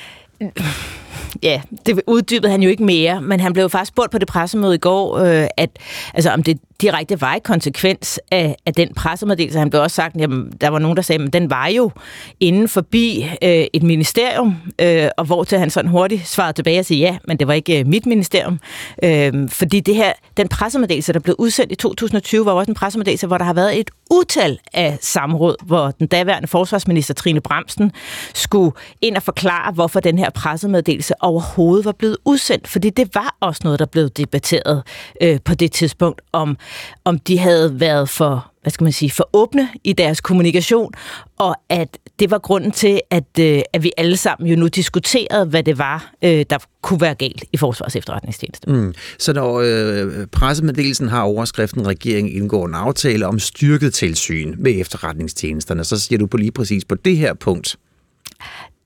Ja, 1.44 1.62
det 1.86 2.02
uddybede 2.08 2.52
han 2.52 2.64
jo 2.64 2.70
ikke 2.70 2.84
mere, 2.84 3.22
men 3.22 3.40
han 3.40 3.54
blev 3.54 3.70
faktisk 3.70 3.90
spurgt 3.90 4.12
på 4.12 4.18
det 4.18 4.28
pressemøde 4.28 4.76
i 4.76 4.78
går, 4.78 5.18
øh, 5.18 5.48
at, 5.58 5.70
altså, 6.14 6.32
om 6.32 6.44
det 6.44 6.60
direkte 6.82 7.22
var 7.22 7.36
i 7.36 7.40
konsekvens 7.40 8.20
af, 8.32 8.56
af 8.66 8.74
den 8.74 8.94
pressemeddelelse. 8.94 9.60
Han 9.60 9.70
blev 9.70 9.82
også 9.82 9.96
sagt, 9.96 10.22
at 10.22 10.30
der 10.62 10.68
var 10.68 10.80
nogen, 10.80 10.98
der 10.98 11.04
sagde, 11.04 11.24
at 11.24 11.34
den 11.34 11.50
var 11.50 11.68
jo 11.68 11.92
inden 12.40 12.68
forbi 12.68 13.26
øh, 13.42 13.66
et 13.74 13.84
ministerium, 13.84 14.56
øh, 14.82 15.08
og 15.18 15.26
hvor 15.26 15.44
til 15.44 15.60
han 15.60 15.70
sådan 15.70 15.92
hurtigt 15.92 16.28
svarede 16.28 16.54
tilbage 16.54 16.80
og 16.80 16.86
sagde, 16.86 17.02
ja, 17.02 17.18
men 17.28 17.38
det 17.38 17.48
var 17.48 17.54
ikke 17.54 17.80
øh, 17.80 17.88
mit 17.88 18.06
ministerium. 18.06 18.60
Øh, 19.04 19.50
fordi 19.50 19.80
det 19.80 19.96
her, 19.96 20.14
den 20.38 20.48
pressemeddelelse, 20.48 21.14
der 21.14 21.20
blev 21.20 21.36
udsendt 21.40 21.72
i 21.72 21.76
2020, 21.76 22.46
var 22.46 22.52
også 22.52 22.72
en 22.72 22.76
pressemeddelelse, 22.76 23.28
hvor 23.28 23.38
der 23.38 23.46
har 23.46 23.54
været 23.54 23.80
et 23.80 23.92
utal 24.12 24.60
af 24.74 24.98
samråd, 25.02 25.56
hvor 25.66 25.92
den 25.92 26.08
daværende 26.08 26.48
forsvarsminister 26.48 27.14
Trine 27.14 27.42
Bremsen 27.42 27.92
skulle 28.34 28.72
ind 29.02 29.16
og 29.16 29.24
forklare, 29.24 29.72
hvorfor 29.72 30.00
den 30.00 30.18
her 30.18 30.30
pressemeddelelse 30.30 31.14
overhovedet 31.20 31.86
var 31.86 31.92
blevet 31.92 32.18
udsendt. 32.26 32.68
Fordi 32.68 32.90
det 32.90 33.16
var 33.16 33.36
også 33.40 33.62
noget, 33.64 33.80
der 33.80 33.86
blev 33.86 34.10
debatteret 34.10 34.84
øh, 35.22 35.40
på 35.46 35.56
det 35.56 35.72
tidspunkt, 35.72 36.22
om 36.32 36.58
om 37.06 37.20
de 37.20 37.40
havde 37.40 37.80
været 37.80 38.10
for 38.10 38.52
hvad 38.66 38.72
skal 38.72 38.84
man 38.84 38.94
sige, 38.94 39.12
for 39.12 39.30
åbne 39.34 39.70
i 39.84 39.94
deres 39.94 40.22
kommunikation, 40.22 40.94
og 41.38 41.56
at 41.70 41.98
det 42.20 42.32
var 42.32 42.38
grunden 42.38 42.72
til, 42.72 43.02
at, 43.10 43.40
øh, 43.40 43.62
at 43.74 43.84
vi 43.84 43.92
alle 43.98 44.18
sammen 44.18 44.50
jo 44.50 44.56
nu 44.56 44.68
diskuterede, 44.68 45.46
hvad 45.46 45.64
det 45.64 45.78
var, 45.78 46.14
øh, 46.24 46.46
der 46.50 46.58
kunne 46.82 47.02
være 47.02 47.16
galt 47.16 47.44
i 47.54 47.58
Forsvars 47.58 47.96
efterretningstjeneste. 47.96 48.70
Mm. 48.70 48.94
Så 49.20 49.34
når 49.34 49.62
øh, 49.66 50.28
pressemeddelelsen 50.28 51.08
har 51.08 51.22
overskriften, 51.22 51.88
regeringen 51.88 52.34
indgår 52.34 52.66
en 52.66 52.74
aftale 52.74 53.28
om 53.28 53.40
styrket 53.40 53.94
tilsyn 53.94 54.56
med 54.58 54.80
efterretningstjenesterne, 54.80 55.84
så 55.84 56.00
siger 56.00 56.20
du 56.20 56.28
på 56.28 56.38
lige 56.38 56.52
præcis 56.52 56.86
på 56.86 56.96
det 56.96 57.18
her 57.18 57.34
punkt, 57.34 57.78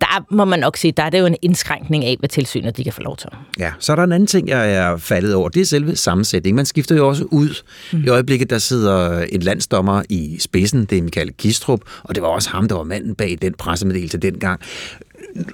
der 0.01 0.25
må 0.35 0.45
man 0.45 0.59
nok 0.59 0.77
sige, 0.77 0.93
der 0.97 1.03
er 1.03 1.09
det 1.09 1.19
jo 1.19 1.25
en 1.25 1.35
indskrænkning 1.41 2.05
af, 2.05 2.15
hvad 2.19 2.29
tilsynet 2.29 2.77
de 2.77 2.83
kan 2.83 2.93
få 2.93 3.01
lov 3.01 3.17
til. 3.17 3.29
Ja, 3.59 3.71
så 3.79 3.91
er 3.91 3.95
der 3.95 4.03
en 4.03 4.11
anden 4.11 4.27
ting, 4.27 4.49
jeg 4.49 4.73
er 4.73 4.97
faldet 4.97 5.33
over. 5.33 5.49
Det 5.49 5.61
er 5.61 5.65
selve 5.65 5.95
sammensætningen. 5.95 6.55
Man 6.55 6.65
skifter 6.65 6.95
jo 6.95 7.07
også 7.07 7.23
ud. 7.23 7.63
Mm. 7.93 8.03
I 8.03 8.07
øjeblikket, 8.07 8.49
der 8.49 8.57
sidder 8.57 9.21
en 9.21 9.41
landsdommer 9.41 10.03
i 10.09 10.37
spidsen, 10.39 10.85
det 10.85 10.97
er 10.97 11.01
Michael 11.01 11.33
Kistrup, 11.33 11.81
og 12.03 12.15
det 12.15 12.23
var 12.23 12.29
også 12.29 12.49
ham, 12.49 12.67
der 12.67 12.75
var 12.75 12.83
manden 12.83 13.15
bag 13.15 13.37
den 13.41 13.53
pressemeddelelse 13.53 14.17
dengang 14.17 14.61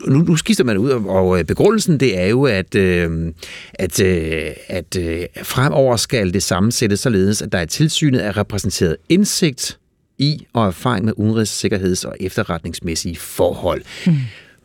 nu, 0.08 0.18
nu 0.18 0.36
skifter 0.36 0.64
man 0.64 0.78
ud, 0.78 0.90
og 0.90 1.40
øh, 1.40 1.46
begrundelsen 1.46 2.00
det 2.00 2.20
er 2.20 2.26
jo, 2.26 2.44
at, 2.44 2.76
øh, 2.76 3.34
at, 3.74 4.02
øh, 4.02 4.46
at 4.68 4.98
øh, 5.00 5.26
fremover 5.44 5.96
skal 5.96 6.34
det 6.34 6.44
sammensættes 6.44 7.00
således, 7.00 7.42
at 7.42 7.52
der 7.52 7.58
er 7.58 7.66
tilsynet 7.66 8.26
er 8.26 8.38
repræsenteret 8.38 8.98
indsigt, 9.10 9.80
i 10.18 10.46
og 10.54 10.68
erfaring 10.68 11.06
med 11.06 11.14
udenrigs-, 11.18 11.52
sikkerheds- 11.52 12.06
og 12.06 12.16
efterretningsmæssige 12.20 13.16
forhold. 13.16 13.82
Mm. 14.08 14.18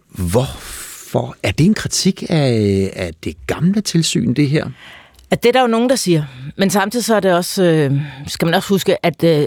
Hvorfor? 0.08 1.36
Er 1.42 1.52
det 1.52 1.66
en 1.66 1.74
kritik 1.74 2.22
af, 2.28 2.90
af 2.96 3.10
det 3.24 3.46
gamle 3.46 3.80
tilsyn, 3.80 4.34
det 4.34 4.48
her? 4.48 4.66
At 5.30 5.42
det 5.42 5.48
er 5.48 5.52
der 5.52 5.60
jo 5.60 5.66
nogen, 5.66 5.88
der 5.88 5.96
siger. 5.96 6.24
Men 6.56 6.70
samtidig 6.70 7.04
så 7.04 7.14
er 7.14 7.20
det 7.20 7.32
også, 7.32 7.64
øh, 7.64 8.00
skal 8.26 8.46
man 8.46 8.54
også 8.54 8.68
huske, 8.68 9.06
at, 9.06 9.24
øh, 9.24 9.46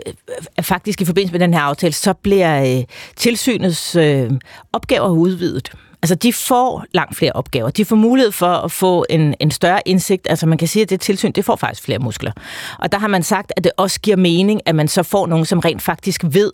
at 0.57 0.65
faktisk 0.65 1.01
i 1.01 1.05
forbindelse 1.05 1.31
med 1.31 1.39
den 1.39 1.53
her 1.53 1.61
aftale, 1.61 1.93
så 1.93 2.13
bliver 2.13 2.77
øh, 2.77 2.83
tilsynets 3.15 3.95
øh, 3.95 4.31
opgaver 4.73 5.09
udvidet. 5.09 5.71
Altså, 6.03 6.15
de 6.15 6.33
får 6.33 6.85
langt 6.93 7.15
flere 7.15 7.31
opgaver. 7.31 7.69
De 7.69 7.85
får 7.85 7.95
mulighed 7.95 8.31
for 8.31 8.47
at 8.47 8.71
få 8.71 9.05
en, 9.09 9.35
en 9.39 9.51
større 9.51 9.81
indsigt. 9.85 10.27
Altså, 10.29 10.45
man 10.45 10.57
kan 10.57 10.67
sige, 10.67 10.83
at 10.83 10.89
det 10.89 11.01
tilsyn, 11.01 11.31
det 11.31 11.45
får 11.45 11.55
faktisk 11.55 11.83
flere 11.83 11.99
muskler. 11.99 12.31
Og 12.79 12.91
der 12.91 12.99
har 12.99 13.07
man 13.07 13.23
sagt, 13.23 13.53
at 13.57 13.63
det 13.63 13.71
også 13.77 13.99
giver 14.01 14.17
mening, 14.17 14.61
at 14.65 14.75
man 14.75 14.87
så 14.87 15.03
får 15.03 15.27
nogen, 15.27 15.45
som 15.45 15.59
rent 15.59 15.81
faktisk 15.81 16.23
ved, 16.23 16.51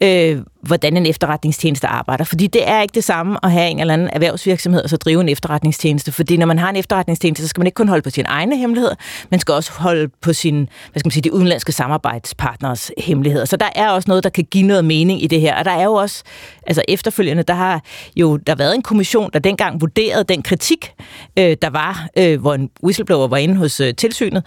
øh, 0.00 0.42
hvordan 0.60 0.96
en 0.96 1.06
efterretningstjeneste 1.06 1.86
arbejder. 1.86 2.24
Fordi 2.24 2.46
det 2.46 2.68
er 2.68 2.80
ikke 2.80 2.94
det 2.94 3.04
samme 3.04 3.38
at 3.42 3.52
have 3.52 3.70
en 3.70 3.80
eller 3.80 3.94
anden 3.94 4.10
erhvervsvirksomhed 4.12 4.82
og 4.82 4.90
så 4.90 4.96
drive 4.96 5.20
en 5.20 5.28
efterretningstjeneste. 5.28 6.12
Fordi 6.12 6.36
når 6.36 6.46
man 6.46 6.58
har 6.58 6.70
en 6.70 6.76
efterretningstjeneste, 6.76 7.42
så 7.42 7.48
skal 7.48 7.60
man 7.60 7.66
ikke 7.66 7.76
kun 7.76 7.88
holde 7.88 8.02
på 8.02 8.10
sine 8.10 8.28
egne 8.28 8.56
hemmeligheder, 8.56 8.94
man 9.30 9.40
skal 9.40 9.54
også 9.54 9.72
holde 9.72 10.08
på 10.22 10.32
sin, 10.32 10.68
hvad 10.92 11.00
skal 11.00 11.06
man 11.06 11.10
sige, 11.10 11.22
de 11.22 11.32
udenlandske 11.32 11.72
samarbejdspartners 11.72 12.90
hemmeligheder. 12.98 13.44
Så 13.44 13.56
der 13.56 13.68
er 13.74 13.88
også 13.90 14.08
noget, 14.08 14.24
der 14.24 14.30
kan 14.30 14.44
give 14.44 14.66
noget 14.66 14.84
mening 14.84 15.22
i 15.22 15.26
det 15.26 15.40
her. 15.40 15.58
Og 15.58 15.64
der 15.64 15.70
er 15.70 15.84
jo 15.84 15.92
også, 15.92 16.22
altså 16.66 16.82
efterfølgende, 16.88 17.42
der 17.42 17.54
har 17.54 17.82
jo 18.16 18.36
der 18.36 18.52
har 18.52 18.56
været 18.56 18.74
en 18.74 18.82
kommission, 18.88 19.30
der 19.32 19.38
dengang 19.38 19.80
vurderede 19.80 20.24
den 20.24 20.42
kritik, 20.42 20.92
øh, 21.38 21.56
der 21.62 21.70
var, 21.70 22.08
øh, 22.18 22.40
hvor 22.40 22.54
en 22.54 22.70
whistleblower 22.84 23.28
var 23.28 23.36
inde 23.36 23.56
hos 23.56 23.80
øh, 23.80 23.94
tilsynet, 23.94 24.42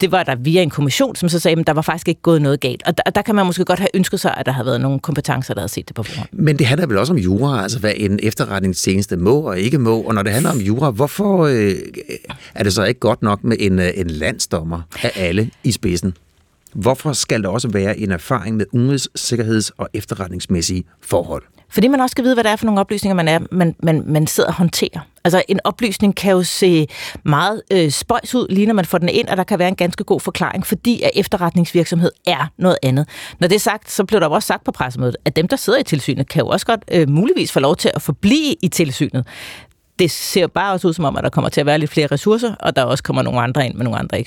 det 0.00 0.12
var 0.12 0.22
der 0.22 0.34
via 0.34 0.62
en 0.62 0.70
kommission, 0.70 1.16
som 1.16 1.28
så 1.28 1.38
sagde, 1.38 1.60
at 1.60 1.66
der 1.66 1.72
var 1.72 1.82
faktisk 1.82 2.08
ikke 2.08 2.20
gået 2.20 2.42
noget 2.42 2.60
galt. 2.60 2.82
Og 2.86 2.98
der, 2.98 3.10
der 3.10 3.22
kan 3.22 3.34
man 3.34 3.46
måske 3.46 3.64
godt 3.64 3.78
have 3.78 3.88
ønsket 3.94 4.20
sig, 4.20 4.34
at 4.36 4.46
der 4.46 4.52
havde 4.52 4.66
været 4.66 4.80
nogle 4.80 5.00
kompetencer, 5.00 5.54
der 5.54 5.60
havde 5.60 5.72
set 5.72 5.88
det 5.88 5.96
på 5.96 6.02
forhånd. 6.02 6.28
Men 6.32 6.58
det 6.58 6.66
handler 6.66 6.86
vel 6.86 6.98
også 6.98 7.12
om 7.12 7.18
jura, 7.18 7.62
altså 7.62 7.78
hvad 7.78 7.92
en 7.96 8.20
efterretningstjeneste 8.22 9.16
må 9.16 9.40
og 9.40 9.58
ikke 9.58 9.78
må. 9.78 10.02
Og 10.02 10.14
når 10.14 10.22
det 10.22 10.32
handler 10.32 10.50
om 10.50 10.58
jura, 10.58 10.90
hvorfor 10.90 11.46
øh, 11.46 11.74
er 12.54 12.62
det 12.62 12.72
så 12.72 12.84
ikke 12.84 13.00
godt 13.00 13.22
nok 13.22 13.44
med 13.44 13.56
en, 13.60 13.78
øh, 13.78 13.90
en 13.94 14.10
landsdommer 14.10 14.82
af 15.02 15.12
alle 15.16 15.50
i 15.64 15.72
spidsen? 15.72 16.14
Hvorfor 16.74 17.12
skal 17.12 17.42
der 17.42 17.48
også 17.48 17.68
være 17.68 17.98
en 17.98 18.12
erfaring 18.12 18.56
med 18.56 18.66
udenrigs-, 18.72 19.08
sikkerheds- 19.14 19.70
og 19.76 19.88
efterretningsmæssige 19.94 20.84
forhold? 21.02 21.42
Fordi 21.70 21.88
man 21.88 22.00
også 22.00 22.12
skal 22.12 22.24
vide, 22.24 22.34
hvad 22.34 22.44
det 22.44 22.52
er 22.52 22.56
for 22.56 22.66
nogle 22.66 22.80
oplysninger, 22.80 23.14
man, 23.14 23.28
er, 23.28 23.38
man, 23.50 23.74
man, 23.82 24.02
man 24.06 24.26
sidder 24.26 24.48
og 24.48 24.54
håndterer. 24.54 25.00
Altså 25.24 25.42
en 25.48 25.60
oplysning 25.64 26.16
kan 26.16 26.32
jo 26.32 26.42
se 26.42 26.86
meget 27.24 27.62
øh, 27.72 27.90
spøjs 27.90 28.34
ud, 28.34 28.46
lige 28.50 28.66
når 28.66 28.74
man 28.74 28.84
får 28.84 28.98
den 28.98 29.08
ind, 29.08 29.28
og 29.28 29.36
der 29.36 29.44
kan 29.44 29.58
være 29.58 29.68
en 29.68 29.76
ganske 29.76 30.04
god 30.04 30.20
forklaring, 30.20 30.66
fordi 30.66 31.02
at 31.02 31.10
efterretningsvirksomhed 31.14 32.10
er 32.26 32.46
noget 32.58 32.78
andet. 32.82 33.08
Når 33.38 33.48
det 33.48 33.54
er 33.54 33.60
sagt, 33.60 33.90
så 33.90 34.04
blev 34.04 34.20
der 34.20 34.26
også 34.26 34.46
sagt 34.46 34.64
på 34.64 34.72
pressemødet, 34.72 35.16
at 35.24 35.36
dem, 35.36 35.48
der 35.48 35.56
sidder 35.56 35.78
i 35.78 35.82
tilsynet, 35.82 36.28
kan 36.28 36.42
jo 36.42 36.48
også 36.48 36.66
godt 36.66 36.84
øh, 36.92 37.08
muligvis 37.08 37.52
få 37.52 37.60
lov 37.60 37.76
til 37.76 37.90
at 37.94 38.02
forblive 38.02 38.54
i 38.62 38.68
tilsynet 38.68 39.26
det 39.98 40.10
ser 40.10 40.46
bare 40.46 40.72
også 40.72 40.88
ud 40.88 40.92
som 40.92 41.04
om, 41.04 41.16
at 41.16 41.24
der 41.24 41.30
kommer 41.30 41.48
til 41.48 41.60
at 41.60 41.66
være 41.66 41.78
lidt 41.78 41.90
flere 41.90 42.06
ressourcer, 42.06 42.54
og 42.54 42.76
der 42.76 42.82
også 42.82 43.04
kommer 43.04 43.22
nogle 43.22 43.40
andre 43.40 43.66
ind 43.66 43.74
med 43.74 43.84
nogle 43.84 43.98
andre 43.98 44.24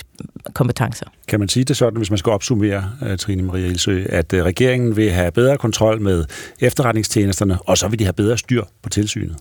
kompetencer. 0.53 1.05
Kan 1.27 1.39
man 1.39 1.49
sige 1.49 1.63
det 1.63 1.77
sådan, 1.77 1.97
hvis 1.97 2.09
man 2.09 2.17
skal 2.17 2.31
opsummere, 2.31 2.91
uh, 3.01 3.15
Trine 3.15 3.43
Maria 3.43 3.67
Ilsø, 3.67 4.05
at 4.09 4.33
uh, 4.33 4.39
regeringen 4.39 4.95
vil 4.95 5.11
have 5.11 5.31
bedre 5.31 5.57
kontrol 5.57 6.01
med 6.01 6.25
efterretningstjenesterne, 6.59 7.61
og 7.61 7.77
så 7.77 7.87
vil 7.87 7.99
de 7.99 8.03
have 8.03 8.13
bedre 8.13 8.37
styr 8.37 8.63
på 8.83 8.89
tilsynet? 8.89 9.35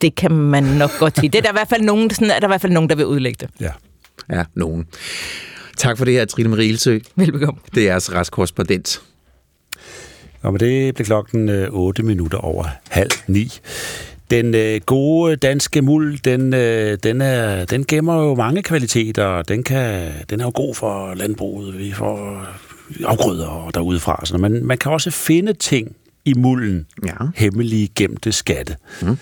Det 0.00 0.14
kan 0.14 0.32
man 0.32 0.62
nok 0.62 0.90
godt 0.98 1.18
sige. 1.18 1.28
Det 1.28 1.38
er 1.38 1.42
der 1.42 1.50
i 1.50 1.52
hvert 1.52 1.68
fald 1.68 1.82
nogen, 1.82 2.10
sådan 2.10 2.30
er 2.30 2.40
der 2.40 2.46
i 2.46 2.50
hvert 2.50 2.60
fald 2.60 2.72
nogen, 2.72 2.90
der 2.90 2.96
vil 2.96 3.06
udlægge 3.06 3.46
det. 3.46 3.50
Ja. 3.60 3.70
Ja, 4.30 4.44
nogen. 4.54 4.86
Tak 5.76 5.98
for 5.98 6.04
det 6.04 6.14
her, 6.14 6.24
Trine 6.24 6.48
Marie 6.48 6.68
Ilsø. 6.68 6.98
Velbekomme. 7.16 7.60
Det 7.74 7.82
er 7.82 7.86
jeres 7.86 8.12
retskorrespondent. 8.12 9.02
Og 10.42 10.52
med 10.52 10.60
det 10.60 10.94
blev 10.94 11.04
klokken 11.04 11.48
8 11.70 12.02
minutter 12.02 12.38
over 12.38 12.64
halv 12.88 13.10
ni. 13.26 13.52
Den 14.30 14.54
øh, 14.54 14.80
gode 14.86 15.36
danske 15.36 15.82
muld, 15.82 16.18
den, 16.24 16.54
øh, 16.54 16.98
den, 17.02 17.20
er, 17.20 17.64
den 17.64 17.84
gemmer 17.84 18.22
jo 18.22 18.34
mange 18.34 18.62
kvaliteter. 18.62 19.42
Den, 19.42 19.62
kan, 19.62 20.12
den 20.30 20.40
er 20.40 20.44
jo 20.44 20.52
god 20.54 20.74
for 20.74 21.14
landbruget. 21.14 21.78
Vi 21.78 21.92
får 21.92 22.46
afgrøder 23.04 23.70
derudefra. 23.74 24.20
Så 24.24 24.38
man, 24.38 24.64
man 24.64 24.78
kan 24.78 24.92
også 24.92 25.10
finde 25.10 25.52
ting 25.52 25.96
i 26.24 26.34
mulden. 26.34 26.86
Ja. 27.06 27.14
Hemmelige 27.34 27.88
gemte 27.94 28.32
skatte. 28.32 28.76
Mm. 29.02 29.16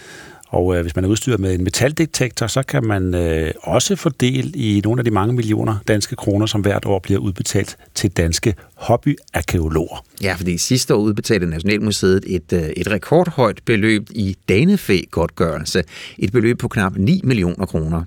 Og 0.55 0.77
øh, 0.77 0.83
hvis 0.83 0.97
man 0.97 1.05
er 1.05 1.09
udstyret 1.09 1.41
med 1.41 1.55
en 1.55 1.65
metaldetektor, 1.65 2.47
så 2.47 2.63
kan 2.63 2.85
man 2.85 3.15
øh, 3.15 3.51
også 3.63 3.97
få 3.97 4.09
del 4.09 4.53
i 4.55 4.81
nogle 4.85 5.01
af 5.01 5.05
de 5.05 5.11
mange 5.11 5.35
millioner 5.35 5.77
danske 5.89 6.17
kroner, 6.17 6.47
som 6.47 6.61
hvert 6.61 6.85
år 6.85 6.99
bliver 6.99 7.21
udbetalt 7.21 7.77
til 7.95 8.11
danske 8.11 8.55
hobbyarkeologer. 8.75 10.05
Ja, 10.23 10.35
fordi 10.35 10.59
sidste 10.59 10.95
år 10.95 10.99
udbetalte 10.99 11.47
Nationalmuseet 11.47 12.25
et, 12.27 12.53
øh, 12.53 12.63
et 12.63 12.91
rekordhøjt 12.91 13.61
beløb 13.65 14.09
i 14.11 14.37
danefæ-godtgørelse. 14.49 15.85
Et 16.19 16.33
beløb 16.33 16.59
på 16.59 16.69
knap 16.69 16.93
9 16.97 17.21
millioner 17.25 17.67
kroner. 17.67 18.05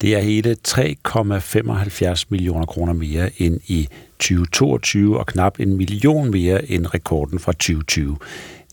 Det 0.00 0.14
er 0.14 0.20
hele 0.20 0.56
3,75 0.68 2.24
millioner 2.28 2.66
kroner 2.66 2.92
mere 2.92 3.30
end 3.38 3.60
i 3.66 3.88
2022, 4.18 5.18
og 5.18 5.26
knap 5.26 5.60
en 5.60 5.76
million 5.76 6.30
mere 6.30 6.70
end 6.70 6.86
rekorden 6.94 7.38
fra 7.38 7.52
2020. 7.52 8.16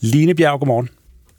Line 0.00 0.34
Bjerg, 0.34 0.58
godmorgen. 0.58 0.88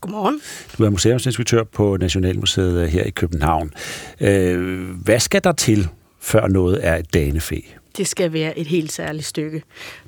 Godmorgen. 0.03 0.41
Du 0.77 0.83
er 0.83 0.89
museumsinspektør 0.89 1.63
på 1.63 1.97
Nationalmuseet 1.97 2.89
her 2.89 3.03
i 3.03 3.09
København. 3.09 3.73
Øh, 4.21 4.89
hvad 4.89 5.19
skal 5.19 5.43
der 5.43 5.51
til, 5.51 5.87
før 6.21 6.47
noget 6.47 6.87
er 6.87 6.95
et 6.95 7.13
danefæ? 7.13 7.59
Det 7.97 8.07
skal 8.07 8.33
være 8.33 8.59
et 8.59 8.67
helt 8.67 8.91
særligt 8.91 9.25
stykke. 9.25 9.63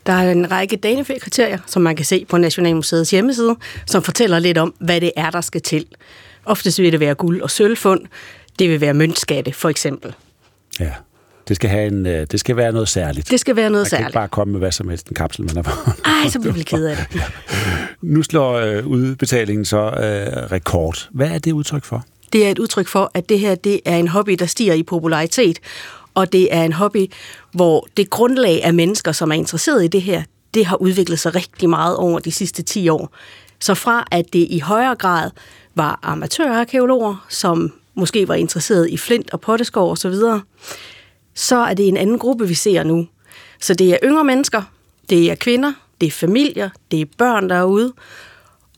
Der 0.05 0.13
er 0.13 0.31
en 0.31 0.51
række 0.51 0.75
danefæ-kriterier, 0.75 1.59
som 1.67 1.81
man 1.81 1.95
kan 1.95 2.05
se 2.05 2.25
på 2.29 2.37
Nationalmuseets 2.37 3.11
hjemmeside, 3.11 3.55
som 3.85 4.03
fortæller 4.03 4.39
lidt 4.39 4.57
om, 4.57 4.73
hvad 4.79 5.01
det 5.01 5.11
er, 5.15 5.29
der 5.29 5.41
skal 5.41 5.61
til. 5.61 5.85
Oftest 6.45 6.79
vil 6.79 6.91
det 6.91 6.99
være 6.99 7.15
guld- 7.15 7.41
og 7.41 7.51
sølvfund. 7.51 8.01
Det 8.59 8.69
vil 8.69 8.81
være 8.81 8.93
møntskatte, 8.93 9.53
for 9.53 9.69
eksempel. 9.69 10.13
Ja. 10.79 10.91
Det 11.47 11.55
skal, 11.55 11.69
have 11.69 11.87
en, 11.87 12.05
det 12.05 12.39
skal 12.39 12.55
være 12.55 12.71
noget 12.71 12.89
særligt. 12.89 13.31
Det 13.31 13.39
skal 13.39 13.55
være 13.55 13.69
noget 13.69 13.83
man 13.83 13.89
særligt. 13.89 14.01
Man 14.01 14.03
kan 14.03 14.09
ikke 14.09 14.13
bare 14.13 14.27
komme 14.27 14.51
med 14.51 14.59
hvad 14.59 14.71
som 14.71 14.89
helst, 14.89 15.07
en 15.07 15.15
kapsel, 15.15 15.55
man 15.55 15.63
på. 15.63 15.71
Ej, 16.05 16.29
så 16.29 16.39
bliver 16.39 16.53
vi 16.53 16.63
ked 16.63 16.85
af 16.85 16.97
det. 16.97 17.21
Nu 18.01 18.23
slår 18.23 18.53
øh, 18.53 18.87
udbetalingen 18.87 19.65
så 19.65 19.77
øh, 19.77 20.51
rekord. 20.51 21.09
Hvad 21.11 21.27
er 21.27 21.39
det 21.39 21.51
udtryk 21.51 21.83
for? 21.83 22.05
Det 22.33 22.45
er 22.45 22.51
et 22.51 22.59
udtryk 22.59 22.87
for, 22.87 23.11
at 23.13 23.29
det 23.29 23.39
her 23.39 23.55
det 23.55 23.81
er 23.85 23.97
en 23.97 24.07
hobby, 24.07 24.31
der 24.39 24.45
stiger 24.45 24.73
i 24.73 24.83
popularitet, 24.83 25.59
og 26.13 26.31
det 26.31 26.53
er 26.53 26.63
en 26.63 26.73
hobby, 26.73 27.11
hvor 27.51 27.87
det 27.97 28.09
grundlag 28.09 28.63
af 28.63 28.73
mennesker, 28.73 29.11
som 29.11 29.31
er 29.31 29.35
interesseret 29.35 29.83
i 29.83 29.87
det 29.87 30.01
her, 30.01 30.23
det 30.53 30.65
har 30.65 30.75
udviklet 30.75 31.19
sig 31.19 31.35
rigtig 31.35 31.69
meget 31.69 31.95
over 31.95 32.19
de 32.19 32.31
sidste 32.31 32.63
10 32.63 32.89
år. 32.89 33.13
Så 33.59 33.73
fra 33.73 34.07
at 34.11 34.25
det 34.33 34.47
i 34.49 34.59
højere 34.59 34.95
grad 34.95 35.31
var 35.75 35.99
amatørarkeologer, 36.03 37.25
som 37.29 37.73
måske 37.95 38.27
var 38.27 38.35
interesseret 38.35 38.89
i 38.89 38.97
flint 38.97 39.33
og 39.33 39.41
potteskår 39.41 39.91
osv., 39.91 40.13
så, 41.35 41.55
er 41.57 41.73
det 41.73 41.87
en 41.87 41.97
anden 41.97 42.19
gruppe, 42.19 42.47
vi 42.47 42.53
ser 42.53 42.83
nu. 42.83 43.07
Så 43.61 43.73
det 43.73 43.89
er 43.89 43.97
yngre 44.03 44.23
mennesker, 44.23 44.61
det 45.09 45.31
er 45.31 45.35
kvinder, 45.35 45.73
det 46.01 46.07
er 46.07 46.11
familier, 46.11 46.69
det 46.91 47.01
er 47.01 47.05
børn 47.17 47.49
derude. 47.49 47.93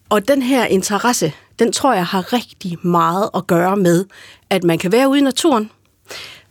Og 0.09 0.27
den 0.27 0.41
her 0.41 0.65
interesse, 0.65 1.33
den 1.59 1.71
tror 1.71 1.93
jeg 1.93 2.05
har 2.05 2.33
rigtig 2.33 2.77
meget 2.81 3.29
at 3.35 3.47
gøre 3.47 3.77
med, 3.77 4.05
at 4.49 4.63
man 4.63 4.77
kan 4.77 4.91
være 4.91 5.09
ude 5.09 5.19
i 5.19 5.21
naturen. 5.21 5.71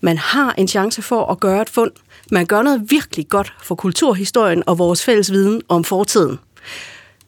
Man 0.00 0.18
har 0.18 0.54
en 0.58 0.68
chance 0.68 1.02
for 1.02 1.26
at 1.26 1.40
gøre 1.40 1.62
et 1.62 1.70
fund. 1.70 1.90
Man 2.30 2.46
gør 2.46 2.62
noget 2.62 2.90
virkelig 2.90 3.28
godt 3.28 3.54
for 3.62 3.74
kulturhistorien 3.74 4.62
og 4.66 4.78
vores 4.78 5.04
fælles 5.04 5.32
viden 5.32 5.62
om 5.68 5.84
fortiden. 5.84 6.38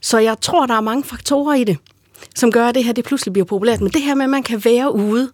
Så 0.00 0.18
jeg 0.18 0.40
tror, 0.40 0.66
der 0.66 0.74
er 0.74 0.80
mange 0.80 1.04
faktorer 1.04 1.54
i 1.54 1.64
det, 1.64 1.78
som 2.34 2.52
gør, 2.52 2.68
at 2.68 2.74
det 2.74 2.84
her 2.84 2.92
det 2.92 3.04
pludselig 3.04 3.32
bliver 3.32 3.46
populært. 3.46 3.80
Men 3.80 3.92
det 3.92 4.02
her 4.02 4.14
med, 4.14 4.24
at 4.24 4.30
man 4.30 4.42
kan 4.42 4.64
være 4.64 4.94
ude, 4.94 5.30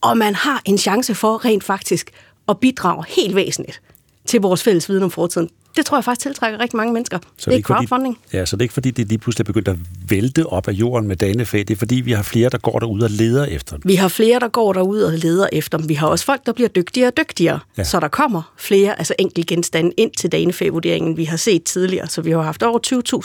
og 0.00 0.18
man 0.18 0.34
har 0.34 0.62
en 0.64 0.78
chance 0.78 1.14
for 1.14 1.44
rent 1.44 1.64
faktisk 1.64 2.10
at 2.48 2.58
bidrage 2.58 3.04
helt 3.08 3.36
væsentligt 3.36 3.80
til 4.26 4.40
vores 4.40 4.62
fælles 4.62 4.88
viden 4.88 5.02
om 5.02 5.10
fortiden. 5.10 5.48
Det 5.76 5.86
tror 5.86 5.96
jeg 5.96 6.04
faktisk 6.04 6.22
tiltrækker 6.22 6.60
rigtig 6.60 6.76
mange 6.76 6.92
mennesker. 6.92 7.18
Så 7.38 7.50
det 7.50 7.58
er 7.58 7.62
crowdfunding. 7.62 8.18
Fordi, 8.24 8.36
ja, 8.36 8.46
så 8.46 8.56
det 8.56 8.60
er 8.60 8.64
ikke 8.64 8.74
fordi, 8.74 8.90
det 8.90 9.08
lige 9.08 9.18
pludselig 9.18 9.42
er 9.42 9.46
begyndt 9.46 9.68
at 9.68 9.76
vælte 10.08 10.46
op 10.46 10.68
af 10.68 10.72
jorden 10.72 11.08
med 11.08 11.16
danefæ. 11.16 11.58
Det 11.58 11.70
er 11.70 11.76
fordi, 11.76 11.94
vi 11.94 12.12
har 12.12 12.22
flere, 12.22 12.48
der 12.48 12.58
går 12.58 12.78
derud 12.78 13.00
og 13.00 13.10
leder 13.10 13.44
efter 13.44 13.76
dem. 13.76 13.82
Vi 13.84 13.94
har 13.94 14.08
flere, 14.08 14.40
der 14.40 14.48
går 14.48 14.72
derud 14.72 15.00
og 15.00 15.12
leder 15.12 15.46
efter 15.52 15.78
dem. 15.78 15.88
Vi 15.88 15.94
har 15.94 16.06
også 16.06 16.24
folk, 16.24 16.46
der 16.46 16.52
bliver 16.52 16.68
dygtigere 16.68 17.08
og 17.08 17.16
dygtigere. 17.16 17.58
Ja. 17.78 17.84
Så 17.84 18.00
der 18.00 18.08
kommer 18.08 18.52
flere 18.56 18.98
altså 18.98 19.14
enkelte 19.18 19.54
genstande 19.54 19.92
ind 19.96 20.10
til 20.12 20.32
danefæ-vurderingen, 20.32 21.16
vi 21.16 21.24
har 21.24 21.36
set 21.36 21.64
tidligere. 21.64 22.08
Så 22.08 22.22
vi 22.22 22.30
har 22.30 22.42
haft 22.42 22.62
over 22.62 22.78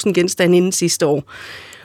20.000 0.07 0.13
genstande 0.13 0.57
inden 0.57 0.71
sidste 0.71 1.05
år. 1.05 1.23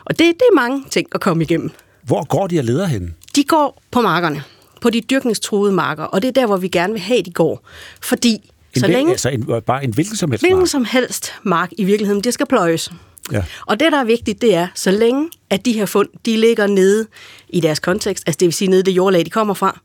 Og 0.05 0.19
det, 0.19 0.19
det 0.19 0.47
er 0.53 0.55
mange 0.55 0.85
ting 0.91 1.07
at 1.13 1.21
komme 1.21 1.43
igennem. 1.43 1.71
Hvor 2.03 2.25
går 2.25 2.47
de 2.47 2.59
og 2.59 2.65
leder 2.65 2.87
hen? 2.87 3.15
De 3.37 3.45
går 3.45 3.83
på 3.91 4.01
markerne. 4.01 4.43
På 4.85 4.91
de 4.91 5.01
dyrkningstruede 5.01 5.73
marker. 5.73 6.05
Og 6.05 6.23
det 6.23 6.29
er 6.29 6.33
der, 6.33 6.47
hvor 6.47 6.57
vi 6.57 6.69
gerne 6.69 6.93
vil 6.93 7.03
have, 7.03 7.23
de 7.23 7.31
går. 7.33 7.69
Fordi 8.03 8.51
en 8.75 8.81
så 8.81 8.87
længe, 8.87 9.11
altså 9.11 9.29
en, 9.29 9.47
bare 9.67 9.85
en 9.85 9.95
hvilken 9.95 10.17
som 10.17 10.31
helst 10.31 10.43
hvilken 10.43 10.59
mark. 10.59 10.69
som 10.69 10.85
helst 10.85 11.33
mark 11.43 11.71
i 11.79 11.85
virkeligheden, 11.85 12.25
det 12.25 12.35
skal 12.35 12.47
pløjes. 12.47 12.93
Ja. 13.33 13.45
Og 13.67 13.81
det, 13.81 13.93
der 13.93 13.99
er 13.99 14.05
vigtigt, 14.05 14.43
det 14.43 14.55
er, 14.55 14.69
så 14.75 14.91
længe 14.91 15.31
at 15.51 15.65
de 15.65 15.73
her 15.73 15.87
fund, 15.87 16.09
de 16.27 16.37
ligger 16.37 16.67
nede 16.67 17.07
i 17.49 17.61
deres 17.61 17.81
kontekst, 17.81 18.25
altså 18.27 18.37
det 18.39 18.47
vil 18.47 18.53
sige 18.53 18.69
nede 18.69 18.81
i 18.81 18.83
det 18.83 18.93
jordlag, 18.93 19.25
de 19.25 19.31
kommer 19.31 19.55
fra, 19.55 19.81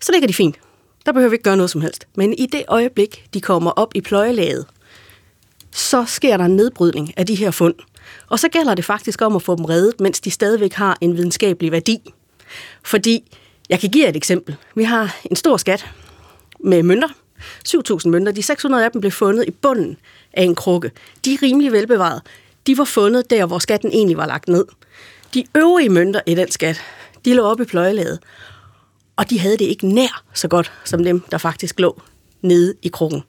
så 0.00 0.12
ligger 0.12 0.28
de 0.28 0.34
fint. 0.34 0.56
Der 1.06 1.12
behøver 1.12 1.30
vi 1.30 1.34
ikke 1.34 1.42
gøre 1.42 1.56
noget 1.56 1.70
som 1.70 1.80
helst. 1.80 2.06
Men 2.16 2.34
i 2.38 2.46
det 2.46 2.62
øjeblik, 2.68 3.24
de 3.34 3.40
kommer 3.40 3.70
op 3.70 3.92
i 3.94 4.00
pløjelaget, 4.00 4.66
så 5.72 6.04
sker 6.04 6.36
der 6.36 6.44
en 6.44 6.56
nedbrydning 6.56 7.12
af 7.16 7.26
de 7.26 7.34
her 7.34 7.50
fund. 7.50 7.74
Og 8.28 8.38
så 8.38 8.48
gælder 8.48 8.74
det 8.74 8.84
faktisk 8.84 9.22
om 9.22 9.36
at 9.36 9.42
få 9.42 9.56
dem 9.56 9.64
reddet, 9.64 10.00
mens 10.00 10.20
de 10.20 10.30
stadigvæk 10.30 10.72
har 10.72 10.98
en 11.00 11.16
videnskabelig 11.16 11.72
værdi. 11.72 12.12
Fordi, 12.84 13.36
jeg 13.68 13.80
kan 13.80 13.90
give 13.90 14.04
jer 14.04 14.08
et 14.08 14.16
eksempel. 14.16 14.56
Vi 14.74 14.84
har 14.84 15.16
en 15.30 15.36
stor 15.36 15.56
skat 15.56 15.86
med 16.60 16.82
mønter, 16.82 17.08
7.000 17.68 18.08
mønter. 18.08 18.32
De 18.32 18.42
600 18.42 18.84
af 18.84 18.90
dem 18.90 19.00
blev 19.00 19.10
fundet 19.10 19.48
i 19.48 19.50
bunden 19.50 19.96
af 20.32 20.42
en 20.42 20.54
krukke. 20.54 20.90
De 21.24 21.34
er 21.34 21.38
rimelig 21.42 21.72
velbevaret. 21.72 22.22
De 22.66 22.78
var 22.78 22.84
fundet 22.84 23.30
der, 23.30 23.46
hvor 23.46 23.58
skatten 23.58 23.92
egentlig 23.92 24.16
var 24.16 24.26
lagt 24.26 24.48
ned. 24.48 24.64
De 25.34 25.44
øvrige 25.56 25.88
mønter 25.88 26.20
i 26.26 26.34
den 26.34 26.50
skat, 26.50 26.80
de 27.24 27.34
lå 27.34 27.42
oppe 27.42 27.62
i 27.62 27.66
pløjelaget. 27.66 28.18
Og 29.16 29.30
de 29.30 29.38
havde 29.38 29.56
det 29.56 29.64
ikke 29.64 29.86
nær 29.86 30.24
så 30.34 30.48
godt, 30.48 30.72
som 30.84 31.04
dem, 31.04 31.20
der 31.20 31.38
faktisk 31.38 31.80
lå 31.80 32.02
nede 32.42 32.74
i 32.82 32.88
krukken. 32.88 33.22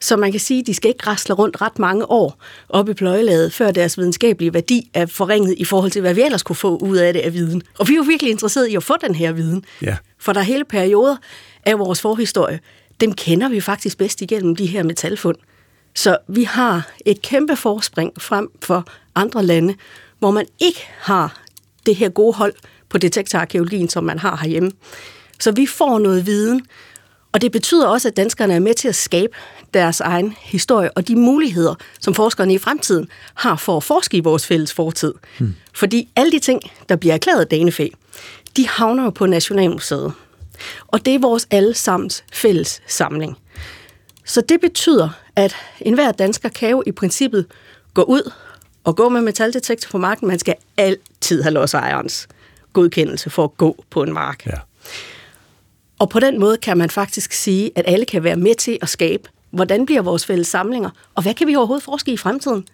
Så 0.00 0.16
man 0.16 0.30
kan 0.30 0.40
sige, 0.40 0.60
at 0.60 0.66
de 0.66 0.74
skal 0.74 0.88
ikke 0.88 1.06
rasle 1.06 1.34
rundt 1.34 1.60
ret 1.60 1.78
mange 1.78 2.10
år 2.10 2.38
oppe 2.68 2.92
i 2.92 2.94
pløjelaget, 2.94 3.52
før 3.52 3.70
deres 3.70 3.98
videnskabelige 3.98 4.54
værdi 4.54 4.90
er 4.94 5.06
forringet 5.06 5.54
i 5.58 5.64
forhold 5.64 5.90
til, 5.90 6.00
hvad 6.00 6.14
vi 6.14 6.22
ellers 6.22 6.42
kunne 6.42 6.56
få 6.56 6.76
ud 6.76 6.96
af 6.96 7.12
det 7.12 7.20
af 7.20 7.32
viden. 7.32 7.62
Og 7.78 7.88
vi 7.88 7.92
er 7.92 7.96
jo 7.96 8.02
virkelig 8.02 8.30
interesseret 8.30 8.68
i 8.68 8.74
at 8.74 8.82
få 8.82 8.94
den 9.00 9.14
her 9.14 9.32
viden. 9.32 9.64
Ja. 9.82 9.96
For 10.18 10.32
der 10.32 10.40
er 10.40 10.44
hele 10.44 10.64
perioder 10.64 11.16
af 11.66 11.78
vores 11.78 12.00
forhistorie, 12.00 12.60
dem 13.00 13.12
kender 13.12 13.48
vi 13.48 13.60
faktisk 13.60 13.98
bedst 13.98 14.22
igennem 14.22 14.56
de 14.56 14.66
her 14.66 14.82
metalfund. 14.82 15.36
Så 15.94 16.16
vi 16.28 16.44
har 16.44 16.90
et 17.06 17.22
kæmpe 17.22 17.56
forspring 17.56 18.12
frem 18.18 18.50
for 18.62 18.88
andre 19.14 19.44
lande, 19.44 19.74
hvor 20.18 20.30
man 20.30 20.46
ikke 20.60 20.88
har 20.98 21.42
det 21.86 21.96
her 21.96 22.08
gode 22.08 22.34
hold 22.34 22.54
på 22.88 22.98
detektorarkeologien, 22.98 23.88
som 23.88 24.04
man 24.04 24.18
har 24.18 24.36
herhjemme. 24.36 24.70
Så 25.40 25.52
vi 25.52 25.66
får 25.66 25.98
noget 25.98 26.26
viden, 26.26 26.62
og 27.32 27.40
det 27.40 27.52
betyder 27.52 27.86
også, 27.86 28.08
at 28.08 28.16
danskerne 28.16 28.54
er 28.54 28.58
med 28.58 28.74
til 28.74 28.88
at 28.88 28.94
skabe 28.94 29.32
deres 29.74 30.00
egen 30.00 30.36
historie 30.40 30.90
og 30.90 31.08
de 31.08 31.16
muligheder, 31.16 31.74
som 32.00 32.14
forskerne 32.14 32.54
i 32.54 32.58
fremtiden 32.58 33.08
har 33.34 33.56
for 33.56 33.76
at 33.76 33.84
forske 33.84 34.16
i 34.16 34.20
vores 34.20 34.46
fælles 34.46 34.72
fortid. 34.72 35.14
Hmm. 35.38 35.54
Fordi 35.74 36.08
alle 36.16 36.32
de 36.32 36.38
ting, 36.38 36.60
der 36.88 36.96
bliver 36.96 37.14
erklæret 37.14 37.50
danefæ, 37.50 37.88
de 38.56 38.68
havner 38.68 39.04
jo 39.04 39.10
på 39.10 39.26
Nationalmuseet. 39.26 40.12
Og 40.86 41.06
det 41.06 41.14
er 41.14 41.18
vores 41.18 41.46
allesammens 41.50 42.24
fælles 42.32 42.82
samling. 42.86 43.36
Så 44.24 44.40
det 44.40 44.60
betyder, 44.60 45.08
at 45.36 45.56
enhver 45.80 46.12
dansker 46.12 46.48
kan 46.48 46.70
jo 46.70 46.82
i 46.86 46.92
princippet 46.92 47.46
gå 47.94 48.02
ud 48.02 48.32
og 48.84 48.96
gå 48.96 49.08
med 49.08 49.20
metaldetektor 49.20 49.90
på 49.90 49.98
marken. 49.98 50.28
Man 50.28 50.38
skal 50.38 50.54
altid 50.76 51.42
have 51.42 51.52
lodsejerens 51.52 52.28
godkendelse 52.72 53.30
for 53.30 53.44
at 53.44 53.56
gå 53.56 53.84
på 53.90 54.02
en 54.02 54.12
mark. 54.12 54.46
Ja. 54.46 54.52
Og 55.98 56.08
på 56.08 56.20
den 56.20 56.40
måde 56.40 56.56
kan 56.56 56.78
man 56.78 56.90
faktisk 56.90 57.32
sige, 57.32 57.70
at 57.74 57.84
alle 57.86 58.04
kan 58.04 58.24
være 58.24 58.36
med 58.36 58.54
til 58.54 58.78
at 58.82 58.88
skabe, 58.88 59.28
hvordan 59.50 59.86
bliver 59.86 60.02
vores 60.02 60.26
fælles 60.26 60.48
samlinger, 60.48 60.90
og 61.14 61.22
hvad 61.22 61.34
kan 61.34 61.46
vi 61.46 61.56
overhovedet 61.56 61.84
forske 61.84 62.12
i 62.12 62.16
fremtiden? 62.16 62.64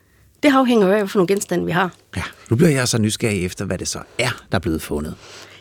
Det 0.42 0.52
afhænger 0.54 0.88
af, 0.88 1.06
hvilke 1.06 1.26
genstande 1.32 1.64
vi 1.64 1.72
har. 1.72 1.90
Ja, 2.16 2.22
nu 2.50 2.56
bliver 2.56 2.70
jeg 2.70 2.88
så 2.88 2.98
nysgerrig 2.98 3.44
efter, 3.44 3.64
hvad 3.64 3.78
det 3.78 3.88
så 3.88 3.98
er, 4.18 4.44
der 4.52 4.58
er 4.58 4.60
blevet 4.60 4.82
fundet. 4.82 5.14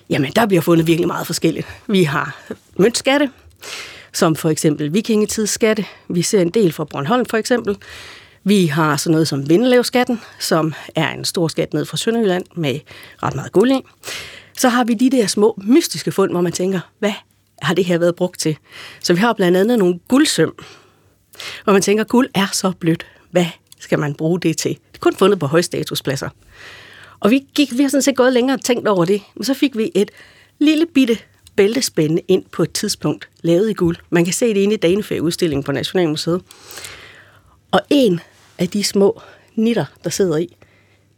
Jamen, 0.09 0.31
der 0.35 0.45
bliver 0.45 0.61
fundet 0.61 0.87
virkelig 0.87 1.07
meget 1.07 1.27
forskelligt. 1.27 1.67
Vi 1.87 2.03
har 2.03 2.41
møntskatte, 2.77 3.29
som 4.13 4.35
for 4.35 4.49
eksempel 4.49 4.93
vikingetidsskatte. 4.93 5.85
Vi 6.09 6.21
ser 6.21 6.41
en 6.41 6.49
del 6.49 6.71
fra 6.71 6.85
Bornholm 6.85 7.25
for 7.25 7.37
eksempel. 7.37 7.77
Vi 8.43 8.65
har 8.65 8.97
sådan 8.97 9.11
noget 9.11 9.27
som 9.27 9.49
Vindeløvskatten, 9.49 10.21
som 10.39 10.73
er 10.95 11.11
en 11.11 11.25
stor 11.25 11.47
skat 11.47 11.73
ned 11.73 11.85
fra 11.85 11.97
Sønderjylland 11.97 12.45
med 12.55 12.79
ret 13.23 13.35
meget 13.35 13.51
guld 13.51 13.71
i. 13.71 13.81
Så 14.57 14.69
har 14.69 14.83
vi 14.83 14.93
de 14.93 15.09
der 15.09 15.27
små 15.27 15.59
mystiske 15.63 16.11
fund, 16.11 16.31
hvor 16.31 16.41
man 16.41 16.51
tænker, 16.51 16.79
hvad 16.99 17.13
har 17.63 17.73
det 17.73 17.85
her 17.85 17.97
været 17.97 18.15
brugt 18.15 18.39
til? 18.39 18.57
Så 18.99 19.13
vi 19.13 19.19
har 19.19 19.33
blandt 19.33 19.57
andet 19.57 19.79
nogle 19.79 19.99
guldsøm, 20.07 20.55
hvor 21.63 21.73
man 21.73 21.81
tænker, 21.81 22.03
guld 22.03 22.29
er 22.33 22.47
så 22.53 22.71
blødt. 22.79 23.05
Hvad 23.31 23.45
skal 23.79 23.99
man 23.99 24.15
bruge 24.15 24.39
det 24.39 24.57
til? 24.57 24.71
Det 24.71 24.95
er 24.95 24.99
kun 24.99 25.15
fundet 25.15 25.39
på 25.39 25.47
højstatuspladser. 25.47 26.29
Og 27.19 27.31
vi, 27.31 27.47
gik, 27.55 27.77
vi 27.77 27.81
har 27.83 27.89
sådan 27.89 28.01
set 28.01 28.15
gået 28.15 28.33
længere 28.33 28.57
og 28.57 28.63
tænkt 28.63 28.87
over 28.87 29.05
det, 29.05 29.21
men 29.35 29.43
så 29.43 29.53
fik 29.53 29.77
vi 29.77 29.91
et 29.95 30.11
lille 30.59 30.85
bitte 30.85 31.17
bæltespænde 31.55 32.21
ind 32.27 32.43
på 32.51 32.63
et 32.63 32.73
tidspunkt, 32.73 33.29
lavet 33.41 33.69
i 33.69 33.73
guld. 33.73 33.97
Man 34.09 34.25
kan 34.25 34.33
se 34.33 34.53
det 34.53 34.59
inde 34.59 34.73
i 34.73 34.77
Danefæ-udstillingen 34.77 35.63
på 35.63 35.71
Nationalmuseet. 35.71 36.41
Og 37.71 37.81
en 37.89 38.19
af 38.57 38.69
de 38.69 38.83
små 38.83 39.21
nitter, 39.55 39.85
der 40.03 40.09
sidder 40.09 40.37
i, 40.37 40.55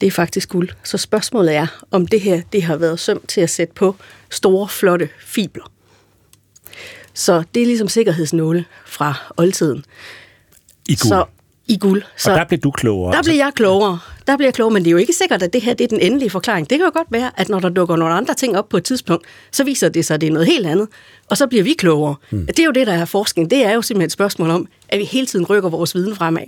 det 0.01 0.07
er 0.07 0.11
faktisk 0.11 0.49
guld. 0.49 0.69
Så 0.83 0.97
spørgsmålet 0.97 1.55
er, 1.55 1.67
om 1.91 2.07
det 2.07 2.21
her 2.21 2.41
det 2.51 2.63
har 2.63 2.75
været 2.75 2.99
søm 2.99 3.21
til 3.27 3.41
at 3.41 3.49
sætte 3.49 3.73
på 3.73 3.95
store, 4.29 4.67
flotte 4.67 5.09
fibler. 5.19 5.71
Så 7.15 7.43
det 7.55 7.61
er 7.61 7.65
ligesom 7.65 7.87
sikkerhedsnåle 7.87 8.65
fra 8.85 9.33
oldtiden. 9.37 9.85
I 10.87 10.95
guld. 10.95 11.09
Så 11.09 11.25
i 11.67 11.77
guld. 11.77 12.03
Så 12.17 12.31
og 12.31 12.37
der 12.37 12.45
blev 12.45 12.59
du 12.59 12.71
klogere. 12.71 13.15
Der 13.15 13.23
blev 13.23 13.35
jeg 13.35 13.51
klogere. 13.55 13.99
Der 14.27 14.37
bliver 14.37 14.47
jeg 14.47 14.53
klogere, 14.53 14.73
men 14.73 14.83
det 14.83 14.89
er 14.89 14.91
jo 14.91 14.97
ikke 14.97 15.13
sikkert, 15.13 15.43
at 15.43 15.53
det 15.53 15.61
her 15.61 15.73
det 15.73 15.83
er 15.83 15.87
den 15.87 15.99
endelige 15.99 16.29
forklaring. 16.29 16.69
Det 16.69 16.77
kan 16.77 16.85
jo 16.85 16.91
godt 16.93 17.07
være, 17.11 17.31
at 17.37 17.49
når 17.49 17.59
der 17.59 17.69
dukker 17.69 17.95
nogle 17.95 18.13
andre 18.13 18.33
ting 18.33 18.57
op 18.57 18.69
på 18.69 18.77
et 18.77 18.83
tidspunkt, 18.83 19.25
så 19.51 19.63
viser 19.63 19.89
det 19.89 20.05
sig, 20.05 20.15
at 20.15 20.21
det 20.21 20.27
er 20.27 20.31
noget 20.31 20.47
helt 20.47 20.65
andet. 20.67 20.87
Og 21.29 21.37
så 21.37 21.47
bliver 21.47 21.63
vi 21.63 21.73
klogere. 21.73 22.15
Hmm. 22.29 22.45
Det 22.45 22.59
er 22.59 22.63
jo 22.63 22.71
det, 22.71 22.87
der 22.87 22.93
er 22.93 23.05
forskning. 23.05 23.51
Det 23.51 23.65
er 23.65 23.73
jo 23.73 23.81
simpelthen 23.81 24.05
et 24.05 24.11
spørgsmål 24.11 24.49
om, 24.49 24.67
at 24.89 24.99
vi 24.99 25.03
hele 25.03 25.27
tiden 25.27 25.45
rykker 25.45 25.69
vores 25.69 25.95
viden 25.95 26.15
fremad. 26.15 26.43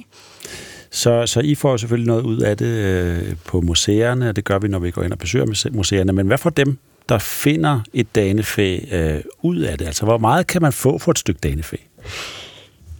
Så, 0.91 1.25
så 1.25 1.39
I 1.39 1.55
får 1.55 1.77
selvfølgelig 1.77 2.07
noget 2.07 2.23
ud 2.23 2.39
af 2.39 2.57
det 2.57 2.65
øh, 2.65 3.35
på 3.45 3.61
museerne, 3.61 4.29
og 4.29 4.35
det 4.35 4.43
gør 4.43 4.59
vi, 4.59 4.67
når 4.67 4.79
vi 4.79 4.91
går 4.91 5.03
ind 5.03 5.11
og 5.11 5.19
besøger 5.19 5.71
museerne. 5.71 6.13
Men 6.13 6.27
hvad 6.27 6.37
får 6.37 6.49
dem, 6.49 6.77
der 7.09 7.17
finder 7.17 7.81
et 7.93 8.15
danefæ 8.15 8.79
øh, 8.91 9.21
ud 9.41 9.57
af 9.57 9.77
det? 9.77 9.85
Altså, 9.85 10.05
hvor 10.05 10.17
meget 10.17 10.47
kan 10.47 10.61
man 10.61 10.73
få 10.73 10.97
for 10.97 11.11
et 11.11 11.19
stykke 11.19 11.39
danefæ? 11.39 11.77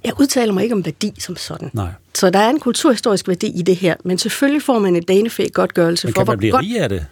Jeg 0.04 0.14
udtaler 0.20 0.54
mig 0.54 0.64
ikke 0.64 0.76
om 0.76 0.86
værdi 0.86 1.14
som 1.20 1.36
sådan. 1.36 1.70
Nej. 1.74 1.90
Så 2.14 2.30
der 2.30 2.40
er 2.40 2.50
en 2.50 2.60
kulturhistorisk 2.60 3.28
værdi 3.28 3.48
i 3.60 3.62
det 3.62 3.76
her, 3.76 3.96
men 4.04 4.18
selvfølgelig 4.18 4.62
får 4.62 4.80
man 4.80 4.96
et 4.96 5.08
danefæ 5.08 5.48
godtgørelse 5.54 6.08
men 6.08 6.14
for, 6.14 6.22
kan 6.22 6.28
man 6.28 6.38
blive 6.38 6.52
godt... 6.52 6.66
rig 6.66 6.80
af 6.80 6.90
det? 6.90 7.06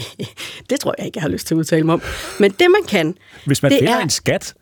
det 0.70 0.80
tror 0.80 0.94
jeg 0.98 1.06
ikke, 1.06 1.16
jeg 1.16 1.22
har 1.22 1.28
lyst 1.28 1.46
til 1.46 1.54
at 1.54 1.58
udtale 1.58 1.84
mig 1.84 1.92
om. 1.92 2.02
Men 2.40 2.50
det 2.50 2.66
man 2.70 2.82
kan... 2.88 3.14
Hvis 3.46 3.62
man 3.62 3.72
det 3.72 3.78
finder 3.78 3.96
er... 3.96 4.00
en 4.00 4.10
skat, 4.10 4.54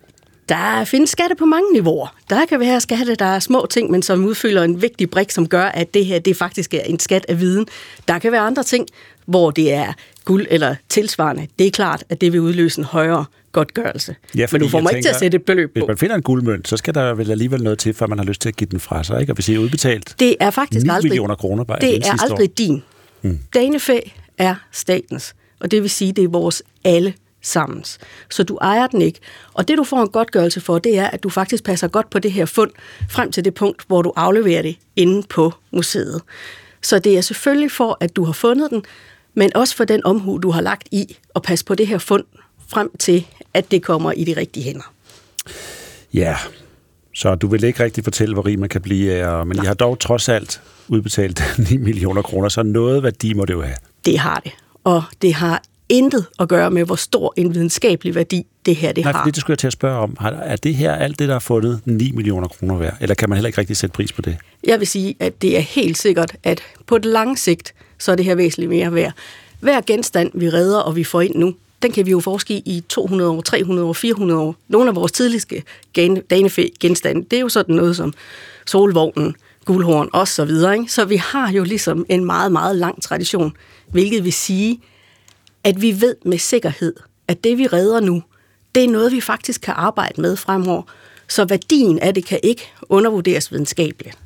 der 0.49 0.85
findes 0.85 1.11
skatte 1.11 1.37
på 1.37 1.45
mange 1.45 1.73
niveauer. 1.73 2.17
Der 2.31 2.47
kan 2.47 2.61
være 2.61 2.81
skatte, 2.81 3.15
der 3.15 3.25
er 3.25 3.39
små 3.39 3.67
ting, 3.71 3.91
men 3.91 4.03
som 4.03 4.25
udfylder 4.25 4.63
en 4.63 4.83
vigtig 4.83 5.11
brik, 5.11 5.31
som 5.31 5.49
gør, 5.49 5.65
at 5.65 5.95
det 5.95 6.07
her 6.07 6.19
det 6.19 6.37
faktisk 6.37 6.75
er 6.75 6.81
en 6.81 6.99
skat 6.99 7.27
af 7.29 7.41
viden. 7.41 7.67
Der 8.09 8.19
kan 8.19 8.33
være 8.33 8.41
andre 8.41 8.63
ting, 8.63 8.87
hvor 9.27 9.51
det 9.51 9.73
er 9.73 9.93
guld 10.25 10.47
eller 10.51 10.75
tilsvarende. 10.89 11.47
Det 11.59 11.67
er 11.67 11.71
klart, 11.71 12.05
at 12.09 12.21
det 12.21 12.33
vil 12.33 12.41
udløse 12.41 12.79
en 12.79 12.85
højere 12.85 13.25
godtgørelse. 13.53 14.17
Ja, 14.37 14.47
men 14.53 14.61
du 14.61 14.69
får 14.69 14.81
mig 14.81 14.93
ikke 14.97 15.07
til 15.07 15.11
at 15.11 15.19
sætte 15.19 15.37
et 15.37 15.43
beløb 15.43 15.69
på. 15.69 15.73
Hvis 15.81 15.89
man 15.89 15.99
finder 15.99 16.17
en 16.17 16.23
guldmønt, 16.23 16.69
så 16.69 16.77
skal 16.77 16.95
der 16.95 17.15
vel 17.15 17.31
alligevel 17.31 17.63
noget 17.63 17.79
til, 17.79 17.95
for 17.95 18.07
man 18.07 18.19
har 18.19 18.25
lyst 18.25 18.41
til 18.41 18.49
at 18.49 18.57
give 18.57 18.69
den 18.71 18.81
fra 18.81 19.05
sig. 19.05 19.21
Ikke? 19.21 19.33
Og 19.33 19.35
hvis 19.35 19.49
I 19.49 19.55
er 19.55 19.59
udbetalt 19.59 20.15
det 20.19 20.37
er 20.41 20.51
faktisk 20.51 20.87
9 20.87 20.91
aldrig, 20.91 21.09
millioner 21.09 21.35
kroner 21.35 21.65
bare 21.65 21.79
Det 21.81 22.07
er 22.07 22.23
aldrig 22.23 22.49
år. 22.51 22.55
din. 22.59 22.83
Hmm. 23.21 23.39
Danefæ 23.55 23.99
er 24.39 24.55
statens, 24.73 25.35
og 25.61 25.71
det 25.71 25.83
vil 25.83 25.91
sige, 25.91 26.13
det 26.13 26.25
er 26.25 26.29
vores 26.29 26.63
alle 26.85 27.15
sammen. 27.47 27.85
Så 28.31 28.43
du 28.43 28.57
ejer 28.57 28.87
den 28.87 29.03
ikke. 29.03 29.21
Og 29.55 29.69
det, 29.69 29.79
du 29.79 29.85
får 29.85 30.03
en 30.03 30.09
godtgørelse 30.09 30.61
for, 30.61 30.79
det 30.79 30.99
er, 30.99 31.07
at 31.07 31.23
du 31.23 31.29
faktisk 31.31 31.65
passer 31.65 31.89
godt 31.89 32.11
på 32.11 32.19
det 32.19 32.33
her 32.33 32.47
fund, 32.47 32.71
frem 33.11 33.33
til 33.33 33.45
det 33.45 33.55
punkt, 33.55 33.83
hvor 33.87 34.03
du 34.03 34.13
afleverer 34.17 34.63
det 34.63 34.77
inde 34.97 35.27
på 35.29 35.53
museet. 35.71 36.23
Så 36.83 36.99
det 36.99 37.17
er 37.17 37.21
selvfølgelig 37.21 37.71
for, 37.71 37.99
at 38.01 38.17
du 38.17 38.25
har 38.25 38.33
fundet 38.33 38.71
den, 38.71 38.85
men 39.35 39.57
også 39.57 39.77
for 39.77 39.85
den 39.85 40.07
omhu, 40.07 40.39
du 40.39 40.51
har 40.51 40.61
lagt 40.61 40.89
i 40.91 41.17
at 41.35 41.43
passe 41.43 41.65
på 41.65 41.75
det 41.75 41.87
her 41.87 41.99
fund, 41.99 42.25
frem 42.69 42.91
til, 42.99 43.27
at 43.55 43.71
det 43.71 43.83
kommer 43.83 44.13
i 44.13 44.25
de 44.25 44.37
rigtige 44.37 44.65
hænder. 44.65 44.93
Ja, 46.15 46.37
så 47.15 47.35
du 47.35 47.47
vil 47.47 47.65
ikke 47.65 47.85
rigtig 47.85 48.05
fortælle, 48.05 48.35
hvor 48.35 48.47
rig 48.47 48.59
man 48.59 48.69
kan 48.69 48.81
blive 48.81 49.45
men 49.45 49.57
Nej. 49.57 49.63
jeg 49.63 49.71
har 49.71 49.75
dog 49.75 49.99
trods 49.99 50.29
alt 50.29 50.63
udbetalt 50.89 51.43
9 51.71 51.77
millioner 51.77 52.23
kroner, 52.23 52.49
så 52.49 52.63
noget 52.63 53.03
værdi 53.03 53.35
må 53.35 53.45
det 53.45 53.55
jo 53.55 53.63
have. 53.63 53.77
Det 54.05 54.19
har 54.19 54.41
det, 54.41 54.53
og 54.85 55.03
det 55.23 55.35
har 55.35 55.63
intet 55.89 56.27
at 56.39 56.49
gøre 56.49 56.71
med, 56.71 56.85
hvor 56.85 56.95
stor 56.95 57.35
en 57.37 57.55
videnskabelig 57.55 58.15
værdi 58.15 58.47
det 58.67 58.77
her 58.77 58.93
det 58.93 59.05
Nej, 59.05 59.13
har. 59.13 59.25
Nej, 59.25 59.31
det 59.31 59.37
skulle 59.37 59.53
jeg 59.53 59.59
til 59.59 59.67
at 59.67 59.73
spørge 59.73 59.99
om. 59.99 60.17
Er 60.21 60.57
det 60.57 60.75
her 60.75 60.93
alt 60.93 61.19
det, 61.19 61.29
der 61.29 61.35
er 61.35 61.39
fundet 61.39 61.81
9 61.85 62.13
millioner 62.13 62.49
kroner 62.49 62.77
værd? 62.77 62.97
Eller 63.01 63.15
kan 63.15 63.29
man 63.29 63.37
heller 63.37 63.49
ikke 63.49 63.59
rigtig 63.59 63.77
sætte 63.77 63.95
pris 63.95 64.13
på 64.13 64.23
det? 64.23 64.37
Jeg 64.65 64.79
vil 64.79 64.87
sige, 64.87 65.17
at 65.21 65.43
det 65.43 65.57
er 65.57 65.61
helt 65.61 65.99
sikkert, 65.99 66.37
at 66.43 66.63
på 66.87 66.97
et 66.97 67.05
langt 67.05 67.41
sigt, 67.41 67.75
så 67.99 68.13
er 68.13 68.17
det 68.17 68.25
her 68.25 68.35
væsentligt 68.35 68.71
mere 68.71 68.95
værd. 68.95 69.13
Hver 69.61 69.81
genstand, 69.81 70.31
vi 70.35 70.51
redder 70.51 70.79
og 70.79 70.97
vi 70.97 71.05
får 71.05 71.21
ind 71.21 71.35
nu, 71.35 71.55
den 71.83 71.93
kan 71.93 72.07
vi 72.07 72.11
jo 72.11 72.21
forske 72.21 72.55
i 72.55 72.85
200 72.89 73.31
år, 73.31 73.41
300 73.41 73.89
år, 73.89 73.93
400 73.93 74.41
år. 74.41 74.57
Nogle 74.69 74.89
af 74.89 74.97
vores 74.97 75.13
tidligste 75.13 75.63
danefæ-genstande, 76.31 77.27
det 77.31 77.37
er 77.37 77.41
jo 77.41 77.49
sådan 77.49 77.75
noget 77.75 77.97
som 77.97 78.13
solvognen, 78.67 79.37
guldhorn 79.65 80.09
og 80.13 80.29
så 80.29 80.45
videre. 80.45 80.79
Ikke? 80.79 80.93
Så 80.93 81.05
vi 81.05 81.17
har 81.17 81.53
jo 81.53 81.65
ligesom 81.65 82.07
en 82.09 82.25
meget, 82.25 82.53
meget 82.53 82.77
lang 82.77 83.03
tradition, 83.03 83.53
hvilket 83.91 84.25
vil 84.25 84.33
sige, 84.33 84.81
at 85.65 85.83
vi 85.83 86.01
ved 86.01 86.17
med 86.25 86.39
sikkerhed, 86.39 86.95
at 87.29 87.45
det 87.45 87.59
vi 87.59 87.67
redder 87.67 88.01
nu, 88.01 88.23
det 88.75 88.85
er 88.85 88.89
noget, 88.89 89.13
vi 89.13 89.21
faktisk 89.21 89.61
kan 89.61 89.75
arbejde 89.77 90.21
med 90.21 90.37
fremover. 90.37 90.83
Så 91.29 91.45
værdien 91.45 91.99
af 91.99 92.15
det 92.15 92.25
kan 92.25 92.41
ikke 92.43 92.63
undervurderes 92.89 93.53
videnskabeligt. 93.53 94.19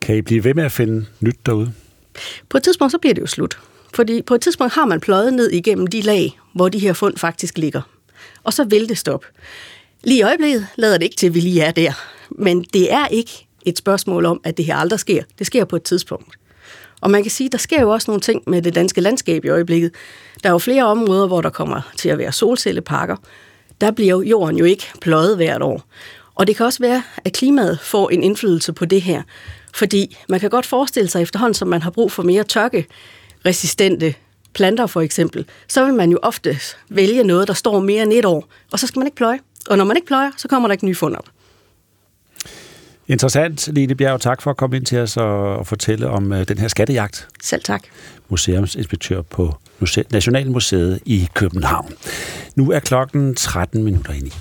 Kan 0.00 0.16
I 0.16 0.22
blive 0.22 0.44
ved 0.44 0.54
med 0.54 0.64
at 0.64 0.72
finde 0.72 1.06
nyt 1.20 1.36
derude? 1.46 1.72
På 2.48 2.56
et 2.56 2.62
tidspunkt, 2.62 2.92
så 2.92 2.98
bliver 2.98 3.14
det 3.14 3.22
jo 3.22 3.26
slut. 3.26 3.58
Fordi 3.94 4.22
på 4.22 4.34
et 4.34 4.40
tidspunkt 4.40 4.74
har 4.74 4.86
man 4.86 5.00
pløjet 5.00 5.34
ned 5.34 5.50
igennem 5.50 5.86
de 5.86 6.00
lag, 6.00 6.38
hvor 6.54 6.68
de 6.68 6.78
her 6.78 6.92
fund 6.92 7.16
faktisk 7.16 7.58
ligger. 7.58 7.82
Og 8.44 8.52
så 8.52 8.64
vil 8.64 8.88
det 8.88 8.98
stoppe. 8.98 9.26
Lige 10.04 10.18
i 10.18 10.22
øjeblikket 10.22 10.66
lader 10.76 10.98
det 10.98 11.04
ikke 11.04 11.16
til, 11.16 11.26
at 11.26 11.34
vi 11.34 11.40
lige 11.40 11.62
er 11.62 11.70
der. 11.70 11.92
Men 12.30 12.62
det 12.62 12.92
er 12.92 13.06
ikke 13.06 13.46
et 13.64 13.78
spørgsmål 13.78 14.24
om, 14.24 14.40
at 14.44 14.56
det 14.56 14.64
her 14.64 14.76
aldrig 14.76 15.00
sker. 15.00 15.22
Det 15.38 15.46
sker 15.46 15.64
på 15.64 15.76
et 15.76 15.82
tidspunkt. 15.82 16.38
Og 17.04 17.10
man 17.10 17.22
kan 17.22 17.30
sige, 17.30 17.48
der 17.48 17.58
sker 17.58 17.80
jo 17.80 17.90
også 17.90 18.10
nogle 18.10 18.20
ting 18.20 18.42
med 18.46 18.62
det 18.62 18.74
danske 18.74 19.00
landskab 19.00 19.44
i 19.44 19.48
øjeblikket. 19.48 19.90
Der 20.42 20.48
er 20.48 20.52
jo 20.52 20.58
flere 20.58 20.84
områder, 20.84 21.26
hvor 21.26 21.40
der 21.40 21.50
kommer 21.50 21.80
til 21.96 22.08
at 22.08 22.18
være 22.18 22.32
solcelleparker. 22.32 23.16
Der 23.80 23.90
bliver 23.90 24.22
jorden 24.22 24.56
jo 24.56 24.64
ikke 24.64 24.86
pløjet 25.00 25.36
hvert 25.36 25.62
år. 25.62 25.82
Og 26.34 26.46
det 26.46 26.56
kan 26.56 26.66
også 26.66 26.78
være, 26.78 27.02
at 27.24 27.32
klimaet 27.32 27.80
får 27.80 28.10
en 28.10 28.22
indflydelse 28.22 28.72
på 28.72 28.84
det 28.84 29.02
her. 29.02 29.22
Fordi 29.74 30.16
man 30.28 30.40
kan 30.40 30.50
godt 30.50 30.66
forestille 30.66 31.10
sig 31.10 31.22
efterhånden, 31.22 31.54
som 31.54 31.68
man 31.68 31.82
har 31.82 31.90
brug 31.90 32.12
for 32.12 32.22
mere 32.22 32.44
tørkeresistente 32.44 34.14
planter 34.54 34.86
for 34.86 35.00
eksempel, 35.00 35.46
så 35.68 35.84
vil 35.84 35.94
man 35.94 36.10
jo 36.10 36.18
ofte 36.22 36.58
vælge 36.88 37.24
noget, 37.24 37.48
der 37.48 37.54
står 37.54 37.80
mere 37.80 38.02
end 38.02 38.12
et 38.12 38.24
år, 38.24 38.48
og 38.72 38.78
så 38.78 38.86
skal 38.86 39.00
man 39.00 39.06
ikke 39.06 39.16
pløje. 39.16 39.38
Og 39.68 39.78
når 39.78 39.84
man 39.84 39.96
ikke 39.96 40.06
pløjer, 40.06 40.30
så 40.36 40.48
kommer 40.48 40.68
der 40.68 40.72
ikke 40.72 40.86
nye 40.86 40.94
fund 40.94 41.16
op. 41.16 41.28
Interessant, 43.08 43.68
Line 43.72 43.94
Bjerg. 43.94 44.20
Tak 44.20 44.42
for 44.42 44.50
at 44.50 44.56
komme 44.56 44.76
ind 44.76 44.86
til 44.86 44.98
os 44.98 45.16
og 45.16 45.66
fortælle 45.66 46.08
om 46.08 46.32
øh, 46.32 46.48
den 46.48 46.58
her 46.58 46.68
skattejagt. 46.68 47.28
Selv 47.42 47.62
tak. 47.62 47.82
Museumsinspektør 48.28 49.22
på 49.22 49.54
Nationalmuseet 50.12 51.00
i 51.06 51.28
København. 51.34 51.92
Nu 52.56 52.70
er 52.70 52.78
klokken 52.78 53.34
13 53.34 53.82
minutter 53.82 54.12
ind 54.12 54.26
i. 54.26 54.32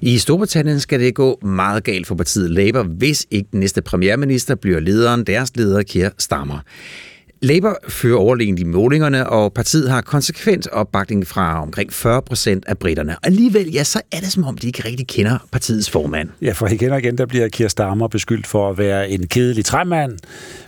I 0.00 0.18
Storbritannien 0.18 0.80
skal 0.80 1.00
det 1.00 1.14
gå 1.14 1.38
meget 1.42 1.84
galt 1.84 2.06
for 2.06 2.14
partiet 2.14 2.50
Labour, 2.50 2.82
hvis 2.82 3.26
ikke 3.30 3.48
den 3.52 3.60
næste 3.60 3.82
premierminister 3.82 4.54
bliver 4.54 4.80
lederen, 4.80 5.24
deres 5.24 5.56
leder 5.56 5.82
Keir 5.82 6.10
Starmer. 6.18 6.58
Labour 7.40 7.78
fører 7.88 8.16
overlegen 8.16 8.58
i 8.58 8.64
målingerne, 8.64 9.28
og 9.28 9.52
partiet 9.52 9.90
har 9.90 10.00
konsekvent 10.00 10.68
opbakning 10.68 11.26
fra 11.26 11.62
omkring 11.62 11.92
40 11.92 12.22
procent 12.22 12.64
af 12.66 12.78
britterne. 12.78 13.16
Alligevel, 13.22 13.72
ja, 13.72 13.84
så 13.84 14.00
er 14.12 14.20
det 14.20 14.32
som 14.32 14.44
om, 14.44 14.58
de 14.58 14.66
ikke 14.66 14.84
rigtig 14.84 15.06
kender 15.06 15.38
partiets 15.52 15.90
formand. 15.90 16.28
Ja, 16.42 16.52
for 16.52 16.66
igen 16.66 16.92
og 16.92 16.98
igen, 16.98 17.18
der 17.18 17.26
bliver 17.26 17.48
Keir 17.48 17.68
Starmer 17.68 18.08
beskyldt 18.08 18.46
for 18.46 18.70
at 18.70 18.78
være 18.78 19.10
en 19.10 19.26
kedelig 19.26 19.64
træmand, 19.64 20.18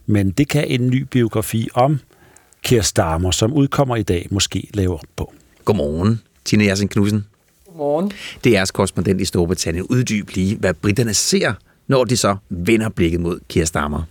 men 0.06 0.30
det 0.30 0.48
kan 0.48 0.64
en 0.66 0.86
ny 0.90 1.02
biografi 1.10 1.68
om 1.74 2.00
Keir 2.62 2.82
Starmer, 2.82 3.30
som 3.30 3.52
udkommer 3.52 3.96
i 3.96 4.02
dag, 4.02 4.26
måske 4.30 4.68
lave 4.74 4.94
op 4.94 5.00
på. 5.16 5.32
Godmorgen, 5.64 6.20
Tina 6.44 6.64
Jersen 6.64 6.88
Knudsen. 6.88 7.24
Godmorgen. 7.66 8.12
Det 8.44 8.56
er 8.56 8.70
korrespondent 8.74 9.20
i 9.20 9.24
Storbritannien. 9.24 9.86
Uddyb 9.90 10.30
lige, 10.30 10.56
hvad 10.56 10.74
britterne 10.74 11.14
ser, 11.14 11.52
når 11.86 12.04
de 12.04 12.16
så 12.16 12.36
vender 12.48 12.88
blikket 12.88 13.20
mod 13.20 13.40
Keir 13.48 13.64
Starmer. 13.64 14.02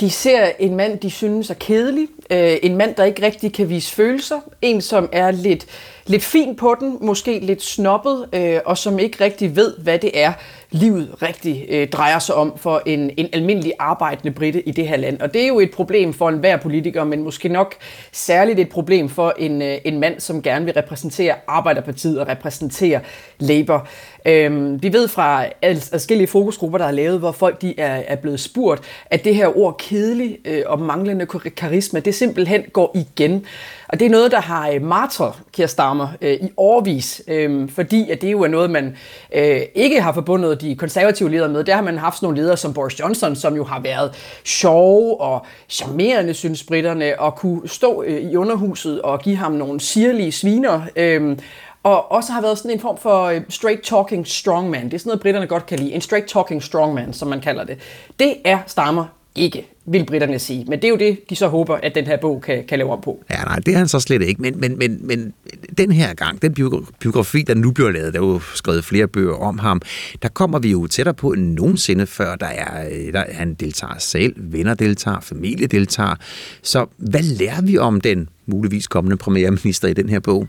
De 0.00 0.10
ser 0.10 0.52
en 0.58 0.76
mand, 0.76 0.98
de 0.98 1.10
synes 1.10 1.50
er 1.50 1.54
kedelig. 1.54 2.08
Øh, 2.30 2.56
en 2.62 2.76
mand, 2.76 2.94
der 2.94 3.04
ikke 3.04 3.22
rigtig 3.22 3.52
kan 3.52 3.68
vise 3.68 3.94
følelser. 3.94 4.40
En, 4.62 4.80
som 4.80 5.08
er 5.12 5.30
lidt, 5.30 5.66
lidt 6.06 6.24
fin 6.24 6.56
på 6.56 6.76
den, 6.80 6.98
måske 7.00 7.38
lidt 7.38 7.62
snobbet, 7.62 8.26
øh, 8.32 8.60
og 8.64 8.78
som 8.78 8.98
ikke 8.98 9.24
rigtig 9.24 9.56
ved, 9.56 9.76
hvad 9.78 9.98
det 9.98 10.10
er, 10.20 10.32
livet 10.74 11.22
rigtig 11.22 11.66
øh, 11.68 11.88
drejer 11.88 12.18
sig 12.18 12.34
om 12.34 12.52
for 12.56 12.82
en, 12.86 13.10
en 13.16 13.28
almindelig 13.32 13.72
arbejdende 13.78 14.34
britte 14.34 14.68
i 14.68 14.70
det 14.70 14.88
her 14.88 14.96
land. 14.96 15.20
Og 15.20 15.34
det 15.34 15.42
er 15.42 15.46
jo 15.46 15.60
et 15.60 15.70
problem 15.70 16.12
for 16.12 16.28
enhver 16.28 16.56
politiker, 16.56 17.04
men 17.04 17.22
måske 17.22 17.48
nok 17.48 17.74
særligt 18.12 18.60
et 18.60 18.68
problem 18.68 19.08
for 19.08 19.34
en, 19.38 19.62
øh, 19.62 19.78
en 19.84 20.00
mand, 20.00 20.20
som 20.20 20.42
gerne 20.42 20.64
vil 20.64 20.74
repræsentere 20.74 21.34
Arbejderpartiet 21.46 22.20
og 22.20 22.28
repræsentere 22.28 23.00
Labour. 23.38 23.88
Øhm, 24.26 24.82
vi 24.82 24.92
ved 24.92 25.08
fra 25.08 25.44
forskellige 25.90 26.28
fokusgrupper, 26.28 26.78
der 26.78 26.84
er 26.84 26.90
lavet, 26.90 27.18
hvor 27.18 27.32
folk 27.32 27.62
de 27.62 27.80
er, 27.80 28.02
er 28.06 28.16
blevet 28.16 28.40
spurgt, 28.40 28.82
at 29.06 29.24
det 29.24 29.34
her 29.34 29.58
ord 29.58 29.78
kedelig 29.78 30.38
øh, 30.44 30.62
og 30.66 30.80
manglende 30.80 31.26
karisma, 31.26 32.00
det 32.00 32.13
simpelthen 32.14 32.62
går 32.72 32.96
igen. 32.96 33.46
Og 33.88 34.00
det 34.00 34.06
er 34.06 34.10
noget, 34.10 34.30
der 34.30 34.40
har 34.40 34.68
øh, 34.68 34.82
martret 34.82 35.32
Starmer 35.66 36.08
øh, 36.20 36.32
i 36.32 36.50
årvis, 36.56 37.22
øh, 37.28 37.68
fordi 37.70 38.10
at 38.10 38.22
det 38.22 38.32
jo 38.32 38.42
er 38.42 38.48
noget, 38.48 38.70
man 38.70 38.96
øh, 39.34 39.60
ikke 39.74 40.00
har 40.00 40.12
forbundet 40.12 40.60
de 40.60 40.76
konservative 40.76 41.30
ledere 41.30 41.48
med. 41.48 41.64
Der 41.64 41.74
har 41.74 41.82
man 41.82 41.98
haft 41.98 42.16
sådan 42.16 42.26
nogle 42.26 42.40
ledere 42.40 42.56
som 42.56 42.74
Boris 42.74 43.00
Johnson, 43.00 43.36
som 43.36 43.56
jo 43.56 43.64
har 43.64 43.80
været 43.80 44.14
sjove 44.44 45.20
og 45.20 45.46
charmerende, 45.68 46.34
synes 46.34 46.64
britterne, 46.64 47.20
og 47.20 47.36
kunne 47.36 47.68
stå 47.68 48.02
i 48.02 48.36
underhuset 48.36 49.02
og 49.02 49.20
give 49.20 49.36
ham 49.36 49.52
nogle 49.52 49.80
sirlige 49.80 50.32
sviner. 50.32 50.80
Øhm, 50.96 51.38
og 51.82 52.12
også 52.12 52.32
har 52.32 52.40
været 52.40 52.58
sådan 52.58 52.70
en 52.70 52.80
form 52.80 52.98
for 52.98 53.32
straight 53.48 53.82
talking 53.82 54.26
strongman. 54.26 54.84
Det 54.84 54.94
er 54.94 54.98
sådan 54.98 55.10
noget, 55.10 55.20
britterne 55.20 55.46
godt 55.46 55.66
kan 55.66 55.78
lide. 55.78 55.92
En 55.92 56.00
straight 56.00 56.28
talking 56.28 56.62
strongman, 56.62 57.12
som 57.12 57.28
man 57.28 57.40
kalder 57.40 57.64
det. 57.64 57.78
Det 58.18 58.34
er 58.44 58.58
Starmer 58.66 59.04
ikke, 59.34 59.68
vil 59.86 60.06
britterne 60.06 60.38
sige. 60.38 60.64
Men 60.68 60.78
det 60.78 60.84
er 60.84 60.88
jo 60.88 60.96
det, 60.96 61.30
de 61.30 61.36
så 61.36 61.48
håber, 61.48 61.74
at 61.74 61.94
den 61.94 62.04
her 62.04 62.16
bog 62.16 62.42
kan, 62.42 62.64
kan 62.68 62.78
lave 62.78 62.92
om 62.92 63.00
på. 63.00 63.24
Ja, 63.30 63.44
nej, 63.44 63.56
det 63.56 63.74
er 63.74 63.78
han 63.78 63.88
så 63.88 64.00
slet 64.00 64.22
ikke. 64.22 64.42
Men, 64.42 64.60
men, 64.60 64.78
men, 64.78 65.06
men 65.06 65.34
den 65.78 65.92
her 65.92 66.14
gang, 66.14 66.42
den 66.42 66.54
biografi, 67.00 67.42
der 67.42 67.54
nu 67.54 67.70
bliver 67.70 67.90
lavet, 67.90 68.14
der 68.14 68.20
er 68.20 68.26
jo 68.26 68.40
skrevet 68.54 68.84
flere 68.84 69.08
bøger 69.08 69.34
om 69.34 69.58
ham, 69.58 69.82
der 70.22 70.28
kommer 70.28 70.58
vi 70.58 70.70
jo 70.70 70.86
tættere 70.86 71.14
på 71.14 71.32
end 71.32 71.54
nogensinde 71.54 72.06
før. 72.06 72.36
Der 72.36 72.46
er, 72.46 72.88
øh, 72.88 73.12
der, 73.12 73.24
han 73.32 73.54
deltager 73.54 73.98
selv, 73.98 74.34
venner 74.38 74.74
deltager, 74.74 75.20
familie 75.20 75.66
deltager. 75.66 76.14
Så 76.62 76.86
hvad 76.96 77.22
lærer 77.22 77.62
vi 77.62 77.78
om 77.78 78.00
den 78.00 78.28
muligvis 78.46 78.88
kommende 78.88 79.16
premierminister 79.16 79.88
i 79.88 79.92
den 79.92 80.08
her 80.08 80.20
bog? 80.20 80.48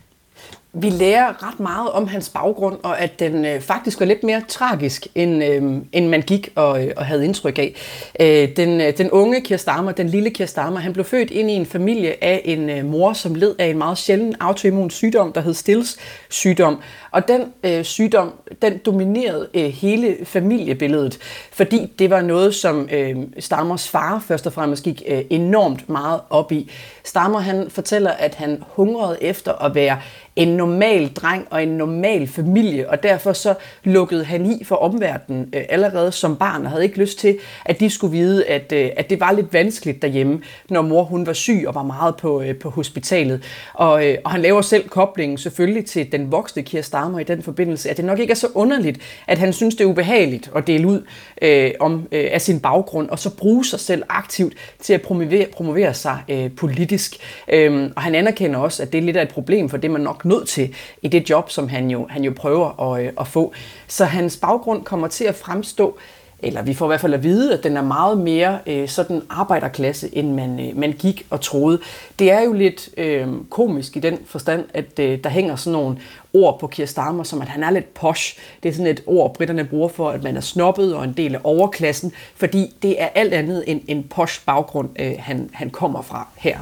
Vi 0.77 0.89
lærer 0.89 1.47
ret 1.47 1.59
meget 1.59 1.91
om 1.91 2.07
hans 2.07 2.29
baggrund, 2.29 2.77
og 2.83 2.99
at 2.99 3.19
den 3.19 3.45
øh, 3.45 3.61
faktisk 3.61 3.99
var 3.99 4.05
lidt 4.05 4.23
mere 4.23 4.41
tragisk, 4.47 5.07
end, 5.15 5.43
øh, 5.43 5.63
end 5.91 6.07
man 6.07 6.21
gik 6.21 6.49
og, 6.55 6.85
øh, 6.85 6.93
og 6.97 7.05
havde 7.05 7.25
indtryk 7.25 7.59
af. 7.59 7.75
Øh, 8.19 8.55
den, 8.55 8.81
øh, 8.81 8.97
den 8.97 9.11
unge 9.11 9.41
Kirstarmer, 9.41 9.91
den 9.91 10.09
lille 10.09 10.29
Kirstarmer, 10.29 10.79
han 10.79 10.93
blev 10.93 11.05
født 11.05 11.31
ind 11.31 11.51
i 11.51 11.53
en 11.53 11.65
familie 11.65 12.23
af 12.23 12.41
en 12.45 12.69
øh, 12.69 12.85
mor, 12.85 13.13
som 13.13 13.35
led 13.35 13.55
af 13.59 13.65
en 13.65 13.77
meget 13.77 13.97
sjælden 13.97 14.35
autoimmun 14.39 14.89
sygdom, 14.89 15.33
der 15.33 15.41
hed 15.41 15.53
Stills 15.53 15.97
sygdom. 16.29 16.79
Og 17.15 17.27
den 17.27 17.53
øh, 17.63 17.83
sygdom, 17.83 18.33
den 18.61 18.77
dominerede 18.77 19.47
øh, 19.53 19.63
hele 19.63 20.17
familiebilledet, 20.23 21.19
fordi 21.51 21.91
det 21.99 22.09
var 22.09 22.21
noget, 22.21 22.55
som 22.55 22.89
øh, 22.91 23.15
Stammers 23.39 23.89
far 23.89 24.23
først 24.27 24.47
og 24.47 24.53
fremmest 24.53 24.83
gik 24.83 25.03
øh, 25.07 25.21
enormt 25.29 25.89
meget 25.89 26.19
op 26.29 26.51
i. 26.51 26.71
Stammer 27.03 27.39
han 27.39 27.69
fortæller, 27.69 28.11
at 28.11 28.35
han 28.35 28.63
hungrede 28.67 29.17
efter 29.21 29.53
at 29.65 29.75
være 29.75 29.99
en 30.35 30.47
normal 30.47 31.07
dreng 31.07 31.47
og 31.49 31.63
en 31.63 31.69
normal 31.69 32.27
familie, 32.27 32.89
og 32.89 33.03
derfor 33.03 33.33
så 33.33 33.53
lukkede 33.83 34.25
han 34.25 34.45
i 34.45 34.63
for 34.63 34.75
omverdenen 34.75 35.49
øh, 35.55 35.63
allerede 35.69 36.11
som 36.11 36.35
barn, 36.35 36.65
og 36.65 36.71
havde 36.71 36.83
ikke 36.83 36.99
lyst 36.99 37.19
til, 37.19 37.37
at 37.65 37.79
de 37.79 37.89
skulle 37.89 38.17
vide, 38.17 38.45
at, 38.45 38.71
øh, 38.71 38.89
at 38.97 39.09
det 39.09 39.19
var 39.19 39.31
lidt 39.31 39.53
vanskeligt 39.53 40.01
derhjemme, 40.01 40.41
når 40.69 40.81
mor 40.81 41.03
hun 41.03 41.27
var 41.27 41.33
syg 41.33 41.63
og 41.67 41.75
var 41.75 41.83
meget 41.83 42.15
på, 42.15 42.41
øh, 42.41 42.55
på 42.55 42.69
hospitalet. 42.69 43.43
Og, 43.73 44.07
øh, 44.07 44.17
og 44.23 44.31
han 44.31 44.41
laver 44.41 44.61
selv 44.61 44.89
koblingen 44.89 45.37
selvfølgelig 45.37 45.85
til 45.85 46.11
den 46.11 46.31
voksne 46.31 46.63
Kirsten 46.63 47.04
Starmer 47.05 47.19
i 47.19 47.23
den 47.23 47.43
forbindelse, 47.43 47.89
at 47.89 47.97
det 47.97 48.05
nok 48.05 48.19
ikke 48.19 48.31
er 48.31 48.35
så 48.35 48.47
underligt, 48.53 49.01
at 49.27 49.37
han 49.37 49.53
synes, 49.53 49.75
det 49.75 49.83
er 49.83 49.87
ubehageligt 49.87 50.51
at 50.55 50.67
dele 50.67 50.87
ud 50.87 51.01
øh, 51.41 51.71
om, 51.79 52.07
øh, 52.11 52.27
af 52.31 52.41
sin 52.41 52.59
baggrund, 52.59 53.09
og 53.09 53.19
så 53.19 53.35
bruge 53.35 53.65
sig 53.65 53.79
selv 53.79 54.03
aktivt 54.09 54.53
til 54.79 54.93
at 54.93 55.01
promovere, 55.01 55.45
promovere 55.53 55.93
sig 55.93 56.19
øh, 56.29 56.51
politisk. 56.51 57.15
Øhm, 57.47 57.93
og 57.95 58.01
han 58.01 58.15
anerkender 58.15 58.59
også, 58.59 58.83
at 58.83 58.91
det 58.91 58.97
er 58.97 59.01
lidt 59.01 59.17
af 59.17 59.21
et 59.21 59.29
problem, 59.29 59.69
for 59.69 59.77
det 59.77 59.91
man 59.91 60.01
nok 60.01 60.25
nødt 60.25 60.47
til 60.47 60.75
i 61.01 61.07
det 61.07 61.29
job, 61.29 61.49
som 61.49 61.67
han 61.67 61.89
jo, 61.89 62.07
han 62.09 62.23
jo 62.23 62.33
prøver 62.35 62.93
at, 62.93 63.05
øh, 63.05 63.11
at 63.19 63.27
få. 63.27 63.53
Så 63.87 64.05
hans 64.05 64.37
baggrund 64.37 64.83
kommer 64.83 65.07
til 65.07 65.25
at 65.25 65.35
fremstå 65.35 65.97
eller 66.39 66.61
vi 66.61 66.73
får 66.73 66.85
i 66.85 66.87
hvert 66.87 67.01
fald 67.01 67.13
at 67.13 67.23
vide, 67.23 67.53
at 67.53 67.63
den 67.63 67.77
er 67.77 67.81
meget 67.81 68.17
mere 68.17 68.59
øh, 68.67 68.87
sådan 68.87 69.21
arbejderklasse, 69.29 70.17
end 70.17 70.33
man, 70.33 70.59
øh, 70.59 70.77
man 70.77 70.91
gik 70.91 71.25
og 71.29 71.41
troede. 71.41 71.79
Det 72.19 72.31
er 72.31 72.41
jo 72.41 72.53
lidt 72.53 72.89
øh, 72.97 73.27
komisk 73.49 73.97
i 73.97 73.99
den 73.99 74.19
forstand, 74.25 74.65
at 74.73 74.99
øh, 74.99 75.19
der 75.23 75.29
hænger 75.29 75.55
sådan 75.55 75.79
nogle 75.79 75.97
ord 76.33 76.59
på 76.59 76.67
Kier 76.67 76.85
Starmer, 76.85 77.23
som 77.23 77.41
at 77.41 77.47
han 77.47 77.63
er 77.63 77.69
lidt 77.69 77.93
posh. 77.93 78.39
Det 78.63 78.69
er 78.69 78.73
sådan 78.73 78.87
et 78.91 79.03
ord, 79.05 79.33
britterne 79.33 79.63
bruger 79.63 79.87
for, 79.87 80.09
at 80.09 80.23
man 80.23 80.37
er 80.37 80.41
snobbet 80.41 80.95
og 80.95 81.03
en 81.03 81.13
del 81.13 81.35
af 81.35 81.39
overklassen, 81.43 82.11
fordi 82.35 82.75
det 82.81 83.01
er 83.01 83.07
alt 83.15 83.33
andet 83.33 83.63
end 83.67 83.81
en 83.87 84.03
posh 84.03 84.45
baggrund, 84.45 84.89
øh, 84.99 85.13
han, 85.19 85.49
han 85.53 85.69
kommer 85.69 86.01
fra 86.01 86.27
her. 86.35 86.59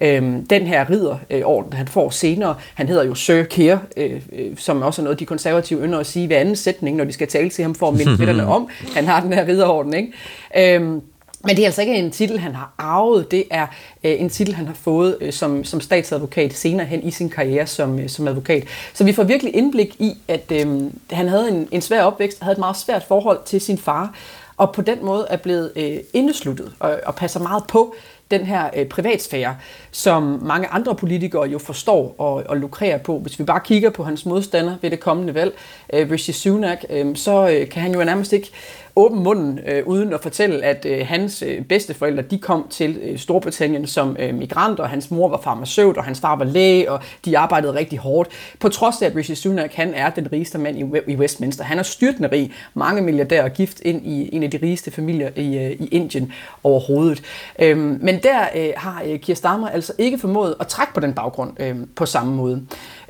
Øhm, 0.00 0.46
den 0.46 0.66
her 0.66 0.90
ridderorden, 0.90 1.72
han 1.72 1.88
får 1.88 2.10
senere, 2.10 2.54
han 2.74 2.88
hedder 2.88 3.04
jo 3.04 3.14
Sir 3.14 3.42
Keir, 3.42 3.76
øh, 3.96 4.22
øh, 4.32 4.56
som 4.56 4.82
også 4.82 5.02
er 5.02 5.04
noget, 5.04 5.20
de 5.20 5.26
konservative 5.26 5.84
ynder 5.84 5.98
at 5.98 6.06
sige 6.06 6.28
ved 6.28 6.36
anden 6.36 6.56
sætning, 6.56 6.96
når 6.96 7.04
de 7.04 7.12
skal 7.12 7.28
tale 7.28 7.50
til 7.50 7.62
ham 7.62 7.74
for 7.74 7.88
at 7.88 7.94
minde 7.94 8.46
om. 8.56 8.68
Han 8.94 9.04
har 9.04 9.20
den 9.20 9.32
her 9.32 9.46
ridderorden, 9.46 9.94
ikke? 9.94 10.12
Øhm, 10.56 11.02
men 11.44 11.56
det 11.56 11.62
er 11.62 11.66
altså 11.66 11.80
ikke 11.80 11.94
en 11.94 12.10
titel, 12.10 12.38
han 12.38 12.54
har 12.54 12.72
arvet. 12.78 13.30
Det 13.30 13.44
er 13.50 13.66
øh, 14.04 14.20
en 14.20 14.30
titel, 14.30 14.54
han 14.54 14.66
har 14.66 14.74
fået 14.74 15.16
øh, 15.20 15.32
som, 15.32 15.64
som 15.64 15.80
statsadvokat 15.80 16.52
senere 16.52 16.86
hen 16.86 17.02
i 17.02 17.10
sin 17.10 17.30
karriere 17.30 17.66
som, 17.66 17.98
øh, 17.98 18.08
som 18.08 18.28
advokat. 18.28 18.64
Så 18.94 19.04
vi 19.04 19.12
får 19.12 19.22
virkelig 19.22 19.56
indblik 19.56 19.96
i, 19.98 20.14
at 20.28 20.52
øh, 20.52 20.82
han 21.10 21.28
havde 21.28 21.48
en, 21.48 21.68
en 21.70 21.80
svær 21.80 22.02
opvækst, 22.02 22.42
havde 22.42 22.52
et 22.52 22.58
meget 22.58 22.76
svært 22.76 23.04
forhold 23.08 23.38
til 23.46 23.60
sin 23.60 23.78
far, 23.78 24.14
og 24.56 24.72
på 24.72 24.82
den 24.82 24.98
måde 25.04 25.26
er 25.30 25.36
blevet 25.36 25.72
øh, 25.76 25.96
indesluttet 26.12 26.72
og, 26.80 27.00
og 27.06 27.14
passer 27.14 27.40
meget 27.40 27.64
på 27.68 27.94
den 28.30 28.46
her 28.46 28.70
øh, 28.76 28.86
privatsfære, 28.86 29.56
som 29.90 30.22
mange 30.42 30.68
andre 30.68 30.94
politikere 30.94 31.48
jo 31.48 31.58
forstår 31.58 32.14
og, 32.18 32.44
og 32.48 32.56
lukrerer 32.56 32.98
på. 32.98 33.18
Hvis 33.18 33.38
vi 33.38 33.44
bare 33.44 33.60
kigger 33.60 33.90
på 33.90 34.04
hans 34.04 34.26
modstander 34.26 34.76
ved 34.82 34.90
det 34.90 35.00
kommende 35.00 35.34
valg, 35.34 35.54
øh, 35.92 36.10
Rishi 36.10 36.32
Sunak, 36.32 36.84
øh, 36.90 37.16
så 37.16 37.48
øh, 37.48 37.68
kan 37.68 37.82
han 37.82 37.94
jo 37.94 38.04
nærmest 38.04 38.32
ikke 38.32 38.50
åben 38.98 39.22
munden, 39.22 39.58
øh, 39.66 39.86
uden 39.86 40.12
at 40.12 40.20
fortælle, 40.22 40.64
at 40.64 40.86
øh, 40.88 41.06
hans 41.06 41.42
øh, 41.42 41.64
bedsteforældre, 41.64 42.22
de 42.22 42.38
kom 42.38 42.66
til 42.70 42.98
øh, 43.02 43.18
Storbritannien 43.18 43.86
som 43.86 44.16
øh, 44.18 44.34
migranter, 44.34 44.82
og 44.82 44.90
hans 44.90 45.10
mor 45.10 45.28
var 45.28 45.40
farmaceut, 45.44 45.96
og 45.96 46.04
hans 46.04 46.20
far 46.20 46.36
var 46.36 46.44
læge, 46.44 46.90
og 46.90 47.00
de 47.24 47.38
arbejdede 47.38 47.74
rigtig 47.74 47.98
hårdt. 47.98 48.30
På 48.60 48.68
trods 48.68 49.02
af, 49.02 49.06
at 49.06 49.16
Rishi 49.16 49.34
Sunak, 49.34 49.74
han 49.74 49.94
er 49.94 50.10
den 50.10 50.32
rigeste 50.32 50.58
mand 50.58 50.78
i, 50.78 51.12
i 51.12 51.16
Westminster. 51.16 51.64
Han 51.64 51.78
er 51.78 51.82
styrtende 51.82 52.28
rig, 52.32 52.52
mange 52.74 53.02
milliardærer 53.02 53.48
gift 53.48 53.80
ind 53.80 54.06
i 54.06 54.34
en 54.36 54.42
af 54.42 54.50
de 54.50 54.58
rigeste 54.62 54.90
familier 54.90 55.30
i, 55.36 55.58
øh, 55.58 55.70
i 55.70 55.86
Indien 55.86 56.32
overhovedet. 56.64 57.22
Øhm, 57.58 57.98
men 58.02 58.22
der 58.22 58.40
øh, 58.56 58.72
har 58.76 59.02
øh, 59.06 59.20
Keir 59.20 59.34
Starmer 59.34 59.68
altså 59.68 59.92
ikke 59.98 60.18
formået 60.18 60.54
at 60.60 60.66
trække 60.66 60.94
på 60.94 61.00
den 61.00 61.12
baggrund 61.12 61.60
øh, 61.60 61.76
på 61.96 62.06
samme 62.06 62.34
måde. 62.34 62.62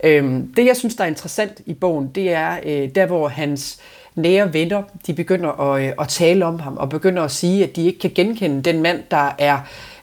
Øhm, 0.05 0.53
det, 0.57 0.67
jeg 0.67 0.77
synes, 0.77 0.95
der 0.95 1.05
er 1.05 1.09
interessant 1.09 1.61
i 1.67 1.75
bogen, 1.75 2.09
det 2.15 2.33
er 2.33 2.59
øh, 2.67 2.89
der, 2.95 3.07
hvor 3.07 3.29
hans 3.29 3.79
nære 4.15 4.53
venner, 4.53 4.83
de 5.07 5.15
begynder 5.15 5.73
at, 5.73 5.83
øh, 5.83 5.93
at 6.01 6.09
tale 6.09 6.47
om 6.47 6.61
ham, 6.61 6.77
og 6.77 6.89
begynder 6.89 7.23
at 7.23 7.31
sige, 7.31 7.65
at 7.65 7.77
de 7.77 7.87
ikke 7.87 7.99
kan 7.99 8.11
genkende 8.15 8.63
den 8.63 8.83
mand, 8.83 9.03
der 9.11 9.35
er 9.39 9.59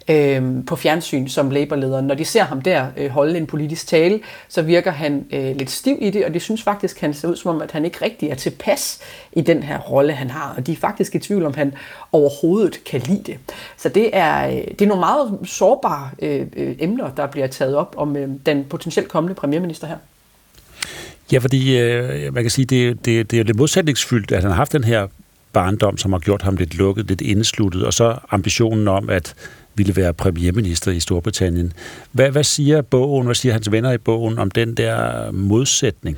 øh, 0.08 0.66
på 0.68 0.76
fjernsyn 0.76 1.28
som 1.28 1.50
labour 1.50 2.02
Når 2.02 2.16
de 2.16 2.26
ser 2.26 2.44
ham 2.44 2.62
der 2.62 2.88
øh, 2.98 3.10
holde 3.10 3.38
en 3.38 3.48
politisk 3.48 3.88
tale, 3.88 4.20
så 4.48 4.62
virker 4.62 4.92
han 4.92 5.26
øh, 5.34 5.56
lidt 5.56 5.72
stiv 5.72 5.98
i 6.02 6.10
det, 6.10 6.26
og 6.26 6.34
det 6.34 6.42
synes 6.42 6.64
faktisk, 6.64 7.02
han 7.02 7.14
ser 7.14 7.28
ud 7.28 7.36
som 7.36 7.56
om, 7.56 7.62
at 7.62 7.72
han 7.72 7.86
ikke 7.86 8.06
rigtig 8.06 8.30
er 8.30 8.36
tilpas 8.36 9.00
i 9.34 9.42
den 9.42 9.64
her 9.64 9.80
rolle, 9.80 10.14
han 10.14 10.30
har. 10.30 10.54
Og 10.58 10.68
de 10.68 10.72
er 10.72 10.76
faktisk 10.76 11.16
i 11.16 11.20
tvivl 11.20 11.46
om, 11.46 11.54
han 11.54 11.74
overhovedet 12.12 12.84
kan 12.84 13.02
lide 13.02 13.24
det. 13.26 13.38
Så 13.78 13.90
det 13.90 14.10
er, 14.14 14.48
øh, 14.48 14.54
det 14.54 14.82
er 14.82 14.88
nogle 14.88 15.00
meget 15.00 15.40
sårbare 15.44 16.10
øh, 16.20 16.46
øh, 16.56 16.76
emner, 16.80 17.10
der 17.10 17.28
bliver 17.28 17.48
taget 17.48 17.76
op 17.76 17.96
om 17.98 18.18
øh, 18.18 18.30
den 18.46 18.64
potentielt 18.64 19.10
kommende 19.10 19.36
premierminister 19.36 19.88
her. 19.88 19.98
Ja, 21.32 21.38
fordi 21.38 21.80
øh, 21.80 22.34
man 22.34 22.44
kan 22.44 22.52
sige, 22.52 22.66
det, 22.66 23.06
det, 23.06 23.32
det 23.32 23.38
er 23.38 23.42
jo 23.42 23.44
lidt 23.44 23.58
modsætningsfyldt, 23.58 24.32
at 24.32 24.42
han 24.42 24.52
har 24.52 24.56
haft 24.56 24.72
den 24.74 24.84
her 24.84 25.08
barndom, 25.54 25.98
som 25.98 26.12
har 26.12 26.20
gjort 26.20 26.42
ham 26.42 26.56
lidt 26.56 26.76
lukket, 26.76 27.08
lidt 27.08 27.22
indesluttet, 27.22 27.86
og 27.86 27.94
så 27.94 28.18
ambitionen 28.32 28.88
om 28.88 29.10
at 29.10 29.36
ville 29.76 29.96
være 29.96 30.14
premierminister 30.14 30.92
i 30.92 31.00
Storbritannien. 31.00 31.74
Hvad, 32.12 32.32
hvad 32.32 32.44
siger 32.44 32.82
bogen, 32.82 33.26
hvad 33.26 33.36
siger 33.36 33.54
hans 33.54 33.72
venner 33.72 33.92
i 33.92 33.98
bogen 33.98 34.40
om 34.40 34.52
den 34.52 34.78
der 34.78 35.32
modsætning? 35.32 36.18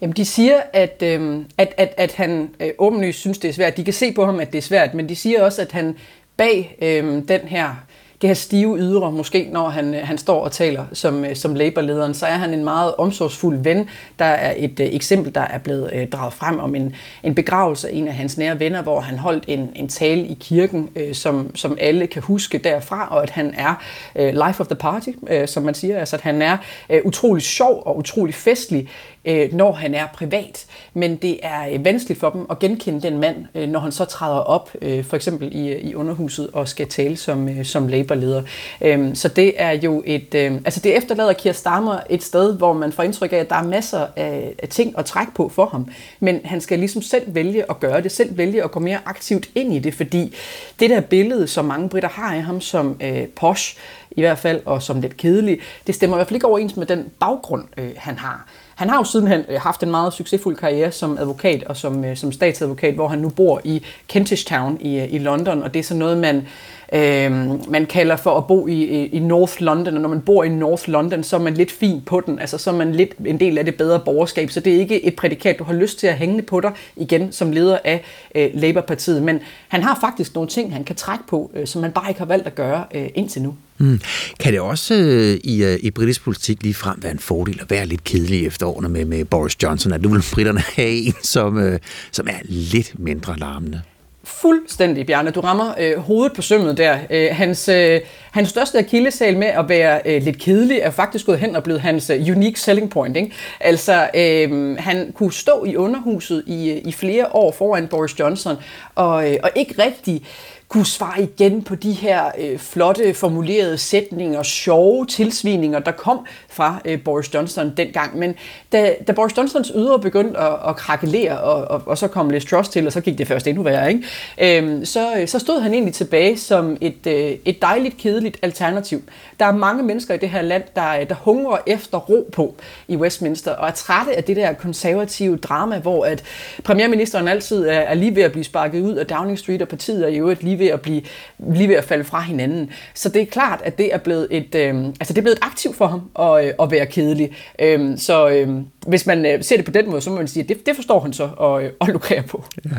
Jamen, 0.00 0.16
de 0.16 0.24
siger, 0.24 0.60
at, 0.72 1.02
øh, 1.02 1.38
at, 1.58 1.74
at, 1.76 1.94
at 1.96 2.12
han 2.12 2.50
øh, 2.60 2.70
åbenlyst 2.78 3.18
synes, 3.18 3.38
det 3.38 3.48
er 3.48 3.52
svært. 3.52 3.76
De 3.76 3.84
kan 3.84 3.94
se 3.94 4.12
på 4.12 4.24
ham, 4.24 4.40
at 4.40 4.52
det 4.52 4.58
er 4.58 4.62
svært, 4.62 4.94
men 4.94 5.08
de 5.08 5.16
siger 5.16 5.42
også, 5.42 5.62
at 5.62 5.72
han 5.72 5.96
bag 6.36 6.78
øh, 6.82 7.04
den 7.28 7.40
her 7.40 7.84
det 8.20 8.28
her 8.28 8.34
stive 8.34 8.78
ydre, 8.78 9.12
måske 9.12 9.48
når 9.52 9.68
han, 9.68 9.94
øh, 9.94 10.06
han 10.06 10.18
står 10.18 10.44
og 10.44 10.52
taler 10.52 10.84
som, 10.92 11.24
øh, 11.24 11.36
som 11.36 11.54
Labour-lederen, 11.54 12.14
så 12.14 12.26
er 12.26 12.36
han 12.36 12.54
en 12.54 12.64
meget 12.64 12.94
omsorgsfuld 12.98 13.58
ven. 13.58 13.88
Der 14.18 14.24
er 14.24 14.54
et 14.56 14.80
øh, 14.80 14.86
eksempel, 14.86 15.34
der 15.34 15.40
er 15.40 15.58
blevet 15.58 15.90
øh, 15.94 16.08
draget 16.08 16.32
frem 16.32 16.58
om 16.58 16.74
en, 16.74 16.94
en 17.22 17.34
begravelse 17.34 17.88
af 17.88 17.94
en 17.94 18.08
af 18.08 18.14
hans 18.14 18.38
nære 18.38 18.60
venner, 18.60 18.82
hvor 18.82 19.00
han 19.00 19.18
holdt 19.18 19.44
en, 19.48 19.70
en 19.74 19.88
tale 19.88 20.26
i 20.26 20.36
kirken, 20.40 20.90
øh, 20.96 21.14
som, 21.14 21.56
som 21.56 21.76
alle 21.80 22.06
kan 22.06 22.22
huske 22.22 22.58
derfra, 22.58 23.08
og 23.10 23.22
at 23.22 23.30
han 23.30 23.54
er 23.56 23.74
øh, 24.16 24.46
life 24.46 24.60
of 24.60 24.66
the 24.66 24.76
party, 24.76 25.10
øh, 25.28 25.48
som 25.48 25.62
man 25.62 25.74
siger. 25.74 25.98
Altså 25.98 26.16
at 26.16 26.22
han 26.22 26.42
er 26.42 26.56
øh, 26.90 27.00
utrolig 27.04 27.42
sjov 27.42 27.82
og 27.86 27.96
utrolig 27.96 28.34
festlig, 28.34 28.88
øh, 29.24 29.52
når 29.52 29.72
han 29.72 29.94
er 29.94 30.06
privat. 30.14 30.66
Men 30.94 31.16
det 31.16 31.38
er 31.42 31.68
øh, 31.72 31.84
vanskeligt 31.84 32.20
for 32.20 32.30
dem 32.30 32.46
at 32.50 32.58
genkende 32.58 33.02
den 33.02 33.18
mand, 33.18 33.36
øh, 33.54 33.68
når 33.68 33.80
han 33.80 33.92
så 33.92 34.04
træder 34.04 34.38
op, 34.38 34.70
øh, 34.82 35.04
for 35.04 35.16
eksempel 35.16 35.56
i, 35.56 35.68
øh, 35.68 35.80
i 35.84 35.94
underhuset, 35.94 36.50
og 36.52 36.68
skal 36.68 36.88
tale 36.88 37.16
som, 37.16 37.48
øh, 37.48 37.64
som 37.64 37.88
Labour-leder. 37.88 38.42
Øh, 38.80 39.14
så 39.14 39.28
det 39.28 39.52
er 39.56 39.70
jo 39.70 40.02
et... 40.06 40.34
Øh, 40.34 40.52
altså 40.54 40.80
det 40.80 40.96
efterlader 40.96 41.32
Keir 41.32 41.52
Starmer 41.52 41.98
et 42.10 42.22
sted, 42.22 42.56
hvor 42.56 42.72
man 42.72 42.92
får 42.92 43.02
indtryk 43.02 43.32
af, 43.32 43.36
at 43.36 43.50
der 43.50 43.56
er 43.56 43.62
masser 43.64 44.06
af, 44.16 44.54
af 44.58 44.68
ting 44.68 44.98
at 44.98 45.04
trække 45.04 45.34
på 45.34 45.48
for 45.48 45.66
ham. 45.66 45.88
Men 46.20 46.40
han 46.44 46.60
skal 46.60 46.78
ligesom 46.78 47.02
selv 47.02 47.34
vælge 47.34 47.70
at 47.70 47.80
gøre 47.80 48.02
det, 48.02 48.12
selv 48.12 48.38
vælge 48.38 48.64
at 48.64 48.70
gå 48.70 48.80
mere 48.80 48.98
aktivt 49.04 49.48
ind 49.54 49.74
i 49.74 49.78
det, 49.78 49.94
fordi 49.94 50.34
det 50.80 50.90
der 50.90 51.00
billede, 51.00 51.46
som 51.46 51.64
mange 51.64 51.88
britter 51.88 52.08
har 52.08 52.34
af 52.34 52.42
ham 52.42 52.60
som 52.60 52.96
øh, 53.00 53.28
posh, 53.28 53.76
i 54.10 54.20
hvert 54.20 54.38
fald, 54.38 54.60
og 54.64 54.82
som 54.82 55.00
lidt 55.00 55.16
kedelig, 55.16 55.58
det 55.86 55.94
stemmer 55.94 56.16
i 56.16 56.18
hvert 56.18 56.28
fald 56.28 56.36
ikke 56.36 56.46
overens 56.46 56.76
med 56.76 56.86
den 56.86 57.08
baggrund, 57.20 57.64
øh, 57.76 57.90
han 57.96 58.18
har. 58.18 58.48
Han 58.80 58.88
har 58.88 58.96
jo 58.96 59.04
sidenhen 59.04 59.44
øh, 59.48 59.60
haft 59.60 59.82
en 59.82 59.90
meget 59.90 60.12
succesfuld 60.12 60.56
karriere 60.56 60.92
som 60.92 61.18
advokat 61.18 61.64
og 61.64 61.76
som, 61.76 62.04
øh, 62.04 62.16
som 62.16 62.32
statsadvokat, 62.32 62.94
hvor 62.94 63.08
han 63.08 63.18
nu 63.18 63.28
bor 63.28 63.60
i 63.64 63.82
Kentish 64.08 64.46
Town 64.46 64.78
i, 64.80 64.98
øh, 64.98 65.12
i 65.12 65.18
London, 65.18 65.62
og 65.62 65.74
det 65.74 65.80
er 65.80 65.84
sådan 65.84 65.98
noget, 65.98 66.18
man, 66.18 66.46
øh, 66.92 67.32
man 67.70 67.86
kalder 67.86 68.16
for 68.16 68.36
at 68.36 68.46
bo 68.46 68.66
i, 68.66 69.06
i 69.06 69.18
North 69.18 69.62
London, 69.62 69.94
og 69.94 70.00
når 70.00 70.08
man 70.08 70.20
bor 70.20 70.44
i 70.44 70.48
North 70.48 70.88
London, 70.88 71.22
så 71.22 71.36
er 71.36 71.40
man 71.40 71.54
lidt 71.54 71.70
fin 71.70 72.00
på 72.06 72.22
den, 72.26 72.38
altså 72.38 72.58
så 72.58 72.70
er 72.70 72.74
man 72.74 72.94
lidt 72.94 73.14
en 73.26 73.40
del 73.40 73.58
af 73.58 73.64
det 73.64 73.74
bedre 73.74 74.00
borgerskab, 74.04 74.50
så 74.50 74.60
det 74.60 74.74
er 74.74 74.78
ikke 74.78 75.04
et 75.04 75.16
prædikat, 75.16 75.58
du 75.58 75.64
har 75.64 75.74
lyst 75.74 75.98
til 75.98 76.06
at 76.06 76.14
hænge 76.14 76.42
på 76.42 76.60
dig 76.60 76.72
igen 76.96 77.32
som 77.32 77.52
leder 77.52 77.78
af 77.84 78.04
øh, 78.34 78.50
Labour-partiet, 78.54 79.22
men 79.22 79.40
han 79.68 79.82
har 79.82 79.98
faktisk 80.00 80.34
nogle 80.34 80.50
ting, 80.50 80.72
han 80.72 80.84
kan 80.84 80.96
trække 80.96 81.24
på, 81.28 81.50
øh, 81.54 81.66
som 81.66 81.82
man 81.82 81.92
bare 81.92 82.08
ikke 82.08 82.20
har 82.20 82.26
valgt 82.26 82.46
at 82.46 82.54
gøre 82.54 82.84
øh, 82.94 83.08
indtil 83.14 83.42
nu. 83.42 83.54
Mm. 83.78 84.00
Kan 84.40 84.52
det 84.52 84.60
også 84.60 84.94
øh, 84.94 85.38
i, 85.44 85.64
øh, 85.64 85.78
i 85.82 85.90
britisk 85.90 86.24
politik 86.24 86.62
lige 86.62 86.74
frem 86.74 87.02
være 87.02 87.12
en 87.12 87.18
fordel 87.18 87.58
at 87.62 87.70
være 87.70 87.86
lidt 87.86 88.04
kedelig 88.04 88.46
efter 88.46 88.66
årene 88.66 88.88
med, 88.88 89.04
med 89.04 89.24
Boris 89.24 89.62
Johnson? 89.62 89.92
At 89.92 90.02
nu 90.02 90.08
vil 90.08 90.24
britterne 90.34 90.60
have 90.60 90.88
en, 90.88 91.14
som, 91.22 91.58
øh, 91.58 91.78
som 92.12 92.26
er 92.26 92.38
lidt 92.44 92.98
mindre 92.98 93.36
larmende? 93.36 93.82
Fuldstændig, 94.30 95.06
Bjarne. 95.06 95.30
Du 95.30 95.40
rammer 95.40 95.74
øh, 95.80 95.98
hovedet 95.98 96.32
på 96.32 96.42
sømmet 96.42 96.76
der. 96.76 96.98
Øh, 97.10 97.28
hans, 97.32 97.68
øh, 97.68 98.00
hans 98.30 98.48
største 98.48 98.78
akillesal 98.78 99.36
med 99.36 99.46
at 99.46 99.68
være 99.68 100.00
øh, 100.04 100.22
lidt 100.22 100.38
kedelig 100.38 100.78
er 100.78 100.90
faktisk 100.90 101.26
gået 101.26 101.38
hen 101.38 101.56
og 101.56 101.62
blevet 101.62 101.80
hans 101.80 102.10
øh, 102.10 102.20
unique 102.20 102.56
selling 102.56 102.90
point. 102.90 103.16
Ikke? 103.16 103.32
Altså, 103.60 104.10
øh, 104.14 104.76
han 104.78 105.12
kunne 105.14 105.32
stå 105.32 105.64
i 105.64 105.76
underhuset 105.76 106.44
i, 106.46 106.70
øh, 106.70 106.82
i 106.84 106.92
flere 106.92 107.26
år 107.32 107.52
foran 107.52 107.88
Boris 107.88 108.18
Johnson 108.20 108.56
og, 108.94 109.30
øh, 109.30 109.36
og 109.42 109.50
ikke 109.56 109.82
rigtig 109.82 110.22
kunne 110.70 110.86
svare 110.86 111.22
igen 111.22 111.62
på 111.62 111.74
de 111.74 111.92
her 111.92 112.30
øh, 112.38 112.58
flotte 112.58 113.14
formulerede 113.14 113.78
sætninger, 113.78 114.42
sjove 114.42 115.06
tilsvininger, 115.06 115.78
der 115.78 115.92
kom 115.92 116.26
fra 116.48 116.80
øh, 116.84 117.02
Boris 117.02 117.34
Johnson 117.34 117.72
dengang. 117.76 118.18
Men 118.18 118.34
da, 118.72 118.94
da 119.06 119.12
Boris 119.12 119.36
Johnsons 119.36 119.72
ydre 119.76 120.00
begyndte 120.00 120.38
at, 120.38 120.52
at 120.68 120.76
krakelere, 120.76 121.40
og, 121.40 121.64
og, 121.64 121.82
og 121.86 121.98
så 121.98 122.08
kom 122.08 122.30
Liz 122.30 122.44
Truss 122.44 122.68
til, 122.68 122.86
og 122.86 122.92
så 122.92 123.00
gik 123.00 123.18
det 123.18 123.28
først 123.28 123.46
endnu 123.46 123.62
værre, 123.62 123.92
ikke? 123.92 124.58
Øhm, 124.58 124.84
så, 124.84 125.14
øh, 125.18 125.28
så 125.28 125.38
stod 125.38 125.60
han 125.60 125.72
egentlig 125.74 125.94
tilbage 125.94 126.38
som 126.38 126.76
et, 126.80 127.06
øh, 127.06 127.36
et 127.44 127.62
dejligt, 127.62 127.96
kedeligt 127.96 128.38
alternativ. 128.42 129.02
Der 129.40 129.46
er 129.46 129.52
mange 129.52 129.82
mennesker 129.82 130.14
i 130.14 130.18
det 130.18 130.30
her 130.30 130.42
land, 130.42 130.62
der, 130.76 131.04
der 131.04 131.14
hungrer 131.14 131.58
efter 131.66 131.98
ro 131.98 132.30
på 132.32 132.54
i 132.88 132.96
Westminster, 132.96 133.52
og 133.52 133.68
er 133.68 133.72
trætte 133.72 134.16
af 134.16 134.24
det 134.24 134.36
der 134.36 134.52
konservative 134.52 135.36
drama, 135.36 135.78
hvor 135.78 136.04
at 136.04 136.22
premierministeren 136.64 137.28
altid 137.28 137.66
er, 137.66 137.72
er 137.72 137.94
lige 137.94 138.16
ved 138.16 138.22
at 138.22 138.32
blive 138.32 138.44
sparket 138.44 138.80
ud 138.80 138.94
af 138.94 139.06
Downing 139.06 139.38
Street, 139.38 139.62
og 139.62 139.68
partiet 139.68 140.04
er 140.04 140.08
i 140.08 140.16
øvrigt 140.16 140.42
lige 140.42 140.59
ved 140.60 140.66
at 140.66 140.80
blive 140.80 141.02
lige 141.38 141.68
ved 141.68 141.76
at 141.76 141.84
falde 141.84 142.04
fra 142.04 142.20
hinanden. 142.20 142.70
Så 142.94 143.08
det 143.08 143.22
er 143.22 143.26
klart, 143.26 143.60
at 143.64 143.78
det 143.78 143.94
er 143.94 143.98
blevet 143.98 144.28
et, 144.30 144.54
øh, 144.54 144.84
altså 144.84 145.12
det 145.12 145.18
er 145.18 145.22
blevet 145.22 145.36
et 145.36 145.42
aktiv 145.42 145.74
for 145.74 145.86
ham 145.86 146.00
at, 146.18 146.46
øh, 146.46 146.54
at 146.62 146.70
være 146.70 146.86
kedelig. 146.86 147.36
Øh, 147.60 147.98
så 147.98 148.28
øh, 148.28 148.48
hvis 148.86 149.06
man 149.06 149.26
øh, 149.26 149.44
ser 149.44 149.56
det 149.56 149.64
på 149.64 149.70
den 149.70 149.90
måde, 149.90 150.00
så 150.00 150.10
må 150.10 150.16
man 150.16 150.28
sige, 150.28 150.42
at 150.42 150.48
det, 150.48 150.66
det 150.66 150.76
forstår 150.76 151.00
han 151.00 151.12
så 151.12 151.30
og, 151.36 151.64
øh, 151.64 151.72
og 151.78 151.88
lukrere 151.88 152.22
på. 152.22 152.44
Ja. 152.64 152.70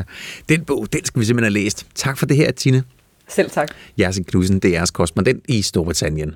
Den 0.49 0.65
bog, 0.65 0.93
den 0.93 1.05
skal 1.05 1.19
vi 1.19 1.25
simpelthen 1.25 1.53
have 1.53 1.63
læst. 1.63 1.85
Tak 1.95 2.17
for 2.17 2.25
det 2.25 2.37
her, 2.37 2.51
Tine. 2.51 2.83
Selv 3.27 3.49
tak. 3.49 3.67
Jersen 3.99 4.23
Knudsen, 4.23 4.61
DR's 4.65 4.91
korrespondent 4.93 5.43
i 5.47 5.61
Storbritannien. 5.61 6.35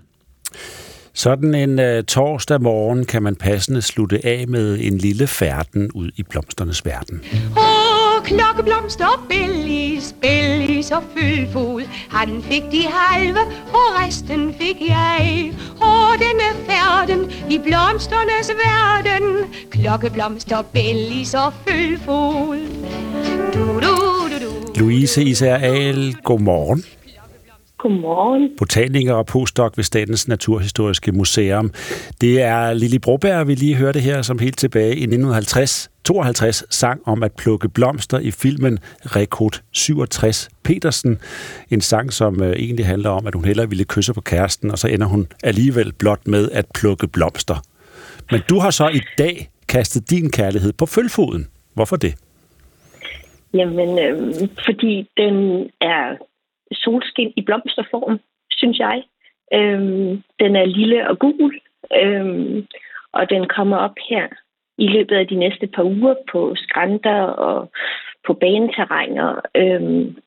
Sådan 1.13 1.55
en 1.55 1.79
uh, 1.79 2.03
torsdag 2.07 2.61
morgen 2.61 3.05
kan 3.05 3.23
man 3.23 3.35
passende 3.35 3.81
slutte 3.81 4.25
af 4.25 4.47
med 4.47 4.79
en 4.81 4.97
lille 4.97 5.27
færden 5.27 5.91
ud 5.91 6.11
i 6.15 6.23
blomsternes 6.23 6.85
verden. 6.85 7.21
Åh, 7.57 7.94
klokkeblomster, 8.25 9.25
bellis, 9.29 10.15
bellis 10.21 10.91
og 10.91 11.03
fyldfod. 11.17 11.81
Han 12.09 12.41
fik 12.41 12.63
de 12.71 12.81
halve, 12.81 13.39
og 13.73 13.87
resten 13.99 14.53
fik 14.59 14.81
jeg. 14.89 15.53
Og 15.81 16.05
færden 16.67 17.31
i 17.49 17.57
blomsternes 17.57 18.51
verden. 18.65 19.23
Klokkeblomster, 19.69 20.61
bellis 20.61 21.33
og 21.33 21.53
fyldfod. 21.67 22.57
Du, 23.53 23.59
du, 23.59 23.95
du, 24.31 24.45
du. 24.45 24.79
Louise 24.79 25.23
Især 25.23 25.55
Aal, 25.55 26.15
godmorgen. 26.23 26.83
Godmorgen. 27.85 28.49
Botaniker 28.57 29.13
og 29.13 29.25
postdoc 29.25 29.77
ved 29.77 29.83
Statens 29.83 30.27
Naturhistoriske 30.27 31.11
Museum. 31.11 31.71
Det 32.21 32.41
er 32.41 32.73
Lili 32.73 32.99
Broberg, 32.99 33.47
vi 33.47 33.55
lige 33.55 33.75
hørte 33.75 33.99
her, 33.99 34.21
som 34.21 34.39
helt 34.39 34.57
tilbage 34.57 34.89
i 34.95 35.03
1950 35.03 35.91
52 36.03 36.63
sang 36.69 37.01
om 37.05 37.23
at 37.23 37.31
plukke 37.37 37.69
blomster 37.69 38.19
i 38.19 38.31
filmen 38.31 38.79
Rekrut 39.01 39.63
67 39.71 40.49
Petersen. 40.63 41.17
En 41.69 41.81
sang, 41.81 42.13
som 42.13 42.43
øh, 42.43 42.51
egentlig 42.51 42.85
handler 42.85 43.09
om, 43.09 43.27
at 43.27 43.35
hun 43.35 43.45
hellere 43.45 43.69
ville 43.69 43.85
kysse 43.85 44.13
på 44.13 44.21
kæresten, 44.21 44.71
og 44.71 44.77
så 44.77 44.87
ender 44.87 45.07
hun 45.07 45.27
alligevel 45.43 45.93
blot 45.93 46.27
med 46.27 46.51
at 46.51 46.65
plukke 46.75 47.07
blomster. 47.07 47.55
Men 48.31 48.41
du 48.49 48.59
har 48.59 48.71
så 48.71 48.87
i 48.87 49.01
dag 49.17 49.49
kastet 49.67 50.09
din 50.09 50.31
kærlighed 50.31 50.73
på 50.73 50.85
følfoden. 50.85 51.47
Hvorfor 51.73 51.95
det? 51.95 52.15
Jamen, 53.53 53.99
øh, 53.99 54.49
fordi 54.65 55.09
den 55.17 55.35
er 55.81 56.17
solskin 56.75 57.33
i 57.35 57.41
blomsterform, 57.41 58.19
synes 58.51 58.79
jeg. 58.79 59.03
Øhm, 59.53 60.23
den 60.39 60.55
er 60.55 60.65
lille 60.65 61.09
og 61.09 61.19
gul, 61.19 61.59
øhm, 62.01 62.67
og 63.11 63.29
den 63.29 63.47
kommer 63.47 63.77
op 63.77 63.95
her 64.09 64.27
i 64.77 64.87
løbet 64.87 65.15
af 65.15 65.27
de 65.27 65.35
næste 65.35 65.67
par 65.67 65.83
uger 65.83 66.15
på 66.31 66.55
skrænter 66.55 67.21
og 67.21 67.71
på 68.27 68.33
baneterrænger. 68.33 69.41
Øhm, 69.55 70.17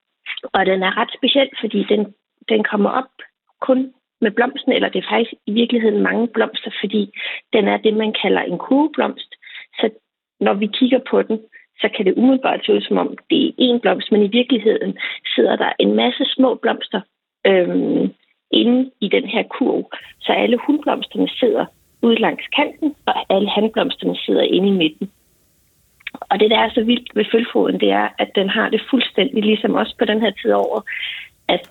og 0.52 0.66
den 0.66 0.82
er 0.82 0.96
ret 1.00 1.10
speciel, 1.18 1.50
fordi 1.60 1.86
den, 1.88 2.14
den 2.48 2.64
kommer 2.64 2.90
op 2.90 3.12
kun 3.60 3.92
med 4.20 4.30
blomsten, 4.30 4.72
eller 4.72 4.88
det 4.88 4.98
er 4.98 5.08
faktisk 5.10 5.34
i 5.46 5.52
virkeligheden 5.52 6.02
mange 6.02 6.28
blomster, 6.28 6.70
fordi 6.80 7.18
den 7.52 7.68
er 7.68 7.76
det, 7.76 7.94
man 7.94 8.14
kalder 8.22 8.42
en 8.42 8.58
kurveblomst. 8.58 9.34
Så 9.78 9.90
når 10.40 10.54
vi 10.54 10.66
kigger 10.66 11.00
på 11.10 11.22
den, 11.22 11.40
så 11.80 11.88
kan 11.96 12.04
det 12.06 12.14
umiddelbart 12.16 12.60
se 12.66 12.72
ud, 12.74 12.80
som 12.80 12.98
om 12.98 13.16
det 13.30 13.46
er 13.46 13.52
én 13.60 13.78
blomst, 13.78 14.12
men 14.12 14.22
i 14.22 14.28
virkeligheden 14.28 14.98
sidder 15.34 15.56
der 15.56 15.72
en 15.78 15.94
masse 15.94 16.24
små 16.24 16.54
blomster 16.54 17.00
øhm, 17.46 18.12
inde 18.50 18.90
i 19.00 19.08
den 19.08 19.24
her 19.24 19.42
kurv. 19.42 19.90
Så 20.20 20.32
alle 20.32 20.58
hundblomsterne 20.66 21.28
sidder 21.28 21.64
ud 22.02 22.16
langs 22.16 22.46
kanten, 22.56 22.94
og 23.06 23.14
alle 23.34 23.48
handblomsterne 23.48 24.16
sidder 24.16 24.42
inde 24.42 24.68
i 24.68 24.78
midten. 24.82 25.10
Og 26.20 26.40
det, 26.40 26.50
der 26.50 26.58
er 26.58 26.70
så 26.70 26.84
vildt 26.84 27.16
ved 27.16 27.24
følfoden, 27.32 27.80
det 27.80 27.90
er, 27.90 28.08
at 28.18 28.30
den 28.34 28.48
har 28.48 28.68
det 28.68 28.82
fuldstændig 28.90 29.44
ligesom 29.44 29.74
også 29.74 29.94
på 29.98 30.04
den 30.04 30.20
her 30.20 30.30
tid 30.30 30.52
over, 30.52 30.80
at 31.48 31.68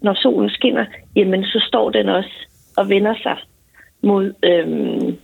når 0.00 0.14
solen 0.14 0.50
skinner, 0.50 0.86
jamen 1.16 1.44
så 1.44 1.64
står 1.68 1.90
den 1.90 2.08
også 2.08 2.48
og 2.76 2.88
vender 2.88 3.14
sig 3.22 3.36
mod, 4.02 4.32
øhm, 4.44 5.18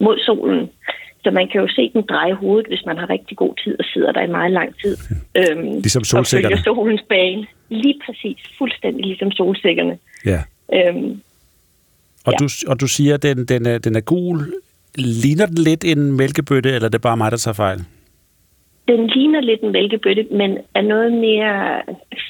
mod 0.00 0.18
solen. 0.18 0.70
Så 1.24 1.30
man 1.30 1.48
kan 1.48 1.60
jo 1.60 1.68
se 1.68 1.90
den 1.92 2.02
dreje 2.02 2.34
hovedet, 2.34 2.66
hvis 2.66 2.82
man 2.86 2.96
har 2.98 3.10
rigtig 3.10 3.36
god 3.36 3.54
tid 3.64 3.76
og 3.78 3.84
sidder 3.84 4.12
der 4.12 4.22
i 4.22 4.30
meget 4.30 4.52
lang 4.52 4.74
tid. 4.82 4.96
Øhm, 5.40 5.72
ligesom 5.86 6.04
solsikkerne. 6.04 6.54
Og 6.54 6.58
følger 6.58 6.64
solens 6.64 7.02
bane. 7.08 7.46
Lige 7.68 8.00
præcis. 8.06 8.38
Fuldstændig 8.58 9.04
ligesom 9.06 9.30
solsikkerne. 9.32 9.98
Ja. 10.24 10.40
Øhm, 10.72 11.20
og, 12.26 12.32
ja. 12.32 12.36
du, 12.40 12.48
og 12.66 12.80
du 12.80 12.86
siger, 12.86 13.14
at 13.14 13.22
den, 13.22 13.44
den, 13.44 13.66
er, 13.66 13.78
den 13.78 13.96
er 13.96 14.00
gul 14.00 14.38
Ligner 14.98 15.46
den 15.46 15.58
lidt 15.58 15.84
en 15.84 16.16
mælkebøtte, 16.16 16.70
eller 16.70 16.86
er 16.86 16.90
det 16.90 17.00
bare 17.00 17.16
mig, 17.16 17.30
der 17.30 17.36
tager 17.36 17.54
fejl? 17.54 17.78
Den 18.88 19.06
ligner 19.06 19.40
lidt 19.40 19.60
en 19.60 19.72
mælkebøtte, 19.72 20.26
men 20.30 20.58
er 20.74 20.82
noget 20.82 21.12
mere 21.12 21.82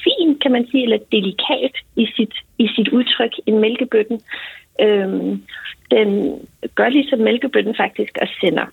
fin, 0.03 0.39
kan 0.41 0.51
man 0.51 0.67
sige, 0.71 0.83
eller 0.83 0.97
delikat 1.11 1.75
i 1.95 2.05
sit, 2.15 2.33
i 2.57 2.67
sit 2.75 2.89
udtryk 2.89 3.31
end 3.45 3.57
mælkebøtten. 3.59 4.21
Øhm, 4.81 5.43
den 5.91 6.39
gør 6.75 6.89
ligesom 6.89 7.19
mælkebøtten 7.19 7.75
faktisk 7.77 8.17
og 8.21 8.27
sender 8.41 8.65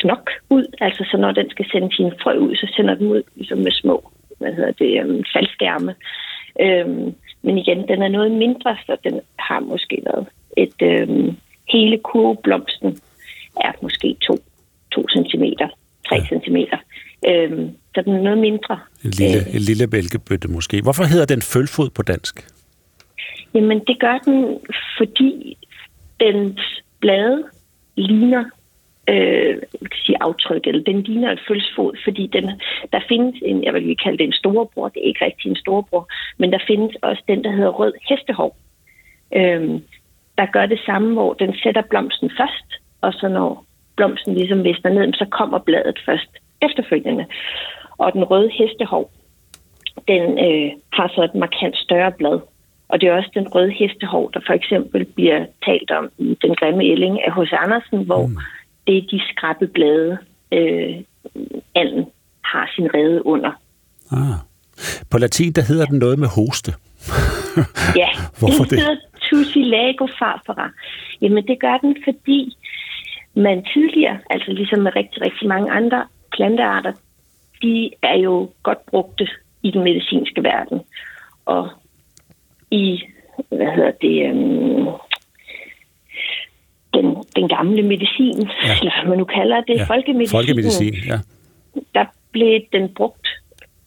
fnok 0.00 0.30
ud, 0.50 0.64
altså 0.80 1.04
så 1.10 1.16
når 1.16 1.32
den 1.32 1.50
skal 1.50 1.66
sende 1.72 1.96
sin 1.96 2.12
frø 2.22 2.38
ud, 2.38 2.54
så 2.54 2.72
sender 2.76 2.94
den 2.94 3.06
ud 3.06 3.22
ligesom 3.36 3.58
med 3.58 3.72
små 3.72 4.12
hvad 4.38 4.52
hedder 4.54 4.72
det, 4.72 5.00
øhm, 5.00 5.24
faldskærme. 5.32 5.94
Øhm, 6.60 7.14
men 7.42 7.58
igen, 7.58 7.88
den 7.88 8.02
er 8.02 8.08
noget 8.08 8.30
mindre, 8.30 8.76
så 8.86 8.96
den 9.04 9.20
har 9.38 9.60
måske 9.60 10.02
været 10.06 10.26
et 10.56 10.82
øhm, 10.82 11.36
hele 11.72 11.98
kurveblomsten 11.98 12.98
er 13.56 13.72
måske 13.82 14.16
2 14.22 14.38
cm, 15.08 15.44
3 16.08 16.20
cm. 16.20 16.56
Øhm, 17.30 17.70
så 17.94 18.02
den 18.02 18.14
er 18.14 18.22
noget 18.22 18.38
mindre. 18.38 18.78
En 19.04 19.10
lille, 19.10 19.38
en 19.54 19.60
lille 19.60 19.86
mælkebøtte 19.86 20.48
måske. 20.48 20.82
Hvorfor 20.82 21.04
hedder 21.04 21.26
den 21.26 21.42
følfod 21.42 21.90
på 21.90 22.02
dansk? 22.02 22.34
Jamen, 23.54 23.78
det 23.86 24.00
gør 24.00 24.18
den, 24.18 24.58
fordi 24.98 25.56
dens 26.20 26.60
blade 27.00 27.44
ligner 27.96 28.44
øh, 29.08 29.56
sige 30.04 30.16
aftryk, 30.20 30.66
eller 30.66 30.82
den 30.82 31.02
ligner 31.02 31.32
et 31.32 31.40
følsfod, 31.48 31.96
fordi 32.04 32.26
den, 32.26 32.50
der 32.92 33.00
findes 33.08 33.34
en, 33.42 33.64
jeg 33.64 33.74
vil 33.74 33.96
kalde 33.96 34.18
det 34.18 34.24
en 34.24 34.32
storebror, 34.32 34.88
det 34.88 35.00
er 35.02 35.08
ikke 35.08 35.24
rigtig 35.24 35.48
en 35.48 35.56
storebror, 35.56 36.08
men 36.38 36.52
der 36.52 36.58
findes 36.66 36.96
også 37.02 37.22
den, 37.28 37.44
der 37.44 37.50
hedder 37.50 37.70
rød 37.70 37.92
hestehov, 38.08 38.56
øh, 39.34 39.80
der 40.38 40.46
gør 40.46 40.66
det 40.66 40.80
samme, 40.86 41.12
hvor 41.12 41.32
den 41.32 41.54
sætter 41.62 41.82
blomsten 41.90 42.30
først, 42.38 42.68
og 43.00 43.12
så 43.12 43.28
når 43.28 43.64
blomsten 43.96 44.34
ligesom 44.34 44.64
visner 44.64 44.90
ned, 44.90 45.12
så 45.12 45.26
kommer 45.30 45.58
bladet 45.58 45.98
først 46.06 46.30
efterfølgende. 46.62 47.26
Og 47.98 48.12
den 48.12 48.24
røde 48.24 48.50
hestehov, 48.50 49.10
den 50.08 50.22
øh, 50.46 50.70
har 50.92 51.08
så 51.14 51.22
et 51.22 51.34
markant 51.34 51.76
større 51.76 52.12
blad. 52.12 52.40
Og 52.88 53.00
det 53.00 53.08
er 53.08 53.16
også 53.16 53.30
den 53.34 53.48
røde 53.54 53.70
hestehov, 53.70 54.32
der 54.34 54.40
for 54.46 54.52
eksempel 54.52 55.04
bliver 55.04 55.46
talt 55.64 55.90
om 55.90 56.10
i 56.18 56.38
Den 56.42 56.54
grimme 56.54 56.84
ælling 56.84 57.22
af 57.26 57.32
H.C. 57.34 57.52
Andersen, 57.52 58.04
hvor 58.04 58.26
mm 58.26 58.36
det 58.86 58.96
er 58.96 59.02
de 59.10 59.20
skrappe 59.32 59.66
blade, 59.66 60.18
øh, 60.52 60.94
anden 61.74 62.06
har 62.44 62.72
sin 62.74 62.94
rede 62.94 63.26
under. 63.26 63.50
Ah. 64.12 64.38
På 65.10 65.18
latin, 65.18 65.52
der 65.52 65.62
hedder 65.62 65.86
den 65.86 65.98
noget 65.98 66.18
med 66.18 66.28
hoste. 66.28 66.72
ja, 68.02 68.08
Hvorfor 68.38 68.64
den 68.64 68.78
hedder 68.78 68.96
tussilago 69.30 70.06
farfara. 70.18 70.70
Jamen 71.20 71.46
det 71.46 71.60
gør 71.60 71.76
den, 71.76 71.96
fordi 72.04 72.56
man 73.34 73.64
tidligere, 73.74 74.18
altså 74.30 74.52
ligesom 74.52 74.78
med 74.78 74.96
rigtig, 74.96 75.22
rigtig 75.22 75.48
mange 75.48 75.70
andre 75.70 76.06
plantearter, 76.32 76.92
de 77.62 77.90
er 78.02 78.18
jo 78.18 78.50
godt 78.62 78.86
brugte 78.86 79.28
i 79.62 79.70
den 79.70 79.82
medicinske 79.84 80.42
verden. 80.42 80.80
Og 81.44 81.70
i, 82.70 83.02
hvad 83.48 83.72
hedder 83.76 83.90
det, 83.90 84.28
øhm, 84.28 84.86
den, 86.96 87.06
den 87.36 87.48
gamle 87.48 87.82
medicin, 87.82 88.40
ja. 88.40 88.74
eller 88.80 88.92
hvad 88.96 89.08
man 89.08 89.18
nu 89.18 89.24
kalder 89.24 89.60
det, 89.60 89.76
Ja, 89.76 89.84
folkemedicin, 89.84 90.36
Folkemedicin, 90.38 90.94
ja. 91.12 91.18
der 91.94 92.04
blev 92.32 92.60
den 92.72 92.94
brugt 92.94 93.26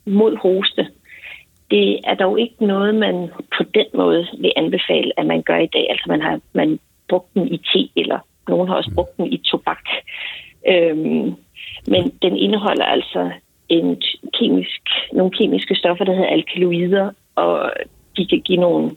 mod 0.05 0.37
hoste. 0.37 0.87
Det 1.71 1.99
er 2.03 2.15
dog 2.15 2.39
ikke 2.39 2.65
noget, 2.65 2.95
man 2.95 3.15
på 3.57 3.63
den 3.73 3.85
måde 3.93 4.27
vil 4.39 4.51
anbefale, 4.55 5.11
at 5.19 5.25
man 5.25 5.41
gør 5.41 5.57
i 5.57 5.69
dag. 5.73 5.85
Altså 5.89 6.05
man 6.07 6.21
har 6.21 6.39
man 6.53 6.79
brugt 7.09 7.33
den 7.33 7.47
i 7.47 7.57
te, 7.57 7.89
eller 7.95 8.19
nogen 8.47 8.67
har 8.67 8.75
også 8.75 8.91
brugt 8.95 9.17
den 9.17 9.33
i 9.33 9.37
tobak. 9.37 9.85
Øhm, 10.67 11.35
men 11.87 12.13
den 12.21 12.37
indeholder 12.37 12.85
altså 12.85 13.31
en 13.69 14.01
kemisk, 14.39 14.81
nogle 15.13 15.31
kemiske 15.31 15.75
stoffer, 15.75 16.05
der 16.05 16.13
hedder 16.13 16.29
alkaloider, 16.29 17.11
og 17.35 17.71
de 18.17 18.25
kan 18.25 18.41
give 18.41 18.59
nogle 18.59 18.91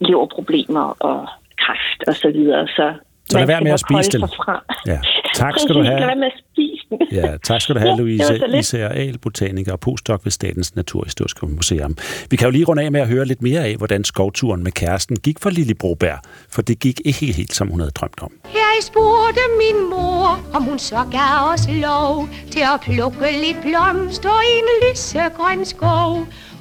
leverproblemer 0.00 0.96
og 1.00 1.28
kræft 1.58 2.08
og 2.08 2.14
så 2.14 2.30
videre. 2.30 2.66
Så, 2.68 2.94
Så 3.30 3.38
lad 3.38 3.46
være 3.46 3.60
med 3.60 3.72
at 3.72 3.80
spise. 3.80 4.18
Fra. 4.18 4.64
Ja. 4.86 4.98
Tak 5.34 5.54
skal 5.58 5.74
du 5.74 5.82
have. 5.82 6.00
Lad 6.00 6.06
være 6.06 6.16
med 6.16 6.26
at 6.26 6.32
spise 6.52 6.86
den. 6.90 6.98
Ja, 7.12 7.36
tak 7.44 7.60
skal 7.60 7.74
du 7.74 7.80
have, 7.80 7.90
Ja, 7.90 7.96
Louise. 7.96 8.40
Isager 8.58 8.88
Ahl, 8.88 9.18
botaniker 9.18 9.72
og 9.72 9.80
postdoc 9.80 10.20
ved 10.24 10.32
Statens 10.32 10.76
Naturhistoriske 10.76 11.46
Museum. 11.46 11.96
Vi 12.30 12.36
kan 12.36 12.46
jo 12.46 12.50
lige 12.50 12.64
runde 12.64 12.82
af 12.82 12.92
med 12.92 13.00
at 13.00 13.08
høre 13.08 13.24
lidt 13.24 13.42
mere 13.42 13.64
af, 13.64 13.76
hvordan 13.76 14.04
skovturen 14.04 14.62
med 14.64 14.72
kæresten 14.72 15.16
gik 15.16 15.36
for 15.42 15.50
Lille 15.50 15.74
Broberg, 15.74 16.18
for 16.50 16.62
det 16.62 16.78
gik 16.78 17.00
ikke 17.04 17.32
helt, 17.32 17.54
som 17.54 17.68
hun 17.68 17.80
havde 17.80 17.90
drømt 17.90 18.22
om. 18.22 18.32
Jeg 18.44 18.76
spurgte 18.82 19.40
min 19.58 19.90
mor, 19.90 20.40
om 20.54 20.62
hun 20.62 20.78
så 20.78 21.04
gav 21.12 21.52
os 21.54 21.68
lov 21.68 22.28
til 22.50 22.60
at 22.74 22.80
plukke 22.82 23.18
lidt 23.44 23.56
blomster 23.62 24.40
i 24.50 24.52
en 24.58 24.90
lysegrøn 24.90 25.64
skov. 25.64 26.12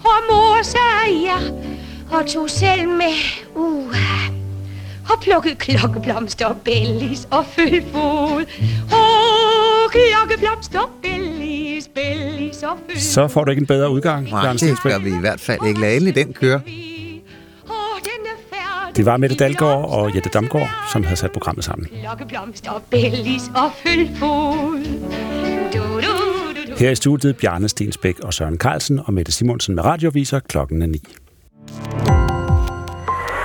Og 0.03 0.19
mor 0.31 0.63
sagde 0.63 1.11
ja, 1.25 1.39
og 2.17 2.27
tog 2.27 2.49
selv 2.49 2.87
med, 2.87 3.15
uh, 3.55 4.38
og 5.09 5.21
plukkede 5.21 5.55
klokkeblomster, 5.55 6.53
bellis 6.65 7.27
og 7.31 7.45
følfod. 7.45 8.45
Åh, 8.93 9.91
klokkeblomster, 9.91 10.91
bellis, 11.03 11.87
bellis 11.95 12.63
og 12.63 12.77
følfod. 12.87 13.01
Så 13.01 13.27
får 13.27 13.43
du 13.43 13.51
ikke 13.51 13.61
en 13.61 13.67
bedre 13.67 13.89
udgang, 13.91 14.29
Nej, 14.29 14.43
Jørgen 14.43 14.57
det 14.57 14.79
gør 14.83 14.99
vi 14.99 15.09
i 15.09 15.19
hvert 15.19 15.39
fald 15.39 15.59
ikke. 15.67 15.81
Lad 15.81 15.95
endelig 15.95 16.15
den 16.15 16.33
køre. 16.33 16.61
Det 18.95 19.05
var 19.05 19.17
Mette 19.17 19.35
Dalgaard 19.35 19.89
og 19.89 20.15
Jette 20.15 20.29
Damgaard, 20.29 20.69
som 20.93 21.03
havde 21.03 21.15
sat 21.15 21.31
programmet 21.31 21.65
sammen. 21.65 21.87
Klokkeblomster, 22.01 22.83
bellis 22.89 23.43
og 23.55 23.71
følfod. 23.83 24.83
Du, 25.73 25.79
du, 25.79 26.01
du, 26.01 26.71
du. 26.71 26.75
Her 26.77 26.91
i 26.91 26.95
studiet 26.95 27.37
Bjarne 27.37 27.69
Stensbæk 27.69 28.19
og 28.19 28.33
Søren 28.33 28.57
Carlsen 28.57 28.99
og 29.05 29.13
Mette 29.13 29.31
Simonsen 29.31 29.75
med 29.75 29.85
radioviser 29.85 30.39
klokken 30.39 30.81
er 30.81 30.87
9. 30.87 31.01